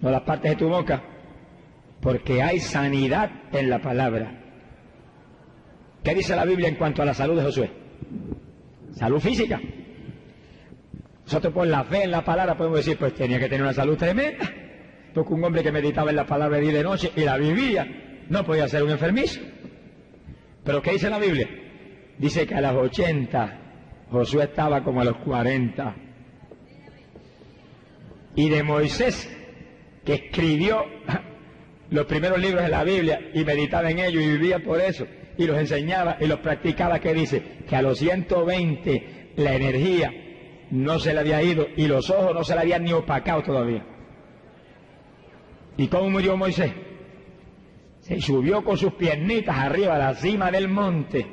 no 0.00 0.10
las 0.10 0.22
partes 0.22 0.52
de 0.52 0.56
tu 0.56 0.66
boca, 0.70 1.02
porque 2.00 2.40
hay 2.42 2.58
sanidad 2.60 3.30
en 3.52 3.68
la 3.68 3.82
palabra. 3.82 4.32
¿Qué 6.02 6.14
dice 6.14 6.34
la 6.34 6.46
Biblia 6.46 6.70
en 6.70 6.76
cuanto 6.76 7.02
a 7.02 7.04
la 7.04 7.12
salud 7.12 7.36
de 7.36 7.42
Josué? 7.42 7.70
Salud 8.92 9.20
física. 9.20 9.60
Nosotros 11.24 11.52
por 11.52 11.66
la 11.66 11.84
fe 11.84 12.04
en 12.04 12.12
la 12.12 12.24
palabra 12.24 12.56
podemos 12.56 12.78
decir, 12.78 12.96
pues 12.96 13.12
tenía 13.12 13.38
que 13.38 13.50
tener 13.50 13.60
una 13.60 13.74
salud 13.74 13.98
tremenda, 13.98 14.50
porque 15.12 15.34
un 15.34 15.44
hombre 15.44 15.62
que 15.62 15.70
meditaba 15.70 16.08
en 16.08 16.16
la 16.16 16.24
palabra 16.24 16.56
de 16.56 16.62
día 16.62 16.72
y 16.72 16.76
de 16.76 16.82
noche 16.82 17.12
y 17.14 17.20
la 17.24 17.36
vivía, 17.36 17.86
no 18.30 18.42
podía 18.42 18.66
ser 18.68 18.84
un 18.84 18.92
enfermizo. 18.92 19.38
Pero 20.68 20.82
¿qué 20.82 20.90
dice 20.90 21.08
la 21.08 21.18
Biblia? 21.18 21.48
Dice 22.18 22.46
que 22.46 22.54
a 22.54 22.60
las 22.60 22.74
80 22.74 23.58
Josué 24.10 24.44
estaba 24.44 24.84
como 24.84 25.00
a 25.00 25.04
los 25.04 25.16
40. 25.16 25.96
Y 28.36 28.50
de 28.50 28.62
Moisés, 28.62 29.34
que 30.04 30.12
escribió 30.12 30.84
los 31.90 32.04
primeros 32.04 32.38
libros 32.38 32.64
de 32.64 32.68
la 32.68 32.84
Biblia 32.84 33.18
y 33.32 33.46
meditaba 33.46 33.90
en 33.90 34.00
ellos 34.00 34.22
y 34.22 34.28
vivía 34.28 34.58
por 34.58 34.78
eso, 34.78 35.06
y 35.38 35.46
los 35.46 35.56
enseñaba 35.56 36.18
y 36.20 36.26
los 36.26 36.40
practicaba, 36.40 37.00
que 37.00 37.14
dice 37.14 37.42
que 37.66 37.74
a 37.74 37.80
los 37.80 37.98
120 37.98 39.32
la 39.36 39.54
energía 39.54 40.12
no 40.70 40.98
se 40.98 41.14
le 41.14 41.20
había 41.20 41.42
ido 41.42 41.66
y 41.78 41.86
los 41.86 42.10
ojos 42.10 42.34
no 42.34 42.44
se 42.44 42.54
le 42.54 42.60
habían 42.60 42.84
ni 42.84 42.92
opacado 42.92 43.42
todavía. 43.42 43.86
¿Y 45.78 45.88
cómo 45.88 46.10
murió 46.10 46.36
Moisés? 46.36 46.72
Se 48.08 48.22
subió 48.22 48.64
con 48.64 48.78
sus 48.78 48.94
piernitas 48.94 49.54
arriba 49.54 49.96
a 49.96 49.98
la 49.98 50.14
cima 50.14 50.50
del 50.50 50.66
monte, 50.66 51.26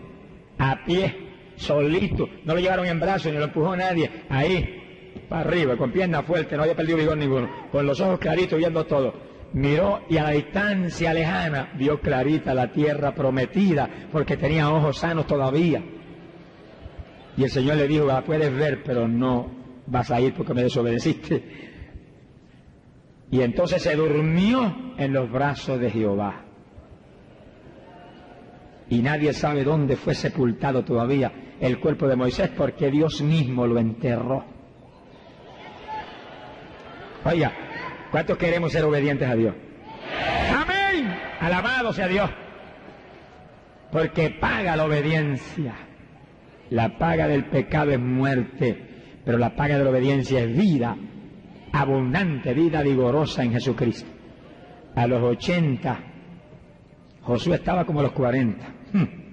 a 0.57 0.83
pie, 0.85 1.15
solito. 1.55 2.27
No 2.43 2.53
lo 2.53 2.59
llevaron 2.59 2.85
en 2.85 2.99
brazos 2.99 3.31
ni 3.31 3.37
lo 3.37 3.45
empujó 3.45 3.77
nadie. 3.77 4.11
Ahí, 4.27 5.13
para 5.29 5.47
arriba, 5.47 5.77
con 5.77 5.93
piernas 5.93 6.25
fuertes, 6.25 6.57
no 6.57 6.63
había 6.63 6.75
perdido 6.75 6.97
vigor 6.97 7.17
ninguno. 7.17 7.49
Con 7.71 7.85
los 7.85 8.01
ojos 8.01 8.19
claritos, 8.19 8.59
viendo 8.59 8.85
todo. 8.85 9.13
Miró 9.53 10.01
y 10.09 10.17
a 10.17 10.23
la 10.23 10.31
distancia 10.31 11.13
lejana 11.13 11.71
vio 11.77 12.01
clarita 12.01 12.53
la 12.53 12.69
tierra 12.73 13.15
prometida, 13.15 13.89
porque 14.11 14.35
tenía 14.35 14.69
ojos 14.69 14.97
sanos 14.97 15.25
todavía. 15.27 15.81
Y 17.37 17.43
el 17.43 17.49
Señor 17.49 17.77
le 17.77 17.87
dijo, 17.87 18.05
la 18.05 18.21
puedes 18.21 18.53
ver, 18.53 18.83
pero 18.83 19.07
no 19.07 19.49
vas 19.87 20.11
a 20.11 20.19
ir 20.19 20.33
porque 20.33 20.53
me 20.53 20.63
desobedeciste. 20.63 21.41
Y 23.31 23.39
entonces 23.39 23.81
se 23.81 23.95
durmió 23.95 24.93
en 24.97 25.13
los 25.13 25.31
brazos 25.31 25.79
de 25.79 25.89
Jehová 25.89 26.44
y 28.89 29.01
nadie 29.01 29.33
sabe 29.33 29.63
dónde 29.63 29.95
fue 29.95 30.13
sepultado 30.13 30.83
todavía 30.83 31.31
el 31.59 31.79
cuerpo 31.79 32.07
de 32.07 32.15
Moisés 32.15 32.49
porque 32.55 32.91
Dios 32.91 33.21
mismo 33.21 33.65
lo 33.65 33.79
enterró. 33.79 34.43
Oiga, 37.23 37.51
¿cuántos 38.11 38.37
queremos 38.37 38.71
ser 38.71 38.83
obedientes 38.83 39.27
a 39.27 39.35
Dios? 39.35 39.55
Amén. 40.53 41.15
Alabado 41.39 41.91
sea 41.91 42.07
Dios. 42.07 42.29
Porque 43.91 44.29
paga 44.29 44.75
la 44.75 44.85
obediencia. 44.85 45.73
La 46.69 46.97
paga 46.97 47.27
del 47.27 47.45
pecado 47.45 47.91
es 47.91 47.99
muerte, 47.99 49.21
pero 49.23 49.37
la 49.37 49.55
paga 49.55 49.77
de 49.77 49.83
la 49.83 49.89
obediencia 49.89 50.41
es 50.41 50.55
vida 50.55 50.95
abundante, 51.71 52.53
vida 52.53 52.81
vigorosa 52.81 53.43
en 53.43 53.53
Jesucristo. 53.53 54.09
A 54.95 55.07
los 55.07 55.21
80 55.21 56.15
Josué 57.25 57.55
estaba 57.55 57.85
como 57.85 58.01
a 58.01 58.03
los 58.03 58.11
40. 58.11 58.74
Hmm. 58.93 59.25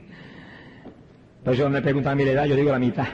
Por 1.44 1.55
eso 1.55 1.68
me 1.68 1.82
preguntan 1.82 2.16
mi 2.16 2.22
edad, 2.22 2.44
yo 2.44 2.56
digo 2.56 2.70
la 2.70 2.78
mitad. 2.78 3.06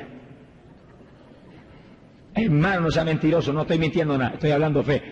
Hermano, 2.34 2.82
no 2.82 2.90
sea 2.90 3.04
mentiroso, 3.04 3.52
no 3.52 3.62
estoy 3.62 3.78
mintiendo 3.78 4.16
nada, 4.16 4.34
estoy 4.34 4.50
hablando 4.50 4.82
fe. 4.82 5.02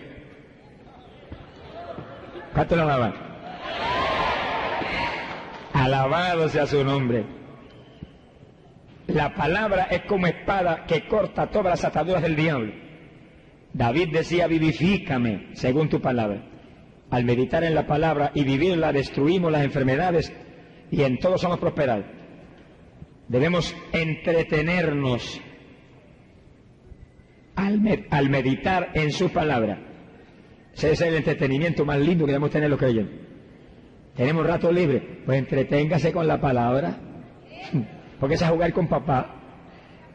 ¿Cuánto 2.53 2.75
lo 2.75 2.83
alaban? 2.83 3.13
Alabado 5.73 6.47
sea 6.49 6.65
su 6.65 6.83
nombre. 6.83 7.25
La 9.07 9.33
palabra 9.33 9.83
es 9.91 10.01
como 10.01 10.27
espada 10.27 10.85
que 10.85 11.07
corta 11.07 11.47
todas 11.47 11.71
las 11.71 11.85
ataduras 11.85 12.21
del 12.21 12.35
diablo. 12.35 12.73
David 13.73 14.09
decía, 14.11 14.47
vivifícame 14.47 15.49
según 15.53 15.89
tu 15.89 16.01
palabra. 16.01 16.41
Al 17.09 17.23
meditar 17.23 17.63
en 17.63 17.75
la 17.75 17.85
palabra 17.85 18.31
y 18.33 18.43
vivirla, 18.43 18.91
destruimos 18.91 19.51
las 19.51 19.63
enfermedades 19.63 20.33
y 20.91 21.01
en 21.01 21.19
todo 21.19 21.37
somos 21.37 21.59
prosperados. 21.59 22.05
Debemos 23.27 23.75
entretenernos 23.91 25.41
al, 27.55 27.81
med 27.81 28.05
al, 28.09 28.29
meditar 28.29 28.91
en 28.93 29.11
su 29.11 29.29
palabra. 29.29 29.79
Ese 30.73 30.91
es 30.91 31.01
el 31.01 31.15
entretenimiento 31.15 31.83
más 31.83 31.99
lindo 31.99 32.25
que 32.25 32.31
debemos 32.31 32.51
tener 32.51 32.69
los 32.69 32.79
creyentes. 32.79 33.19
Tenemos 34.15 34.45
rato 34.47 34.71
libre, 34.71 35.21
pues 35.25 35.39
entreténgase 35.39 36.11
con 36.11 36.27
la 36.27 36.39
palabra. 36.39 36.97
Porque 38.19 38.35
es 38.35 38.41
a 38.41 38.49
jugar 38.49 38.73
con 38.73 38.87
papá. 38.87 39.35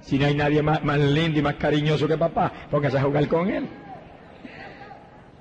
Si 0.01 0.19
no 0.19 0.27
hay 0.27 0.35
nadie 0.35 0.63
más, 0.63 0.83
más 0.83 0.99
lindo 0.99 1.39
y 1.39 1.43
más 1.43 1.55
cariñoso 1.55 2.09
que 2.09 2.19
papá, 2.19 2.53
póngase 2.71 2.99
a 2.99 3.03
jugar 3.03 3.29
con 3.29 3.49
él. 3.49 3.69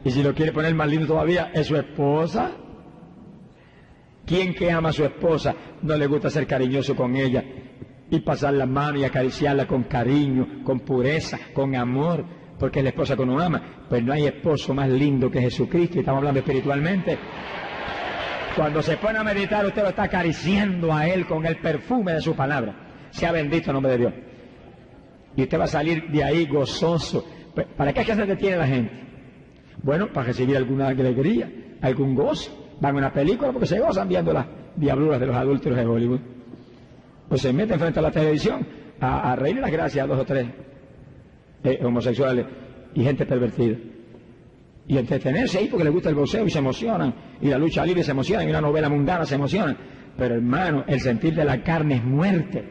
Y 0.04 0.12
si 0.12 0.22
lo 0.22 0.34
quiere 0.34 0.52
poner 0.52 0.76
más 0.76 0.88
lindo 0.88 1.08
todavía, 1.08 1.52
es 1.54 1.68
su 1.68 1.76
esposa. 1.76 2.52
¿Quién 4.26 4.54
que 4.54 4.72
ama 4.72 4.90
a 4.90 4.94
su 4.94 5.04
esposa 5.04 5.56
no 5.82 5.98
le 5.98 6.08
gusta 6.08 6.30
ser 6.30 6.48
cariñoso 6.48 6.96
con 6.96 7.16
ella? 7.16 7.44
Y 8.10 8.20
pasar 8.20 8.54
la 8.54 8.66
mano 8.66 9.00
y 9.00 9.04
acariciarla 9.04 9.68
con 9.68 9.84
cariño, 9.84 10.64
con 10.64 10.82
pureza, 10.82 11.40
con 11.54 11.76
amor, 11.76 12.26
porque 12.60 12.80
es 12.80 12.84
la 12.84 12.90
esposa 12.90 13.16
que 13.16 13.22
uno 13.24 13.40
ama. 13.40 13.86
Pues 13.90 14.04
no 14.04 14.14
hay 14.14 14.26
esposo 14.26 14.74
más 14.74 14.90
lindo 14.90 15.32
que 15.32 15.42
Jesucristo, 15.42 15.98
y 15.98 16.00
estamos 16.00 16.20
hablando 16.20 16.40
espiritualmente. 16.40 17.18
Cuando 18.56 18.82
se 18.82 18.98
pone 18.98 19.18
a 19.18 19.24
meditar, 19.24 19.66
usted 19.66 19.82
lo 19.82 19.90
está 19.90 20.04
acariciando 20.04 20.94
a 20.94 21.08
Él 21.08 21.26
con 21.26 21.46
el 21.46 21.58
perfume 21.58 22.14
de 22.14 22.22
su 22.22 22.36
palabra. 22.36 23.08
Sea 23.10 23.32
bendito 23.32 23.70
el 23.70 23.74
nombre 23.74 23.94
de 23.94 23.98
Dios. 23.98 24.14
Y 25.38 25.44
usted 25.44 25.58
va 25.58 25.64
a 25.64 25.68
salir 25.68 26.10
de 26.10 26.24
ahí 26.24 26.46
gozoso. 26.46 27.26
¿Para 27.78 27.94
qué 27.94 28.02
es 28.02 28.08
que 28.08 28.16
se 28.16 28.26
detiene 28.26 28.58
la 28.58 28.68
gente? 28.68 28.92
Bueno, 29.82 30.12
para 30.12 30.28
recibir 30.28 30.58
alguna 30.58 30.90
alegría, 30.90 31.50
algún 31.82 32.14
gozo. 32.14 32.61
Van 32.82 32.96
a 32.96 32.98
una 32.98 33.14
película 33.14 33.52
porque 33.52 33.68
se 33.68 33.80
gozan 33.80 34.10
viendo 34.10 34.34
las 34.34 34.48
diabluras 34.76 35.20
de 35.20 35.28
los 35.28 35.36
adúlteros 35.36 35.78
de 35.78 35.86
Hollywood. 35.86 36.20
Pues 37.30 37.42
se 37.42 37.54
meten 37.54 37.80
frente 37.80 38.00
a 38.00 38.02
la 38.02 38.12
televisión 38.12 38.68
a, 39.00 39.32
a 39.32 39.36
reírle 39.36 39.62
las 39.62 39.72
gracias 39.72 40.04
a 40.04 40.08
dos 40.08 40.20
o 40.20 40.26
tres 40.26 40.48
eh, 41.64 41.80
homosexuales 41.84 42.46
y 42.96 43.04
gente 43.04 43.26
pervertida. 43.26 43.78
Y 44.88 44.98
entretenerse 44.98 45.60
ahí 45.60 45.68
porque 45.68 45.84
les 45.84 45.94
gusta 45.94 46.10
el 46.10 46.16
boxeo 46.16 46.46
y 46.46 46.50
se 46.50 46.58
emocionan. 46.58 47.14
Y 47.40 47.50
la 47.50 47.58
lucha 47.60 47.86
libre 47.86 48.04
se 48.04 48.12
emocionan. 48.12 48.48
Y 48.48 48.50
una 48.50 48.62
novela 48.62 48.90
mundana 48.90 49.26
se 49.26 49.36
emocionan. 49.36 49.78
Pero 50.18 50.36
hermano, 50.36 50.84
el 50.88 51.00
sentir 51.00 51.36
de 51.36 51.46
la 51.46 51.62
carne 51.64 51.96
es 51.96 52.04
muerte. 52.04 52.68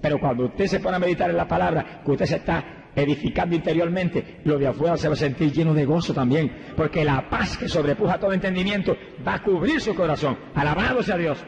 Pero 0.00 0.18
cuando 0.18 0.46
usted 0.46 0.66
se 0.66 0.80
pone 0.80 0.96
a 0.96 0.98
meditar 0.98 1.30
en 1.30 1.36
la 1.36 1.48
palabra, 1.48 2.02
que 2.04 2.10
usted 2.10 2.26
se 2.26 2.36
está 2.36 2.73
edificando 2.96 3.56
interiormente, 3.56 4.40
lo 4.44 4.58
de 4.58 4.68
afuera 4.68 4.96
se 4.96 5.08
va 5.08 5.14
a 5.14 5.16
sentir 5.16 5.52
lleno 5.52 5.74
de 5.74 5.84
gozo 5.84 6.14
también, 6.14 6.50
porque 6.76 7.04
la 7.04 7.28
paz 7.28 7.56
que 7.56 7.68
sobrepuja 7.68 8.18
todo 8.18 8.32
entendimiento 8.32 8.96
va 9.26 9.34
a 9.34 9.42
cubrir 9.42 9.80
su 9.80 9.94
corazón. 9.94 10.36
Alabado 10.54 11.02
sea 11.02 11.16
Dios. 11.16 11.38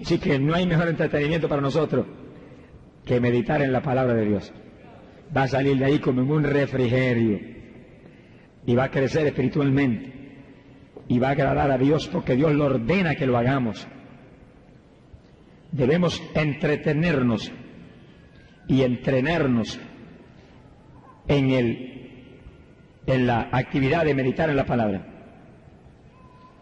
Así 0.00 0.18
que 0.18 0.38
no 0.38 0.54
hay 0.54 0.66
mejor 0.66 0.88
entretenimiento 0.88 1.48
para 1.48 1.62
nosotros 1.62 2.06
que 3.04 3.20
meditar 3.20 3.62
en 3.62 3.72
la 3.72 3.82
palabra 3.82 4.14
de 4.14 4.24
Dios. 4.24 4.52
Va 5.36 5.42
a 5.42 5.48
salir 5.48 5.78
de 5.78 5.84
ahí 5.84 5.98
como 5.98 6.22
en 6.22 6.30
un 6.30 6.44
refrigerio. 6.44 7.54
y 8.66 8.74
va 8.74 8.84
a 8.84 8.90
crecer 8.90 9.26
espiritualmente 9.26 10.12
y 11.06 11.18
va 11.18 11.28
a 11.28 11.32
agradar 11.32 11.70
a 11.70 11.78
Dios 11.78 12.08
porque 12.08 12.34
Dios 12.34 12.52
lo 12.54 12.66
ordena 12.66 13.14
que 13.14 13.26
lo 13.26 13.36
hagamos. 13.36 13.86
Debemos 15.70 16.22
entretenernos 16.34 17.52
y 18.68 18.82
entrenarnos 18.82 19.78
en, 21.28 21.50
el, 21.50 22.10
en 23.06 23.26
la 23.26 23.48
actividad 23.52 24.04
de 24.04 24.14
meditar 24.14 24.50
en 24.50 24.56
la 24.56 24.66
palabra. 24.66 25.06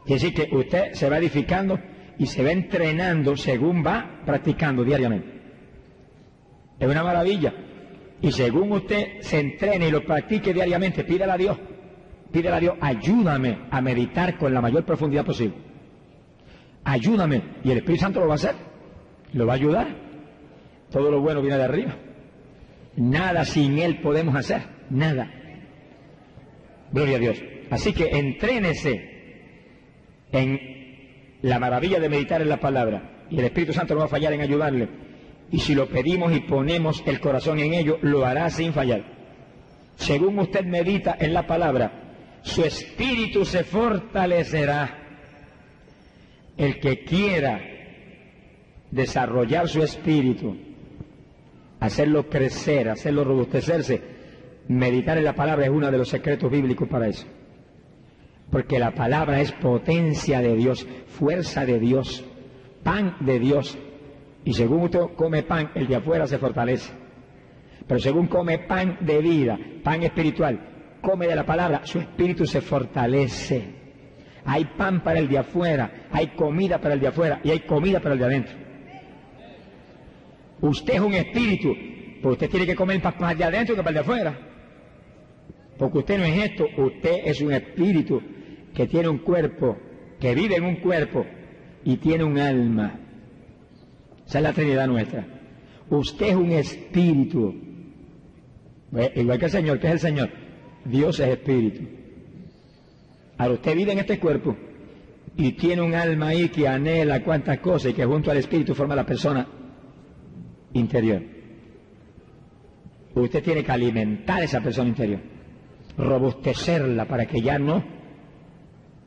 Es 0.06 0.20
decir, 0.20 0.34
que 0.34 0.54
usted 0.54 0.92
se 0.92 1.08
va 1.08 1.18
edificando 1.18 1.78
y 2.18 2.26
se 2.26 2.42
va 2.42 2.50
entrenando 2.50 3.36
según 3.36 3.84
va 3.84 4.20
practicando 4.24 4.84
diariamente. 4.84 5.40
Es 6.78 6.88
una 6.88 7.02
maravilla. 7.02 7.52
Y 8.20 8.30
según 8.32 8.72
usted 8.72 9.20
se 9.20 9.40
entrene 9.40 9.88
y 9.88 9.90
lo 9.90 10.04
practique 10.04 10.52
diariamente, 10.52 11.04
pídele 11.04 11.32
a 11.32 11.36
Dios, 11.36 11.58
pídele 12.30 12.56
a 12.56 12.60
Dios, 12.60 12.74
ayúdame 12.80 13.66
a 13.70 13.80
meditar 13.80 14.36
con 14.38 14.54
la 14.54 14.60
mayor 14.60 14.84
profundidad 14.84 15.24
posible. 15.24 15.56
Ayúdame. 16.84 17.42
Y 17.64 17.70
el 17.70 17.78
Espíritu 17.78 18.02
Santo 18.02 18.20
lo 18.20 18.26
va 18.26 18.34
a 18.34 18.36
hacer. 18.36 18.54
Lo 19.32 19.46
va 19.46 19.52
a 19.52 19.56
ayudar. 19.56 19.88
Todo 20.90 21.10
lo 21.10 21.20
bueno 21.20 21.40
viene 21.40 21.56
de 21.56 21.64
arriba. 21.64 21.94
Nada 22.96 23.44
sin 23.44 23.78
Él 23.78 24.00
podemos 24.00 24.34
hacer. 24.34 24.62
Nada. 24.90 25.30
Gloria 26.92 27.16
a 27.16 27.20
Dios. 27.20 27.42
Así 27.70 27.92
que 27.92 28.10
entrénese 28.10 29.10
en 30.30 30.60
la 31.42 31.58
maravilla 31.58 31.98
de 31.98 32.08
meditar 32.08 32.42
en 32.42 32.48
la 32.48 32.60
palabra. 32.60 33.26
Y 33.30 33.38
el 33.38 33.46
Espíritu 33.46 33.72
Santo 33.72 33.94
no 33.94 34.00
va 34.00 34.06
a 34.06 34.08
fallar 34.08 34.32
en 34.32 34.42
ayudarle 34.42 34.88
y 35.52 35.58
si 35.58 35.74
lo 35.74 35.86
pedimos 35.86 36.34
y 36.34 36.40
ponemos 36.40 37.04
el 37.06 37.20
corazón 37.20 37.60
en 37.60 37.74
ello, 37.74 37.98
lo 38.00 38.24
hará 38.24 38.48
sin 38.48 38.72
fallar. 38.72 39.04
Según 39.96 40.38
usted 40.38 40.64
medita 40.64 41.14
en 41.20 41.34
la 41.34 41.46
palabra, 41.46 42.40
su 42.42 42.64
espíritu 42.64 43.44
se 43.44 43.62
fortalecerá. 43.62 44.98
El 46.56 46.80
que 46.80 47.04
quiera 47.04 47.60
desarrollar 48.90 49.68
su 49.68 49.82
espíritu, 49.82 50.56
hacerlo 51.82 52.28
crecer, 52.28 52.88
hacerlo 52.88 53.24
robustecerse, 53.24 54.00
meditar 54.68 55.18
en 55.18 55.24
la 55.24 55.34
palabra 55.34 55.64
es 55.64 55.70
uno 55.70 55.90
de 55.90 55.98
los 55.98 56.08
secretos 56.08 56.50
bíblicos 56.50 56.88
para 56.88 57.08
eso. 57.08 57.26
Porque 58.50 58.78
la 58.78 58.92
palabra 58.92 59.40
es 59.40 59.50
potencia 59.50 60.40
de 60.40 60.54
Dios, 60.54 60.86
fuerza 61.06 61.66
de 61.66 61.80
Dios, 61.80 62.24
pan 62.84 63.16
de 63.20 63.40
Dios, 63.40 63.76
y 64.44 64.54
según 64.54 64.82
usted 64.82 65.00
come 65.16 65.42
pan, 65.42 65.72
el 65.74 65.88
de 65.88 65.96
afuera 65.96 66.26
se 66.28 66.38
fortalece. 66.38 66.92
Pero 67.88 67.98
según 67.98 68.28
come 68.28 68.60
pan 68.60 68.98
de 69.00 69.18
vida, 69.18 69.58
pan 69.82 70.04
espiritual, 70.04 70.60
come 71.00 71.26
de 71.26 71.34
la 71.34 71.44
palabra, 71.44 71.80
su 71.84 71.98
espíritu 71.98 72.46
se 72.46 72.60
fortalece. 72.60 73.82
Hay 74.44 74.66
pan 74.76 75.02
para 75.02 75.18
el 75.18 75.28
de 75.28 75.38
afuera, 75.38 76.06
hay 76.12 76.28
comida 76.28 76.80
para 76.80 76.94
el 76.94 77.00
de 77.00 77.08
afuera 77.08 77.40
y 77.42 77.50
hay 77.50 77.60
comida 77.60 77.98
para 77.98 78.14
el 78.14 78.20
de 78.20 78.26
adentro. 78.26 78.61
Usted 80.62 80.94
es 80.94 81.00
un 81.00 81.12
espíritu, 81.12 81.74
pues 82.22 82.34
usted 82.34 82.48
tiene 82.48 82.66
que 82.66 82.76
comer 82.76 83.02
más 83.18 83.36
de 83.36 83.44
adentro 83.44 83.74
que 83.74 83.82
para 83.82 83.94
de 83.94 84.00
afuera. 84.00 84.38
Porque 85.76 85.98
usted 85.98 86.18
no 86.18 86.24
es 86.24 86.50
esto, 86.50 86.68
usted 86.76 87.22
es 87.24 87.40
un 87.40 87.52
espíritu 87.52 88.22
que 88.72 88.86
tiene 88.86 89.08
un 89.08 89.18
cuerpo, 89.18 89.76
que 90.20 90.34
vive 90.36 90.56
en 90.56 90.64
un 90.64 90.76
cuerpo 90.76 91.26
y 91.84 91.96
tiene 91.96 92.22
un 92.22 92.38
alma. 92.38 93.00
Esa 94.24 94.38
es 94.38 94.42
la 94.44 94.52
Trinidad 94.52 94.86
nuestra. 94.86 95.26
Usted 95.90 96.28
es 96.28 96.36
un 96.36 96.52
espíritu. 96.52 97.54
Igual 99.16 99.38
que 99.40 99.46
el 99.46 99.50
Señor, 99.50 99.80
que 99.80 99.88
es 99.88 99.92
el 99.94 99.98
Señor. 99.98 100.30
Dios 100.84 101.18
es 101.18 101.28
espíritu. 101.28 101.88
Ahora 103.36 103.54
usted 103.54 103.74
vive 103.74 103.92
en 103.92 103.98
este 103.98 104.20
cuerpo 104.20 104.56
y 105.36 105.52
tiene 105.52 105.82
un 105.82 105.94
alma 105.94 106.28
ahí 106.28 106.50
que 106.50 106.68
anhela 106.68 107.24
cuantas 107.24 107.58
cosas 107.58 107.90
y 107.90 107.94
que 107.94 108.04
junto 108.04 108.30
al 108.30 108.36
espíritu 108.36 108.76
forma 108.76 108.94
la 108.94 109.04
persona 109.04 109.48
interior. 110.74 111.22
Usted 113.14 113.42
tiene 113.42 113.64
que 113.64 113.72
alimentar 113.72 114.42
esa 114.42 114.60
persona 114.60 114.88
interior, 114.88 115.20
robustecerla 115.98 117.06
para 117.06 117.26
que 117.26 117.40
ya 117.40 117.58
no 117.58 117.84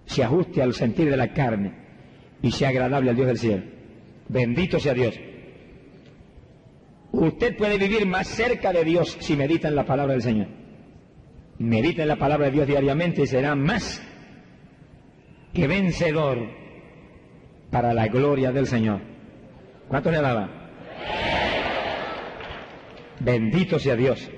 se 0.06 0.24
ajuste 0.24 0.62
al 0.62 0.74
sentir 0.74 1.10
de 1.10 1.18
la 1.18 1.34
carne 1.34 1.74
y 2.42 2.52
sea 2.52 2.70
agradable 2.70 3.10
al 3.10 3.16
Dios 3.16 3.28
del 3.28 3.38
cielo. 3.38 3.64
Bendito 4.28 4.80
sea 4.80 4.94
Dios. 4.94 5.20
Usted 7.12 7.56
puede 7.58 7.78
vivir 7.78 8.06
más 8.06 8.28
cerca 8.28 8.74
de 8.74 8.84
Dios 8.84 9.18
si 9.20 9.36
medita 9.36 9.68
en 9.68 9.76
la 9.76 9.86
palabra 9.86 10.14
del 10.14 10.22
Señor. 10.22 10.48
Medita 11.58 12.02
en 12.02 12.10
la 12.10 12.18
palabra 12.18 12.48
de 12.48 12.52
Dios 12.52 12.68
diariamente 12.68 13.24
y 13.24 13.28
será 13.28 13.56
más 13.56 14.02
que 15.54 15.68
vencedor 15.68 16.50
para 17.72 17.94
la 17.94 18.08
gloria 18.08 18.52
del 18.52 18.68
Señor. 18.68 19.00
¿Cuánto 19.88 20.12
le 20.12 20.22
daba? 20.22 20.50
Bendito 23.26 23.80
sea 23.80 23.96
Dios. 23.96 24.30